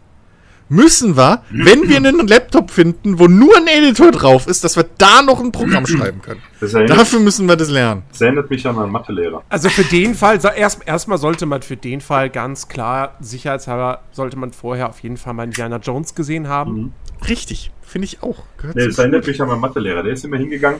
müssen 0.69 1.15
wir, 1.15 1.43
wenn 1.51 1.87
wir 1.89 1.97
einen 1.97 2.27
Laptop 2.27 2.71
finden, 2.71 3.19
wo 3.19 3.27
nur 3.27 3.55
ein 3.57 3.67
Editor 3.67 4.11
drauf 4.11 4.47
ist, 4.47 4.63
dass 4.63 4.75
wir 4.75 4.85
da 4.97 5.21
noch 5.21 5.39
ein 5.39 5.51
Programm 5.51 5.85
schreiben 5.87 6.21
können. 6.21 6.41
Erinnert, 6.59 6.89
Dafür 6.89 7.19
müssen 7.19 7.47
wir 7.47 7.55
das 7.55 7.69
lernen. 7.69 8.03
das 8.09 8.21
erinnert 8.21 8.49
mich 8.49 8.65
an 8.67 8.75
meinen 8.75 8.91
Mathelehrer. 8.91 9.43
Also 9.49 9.69
für 9.69 9.83
den 9.83 10.15
Fall, 10.15 10.39
erst, 10.55 10.87
erstmal 10.87 11.17
sollte 11.17 11.45
man 11.45 11.61
für 11.61 11.77
den 11.77 12.01
Fall 12.01 12.29
ganz 12.29 12.67
klar, 12.67 13.15
sicherheitshalber, 13.19 14.01
sollte 14.11 14.37
man 14.37 14.53
vorher 14.53 14.89
auf 14.89 14.99
jeden 14.99 15.17
Fall 15.17 15.33
mal 15.33 15.43
Indiana 15.43 15.77
Jones 15.77 16.15
gesehen 16.15 16.47
haben. 16.47 16.73
Mhm. 16.73 16.93
Richtig, 17.27 17.71
finde 17.81 18.05
ich 18.05 18.23
auch. 18.23 18.43
Gehört 18.57 18.75
Nee, 18.75 18.87
das 18.87 18.97
erinnert 18.97 19.27
mich 19.27 19.39
an 19.41 19.47
meinen 19.47 19.61
Mathelehrer. 19.61 20.03
Der 20.03 20.13
ist 20.13 20.25
immer 20.25 20.37
hingegangen 20.37 20.79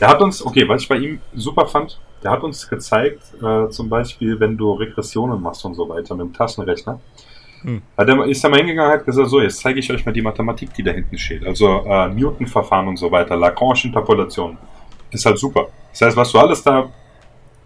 Der 0.00 0.08
hat 0.08 0.20
uns, 0.20 0.44
okay, 0.44 0.68
was 0.68 0.82
ich 0.82 0.88
bei 0.88 0.96
ihm 0.96 1.20
super 1.34 1.66
fand, 1.66 2.00
der 2.22 2.30
hat 2.30 2.42
uns 2.42 2.68
gezeigt, 2.68 3.22
äh, 3.42 3.68
zum 3.68 3.88
Beispiel, 3.88 4.38
wenn 4.38 4.56
du 4.56 4.72
Regressionen 4.72 5.40
machst 5.40 5.64
und 5.64 5.74
so 5.74 5.88
weiter 5.88 6.14
mit 6.14 6.26
dem 6.26 6.32
Taschenrechner. 6.32 7.00
Hm. 7.62 7.82
Der 7.98 8.24
ist 8.26 8.42
da 8.42 8.48
mal 8.48 8.58
hingegangen 8.58 8.92
und 8.92 8.98
hat 8.98 9.06
gesagt, 9.06 9.28
so, 9.28 9.40
jetzt 9.40 9.60
zeige 9.60 9.78
ich 9.78 9.90
euch 9.92 10.04
mal 10.04 10.12
die 10.12 10.22
Mathematik, 10.22 10.74
die 10.74 10.82
da 10.82 10.90
hinten 10.90 11.16
steht. 11.16 11.46
Also 11.46 11.84
äh, 11.86 12.08
Newton-Verfahren 12.08 12.88
und 12.88 12.96
so 12.96 13.10
weiter, 13.10 13.36
Lagrange-Interpolation. 13.36 14.58
Ist 15.10 15.26
halt 15.26 15.38
super. 15.38 15.68
Das 15.90 16.00
heißt, 16.00 16.16
was 16.16 16.32
du 16.32 16.38
alles 16.38 16.62
da 16.62 16.88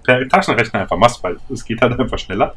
per 0.02 0.28
Taschenrechner 0.28 0.80
einfach 0.80 0.96
machst, 0.96 1.22
weil 1.22 1.38
es 1.50 1.64
geht 1.64 1.80
halt 1.80 1.98
einfach 2.00 2.18
schneller, 2.18 2.54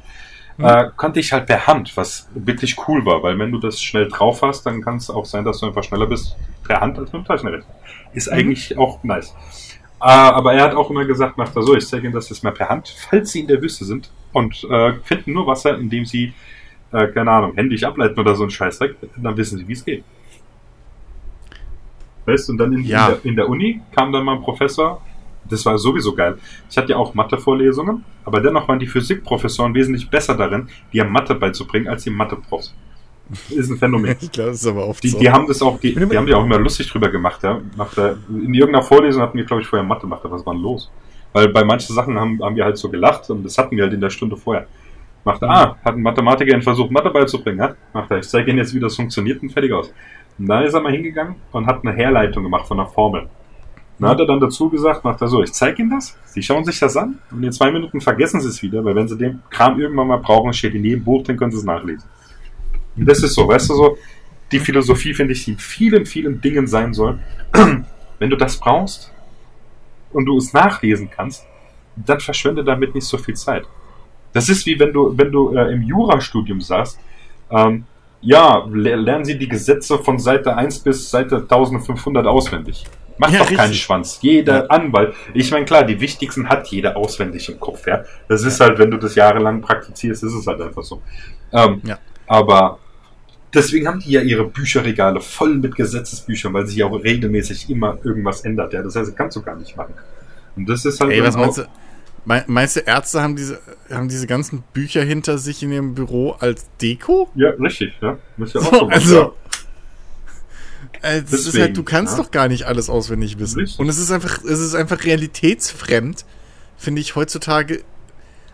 hm. 0.57 0.65
äh, 0.65 0.89
konnte 0.95 1.19
ich 1.19 1.31
halt 1.31 1.45
per 1.45 1.67
Hand, 1.67 1.95
was 1.95 2.29
wirklich 2.33 2.75
cool 2.87 3.05
war, 3.05 3.23
weil 3.23 3.37
wenn 3.39 3.51
du 3.51 3.59
das 3.59 3.81
schnell 3.81 4.09
drauf 4.09 4.41
hast, 4.41 4.65
dann 4.65 4.81
kann 4.81 4.97
es 4.97 5.09
auch 5.09 5.25
sein, 5.25 5.45
dass 5.45 5.59
du 5.59 5.67
einfach 5.67 5.83
schneller 5.83 6.07
bist 6.07 6.35
per 6.65 6.81
Hand 6.81 6.97
als 6.99 7.13
mit 7.13 7.23
dem 7.23 7.25
Taschenrechner. 7.25 7.73
Ist 8.13 8.27
mhm. 8.27 8.37
eigentlich 8.37 8.77
auch 8.77 9.03
nice. 9.03 9.35
Äh, 10.01 10.05
aber 10.05 10.53
er 10.53 10.63
hat 10.63 10.75
auch 10.75 10.89
immer 10.89 11.05
gesagt, 11.05 11.37
macht 11.37 11.55
er 11.55 11.63
so, 11.63 11.75
ich 11.75 11.87
zeige 11.87 12.05
Ihnen 12.05 12.13
das 12.13 12.29
jetzt 12.29 12.43
mal 12.43 12.51
per 12.51 12.69
Hand, 12.69 12.95
falls 13.09 13.31
Sie 13.31 13.41
in 13.41 13.47
der 13.47 13.61
Wüste 13.61 13.85
sind 13.85 14.09
und 14.31 14.63
äh, 14.69 14.93
finden 15.03 15.33
nur 15.33 15.47
Wasser, 15.47 15.77
indem 15.77 16.05
Sie 16.05 16.33
äh, 16.91 17.07
keine 17.07 17.31
Ahnung, 17.31 17.53
händisch 17.55 17.83
ableiten 17.83 18.19
oder 18.19 18.35
so 18.35 18.43
ein 18.43 18.49
Scheißdreck, 18.49 18.95
dann 19.17 19.37
wissen 19.37 19.59
sie, 19.59 19.67
wie 19.67 19.73
es 19.73 19.85
geht. 19.85 20.03
Weißt 22.25 22.47
du, 22.47 22.53
und 22.53 22.57
dann 22.57 22.73
in, 22.73 22.83
ja. 22.83 23.07
in, 23.07 23.13
der, 23.13 23.25
in, 23.25 23.35
der, 23.35 23.49
Uni 23.49 23.81
kam 23.95 24.11
dann 24.11 24.25
mal 24.25 24.35
ein 24.35 24.41
Professor, 24.41 25.01
das 25.47 25.65
war 25.65 25.77
sowieso 25.77 26.13
geil. 26.13 26.37
Ich 26.69 26.77
hatte 26.77 26.91
ja 26.91 26.97
auch 26.97 27.13
Mathe-Vorlesungen, 27.13 28.03
aber 28.25 28.39
dennoch 28.39 28.67
waren 28.67 28.79
die 28.79 28.87
Physikprofessoren 28.87 29.73
wesentlich 29.73 30.09
besser 30.09 30.35
darin, 30.35 30.69
dir 30.93 31.05
Mathe 31.05 31.35
beizubringen, 31.35 31.87
als 31.87 32.03
die 32.03 32.11
Mathe-Profs. 32.11 32.75
Ist 33.49 33.69
ein 33.69 33.77
Phänomen. 33.77 34.15
ich 34.21 34.31
glaube, 34.31 34.51
das 34.51 34.61
ist 34.61 34.67
aber 34.67 34.87
oft 34.87 35.03
die, 35.03 35.09
so. 35.09 35.19
Die 35.19 35.29
haben 35.29 35.47
das 35.47 35.61
auch, 35.61 35.79
die, 35.79 35.93
die 35.93 36.17
haben 36.17 36.27
ja 36.27 36.37
auch 36.37 36.45
immer 36.45 36.59
lustig 36.59 36.89
drüber 36.89 37.09
gemacht, 37.09 37.43
ja. 37.43 37.61
Nach 37.77 37.93
der, 37.93 38.17
in 38.29 38.53
irgendeiner 38.53 38.83
Vorlesung 38.83 39.21
hatten 39.21 39.37
wir, 39.37 39.45
glaube 39.45 39.61
ich, 39.61 39.67
vorher 39.67 39.87
Mathe 39.87 40.01
gemacht, 40.01 40.21
was 40.23 40.45
war 40.45 40.53
denn 40.53 40.63
los? 40.63 40.91
Weil 41.31 41.49
bei 41.49 41.63
manchen 41.63 41.93
Sachen 41.93 42.19
haben, 42.19 42.41
haben 42.43 42.55
wir 42.55 42.65
halt 42.65 42.77
so 42.77 42.89
gelacht 42.89 43.29
und 43.29 43.43
das 43.43 43.57
hatten 43.57 43.75
wir 43.75 43.83
halt 43.83 43.93
in 43.93 44.01
der 44.01 44.09
Stunde 44.09 44.35
vorher. 44.35 44.65
Macht 45.23 45.41
er, 45.43 45.49
ah, 45.49 45.77
hat 45.83 45.95
ein 45.95 46.01
Mathematiker 46.01 46.53
einen 46.53 46.63
Versuch, 46.63 46.89
Mathe 46.89 47.09
beizubringen, 47.09 47.59
ja? 47.59 47.75
Macht 47.93 48.09
er, 48.09 48.17
ich 48.17 48.27
zeige 48.27 48.49
Ihnen 48.49 48.59
jetzt, 48.59 48.73
wie 48.73 48.79
das 48.79 48.95
funktioniert 48.95 49.41
und 49.43 49.51
fertig 49.51 49.71
aus. 49.73 49.93
Und 50.39 50.47
dann 50.47 50.63
ist 50.63 50.73
er 50.73 50.81
mal 50.81 50.91
hingegangen 50.91 51.35
und 51.51 51.67
hat 51.67 51.85
eine 51.85 51.93
Herleitung 51.93 52.43
gemacht 52.43 52.67
von 52.67 52.79
einer 52.79 52.89
Formel. 52.89 53.27
Dann 53.99 54.09
hat 54.11 54.19
er 54.19 54.25
dann 54.25 54.39
dazu 54.39 54.69
gesagt, 54.69 55.03
macht 55.03 55.21
er 55.21 55.27
so, 55.27 55.43
ich 55.43 55.51
zeige 55.51 55.81
Ihnen 55.81 55.91
das, 55.91 56.17
Sie 56.25 56.41
schauen 56.41 56.63
sich 56.63 56.79
das 56.79 56.95
an 56.95 57.19
und 57.31 57.43
in 57.43 57.51
zwei 57.51 57.69
Minuten 57.69 57.99
vergessen 57.99 58.39
Sie 58.39 58.47
es 58.47 58.61
wieder, 58.63 58.83
weil 58.83 58.95
wenn 58.95 59.09
Sie 59.09 59.17
den 59.17 59.41
Kram 59.49 59.79
irgendwann 59.79 60.07
mal 60.07 60.19
brauchen, 60.19 60.53
steht 60.53 60.73
in 60.73 60.85
jedem 60.85 61.03
Buch, 61.03 61.23
dann 61.23 61.35
können 61.35 61.51
Sie 61.51 61.57
es 61.57 61.65
nachlesen. 61.65 62.07
Und 62.95 63.05
das 63.07 63.23
ist 63.23 63.33
so, 63.33 63.47
weißt 63.47 63.69
du 63.69 63.75
so, 63.75 63.97
die 64.51 64.59
Philosophie 64.59 65.13
finde 65.13 65.33
ich, 65.33 65.45
die 65.45 65.51
in 65.51 65.57
vielen, 65.57 66.05
vielen 66.05 66.41
Dingen 66.41 66.67
sein 66.67 66.93
soll. 66.93 67.19
wenn 68.19 68.29
du 68.29 68.35
das 68.35 68.57
brauchst 68.57 69.13
und 70.11 70.25
du 70.25 70.37
es 70.37 70.53
nachlesen 70.53 71.09
kannst, 71.09 71.45
dann 71.95 72.19
verschwende 72.19 72.63
damit 72.63 72.95
nicht 72.95 73.05
so 73.05 73.17
viel 73.17 73.35
Zeit. 73.35 73.65
Das 74.33 74.49
ist 74.49 74.65
wie 74.65 74.79
wenn 74.79 74.93
du, 74.93 75.17
wenn 75.17 75.31
du 75.31 75.55
äh, 75.55 75.73
im 75.73 75.81
Jurastudium 75.81 76.61
sagst, 76.61 76.99
ähm, 77.49 77.85
ja, 78.21 78.65
lernen 78.69 79.23
Sie 79.23 79.37
die 79.37 79.47
Gesetze 79.47 79.97
von 79.97 80.19
Seite 80.19 80.55
1 80.55 80.79
bis 80.79 81.09
Seite 81.09 81.37
1500 81.37 82.25
auswendig. 82.27 82.83
Macht 83.17 83.33
ja, 83.33 83.39
doch 83.39 83.45
richtig. 83.45 83.57
keinen 83.57 83.73
Schwanz. 83.73 84.19
Jeder 84.21 84.63
ja. 84.63 84.65
Anwalt. 84.67 85.13
Ich 85.33 85.51
meine, 85.51 85.65
klar, 85.65 85.83
die 85.83 85.99
wichtigsten 85.99 86.47
hat 86.49 86.67
jeder 86.67 86.97
auswendig 86.97 87.49
im 87.49 87.59
Kopf, 87.59 87.87
ja. 87.87 88.03
Das 88.27 88.43
ist 88.43 88.59
halt, 88.59 88.77
wenn 88.77 88.91
du 88.91 88.97
das 88.97 89.15
jahrelang 89.15 89.61
praktizierst, 89.61 90.23
ist 90.23 90.33
es 90.33 90.47
halt 90.47 90.61
einfach 90.61 90.83
so. 90.83 91.01
Ähm, 91.51 91.81
ja. 91.85 91.97
Aber 92.29 92.77
deswegen 93.53 93.87
haben 93.87 93.99
die 93.99 94.11
ja 94.11 94.21
ihre 94.21 94.45
Bücherregale 94.45 95.19
voll 95.19 95.55
mit 95.55 95.75
Gesetzesbüchern, 95.75 96.53
weil 96.53 96.67
sich 96.67 96.77
ja 96.77 96.85
auch 96.85 97.03
regelmäßig 97.03 97.69
immer 97.69 97.97
irgendwas 98.03 98.41
ändert, 98.41 98.71
ja. 98.71 98.83
Das 98.83 98.95
heißt, 98.95 99.09
das 99.09 99.15
kannst 99.15 99.35
du 99.35 99.41
gar 99.41 99.55
nicht 99.57 99.75
machen. 99.75 99.95
Und 100.55 100.69
das 100.69 100.85
ist 100.85 101.01
halt. 101.01 101.11
Ey, 101.11 101.23
was 101.23 101.35
meinst 101.35 101.57
du? 101.57 101.63
Meinst 102.25 102.75
du, 102.75 102.81
Ärzte 102.81 103.23
haben 103.23 103.35
diese, 103.35 103.59
haben 103.89 104.07
diese 104.07 104.27
ganzen 104.27 104.63
Bücher 104.73 105.01
hinter 105.01 105.39
sich 105.39 105.63
in 105.63 105.71
ihrem 105.71 105.95
Büro 105.95 106.31
als 106.31 106.67
Deko? 106.79 107.29
Ja, 107.33 107.49
richtig, 107.51 107.93
ja. 108.01 108.19
Muss 108.37 108.53
ja 108.53 108.61
auch 108.61 108.71
so, 108.71 108.87
also, 108.87 109.33
äh, 111.01 111.21
das 111.21 111.31
Deswegen, 111.31 111.47
ist 111.47 111.61
halt, 111.61 111.77
du 111.77 111.83
kannst 111.83 112.17
ja. 112.17 112.23
doch 112.23 112.29
gar 112.29 112.47
nicht 112.47 112.65
alles 112.65 112.89
auswendig 112.89 113.39
wissen. 113.39 113.61
Richtig. 113.61 113.79
Und 113.79 113.89
es 113.89 113.97
ist 113.97 114.11
einfach, 114.11 114.43
es 114.43 114.59
ist 114.59 114.75
einfach 114.75 115.03
realitätsfremd, 115.05 116.25
finde 116.77 117.01
ich 117.01 117.15
heutzutage, 117.15 117.81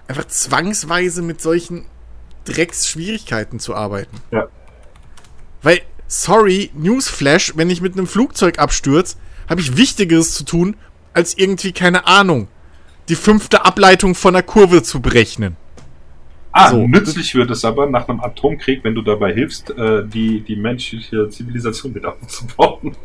einfach 0.08 0.28
zwangsweise 0.28 1.22
mit 1.22 1.42
solchen 1.42 1.86
Drecksschwierigkeiten 2.46 3.60
zu 3.60 3.76
arbeiten. 3.76 4.18
Ja. 4.32 4.48
Weil, 5.62 5.82
sorry, 6.08 6.72
Newsflash, 6.76 7.54
wenn 7.56 7.70
ich 7.70 7.82
mit 7.82 7.94
einem 7.94 8.08
Flugzeug 8.08 8.60
abstürze, 8.60 9.18
habe 9.50 9.62
ich 9.62 9.78
Wichtigeres 9.78 10.34
zu 10.34 10.46
tun, 10.46 10.78
als 11.14 11.38
irgendwie, 11.38 11.72
keine 11.72 12.08
Ahnung, 12.08 12.48
die 13.10 13.16
fünfte 13.16 13.66
Ableitung 13.66 14.16
von 14.16 14.36
einer 14.36 14.44
Kurve 14.44 14.84
zu 14.84 15.02
berechnen. 15.02 15.56
Ah, 16.58 16.70
so. 16.70 16.88
nützlich 16.88 17.36
wird 17.36 17.52
es 17.52 17.66
aber 17.66 17.86
nach 17.90 18.08
einem 18.08 18.22
Atomkrieg, 18.22 18.82
wenn 18.86 18.96
du 18.96 19.02
dabei 19.02 19.34
hilfst, 19.34 19.72
äh, 19.72 20.08
die, 20.08 20.40
die 20.40 20.56
menschliche 20.56 21.28
Zivilisation 21.28 21.94
wieder 21.94 22.16
aufzubauen. 22.22 22.96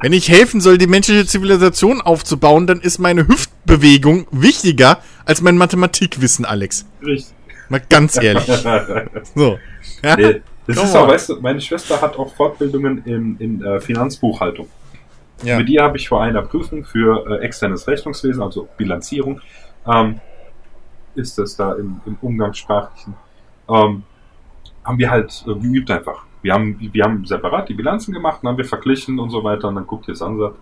wenn 0.00 0.12
ich 0.12 0.28
helfen 0.28 0.60
soll, 0.60 0.76
die 0.76 0.86
menschliche 0.86 1.24
Zivilisation 1.24 2.02
aufzubauen, 2.02 2.66
dann 2.66 2.82
ist 2.82 2.98
meine 2.98 3.26
Hüftbewegung 3.26 4.26
wichtiger 4.30 5.00
als 5.24 5.40
mein 5.40 5.56
Mathematikwissen, 5.56 6.44
Alex. 6.44 6.84
Richtig. 7.02 7.34
Mal 7.68 7.82
ganz 7.88 8.20
ehrlich. 8.22 8.44
so. 9.34 9.58
Ja? 10.02 10.16
Nee, 10.16 10.42
das 10.66 10.76
Komm 10.76 10.84
ist 10.86 10.96
auch, 10.96 11.08
weißt 11.08 11.28
du, 11.28 11.40
meine 11.40 11.60
Schwester 11.60 12.00
hat 12.00 12.16
auch 12.18 12.34
Fortbildungen 12.34 13.04
in, 13.04 13.36
in 13.38 13.64
äh, 13.64 13.80
Finanzbuchhaltung. 13.80 14.68
Ja. 15.42 15.58
Mit 15.58 15.68
dir 15.68 15.82
habe 15.82 15.96
ich 15.96 16.08
vor 16.08 16.22
einer 16.22 16.42
Prüfung 16.42 16.84
für 16.84 17.26
äh, 17.28 17.44
externes 17.44 17.86
Rechnungswesen, 17.86 18.42
also 18.42 18.68
Bilanzierung, 18.76 19.40
ähm, 19.86 20.20
ist 21.14 21.38
das 21.38 21.56
da 21.56 21.74
im, 21.74 22.00
im 22.06 22.16
Umgangssprachlichen, 22.22 23.14
ähm, 23.68 24.04
haben 24.84 24.98
wir 24.98 25.10
halt 25.10 25.44
äh, 25.46 25.54
geübt 25.54 25.90
einfach. 25.90 26.24
Wir 26.40 26.54
haben, 26.54 26.78
wir 26.78 27.04
haben 27.04 27.24
separat 27.26 27.68
die 27.68 27.74
Bilanzen 27.74 28.12
gemacht, 28.12 28.40
dann 28.42 28.50
haben 28.50 28.58
wir 28.58 28.64
verglichen 28.64 29.18
und 29.18 29.30
so 29.30 29.42
weiter 29.44 29.68
und 29.68 29.74
dann 29.74 29.86
guckt 29.86 30.08
ihr 30.08 30.14
es 30.14 30.22
an 30.22 30.34
und 30.34 30.40
sagt, 30.40 30.56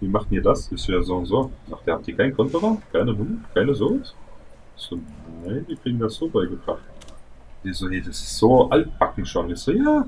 wie 0.00 0.08
macht 0.08 0.30
ihr 0.30 0.42
das? 0.42 0.70
Ist 0.72 0.86
ja 0.88 1.02
so 1.02 1.16
und 1.16 1.26
so. 1.26 1.50
Ach, 1.72 1.82
der 1.84 1.94
habt 1.94 2.06
ihr 2.08 2.16
kein 2.16 2.34
Konto, 2.34 2.80
keine 2.92 3.12
Nummer, 3.12 3.40
keine 3.54 3.74
sowas? 3.74 4.14
So, 4.78 4.98
nein, 5.44 5.66
die 5.68 5.76
kriegen 5.76 5.98
das 5.98 6.14
so 6.14 6.28
beigebracht. 6.28 6.82
Die 7.64 7.72
so, 7.72 7.90
hey, 7.90 8.00
das 8.00 8.20
ist 8.20 8.38
so 8.38 8.70
altbacken 8.70 9.26
schon. 9.26 9.50
Ich 9.50 9.58
so, 9.58 9.72
ja, 9.72 10.06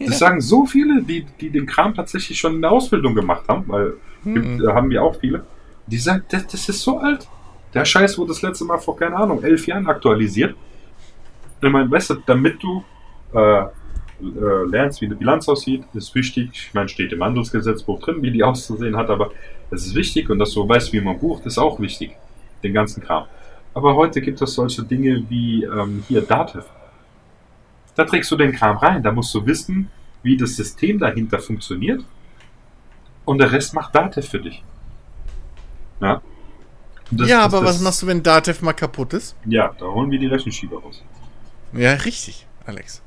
das 0.00 0.18
sagen 0.24 0.40
so 0.40 0.64
viele, 0.64 1.02
die, 1.02 1.26
die 1.40 1.50
den 1.50 1.66
Kram 1.66 1.94
tatsächlich 1.94 2.38
schon 2.38 2.56
in 2.56 2.62
der 2.62 2.72
Ausbildung 2.72 3.14
gemacht 3.14 3.46
haben, 3.48 3.64
weil 3.68 3.94
mhm. 4.24 4.34
gibt, 4.34 4.66
haben 4.68 4.88
wir 4.90 5.02
auch 5.02 5.16
viele. 5.16 5.44
Die 5.86 5.98
sagen, 5.98 6.24
das, 6.30 6.46
das 6.46 6.68
ist 6.68 6.80
so 6.80 6.98
alt. 6.98 7.28
Der 7.74 7.84
Scheiß 7.84 8.16
wurde 8.16 8.28
das 8.28 8.40
letzte 8.40 8.64
Mal 8.64 8.78
vor, 8.78 8.96
keine 8.96 9.16
Ahnung, 9.16 9.42
elf 9.42 9.66
Jahren 9.66 9.86
aktualisiert. 9.86 10.56
Ich 11.60 11.70
meine, 11.70 11.90
weißt 11.90 12.10
du, 12.10 12.14
damit 12.24 12.62
du 12.62 12.82
äh, 13.34 13.60
äh, 13.60 13.68
lernst, 14.70 15.02
wie 15.02 15.06
eine 15.06 15.16
Bilanz 15.16 15.48
aussieht, 15.48 15.84
ist 15.92 16.14
wichtig. 16.14 16.48
Ich 16.52 16.74
meine, 16.74 16.88
steht 16.88 17.12
im 17.12 17.22
Handelsgesetzbuch 17.22 18.00
drin, 18.00 18.22
wie 18.22 18.30
die 18.30 18.42
auszusehen 18.44 18.96
hat, 18.96 19.10
aber 19.10 19.32
es 19.70 19.86
ist 19.86 19.94
wichtig 19.94 20.30
und 20.30 20.38
dass 20.38 20.52
du 20.52 20.66
weißt, 20.66 20.92
wie 20.94 21.00
man 21.02 21.18
bucht, 21.18 21.44
ist 21.44 21.58
auch 21.58 21.78
wichtig. 21.78 22.16
Den 22.62 22.72
ganzen 22.72 23.02
Kram. 23.02 23.26
Aber 23.78 23.94
heute 23.94 24.20
gibt 24.20 24.42
es 24.42 24.54
solche 24.54 24.82
Dinge 24.82 25.24
wie 25.28 25.62
ähm, 25.62 26.02
hier 26.08 26.22
Dativ. 26.22 26.64
Da 27.94 28.04
trägst 28.04 28.28
du 28.28 28.34
den 28.34 28.50
Kram 28.50 28.76
rein. 28.76 29.04
Da 29.04 29.12
musst 29.12 29.32
du 29.32 29.46
wissen, 29.46 29.88
wie 30.24 30.36
das 30.36 30.56
System 30.56 30.98
dahinter 30.98 31.38
funktioniert. 31.38 32.04
Und 33.24 33.38
der 33.38 33.52
Rest 33.52 33.74
macht 33.74 33.94
Datev 33.94 34.28
für 34.28 34.40
dich. 34.40 34.64
Ja. 36.00 36.20
Das, 37.12 37.28
ja, 37.28 37.36
das, 37.36 37.54
aber 37.54 37.64
das, 37.64 37.76
was 37.76 37.80
machst 37.82 38.02
du, 38.02 38.08
wenn 38.08 38.20
Datev 38.20 38.64
mal 38.64 38.72
kaputt 38.72 39.12
ist? 39.12 39.36
Ja, 39.44 39.72
da 39.78 39.86
holen 39.86 40.10
wir 40.10 40.18
die 40.18 40.26
Rechenschieber 40.26 40.80
raus. 40.80 41.04
Ja, 41.72 41.92
richtig, 41.92 42.48
Alex. 42.66 43.00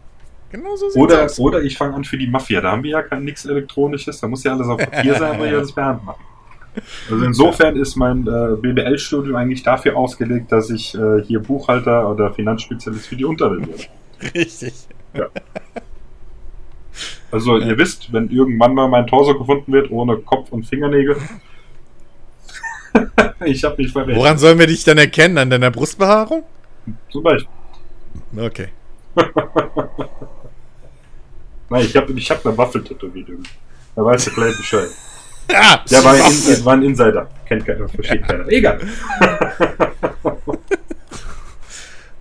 Genau 0.51 0.77
so 0.77 0.85
oder, 0.97 1.25
aus. 1.25 1.37
oder 1.37 1.61
ich 1.63 1.77
fange 1.77 1.95
an 1.95 2.05
für 2.05 2.17
die 2.17 2.27
Mafia. 2.27 2.61
Da 2.61 2.71
haben 2.71 2.83
wir 2.83 2.91
ja 2.91 3.01
kein 3.01 3.25
nichts 3.25 3.43
Elektronisches. 3.43 4.21
Da 4.21 4.29
muss 4.29 4.45
ja 4.45 4.53
alles 4.53 4.69
auf 4.69 4.77
Papier 4.77 5.15
sein, 5.19 5.35
aber 5.35 5.51
ja 5.51 5.59
das 5.59 5.73
per 5.73 5.83
Hand 5.87 6.05
machen. 6.05 6.23
Also 7.09 7.25
insofern 7.25 7.75
ist 7.75 7.95
mein 7.95 8.27
äh, 8.27 8.55
BBL-Studium 8.55 9.35
eigentlich 9.35 9.63
dafür 9.63 9.97
ausgelegt, 9.97 10.51
dass 10.51 10.69
ich 10.69 10.95
äh, 10.95 11.21
hier 11.23 11.41
Buchhalter 11.41 12.09
oder 12.09 12.33
Finanzspezialist 12.33 13.07
für 13.07 13.15
die 13.15 13.25
Unterwelt 13.25 13.67
werde. 13.67 13.83
Richtig. 14.35 14.73
Ja. 15.13 15.27
Also 17.31 17.57
ihr 17.57 17.77
wisst, 17.77 18.11
wenn 18.13 18.29
irgendwann 18.29 18.73
mal 18.73 18.87
mein 18.87 19.07
Torso 19.07 19.37
gefunden 19.37 19.71
wird, 19.71 19.89
ohne 19.91 20.17
Kopf 20.17 20.51
und 20.51 20.65
Fingernägel. 20.65 21.17
ich 23.45 23.63
habe 23.63 23.81
mich 23.81 23.91
verrechnet. 23.91 24.17
Woran 24.17 24.37
sollen 24.37 24.59
wir 24.59 24.67
dich 24.67 24.83
dann 24.83 24.97
erkennen? 24.97 25.37
An 25.37 25.49
deiner 25.49 25.71
Brustbehaarung? 25.71 26.43
Zum 27.09 27.23
Beispiel. 27.23 27.49
Okay. 28.37 28.67
Nein, 31.69 31.85
ich 31.85 31.95
habe 31.95 32.11
ich 32.11 32.29
hab 32.29 32.45
eine 32.45 32.57
Waffel 32.57 32.83
tätowiert. 32.83 33.29
Da 33.95 34.03
weiß 34.03 34.25
der 34.25 34.33
gleich 34.33 34.57
Bescheid. 34.57 34.89
Ja, 35.51 35.83
der 35.89 36.03
war, 36.03 36.15
in, 36.15 36.65
war 36.65 36.73
ein 36.73 36.83
Insider. 36.83 37.29
Kennt 37.45 37.65
keiner, 37.65 37.89
versteht 37.89 38.27
keiner. 38.27 38.47
Egal. 38.47 38.79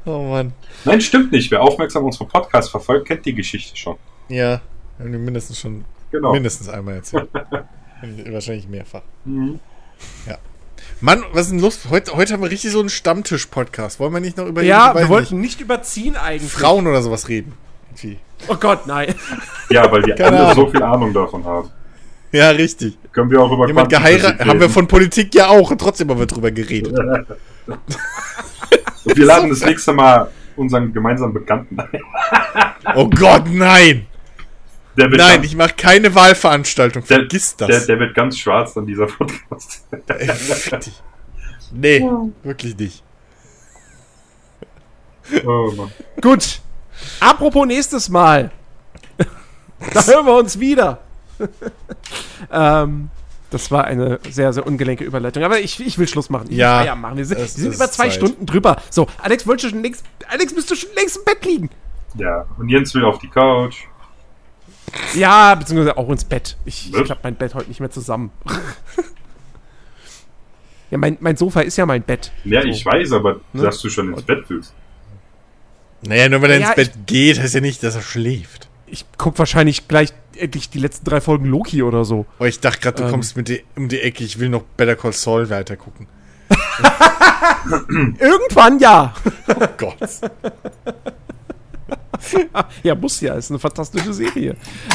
oh 0.05 0.23
Mann. 0.25 0.53
Nein, 0.85 1.01
stimmt 1.01 1.33
nicht. 1.33 1.51
Wer 1.51 1.63
aufmerksam 1.63 2.05
unsere 2.05 2.27
Podcast 2.27 2.71
verfolgt, 2.71 3.09
kennt 3.09 3.25
die 3.25 3.35
Geschichte 3.35 3.77
schon. 3.77 3.97
Ja, 4.29 4.61
haben 4.99 5.13
wir 5.13 5.19
mindestens 5.19 5.61
schon 5.61 5.85
genau. 6.11 6.33
mindestens 6.33 6.69
einmal 6.69 6.97
erzählt. 6.97 7.29
Wahrscheinlich 8.31 8.69
mehrfach. 8.69 9.03
Mhm. 9.25 9.61
Ja. 10.27 10.39
Mann, 11.01 11.23
was 11.33 11.47
ist 11.47 11.53
denn 11.53 11.61
los? 11.61 11.81
Heute, 11.91 12.15
heute 12.17 12.33
haben 12.33 12.43
wir 12.43 12.51
richtig 12.51 12.73
so 12.73 12.81
einen 12.81 12.89
Stammtisch-Podcast. 12.89 14.01
Wollen 14.01 14.13
wir 14.13 14.21
nicht 14.21 14.37
noch 14.37 14.47
über 14.47 14.63
Ja, 14.63 14.95
wir 14.95 15.09
wollten 15.09 15.41
nicht 15.41 15.61
überziehen 15.61 16.17
eigentlich. 16.17 16.51
Frauen 16.51 16.87
oder 16.87 17.03
sowas 17.03 17.29
reden. 17.29 17.55
Irgendwie. 17.91 18.19
Oh 18.49 18.57
Gott, 18.57 18.87
nein. 18.87 19.15
Ja, 19.69 19.91
weil 19.91 20.03
die 20.03 20.13
Keine 20.13 20.39
alle 20.39 20.55
so 20.55 20.61
Ahnung. 20.63 20.71
viel 20.71 20.83
Ahnung 20.83 21.13
davon 21.13 21.45
haben. 21.45 21.71
Ja, 22.33 22.51
richtig. 22.51 22.97
Können 23.13 23.31
wir 23.31 23.41
auch 23.41 23.51
über 23.51 23.67
Jemand 23.67 23.89
geheiratet, 23.89 24.47
haben 24.47 24.61
wir 24.61 24.71
von 24.71 24.87
Politik 24.87 25.35
ja 25.35 25.49
auch 25.49 25.71
und 25.71 25.81
trotzdem 25.81 26.11
haben 26.11 26.21
wir 26.21 26.27
drüber 26.27 26.51
geredet. 26.51 26.97
Und 26.97 27.27
wir 29.17 29.25
laden 29.25 29.51
das 29.55 29.65
nächste 29.65 29.93
Mal 29.93 30.31
unseren 30.57 30.93
gemeinsamen 30.93 31.35
Bekannten 31.35 31.79
ein. 31.81 31.89
Oh 32.95 33.09
Gott, 33.09 33.45
nein! 33.49 34.07
Der 34.97 35.11
wird 35.11 35.21
Nein, 35.21 35.37
ganz, 35.37 35.47
ich 35.47 35.57
mache 35.57 35.75
keine 35.77 36.15
Wahlveranstaltung. 36.15 37.05
der, 37.05 37.19
Vergiss 37.21 37.57
das. 37.57 37.69
Der, 37.69 37.81
der 37.81 38.01
wird 38.01 38.15
ganz 38.15 38.39
schwarz 38.39 38.77
an 38.77 38.87
dieser 38.87 39.07
Podcast. 39.07 39.87
Nee, 41.73 42.05
wirklich 42.43 42.77
nicht. 42.77 43.03
Oh 45.47 45.73
Mann. 45.77 45.93
Gut. 46.21 46.61
Apropos 47.21 47.67
nächstes 47.67 48.09
Mal. 48.09 48.51
da 49.95 50.05
hören 50.05 50.27
wir 50.27 50.37
uns 50.37 50.59
wieder. 50.59 50.99
Ähm, 52.53 53.11
das 53.51 53.71
war 53.73 53.85
eine 53.85 54.21
sehr, 54.31 54.53
sehr 54.53 54.65
ungelenke 54.67 55.05
Überleitung. 55.05 55.43
Aber 55.43 55.59
ich, 55.61 55.81
ich 55.85 55.99
will 55.99 56.07
Schluss 56.07 56.31
machen. 56.31 56.45
Ich 56.45 56.51
will 56.53 56.59
Ja, 56.59 56.79
Feierabend 56.79 57.03
machen. 57.03 57.17
Wir 57.17 57.25
sind, 57.25 57.39
wir 57.39 57.47
sind 57.47 57.75
über 57.75 57.91
zwei 57.91 58.05
Zeit. 58.05 58.13
Stunden 58.15 58.47
drüber. 58.47 58.81
So, 58.91 59.09
Alex, 59.19 59.47
wolltest 59.47 59.67
du 59.67 59.71
schon 59.71 59.83
längst, 59.83 60.05
Alex, 60.29 60.55
bist 60.55 60.71
du 60.71 60.77
schon 60.77 60.91
längst 60.95 61.17
im 61.17 61.25
Bett 61.25 61.45
liegen? 61.45 61.71
Ja, 62.15 62.47
und 62.59 62.69
Jens 62.69 62.95
will 62.95 63.05
auf 63.05 63.19
die 63.19 63.29
Couch. 63.29 63.85
Ja, 65.15 65.55
beziehungsweise 65.55 65.97
auch 65.97 66.09
ins 66.11 66.25
Bett. 66.25 66.57
Ich, 66.65 66.93
ich 66.95 67.05
klappe 67.05 67.21
mein 67.25 67.37
Bett 67.37 67.55
heute 67.55 67.69
nicht 67.69 67.81
mehr 67.81 67.91
zusammen. 67.91 68.31
ja, 70.91 70.99
mein, 70.99 71.17
mein 71.21 71.37
Sofa 71.37 71.61
ist 71.61 71.77
ja 71.77 71.87
mein 71.87 72.03
Bett. 72.03 72.33
Ja, 72.45 72.63
So. 72.63 72.69
ich 72.69 72.85
weiß, 72.85 73.13
aber 73.13 73.41
Ne? 73.53 73.63
dass 73.63 73.81
du 73.81 73.89
schon 73.89 74.13
ins 74.13 74.23
Bett 74.23 74.45
willst. 74.49 74.75
Naja, 76.03 76.29
nur 76.29 76.41
weil 76.43 76.53
er 76.53 76.59
Ja, 76.61 76.67
ins 76.69 76.77
Bett 76.77 76.93
geht, 77.07 77.39
heißt 77.39 77.55
ja 77.55 77.61
nicht, 77.61 77.83
dass 77.83 77.95
er 77.95 78.03
schläft. 78.03 78.69
Ich 78.87 79.05
guck 79.19 79.39
wahrscheinlich 79.39 79.87
gleich 79.87 80.13
endlich 80.41 80.71
die 80.71 80.79
letzten 80.79 81.05
drei 81.05 81.21
Folgen 81.21 81.47
Loki 81.47 81.83
oder 81.83 82.05
so. 82.05 82.27
Aber 82.39 82.49
ich 82.49 82.61
dachte 82.61 82.81
gerade, 82.81 82.97
du 82.99 83.05
Ähm. 83.05 83.11
kommst 83.11 83.37
mit 83.37 83.49
die, 83.49 83.63
um 83.77 83.89
die 83.89 84.01
Ecke, 84.01 84.25
ich 84.25 84.39
will 84.39 84.49
noch 84.49 84.63
Better 84.77 84.97
Call 84.97 85.13
Saul 85.13 85.51
weitergucken. 85.51 86.07
Irgendwann 88.19 88.79
ja. 88.79 89.15
Oh 89.49 89.67
Gott. 89.77 89.99
Ja, 92.83 92.95
muss 92.95 93.21
ja, 93.23 93.35
ist 93.35 93.51
eine 93.51 93.59
fantastische 93.59 94.13
Serie. 94.13 94.55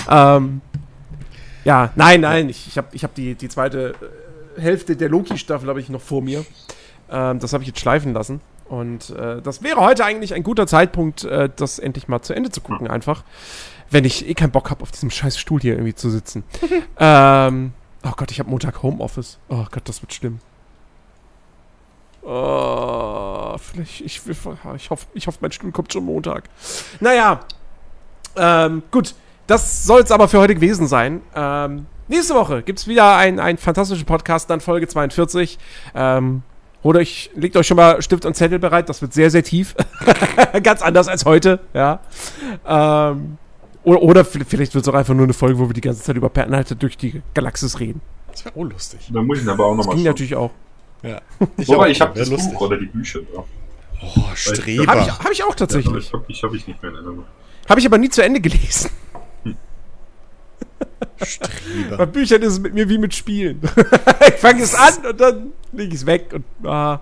Ähm, 0.10 0.62
ja, 1.64 1.92
nein, 1.96 2.22
nein, 2.22 2.50
ich, 2.50 2.68
ich 2.68 2.78
habe 2.78 2.88
ich 2.92 3.04
hab 3.04 3.16
die, 3.16 3.34
die 3.34 3.50
zweite 3.50 3.96
äh, 4.58 4.62
Hälfte 4.62 4.96
der 4.96 5.10
Loki-Staffel 5.10 5.68
habe 5.68 5.80
ich 5.80 5.90
noch 5.90 6.02
vor 6.02 6.22
mir. 6.22 6.46
Ähm, 7.10 7.40
das 7.40 7.54
habe 7.54 7.64
ich 7.64 7.68
jetzt 7.70 7.80
schleifen 7.80 8.14
lassen. 8.14 8.42
Und 8.70 9.10
äh, 9.12 9.42
das 9.42 9.64
wäre 9.64 9.80
heute 9.80 10.06
eigentlich 10.06 10.34
ein 10.36 10.44
guter 10.44 10.68
Zeitpunkt, 10.68 11.24
äh, 11.24 11.50
das 11.56 11.80
endlich 11.80 12.08
mal 12.08 12.22
zu 12.22 12.34
Ende 12.34 12.52
zu 12.52 12.62
gucken, 12.62 12.88
einfach. 12.88 13.24
Wenn 13.90 14.04
ich 14.06 14.28
eh 14.28 14.34
keinen 14.34 14.52
Bock 14.52 14.70
habe, 14.70 14.82
auf 14.82 14.92
diesem 14.92 15.12
scheiß 15.12 15.38
Stuhl 15.38 15.62
hier 15.62 15.74
irgendwie 15.74 15.96
zu 15.96 16.10
sitzen. 16.10 16.44
ähm, 17.00 17.74
oh 18.04 18.14
Gott, 18.16 18.32
ich 18.32 18.40
habe 18.40 18.50
Montag 18.50 18.82
Homeoffice. 18.84 19.40
Oh 19.50 19.66
Gott, 19.72 19.84
das 19.86 20.02
wird 20.02 20.14
schlimm. 20.14 20.40
Oh, 22.24 23.56
vielleicht, 23.60 24.02
ich, 24.02 24.22
ich, 24.28 24.90
hoffe, 24.90 25.06
ich 25.14 25.28
hoffe, 25.28 25.38
mein 25.42 25.52
Stuhl 25.52 25.72
kommt 25.72 25.94
schon 25.94 26.06
Montag. 26.06 26.50
Naja, 27.00 27.42
ähm, 28.36 28.84
gut. 28.92 29.16
Das 29.48 29.86
soll 29.86 30.02
es 30.02 30.12
aber 30.12 30.28
für 30.28 30.40
heute 30.40 30.56
gewesen 30.56 30.88
sein. 30.88 31.22
Ähm, 31.36 31.86
nächste 32.08 32.34
Woche 32.34 32.64
gibt 32.64 32.80
es 32.80 32.88
wieder 32.88 33.16
einen, 33.16 33.40
einen 33.40 33.60
fantastischen 33.60 34.06
Podcast, 34.06 34.50
dann 34.50 34.60
Folge 34.60 34.88
42. 34.88 35.60
Ähm, 35.94 36.42
holt 36.84 36.98
euch, 36.98 37.30
legt 37.36 37.56
euch 37.56 37.68
schon 37.68 37.78
mal 37.78 38.02
Stift 38.02 38.26
und 38.26 38.36
Zettel 38.36 38.58
bereit, 38.58 38.90
das 38.90 39.04
wird 39.04 39.14
sehr, 39.14 39.30
sehr 39.30 39.44
tief. 39.44 39.76
Ganz 40.64 40.82
anders 40.82 41.08
als 41.08 41.26
heute, 41.26 41.60
ja. 41.76 42.00
Ähm, 42.66 43.38
oder, 43.86 44.02
oder 44.02 44.26
vielleicht 44.26 44.74
wird 44.74 44.84
es 44.84 44.88
auch 44.88 44.96
einfach 44.96 45.14
nur 45.14 45.24
eine 45.24 45.34
Folge, 45.34 45.60
wo 45.60 45.68
wir 45.70 45.74
die 45.74 45.82
ganze 45.82 46.02
Zeit 46.02 46.16
über 46.16 46.30
Per 46.30 46.46
Anhalter 46.46 46.76
durch 46.76 46.98
die 46.98 47.22
Galaxis 47.34 47.80
reden. 47.80 48.02
Das 48.32 48.44
wäre 48.44 48.56
auch 48.56 48.64
lustig. 48.64 49.00
Da 49.12 49.22
muss 49.22 49.38
ich 49.38 49.44
ihn 49.44 49.50
aber 49.50 49.66
auch 49.66 49.78
Das 49.78 49.86
nochmal 49.86 49.96
ging 49.96 50.06
natürlich 50.06 50.36
auch. 50.36 50.52
Ja. 51.04 51.22
Wobei, 51.58 51.92
ich 51.92 52.02
habe 52.02 52.18
das 52.18 52.30
lustig. 52.30 52.54
Buch 52.54 52.62
oder 52.62 52.78
die 52.78 52.88
Bücher 52.88 53.20
da. 53.34 53.44
Oh, 54.02 54.28
Habe 54.28 54.36
Streber. 54.36 54.84
ich, 54.84 54.90
hab 55.20 55.32
ich 55.32 55.44
auch 55.44 55.50
Ja, 55.50 55.56
tatsächlich. 55.56 56.08
ich 56.08 56.14
habe 56.14 56.26
ich, 56.28 56.44
hab 56.44 56.54
ich 56.54 56.68
nicht 56.68 56.82
mehr 56.82 56.92
in 56.92 56.98
Erinnerung. 56.98 57.26
Habe 57.70 57.80
ich 57.80 57.86
aber 57.86 57.98
nie 57.98 58.10
zu 58.10 58.24
Ende 58.24 58.42
gelesen. 58.42 58.90
Streber. 61.22 61.98
Bei 61.98 62.06
Büchern 62.06 62.42
ist 62.42 62.54
es 62.54 62.60
mit 62.60 62.74
mir 62.74 62.90
wie 62.90 62.98
mit 62.98 63.14
Spielen. 63.14 63.62
ich 64.28 64.34
fange 64.36 64.64
es 64.64 64.76
an 64.76 65.06
und 65.10 65.22
dann 65.22 65.54
lege 65.72 65.90
ich 65.90 66.02
es 66.02 66.06
weg 66.06 66.34
und 66.34 66.46
ah. 66.68 67.00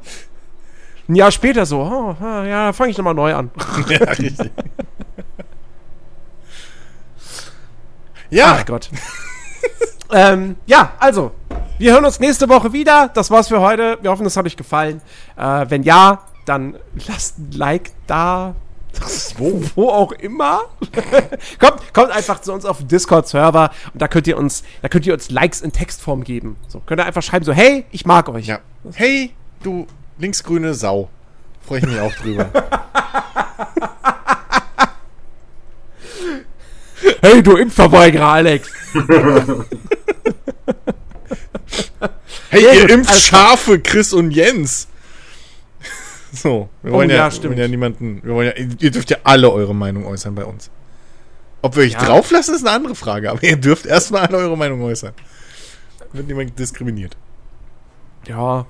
ein 1.08 1.16
Jahr 1.16 1.32
später 1.32 1.66
so, 1.66 1.80
oh, 1.80 2.16
ah, 2.24 2.46
ja, 2.46 2.74
fange 2.74 2.92
ich 2.92 2.98
nochmal 2.98 3.16
neu 3.16 3.34
an. 3.34 3.50
ja, 3.90 3.98
richtig. 4.04 4.52
Ja, 8.34 8.58
Ach 8.60 8.66
Gott. 8.66 8.90
ähm, 10.12 10.56
ja, 10.66 10.94
also, 10.98 11.32
wir 11.78 11.94
hören 11.94 12.04
uns 12.04 12.20
nächste 12.20 12.50
Woche 12.50 12.74
wieder. 12.74 13.12
Das 13.14 13.30
war's 13.30 13.48
für 13.48 13.60
heute. 13.62 14.00
Wir 14.02 14.10
hoffen, 14.10 14.26
es 14.26 14.36
hat 14.36 14.48
euch 14.48 14.58
gefallen. 14.58 15.02
Äh, 15.38 15.68
wenn 15.70 15.84
ja, 15.84 16.24
dann 16.46 16.76
lasst 17.08 17.38
ein 17.38 17.52
Like 17.52 17.92
da. 18.08 18.56
Wo, 19.38 19.62
wo 19.76 19.90
auch 19.90 20.12
immer. 20.14 20.62
kommt, 21.60 21.94
kommt 21.94 22.12
einfach 22.12 22.42
zu 22.42 22.54
uns 22.54 22.66
auf 22.66 22.80
den 22.80 22.88
Discord-Server 22.88 23.72
und 23.94 24.02
da 24.02 24.08
könnt 24.08 24.28
ihr 24.28 24.38
uns, 24.38 24.64
da 24.82 24.88
könnt 24.88 25.06
ihr 25.06 25.14
uns 25.14 25.30
Likes 25.30 25.62
in 25.62 25.72
Textform 25.72 26.24
geben. 26.24 26.58
So, 26.68 26.80
könnt 26.80 27.02
ihr 27.02 27.06
einfach 27.06 27.24
schreiben, 27.24 27.46
so, 27.46 27.54
hey, 27.54 27.86
ich 27.92 28.06
mag 28.06 28.30
euch. 28.30 28.48
ja. 28.48 28.60
Hey, 28.94 29.34
du 29.62 29.86
linksgrüne 30.18 30.74
Sau. 30.74 31.10
Freue 31.62 31.80
ich 31.80 31.86
mich 31.86 32.00
auch 32.00 32.14
drüber. 32.14 32.50
Hey, 37.22 37.42
du 37.44 37.56
Impfverweigerer, 37.58 38.28
Alex. 38.28 38.70
Hey, 42.50 42.62
ihr 42.64 42.90
impft. 42.90 43.20
Schafe, 43.22 43.80
Chris 43.80 44.14
und 44.14 44.32
Jens. 44.32 44.88
So, 46.36 46.68
wir 46.82 46.92
wollen 46.92 47.12
Oh, 47.12 47.14
ja, 47.14 47.18
ja, 47.20 47.26
wir 47.26 47.32
stimmt. 47.32 47.52
wollen 47.52 47.60
ja 47.60 47.68
niemanden, 47.68 48.20
wir 48.24 48.34
wollen 48.34 48.48
ja, 48.48 48.54
ihr 48.80 48.90
dürft 48.90 49.12
ja 49.12 49.18
alle 49.24 49.52
eure 49.52 49.76
Meinung 49.76 50.04
äußern 50.08 50.34
bei 50.34 50.44
uns. 50.44 50.72
Ob 51.62 51.76
wir 51.76 51.84
euch 51.84 51.94
Ja. 51.94 52.04
drauflassen, 52.04 52.56
ist 52.56 52.66
eine 52.66 52.76
andere 52.76 52.96
Frage, 52.96 53.30
aber 53.30 53.44
ihr 53.44 53.56
dürft 53.56 53.86
erstmal 53.86 54.26
alle 54.26 54.38
eure 54.38 54.58
Meinung 54.58 54.82
äußern. 54.82 55.14
Wird 56.12 56.28
niemand 56.28 56.58
diskriminiert. 56.58 57.16
Ja, 58.28 58.66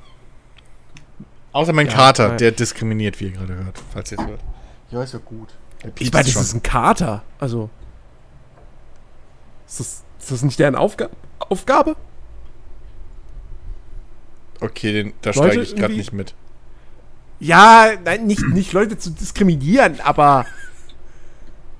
Außer 1.54 1.72
mein 1.72 1.88
Ja, 1.88 1.94
Kater, 1.94 2.28
nein. 2.30 2.38
der 2.40 2.52
diskriminiert, 2.52 3.22
wie 3.22 3.26
ihr 3.28 3.32
gerade 3.32 3.56
hört, 3.56 3.82
falls 3.94 4.12
ihr 4.12 4.20
es 4.20 4.26
hört. 4.28 4.42
Ja, 4.92 5.02
ist 5.04 5.14
ja 5.14 5.20
gut. 5.24 5.48
Ich 6.00 6.12
meine, 6.12 6.26
das 6.26 6.36
ist 6.36 6.54
ein 6.56 6.64
Kater. 6.64 7.24
Also, 7.40 7.70
ist 9.68 9.80
das, 9.80 10.04
ist 10.20 10.32
das 10.32 10.44
nicht 10.44 10.60
deren 10.60 10.76
Aufga 10.76 11.10
Aufgabe? 11.40 11.96
Okay, 14.62 14.94
den, 14.94 15.14
da 15.22 15.34
steige 15.34 15.62
ich 15.62 15.76
gerade 15.76 15.94
nicht 15.94 16.14
mit. 16.14 16.34
Ja, 17.40 17.92
nein, 18.04 18.26
nicht, 18.26 18.48
nicht 18.48 18.72
Leute 18.72 18.98
zu 18.98 19.10
diskriminieren, 19.10 20.00
aber 20.00 20.46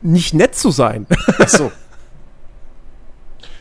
nicht 0.02 0.34
nett 0.34 0.56
zu 0.56 0.72
sein. 0.72 1.08
Ach 1.40 1.48
so. 1.48 1.72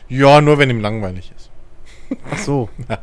Ja, 0.09 0.41
nur 0.41 0.57
wenn 0.57 0.69
ihm 0.69 0.81
langweilig 0.81 1.31
ist. 1.35 1.49
Ach 2.29 2.37
so. 2.37 2.69
Ja. 2.89 2.99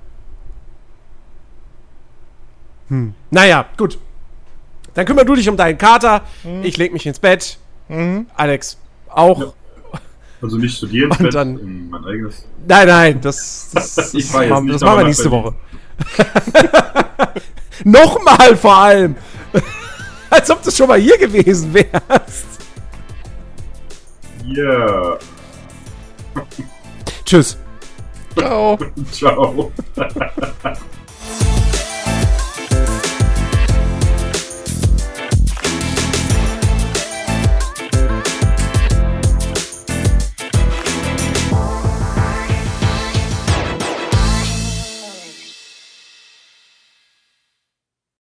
Hm. 2.89 3.15
Naja, 3.31 3.67
gut. 3.77 3.99
Dann 4.95 5.07
kümmer 5.07 5.25
du 5.25 5.37
dich 5.37 5.49
um 5.49 5.57
deinen 5.57 5.79
Kater. 5.79 6.23
Ich 6.63 6.77
leg 6.77 6.93
mich 6.93 7.07
ins 7.07 7.21
Bett. 7.21 7.59
Mhm. 7.89 8.27
Alex 8.35 8.79
auch. 9.09 9.41
Ja. 9.41 9.53
Also 10.43 10.57
nicht 10.57 10.83
ins 10.83 11.19
Und 11.19 11.35
dann- 11.35 11.59
in 11.59 11.91
mein 11.91 12.05
eigenes. 12.05 12.47
Nein, 12.67 12.87
nein, 12.89 13.21
das, 13.21 13.71
das, 13.75 13.95
das, 13.95 14.13
jetzt 14.13 14.33
machen, 14.33 14.67
das 14.69 14.81
machen 14.81 14.99
wir 14.99 15.05
nächste 15.05 15.31
Woche. 15.31 15.55
Nochmal 17.85 18.57
vor 18.57 18.77
allem. 18.77 19.17
Als 20.31 20.51
ob 20.51 20.63
du 20.63 20.71
schon 20.71 20.89
mal 20.89 20.99
hier 20.99 21.19
gewesen 21.19 21.75
wärst. 21.75 22.47
Ja. 24.47 25.19
Tschüss. 27.25 27.59
Ciao. 28.37 28.79
Ciao. 29.13 29.73